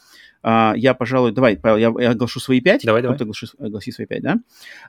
Uh, 0.46 0.78
я, 0.78 0.94
пожалуй, 0.94 1.32
давай, 1.32 1.58
Павел, 1.58 1.78
я, 1.78 2.04
я 2.04 2.12
оглашу 2.12 2.40
свои 2.40 2.62
пять. 2.62 2.84
Давай, 2.84 3.02
давай. 3.02 3.18
Вот 3.18 3.22
оглаши, 3.24 3.48
огласи 3.58 3.92
свои 3.92 4.06
пять, 4.06 4.22
да? 4.22 4.36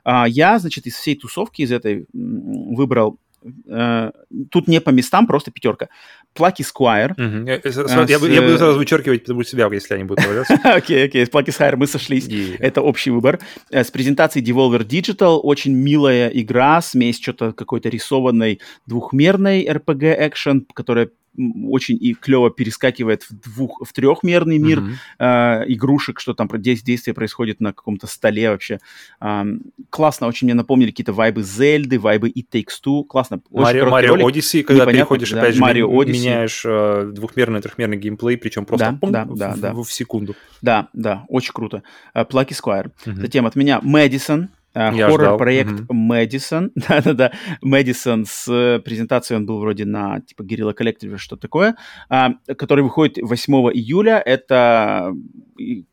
Uh, 0.05 0.29
я, 0.29 0.59
значит, 0.59 0.85
из 0.85 0.93
всей 0.93 1.15
тусовки, 1.15 1.63
из 1.63 1.71
этой, 1.71 2.05
выбрал 2.13 3.19
Э, 3.67 4.11
тут 4.51 4.67
не 4.67 4.81
по 4.81 4.89
местам, 4.91 5.27
просто 5.27 5.51
пятерка. 5.51 5.89
Плаки 6.33 6.63
Squire. 6.63 7.13
Я, 7.17 7.57
uh, 7.57 8.07
я, 8.09 8.19
с... 8.19 8.27
я 8.27 8.41
буду 8.41 8.57
сразу 8.57 8.77
вычеркивать 8.77 9.21
потому 9.21 9.43
что 9.43 9.51
себя, 9.51 9.67
если 9.71 9.95
они 9.95 10.03
будут 10.03 10.23
появляться. 10.23 10.53
Окей, 10.63 11.05
окей, 11.05 11.25
с 11.25 11.29
Плаки 11.29 11.51
Squire 11.51 11.75
мы 11.77 11.87
сошлись. 11.87 12.27
Это 12.59 12.81
общий 12.81 13.11
выбор. 13.11 13.39
Э, 13.71 13.83
с 13.83 13.91
презентацией 13.91 14.45
Devolver 14.45 14.85
Digital 14.85 15.37
очень 15.37 15.73
милая 15.73 16.29
игра, 16.29 16.81
смесь 16.81 17.19
что-то 17.19 17.53
какой-то 17.53 17.89
рисованной 17.89 18.59
двухмерной 18.85 19.65
RPG-экшен, 19.65 20.65
которая 20.73 21.09
очень 21.37 21.97
и 21.99 22.13
клево 22.13 22.49
перескакивает 22.49 23.23
в 23.23 23.33
двух, 23.33 23.81
в 23.85 23.93
трехмерный 23.93 24.57
мир 24.57 24.79
mm-hmm. 24.79 25.63
э, 25.63 25.73
игрушек, 25.73 26.19
что 26.19 26.33
там 26.33 26.49
действие 26.57 27.13
происходит 27.13 27.59
на 27.59 27.73
каком-то 27.73 28.07
столе 28.07 28.49
вообще. 28.49 28.79
Э, 29.21 29.43
классно, 29.89 30.27
очень 30.27 30.47
мне 30.47 30.53
напомнили 30.53 30.89
какие-то 30.91 31.13
вайбы 31.13 31.43
Зельды, 31.43 31.99
вайбы 31.99 32.29
It 32.29 32.45
Takes 32.51 32.81
Two. 32.83 33.03
Классно. 33.03 33.41
Марио, 33.49 33.89
Марио 33.89 34.15
Odyssey, 34.15 34.63
когда 34.63 34.83
Непонятно, 34.83 34.93
переходишь, 34.93 35.31
да, 35.31 35.41
опять 35.41 35.55
же, 35.55 35.63
Mario 35.63 35.89
Odyssey. 35.89 36.11
меняешь 36.11 36.63
э, 36.65 37.11
двухмерный, 37.13 37.61
трехмерный 37.61 37.97
геймплей, 37.97 38.37
причем 38.37 38.65
просто 38.65 38.91
да, 38.91 38.97
пум, 38.97 39.11
да, 39.11 39.25
да, 39.25 39.51
в, 39.51 39.59
да. 39.59 39.73
В, 39.73 39.83
в 39.83 39.91
секунду. 39.91 40.35
Да, 40.61 40.89
да, 40.93 41.25
очень 41.27 41.53
круто. 41.53 41.83
Uh, 42.15 42.27
Plucky 42.27 42.49
Squire. 42.49 42.91
Mm-hmm. 43.05 43.21
Затем 43.21 43.45
от 43.45 43.55
меня 43.55 43.79
Мэдисон, 43.81 44.49
хоррор-проект 44.77 45.89
Мэдисон. 45.89 46.71
Да-да-да, 46.75 47.31
Мэдисон 47.61 48.25
с 48.25 48.81
презентацией, 48.83 49.37
он 49.39 49.45
был 49.45 49.59
вроде 49.59 49.85
на 49.85 50.21
типа 50.21 50.43
Guerrilla 50.43 50.75
Collective, 50.77 51.17
что 51.17 51.35
такое, 51.35 51.75
а, 52.09 52.33
который 52.57 52.83
выходит 52.83 53.17
8 53.21 53.53
июля. 53.73 54.21
Это 54.23 55.13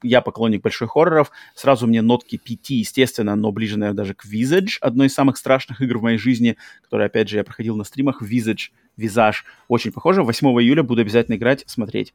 я 0.03 0.21
поклонник 0.21 0.63
больших 0.63 0.91
хорроров. 0.91 1.31
Сразу 1.55 1.87
мне 1.87 2.03
нотки 2.03 2.37
PT, 2.37 2.75
естественно, 2.75 3.35
но 3.37 3.53
ближе, 3.53 3.79
наверное, 3.79 3.97
даже 3.97 4.15
к 4.15 4.25
Visage, 4.25 4.79
одной 4.81 5.07
из 5.07 5.15
самых 5.15 5.37
страшных 5.37 5.81
игр 5.81 5.99
в 5.99 6.03
моей 6.03 6.19
жизни, 6.19 6.57
которую, 6.83 7.07
опять 7.07 7.29
же, 7.29 7.37
я 7.37 7.45
проходил 7.45 7.77
на 7.77 7.85
стримах. 7.85 8.23
Visage, 8.23 8.71
Визаж, 8.97 9.45
очень 9.69 9.93
похоже. 9.93 10.23
8 10.23 10.47
июля 10.61 10.83
буду 10.83 11.01
обязательно 11.01 11.37
играть, 11.37 11.65
смотреть. 11.67 12.15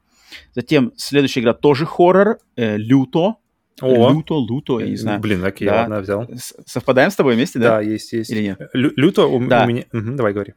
Затем 0.53 0.93
следующая 0.95 1.41
игра 1.41 1.53
тоже 1.53 1.85
хоррор, 1.85 2.38
э, 2.56 2.77
Люто, 2.77 3.35
о. 3.82 4.11
Люто, 4.11 4.35
Люто, 4.35 4.80
я 4.80 4.88
не 4.88 4.95
знаю. 4.95 5.19
Блин, 5.19 5.43
окей, 5.43 5.67
да. 5.67 5.82
ладно, 5.82 5.99
взял. 6.01 6.27
Совпадаем 6.66 7.11
с 7.11 7.16
тобой 7.16 7.35
вместе, 7.35 7.59
да? 7.59 7.75
Да, 7.75 7.82
есть, 7.82 8.14
есть. 8.14 8.30
Или 8.32 8.43
нет? 8.43 8.59
Лю 8.74 8.91
Люто 8.95 9.25
у, 9.27 9.45
да. 9.48 9.64
у 9.64 9.67
меня... 9.67 9.83
Угу, 9.91 10.16
давай, 10.16 10.33
говори. 10.33 10.53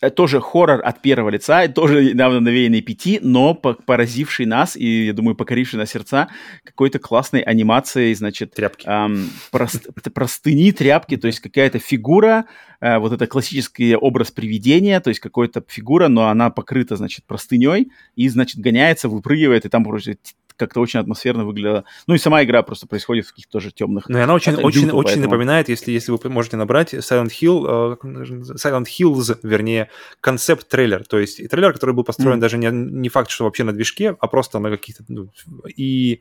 Это 0.00 0.14
тоже 0.14 0.40
хоррор 0.40 0.82
от 0.84 1.00
первого 1.00 1.30
лица, 1.30 1.66
тоже 1.68 2.04
недавно 2.04 2.40
навеянный 2.40 2.82
пяти, 2.82 3.18
но 3.22 3.54
поразивший 3.54 4.44
нас 4.44 4.76
и, 4.76 5.06
я 5.06 5.14
думаю, 5.14 5.34
покоривший 5.34 5.78
на 5.78 5.86
сердца 5.86 6.28
какой-то 6.64 6.98
классной 6.98 7.40
анимацией, 7.40 8.14
значит... 8.14 8.52
Тряпки. 8.52 8.86
Эм, 8.86 9.30
прост, 9.50 9.88
простыни, 10.12 10.70
тряпки, 10.72 11.16
то 11.16 11.28
есть 11.28 11.40
какая-то 11.40 11.78
фигура, 11.78 12.44
э, 12.82 12.98
вот 12.98 13.12
это 13.12 13.26
классический 13.26 13.96
образ 13.96 14.30
привидения, 14.30 15.00
то 15.00 15.08
есть 15.08 15.20
какая-то 15.20 15.64
фигура, 15.66 16.08
но 16.08 16.28
она 16.28 16.50
покрыта, 16.50 16.96
значит, 16.96 17.24
простыней, 17.24 17.90
и, 18.16 18.28
значит, 18.28 18.60
гоняется, 18.60 19.08
выпрыгивает, 19.08 19.64
и 19.64 19.70
там 19.70 19.82
вроде 19.82 20.18
как-то 20.56 20.80
очень 20.80 21.00
атмосферно 21.00 21.44
выглядела. 21.44 21.84
Ну 22.06 22.14
и 22.14 22.18
сама 22.18 22.42
игра 22.44 22.62
просто 22.62 22.86
происходит 22.86 23.26
в 23.26 23.30
каких-то 23.30 23.52
тоже 23.52 23.70
темных. 23.70 24.08
Ну 24.08 24.18
и 24.18 24.20
она 24.20 24.34
очень, 24.34 24.54
очень, 24.54 24.82
люто, 24.82 24.96
очень 24.96 25.06
поэтому... 25.06 25.24
напоминает, 25.26 25.68
если, 25.68 25.92
если 25.92 26.12
вы 26.12 26.18
можете 26.30 26.56
набрать 26.56 26.94
Silent 26.94 27.30
Hill, 27.30 27.98
uh, 28.02 28.56
Silent 28.56 28.86
Hills, 28.86 29.38
вернее, 29.42 29.90
концепт-трейлер. 30.20 31.04
То 31.04 31.18
есть 31.18 31.48
трейлер, 31.48 31.72
который 31.72 31.94
был 31.94 32.04
построен 32.04 32.38
mm. 32.38 32.40
даже 32.40 32.58
не, 32.58 32.68
не 32.70 33.08
факт, 33.08 33.30
что 33.30 33.44
вообще 33.44 33.64
на 33.64 33.72
движке, 33.72 34.16
а 34.18 34.26
просто 34.26 34.58
на 34.58 34.70
каких-то... 34.70 35.04
Ну, 35.08 35.30
и 35.76 36.20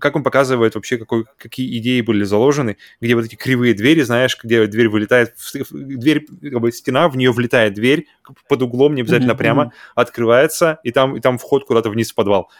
как 0.00 0.16
он 0.16 0.22
показывает 0.22 0.74
вообще, 0.74 0.98
какой, 0.98 1.24
какие 1.38 1.78
идеи 1.78 2.00
были 2.00 2.24
заложены, 2.24 2.76
где 3.00 3.14
вот 3.14 3.24
эти 3.24 3.36
кривые 3.36 3.74
двери, 3.74 4.02
знаешь, 4.02 4.36
где 4.42 4.66
дверь 4.66 4.88
вылетает, 4.88 5.34
дверь, 5.70 6.26
как 6.42 6.60
бы 6.60 6.72
стена, 6.72 7.08
в 7.08 7.16
нее 7.16 7.32
влетает 7.32 7.74
дверь 7.74 8.06
под 8.48 8.62
углом, 8.62 8.94
не 8.94 9.02
обязательно 9.02 9.32
mm-hmm. 9.32 9.36
прямо, 9.36 9.72
открывается, 9.94 10.78
и 10.82 10.90
там, 10.90 11.16
и 11.16 11.20
там 11.20 11.38
вход 11.38 11.64
куда-то 11.64 11.90
вниз 11.90 12.10
в 12.10 12.14
подвал. 12.14 12.50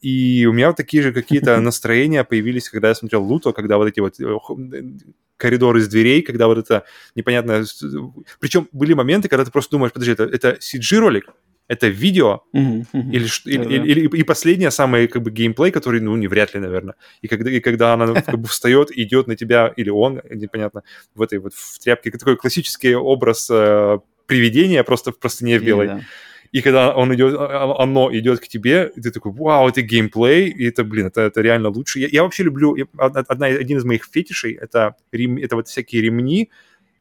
И 0.00 0.46
у 0.46 0.52
меня 0.52 0.68
вот 0.68 0.76
такие 0.76 1.02
же 1.02 1.12
какие-то 1.12 1.60
настроения 1.60 2.24
появились, 2.24 2.68
когда 2.68 2.88
я 2.88 2.94
смотрел 2.94 3.22
Луто, 3.22 3.52
когда 3.52 3.78
вот 3.78 3.88
эти 3.88 4.00
вот 4.00 4.20
э, 4.20 4.82
коридоры 5.36 5.80
из 5.80 5.88
дверей, 5.88 6.22
когда 6.22 6.46
вот 6.46 6.58
это 6.58 6.84
непонятно... 7.14 7.64
Причем 8.38 8.68
были 8.72 8.94
моменты, 8.94 9.28
когда 9.28 9.44
ты 9.44 9.50
просто 9.50 9.72
думаешь, 9.72 9.92
подожди, 9.92 10.12
это, 10.12 10.24
это 10.24 10.58
CG-ролик? 10.60 11.26
Это 11.68 11.88
видео? 11.88 12.44
Или, 12.92 13.26
или, 13.44 13.74
или, 13.74 13.88
или, 13.88 14.16
и 14.16 14.22
последняя 14.22 14.70
самая 14.70 15.06
как 15.06 15.22
бы 15.22 15.30
геймплей, 15.30 15.70
который, 15.70 16.00
ну, 16.00 16.16
не 16.16 16.26
вряд 16.26 16.54
ли, 16.54 16.60
наверное. 16.60 16.94
И 17.20 17.28
когда, 17.28 17.50
и 17.50 17.60
когда 17.60 17.92
она 17.92 18.14
как 18.22 18.38
бы 18.38 18.48
встает, 18.48 18.90
идет 18.96 19.26
на 19.26 19.36
тебя, 19.36 19.72
или 19.76 19.90
он, 19.90 20.22
непонятно, 20.30 20.82
в 21.14 21.20
этой 21.20 21.38
вот 21.38 21.52
в 21.54 21.78
тряпке, 21.78 22.10
такой 22.10 22.36
классический 22.36 22.94
образ 22.94 23.48
э, 23.50 23.98
привидения 24.26 24.82
просто 24.82 25.12
в 25.12 25.18
простыне 25.18 25.58
в 25.58 25.64
белой. 25.64 25.86
Yeah, 25.88 26.02
и 26.52 26.62
когда 26.62 26.94
он 26.94 27.14
идет, 27.14 27.34
а, 27.38 27.46
а, 27.46 27.82
оно 27.82 28.10
идет 28.12 28.40
к 28.40 28.48
тебе, 28.48 28.90
и 28.94 29.00
ты 29.00 29.10
такой, 29.10 29.32
вау, 29.32 29.68
это 29.68 29.82
геймплей, 29.82 30.48
и 30.48 30.68
это, 30.68 30.84
блин, 30.84 31.06
это, 31.06 31.22
это 31.22 31.40
реально 31.40 31.68
лучше. 31.68 32.00
Я, 32.00 32.08
я 32.10 32.22
вообще 32.22 32.44
люблю, 32.44 32.76
одна, 32.96 33.46
один 33.46 33.78
из 33.78 33.84
моих 33.84 34.04
фетишей, 34.04 34.54
это, 34.54 34.96
рем, 35.12 35.36
это 35.36 35.56
вот 35.56 35.68
всякие 35.68 36.02
ремни 36.02 36.50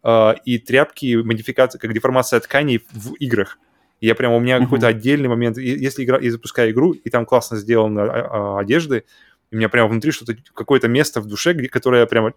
э, 0.03 0.34
и 0.45 0.58
тряпки, 0.59 1.16
модификации, 1.16 1.80
как 1.80 1.93
деформация 1.93 2.40
тканей 2.40 2.85
в 2.92 3.14
играх. 3.16 3.58
Я 4.00 4.16
прям, 4.16 4.34
у 4.34 4.40
меня 4.40 4.58
uh-huh. 4.58 4.64
какой-то 4.64 4.88
отдельный 4.88 5.27
момент, 5.27 5.58
если 5.58 6.03
игра, 6.03 6.19
я 6.19 6.32
запускаю 6.32 6.72
игру, 6.72 6.92
и 6.92 7.09
там 7.09 7.26
классно 7.26 7.58
сделаны 7.58 8.01
а, 8.01 8.59
одежды, 8.59 9.06
у 9.51 9.56
меня 9.56 9.69
прямо 9.69 9.90
внутри 9.90 10.11
что-то, 10.11 10.35
какое-то 10.53 10.88
место 10.88 11.22
в 11.22 11.26
душе, 11.26 11.53
где, 11.53 11.69
которое 11.69 12.06
прямо 12.06 12.34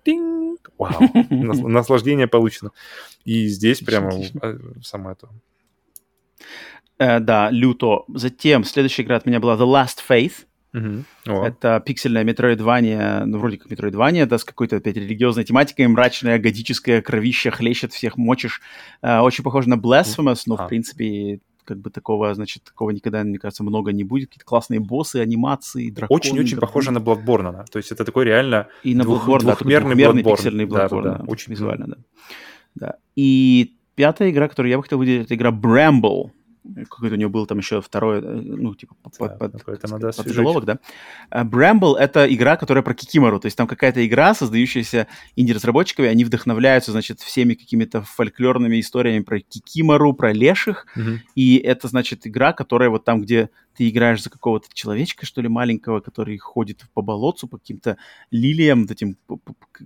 вау, 0.78 1.00
наслаждение 1.30 2.28
получено. 2.28 2.70
И 3.24 3.48
здесь 3.48 3.80
прямо 3.80 4.12
самое 4.82 5.16
то. 5.16 5.28
Э, 7.00 7.18
да, 7.18 7.50
люто. 7.50 8.04
Затем 8.08 8.62
следующая 8.62 9.02
игра 9.02 9.16
от 9.16 9.24
меня 9.24 9.40
была 9.40 9.56
The 9.56 9.66
Last 9.66 9.98
Faith. 10.06 10.44
Uh-huh. 10.72 11.02
Это 11.24 11.82
пиксельная 11.84 12.22
метроидвания, 12.22 13.24
ну, 13.24 13.38
вроде 13.38 13.56
как 13.56 13.70
метроидвания, 13.70 14.26
да, 14.26 14.38
с 14.38 14.44
какой-то 14.44 14.76
опять 14.76 14.94
религиозной 14.96 15.42
тематикой, 15.42 15.88
мрачная, 15.88 16.38
годическая, 16.38 17.02
кровища, 17.02 17.50
хлещет 17.50 17.92
всех, 17.92 18.16
мочишь. 18.18 18.60
Э, 19.02 19.20
очень 19.20 19.42
похоже 19.42 19.70
на 19.70 19.74
Blasphemous, 19.74 20.42
но, 20.46 20.54
uh-huh. 20.54 20.66
в 20.66 20.68
принципе, 20.68 21.40
как 21.64 21.78
бы 21.78 21.90
такого, 21.90 22.34
значит, 22.34 22.64
такого 22.64 22.90
никогда, 22.90 23.24
мне 23.24 23.38
кажется, 23.38 23.64
много 23.64 23.92
не 23.92 24.04
будет. 24.04 24.28
Какие-то 24.28 24.44
классные 24.44 24.80
боссы, 24.80 25.16
анимации, 25.16 25.90
драконы. 25.90 26.20
Очень-очень 26.20 26.58
похоже 26.58 26.90
на 26.90 26.98
Bloodborne, 26.98 27.50
да. 27.50 27.64
То 27.64 27.78
есть 27.78 27.90
это 27.92 28.04
такой 28.04 28.26
реально 28.26 28.68
и 28.84 28.94
на 28.94 29.04
двух, 29.04 29.26
Bloodborne, 29.26 29.40
двухмерный, 29.40 29.94
да, 29.96 30.12
двухмерный 30.12 30.22
Bloodborne. 30.22 30.36
пиксельный 30.36 30.64
Bloodborne, 30.66 31.02
да, 31.02 31.10
да, 31.12 31.18
да, 31.18 31.24
очень 31.26 31.50
визуально, 31.52 31.86
да. 31.86 31.96
да. 32.74 32.94
И 33.16 33.74
пятая 33.94 34.30
игра, 34.30 34.48
которую 34.48 34.70
я 34.70 34.76
бы 34.76 34.82
хотел 34.82 34.98
выделить, 34.98 35.24
это 35.24 35.34
игра 35.34 35.50
Bramble 35.50 36.30
какой-то 36.88 37.14
у 37.14 37.18
него 37.18 37.30
был 37.30 37.46
там 37.46 37.58
еще 37.58 37.80
второй, 37.80 38.18
э, 38.18 38.22
ну, 38.22 38.74
типа, 38.74 38.94
под, 39.02 39.12
да, 39.18 39.28
под, 39.28 39.64
под, 39.64 39.90
надо 39.90 40.12
под 40.12 40.28
заголовок, 40.28 40.64
да. 40.64 40.78
А 41.30 41.44
Bramble— 41.44 41.96
это 41.98 42.32
игра, 42.32 42.56
которая 42.56 42.82
про 42.82 42.94
Кикимору, 42.94 43.40
то 43.40 43.46
есть 43.46 43.56
там 43.56 43.66
какая-то 43.66 44.06
игра, 44.06 44.34
создающаяся 44.34 45.06
инди-разработчиками, 45.36 46.08
они 46.08 46.24
вдохновляются, 46.24 46.92
значит, 46.92 47.20
всеми 47.20 47.54
какими-то 47.54 48.02
фольклорными 48.02 48.80
историями 48.80 49.22
про 49.22 49.40
Кикимору, 49.40 50.12
про 50.12 50.32
леших, 50.32 50.86
mm-hmm. 50.96 51.18
и 51.34 51.56
это, 51.58 51.88
значит, 51.88 52.26
игра, 52.26 52.52
которая 52.52 52.90
вот 52.90 53.04
там, 53.04 53.22
где 53.22 53.50
ты 53.76 53.88
играешь 53.88 54.22
за 54.22 54.30
какого-то 54.30 54.68
человечка, 54.72 55.26
что 55.26 55.40
ли, 55.40 55.48
маленького, 55.48 56.00
который 56.00 56.36
ходит 56.38 56.84
по 56.94 57.02
болотцу, 57.02 57.48
по 57.48 57.58
каким-то 57.58 57.96
лилиям, 58.30 58.82
вот 58.82 58.90
этим 58.90 59.16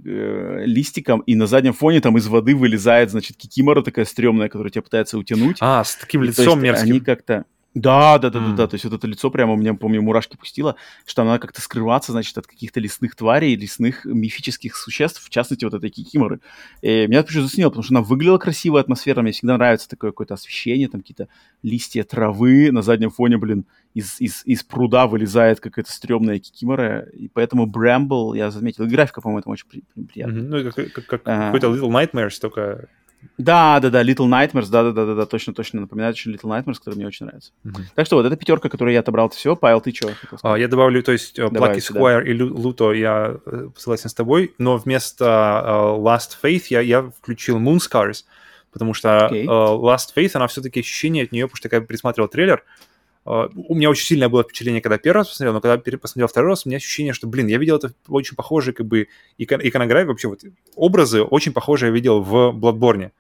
э, 0.05 0.63
листикам, 0.65 1.21
и 1.21 1.35
на 1.35 1.47
заднем 1.47 1.73
фоне 1.73 2.01
там 2.01 2.17
из 2.19 2.27
воды 2.27 2.55
вылезает, 2.57 3.11
значит, 3.11 3.37
кикимора 3.37 3.83
такая 3.83 4.05
стрёмная, 4.05 4.49
которая 4.49 4.71
тебя 4.71 4.83
пытается 4.83 5.19
утянуть. 5.19 5.59
А, 5.61 5.85
с 5.85 5.97
таким 5.97 6.23
лицом 6.23 6.61
мерзким. 6.63 6.91
Они 6.91 7.01
как-то... 7.01 7.45
Да, 7.75 8.19
да, 8.19 8.31
да, 8.31 8.39
mm. 8.39 8.51
да, 8.51 8.57
да. 8.57 8.67
То 8.69 8.75
есть 8.77 8.85
вот 8.85 8.95
это 8.95 9.07
лицо 9.09 9.31
прямо 9.31 9.55
у 9.55 9.57
меня, 9.57 9.75
помню, 9.75 10.01
мурашки 10.01 10.37
пустило, 10.37 10.77
что 11.05 11.23
она 11.23 11.41
как-то 11.41 11.61
скрываться, 11.61 12.13
значит, 12.13 12.39
от 12.39 12.47
каких-то 12.47 12.79
лесных 12.79 13.17
тварей, 13.17 13.57
лесных 13.57 14.05
мифических 14.05 14.77
существ, 14.77 15.25
в 15.25 15.29
частности, 15.29 15.65
вот 15.65 15.75
этой 15.75 15.91
кикиморы. 15.91 16.41
И 16.83 17.09
меня 17.09 17.25
почему 17.25 17.43
заснило, 17.43 17.71
потому 17.71 17.83
что 17.83 17.95
она 17.95 18.03
выглядела 18.03 18.39
красиво, 18.39 18.79
атмосферно. 18.79 19.23
Мне 19.23 19.33
всегда 19.33 19.57
нравится 19.57 19.89
такое 19.89 20.13
какое-то 20.13 20.35
освещение, 20.35 20.89
там 20.89 21.01
какие-то 21.01 21.29
листья 21.63 22.05
травы 22.05 22.71
на 22.71 22.83
заднем 22.83 23.11
фоне, 23.11 23.39
блин, 23.39 23.67
из, 23.93 24.21
из, 24.21 24.43
из 24.45 24.63
пруда 24.63 25.09
вылезает 25.09 25.59
какая-то 25.59 25.91
стрёмная 25.91 26.39
кикимора. 26.39 27.09
И 27.13 27.27
поэтому 27.27 27.67
Брамбл, 27.67 28.35
я 28.35 28.53
заметил, 28.53 28.87
графика, 28.87 29.21
по-моему, 29.21 29.43
там 29.43 29.53
очень 29.53 29.67
приятная. 30.07 30.43
Mm-hmm. 30.43 30.65
Ну, 30.65 30.73
как, 30.73 30.93
как, 30.93 31.07
как 31.07 31.23
а, 31.25 31.53
какой-то 31.53 31.75
Little 31.75 31.91
Nightmares, 31.91 32.39
только 32.41 32.89
да, 33.39 33.81
да, 33.81 33.91
да, 33.91 34.03
Little 34.03 34.29
Nightmares, 34.29 34.71
да, 34.71 34.85
да, 34.85 34.93
да, 34.93 35.07
да, 35.07 35.15
да, 35.15 35.27
точно, 35.27 35.55
точно 35.55 35.83
напоминает 35.83 36.15
очень 36.15 36.33
Little 36.33 36.51
Nightmares, 36.51 36.79
который 36.79 36.97
мне 36.97 37.07
очень 37.07 37.27
нравится. 37.27 37.53
Mm-hmm. 37.65 37.83
Так 37.95 38.07
что 38.07 38.17
вот 38.17 38.27
эта 38.27 38.37
пятерка, 38.37 38.69
которую 38.69 38.95
я 38.95 39.01
отобрал, 39.01 39.27
это 39.27 39.37
все. 39.37 39.57
Павел, 39.57 39.81
ты 39.81 39.93
что? 39.93 40.13
А, 40.43 40.57
я 40.57 40.69
добавлю, 40.69 41.03
то 41.03 41.13
есть 41.13 41.39
э, 41.39 41.47
Black 41.47 41.77
Squire 41.77 42.25
и 42.25 42.37
Luto 42.37 42.97
я 42.97 43.37
э, 43.47 43.69
согласен 43.77 44.09
с 44.09 44.15
тобой, 44.15 44.55
но 44.59 44.77
вместо 44.77 45.25
uh, 45.25 45.99
Last 46.01 46.37
Faith 46.43 46.67
я, 46.71 46.81
я 46.81 47.03
включил 47.03 47.59
Moonscars, 47.59 48.25
потому 48.73 48.95
что 48.95 49.29
okay. 49.31 49.45
uh, 49.45 49.79
Last 49.81 50.15
Faith, 50.17 50.31
она 50.35 50.47
все-таки 50.47 50.81
ощущение 50.81 51.25
от 51.25 51.33
нее, 51.33 51.47
потому 51.47 51.57
что 51.57 51.69
я 51.71 51.81
присматривал 51.81 52.29
трейлер, 52.29 52.63
Uh, 52.63 52.94
у 53.25 53.75
меня 53.75 53.91
очень 53.91 54.07
сильное 54.07 54.29
было 54.29 54.43
впечатление, 54.43 54.83
когда 54.83 54.99
первый 54.99 55.19
раз 55.19 55.29
посмотрел, 55.29 55.55
но 55.55 55.61
когда 55.61 55.79
посмотрел 55.99 56.29
второй 56.29 56.51
раз, 56.51 56.67
у 56.67 56.69
меня 56.69 56.77
ощущение, 56.77 57.15
что, 57.15 57.27
блин, 57.27 57.47
я 57.47 57.59
видел 57.59 57.77
это 57.77 57.93
очень 58.09 58.37
похожие, 58.37 58.75
как 58.75 58.87
бы, 58.87 59.09
икон- 59.39 59.61
иконографии, 59.63 60.09
вообще 60.09 60.29
вот 60.29 60.41
образы 60.77 61.23
очень 61.23 61.53
похожие 61.53 61.89
я 61.89 61.95
видел 61.95 62.21
в 62.21 62.55
Bloodborne. 62.55 63.13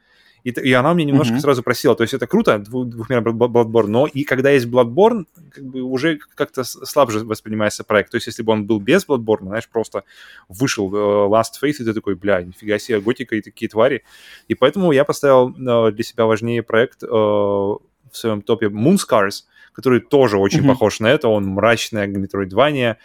И, 0.42 0.50
и 0.50 0.72
она 0.74 0.92
мне 0.92 1.06
немножко 1.06 1.36
mm-hmm. 1.36 1.40
сразу 1.40 1.62
просила, 1.62 1.96
то 1.96 2.02
есть 2.02 2.12
это 2.12 2.26
круто, 2.26 2.58
двухмерный 2.58 3.32
Bloodborne, 3.32 3.86
но 3.86 4.06
и 4.06 4.24
когда 4.24 4.50
есть 4.50 4.66
Bloodborne, 4.66 5.24
как 5.50 5.64
бы 5.64 5.80
уже 5.80 6.18
как-то 6.34 6.64
слабже 6.64 7.20
воспринимается 7.20 7.82
проект. 7.82 8.10
То 8.10 8.16
есть 8.18 8.26
если 8.26 8.42
бы 8.42 8.52
он 8.52 8.66
был 8.66 8.78
без 8.78 9.06
Bloodborne, 9.06 9.46
знаешь, 9.46 9.66
просто 9.70 10.04
вышел 10.50 10.92
uh, 10.92 11.30
Last 11.30 11.54
Faith, 11.62 11.76
и 11.80 11.84
ты 11.84 11.94
такой, 11.94 12.14
бля, 12.14 12.42
нифига 12.42 12.78
себе, 12.78 13.00
готика 13.00 13.36
и 13.36 13.40
такие 13.40 13.70
твари. 13.70 14.04
И 14.46 14.54
поэтому 14.54 14.92
я 14.92 15.06
поставил 15.06 15.48
uh, 15.48 15.90
для 15.90 16.04
себя 16.04 16.26
важнее 16.26 16.62
проект 16.62 17.02
uh, 17.02 17.08
в 17.08 17.80
своем 18.12 18.42
топе 18.42 18.66
Moonscars, 18.66 19.44
который 19.74 20.00
тоже 20.00 20.38
очень 20.38 20.60
mm-hmm. 20.60 20.68
похож 20.68 21.00
на 21.00 21.08
это, 21.08 21.28
он 21.28 21.46
мрачное 21.46 22.06
метроидвание, 22.06 22.98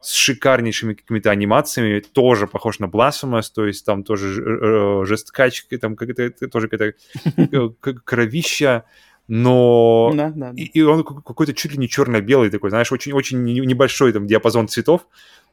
с 0.00 0.12
шикарнейшими 0.12 0.94
какими-то 0.94 1.30
анимациями, 1.30 2.00
тоже 2.00 2.46
похож 2.46 2.78
на 2.78 2.86
Blasphemous, 2.86 3.50
то 3.54 3.66
есть 3.66 3.86
там 3.86 4.02
тоже 4.02 4.42
э, 4.42 5.04
жесткач, 5.06 5.64
там 5.80 5.96
как-то 5.96 6.30
тоже 6.48 6.68
какая-то 6.68 6.96
э, 7.36 7.68
кровища, 8.04 8.84
но 9.28 10.12
да, 10.14 10.28
да, 10.28 10.52
да. 10.52 10.62
И, 10.62 10.64
и 10.64 10.82
он 10.82 11.04
какой-то 11.04 11.54
чуть 11.54 11.72
ли 11.72 11.78
не 11.78 11.88
черно-белый 11.88 12.50
такой, 12.50 12.68
знаешь, 12.68 12.92
очень-очень 12.92 13.42
небольшой 13.42 14.12
там 14.12 14.26
диапазон 14.26 14.68
цветов, 14.68 15.06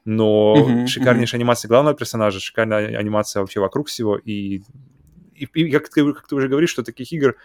но 0.03 0.55
uh-huh, 0.57 0.87
шикарнейшая 0.87 1.37
uh-huh. 1.37 1.43
анимация 1.43 1.69
главного 1.69 1.95
персонажа, 1.95 2.41
шикарная 2.41 2.97
анимация 2.97 3.39
вообще 3.39 3.61
вокруг 3.61 3.87
всего, 3.87 4.17
и, 4.17 4.63
и, 5.33 5.45
и 5.53 5.71
как, 5.71 5.87
ты, 5.87 6.11
как 6.11 6.27
ты 6.27 6.35
уже 6.35 6.49
говоришь, 6.49 6.71
что 6.71 6.83
таких 6.83 7.13
игр, 7.13 7.35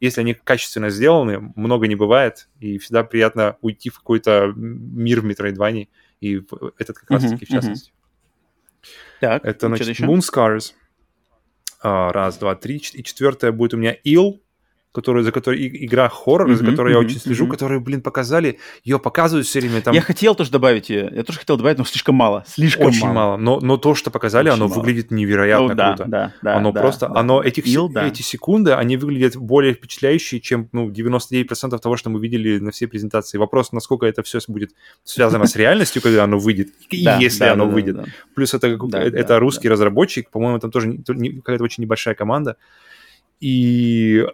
если 0.00 0.20
они 0.20 0.34
качественно 0.34 0.90
сделаны, 0.90 1.52
много 1.56 1.86
не 1.86 1.94
бывает, 1.94 2.48
и 2.60 2.78
всегда 2.78 3.04
приятно 3.04 3.56
уйти 3.60 3.90
в 3.90 3.98
какой-то 3.98 4.52
мир 4.54 5.20
в 5.20 5.26
Metroidvania, 5.26 5.88
и 6.20 6.42
этот 6.78 6.98
как 6.98 7.10
раз-таки 7.10 7.44
в 7.44 7.48
частности. 7.48 7.92
Так, 9.20 9.44
это, 9.44 9.68
значит, 9.68 10.00
Moonscars. 10.00 10.72
А, 11.80 12.12
раз, 12.12 12.38
два, 12.38 12.54
три. 12.54 12.76
И 12.76 13.02
четвертое 13.02 13.52
будет 13.52 13.74
у 13.74 13.76
меня 13.76 13.96
Ill 14.04 14.40
которую, 14.96 15.24
за 15.24 15.30
которой 15.30 15.68
игра 15.84 16.08
хоррор, 16.08 16.50
mm-hmm, 16.50 16.54
за 16.54 16.64
которой 16.64 16.94
mm-hmm, 16.94 16.98
я 17.02 17.06
очень 17.06 17.20
слежу, 17.20 17.44
mm-hmm. 17.44 17.50
которую, 17.50 17.80
блин, 17.82 18.00
показали, 18.00 18.58
ее 18.82 18.98
показывают 18.98 19.46
все 19.46 19.60
время. 19.60 19.82
Там... 19.82 19.94
Я 19.94 20.00
хотел 20.00 20.34
тоже 20.34 20.50
добавить 20.50 20.88
ее, 20.88 21.12
я 21.14 21.22
тоже 21.22 21.38
хотел 21.38 21.58
добавить, 21.58 21.78
но 21.78 21.84
слишком 21.84 22.14
мало, 22.14 22.44
слишком 22.46 22.86
очень 22.86 23.06
мало. 23.06 23.36
Но, 23.36 23.60
но 23.60 23.76
то, 23.76 23.94
что 23.94 24.10
показали, 24.10 24.48
очень 24.48 24.56
оно 24.56 24.68
мало. 24.68 24.80
выглядит 24.80 25.10
невероятно 25.10 25.68
ну, 25.68 25.74
да, 25.74 25.86
круто. 25.88 26.04
Да, 26.10 26.32
да, 26.40 26.56
оно 26.56 26.72
да, 26.72 26.80
просто, 26.80 27.08
да. 27.08 27.20
оно 27.20 27.42
этих 27.42 27.66
Ил, 27.66 27.88
да. 27.90 28.06
эти 28.06 28.22
секунды, 28.22 28.72
они 28.72 28.96
выглядят 28.96 29.36
более 29.36 29.74
впечатляющие, 29.74 30.40
чем 30.40 30.68
ну 30.72 30.88
99% 30.90 31.78
того, 31.78 31.96
что 31.96 32.08
мы 32.08 32.18
видели 32.18 32.58
на 32.58 32.70
всей 32.70 32.86
презентации. 32.86 33.36
Вопрос, 33.36 33.72
насколько 33.72 34.06
это 34.06 34.22
все 34.22 34.38
будет 34.48 34.70
связано 35.04 35.46
с 35.46 35.56
реальностью, 35.56 36.00
когда 36.00 36.24
оно 36.24 36.38
выйдет, 36.38 36.68
и 36.90 36.96
если 36.96 37.44
оно 37.44 37.66
выйдет. 37.66 37.98
Плюс 38.34 38.54
это 38.54 38.66
это 38.66 39.38
русский 39.38 39.68
разработчик, 39.68 40.30
по-моему, 40.30 40.58
там 40.58 40.70
тоже 40.70 40.98
какая-то 41.04 41.64
очень 41.64 41.82
небольшая 41.82 42.14
команда. 42.14 42.56
И 43.40 44.24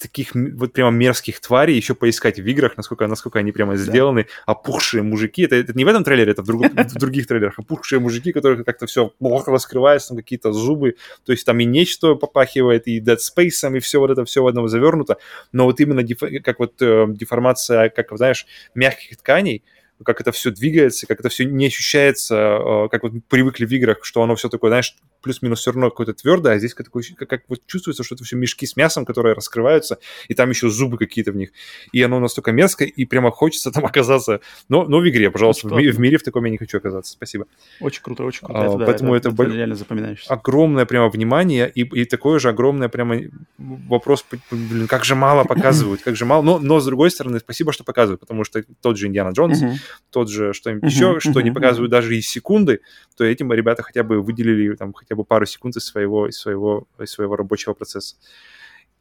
таких 0.00 0.34
вот 0.34 0.72
прямо 0.72 0.90
мерзких 0.90 1.40
тварей 1.40 1.76
еще 1.76 1.94
поискать 1.94 2.38
в 2.38 2.46
играх, 2.46 2.76
насколько, 2.76 3.06
насколько 3.06 3.38
они 3.38 3.52
прямо 3.52 3.76
сделаны. 3.76 4.24
Да. 4.24 4.52
Опухшие 4.52 5.02
мужики. 5.02 5.42
Это, 5.42 5.56
это 5.56 5.72
не 5.74 5.84
в 5.84 5.88
этом 5.88 6.04
трейлере, 6.04 6.32
это 6.32 6.42
в, 6.42 6.46
друг, 6.46 6.62
в 6.72 6.98
других 6.98 7.26
трейлерах. 7.26 7.58
Опухшие 7.58 8.00
мужики, 8.00 8.32
которые 8.32 8.64
как-то 8.64 8.86
все 8.86 9.08
плохо 9.18 9.50
раскрываются, 9.50 10.08
там 10.08 10.16
какие-то 10.18 10.52
зубы. 10.52 10.96
То 11.24 11.32
есть 11.32 11.44
там 11.44 11.60
и 11.60 11.64
нечто 11.64 12.14
попахивает, 12.14 12.86
и 12.86 13.00
Dead 13.00 13.18
Space, 13.18 13.76
и 13.76 13.80
все 13.80 14.00
вот 14.00 14.10
это 14.10 14.24
все 14.24 14.42
в 14.42 14.46
одном 14.46 14.68
завернуто. 14.68 15.18
Но 15.52 15.64
вот 15.64 15.80
именно 15.80 16.02
деф, 16.02 16.20
как 16.44 16.58
вот 16.58 16.80
э, 16.80 17.06
деформация, 17.08 17.88
как, 17.88 18.16
знаешь, 18.16 18.46
мягких 18.74 19.16
тканей, 19.18 19.62
как 20.04 20.20
это 20.20 20.32
все 20.32 20.50
двигается, 20.50 21.06
как 21.06 21.20
это 21.20 21.28
все 21.28 21.44
не 21.44 21.66
ощущается, 21.66 22.36
э, 22.36 22.88
как 22.90 23.02
вот 23.02 23.12
привыкли 23.28 23.64
в 23.64 23.72
играх, 23.72 23.98
что 24.02 24.22
оно 24.22 24.36
все 24.36 24.48
такое, 24.48 24.70
знаешь, 24.70 24.96
плюс-минус 25.22 25.60
все 25.60 25.72
равно 25.72 25.90
какое-то 25.90 26.14
твердое, 26.14 26.54
а 26.54 26.58
здесь 26.58 26.74
как, 26.74 26.88
как, 26.90 27.28
как 27.28 27.42
вот 27.48 27.60
чувствуется, 27.66 28.02
что 28.02 28.14
это 28.14 28.24
все 28.24 28.36
мешки 28.36 28.66
с 28.66 28.76
мясом, 28.76 29.04
которые 29.04 29.34
раскрываются, 29.34 29.98
и 30.28 30.34
там 30.34 30.50
еще 30.50 30.68
зубы 30.68 30.98
какие-то 30.98 31.32
в 31.32 31.36
них. 31.36 31.50
И 31.92 32.02
оно 32.02 32.20
настолько 32.20 32.52
мерзкое, 32.52 32.88
и 32.88 33.04
прямо 33.04 33.30
хочется 33.30 33.70
там 33.70 33.84
оказаться. 33.86 34.40
Но, 34.68 34.84
но 34.84 34.98
в 34.98 35.08
игре, 35.08 35.30
пожалуйста, 35.30 35.68
в, 35.68 35.74
в 35.74 36.00
мире 36.00 36.18
в 36.18 36.22
таком 36.22 36.44
я 36.44 36.50
не 36.50 36.58
хочу 36.58 36.78
оказаться. 36.78 37.12
Спасибо. 37.12 37.46
Очень 37.80 38.02
круто, 38.02 38.24
очень 38.24 38.46
круто. 38.46 38.60
А, 38.60 38.64
это, 38.66 38.84
поэтому 38.84 39.14
это, 39.14 39.30
это, 39.30 39.42
это 39.42 39.52
реально 39.52 39.76
запоминаешься. 39.76 40.32
Огромное 40.32 40.84
прямо 40.84 41.08
внимание, 41.08 41.70
и, 41.72 41.80
и 41.82 42.04
такое 42.04 42.38
же 42.38 42.48
огромное 42.48 42.88
прямо 42.88 43.20
вопрос, 43.58 44.24
блин, 44.50 44.86
как 44.88 45.04
же 45.04 45.14
мало 45.14 45.44
показывают, 45.44 46.02
как 46.02 46.16
же 46.16 46.24
мало. 46.24 46.42
Но, 46.42 46.58
но 46.58 46.80
с 46.80 46.86
другой 46.86 47.10
стороны, 47.10 47.38
спасибо, 47.38 47.72
что 47.72 47.84
показывают, 47.84 48.20
потому 48.20 48.44
что 48.44 48.62
тот 48.80 48.98
же 48.98 49.06
Индиана 49.06 49.30
Джонс, 49.30 49.62
тот 50.10 50.30
же 50.30 50.52
что-нибудь 50.52 50.90
еще, 50.90 51.20
что 51.20 51.40
не 51.40 51.50
показывают 51.50 51.90
даже 51.90 52.16
из 52.16 52.28
секунды, 52.28 52.80
то 53.16 53.24
этим 53.24 53.52
ребята 53.52 53.82
хотя 53.82 54.02
бы 54.02 54.22
выделили 54.22 54.74
там 54.76 54.92
хотя 54.92 55.14
бы 55.14 55.24
пару 55.24 55.46
секунд 55.46 55.76
из 55.76 55.84
своего, 55.84 56.28
из 56.28 56.38
своего, 56.38 56.86
из 56.98 57.10
своего 57.10 57.36
рабочего 57.36 57.74
процесса. 57.74 58.16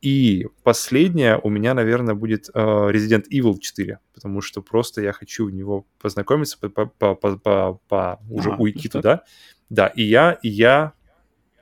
И 0.01 0.47
последнее 0.63 1.39
у 1.43 1.49
меня, 1.49 1.75
наверное, 1.75 2.15
будет 2.15 2.49
uh, 2.49 2.91
Resident 2.91 3.25
Evil 3.31 3.59
4, 3.59 3.99
потому 4.15 4.41
что 4.41 4.61
просто 4.61 5.01
я 5.01 5.13
хочу 5.13 5.45
в 5.45 5.51
него 5.51 5.85
познакомиться, 6.01 6.57
по, 6.57 6.69
по, 6.69 6.87
по, 6.87 7.37
по, 7.37 7.79
по 7.87 8.19
уже 8.27 8.51
а, 8.51 8.55
уйти 8.55 8.89
туда. 8.89 9.23
Да, 9.69 9.87
и 9.87 10.01
я, 10.01 10.39
и 10.41 10.49
я, 10.49 10.93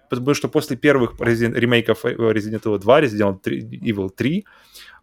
потому 0.09 0.33
что 0.33 0.47
после 0.47 0.77
первых 0.77 1.19
Resident, 1.19 1.53
ремейков 1.53 2.05
э, 2.05 2.13
Resident 2.13 2.61
Evil 2.63 2.79
2, 2.79 3.01
Resident 3.01 3.41
Evil 3.43 4.09
3, 4.09 4.45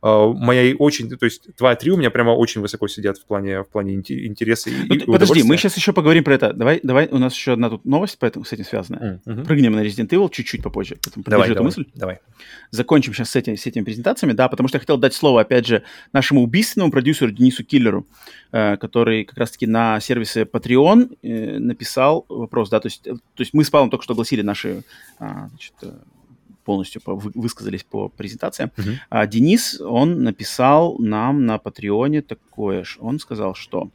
а, 0.03 0.33
моя 0.33 0.75
очень, 0.77 1.09
то 1.09 1.25
есть 1.25 1.49
2-3 1.59 1.91
у 1.91 1.97
меня 1.97 2.11
прямо 2.11 2.31
очень 2.31 2.61
высоко 2.61 2.89
сидят 2.89 3.19
в 3.19 3.25
плане, 3.25 3.63
в 3.63 3.69
плане 3.69 3.95
интереса 3.95 4.71
и, 4.71 4.99
Подожди, 5.07 5.43
мы 5.43 5.57
сейчас 5.57 5.77
еще 5.77 5.93
поговорим 5.93 6.25
про 6.25 6.35
это. 6.35 6.53
Давай, 6.53 6.81
давай, 6.83 7.09
у 7.11 7.19
нас 7.19 7.35
еще 7.35 7.53
одна 7.53 7.71
тут 7.71 7.85
новость 7.85 8.17
поэтому, 8.19 8.45
с 8.45 8.53
этим 8.53 8.65
связанная. 8.65 9.21
Mm-hmm. 9.27 9.45
Прыгнем 9.45 9.73
на 9.73 9.85
Resident 9.85 10.09
Evil 10.09 10.31
чуть-чуть 10.31 10.63
попозже. 10.63 10.97
Потом 11.03 11.23
давай, 11.27 11.49
давай, 11.49 11.65
мысль. 11.65 11.87
давай. 11.95 12.19
Закончим 12.71 13.15
сейчас 13.15 13.31
с, 13.31 13.37
этим, 13.37 13.57
с 13.57 13.67
этими 13.67 13.85
презентациями, 13.85 14.33
да, 14.33 14.49
потому 14.49 14.69
что 14.69 14.77
я 14.77 14.81
хотел 14.81 14.99
дать 14.99 15.15
слово, 15.15 15.43
опять 15.43 15.67
же, 15.67 15.83
нашему 16.13 16.43
убийственному 16.43 16.93
продюсеру 16.93 17.31
Денису 17.31 17.65
Киллеру, 17.65 18.07
э, 18.53 18.77
который 18.77 19.25
как 19.25 19.39
раз-таки 19.39 19.67
на 19.67 20.01
сервисе 20.01 20.43
Patreon 20.43 21.17
э, 21.23 21.59
написал 21.59 22.25
вопрос, 22.29 22.71
да, 22.71 22.81
то 22.81 22.87
есть, 22.87 23.03
то 23.03 23.21
есть 23.39 23.55
мы 23.55 23.65
с 23.65 23.71
Павлом 23.71 23.91
только 23.91 24.05
что 24.05 24.13
огласили 24.15 24.43
наши, 24.43 24.83
а, 25.19 25.49
значит, 25.49 25.75
э, 25.83 25.93
полностью 26.67 27.01
по, 27.01 27.15
высказались 27.15 27.85
по 27.85 28.09
презентациям. 28.09 28.71
Uh-huh. 28.77 28.95
А, 29.09 29.27
Денис, 29.27 29.81
он 29.81 30.23
написал 30.25 30.99
нам 30.99 31.47
на 31.47 31.59
Патреоне 31.59 32.23
такое, 32.23 32.85
он 32.99 33.19
сказал, 33.19 33.55
что... 33.55 33.89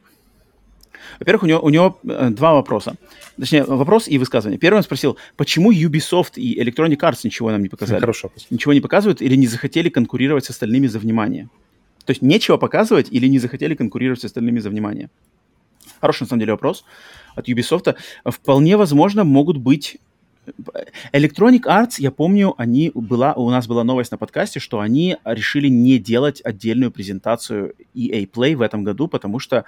Во-первых, 1.18 1.42
у 1.42 1.46
него, 1.46 1.60
у 1.60 1.70
него 1.70 1.98
э, 2.04 2.30
два 2.30 2.54
вопроса. 2.54 2.94
Точнее, 3.36 3.64
вопрос 3.64 4.08
и 4.08 4.18
высказывание. 4.18 4.58
Первый 4.58 4.76
он 4.76 4.84
спросил, 4.84 5.16
почему 5.36 5.72
Ubisoft 5.72 6.34
и 6.36 6.60
Electronic 6.62 6.98
Arts 6.98 7.20
ничего 7.24 7.50
нам 7.50 7.62
не 7.62 7.68
показали? 7.68 8.00
Хорошо. 8.00 8.30
Ничего 8.50 8.72
не 8.72 8.80
показывают 8.80 9.20
или 9.20 9.36
не 9.36 9.48
захотели 9.48 9.90
конкурировать 9.90 10.44
с 10.44 10.50
остальными 10.50 10.86
за 10.86 10.98
внимание? 10.98 11.48
То 12.04 12.12
есть 12.12 12.22
нечего 12.22 12.56
показывать 12.56 13.08
или 13.10 13.28
не 13.28 13.40
захотели 13.40 13.74
конкурировать 13.74 14.20
с 14.20 14.24
остальными 14.24 14.60
за 14.60 14.70
внимание? 14.70 15.08
Хороший, 16.00 16.22
на 16.22 16.28
самом 16.28 16.40
деле, 16.40 16.52
вопрос 16.52 16.84
от 17.34 17.48
Ubisoft. 17.48 17.94
Вполне 18.24 18.76
возможно, 18.76 19.24
могут 19.24 19.56
быть 19.56 19.98
Electronic 21.12 21.62
Arts, 21.62 21.94
я 21.98 22.10
помню, 22.10 22.54
они 22.56 22.90
была, 22.94 23.34
у 23.34 23.50
нас 23.50 23.66
была 23.66 23.84
новость 23.84 24.10
на 24.10 24.18
подкасте, 24.18 24.60
что 24.60 24.80
они 24.80 25.16
решили 25.24 25.68
не 25.68 25.98
делать 25.98 26.40
отдельную 26.44 26.90
презентацию 26.90 27.74
EA 27.94 28.28
Play 28.28 28.56
в 28.56 28.62
этом 28.62 28.82
году, 28.84 29.08
потому 29.08 29.38
что 29.38 29.64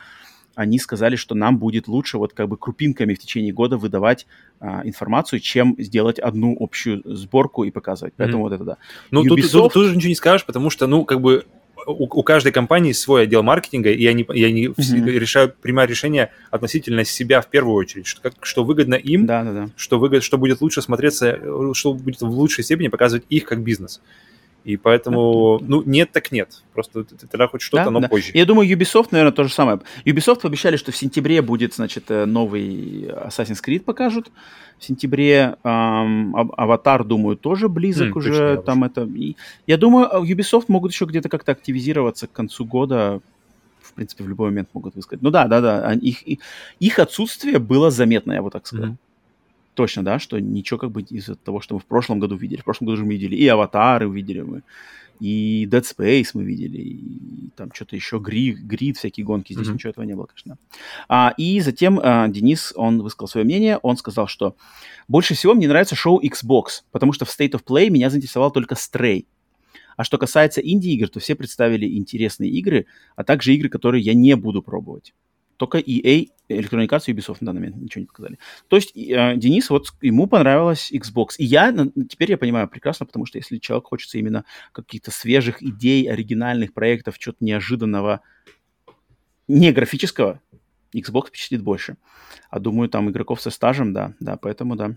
они 0.55 0.79
сказали, 0.79 1.17
что 1.17 1.35
нам 1.35 1.59
будет 1.59 1.89
лучше 1.89 2.19
вот 2.19 2.33
как 2.33 2.49
бы 2.49 2.57
крупинками 2.57 3.15
в 3.15 3.19
течение 3.19 3.53
года 3.53 3.77
выдавать 3.77 4.27
а, 4.61 4.83
информацию, 4.85 5.41
чем 5.41 5.75
сделать 5.79 6.19
одну 6.19 6.57
общую 6.59 7.03
сборку 7.05 7.65
и 7.65 7.71
показывать. 7.71 8.15
Поэтому 8.17 8.39
mm-hmm. 8.39 8.49
вот 8.49 8.53
это 8.53 8.65
да. 8.65 8.77
Ну, 9.11 9.25
Ubisoft... 9.25 9.29
тут, 9.29 9.43
тут, 9.43 9.53
тут 9.53 9.73
тоже 9.73 9.97
ничего 9.97 10.09
не 10.11 10.15
скажешь, 10.15 10.47
потому 10.47 10.71
что, 10.71 10.87
ну, 10.87 11.05
как 11.05 11.21
бы 11.21 11.45
у, 11.87 12.05
у 12.05 12.23
каждой 12.23 12.53
компании 12.53 12.93
свой 12.93 13.23
отдел 13.23 13.43
маркетинга, 13.43 13.91
и 13.91 14.07
они, 14.07 14.23
и 14.23 14.45
они 14.45 14.67
mm-hmm. 14.69 15.05
решают, 15.05 15.57
принимают 15.57 15.91
решение 15.91 16.31
относительно 16.51 17.05
себя 17.05 17.41
в 17.41 17.49
первую 17.49 17.75
очередь, 17.77 18.07
что, 18.07 18.23
как, 18.23 18.35
что 18.43 18.65
выгодно 18.65 18.95
им, 18.95 19.27
да, 19.27 19.43
да, 19.45 19.53
да. 19.53 19.69
Что, 19.77 19.99
выгод, 19.99 20.23
что 20.23 20.39
будет 20.39 20.61
лучше 20.61 20.83
смотреться, 20.83 21.39
что 21.75 21.95
будет 21.95 22.21
в 22.21 22.31
лучшей 22.31 22.65
степени 22.65 22.89
показывать 22.89 23.25
их 23.29 23.45
как 23.45 23.63
бизнес. 23.63 24.01
И 24.65 24.79
поэтому, 24.79 25.61
ну, 25.61 25.83
нет 25.85 26.11
так 26.11 26.33
нет. 26.33 26.63
Просто 26.73 27.05
тогда 27.05 27.49
хоть 27.49 27.61
что-то, 27.61 27.85
да, 27.85 27.91
но 27.91 28.01
да. 28.01 28.09
позже. 28.09 28.31
Я 28.33 28.47
думаю, 28.47 28.69
Ubisoft, 28.69 29.09
наверное, 29.11 29.33
то 29.33 29.45
же 29.45 29.53
самое. 29.53 29.81
Ubisoft 30.07 30.41
обещали, 30.45 30.77
что 30.77 30.91
в 30.91 30.97
сентябре 30.97 31.43
будет, 31.43 31.75
значит, 31.75 32.11
э, 32.11 32.25
новый 32.25 33.09
Assassin's 33.09 33.63
Creed 33.63 33.81
покажут. 33.81 34.31
В 34.79 34.85
сентябре 34.85 35.57
эм, 35.63 36.35
Аватар, 36.35 37.05
думаю, 37.05 37.37
тоже 37.37 37.69
близок 37.69 38.09
mm, 38.09 38.19
уже. 38.19 38.57
Точно, 38.57 38.63
там 38.63 38.85
это. 38.85 39.03
И, 39.03 39.37
я 39.67 39.77
думаю, 39.77 40.09
Ubisoft 40.25 40.65
могут 40.69 40.93
еще 40.93 41.05
где-то 41.05 41.29
как-то 41.29 41.53
активизироваться 41.53 42.27
к 42.27 42.33
концу 42.33 42.65
года. 42.65 43.21
В 43.83 43.93
принципе, 43.93 44.25
в 44.25 44.29
любой 44.29 44.49
момент 44.49 44.71
могут 44.73 44.95
высказать. 44.95 45.23
Ну 45.23 45.31
да, 45.31 45.47
да, 45.47 45.61
да. 45.61 45.93
Их, 45.93 46.23
их 46.81 46.99
отсутствие 46.99 47.59
было 47.59 47.91
заметно, 47.91 48.33
я 48.33 48.43
бы 48.43 48.51
так 48.51 48.67
сказал. 48.67 48.93
Mm-hmm 48.93 49.04
точно, 49.75 50.05
да, 50.05 50.19
что 50.19 50.39
ничего 50.41 50.79
как 50.79 50.91
бы 50.91 51.03
из-за 51.03 51.35
того, 51.35 51.61
что 51.61 51.75
мы 51.75 51.81
в 51.81 51.87
прошлом 51.87 52.19
году 52.19 52.37
видели. 52.37 52.61
В 52.61 52.65
прошлом 52.65 52.87
году 52.87 52.99
же 52.99 53.05
мы 53.05 53.13
видели 53.13 53.37
и 53.37 53.47
Аватары 53.49 54.09
увидели 54.09 54.41
мы, 54.41 54.63
и 55.21 55.69
Dead 55.71 55.83
Space 55.83 56.31
мы 56.35 56.45
видели, 56.45 56.79
и 56.79 57.51
там 57.57 57.73
что-то 57.73 57.97
еще, 57.97 58.19
Грид, 58.19 58.59
Грид, 58.59 58.97
всякие 58.97 59.25
гонки. 59.25 59.53
Здесь 59.53 59.69
mm-hmm. 59.69 59.75
ничего 59.75 59.91
этого 59.91 60.05
не 60.05 60.15
было, 60.15 60.27
конечно. 60.27 60.59
А, 61.09 61.35
и 61.37 61.61
затем 61.61 62.01
а, 62.03 62.29
Денис, 62.29 62.73
он 62.77 63.03
высказал 63.03 63.29
свое 63.29 63.45
мнение, 63.45 63.79
он 63.79 63.97
сказал, 63.97 64.27
что 64.27 64.57
больше 65.09 65.35
всего 65.35 65.55
мне 65.55 65.69
нравится 65.69 65.95
шоу 65.95 66.21
Xbox, 66.23 66.83
потому 66.91 67.13
что 67.13 67.25
в 67.25 67.29
State 67.29 67.53
of 67.53 67.65
Play 67.65 67.91
меня 67.91 68.11
заинтересовал 68.11 68.51
только 68.51 68.75
Stray. 68.75 69.27
А 69.97 70.03
что 70.03 70.19
касается 70.19 70.61
инди-игр, 70.61 71.09
то 71.09 71.21
все 71.21 71.37
представили 71.37 71.97
интересные 71.97 72.51
игры, 72.51 72.87
а 73.15 73.23
также 73.23 73.55
игры, 73.55 73.69
которые 73.69 74.03
я 74.03 74.15
не 74.15 74.35
буду 74.35 74.63
пробовать. 74.63 75.15
Только 75.57 75.79
EA, 75.79 76.29
Electronic 76.49 76.89
Arts 76.89 77.05
и 77.07 77.13
Ubisoft 77.13 77.39
на 77.41 77.47
данный 77.47 77.61
момент 77.61 77.77
ничего 77.77 78.01
не 78.01 78.07
показали. 78.07 78.39
То 78.69 78.77
есть 78.77 78.97
э, 78.97 79.37
Денис, 79.37 79.71
вот 79.71 79.89
ему 80.03 80.27
понравилась 80.27 80.93
Xbox. 80.93 81.35
И 81.39 81.45
я, 81.45 81.75
теперь 82.09 82.31
я 82.31 82.39
понимаю 82.39 82.69
прекрасно, 82.69 83.07
потому 83.07 83.27
что 83.27 83.39
если 83.39 83.59
человек 83.59 83.87
хочется 83.87 84.19
именно 84.19 84.45
каких-то 84.73 85.11
свежих 85.11 85.63
идей, 85.63 86.11
оригинальных 86.11 86.75
проектов, 86.75 87.19
чего-то 87.19 87.45
неожиданного, 87.45 88.21
не 89.49 89.73
графического, 89.73 90.41
Xbox 90.95 91.29
впечатлит 91.29 91.63
больше. 91.63 91.97
А 92.51 92.61
думаю, 92.61 92.89
там 92.89 93.11
игроков 93.11 93.41
со 93.41 93.51
стажем, 93.51 93.93
да, 93.93 94.15
да, 94.21 94.37
поэтому, 94.37 94.77
да. 94.77 94.97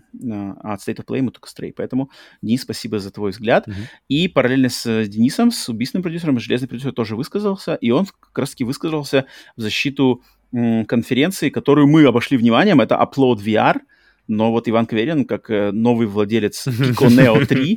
А 0.62 0.74
от 0.74 0.80
State 0.80 0.98
of 0.98 1.06
Play 1.06 1.18
ему 1.18 1.30
только 1.30 1.48
Stray. 1.48 1.72
Поэтому, 1.76 2.10
Денис, 2.40 2.62
спасибо 2.62 3.00
за 3.00 3.10
твой 3.10 3.32
взгляд. 3.32 3.66
Uh-huh. 3.66 3.74
И 4.08 4.28
параллельно 4.28 4.68
с 4.68 5.06
Денисом, 5.08 5.50
с 5.50 5.68
убийственным 5.68 6.02
продюсером, 6.02 6.38
железный 6.38 6.68
продюсер 6.68 6.92
тоже 6.92 7.16
высказался, 7.16 7.74
и 7.74 7.90
он 7.90 8.06
как 8.06 8.38
раз-таки 8.38 8.64
высказался 8.64 9.26
в 9.56 9.60
защиту 9.60 10.22
конференции, 10.52 11.50
которую 11.50 11.86
мы 11.88 12.04
обошли 12.04 12.36
вниманием, 12.36 12.80
это 12.80 12.94
Upload 12.94 13.38
VR, 13.38 13.80
но 14.28 14.52
вот 14.52 14.68
Иван 14.68 14.84
Кверин, 14.84 15.24
как 15.24 15.48
э, 15.50 15.72
новый 15.72 16.06
владелец 16.06 16.66
Pico 16.66 17.08
Neo 17.08 17.44
3, 17.46 17.76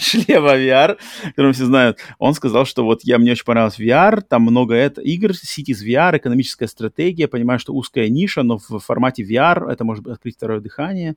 шлема 0.00 0.54
VR, 0.56 0.96
которого 1.30 1.52
все 1.52 1.66
знают, 1.66 1.98
он 2.18 2.34
сказал, 2.34 2.64
что 2.64 2.84
вот 2.84 3.00
я, 3.02 3.18
мне 3.18 3.32
очень 3.32 3.44
понравилось 3.44 3.78
VR, 3.80 4.20
там 4.22 4.42
много 4.42 4.74
это, 4.74 5.00
игр, 5.00 5.32
Cities 5.32 5.84
VR, 5.84 6.16
экономическая 6.16 6.68
стратегия, 6.68 7.26
понимаю, 7.26 7.58
что 7.58 7.74
узкая 7.74 8.08
ниша, 8.08 8.44
но 8.44 8.58
в 8.58 8.78
формате 8.78 9.24
VR 9.24 9.68
это 9.68 9.84
может 9.84 10.06
открыть 10.06 10.36
второе 10.36 10.60
дыхание. 10.60 11.16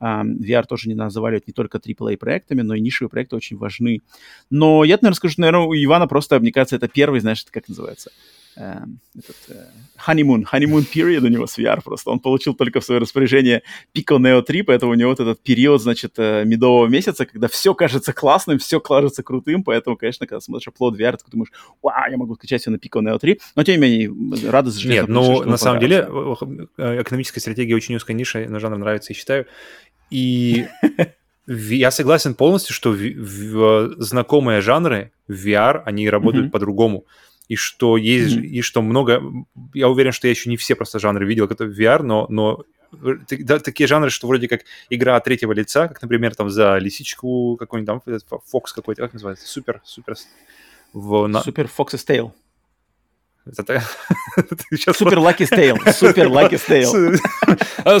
VR 0.00 0.64
тоже 0.66 0.88
не 0.88 0.94
надо 0.94 1.10
заваливать 1.10 1.46
не 1.46 1.52
только 1.52 1.78
AAA 1.78 2.16
проектами, 2.16 2.62
но 2.62 2.74
и 2.74 2.80
нишевые 2.80 3.10
проекты 3.10 3.36
очень 3.36 3.58
важны. 3.58 4.00
Но 4.48 4.82
я, 4.84 4.96
наверное, 4.96 5.16
скажу, 5.16 5.34
наверное, 5.38 5.66
у 5.66 5.74
Ивана 5.74 6.06
просто, 6.06 6.40
мне 6.40 6.52
кажется, 6.52 6.76
это 6.76 6.88
первый, 6.88 7.20
знаешь, 7.20 7.42
это 7.42 7.52
как 7.52 7.68
называется, 7.68 8.10
этот 8.56 9.36
э, 9.48 9.66
honeymoon, 10.06 10.44
honeymoon 10.52 10.86
period 10.92 11.24
у 11.24 11.28
него 11.28 11.46
с 11.46 11.58
VR 11.58 11.82
просто. 11.82 12.10
Он 12.10 12.20
получил 12.20 12.54
только 12.54 12.80
в 12.80 12.84
свое 12.84 13.00
распоряжение 13.00 13.62
Pico 13.94 14.18
Neo 14.18 14.42
3, 14.42 14.62
поэтому 14.62 14.92
у 14.92 14.94
него 14.94 15.10
вот 15.10 15.20
этот 15.20 15.42
период, 15.42 15.82
значит, 15.82 16.14
э, 16.18 16.44
медового 16.44 16.86
месяца, 16.86 17.26
когда 17.26 17.48
все 17.48 17.74
кажется 17.74 18.12
классным, 18.12 18.58
все 18.58 18.80
кажется 18.80 19.22
крутым, 19.22 19.64
поэтому, 19.64 19.96
конечно, 19.96 20.26
когда 20.26 20.40
смотришь 20.40 20.68
Upload 20.68 20.96
VR, 20.96 21.16
ты 21.16 21.30
думаешь, 21.30 21.50
вау, 21.82 22.10
я 22.10 22.16
могу 22.16 22.34
скачать 22.36 22.60
все 22.60 22.70
на 22.70 22.76
Pico 22.76 23.00
Neo 23.00 23.18
3, 23.18 23.40
но 23.56 23.64
тем 23.64 23.80
не 23.80 23.80
менее, 23.80 24.50
радость 24.50 24.80
за 24.80 24.88
Нет, 24.88 25.08
ну, 25.08 25.42
на 25.42 25.56
самом 25.56 25.80
деле, 25.80 26.08
э, 26.78 27.02
экономическая 27.02 27.40
стратегия 27.40 27.74
очень 27.74 27.96
узкая 27.96 28.16
ниша, 28.16 28.46
на 28.48 28.60
жанр 28.60 28.78
нравится, 28.78 29.12
я 29.12 29.16
считаю, 29.16 29.46
и 30.10 30.66
я 31.46 31.90
согласен 31.90 32.34
полностью, 32.34 32.74
что 32.74 32.90
в, 32.90 32.98
в, 32.98 33.94
знакомые 33.98 34.60
жанры 34.60 35.12
в 35.26 35.46
VR, 35.46 35.82
они 35.84 36.08
работают 36.08 36.46
mm-hmm. 36.46 36.50
по-другому 36.50 37.04
и 37.48 37.56
что 37.56 37.96
есть, 37.96 38.36
mm-hmm. 38.36 38.46
и 38.46 38.62
что 38.62 38.82
много... 38.82 39.22
Я 39.74 39.88
уверен, 39.88 40.12
что 40.12 40.26
я 40.26 40.30
еще 40.30 40.50
не 40.50 40.56
все 40.56 40.74
просто 40.74 40.98
жанры 40.98 41.26
видел, 41.26 41.46
это 41.46 41.64
VR, 41.64 42.02
но, 42.02 42.26
но 42.28 42.64
да, 42.92 43.58
такие 43.58 43.86
жанры, 43.86 44.10
что 44.10 44.26
вроде 44.26 44.48
как 44.48 44.62
игра 44.90 45.16
от 45.16 45.24
третьего 45.24 45.52
лица, 45.52 45.88
как, 45.88 46.00
например, 46.02 46.34
там 46.34 46.50
за 46.50 46.78
лисичку 46.78 47.56
какой-нибудь 47.56 48.02
там, 48.06 48.40
Фокс 48.46 48.72
какой-то, 48.72 49.02
как 49.02 49.12
называется? 49.12 49.46
Супер, 49.46 49.80
супер... 49.84 50.16
В, 50.92 51.26
на... 51.26 51.42
Супер 51.42 51.68
Fox's 51.76 52.06
Tale. 52.06 52.32
Это... 53.46 53.82
Super 54.94 55.18
Lucky's 55.18 55.44
Tale. 55.44 55.76
Super 55.92 56.28
Lucky's 56.28 56.56
Tale. 56.56 57.18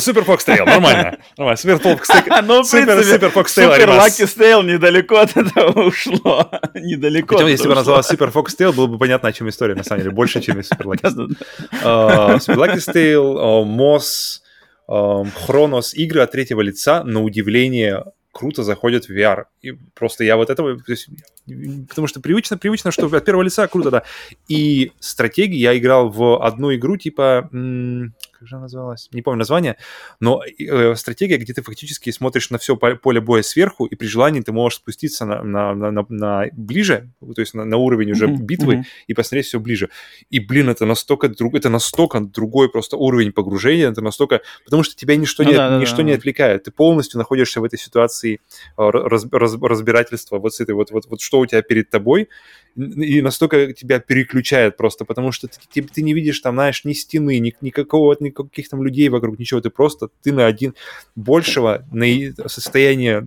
Super 0.00 0.24
Fox 0.24 0.44
Tale. 0.44 0.64
Нормально. 0.64 1.18
Нормально. 1.36 1.56
Super 1.56 1.78
Fox. 1.78 2.08
Ну, 2.44 2.64
Super 2.64 3.30
Fox 3.30 3.54
Tale. 3.54 3.70
Super 3.72 3.90
Lucky's 3.90 4.26
Tale 4.26 4.62
недалеко 4.62 5.16
от 5.16 5.36
этого 5.36 5.88
ушло. 5.88 6.50
Недалеко. 6.74 7.36
Причем, 7.36 7.48
если 7.48 7.68
бы 7.68 7.74
назвалась 7.74 8.06
Super 8.06 8.30
Fox 8.30 8.54
Tale, 8.54 8.72
было 8.72 8.86
бы 8.86 8.98
понятно, 8.98 9.28
о 9.28 9.32
чем 9.32 9.48
история, 9.48 9.74
на 9.74 9.84
самом 9.84 10.02
деле. 10.02 10.14
Больше, 10.14 10.40
чем 10.40 10.62
Super 10.62 10.86
Lucky 10.86 11.08
Super 11.08 12.58
Lucky's 12.58 12.78
Tale, 12.78 13.64
Moss, 13.64 14.42
Chronos. 14.86 15.92
Игры 15.94 16.22
от 16.22 16.32
третьего 16.32 16.62
лица, 16.62 17.04
на 17.04 17.22
удивление, 17.22 18.02
круто 18.34 18.64
заходят 18.64 19.06
в 19.06 19.10
VR. 19.10 19.44
И 19.62 19.72
просто 19.94 20.24
я 20.24 20.36
вот 20.36 20.50
этого... 20.50 20.78
Потому 21.88 22.06
что 22.06 22.20
привычно, 22.20 22.58
привычно, 22.58 22.90
что 22.90 23.06
от 23.06 23.24
первого 23.24 23.42
лица 23.42 23.66
круто, 23.68 23.90
да. 23.90 24.02
И 24.48 24.92
стратегии 24.98 25.56
я 25.56 25.78
играл 25.78 26.10
в 26.10 26.44
одну 26.44 26.74
игру 26.74 26.96
типа 26.96 27.48
как 28.44 28.48
же 28.48 28.58
называлась, 28.58 29.08
не 29.12 29.22
помню 29.22 29.38
название, 29.38 29.76
но 30.20 30.42
э, 30.44 30.94
стратегия, 30.96 31.38
где 31.38 31.54
ты 31.54 31.62
фактически 31.62 32.10
смотришь 32.10 32.50
на 32.50 32.58
все 32.58 32.76
поле 32.76 33.20
боя 33.20 33.42
сверху, 33.42 33.86
и 33.86 33.94
при 33.94 34.06
желании 34.06 34.42
ты 34.42 34.52
можешь 34.52 34.78
спуститься 34.78 35.24
на, 35.24 35.42
на, 35.42 35.74
на, 35.74 35.90
на, 35.90 36.06
на 36.08 36.44
ближе, 36.52 37.10
то 37.20 37.40
есть 37.40 37.54
на, 37.54 37.64
на 37.64 37.76
уровень 37.78 38.12
уже 38.12 38.26
mm-hmm. 38.26 38.36
битвы, 38.36 38.74
mm-hmm. 38.74 38.84
и 39.06 39.14
посмотреть 39.14 39.46
все 39.46 39.58
ближе. 39.58 39.88
И, 40.28 40.40
блин, 40.40 40.68
это 40.68 40.84
настолько, 40.84 41.28
друг, 41.28 41.54
это 41.54 41.70
настолько 41.70 42.20
другой 42.20 42.70
просто 42.70 42.96
уровень 42.96 43.32
погружения, 43.32 43.90
это 43.90 44.02
настолько... 44.02 44.42
Потому 44.64 44.82
что 44.82 44.94
тебя 44.94 45.16
ничто, 45.16 45.42
ну, 45.42 45.50
не, 45.50 45.56
да, 45.56 45.78
ничто 45.78 45.98
да, 45.98 46.02
не 46.02 46.12
отвлекает. 46.12 46.64
Ты 46.64 46.70
полностью 46.70 47.18
находишься 47.18 47.60
в 47.60 47.64
этой 47.64 47.78
ситуации 47.78 48.40
э, 48.76 48.90
раз, 48.90 49.26
раз, 49.32 49.56
разбирательства 49.60 50.38
вот 50.38 50.54
с 50.54 50.60
этой 50.60 50.74
вот, 50.74 50.90
вот, 50.90 51.06
вот 51.06 51.20
что 51.20 51.40
у 51.40 51.46
тебя 51.46 51.62
перед 51.62 51.88
тобой, 51.88 52.28
и 52.76 53.22
настолько 53.22 53.72
тебя 53.72 54.00
переключает 54.00 54.76
просто, 54.76 55.04
потому 55.04 55.32
что 55.32 55.46
ты, 55.46 55.58
ты, 55.72 55.82
ты 55.82 56.02
не 56.02 56.12
видишь 56.12 56.40
там, 56.40 56.56
знаешь, 56.56 56.84
ни 56.84 56.92
стены, 56.92 57.38
ни, 57.38 57.54
никакого, 57.60 58.16
никаких 58.42 58.68
там 58.68 58.82
людей 58.82 59.08
вокруг, 59.08 59.38
ничего, 59.38 59.60
ты 59.60 59.70
просто, 59.70 60.08
ты 60.22 60.32
на 60.32 60.46
один 60.46 60.74
большего 61.14 61.86
на, 61.92 62.06
состояния, 62.48 63.26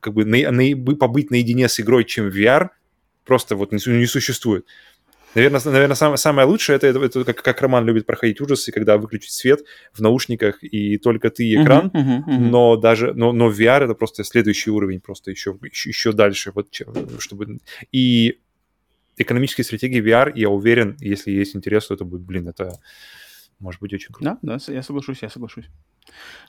как 0.00 0.12
бы, 0.14 0.24
на, 0.24 0.50
на, 0.50 0.96
побыть 0.96 1.30
наедине 1.30 1.68
с 1.68 1.80
игрой, 1.80 2.04
чем 2.04 2.28
VR, 2.28 2.68
просто 3.24 3.56
вот 3.56 3.72
не, 3.72 3.78
не 3.86 4.06
существует. 4.06 4.66
Наверное, 5.34 5.60
наверное 5.64 5.96
сам, 5.96 6.16
самое 6.16 6.46
лучшее 6.46 6.76
это, 6.76 6.86
это, 6.86 7.04
это 7.04 7.24
как, 7.24 7.42
как 7.42 7.60
Роман 7.60 7.84
любит 7.84 8.06
проходить 8.06 8.40
ужасы, 8.40 8.70
когда 8.70 8.98
выключить 8.98 9.32
свет 9.32 9.64
в 9.92 10.00
наушниках 10.00 10.62
и 10.62 10.96
только 10.96 11.28
ты 11.30 11.44
и 11.44 11.60
экран, 11.60 11.88
uh-huh, 11.88 12.00
uh-huh, 12.00 12.18
uh-huh. 12.28 12.38
но 12.38 12.76
даже 12.76 13.14
но, 13.14 13.32
но 13.32 13.50
VR 13.50 13.84
это 13.84 13.94
просто 13.94 14.22
следующий 14.22 14.70
уровень, 14.70 15.00
просто 15.00 15.32
еще, 15.32 15.58
еще, 15.62 15.88
еще 15.88 16.12
дальше, 16.12 16.52
вот 16.54 16.68
чтобы 17.18 17.58
и 17.90 18.38
экономические 19.16 19.64
стратегии 19.64 20.02
VR, 20.02 20.32
я 20.34 20.50
уверен, 20.50 20.96
если 21.00 21.32
есть 21.32 21.56
интерес, 21.56 21.88
то 21.88 21.94
это 21.94 22.04
будет, 22.04 22.22
блин, 22.22 22.48
это 22.48 22.78
может 23.58 23.80
быть 23.80 23.92
очень 23.92 24.12
круто. 24.12 24.38
Да, 24.42 24.58
да, 24.58 24.72
я 24.72 24.82
соглашусь, 24.82 25.22
я 25.22 25.28
соглашусь. 25.28 25.68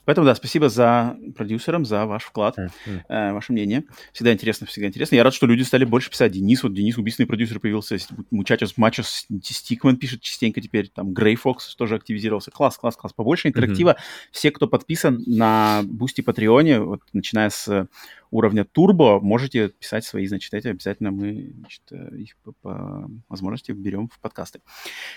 Поэтому, 0.06 0.24
да, 0.24 0.34
спасибо 0.36 0.68
за 0.68 1.16
продюсерам, 1.34 1.84
за 1.84 2.06
ваш 2.06 2.22
вклад, 2.22 2.56
mm-hmm. 2.56 3.00
э, 3.08 3.32
ваше 3.32 3.52
мнение. 3.52 3.84
Всегда 4.12 4.32
интересно, 4.32 4.66
всегда 4.66 4.86
интересно. 4.86 5.16
Я 5.16 5.24
рад, 5.24 5.34
что 5.34 5.46
люди 5.46 5.62
стали 5.62 5.84
больше 5.84 6.10
писать. 6.10 6.32
Денис, 6.32 6.62
вот 6.62 6.72
Денис, 6.74 6.96
убийственный 6.96 7.26
продюсер 7.26 7.58
появился. 7.58 7.98
Мучачос, 8.30 8.76
Мачос, 8.76 9.26
Стикман 9.42 9.96
пишет 9.96 10.20
частенько 10.20 10.60
теперь. 10.60 10.88
Там 10.88 11.12
Grey 11.12 11.34
Fox 11.34 11.74
тоже 11.74 11.96
активизировался. 11.96 12.52
Класс, 12.52 12.78
класс, 12.78 12.96
класс. 12.96 13.12
Побольше 13.12 13.48
интерактива. 13.48 13.90
Mm-hmm. 13.90 14.30
Все, 14.30 14.50
кто 14.52 14.68
подписан 14.68 15.24
на 15.26 15.82
Boosty 15.84 16.20
Patreon 16.20 16.67
е, 16.67 16.80
вот, 16.80 17.02
начиная 17.12 17.50
с 17.50 17.88
уровня 18.30 18.64
турбо, 18.64 19.20
можете 19.20 19.68
писать 19.68 20.04
свои, 20.04 20.26
значит, 20.26 20.52
эти 20.54 20.68
обязательно 20.68 21.10
мы 21.10 21.52
значит, 21.58 21.82
э, 21.90 22.16
их 22.18 22.36
по, 22.42 22.52
по 22.62 23.10
возможности 23.28 23.72
берем 23.72 24.08
в 24.08 24.18
подкасты. 24.20 24.60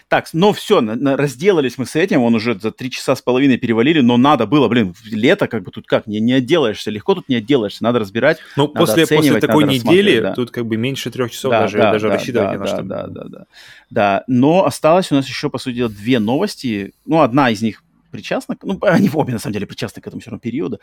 Так, 0.08 0.28
ну 0.34 0.54
все, 0.54 0.82
на, 0.82 0.96
на, 0.96 1.18
разделались 1.18 1.78
мы 1.78 1.86
с 1.86 1.96
этим, 1.96 2.22
он 2.22 2.36
уже 2.36 2.60
за 2.60 2.72
три 2.72 2.92
часа 2.92 3.16
с 3.16 3.22
половиной 3.22 3.58
перевалили, 3.58 4.02
но 4.02 4.18
надо 4.30 4.46
было, 4.46 4.68
блин, 4.68 4.94
лето 5.06 5.48
как 5.48 5.64
бы 5.64 5.72
тут 5.72 5.88
как, 5.88 6.08
не, 6.08 6.20
не 6.20 6.34
отделаешься, 6.34 6.92
легко 6.92 7.16
тут 7.16 7.30
не 7.30 7.36
отделаешься, 7.36 7.84
надо 7.84 8.00
разбирать, 8.00 8.40
Ну, 8.56 8.68
после, 8.68 9.08
после 9.08 9.40
такой 9.40 9.66
недели 9.66 10.20
да. 10.20 10.34
тут 10.34 10.52
как 10.52 10.66
бы 10.66 10.78
меньше 10.78 11.12
трех 11.12 11.32
часов 11.32 11.52
да, 11.52 11.62
даже, 11.62 11.78
да, 11.78 11.92
даже 11.92 12.08
да, 12.08 12.14
рассчитывать 12.14 12.52
да, 12.52 12.58
на 12.58 12.66
да, 12.66 12.68
что. 12.68 12.84
Да, 12.84 13.08
да, 13.08 13.24
да, 13.24 13.46
да. 13.90 14.24
Но 14.28 14.66
осталось 14.66 15.12
у 15.12 15.16
нас 15.16 15.28
еще, 15.28 15.50
по 15.50 15.58
сути 15.58 15.78
дела, 15.78 15.90
две 15.90 16.20
новости. 16.20 16.94
Ну, 17.06 17.22
одна 17.22 17.50
из 17.50 17.62
них 17.62 17.84
причастна, 18.12 18.58
ну, 18.64 18.78
они 18.82 19.10
обе, 19.14 19.34
на 19.34 19.40
самом 19.40 19.54
деле, 19.54 19.68
причастны 19.68 20.02
к 20.02 20.08
этому 20.08 20.22
все 20.22 20.32
равно 20.32 20.40
периоду, 20.40 20.80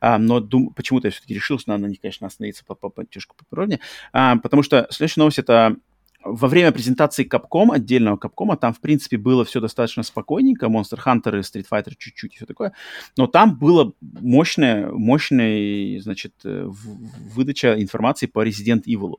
а, 0.00 0.18
но 0.18 0.40
дум, 0.40 0.72
почему-то 0.74 1.08
я 1.08 1.12
все-таки 1.12 1.34
решил, 1.34 1.58
что 1.58 1.70
надо 1.70 1.82
на 1.82 1.86
них, 1.86 2.00
конечно, 2.00 2.26
остановиться 2.26 2.64
по, 2.64 2.74
по, 2.74 2.88
по, 2.88 3.04
чуть 3.08 3.26
поподробнее, 3.28 3.80
а, 4.12 4.36
потому 4.36 4.62
что 4.62 4.86
следующая 4.90 5.20
новость— 5.20 5.38
это 5.40 5.76
во 6.22 6.48
время 6.48 6.72
презентации 6.72 7.26
Capcom, 7.26 7.72
отдельного 7.72 8.16
Capcom, 8.16 8.56
там, 8.56 8.74
в 8.74 8.80
принципе, 8.80 9.16
было 9.16 9.44
все 9.44 9.60
достаточно 9.60 10.02
спокойненько, 10.02 10.66
Monster 10.66 10.98
Hunter 11.04 11.38
и 11.38 11.42
Street 11.42 11.66
Fighter 11.70 11.92
чуть-чуть 11.96 12.34
и 12.34 12.36
все 12.36 12.46
такое, 12.46 12.72
но 13.16 13.26
там 13.26 13.58
было 13.58 13.92
мощная, 14.00 14.90
мощная, 14.90 16.00
значит, 16.00 16.34
выдача 16.44 17.80
информации 17.80 18.26
по 18.26 18.44
Resident 18.46 18.84
Evil. 18.84 19.16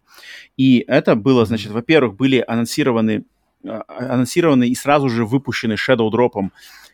И 0.58 0.84
это 0.88 1.16
было, 1.16 1.46
значит, 1.46 1.72
во-первых, 1.72 2.16
были 2.16 2.44
анонсированы 2.48 3.26
а, 3.64 3.84
анонсированы 3.88 4.68
и 4.70 4.76
сразу 4.76 5.08
же 5.08 5.24
выпущены 5.24 5.74
Shadow 5.74 6.10
Drop'ом 6.10 6.50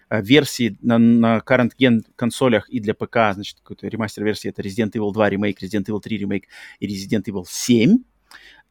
Э, 0.09 0.21
версии 0.21 0.77
на, 0.81 0.97
на 0.97 1.37
current 1.45 1.71
gen 1.77 2.01
консолях 2.15 2.69
и 2.69 2.79
для 2.79 2.93
ПК, 2.93 3.33
значит, 3.33 3.57
какой-то 3.61 3.87
ремастер 3.87 4.23
версии, 4.23 4.49
это 4.49 4.61
Resident 4.61 4.93
Evil 4.93 5.11
2 5.11 5.29
ремейк, 5.31 5.61
Resident 5.61 5.85
Evil 5.85 5.99
3 5.99 6.17
ремейк 6.17 6.45
и 6.79 6.87
Resident 6.87 7.25
Evil 7.25 7.43
7. 7.45 7.97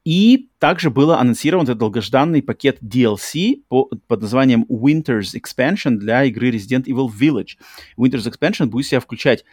И 0.06 0.50
также 0.60 0.88
был 0.88 1.10
анонсирован 1.10 1.64
этот 1.64 1.78
долгожданный 1.78 2.40
пакет 2.40 2.78
DLC 2.80 3.64
по, 3.66 3.86
под 4.06 4.22
названием 4.22 4.64
Winter's 4.70 5.34
Expansion 5.34 5.96
для 5.96 6.22
игры 6.22 6.50
Resident 6.50 6.84
Evil 6.84 7.08
Village. 7.08 7.58
Winter's 7.98 8.30
Expansion 8.30 8.66
будет 8.66 8.86
себя 8.86 9.00
включать 9.00 9.44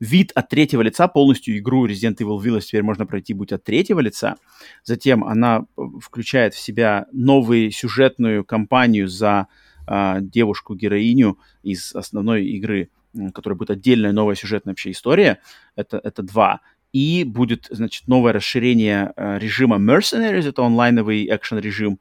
вид 0.00 0.30
от 0.34 0.50
третьего 0.50 0.82
лица, 0.82 1.08
полностью 1.08 1.56
игру 1.56 1.88
Resident 1.88 2.18
Evil 2.18 2.38
Village 2.42 2.60
теперь 2.60 2.82
можно 2.82 3.06
пройти 3.06 3.32
будет 3.32 3.54
от 3.54 3.64
третьего 3.64 4.00
лица. 4.00 4.36
Затем 4.84 5.24
она 5.24 5.64
э, 5.78 5.82
включает 6.02 6.52
в 6.52 6.60
себя 6.60 7.06
новую 7.12 7.70
сюжетную 7.70 8.44
кампанию 8.44 9.08
за 9.08 9.46
а, 9.86 10.20
девушку-героиню 10.20 11.38
из 11.62 11.94
основной 11.94 12.44
игры, 12.48 12.90
которая 13.32 13.56
будет 13.56 13.70
отдельная 13.70 14.12
новая 14.12 14.34
сюжетная 14.34 14.72
вообще 14.72 14.90
история. 14.90 15.40
Это, 15.74 15.98
это 16.04 16.22
два. 16.22 16.60
И 16.92 17.24
будет, 17.24 17.68
значит, 17.70 18.06
новое 18.06 18.32
расширение 18.32 19.12
э, 19.16 19.38
режима 19.38 19.76
Mercenaries, 19.76 20.48
это 20.48 20.62
онлайновый 20.62 21.26
экшен-режим. 21.26 21.98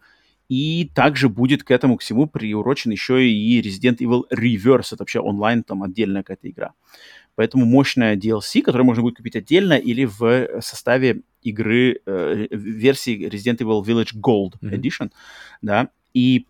И 0.50 0.92
также 0.94 1.30
будет 1.30 1.64
к 1.64 1.72
этому, 1.72 1.96
к 1.96 2.02
всему 2.02 2.28
приурочен 2.28 2.92
еще 2.92 3.26
и 3.26 3.62
Resident 3.62 4.00
Evil 4.00 4.24
Reverse, 4.30 4.88
это 4.92 4.98
вообще 5.00 5.20
онлайн, 5.22 5.64
там 5.64 5.82
отдельная 5.84 6.24
какая-то 6.24 6.50
игра. 6.50 6.74
Поэтому 7.36 7.66
мощная 7.66 8.18
DLC, 8.18 8.62
которую 8.62 8.86
можно 8.86 9.02
будет 9.02 9.18
купить 9.18 9.38
отдельно 9.38 9.74
или 9.74 10.04
в 10.04 10.62
составе 10.62 11.22
игры 11.42 12.02
э, 12.06 12.48
версии 12.52 13.30
Resident 13.30 13.60
Evil 13.60 13.82
Village 13.84 14.14
Gold 14.14 14.60
Edition, 14.62 15.08
mm-hmm. 15.08 15.62
да. 15.62 15.90
И 16.14 16.46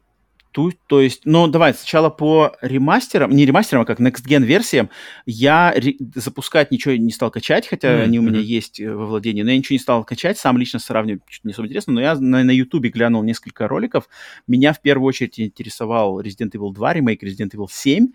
Ту, 0.52 0.72
то 0.88 1.00
есть, 1.00 1.22
ну, 1.26 1.48
давай 1.48 1.74
сначала 1.74 2.10
по 2.10 2.56
ремастерам, 2.62 3.32
не 3.32 3.46
ремастерам, 3.46 3.84
а 3.84 3.86
как 3.86 4.00
Next 4.00 4.26
Gen 4.28 4.44
версиям, 4.44 4.90
я 5.26 5.74
ре- 5.76 5.96
запускать 6.16 6.72
ничего 6.72 6.94
не 6.96 7.12
стал 7.12 7.32
качать, 7.32 7.68
хотя 7.68 7.88
mm-hmm. 7.88 8.04
они 8.04 8.20
у 8.20 8.22
меня 8.22 8.40
есть 8.40 8.80
э, 8.80 8.94
во 8.94 9.06
владении, 9.06 9.44
но 9.44 9.52
я 9.52 9.58
ничего 9.58 9.76
не 9.76 9.80
стал 9.80 10.04
качать, 10.04 10.38
сам 10.38 10.58
лично 10.58 10.80
сравнивать 10.80 11.22
не 11.44 11.54
особо 11.54 11.68
интересно, 11.68 11.94
но 11.94 12.02
я 12.02 12.16
на, 12.16 12.44
на 12.44 12.52
YouTube 12.52 12.86
глянул 12.88 13.24
несколько 13.24 13.68
роликов, 13.68 14.10
меня 14.46 14.74
в 14.74 14.82
первую 14.82 15.08
очередь 15.08 15.40
интересовал 15.40 16.22
Resident 16.22 16.52
Evil 16.52 16.74
2, 16.74 16.94
ремейк 16.94 17.24
Resident 17.24 17.52
Evil 17.54 17.68
7, 17.70 18.08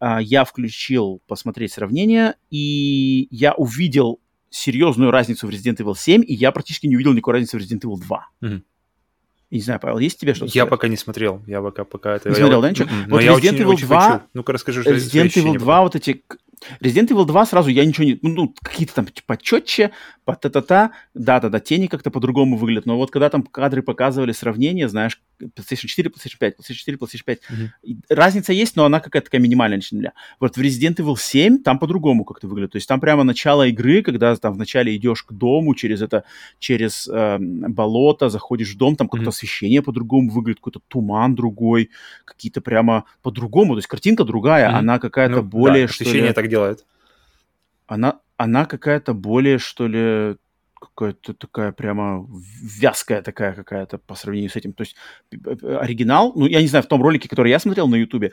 а, 0.00 0.20
я 0.20 0.44
включил 0.44 1.20
посмотреть 1.26 1.72
сравнение, 1.72 2.36
и 2.50 3.28
я 3.30 3.52
увидел 3.52 4.20
серьезную 4.48 5.10
разницу 5.10 5.46
в 5.46 5.50
Resident 5.50 5.76
Evil 5.76 5.94
7, 5.96 6.22
и 6.26 6.34
я 6.34 6.52
практически 6.52 6.86
не 6.86 6.96
увидел 6.96 7.12
никакой 7.12 7.34
разницы 7.34 7.58
в 7.58 7.60
Resident 7.60 7.80
Evil 7.80 8.00
2. 8.00 8.28
Mm-hmm. 8.42 8.62
Я 9.52 9.58
не 9.58 9.62
знаю, 9.64 9.80
Павел, 9.80 9.98
есть 9.98 10.18
тебе 10.18 10.32
что-то? 10.32 10.46
Я 10.46 10.62
сказать? 10.62 10.70
пока 10.70 10.88
не 10.88 10.96
смотрел. 10.96 11.42
Я 11.46 11.60
пока, 11.60 11.84
пока 11.84 12.16
это... 12.16 12.30
Не 12.30 12.36
смотрел, 12.36 12.62
да, 12.62 12.70
ничего? 12.70 12.88
М-м, 12.88 13.04
но 13.06 13.16
вот 13.16 13.20
я 13.20 13.32
Resident 13.32 13.58
Evil 13.58 13.78
2... 13.78 14.22
Ну-ка 14.32 14.52
расскажи, 14.54 14.80
что 14.80 14.94
Resident 14.94 15.26
Evil 15.26 15.58
2, 15.58 15.82
вот 15.82 15.94
эти 15.94 16.24
Resident 16.80 17.08
Evil 17.08 17.24
2 17.24 17.46
сразу 17.46 17.70
я 17.70 17.84
ничего 17.84 18.04
не... 18.04 18.18
Ну, 18.22 18.54
какие-то 18.62 18.94
там 18.94 19.06
типа 19.06 19.36
четче, 19.36 19.90
по 20.24 20.36
та-та-та, 20.36 20.92
да-да-да, 21.14 21.60
тени 21.60 21.86
как-то 21.86 22.10
по-другому 22.10 22.56
выглядят. 22.56 22.86
Но 22.86 22.96
вот 22.96 23.10
когда 23.10 23.28
там 23.28 23.42
кадры 23.42 23.82
показывали 23.82 24.32
сравнение, 24.32 24.88
знаешь, 24.88 25.20
PlayStation 25.40 25.86
4, 25.86 26.10
PlayStation 26.10 26.38
5, 26.38 26.58
PlayStation 26.58 26.74
4, 26.74 26.98
PlayStation 26.98 27.24
5, 27.24 27.38
mm-hmm. 27.38 27.94
разница 28.10 28.52
есть, 28.52 28.76
но 28.76 28.84
она 28.84 29.00
какая-то 29.00 29.26
такая 29.26 29.40
минимальная 29.40 29.78
лично 29.78 29.98
для. 29.98 30.12
Вот 30.38 30.56
в 30.56 30.60
Resident 30.60 30.96
Evil 30.96 31.16
7 31.18 31.62
там 31.62 31.78
по-другому 31.78 32.24
как-то 32.24 32.46
выглядит. 32.46 32.72
То 32.72 32.76
есть 32.76 32.88
там 32.88 33.00
прямо 33.00 33.24
начало 33.24 33.66
игры, 33.66 34.02
когда 34.02 34.34
там 34.36 34.54
вначале 34.54 34.94
идешь 34.96 35.22
к 35.24 35.32
дому 35.32 35.74
через 35.74 36.02
это, 36.02 36.24
через 36.58 37.08
э, 37.08 37.38
болото, 37.40 38.28
заходишь 38.28 38.74
в 38.74 38.76
дом, 38.76 38.96
там 38.96 39.08
mm-hmm. 39.08 39.28
освещение 39.28 39.82
по-другому 39.82 40.30
выглядит, 40.30 40.60
какой-то 40.60 40.80
туман 40.88 41.34
другой, 41.34 41.90
какие-то 42.24 42.60
прямо 42.60 43.04
по-другому. 43.22 43.74
То 43.74 43.78
есть 43.78 43.88
картинка 43.88 44.24
другая, 44.24 44.68
mm-hmm. 44.68 44.78
она 44.78 44.98
какая-то 44.98 45.36
ну, 45.36 45.42
более... 45.42 45.86
Да, 45.86 45.92
освещение 45.92 46.28
ли... 46.28 46.34
так 46.34 46.48
делает. 46.52 46.86
Она, 47.86 48.20
она 48.36 48.66
какая-то 48.66 49.14
более, 49.14 49.58
что 49.58 49.86
ли, 49.86 50.36
какая-то 50.82 51.34
такая 51.34 51.72
прямо 51.72 52.26
вязкая 52.80 53.22
такая 53.22 53.54
какая-то 53.54 53.98
по 53.98 54.14
сравнению 54.14 54.50
с 54.50 54.56
этим. 54.56 54.72
То 54.72 54.82
есть 54.82 54.96
оригинал, 55.30 56.32
ну, 56.34 56.46
я 56.46 56.60
не 56.60 56.66
знаю, 56.68 56.82
в 56.84 56.88
том 56.88 57.02
ролике, 57.02 57.28
который 57.28 57.50
я 57.50 57.58
смотрел 57.58 57.88
на 57.88 57.96
Ютубе, 57.96 58.32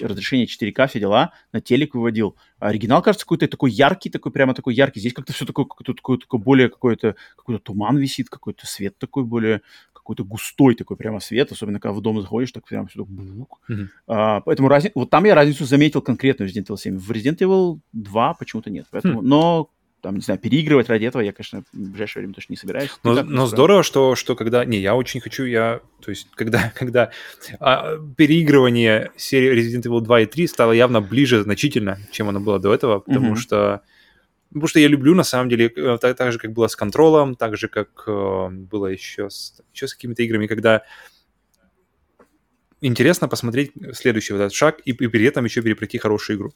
разрешение 0.00 0.46
4К, 0.46 0.88
все 0.88 1.00
дела, 1.00 1.32
на 1.52 1.60
телек 1.60 1.94
выводил. 1.94 2.36
Оригинал, 2.58 3.02
кажется, 3.02 3.24
какой-то 3.24 3.48
такой 3.48 3.70
яркий, 3.70 4.10
такой 4.10 4.32
прямо 4.32 4.54
такой 4.54 4.74
яркий. 4.74 5.00
Здесь 5.00 5.14
как-то 5.14 5.32
все 5.32 5.46
такое, 5.46 5.64
какой-то 5.64 5.94
такой, 5.94 6.18
такой 6.18 6.40
более 6.40 6.68
какой-то, 6.68 7.16
какой-то 7.36 7.62
туман 7.62 7.96
висит, 7.96 8.28
какой-то 8.28 8.66
свет 8.66 8.98
такой 8.98 9.24
более, 9.24 9.62
какой-то 10.04 10.24
густой 10.24 10.74
такой 10.74 10.98
прямо 10.98 11.18
свет, 11.18 11.50
особенно 11.50 11.80
когда 11.80 11.94
в 11.94 12.02
дом 12.02 12.20
заходишь, 12.20 12.52
так 12.52 12.64
прямо 12.66 12.86
все 12.86 13.00
так 13.00 13.08
бук. 13.08 13.60
Mm-hmm. 13.70 13.88
А, 14.06 14.40
поэтому 14.42 14.68
разни... 14.68 14.92
вот 14.94 15.08
там 15.08 15.24
я 15.24 15.34
разницу 15.34 15.64
заметил 15.64 16.02
конкретно 16.02 16.46
в 16.46 16.48
Resident 16.48 16.66
Evil 16.66 16.76
7. 16.76 16.98
В 16.98 17.10
Resident 17.10 17.38
Evil 17.38 17.80
2 17.92 18.34
почему-то 18.34 18.70
нет. 18.70 18.86
Поэтому, 18.90 19.22
mm. 19.22 19.24
Но 19.24 19.70
там, 20.02 20.16
не 20.16 20.20
знаю, 20.20 20.38
переигрывать 20.38 20.90
ради 20.90 21.06
этого 21.06 21.22
я, 21.22 21.32
конечно, 21.32 21.64
в 21.72 21.78
ближайшее 21.78 22.20
время 22.20 22.34
точно 22.34 22.52
не 22.52 22.56
собираюсь. 22.58 22.90
Но, 23.02 23.22
но 23.22 23.46
здорово, 23.46 23.82
что, 23.82 24.14
что 24.14 24.36
когда... 24.36 24.66
Не, 24.66 24.78
я 24.78 24.94
очень 24.94 25.20
хочу, 25.20 25.44
я... 25.44 25.80
То 26.02 26.10
есть, 26.10 26.28
когда, 26.34 26.70
когда 26.78 27.10
а, 27.58 27.96
переигрывание 28.16 29.10
серии 29.16 29.58
Resident 29.58 29.84
Evil 29.84 30.02
2 30.02 30.20
и 30.20 30.26
3 30.26 30.46
стало 30.46 30.72
явно 30.72 31.00
ближе 31.00 31.42
значительно, 31.42 31.98
чем 32.10 32.28
оно 32.28 32.40
было 32.40 32.58
до 32.58 32.74
этого, 32.74 33.00
потому 33.00 33.32
mm-hmm. 33.32 33.38
что... 33.38 33.80
Потому 34.54 34.68
что 34.68 34.78
я 34.78 34.86
люблю, 34.86 35.16
на 35.16 35.24
самом 35.24 35.48
деле, 35.48 35.66
э, 35.66 35.98
так, 36.00 36.16
так 36.16 36.30
же, 36.30 36.38
как 36.38 36.52
было 36.52 36.68
с 36.68 36.76
контролем, 36.76 37.34
так 37.34 37.56
же, 37.56 37.66
как 37.66 38.04
э, 38.06 38.48
было 38.50 38.86
еще 38.86 39.28
с, 39.28 39.60
еще 39.72 39.88
с 39.88 39.94
какими-то 39.94 40.22
играми, 40.22 40.46
когда 40.46 40.84
интересно 42.80 43.26
посмотреть 43.26 43.72
следующий 43.94 44.32
вот 44.32 44.38
этот 44.38 44.54
шаг 44.54 44.80
и, 44.84 44.92
и 44.92 45.08
при 45.08 45.24
этом 45.24 45.44
еще 45.44 45.60
перепройти 45.60 45.98
хорошую 45.98 46.36
игру. 46.36 46.52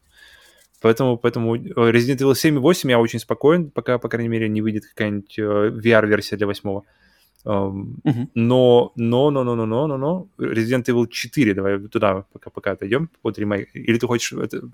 Поэтому, 0.81 1.19
поэтому 1.19 1.57
э, 1.57 1.59
Resident 1.91 2.19
Evil 2.19 2.37
7 2.37 2.55
и 2.55 2.59
8 2.59 2.89
я 2.89 3.01
очень 3.01 3.19
спокоен, 3.19 3.69
пока, 3.73 3.99
по 3.99 4.09
крайней 4.09 4.29
мере, 4.29 4.49
не 4.49 4.63
выйдет 4.63 4.87
какая-нибудь 4.87 5.37
э, 5.37 5.43
VR-версия 5.43 6.37
для 6.37 6.47
8. 6.47 6.83
Um, 7.45 7.97
uh-huh. 8.05 8.29
Но, 8.35 8.93
но, 8.95 9.31
но, 9.31 9.43
но, 9.43 9.55
но, 9.57 9.67
но, 9.67 9.87
но, 9.89 9.97
но, 9.97 10.29
Resident 10.39 10.85
Evil 10.85 11.09
4, 11.09 11.55
давай 11.55 11.81
туда 11.89 12.27
пока, 12.33 12.51
пока 12.51 12.71
отойдем 12.73 13.11
под 13.23 13.39
ремейк. 13.41 13.71
Или 13.75 13.99
ты 13.99 14.07
хочешь 14.07 14.33
это, 14.35 14.71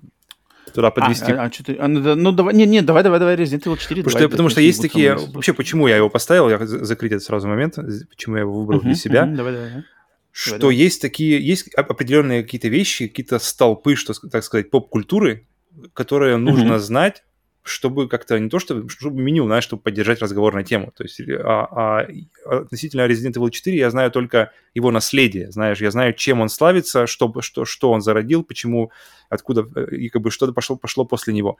туда 0.73 0.91
подвести? 0.91 1.31
А, 1.31 1.45
а, 1.45 1.51
а, 1.79 1.87
ну, 1.87 2.15
ну, 2.15 2.31
давай, 2.31 2.53
не, 2.53 2.65
не, 2.65 2.81
давай, 2.81 3.03
давай, 3.03 3.19
давай, 3.19 3.35
Resident 3.35 3.63
Evil 3.63 3.77
4. 3.77 4.03
Потому, 4.03 4.03
давай, 4.03 4.21
что, 4.21 4.29
потому 4.29 4.49
что 4.49 4.61
есть 4.61 4.81
такие... 4.81 5.15
Вообще, 5.15 5.53
почему 5.53 5.87
я 5.87 5.97
его 5.97 6.09
поставил, 6.09 6.49
я 6.49 6.65
закрыть 6.65 7.11
этот 7.11 7.23
сразу 7.23 7.47
момент, 7.47 7.75
почему 8.09 8.35
я 8.35 8.41
его 8.41 8.53
выбрал 8.53 8.79
uh-huh, 8.79 8.83
для 8.83 8.95
себя. 8.95 9.23
Uh-huh, 9.25 9.35
давай, 9.35 9.53
давай. 9.53 9.83
что 10.31 10.71
есть 10.71 11.01
такие, 11.01 11.45
есть 11.45 11.73
определенные 11.75 12.43
какие-то 12.43 12.67
вещи, 12.67 13.07
какие-то 13.07 13.39
столпы, 13.39 13.95
что, 13.95 14.13
так 14.13 14.43
сказать, 14.43 14.69
поп-культуры, 14.69 15.47
которые 15.93 16.37
нужно 16.37 16.73
mm-hmm. 16.73 16.79
знать, 16.79 17.23
чтобы 17.65 18.07
как-то 18.07 18.39
не 18.39 18.47
то, 18.47 18.59
чтобы, 18.59 18.87
чтобы 18.89 19.19
меню, 19.19 19.45
знаешь, 19.45 19.63
чтобы 19.63 19.81
поддержать 19.81 20.21
разговор 20.21 20.53
на 20.53 20.63
тему. 20.63 20.93
То 20.95 21.03
есть 21.03 21.19
а, 21.19 22.05
а, 22.45 22.59
относительно 22.59 23.07
Resident 23.07 23.33
Evil 23.33 23.49
4 23.49 23.75
я 23.75 23.89
знаю 23.89 24.11
только 24.11 24.51
его 24.75 24.91
наследие, 24.91 25.51
знаешь, 25.51 25.81
я 25.81 25.89
знаю, 25.89 26.13
чем 26.13 26.41
он 26.41 26.49
славится, 26.49 27.07
что, 27.07 27.33
что, 27.41 27.65
что 27.65 27.91
он 27.91 28.01
зародил, 28.01 28.43
почему, 28.43 28.91
откуда, 29.29 29.67
э, 29.75 29.95
и 29.95 30.09
как 30.09 30.21
бы 30.21 30.29
что-то 30.29 30.53
пошло, 30.53 30.75
пошло 30.75 31.05
после 31.05 31.33
него. 31.33 31.57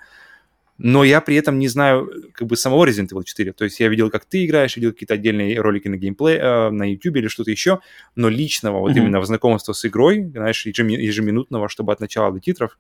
Но 0.77 1.03
я 1.03 1.21
при 1.21 1.37
этом 1.37 1.57
не 1.57 1.67
знаю 1.69 2.11
как 2.33 2.47
бы 2.47 2.55
самого 2.55 2.85
Resident 2.85 3.09
Evil 3.11 3.23
4. 3.23 3.53
То 3.53 3.63
есть 3.63 3.79
я 3.79 3.87
видел, 3.87 4.11
как 4.11 4.25
ты 4.25 4.45
играешь, 4.45 4.75
видел 4.75 4.91
какие-то 4.91 5.15
отдельные 5.15 5.59
ролики 5.59 5.87
на 5.87 5.95
геймплей, 5.95 6.37
э, 6.37 6.69
на 6.69 6.83
YouTube 6.83 7.15
или 7.15 7.29
что-то 7.29 7.49
еще, 7.49 7.79
но 8.15 8.29
личного, 8.29 8.79
вот 8.79 8.91
mm-hmm. 8.91 8.97
именно 8.97 9.25
знакомства 9.25 9.73
с 9.73 9.83
игрой, 9.85 10.23
знаешь, 10.23 10.67
ежеминутного, 10.67 11.67
чтобы 11.67 11.93
от 11.93 11.99
начала 11.99 12.31
до 12.31 12.39
титров, 12.39 12.77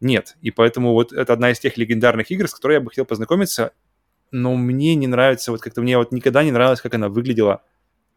нет. 0.00 0.36
И 0.40 0.50
поэтому 0.50 0.92
вот 0.92 1.12
это 1.12 1.32
одна 1.32 1.50
из 1.50 1.58
тех 1.58 1.76
легендарных 1.76 2.30
игр, 2.30 2.48
с 2.48 2.54
которой 2.54 2.74
я 2.74 2.80
бы 2.80 2.90
хотел 2.90 3.04
познакомиться, 3.04 3.72
но 4.30 4.54
мне 4.54 4.94
не 4.94 5.06
нравится, 5.06 5.50
вот 5.50 5.60
как-то 5.60 5.82
мне 5.82 5.98
вот 5.98 6.12
никогда 6.12 6.42
не 6.44 6.52
нравилось, 6.52 6.80
как 6.80 6.94
она 6.94 7.08
выглядела 7.08 7.62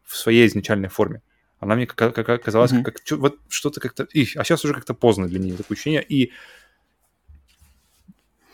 в 0.04 0.16
своей 0.16 0.46
изначальной 0.46 0.88
форме. 0.88 1.22
Она 1.58 1.76
мне 1.76 1.86
как, 1.86 2.14
как, 2.14 2.42
казалась 2.42 2.72
mm-hmm. 2.72 2.82
как, 2.82 3.02
как 3.02 3.18
вот 3.18 3.38
что-то 3.48 3.80
как-то... 3.80 4.04
И, 4.12 4.22
а 4.36 4.44
сейчас 4.44 4.64
уже 4.64 4.74
как-то 4.74 4.94
поздно 4.94 5.28
для 5.28 5.38
нее 5.38 5.56
такое 5.56 5.76
ощущение. 5.76 6.04
И 6.06 6.32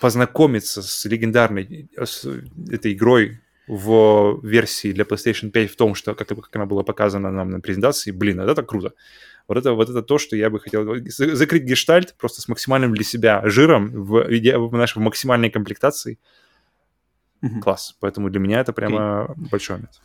познакомиться 0.00 0.82
с 0.82 1.04
легендарной 1.04 1.88
с 1.96 2.24
этой 2.70 2.92
игрой 2.92 3.40
в 3.66 4.40
версии 4.42 4.92
для 4.92 5.04
PlayStation 5.04 5.50
5 5.50 5.70
в 5.70 5.76
том, 5.76 5.94
что 5.94 6.14
как, 6.14 6.28
как 6.28 6.56
она 6.56 6.66
была 6.66 6.82
показана 6.82 7.30
нам 7.30 7.50
на 7.50 7.60
презентации, 7.60 8.10
блин, 8.10 8.40
это 8.40 8.62
круто. 8.62 8.94
Вот 9.50 9.56
это, 9.56 9.72
вот 9.72 9.90
это 9.90 10.00
то, 10.00 10.18
что 10.18 10.36
я 10.36 10.48
бы 10.48 10.60
хотел... 10.60 10.86
Закрыть 11.08 11.64
гештальт 11.64 12.14
просто 12.16 12.40
с 12.40 12.46
максимальным 12.46 12.94
для 12.94 13.02
себя 13.02 13.42
жиром 13.46 13.88
в, 13.88 14.22
в 14.22 14.76
нашей 14.76 15.02
максимальной 15.02 15.50
комплектации. 15.50 16.20
Mm-hmm. 17.42 17.58
Класс. 17.60 17.96
Поэтому 17.98 18.30
для 18.30 18.38
меня 18.38 18.60
это 18.60 18.72
прямо 18.72 19.26
okay. 19.28 19.48
большой 19.50 19.76
момент. 19.76 20.00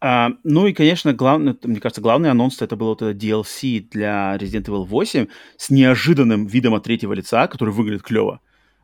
А, 0.00 0.30
ну 0.44 0.66
и, 0.66 0.72
конечно, 0.72 1.12
главный, 1.12 1.54
мне 1.62 1.78
кажется, 1.78 2.00
главный 2.00 2.30
анонс 2.30 2.62
это 2.62 2.74
был 2.74 2.86
вот 2.86 3.02
это 3.02 3.10
DLC 3.10 3.86
для 3.90 4.34
Resident 4.36 4.64
Evil 4.64 4.86
8 4.86 5.26
с 5.58 5.68
неожиданным 5.68 6.46
видом 6.46 6.72
от 6.72 6.84
третьего 6.84 7.12
лица, 7.12 7.48
который 7.48 7.74
выглядит 7.74 8.02
клево. 8.02 8.40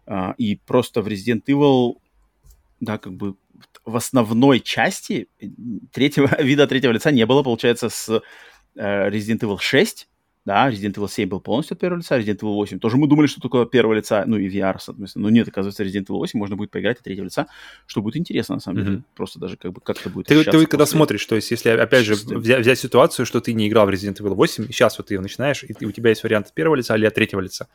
А, 0.07 0.35
и 0.37 0.57
просто 0.57 1.01
в 1.01 1.07
Resident 1.07 1.45
Evil, 1.49 1.95
да, 2.81 2.99
как 2.99 3.15
бы 3.15 3.37
в 3.87 3.97
основной 3.97 4.61
части 4.61 5.29
третьего 5.91 6.29
вида 6.43 6.67
третьего 6.67 6.93
лица 6.93 7.11
не 7.13 7.25
было, 7.25 7.43
получается, 7.43 7.89
с 7.89 8.21
Resident 8.77 9.41
Evil 9.41 9.59
6, 9.61 10.09
да, 10.47 10.71
Resident 10.71 10.95
Evil 10.95 11.11
7 11.11 11.29
был 11.29 11.41
полностью 11.41 11.75
от 11.75 11.81
первого 11.81 11.99
лица, 11.99 12.17
Resident 12.17 12.39
Evil 12.39 12.55
8 12.55 12.79
тоже 12.79 12.97
мы 12.97 13.09
думали, 13.09 13.27
что 13.27 13.49
от 13.49 13.71
первого 13.73 13.95
лица, 13.95 14.23
ну 14.27 14.37
и 14.37 14.49
VR, 14.49 14.77
соответственно, 14.79 15.25
но 15.25 15.31
нет, 15.31 15.49
оказывается, 15.49 15.83
Resident 15.83 16.07
Evil 16.07 16.19
8 16.19 16.39
можно 16.39 16.55
будет 16.55 16.71
поиграть 16.71 16.99
от 16.99 17.03
третьего 17.03 17.25
лица, 17.25 17.49
что 17.87 18.01
будет 18.01 18.17
интересно, 18.17 18.55
на 18.55 18.61
самом 18.61 18.79
mm-hmm. 18.79 18.85
деле, 18.85 19.03
просто 19.17 19.41
даже 19.41 19.57
как 19.57 19.73
бы 19.73 19.81
как-то 19.81 20.09
будет 20.09 20.29
Ты, 20.29 20.45
ты 20.45 20.51
после... 20.53 20.67
когда 20.69 20.87
смотришь, 20.87 21.27
то 21.27 21.35
есть 21.35 21.51
если, 21.51 21.71
опять 21.71 22.05
же, 22.05 22.15
взять, 22.15 22.61
взять 22.61 22.79
ситуацию, 22.79 23.27
что 23.27 23.41
ты 23.41 23.55
не 23.55 23.67
играл 23.67 23.87
в 23.87 23.91
Resident 23.91 24.19
Evil 24.19 24.35
8, 24.35 24.67
и 24.69 24.73
сейчас 24.73 24.97
вот 24.99 25.09
ты 25.09 25.15
ее 25.15 25.21
начинаешь, 25.21 25.65
и, 25.65 25.75
и 25.81 25.85
у 25.85 25.91
тебя 25.91 26.11
есть 26.11 26.23
вариант 26.23 26.47
от 26.47 26.55
первого 26.55 26.77
лица 26.77 26.95
или 26.97 27.07
от 27.07 27.15
третьего 27.15 27.41
лица, 27.41 27.67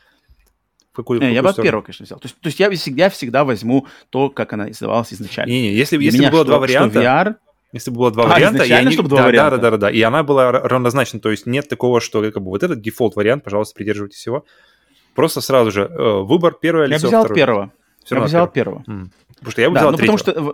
в 0.93 0.95
какую, 0.95 1.19
не, 1.19 1.27
в 1.27 1.33
я 1.33 1.43
бы 1.43 1.49
от 1.49 1.57
первого, 1.57 1.81
конечно, 1.81 2.05
взял. 2.05 2.19
То 2.19 2.27
есть, 2.27 2.39
то 2.39 2.47
есть 2.47 2.59
я 2.59 2.69
всегда, 2.71 3.09
всегда 3.09 3.43
возьму 3.43 3.85
то, 4.09 4.29
как 4.29 4.53
она 4.53 4.71
издавалась 4.71 5.13
изначально. 5.13 5.51
Не-не, 5.51 5.73
если, 5.73 6.01
если 6.01 6.29
было 6.29 6.45
два 6.45 6.59
варианта... 6.59 6.99
VR, 7.01 7.35
если 7.73 7.91
бы 7.91 7.97
было 7.97 8.11
два 8.11 8.25
а, 8.25 8.27
варианта, 8.35 8.63
и 8.63 8.71
они... 8.71 8.91
чтобы 8.91 9.09
два 9.09 9.19
да, 9.19 9.25
варианта. 9.27 9.57
Да, 9.57 9.61
да, 9.63 9.71
да, 9.71 9.77
да, 9.77 9.91
и 9.91 10.01
она 10.01 10.23
была 10.23 10.51
равнозначна, 10.51 11.19
то 11.19 11.31
есть 11.31 11.45
нет 11.45 11.69
такого, 11.69 12.01
что 12.01 12.21
как 12.31 12.43
бы 12.43 12.49
вот 12.49 12.63
этот 12.63 12.81
дефолт 12.81 13.15
вариант, 13.15 13.43
пожалуйста, 13.43 13.75
придерживайтесь 13.75 14.25
его. 14.25 14.45
Просто 15.15 15.41
сразу 15.41 15.71
же 15.71 15.81
э, 15.81 16.21
выбор 16.21 16.55
первое 16.59 16.87
лицо, 16.87 16.95
Я 16.95 17.01
бы 17.01 17.07
взял 17.07 17.23
второе. 17.23 17.35
первого. 17.35 17.73
Все 18.03 18.15
я 18.15 18.21
бы 18.21 18.27
взял 18.27 18.47
первого. 18.47 18.83
Mm. 18.87 19.07
Потому 19.29 19.51
что 19.51 19.61
я 19.61 19.69
бы 19.69 19.75
да, 19.75 19.81
взял 19.81 19.91
ну, 19.91 19.97
третьего. 19.97 20.17
потому 20.17 20.53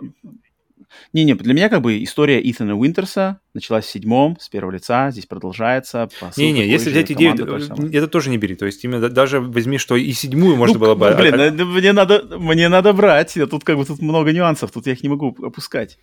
не-не, 1.12 1.34
для 1.34 1.54
меня 1.54 1.68
как 1.68 1.80
бы 1.80 2.02
история 2.02 2.40
Итана 2.50 2.76
Уинтерса 2.76 3.40
началась 3.54 3.86
в 3.86 3.90
седьмом, 3.90 4.36
с 4.38 4.48
первого 4.48 4.72
лица, 4.72 5.10
здесь 5.10 5.26
продолжается. 5.26 6.08
Не-не, 6.36 6.66
если 6.66 6.90
взять 6.90 7.10
идею, 7.12 7.34
это 7.34 8.08
тоже 8.08 8.30
не 8.30 8.38
бери. 8.38 8.54
То 8.54 8.66
есть 8.66 8.84
именно 8.84 9.08
даже 9.08 9.40
возьми, 9.40 9.78
что 9.78 9.96
и 9.96 10.12
седьмую 10.12 10.56
можно 10.56 10.74
ну, 10.74 10.80
было 10.80 10.94
бы... 10.94 11.14
Блин, 11.16 11.34
а... 11.40 11.50
мне, 11.50 11.92
надо, 11.92 12.38
мне 12.38 12.68
надо 12.68 12.92
брать. 12.92 13.34
Тут 13.50 13.64
как 13.64 13.76
бы 13.78 13.84
тут 13.84 14.00
много 14.00 14.32
нюансов, 14.32 14.70
тут 14.70 14.86
я 14.86 14.92
их 14.92 15.02
не 15.02 15.08
могу 15.08 15.34
опускать. 15.42 15.98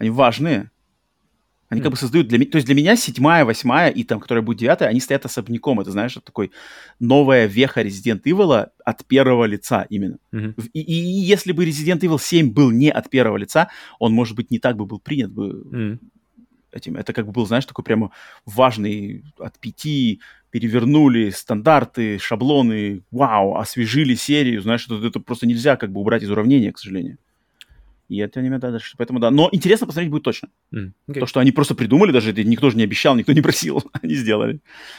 Они 0.00 0.10
важные. 0.10 0.70
Они 1.68 1.80
mm. 1.80 1.84
как 1.84 1.92
бы 1.92 1.96
создают 1.98 2.26
для 2.26 2.38
меня, 2.38 2.50
то 2.50 2.56
есть 2.56 2.66
для 2.66 2.74
меня 2.74 2.96
седьмая, 2.96 3.44
восьмая 3.44 3.90
и 3.90 4.02
там, 4.02 4.18
которая 4.18 4.42
будет 4.42 4.58
девятая, 4.58 4.88
они 4.88 4.98
стоят 4.98 5.24
особняком. 5.26 5.78
Это, 5.78 5.92
знаешь, 5.92 6.16
это 6.16 6.26
такой 6.26 6.50
новая 6.98 7.46
веха 7.46 7.82
Resident 7.82 8.22
Evil 8.24 8.70
от 8.84 9.06
первого 9.06 9.44
лица 9.44 9.86
именно. 9.90 10.16
Mm-hmm. 10.32 10.70
И, 10.72 10.80
и, 10.80 10.94
и 10.94 11.20
если 11.20 11.52
бы 11.52 11.64
Resident 11.64 12.00
Evil 12.00 12.18
7 12.18 12.50
был 12.50 12.70
не 12.70 12.90
от 12.90 13.10
первого 13.10 13.36
лица, 13.36 13.68
он, 14.00 14.12
может 14.12 14.34
быть, 14.34 14.50
не 14.50 14.58
так 14.58 14.76
бы 14.76 14.86
был 14.86 14.98
принят 14.98 15.30
бы 15.30 15.48
mm. 15.50 15.98
этим. 16.72 16.96
Это 16.96 17.12
как 17.12 17.26
бы 17.26 17.32
был, 17.32 17.46
знаешь, 17.46 17.66
такой 17.66 17.84
прямо 17.84 18.10
важный 18.46 19.22
от 19.38 19.58
пяти 19.60 20.20
перевернули 20.50 21.30
стандарты, 21.30 22.18
шаблоны, 22.18 23.02
вау, 23.10 23.56
освежили 23.56 24.14
серию, 24.14 24.62
знаешь, 24.62 24.86
это, 24.86 25.06
это 25.06 25.20
просто 25.20 25.46
нельзя 25.46 25.76
как 25.76 25.92
бы 25.92 26.00
убрать 26.00 26.22
из 26.22 26.30
уравнения, 26.30 26.72
к 26.72 26.78
сожалению. 26.78 27.18
И 28.10 28.18
это 28.18 28.42
не 28.42 28.50
да, 28.50 28.72
дальше. 28.72 28.96
Поэтому 28.98 29.20
да. 29.20 29.30
Но 29.30 29.48
интересно 29.52 29.86
посмотреть 29.86 30.10
будет 30.10 30.24
точно. 30.24 30.48
Mm, 30.74 30.90
okay. 31.08 31.20
То, 31.20 31.26
что 31.26 31.38
они 31.38 31.52
просто 31.52 31.76
придумали, 31.76 32.10
даже 32.10 32.32
это 32.32 32.42
никто 32.42 32.68
же 32.68 32.76
не 32.76 32.82
обещал, 32.82 33.14
никто 33.14 33.32
не 33.32 33.40
просил. 33.40 33.84
они 34.02 34.14
сделали. 34.14 34.58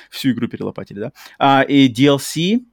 Всю 0.10 0.32
игру 0.32 0.48
перелопатили, 0.48 1.00
да. 1.00 1.12
А, 1.38 1.62
и 1.62 1.92
DLC, 1.92 2.64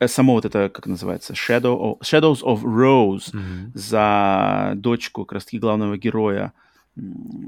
э, 0.00 0.08
само 0.08 0.32
вот 0.34 0.44
это, 0.44 0.68
как 0.68 0.86
называется, 0.86 1.34
Shadow 1.34 1.78
of, 1.80 2.00
Shadows 2.00 2.42
of 2.42 2.64
Rose 2.64 3.32
mm-hmm. 3.32 3.70
за 3.74 4.72
дочку 4.74 5.24
как 5.24 5.34
раз 5.34 5.44
таки 5.44 5.60
главного 5.60 5.96
героя 5.96 6.52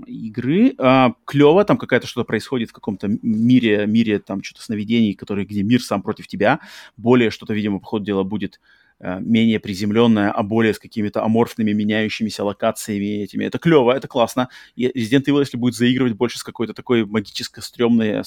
игры. 0.07 0.77
А, 0.79 1.15
клево, 1.25 1.65
там 1.65 1.77
какая-то 1.77 2.07
что-то 2.07 2.25
происходит 2.25 2.71
в 2.71 2.73
каком-то 2.73 3.09
мире, 3.21 3.87
мире 3.89 4.21
там 4.21 4.45
что-то 4.45 4.63
сновидений, 4.63 5.15
который, 5.15 5.45
где 5.45 5.65
мир 5.65 5.83
сам 5.83 6.03
против 6.03 6.29
тебя. 6.29 6.61
Более 6.97 7.31
что-то, 7.31 7.53
видимо, 7.53 7.81
по 7.81 7.87
ходу 7.87 8.05
дела 8.05 8.23
будет 8.23 8.61
менее 9.03 9.59
приземленная, 9.59 10.31
а 10.31 10.43
более 10.43 10.73
с 10.73 10.79
какими-то 10.79 11.25
аморфными, 11.25 11.73
меняющимися 11.73 12.45
локациями 12.45 13.23
этими. 13.25 13.45
Это 13.45 13.59
клево, 13.59 13.93
это 13.93 14.09
классно. 14.09 14.49
И 14.77 14.87
Resident 14.87 15.25
Evil, 15.27 15.41
если 15.41 15.57
будет 15.57 15.75
заигрывать 15.75 16.15
больше 16.15 16.39
с 16.39 16.43
какой-то 16.43 16.73
такой 16.73 17.05
магической 17.05 17.63
стрёмной 17.63 18.23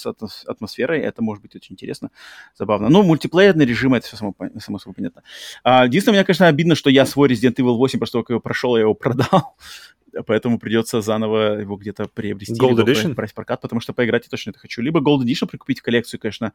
атмосферой, 0.45 0.99
это 0.99 1.21
может 1.21 1.41
быть 1.41 1.55
очень 1.55 1.73
интересно, 1.73 2.11
забавно. 2.57 2.89
Ну, 2.89 3.03
мультиплеерный 3.03 3.65
режим, 3.65 3.93
это 3.93 4.07
все 4.07 4.17
само, 4.17 4.35
само 4.59 4.79
собой 4.79 4.95
понятно. 4.95 5.23
А, 5.63 5.85
единственное, 5.85 6.17
мне, 6.17 6.25
конечно, 6.25 6.47
обидно, 6.47 6.75
что 6.75 6.89
я 6.89 7.05
свой 7.05 7.29
Resident 7.29 7.55
Evil 7.55 7.77
8, 7.77 7.99
просто 7.99 8.19
как 8.19 8.29
его 8.29 8.39
прошел, 8.39 8.75
я 8.75 8.81
его 8.81 8.93
продал. 8.93 9.55
поэтому 10.23 10.59
придется 10.59 11.01
заново 11.01 11.59
его 11.59 11.75
где-то 11.75 12.07
приобрести. 12.07 12.53
Gold 12.53 12.83
Edition? 12.83 13.13
Брать 13.13 13.33
прокат, 13.33 13.61
потому 13.61 13.81
что 13.81 13.93
поиграть 13.93 14.23
я 14.25 14.29
точно 14.29 14.51
это 14.51 14.59
хочу. 14.59 14.81
Либо 14.81 14.99
Gold 14.99 15.23
Edition 15.23 15.47
прикупить 15.47 15.79
в 15.79 15.83
коллекцию, 15.83 16.19
конечно. 16.19 16.53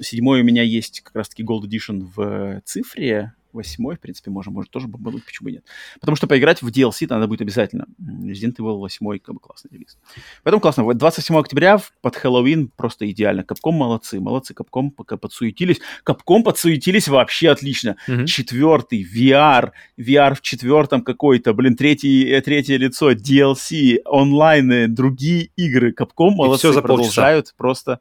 Седьмой 0.00 0.40
у 0.40 0.44
меня 0.44 0.62
есть 0.62 1.00
как 1.00 1.14
раз-таки 1.14 1.42
Gold 1.44 1.62
Edition 1.62 2.08
в 2.14 2.62
цифре, 2.64 3.34
восьмой, 3.56 3.96
в 3.96 4.00
принципе, 4.00 4.30
можем, 4.30 4.52
может 4.54 4.70
тоже 4.70 4.86
бомбануть, 4.86 5.24
почему 5.24 5.46
бы 5.46 5.52
нет. 5.52 5.64
Потому 6.00 6.16
что 6.16 6.26
поиграть 6.26 6.62
в 6.62 6.68
DLC 6.68 7.06
надо 7.08 7.26
будет 7.26 7.40
обязательно. 7.40 7.86
Resident 8.00 8.56
Evil 8.56 8.78
8 8.78 9.18
как 9.18 9.34
бы 9.34 9.40
классный 9.40 9.70
релиз. 9.72 9.98
Поэтому 10.42 10.60
классно. 10.60 10.94
27 10.94 11.36
октября 11.36 11.80
под 12.02 12.16
Хэллоуин 12.16 12.68
просто 12.76 13.10
идеально. 13.10 13.42
Капком 13.42 13.74
молодцы, 13.74 14.20
молодцы. 14.20 14.54
Капком 14.54 14.90
пока 14.90 15.16
подсуетились. 15.16 15.80
Капком 16.04 16.44
подсуетились 16.44 17.08
вообще 17.08 17.50
отлично. 17.50 17.96
Mm-hmm. 18.08 18.26
Четвертый, 18.26 19.02
VR, 19.04 19.72
VR 19.98 20.34
в 20.34 20.40
четвертом 20.40 21.02
какой-то, 21.02 21.52
блин, 21.54 21.76
третий, 21.76 22.24
э, 22.28 22.40
третье 22.40 22.76
лицо, 22.76 23.12
DLC, 23.12 23.98
онлайны, 24.04 24.88
другие 24.88 25.50
игры. 25.56 25.92
Капком 25.92 26.34
молодцы, 26.34 26.70
все 26.70 26.82
продолжают 26.82 27.54
просто 27.56 28.00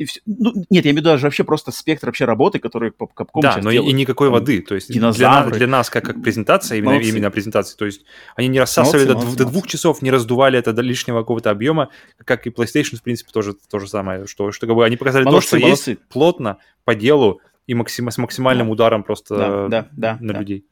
и 0.00 0.06
все, 0.06 0.22
ну, 0.24 0.54
нет, 0.70 0.86
я 0.86 0.92
имею 0.92 0.94
в 0.94 0.96
виду 1.00 1.10
даже 1.10 1.24
вообще 1.24 1.44
просто 1.44 1.72
спектр 1.72 2.06
вообще 2.06 2.24
работы, 2.24 2.58
который 2.58 2.90
по 2.90 3.04
Capcom 3.04 3.42
Да, 3.42 3.58
но 3.62 3.70
делают. 3.70 3.92
и 3.92 3.94
никакой 3.94 4.28
Там, 4.28 4.32
воды. 4.32 4.62
То 4.62 4.74
есть 4.74 4.88
для, 4.88 5.44
для 5.44 5.66
нас 5.66 5.90
как, 5.90 6.06
как 6.06 6.22
презентация, 6.22 6.78
именно, 6.78 6.94
именно 6.94 7.30
презентация, 7.30 7.76
то 7.76 7.84
есть 7.84 8.06
они 8.34 8.48
не 8.48 8.58
рассасывали 8.58 9.04
молодцы, 9.04 9.08
до, 9.08 9.26
молодцы, 9.26 9.44
до 9.44 9.50
двух 9.50 9.66
часов, 9.66 10.00
не 10.00 10.10
раздували 10.10 10.58
это 10.58 10.72
до 10.72 10.80
лишнего 10.80 11.18
какого-то 11.18 11.50
объема, 11.50 11.90
как 12.24 12.46
и 12.46 12.50
PlayStation, 12.50 12.96
в 12.96 13.02
принципе, 13.02 13.30
тоже 13.30 13.52
то 13.52 13.78
же 13.78 13.88
самое, 13.88 14.26
что, 14.26 14.52
что 14.52 14.66
как 14.66 14.74
бы 14.74 14.86
они 14.86 14.96
показали 14.96 15.24
молодцы, 15.24 15.50
то, 15.50 15.56
что 15.58 15.66
молодцы. 15.66 15.90
есть 15.90 16.00
плотно, 16.08 16.56
по 16.84 16.94
делу 16.94 17.42
и 17.66 17.74
максим, 17.74 18.10
с 18.10 18.16
максимальным 18.16 18.68
да. 18.68 18.72
ударом 18.72 19.02
просто 19.02 19.36
да, 19.36 19.68
да, 19.68 19.88
да, 19.92 20.18
на 20.22 20.32
да. 20.32 20.38
людей. 20.38 20.64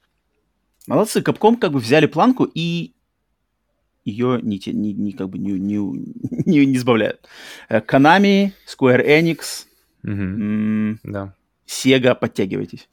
Молодцы, 0.87 1.21
Capcom 1.21 1.59
как 1.59 1.73
бы 1.73 1.81
взяли 1.81 2.07
планку 2.07 2.45
и 2.55 2.95
ее 4.09 4.41
не, 4.43 4.61
не, 4.67 4.93
не, 4.93 5.13
как 5.13 5.29
бы 5.29 5.39
не, 5.39 5.53
не, 5.53 5.77
не, 6.47 6.67
не 6.67 6.79
сбавляют. 6.79 7.27
Konami, 7.71 8.53
Square 8.67 9.07
Enix, 9.07 9.67
угу. 10.03 10.99
да. 11.05 11.35
Sega, 11.67 12.15
подтягивайтесь. 12.15 12.89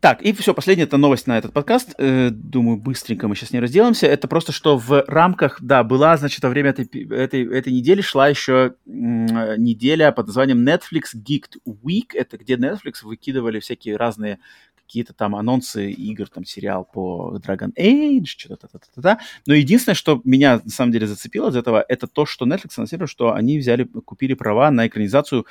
Так, 0.00 0.20
и 0.22 0.32
все, 0.34 0.52
последняя 0.52 0.84
это 0.84 0.98
новость 0.98 1.26
на 1.26 1.38
этот 1.38 1.52
подкаст. 1.52 1.94
Э, 1.98 2.28
думаю, 2.30 2.76
быстренько 2.76 3.28
мы 3.28 3.34
сейчас 3.34 3.52
не 3.52 3.60
разделаемся. 3.60 4.06
Это 4.06 4.28
просто, 4.28 4.52
что 4.52 4.76
в 4.76 5.04
рамках, 5.06 5.58
да, 5.62 5.82
была, 5.84 6.16
значит, 6.18 6.42
во 6.42 6.50
время 6.50 6.70
этой, 6.70 6.84
этой, 6.84 7.44
этой 7.50 7.72
недели 7.72 8.02
шла 8.02 8.28
еще 8.28 8.74
неделя 8.84 10.12
под 10.12 10.26
названием 10.26 10.66
Netflix 10.68 11.14
Geeked 11.14 11.60
Week. 11.66 12.10
Это 12.12 12.36
где 12.36 12.56
Netflix 12.56 13.04
выкидывали 13.04 13.58
всякие 13.58 13.96
разные 13.96 14.38
какие-то 14.86 15.12
там 15.12 15.34
анонсы 15.34 15.90
игр, 15.90 16.28
там 16.28 16.44
сериал 16.44 16.84
по 16.84 17.38
Dragon 17.44 17.72
Age, 17.76 18.24
что-то 18.24 18.68
та-та-та-та. 18.68 19.18
Но 19.46 19.54
единственное, 19.54 19.94
что 19.94 20.20
меня 20.24 20.60
на 20.64 20.70
самом 20.70 20.92
деле 20.92 21.06
зацепило 21.06 21.50
из 21.50 21.56
этого, 21.56 21.84
это 21.88 22.06
то, 22.06 22.24
что 22.24 22.46
Netflix 22.46 22.74
анонсировал, 22.76 23.08
что 23.08 23.34
они 23.34 23.58
взяли, 23.58 23.84
купили 23.84 24.34
права 24.34 24.70
на 24.70 24.86
экранизацию 24.86 25.46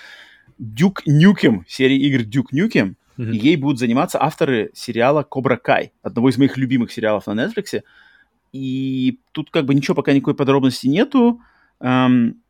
Duke 0.60 1.02
Nukem, 1.08 1.64
серии 1.68 1.98
игр 1.98 2.22
Duke 2.24 2.54
Nukem, 2.54 2.96
mm-hmm. 3.18 3.32
и 3.32 3.38
ей 3.38 3.56
будут 3.58 3.80
заниматься 3.80 4.22
авторы 4.22 4.72
сериала 4.74 5.24
Кобра 5.24 5.58
Кай, 5.58 5.92
одного 6.02 6.30
из 6.30 6.38
моих 6.38 6.58
любимых 6.58 6.92
сериалов 6.92 7.28
на 7.28 7.34
Netflix. 7.34 7.82
И 8.54 9.20
тут 9.34 9.52
как 9.52 9.66
бы 9.66 9.76
ничего 9.76 9.96
пока 9.96 10.14
никакой 10.14 10.34
подробности 10.34 10.88
нету. 10.88 11.42
Эм, 11.82 12.42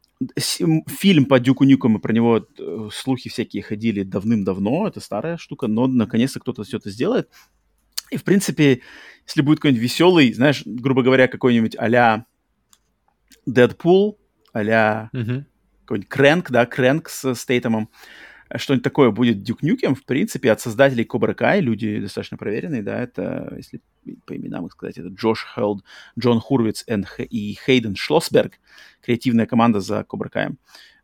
фильм 0.87 1.25
по 1.25 1.39
Дюку 1.39 1.65
Нюкому, 1.65 1.99
про 1.99 2.13
него 2.13 2.47
э, 2.57 2.89
слухи 2.93 3.29
всякие 3.29 3.63
ходили 3.63 4.03
давным-давно, 4.03 4.87
это 4.87 4.99
старая 4.99 5.37
штука, 5.37 5.67
но 5.67 5.87
наконец-то 5.87 6.39
кто-то 6.39 6.63
все 6.63 6.77
это 6.77 6.89
сделает. 6.89 7.29
И, 8.11 8.17
в 8.17 8.23
принципе, 8.23 8.81
если 9.27 9.41
будет 9.41 9.59
какой-нибудь 9.59 9.83
веселый, 9.83 10.33
знаешь, 10.33 10.63
грубо 10.65 11.03
говоря, 11.03 11.27
какой-нибудь 11.27 11.75
а-ля 11.77 12.25
Дэдпул, 13.45 14.19
а-ля 14.53 15.09
mm-hmm. 15.13 15.43
какой-нибудь 15.81 16.09
Крэнк, 16.09 16.51
да, 16.51 16.65
Крэнк 16.65 17.09
с 17.09 17.35
Стейтемом, 17.35 17.89
что-нибудь 18.53 18.83
такое 18.83 19.11
будет 19.11 19.61
Нюкем, 19.61 19.95
в 19.95 20.03
принципе, 20.03 20.51
от 20.51 20.61
создателей 20.61 21.03
Кобра 21.03 21.33
Кай, 21.33 21.61
люди 21.61 21.99
достаточно 21.99 22.37
проверенные, 22.37 22.83
да, 22.83 23.01
это, 23.01 23.53
если 23.57 23.81
по 24.25 24.35
именам 24.35 24.69
сказать, 24.69 24.97
это 24.97 25.09
Джош 25.09 25.45
Хелд, 25.55 25.83
Джон 26.19 26.39
Хурвиц 26.39 26.85
и 27.17 27.57
Хейден 27.65 27.95
Шлосберг, 27.95 28.53
креативная 29.01 29.45
команда 29.45 29.79
за 29.79 30.03
Кобра 30.03 30.29
Каем. 30.29 30.57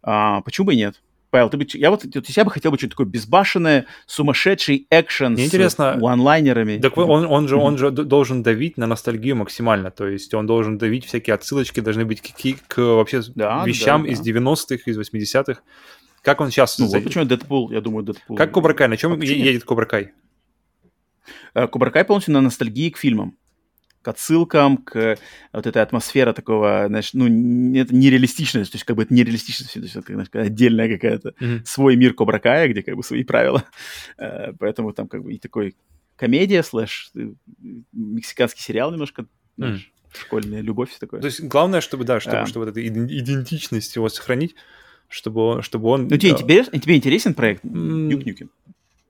А, 0.03 0.42
почему 0.42 0.68
бы 0.68 0.74
и 0.74 0.78
нет? 0.78 1.02
Павел, 1.32 1.50
ты 1.50 1.58
бы, 1.58 1.66
я 1.74 1.90
вот, 1.90 2.03
вот 2.03 2.28
я 2.28 2.44
бы 2.44 2.52
хотел 2.52 2.72
бы 2.72 2.78
что-то 2.78 2.92
такое 2.92 3.08
безбашенное, 3.08 3.86
сумасшедший 4.06 4.86
экшен 4.90 5.34
Мне 5.34 5.45
с 5.45 5.48
интересно, 5.48 5.94
онлайнерами. 5.94 6.78
Так 6.78 6.98
он, 6.98 7.26
он, 7.26 7.48
же, 7.48 7.56
он 7.56 7.78
же 7.78 7.90
должен 7.90 8.44
давить 8.44 8.78
на 8.78 8.86
ностальгию 8.86 9.38
максимально, 9.38 9.92
то 9.92 10.08
есть 10.08 10.34
он 10.34 10.45
должен 10.45 10.78
давить, 10.78 11.06
всякие 11.06 11.34
отсылочки 11.34 11.80
должны 11.80 12.03
быть 12.03 12.22
к, 12.22 12.36
к, 12.36 12.68
к 12.68 12.78
вообще 12.78 13.22
да, 13.34 13.64
вещам 13.66 14.03
да, 14.03 14.10
да. 14.10 14.14
из 14.14 14.22
90-х, 14.22 14.84
из 14.86 15.00
80-х. 15.00 15.61
Как 16.22 16.40
он 16.41 16.51
сейчас... 16.51 16.77
Ну, 16.77 16.88
вот 16.88 17.03
почему 17.03 17.25
Дэдпул, 17.25 17.72
я 17.72 17.82
думаю, 17.82 18.03
Дэдпул. 18.03 18.35
Как 18.35 18.51
Кобра 18.51 18.74
Кай? 18.74 18.88
На 18.88 18.98
чем 18.98 19.14
а 19.14 19.24
едет 19.24 19.64
Кобра 19.64 19.85
Кай? 19.85 20.11
Э, 21.53 21.67
Кобра 21.67 21.90
Кай 21.90 22.06
полностью 22.06 22.33
на 22.33 22.41
ностальгии 22.41 22.90
к 22.90 22.98
фильмам. 22.98 23.38
К 24.01 24.09
отсылкам, 24.09 24.77
к 24.77 25.17
вот 25.53 25.67
этой 25.67 25.82
атмосфере 25.82 26.33
такого, 26.33 26.85
знаешь, 26.88 27.14
ну, 27.14 27.25
это 27.75 27.93
нереалистичность, 27.93 28.72
то 28.72 28.75
есть 28.75 28.83
как 28.83 28.95
бы 28.95 29.03
это 29.03 29.14
нереалистичность, 29.14 29.74
то 29.74 29.80
есть 29.80 29.95
это, 29.95 30.14
знаешь, 30.14 30.30
отдельная 30.33 30.90
какая-то 30.90 31.35
mm-hmm. 31.40 31.66
свой 31.66 31.95
мир 31.95 32.16
Кобра 32.16 32.40
Кая, 32.40 32.67
где 32.67 32.82
как 32.82 32.95
бы 32.95 33.03
свои 33.03 33.24
правила. 33.24 33.64
Э, 34.17 34.53
поэтому 34.58 34.93
там 34.93 35.08
как 35.08 35.24
бы 35.24 35.33
и 35.33 35.38
такой 35.38 35.75
комедия, 36.16 36.64
слэш, 36.64 37.11
э, 37.16 37.32
мексиканский 37.91 38.61
сериал 38.61 38.91
немножко, 38.91 39.25
знаешь, 39.58 39.91
mm. 39.91 40.17
школьная 40.19 40.61
любовь, 40.61 40.90
все 40.90 41.00
такое. 41.00 41.22
То 41.22 41.27
есть 41.27 41.41
главное, 41.41 41.82
чтобы, 41.82 42.03
да, 42.03 42.19
чтобы, 42.19 42.38
а. 42.38 42.45
чтобы 42.48 42.66
вот 42.66 42.72
эту 42.72 42.83
идентичность 42.83 43.95
его 43.95 44.09
сохранить, 44.09 44.56
чтобы 45.11 45.41
он... 45.41 45.61
Чтобы 45.61 45.90
он 45.90 46.07
ну, 46.07 46.17
тебе, 46.17 46.33
тебе, 46.33 46.64
тебе 46.64 46.95
интересен 46.95 47.33
проект 47.33 47.64
Duke 47.64 48.25
Nukem 48.25 48.50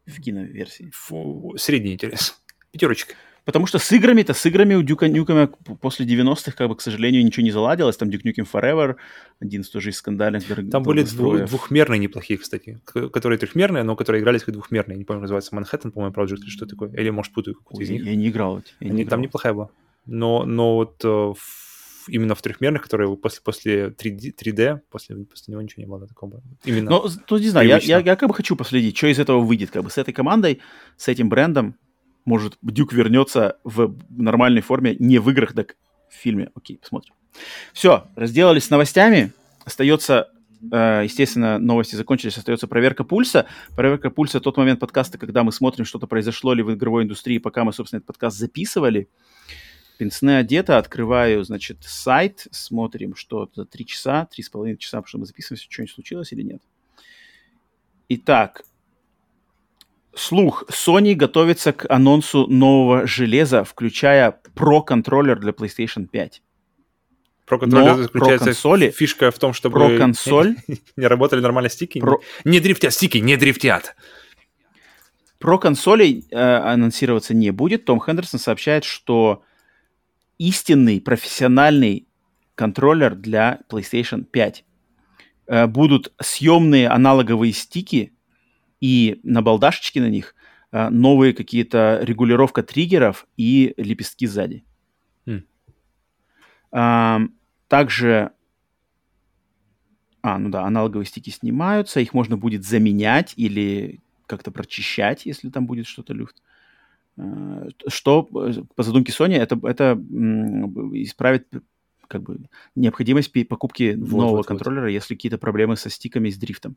в 0.06 0.22
киноверсии? 0.22 0.92
Фу, 0.94 1.54
средний 1.58 1.94
интерес. 1.94 2.36
Пятерочка. 2.72 3.16
Потому 3.44 3.66
что 3.66 3.80
с 3.80 3.92
играми-то, 3.92 4.34
с 4.36 4.46
играми 4.46 4.76
у 4.76 4.84
Duke 4.84 5.08
Nukem 5.08 5.41
а 5.41 5.48
после 5.82 6.06
90-х, 6.06 6.52
как 6.52 6.70
бы, 6.70 6.76
к 6.76 6.82
сожалению, 6.82 7.26
ничего 7.26 7.44
не 7.44 7.50
заладилось. 7.50 7.98
Там 7.98 8.12
Duke 8.12 8.24
Nukem 8.24 8.46
Forever, 8.52 8.98
один 9.40 9.62
из 9.62 9.70
тоже 9.70 9.90
из 9.90 9.98
скандальных 9.98 10.48
Там 10.70 10.84
были 10.84 11.02
двух, 11.04 11.46
двухмерные 11.46 11.98
неплохие, 11.98 12.38
кстати, 12.38 12.80
которые 12.86 13.40
трехмерные, 13.40 13.84
но 13.84 13.96
которые 13.96 14.22
игрались 14.22 14.44
как 14.44 14.54
двухмерные. 14.54 14.98
Не 14.98 15.06
помню, 15.06 15.22
называется 15.22 15.56
Манхэттен, 15.56 15.92
по-моему, 15.92 16.14
Project 16.14 16.42
или 16.44 16.52
что 16.52 16.66
именно 22.08 22.36
в 22.36 22.42
трехмерных, 22.42 22.82
которые 22.82 23.16
после, 23.18 23.42
после 23.44 23.88
3D, 23.88 24.34
3D 24.36 24.80
после, 24.90 25.16
после 25.18 25.52
него 25.52 25.62
ничего 25.62 25.84
не 25.84 25.88
было 25.88 26.08
такого. 26.08 26.42
Именно 26.64 26.90
Но, 26.90 27.10
ну, 27.30 27.38
не 27.38 27.50
знаю, 27.50 27.68
я, 27.68 27.78
я, 27.78 28.00
я 28.00 28.16
как 28.16 28.30
бы 28.30 28.36
хочу 28.36 28.56
последить, 28.56 28.98
что 28.98 29.08
из 29.08 29.20
этого 29.20 29.40
выйдет. 29.40 29.72
Как 29.72 29.84
бы 29.84 29.90
с 29.90 29.98
этой 29.98 30.14
командой, 30.14 30.62
с 30.98 31.08
этим 31.08 31.30
брендом, 31.30 31.76
может, 32.26 32.58
Дюк 32.62 32.94
вернется 32.94 33.58
в 33.64 33.96
нормальной 34.10 34.62
форме, 34.62 34.96
не 35.00 35.20
в 35.20 35.30
играх, 35.30 35.54
так 35.54 35.76
в 36.10 36.16
фильме. 36.16 36.52
Окей, 36.56 36.78
посмотрим. 36.78 37.14
Все, 37.74 38.08
разделались 38.16 38.66
с 38.66 38.70
новостями. 38.70 39.32
Остается 39.64 40.30
э, 40.72 41.02
естественно, 41.04 41.58
новости 41.60 41.96
закончились, 41.96 42.38
остается 42.38 42.68
проверка 42.68 43.04
пульса. 43.04 43.46
Проверка 43.76 44.10
пульса— 44.10 44.40
тот 44.42 44.58
момент 44.58 44.80
подкаста, 44.80 45.18
когда 45.18 45.44
мы 45.44 45.52
смотрим, 45.52 45.86
что-то 45.86 46.08
произошло 46.08 46.54
ли 46.54 46.64
в 46.64 46.74
игровой 46.74 47.04
индустрии, 47.04 47.38
пока 47.38 47.64
мы, 47.64 47.74
собственно, 47.74 48.00
этот 48.00 48.08
подкаст 48.08 48.38
записывали. 48.38 49.10
Пенсне 50.02 50.40
одета, 50.40 50.80
открываю, 50.80 51.44
значит, 51.44 51.78
сайт, 51.82 52.48
смотрим, 52.50 53.16
что 53.16 53.52
за 53.54 53.66
три 53.66 53.86
часа, 53.86 54.26
три 54.26 54.44
с 54.44 54.50
половиной 54.50 54.80
часа, 54.80 55.04
чтобы 55.06 55.28
записывать, 55.28 55.62
что-нибудь 55.70 55.94
случилось 55.94 56.32
или 56.32 56.42
нет. 56.42 56.64
Итак, 58.10 58.64
слух. 60.16 60.64
Sony 60.72 61.14
готовится 61.14 61.72
к 61.72 61.86
анонсу 61.88 62.48
нового 62.48 63.06
железа, 63.06 63.64
включая 63.64 64.42
Pro-контроллер 64.56 65.40
для 65.40 65.52
PlayStation 65.52 66.08
5. 66.08 66.42
Про 67.46 67.60
контроллер 67.60 67.98
заключается 67.98 68.46
консоли, 68.46 68.90
фишка 68.90 69.30
в 69.30 69.38
том, 69.38 69.54
чтобы 69.54 69.78
про 69.78 69.98
консоль 70.00 70.56
не 70.96 71.06
работали 71.06 71.42
нормально 71.42 71.70
стики. 71.70 72.00
Про... 72.00 72.22
Не 72.44 72.60
дрифтят, 72.60 72.92
стики 72.92 73.20
не 73.20 73.38
дрифтят. 73.38 73.96
Про 75.38 75.60
консолей 75.60 76.26
э, 76.32 76.40
анонсироваться 76.40 77.36
не 77.36 77.52
будет. 77.52 77.86
Том 77.86 78.02
Хендерсон 78.02 78.40
сообщает, 78.40 78.84
что 78.84 79.44
истинный 80.42 81.00
профессиональный 81.00 82.08
контроллер 82.56 83.14
для 83.14 83.60
PlayStation 83.70 84.24
5. 84.24 84.66
Э, 85.46 85.68
будут 85.68 86.14
съемные 86.20 86.90
аналоговые 86.90 87.54
стики 87.54 88.12
и 88.80 89.20
на 89.24 89.44
балдашечки 89.44 90.00
на 90.00 90.10
них 90.10 90.34
э, 90.72 90.90
новые 90.90 91.34
какие-то 91.34 92.00
регулировка 92.02 92.64
триггеров 92.64 93.28
и 93.38 93.76
лепестки 93.78 94.26
сзади. 94.26 94.64
Mm. 95.28 97.30
Также 97.68 98.32
а, 100.24 100.40
ну 100.40 100.50
да, 100.50 100.64
аналоговые 100.64 101.06
стики 101.06 101.30
снимаются, 101.30 102.00
их 102.00 102.14
можно 102.14 102.38
будет 102.38 102.64
заменять 102.64 103.34
или 103.36 104.00
как-то 104.26 104.52
прочищать, 104.52 105.26
если 105.26 105.50
там 105.50 105.68
будет 105.68 105.86
что-то 105.86 106.14
люфт. 106.14 106.38
Э, 106.38 106.51
что 107.88 108.28
э, 108.34 108.64
по 108.76 108.84
задумке 108.84 109.12
Sony 109.12 109.36
это, 109.36 109.60
это 109.68 109.94
исправит 110.94 111.48
как 112.08 112.24
бы 112.24 112.40
необходимость 112.76 113.32
покупки 113.48 113.96
вот, 113.98 114.12
нового 114.12 114.38
вот, 114.38 114.46
контроллера, 114.48 114.84
вот. 114.84 114.90
если 114.92 115.16
какие-то 115.16 115.38
проблемы 115.38 115.78
со 115.78 115.90
стиками, 115.90 116.30
с 116.30 116.38
дрифтом. 116.38 116.76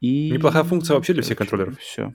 И... 0.00 0.30
Неплохая 0.30 0.64
функция 0.64 0.94
вообще 0.94 1.14
для 1.14 1.22
всех 1.22 1.38
контроллеров. 1.38 1.78
Все. 1.78 2.14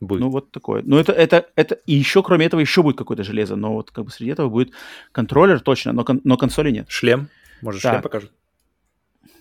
Будет. 0.00 0.20
Ну, 0.20 0.30
вот 0.30 0.50
такое. 0.50 0.82
Ну, 0.84 0.98
это, 0.98 1.12
это, 1.12 1.48
это, 1.54 1.76
и 1.86 1.94
еще, 1.94 2.22
кроме 2.22 2.46
этого, 2.46 2.60
еще 2.60 2.82
будет 2.82 2.96
какое-то 2.96 3.24
железо, 3.24 3.56
но 3.56 3.74
вот 3.74 3.90
как 3.90 4.04
бы 4.04 4.10
среди 4.10 4.30
этого 4.30 4.48
будет 4.48 4.72
контроллер 5.12 5.60
точно, 5.60 5.92
но, 5.92 6.04
кон, 6.04 6.20
но 6.24 6.36
консоли 6.36 6.70
нет. 6.70 6.86
Шлем? 6.88 7.28
Может, 7.62 7.82
так. 7.82 7.92
шлем 7.92 8.02
покажут? 8.02 8.32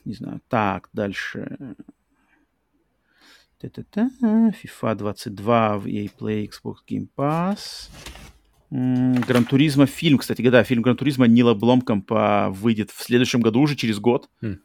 Не 0.06 0.14
знаю. 0.14 0.42
Так, 0.50 0.90
дальше. 0.94 1.76
Та-та-та. 3.64 4.10
FIFA 4.22 4.96
22 4.96 5.78
в 5.78 5.86
EA 5.88 6.12
Play, 6.20 6.50
Xbox 6.50 6.76
Game 6.90 7.08
Pass. 7.16 7.90
Гран 8.70 9.46
Туризма 9.46 9.86
фильм, 9.86 10.18
кстати, 10.18 10.42
да, 10.50 10.64
фильм 10.64 10.82
Гран 10.82 10.98
Туризма 10.98 11.28
Нила 11.28 11.54
Бломкомпа 11.54 12.50
выйдет 12.50 12.92
в 12.92 13.02
следующем 13.02 13.40
году 13.40 13.62
уже 13.62 13.76
через 13.76 14.00
год. 14.00 14.30
Mm. 14.42 14.58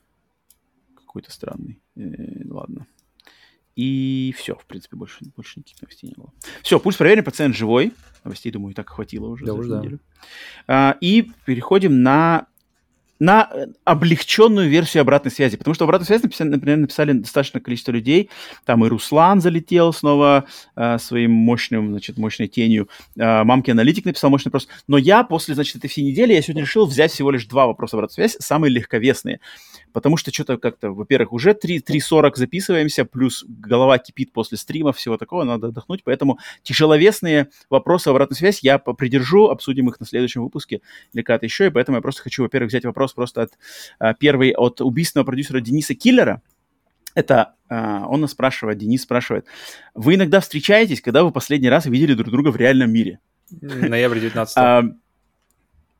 Какой-то 0.97 1.31
странный. 1.31 1.81
Э, 1.97 2.01
ладно. 2.49 2.87
И 3.77 4.35
все, 4.37 4.57
в 4.57 4.67
принципе, 4.67 4.97
больше, 4.97 5.25
больше 5.37 5.61
никаких 5.61 5.83
новостей 5.83 6.09
не 6.09 6.17
было. 6.17 6.33
Все, 6.63 6.81
пульс 6.81 6.97
проверен, 6.97 7.23
пациент 7.23 7.55
живой. 7.55 7.93
Новостей, 8.25 8.51
думаю, 8.51 8.73
и 8.73 8.75
так 8.75 8.89
хватило 8.89 9.29
уже 9.29 9.45
да, 9.45 9.53
за 9.63 9.69
да. 9.69 9.79
неделю. 9.79 10.01
А, 10.67 10.97
и 11.01 11.31
переходим 11.45 12.03
на 12.03 12.49
на 13.19 13.49
э, 13.53 13.67
облегченную 13.85 14.69
версию 14.69 15.03
обратной 15.03 15.31
связи, 15.31 15.57
потому 15.57 15.75
что 15.75 15.85
обратную 15.85 16.07
связь, 16.07 16.23
написали, 16.23 16.49
например, 16.49 16.79
написали 16.79 17.13
достаточно 17.13 17.61
количество 17.61 17.93
людей, 17.93 18.31
там 18.65 18.85
и 18.85 18.89
Руслан 18.89 19.41
залетел 19.41 19.93
снова 19.93 20.45
э, 20.77 20.99
своим 20.99 21.33
мощным, 21.33 21.91
значит, 21.91 22.19
мощной 22.19 22.49
тенью, 22.49 22.89
э, 23.17 23.45
мамки 23.45 23.71
аналитик 23.71 24.05
написал 24.05 24.31
мощный 24.31 24.49
вопрос, 24.49 24.69
но 24.87 24.99
я 24.99 25.25
после, 25.25 25.55
значит, 25.55 25.77
этой 25.77 25.89
всей 25.89 26.05
недели, 26.05 26.33
я 26.33 26.43
сегодня 26.43 26.63
решил 26.63 26.87
взять 26.87 27.13
всего 27.13 27.31
лишь 27.31 27.47
два 27.47 27.67
вопроса 27.67 27.97
обратной 27.97 28.15
связи, 28.15 28.37
самые 28.39 28.71
легковесные. 28.71 29.41
Потому 29.93 30.17
что 30.17 30.33
что-то 30.33 30.59
как-то, 30.59 30.91
во-первых, 30.91 31.33
уже 31.33 31.51
3.40 31.51 32.33
записываемся, 32.35 33.05
плюс 33.05 33.45
голова 33.49 33.99
кипит 33.99 34.33
после 34.33 34.59
стрима, 34.59 34.93
всего 34.93 35.17
такого, 35.17 35.45
надо 35.45 35.69
отдохнуть, 35.69 36.03
поэтому 36.05 36.39
тяжеловесные 36.63 37.49
вопросы 37.71 38.09
обратной 38.09 38.37
связи 38.37 38.61
я 38.63 38.79
придержу, 38.79 39.49
обсудим 39.49 39.89
их 39.89 40.01
на 40.01 40.07
следующем 40.07 40.43
выпуске 40.43 40.81
или 41.13 41.23
как-то 41.23 41.47
еще, 41.47 41.67
и 41.67 41.71
поэтому 41.71 41.99
я 41.99 42.03
просто 42.03 42.23
хочу, 42.23 42.43
во-первых, 42.43 42.71
взять 42.71 42.85
вопрос 42.85 43.13
просто 43.13 43.43
от 43.43 43.53
а, 43.99 44.15
первый 44.15 44.51
от 44.51 44.81
убийственного 44.81 45.27
продюсера 45.27 45.61
Дениса 45.61 45.95
Киллера, 45.95 46.43
это 47.15 47.55
а, 47.69 48.07
он 48.07 48.21
нас 48.21 48.33
спрашивает, 48.33 48.79
Денис 48.79 49.03
спрашивает, 49.03 49.47
вы 49.95 50.15
иногда 50.15 50.41
встречаетесь, 50.41 51.01
когда 51.01 51.25
вы 51.25 51.33
последний 51.33 51.69
раз 51.69 51.87
видели 51.87 52.15
друг 52.15 52.31
друга 52.31 52.51
в 52.51 52.57
реальном 52.57 52.93
мире? 52.93 53.21
Ноябрь 53.51 54.21
19 54.21 54.57
а, 54.57 54.83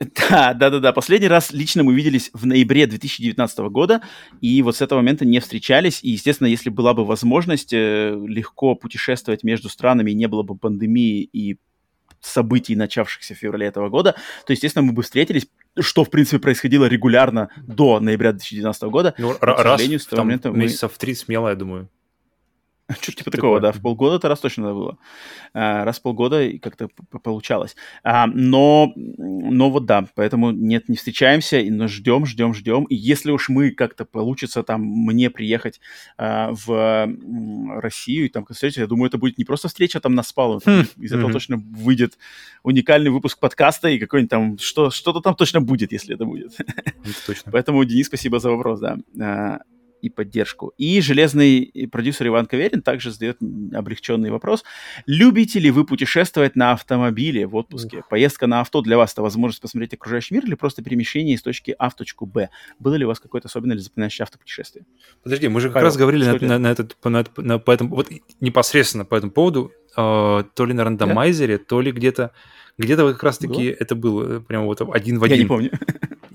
да, 0.01 0.55
да, 0.55 0.71
да, 0.71 0.79
да. 0.79 0.93
Последний 0.93 1.29
раз 1.29 1.53
лично 1.53 1.83
мы 1.83 1.95
виделись 1.95 2.31
в 2.33 2.47
ноябре 2.47 2.87
2019 2.87 3.59
года, 3.71 4.03
и 4.41 4.63
вот 4.63 4.77
с 4.77 4.83
этого 4.83 5.01
момента 5.01 5.25
не 5.25 5.41
встречались. 5.41 6.01
И, 6.03 6.11
естественно, 6.11 6.47
если 6.47 6.71
была 6.71 6.95
бы 6.95 7.05
возможность 7.05 7.73
э, 7.73 8.17
легко 8.27 8.75
путешествовать 8.77 9.43
между 9.43 9.69
странами, 9.69 10.13
не 10.13 10.29
было 10.29 10.43
бы 10.43 10.57
пандемии 10.57 11.29
и 11.33 11.59
событий, 12.21 12.77
начавшихся 12.77 13.35
в 13.35 13.39
феврале 13.39 13.67
этого 13.67 13.89
года, 13.89 14.15
то, 14.47 14.53
естественно, 14.53 14.85
мы 14.85 14.93
бы 14.93 15.03
встретились, 15.03 15.49
что, 15.79 16.05
в 16.05 16.11
принципе, 16.11 16.39
происходило 16.39 16.87
регулярно 16.87 17.49
до 17.67 18.01
ноября 18.01 18.33
2019 18.33 18.83
года. 18.85 19.15
Ну, 19.19 19.33
Но, 19.33 19.39
раз 19.41 19.83
с 19.83 20.07
того 20.07 20.25
момента 20.25 20.51
мы... 20.51 20.59
месяцев 20.59 20.93
три 20.99 21.15
смело, 21.15 21.49
я 21.49 21.55
думаю. 21.55 21.89
Что-то 23.01 23.19
типа 23.19 23.31
такого, 23.31 23.61
да. 23.61 23.73
В 23.73 23.83
полгода 23.83 24.17
это 24.17 24.29
раз 24.29 24.41
точно 24.41 24.73
было. 24.73 24.99
А, 25.53 25.85
раз 25.85 25.99
в 25.99 26.03
полгода 26.03 26.43
как-то 26.59 26.89
получалось. 27.23 27.77
А, 28.03 28.27
но, 28.27 28.93
но 28.97 29.71
вот 29.71 29.85
да, 29.85 30.07
поэтому 30.15 30.53
нет, 30.53 30.89
не 30.89 30.97
встречаемся, 30.97 31.63
но 31.69 31.87
ждем, 31.87 32.25
ждем, 32.25 32.55
ждем. 32.55 32.85
И 32.85 32.95
если 32.95 33.31
уж 33.31 33.51
мы 33.51 33.73
как-то 33.73 34.07
получится 34.07 34.63
там 34.63 34.83
мне 34.83 35.29
приехать 35.29 35.81
а, 36.17 36.51
в 36.53 37.09
Россию 37.81 38.27
и 38.27 38.29
там 38.31 38.47
встретиться, 38.47 38.81
я 38.81 38.87
думаю, 38.87 39.09
это 39.09 39.19
будет 39.19 39.37
не 39.37 39.45
просто 39.45 39.69
встреча 39.69 40.01
там 40.01 40.15
на 40.15 40.23
спалу. 40.23 40.63
Хм. 40.65 40.85
Из 40.97 41.13
этого 41.13 41.29
mm-hmm. 41.29 41.33
точно 41.33 41.57
выйдет 41.59 42.17
уникальный 42.63 43.11
выпуск 43.11 43.39
подкаста 43.39 43.89
и 43.89 43.99
какой-нибудь 43.99 44.31
там, 44.31 44.59
что, 44.59 44.91
что-то 44.91 45.21
там 45.21 45.35
точно 45.35 45.61
будет, 45.61 45.93
если 45.93 46.15
это 46.15 46.25
будет. 46.25 46.57
Точно. 47.27 47.53
Поэтому, 47.53 47.85
Денис, 47.85 48.07
спасибо 48.07 48.41
за 48.41 48.51
вопрос, 48.51 48.81
да. 48.81 49.61
И 50.01 50.09
поддержку. 50.09 50.73
И 50.79 51.01
железный 51.01 51.73
продюсер 51.91 52.27
Иван 52.29 52.47
Каверин 52.47 52.83
также 52.83 53.11
задает 53.11 53.39
облегченный 53.73 54.31
вопрос. 54.31 54.65
Любите 55.07 55.59
ли 55.59 55.71
вы 55.71 55.85
путешествовать 55.85 56.57
на 56.57 56.73
автомобиле 56.73 57.47
в 57.47 57.57
отпуске? 57.57 57.99
Ух. 57.99 58.09
Поездка 58.09 58.47
на 58.47 58.61
авто 58.61 58.81
для 58.81 58.97
вас– 58.97 59.13
это 59.13 59.23
возможность 59.23 59.61
посмотреть 59.61 59.95
окружающий 59.95 60.35
мир 60.35 60.45
или 60.45 60.55
просто 60.55 60.83
перемещение 60.83 61.35
из 61.35 61.43
точки 61.43 61.75
А 61.79 61.91
в 61.91 61.95
точку 61.95 62.27
Б? 62.27 62.51
Было 62.79 62.95
ли 62.95 63.05
у 63.05 63.09
вас 63.09 63.21
какое-то 63.21 63.49
особенное 63.49 63.77
или 63.77 63.83
запоминающее 63.83 64.25
автопутешествие? 64.25 64.87
Подожди, 65.23 65.49
мы 65.49 65.61
же 65.61 65.69
как 65.69 65.75
Павел, 65.75 65.87
раз 65.87 65.97
говорили 65.97 66.25
на, 66.25 66.39
на, 66.39 66.59
на, 66.59 66.67
этот, 66.69 66.97
на, 67.05 67.25
на, 67.37 67.59
по 67.59 67.71
этому, 67.71 67.95
вот 67.95 68.09
непосредственно 68.41 69.05
по 69.05 69.15
этому 69.15 69.33
поводу, 69.33 69.73
э, 69.97 70.45
то 70.55 70.65
ли 70.65 70.73
на 70.73 70.85
рандомайзере, 70.85 71.59
да? 71.59 71.65
то 71.65 71.81
ли 71.81 71.93
где-то 71.93 72.33
где-то 72.79 73.05
вот 73.05 73.15
как 73.15 73.25
раз-таки 73.25 73.65
это 73.65 73.97
было 73.97 74.37
э, 74.37 74.41
прямо 74.41 74.67
вот 74.67 74.81
один 74.81 75.19
в 75.19 75.25
один. 75.25 75.37
Я 75.37 75.43
не 75.43 75.49
помню. 75.49 75.71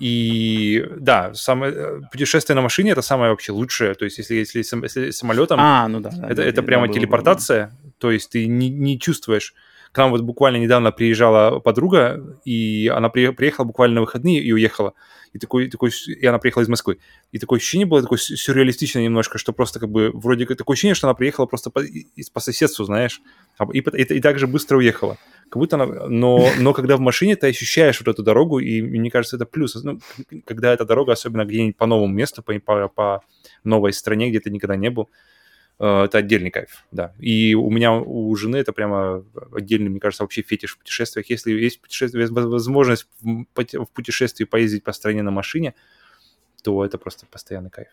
И 0.04 0.84
да, 0.98 1.32
самое, 1.32 1.72
э, 1.74 2.00
путешествие 2.12 2.54
на 2.54 2.60
машине 2.60 2.90
это 2.90 3.00
самое 3.00 3.30
вообще 3.30 3.52
лучшее. 3.52 3.94
То 3.94 4.04
есть, 4.04 4.18
если, 4.18 4.34
если, 4.34 4.58
если 4.58 5.10
самолетом, 5.12 5.58
а, 5.58 5.88
ну 5.88 6.00
да, 6.00 6.10
это, 6.10 6.34
да, 6.34 6.44
это 6.44 6.62
прямо 6.62 6.84
было, 6.84 6.94
телепортация. 6.94 7.68
Было. 7.68 7.92
То 7.96 8.10
есть 8.10 8.28
ты 8.28 8.46
не, 8.46 8.68
не 8.68 9.00
чувствуешь. 9.00 9.54
К 9.92 9.98
нам 9.98 10.10
вот 10.10 10.20
буквально 10.20 10.58
недавно 10.58 10.92
приезжала 10.92 11.58
подруга, 11.58 12.22
и 12.44 12.92
она 12.94 13.08
при, 13.08 13.30
приехала 13.30 13.64
буквально 13.64 13.94
на 13.94 14.00
выходные 14.02 14.42
и 14.42 14.52
уехала. 14.52 14.92
И, 15.32 15.38
такой, 15.38 15.70
такой, 15.70 15.90
и 15.90 16.26
она 16.26 16.38
приехала 16.38 16.64
из 16.64 16.68
Москвы. 16.68 16.98
И 17.32 17.38
такое 17.38 17.58
ощущение 17.58 17.86
было 17.86 18.02
такое 18.02 18.18
сюрреалистичное 18.18 19.04
немножко, 19.04 19.38
что 19.38 19.54
просто 19.54 19.80
как 19.80 19.88
бы 19.88 20.10
вроде 20.12 20.44
как 20.44 20.58
такое 20.58 20.74
ощущение, 20.74 20.94
что 20.94 21.06
она 21.06 21.14
приехала 21.14 21.46
просто 21.46 21.70
по, 21.70 21.80
по 22.34 22.40
соседству, 22.40 22.84
знаешь, 22.84 23.22
и, 23.72 23.78
и, 23.78 23.80
и, 23.80 24.02
и 24.02 24.20
так 24.20 24.38
же 24.38 24.46
быстро 24.46 24.76
уехала 24.78 25.18
как 25.54 25.60
будто 25.60 25.76
она... 25.76 26.08
Но, 26.08 26.48
но 26.58 26.72
когда 26.72 26.96
в 26.96 27.00
машине 27.00 27.36
ты 27.36 27.46
ощущаешь 27.46 28.00
вот 28.00 28.08
эту 28.08 28.24
дорогу, 28.24 28.58
и 28.58 28.82
мне 28.82 29.08
кажется, 29.08 29.36
это 29.36 29.46
плюс. 29.46 29.76
Ну, 29.82 30.00
когда 30.44 30.72
эта 30.72 30.84
дорога, 30.84 31.12
особенно 31.12 31.44
где-нибудь 31.44 31.76
по 31.76 31.86
новому 31.86 32.12
месту, 32.12 32.42
по, 32.42 32.58
по, 32.58 32.88
по 32.88 33.22
новой 33.62 33.92
стране, 33.92 34.30
где 34.30 34.40
ты 34.40 34.50
никогда 34.50 34.74
не 34.74 34.90
был, 34.90 35.10
э, 35.78 36.04
это 36.04 36.18
отдельный 36.18 36.50
кайф, 36.50 36.84
да. 36.90 37.14
И 37.20 37.54
у 37.54 37.70
меня, 37.70 37.92
у 37.92 38.34
жены 38.34 38.56
это 38.56 38.72
прямо 38.72 39.24
отдельный, 39.52 39.90
мне 39.90 40.00
кажется, 40.00 40.24
вообще 40.24 40.42
фетиш 40.42 40.74
в 40.74 40.78
путешествиях. 40.78 41.30
Если 41.30 41.52
есть 41.52 41.80
путешествие, 41.80 42.26
возможность 42.26 43.06
в 43.22 43.86
путешествии 43.94 44.44
поездить 44.44 44.82
по 44.82 44.92
стране 44.92 45.22
на 45.22 45.30
машине, 45.30 45.74
то 46.62 46.84
это 46.84 46.98
просто 46.98 47.26
постоянный 47.26 47.70
кайф. 47.70 47.88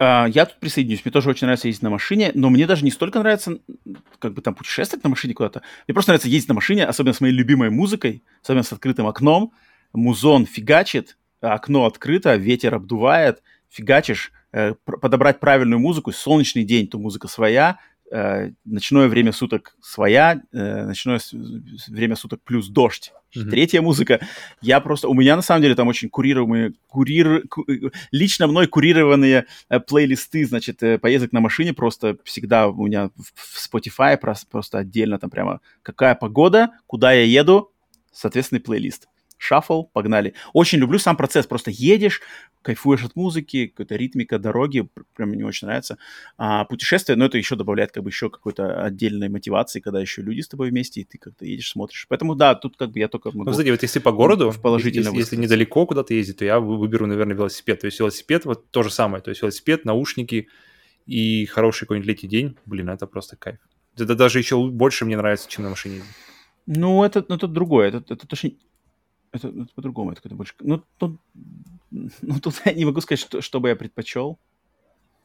Uh, 0.00 0.28
я 0.28 0.46
тут 0.46 0.58
присоединюсь. 0.58 1.04
Мне 1.04 1.12
тоже 1.12 1.30
очень 1.30 1.46
нравится 1.46 1.68
ездить 1.68 1.84
на 1.84 1.90
машине, 1.90 2.32
но 2.34 2.50
мне 2.50 2.66
даже 2.66 2.84
не 2.84 2.90
столько 2.90 3.20
нравится, 3.20 3.58
как 4.18 4.34
бы 4.34 4.42
там 4.42 4.54
путешествовать 4.54 5.04
на 5.04 5.10
машине 5.10 5.34
куда-то. 5.34 5.62
Мне 5.86 5.94
просто 5.94 6.10
нравится 6.10 6.28
ездить 6.28 6.48
на 6.48 6.54
машине, 6.54 6.84
особенно 6.84 7.14
с 7.14 7.20
моей 7.20 7.32
любимой 7.32 7.70
музыкой, 7.70 8.24
особенно 8.42 8.64
с 8.64 8.72
открытым 8.72 9.06
окном. 9.06 9.52
Музон 9.92 10.46
фигачит, 10.46 11.16
окно 11.40 11.86
открыто, 11.86 12.34
ветер 12.34 12.74
обдувает, 12.74 13.40
фигачишь, 13.70 14.32
э, 14.52 14.74
подобрать 14.84 15.38
правильную 15.38 15.78
музыку, 15.78 16.10
солнечный 16.10 16.64
день, 16.64 16.88
то 16.88 16.98
музыка 16.98 17.28
своя, 17.28 17.78
ночное 18.64 19.08
время 19.08 19.32
суток 19.32 19.76
своя, 19.80 20.40
э, 20.52 20.86
ночное 20.86 21.20
время 21.88 22.16
суток 22.16 22.40
плюс 22.44 22.68
дождь. 22.68 23.12
Mm-hmm. 23.34 23.50
Третья 23.50 23.82
музыка. 23.82 24.20
Я 24.60 24.78
просто... 24.80 25.08
У 25.08 25.14
меня, 25.14 25.34
на 25.34 25.42
самом 25.42 25.62
деле, 25.62 25.74
там 25.74 25.88
очень 25.88 26.08
курируемые... 26.08 26.74
Курир, 26.86 27.48
ку, 27.48 27.64
лично 28.12 28.46
мной 28.46 28.68
курированные 28.68 29.46
э, 29.68 29.80
плейлисты, 29.80 30.46
значит, 30.46 30.82
э, 30.84 30.98
поездок 30.98 31.32
на 31.32 31.40
машине 31.40 31.74
просто 31.74 32.16
всегда 32.22 32.68
у 32.68 32.86
меня 32.86 33.10
в, 33.16 33.32
в 33.34 33.74
Spotify 33.74 34.16
просто, 34.16 34.46
просто 34.48 34.78
отдельно 34.78 35.18
там 35.18 35.30
прямо 35.30 35.60
какая 35.82 36.14
погода, 36.14 36.70
куда 36.86 37.12
я 37.12 37.24
еду, 37.24 37.72
соответственный 38.12 38.60
плейлист 38.60 39.08
шаффл, 39.38 39.84
погнали. 39.84 40.34
Очень 40.52 40.78
люблю 40.78 40.98
сам 40.98 41.16
процесс, 41.16 41.46
просто 41.46 41.70
едешь, 41.70 42.20
кайфуешь 42.62 43.04
от 43.04 43.14
музыки, 43.16 43.66
какая-то 43.66 43.96
ритмика 43.96 44.38
дороги, 44.38 44.88
прям 45.14 45.30
мне 45.30 45.44
очень 45.44 45.66
нравится. 45.66 45.98
А, 46.38 46.64
путешествие, 46.64 47.16
но 47.16 47.26
это 47.26 47.38
еще 47.38 47.56
добавляет 47.56 47.92
как 47.92 48.02
бы 48.02 48.10
еще 48.10 48.30
какой-то 48.30 48.82
отдельной 48.82 49.28
мотивации, 49.28 49.80
когда 49.80 50.00
еще 50.00 50.22
люди 50.22 50.40
с 50.40 50.48
тобой 50.48 50.70
вместе, 50.70 51.02
и 51.02 51.04
ты 51.04 51.18
как-то 51.18 51.44
едешь, 51.44 51.70
смотришь. 51.70 52.06
Поэтому 52.08 52.34
да, 52.34 52.54
тут 52.54 52.76
как 52.76 52.90
бы 52.90 52.98
я 52.98 53.08
только 53.08 53.30
могу... 53.30 53.44
Ну, 53.44 53.50
кстати, 53.50 53.70
вот 53.70 53.82
если 53.82 53.98
по 53.98 54.12
городу, 54.12 54.50
в 54.50 54.60
положительно 54.60 55.08
если, 55.08 55.18
если 55.18 55.36
недалеко 55.36 55.86
куда-то 55.86 56.14
ездить, 56.14 56.38
то 56.38 56.44
я 56.44 56.58
выберу, 56.60 57.06
наверное, 57.06 57.36
велосипед. 57.36 57.80
То 57.80 57.86
есть 57.86 58.00
велосипед 58.00 58.44
вот 58.44 58.70
то 58.70 58.82
же 58.82 58.90
самое, 58.90 59.22
то 59.22 59.30
есть 59.30 59.42
велосипед, 59.42 59.84
наушники 59.84 60.48
и 61.06 61.44
хороший 61.46 61.80
какой-нибудь 61.80 62.08
летний 62.08 62.28
день, 62.28 62.56
блин, 62.64 62.88
это 62.88 63.06
просто 63.06 63.36
кайф. 63.36 63.58
Это 63.96 64.14
даже 64.14 64.38
еще 64.38 64.56
больше 64.68 65.04
мне 65.04 65.16
нравится, 65.16 65.48
чем 65.48 65.64
на 65.64 65.70
машине. 65.70 66.02
Ну, 66.66 67.04
это, 67.04 67.24
это 67.28 67.46
другое. 67.46 67.88
Это, 67.88 68.14
это 68.14 68.26
точно 68.26 68.50
это, 69.34 69.48
это 69.48 69.66
по-другому, 69.74 70.12
это 70.12 70.20
какое-то 70.20 70.36
больше... 70.36 70.54
Ну, 70.60 70.82
тут, 70.98 71.20
ну, 71.90 72.40
тут 72.40 72.62
я 72.64 72.72
не 72.72 72.84
могу 72.84 73.00
сказать, 73.00 73.20
что, 73.20 73.40
что 73.40 73.60
бы 73.60 73.68
я 73.68 73.76
предпочел. 73.76 74.38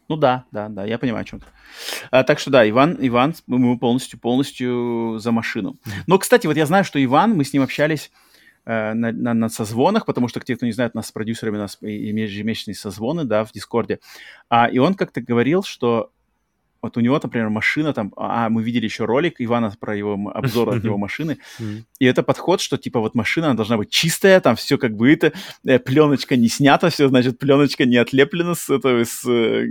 Ну 0.07 0.15
да, 0.15 0.45
да, 0.51 0.69
да, 0.69 0.85
я 0.85 0.97
понимаю, 0.97 1.21
о 1.21 1.25
чем 1.25 1.39
ты. 1.39 1.45
А, 2.09 2.23
так 2.23 2.39
что 2.39 2.49
да, 2.49 2.67
Иван, 2.67 2.97
Иван, 2.99 3.35
мы 3.45 3.77
полностью, 3.77 4.19
полностью 4.19 5.19
за 5.19 5.31
машину. 5.31 5.77
Но, 6.07 6.17
кстати, 6.17 6.47
вот 6.47 6.57
я 6.57 6.65
знаю, 6.65 6.83
что 6.83 7.03
Иван, 7.03 7.35
мы 7.35 7.43
с 7.43 7.53
ним 7.53 7.61
общались 7.61 8.11
э, 8.65 8.93
на, 8.93 9.11
на, 9.11 9.35
на 9.35 9.49
созвонах, 9.49 10.07
потому 10.07 10.27
что 10.27 10.39
те, 10.39 10.55
кто 10.55 10.65
не 10.65 10.71
знает, 10.71 10.93
у 10.95 10.97
нас 10.97 11.07
с 11.07 11.11
продюсерами 11.11 11.57
у 11.57 11.59
нас 11.59 11.77
ежемесячные 11.81 12.73
созвоны, 12.73 13.23
да, 13.23 13.45
в 13.45 13.51
Дискорде. 13.51 13.99
А, 14.49 14.65
и 14.65 14.79
он 14.79 14.95
как-то 14.95 15.21
говорил, 15.21 15.61
что 15.61 16.11
вот 16.81 16.97
у 16.97 16.99
него, 16.99 17.19
например, 17.21 17.49
машина 17.49 17.93
там, 17.93 18.13
а, 18.15 18.49
мы 18.49 18.63
видели 18.63 18.85
еще 18.85 19.05
ролик 19.05 19.35
Ивана 19.39 19.73
про 19.79 19.95
его 19.95 20.31
обзор 20.33 20.69
от 20.69 20.83
его 20.83 20.97
машины, 21.09 21.37
и 21.99 22.05
это 22.05 22.23
подход, 22.23 22.61
что 22.61 22.77
типа 22.77 22.99
вот 22.99 23.15
машина 23.15 23.47
она 23.47 23.55
должна 23.55 23.77
быть 23.77 23.89
чистая, 23.89 24.39
там 24.39 24.55
все 24.55 24.77
как 24.77 24.95
бы 24.95 25.11
это, 25.11 25.33
э, 25.65 25.79
пленочка 25.79 26.35
не 26.35 26.47
снята, 26.47 26.89
все, 26.89 27.07
значит, 27.09 27.39
пленочка 27.39 27.85
не 27.85 27.97
отлеплена 27.97 28.55
с 28.55 28.69
этого, 28.69 29.03
с 29.03 29.25
э, 29.27 29.67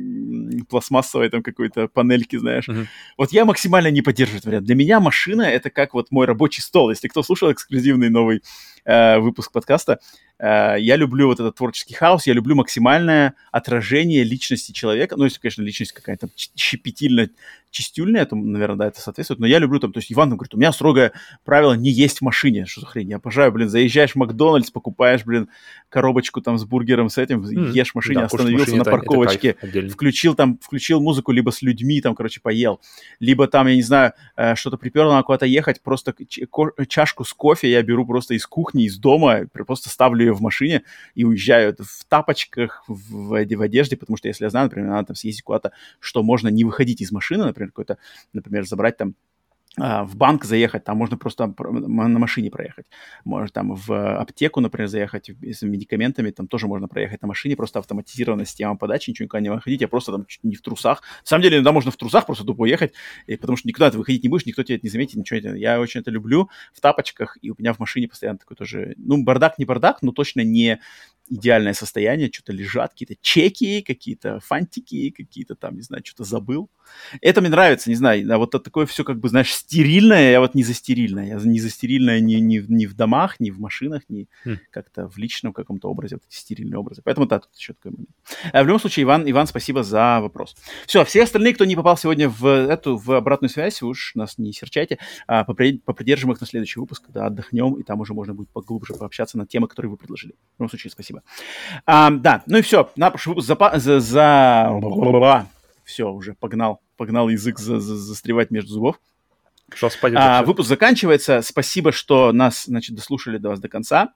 пластмассовой 0.69 1.29
там 1.31 1.43
какой-то 1.43 1.89
панельки, 1.89 2.37
знаешь. 2.37 2.69
Вот 3.17 3.33
я 3.33 3.45
максимально 3.45 3.91
не 3.91 4.03
поддерживаю 4.03 4.43
вариант. 4.45 4.67
Для 4.67 4.75
меня 4.75 5.01
машина 5.01 5.43
это 5.43 5.71
как 5.71 5.95
вот 5.95 6.11
мой 6.11 6.27
рабочий 6.27 6.63
стол. 6.63 6.91
Если 6.91 7.09
кто 7.09 7.23
слушал 7.23 7.51
эксклюзивный 7.53 8.11
новый 8.11 8.43
э, 8.89 9.19
выпуск 9.19 9.53
подкаста, 9.53 9.99
Э, 10.39 10.77
я 10.79 10.97
люблю 10.97 11.27
вот 11.27 11.41
этот 11.41 11.57
творческий 11.57 11.95
хаос, 11.95 12.27
я 12.27 12.33
люблю 12.33 12.55
максимальное 12.55 13.35
отражение 13.51 14.23
личности 14.23 14.73
человека. 14.73 15.17
Ну, 15.17 15.25
если, 15.25 15.41
конечно, 15.41 15.63
личность 15.63 15.93
какая-то 15.93 16.29
щепетильно 16.57 17.29
чистюльная, 17.71 18.25
то, 18.25 18.37
наверное, 18.37 18.77
да, 18.77 18.87
это 18.87 19.01
соответствует. 19.01 19.41
Но 19.41 19.47
я 19.47 19.59
люблю 19.59 19.81
там, 19.81 19.93
то 19.93 19.99
есть 19.99 20.13
Иван 20.13 20.31
говорит, 20.31 20.55
у 20.55 20.59
меня 20.59 20.73
строгое 20.73 21.13
правило 21.45 21.75
не 21.75 21.91
есть 21.91 22.19
в 22.19 22.23
машине. 22.23 22.67
Что 22.67 22.83
за 22.83 22.87
хрень? 22.87 23.11
Я 23.11 23.17
обожаю, 23.17 23.53
блин, 23.53 23.69
заезжаешь 23.69 24.13
в 24.13 24.17
Макдональдс, 24.17 24.71
покупаешь, 24.71 25.25
блин, 25.25 25.49
коробочку 25.89 26.41
там 26.41 26.59
с 26.59 26.65
бургером 26.65 27.09
с 27.09 27.19
этим, 27.19 27.43
mm. 27.43 27.73
ешь 27.73 27.93
в 27.93 27.95
машине, 27.95 28.21
да, 28.21 28.25
остановился 28.27 28.61
машине, 28.61 28.79
на 28.79 28.85
парковочке, 28.85 29.57
это, 29.61 29.79
это 29.79 29.89
включил 29.89 30.35
там, 30.35 30.59
включил 30.63 31.01
музыку, 31.01 31.33
либо 31.33 31.51
с 31.51 31.63
людьми 31.63 32.01
там, 32.01 32.15
короче, 32.15 32.41
поел. 32.41 32.81
Либо 33.21 33.47
там, 33.49 33.67
я 33.67 33.75
не 33.75 33.83
знаю, 33.83 34.13
э, 34.37 34.55
что-то 34.55 34.77
приперло, 34.77 35.13
надо 35.13 35.25
куда-то 35.25 35.47
ехать, 35.47 35.83
просто 35.83 36.15
чашку 36.89 37.25
с 37.25 37.33
кофе 37.33 37.71
я 37.71 37.83
беру 37.83 38.07
просто 38.07 38.35
из 38.35 38.47
кухни, 38.47 38.69
кухни, 38.69 38.85
из 38.85 38.99
дома, 38.99 39.47
просто 39.53 39.89
ставлю 39.89 40.27
ее 40.27 40.33
в 40.33 40.41
машине 40.41 40.83
и 41.15 41.25
уезжаю 41.25 41.75
в 41.79 42.05
тапочках, 42.09 42.85
в, 42.89 43.31
в 43.31 43.35
одежде, 43.35 43.97
потому 43.97 44.17
что 44.17 44.29
если 44.29 44.45
я 44.45 44.51
знаю, 44.51 44.67
например, 44.67 44.91
надо 44.91 45.09
там 45.09 45.17
съездить 45.17 45.43
куда-то, 45.43 45.73
что 46.01 46.23
можно 46.23 46.49
не 46.49 46.65
выходить 46.65 47.01
из 47.01 47.13
машины, 47.13 47.45
например, 47.59 47.71
какой-то, 47.71 47.99
например, 48.33 48.67
забрать 48.67 48.97
там 48.97 49.15
а, 49.81 50.05
в 50.05 50.17
банк 50.17 50.45
заехать, 50.45 50.85
там 50.85 50.97
можно 50.97 51.17
просто 51.17 51.55
на 51.59 52.19
машине 52.19 52.51
проехать. 52.51 52.87
Можно 53.25 53.49
там 53.49 53.75
в 53.75 54.21
аптеку, 54.21 54.61
например, 54.61 54.89
заехать 54.89 55.31
с 55.31 55.63
медикаментами, 55.63 56.31
там 56.31 56.49
тоже 56.49 56.67
можно 56.67 56.89
проехать 56.89 57.23
на 57.23 57.29
машине, 57.29 57.57
просто 57.57 57.79
автоматизированная 57.79 58.45
система 58.45 58.77
подачи, 58.77 59.11
ничего 59.11 59.25
никуда 59.25 59.41
не 59.41 59.51
выходить, 59.51 59.83
а 59.83 59.89
просто 59.89 60.13
там 60.13 60.27
не 60.43 60.57
в 60.57 60.63
трусах. 60.63 61.03
На 61.23 61.27
самом 61.27 61.43
деле, 61.43 61.57
иногда 61.57 61.73
можно 61.73 61.91
в 61.91 61.97
трусах 61.97 62.27
просто 62.27 62.45
тупо 62.45 62.63
уехать, 62.63 62.93
и, 63.27 63.37
потому 63.37 63.57
что 63.57 63.69
никуда 63.69 63.91
ты 63.91 63.99
выходить 63.99 64.23
не 64.23 64.29
будешь, 64.29 64.47
никто 64.47 64.63
тебя 64.63 64.77
это 64.77 64.87
не 64.87 64.91
заметит, 64.91 65.17
ничего. 65.17 65.55
Я 65.55 65.81
очень 65.81 66.01
это 66.01 66.11
люблю 66.11 66.51
в 66.73 66.81
тапочках, 66.81 67.37
и 67.41 67.51
у 67.51 67.55
меня 67.59 67.73
в 67.73 67.79
машине 67.79 68.09
постоянно 68.09 68.39
такой 68.39 68.57
тоже, 68.57 68.95
ну, 68.97 69.23
бардак 69.23 69.59
не 69.59 69.65
бардак, 69.65 70.03
но 70.03 70.13
точно 70.13 70.41
не 70.41 70.81
идеальное 71.29 71.75
состояние, 71.75 72.31
что-то 72.33 72.53
лежат, 72.53 72.93
какие-то 72.93 73.17
чеки, 73.21 73.83
какие-то 73.83 74.41
фантики, 74.41 75.11
какие-то 75.11 75.55
там, 75.55 75.77
не 75.77 75.83
знаю, 75.83 76.03
что-то 76.05 76.25
забыл. 76.25 76.71
Это 77.21 77.41
мне 77.41 77.51
нравится, 77.51 77.91
не 77.91 77.97
знаю, 77.97 78.27
а 78.33 78.39
вот 78.39 78.51
такое 78.51 78.87
все 78.87 79.05
как 79.05 79.19
бы, 79.19 79.29
знаешь, 79.29 79.53
стерильное, 79.53 80.33
я 80.33 80.41
вот 80.41 80.55
не 80.55 80.63
за 80.63 80.75
стерильное, 80.75 81.27
я 81.27 81.35
не 81.37 81.61
за 81.61 81.71
стерильное 81.71 82.21
ни, 82.21 82.37
ни, 82.37 82.59
ни 82.59 82.87
в 82.87 82.95
домах, 82.95 83.41
ни 83.41 83.51
в 83.51 83.61
машинах, 83.61 84.03
ни 84.09 84.29
mm. 84.45 84.59
как-то 84.71 85.09
в 85.09 85.19
личном 85.19 85.53
каком-то 85.53 85.89
образе, 85.89 86.17
вот 86.17 86.25
эти 86.27 86.37
стерильные 86.37 86.79
образы. 86.79 87.03
Поэтому 87.05 87.27
да, 87.27 87.41
тут 87.41 87.55
еще 87.55 87.75
такой 87.75 87.93
момент. 87.93 88.11
А 88.53 88.63
в 88.63 88.67
любом 88.67 88.81
случае, 88.81 89.05
Иван, 89.05 89.31
Иван, 89.31 89.47
спасибо 89.47 89.83
за 89.83 90.21
вопрос. 90.21 90.57
Все, 90.87 91.05
все 91.05 91.23
остальные, 91.23 91.55
кто 91.55 91.65
не 91.65 91.77
попал 91.77 91.97
сегодня 91.97 92.29
в 92.29 92.47
эту, 92.47 92.97
в 92.97 93.13
обратную 93.13 93.51
связь, 93.51 93.83
уж 93.83 94.13
нас 94.15 94.39
не 94.39 94.53
серчайте, 94.53 94.99
а 95.27 95.45
попридержим 95.45 96.33
их 96.33 96.41
на 96.41 96.47
следующий 96.47 96.81
выпуск, 96.81 97.05
когда 97.07 97.27
отдохнем, 97.27 97.75
и 97.75 97.83
там 97.83 98.01
уже 98.01 98.15
можно 98.15 98.35
будет 98.35 98.51
поглубже 98.51 98.95
пообщаться 98.95 99.39
на 99.39 99.47
темы, 99.47 99.69
которые 99.69 99.91
вы 99.91 99.97
предложили. 99.97 100.33
В 100.57 100.61
любом 100.61 100.71
случае, 100.71 100.91
спасибо. 100.91 101.18
А, 101.87 102.11
да, 102.11 102.43
ну 102.47 102.59
и 102.59 102.63
все, 102.63 102.91
на 102.97 103.11
выпуск 103.11 103.41
за... 103.41 103.57
за, 103.75 104.01
за... 104.01 104.69
Все, 105.85 106.11
уже 106.11 106.35
погнал, 106.35 106.81
погнал 106.97 107.29
язык 107.29 107.59
за, 107.59 107.81
за, 107.81 107.97
застревать 107.97 108.51
между 108.51 108.73
зубов. 108.73 109.01
Что 109.75 109.91
спать 109.91 110.15
а, 110.17 110.43
выпуск 110.43 110.69
заканчивается. 110.69 111.43
Спасибо, 111.43 111.93
что 111.93 112.33
нас, 112.33 112.65
значит, 112.65 112.97
дослушали 112.97 113.39
до 113.39 113.51
вас 113.51 113.61
до 113.61 113.69
конца. 113.69 114.13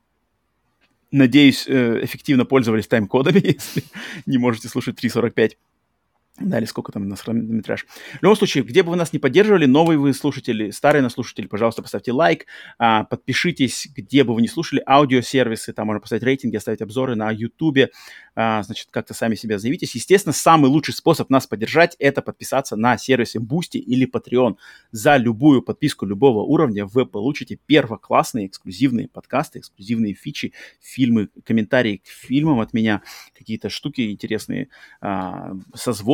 Надеюсь, 1.11 1.67
э, 1.69 2.05
эффективно 2.05 2.47
пользовались 2.47 2.87
тайм-кодами, 2.89 3.41
если 3.45 3.85
не 4.25 4.39
можете 4.39 4.69
слушать 4.69 5.03
3.45. 5.03 5.53
Да, 6.41 6.59
или 6.59 6.65
сколько 6.65 6.93
там 6.93 7.03
у 7.03 7.07
нас 7.07 7.21
хронометраж. 7.21 7.85
В 8.19 8.23
любом 8.23 8.37
случае, 8.37 8.65
где 8.65 8.83
бы 8.83 8.91
вы 8.91 8.97
нас 8.97 9.13
не 9.13 9.19
поддерживали, 9.19 9.67
новые 9.67 9.99
вы 9.99 10.15
слушатели, 10.15 10.71
старые 10.71 11.03
нас 11.03 11.13
слушатели, 11.13 11.47
пожалуйста, 11.47 11.83
поставьте 11.83 12.11
лайк, 12.11 12.47
а, 12.79 13.05
подпишитесь, 13.05 13.87
где 13.95 14.25
бы 14.25 14.35
вы 14.35 14.41
не 14.41 14.49
слушали, 14.49 14.83
аудиосервисы, 14.87 15.75
там 15.75 15.89
можно 15.89 16.01
поставить 16.01 16.23
рейтинги, 16.23 16.57
оставить 16.57 16.81
обзоры 16.81 17.17
на 17.17 17.31
YouTube, 17.31 17.91
а, 18.35 18.63
значит, 18.63 18.89
как-то 18.91 19.13
сами 19.13 19.35
себя 19.35 19.59
заявитесь. 19.59 19.95
Естественно, 19.95 20.33
самый 20.33 20.69
лучший 20.69 20.95
способ 20.95 21.29
нас 21.29 21.47
поддержать– 21.47 21.97
это 21.99 22.23
подписаться 22.23 22.77
на 22.77 22.97
сервисы 22.97 23.39
Boosty 23.39 23.79
или 23.79 24.11
Patreon. 24.11 24.57
За 24.91 25.19
любую 25.19 25.61
подписку 25.61 26.07
любого 26.07 26.41
уровня 26.45 26.87
вы 26.87 27.05
получите 27.05 27.59
первоклассные 27.67 28.47
эксклюзивные 28.47 29.07
подкасты, 29.07 29.59
эксклюзивные 29.59 30.15
фичи, 30.15 30.55
фильмы, 30.81 31.29
комментарии 31.45 31.99
к 31.99 32.07
фильмам 32.07 32.61
от 32.61 32.73
меня, 32.73 33.03
какие-то 33.37 33.69
штуки 33.69 34.11
интересные, 34.11 34.69
а, 35.03 35.53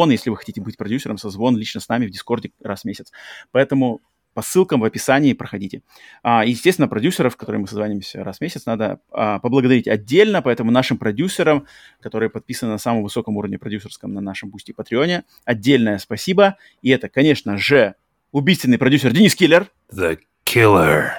созвоны, 0.08 0.12
если 0.12 0.30
вы 0.30 0.36
хотите 0.36 0.60
быть 0.60 0.76
продюсером, 0.76 1.18
созвон 1.18 1.56
лично 1.56 1.80
с 1.80 1.88
нами 1.88 2.06
в 2.06 2.10
Дискорде 2.10 2.52
раз 2.62 2.82
в 2.82 2.84
месяц. 2.84 3.12
Поэтому 3.52 4.00
по 4.34 4.42
ссылкам 4.42 4.80
в 4.80 4.84
описании 4.84 5.32
проходите. 5.32 5.82
А, 6.22 6.44
естественно, 6.44 6.86
продюсеров, 6.86 7.36
которые 7.36 7.60
мы 7.60 7.66
созваниваемся 7.66 8.22
раз 8.22 8.38
в 8.38 8.40
месяц, 8.40 8.66
надо 8.66 9.00
а, 9.10 9.40
поблагодарить 9.40 9.88
отдельно, 9.88 10.42
поэтому 10.42 10.70
нашим 10.70 10.96
продюсерам, 10.96 11.66
которые 12.00 12.30
подписаны 12.30 12.70
на 12.72 12.78
самом 12.78 13.02
высоком 13.02 13.36
уровне 13.36 13.58
продюсерском 13.58 14.14
на 14.14 14.20
нашем 14.20 14.50
Boosty 14.50 14.72
Patreon 14.72 15.12
е, 15.12 15.24
отдельное 15.44 15.98
спасибо. 15.98 16.56
И 16.82 16.90
это, 16.90 17.08
конечно 17.08 17.58
же, 17.58 17.94
убийственный 18.30 18.78
продюсер 18.78 19.12
Денис 19.12 19.34
Киллер. 19.34 19.66
The 19.92 20.18
Killer. 20.44 21.10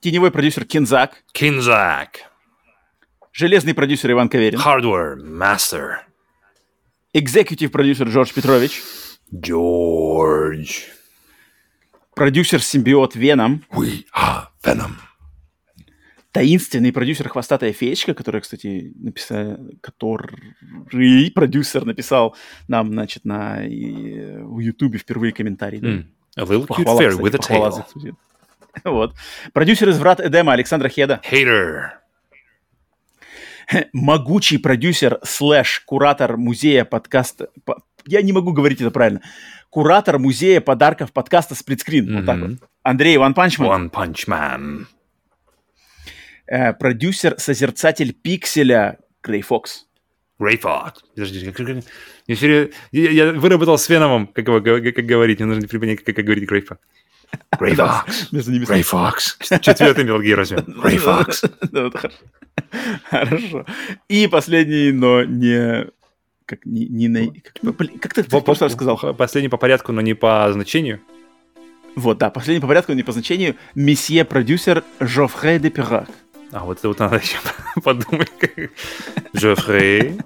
Теневой 0.00 0.30
продюсер 0.30 0.64
Кинзак. 0.64 1.24
Кинзак. 1.32 2.30
Железный 3.32 3.74
продюсер 3.74 4.12
Иван 4.12 4.30
Каверин. 4.30 4.58
Hardware 4.58 5.16
Master. 5.16 6.08
Экзекутив 7.18 7.72
продюсер 7.72 8.08
Джордж 8.08 8.32
Петрович. 8.32 8.80
Джордж 9.34 10.84
продюсер-симбиот 12.14 13.16
Веном. 13.16 13.64
We 13.72 14.04
are 14.14 14.46
Venom. 14.64 14.92
Таинственный 16.30 16.92
продюсер 16.92 17.28
«Хвостатая 17.28 17.72
феечка», 17.72 18.14
который, 18.14 18.40
кстати, 18.40 18.92
написал, 18.96 19.56
который 19.80 21.30
продюсер 21.30 21.84
написал 21.84 22.36
нам, 22.68 22.92
значит, 22.92 23.24
на 23.24 23.66
и, 23.66 24.36
в 24.42 24.60
Ютубе 24.60 24.98
впервые 24.98 25.32
комментарий. 25.32 25.80
Mm. 25.80 26.04
A 26.36 26.42
little 26.44 26.66
похвала, 26.66 27.00
cute 27.00 27.04
fairy 27.04 27.10
кстати, 27.10 27.22
with 27.22 27.34
a 27.34 28.12
tail. 28.12 28.14
Вот. 28.84 29.14
Продюсер 29.52 29.88
из 29.88 29.98
«Врат 29.98 30.20
Эдема» 30.20 30.52
Александра 30.52 30.88
Хеда. 30.88 31.20
Hater. 31.28 31.90
Могучий 33.92 34.58
продюсер 34.58 35.18
слэш 35.22 35.80
куратор 35.80 36.36
музея 36.36 36.84
подкаста... 36.84 37.48
Я 38.06 38.22
не 38.22 38.32
могу 38.32 38.52
говорить 38.52 38.80
это 38.80 38.90
правильно 38.90 39.20
куратор 39.70 40.18
музея 40.18 40.60
подарков 40.60 41.12
подкаста 41.12 41.54
«Сплитскрин». 41.54 42.08
Mm-hmm. 42.08 42.16
Вот 42.16 42.26
так 42.26 42.38
вот. 42.38 42.50
Андрей 42.82 43.16
Man. 43.58 43.90
One 43.90 43.90
Punch 43.90 44.26
Man. 44.26 44.86
Э, 46.46 46.72
продюсер, 46.72 47.38
созерцатель 47.38 48.14
пикселя 48.14 48.98
Grey 49.22 49.42
Fox. 49.42 49.86
Grey 50.38 50.56
Fox. 50.56 51.04
Подожди, 51.14 51.50
как, 51.50 51.68
я, 52.26 52.68
я, 53.10 53.32
выработал 53.32 53.76
с 53.76 53.88
Веномом, 53.88 54.26
как, 54.26 54.46
как, 54.46 54.64
как 54.64 55.04
говорить. 55.04 55.40
Мне 55.40 55.48
нужно 55.48 55.68
припомнить, 55.68 56.02
как, 56.02 56.16
как 56.16 56.24
говорить 56.24 56.48
Grey 56.48 56.62
Fox. 56.62 56.80
Grey 57.58 57.74
Fox. 57.74 58.28
Grey 58.32 58.82
Fox. 58.82 59.38
Четвертый 59.60 60.04
Metal 60.04 60.20
Gear 60.20 60.36
возьмем. 60.36 60.64
Gray 60.80 60.98
Fox. 60.98 61.44
Хорошо. 63.10 63.66
И 64.08 64.26
последний, 64.26 64.92
но 64.92 65.24
не 65.24 65.88
как 66.48 66.64
не, 66.64 66.86
не 66.86 67.08
на... 67.08 67.26
Как, 67.62 68.00
как 68.00 68.14
ты 68.14 68.22
в 68.22 68.40
прошлый 68.40 68.68
раз 68.68 68.72
сказал? 68.72 68.96
Последний 69.14 69.50
по 69.50 69.58
порядку, 69.58 69.92
но 69.92 70.00
не 70.00 70.14
по 70.14 70.48
значению. 70.50 71.00
Вот, 71.94 72.18
да, 72.18 72.30
последний 72.30 72.60
по 72.60 72.66
порядку, 72.66 72.92
но 72.92 72.96
не 72.96 73.02
по 73.02 73.12
значению. 73.12 73.56
Месье 73.74 74.24
продюсер 74.24 74.82
Жофре 74.98 75.58
де 75.58 75.68
Пирак. 75.68 76.08
А, 76.52 76.64
вот 76.64 76.78
это 76.78 76.88
вот 76.88 76.98
надо 77.00 77.16
еще 77.16 77.36
подумать. 77.82 78.30
Жофре. 79.34 80.16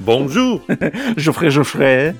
Бонжур. 0.00 0.62
Жофре, 1.16 1.50
Жофре. 1.50 2.16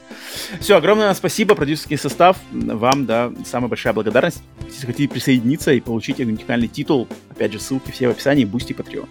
Все, 0.61 0.77
огромное 0.77 1.13
спасибо, 1.15 1.55
продюсерский 1.55 1.97
состав. 1.97 2.37
Вам, 2.53 3.07
да, 3.07 3.33
самая 3.45 3.69
большая 3.69 3.93
благодарность. 3.93 4.43
Если 4.67 4.87
хотите 4.87 5.09
присоединиться 5.09 5.73
и 5.73 5.81
получить 5.81 6.21
уникальный 6.21 6.69
титул, 6.69 7.09
опять 7.31 7.53
же, 7.53 7.59
ссылки 7.59 7.91
все 7.91 8.09
в 8.09 8.11
описании, 8.11 8.45
Boosty 8.45 8.73
Patreon. 8.73 9.11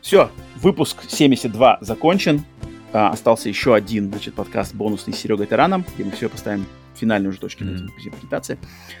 Все, 0.00 0.30
выпуск 0.56 0.98
72 1.08 1.78
закончен. 1.80 2.44
А, 2.92 3.08
остался 3.10 3.48
еще 3.48 3.74
один, 3.74 4.10
значит, 4.10 4.34
подкаст 4.34 4.74
бонусный 4.74 5.14
с 5.14 5.18
Серегой 5.18 5.46
Тараном, 5.46 5.84
где 5.94 6.04
мы 6.04 6.10
все 6.10 6.28
поставим 6.28 6.66
финальные 6.94 7.30
уже 7.30 7.38
точки 7.38 7.62
mm-hmm. 7.62 7.78
на 7.78 7.90
презентации. 7.90 8.58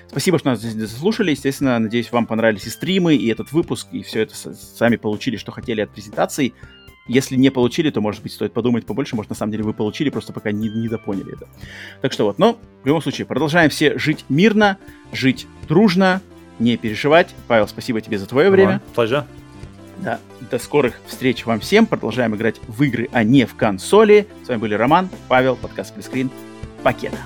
Спасибо, 0.08 0.38
что 0.38 0.50
нас 0.50 0.60
здесь 0.60 0.90
заслушали. 0.90 1.30
Естественно, 1.30 1.78
надеюсь, 1.78 2.10
вам 2.10 2.26
понравились 2.26 2.66
и 2.66 2.70
стримы, 2.70 3.14
и 3.14 3.28
этот 3.28 3.52
выпуск, 3.52 3.88
и 3.92 4.02
все 4.02 4.22
это 4.22 4.34
сами 4.34 4.96
получили, 4.96 5.36
что 5.36 5.52
хотели 5.52 5.82
от 5.82 5.90
презентации. 5.90 6.54
Если 7.08 7.36
не 7.36 7.50
получили, 7.50 7.90
то, 7.90 8.00
может 8.00 8.22
быть, 8.22 8.32
стоит 8.32 8.52
подумать 8.52 8.86
побольше. 8.86 9.16
Может, 9.16 9.30
на 9.30 9.36
самом 9.36 9.52
деле 9.52 9.64
вы 9.64 9.72
получили, 9.72 10.08
просто 10.08 10.32
пока 10.32 10.52
не, 10.52 10.68
не 10.68 10.88
допоняли 10.88 11.34
это. 11.34 11.48
Так 12.00 12.12
что 12.12 12.24
вот, 12.24 12.38
но 12.38 12.58
в 12.82 12.86
любом 12.86 13.02
случае, 13.02 13.26
продолжаем 13.26 13.70
все 13.70 13.98
жить 13.98 14.24
мирно, 14.28 14.78
жить 15.12 15.46
дружно, 15.68 16.20
не 16.58 16.76
переживать. 16.76 17.34
Павел, 17.48 17.66
спасибо 17.66 18.00
тебе 18.00 18.18
за 18.18 18.26
твое 18.26 18.50
время. 18.50 18.80
Pleasure. 18.94 19.24
Да, 19.98 20.18
до 20.50 20.58
скорых 20.58 21.00
встреч 21.06 21.44
вам 21.44 21.60
всем. 21.60 21.86
Продолжаем 21.86 22.34
играть 22.34 22.60
в 22.66 22.82
игры, 22.82 23.08
а 23.12 23.24
не 23.24 23.46
в 23.46 23.54
консоли. 23.54 24.26
С 24.44 24.48
вами 24.48 24.60
были 24.60 24.74
Роман, 24.74 25.08
Павел, 25.28 25.56
подкаст 25.56 25.90
Сплитскрин. 25.90 26.30
Пакета. 26.82 27.18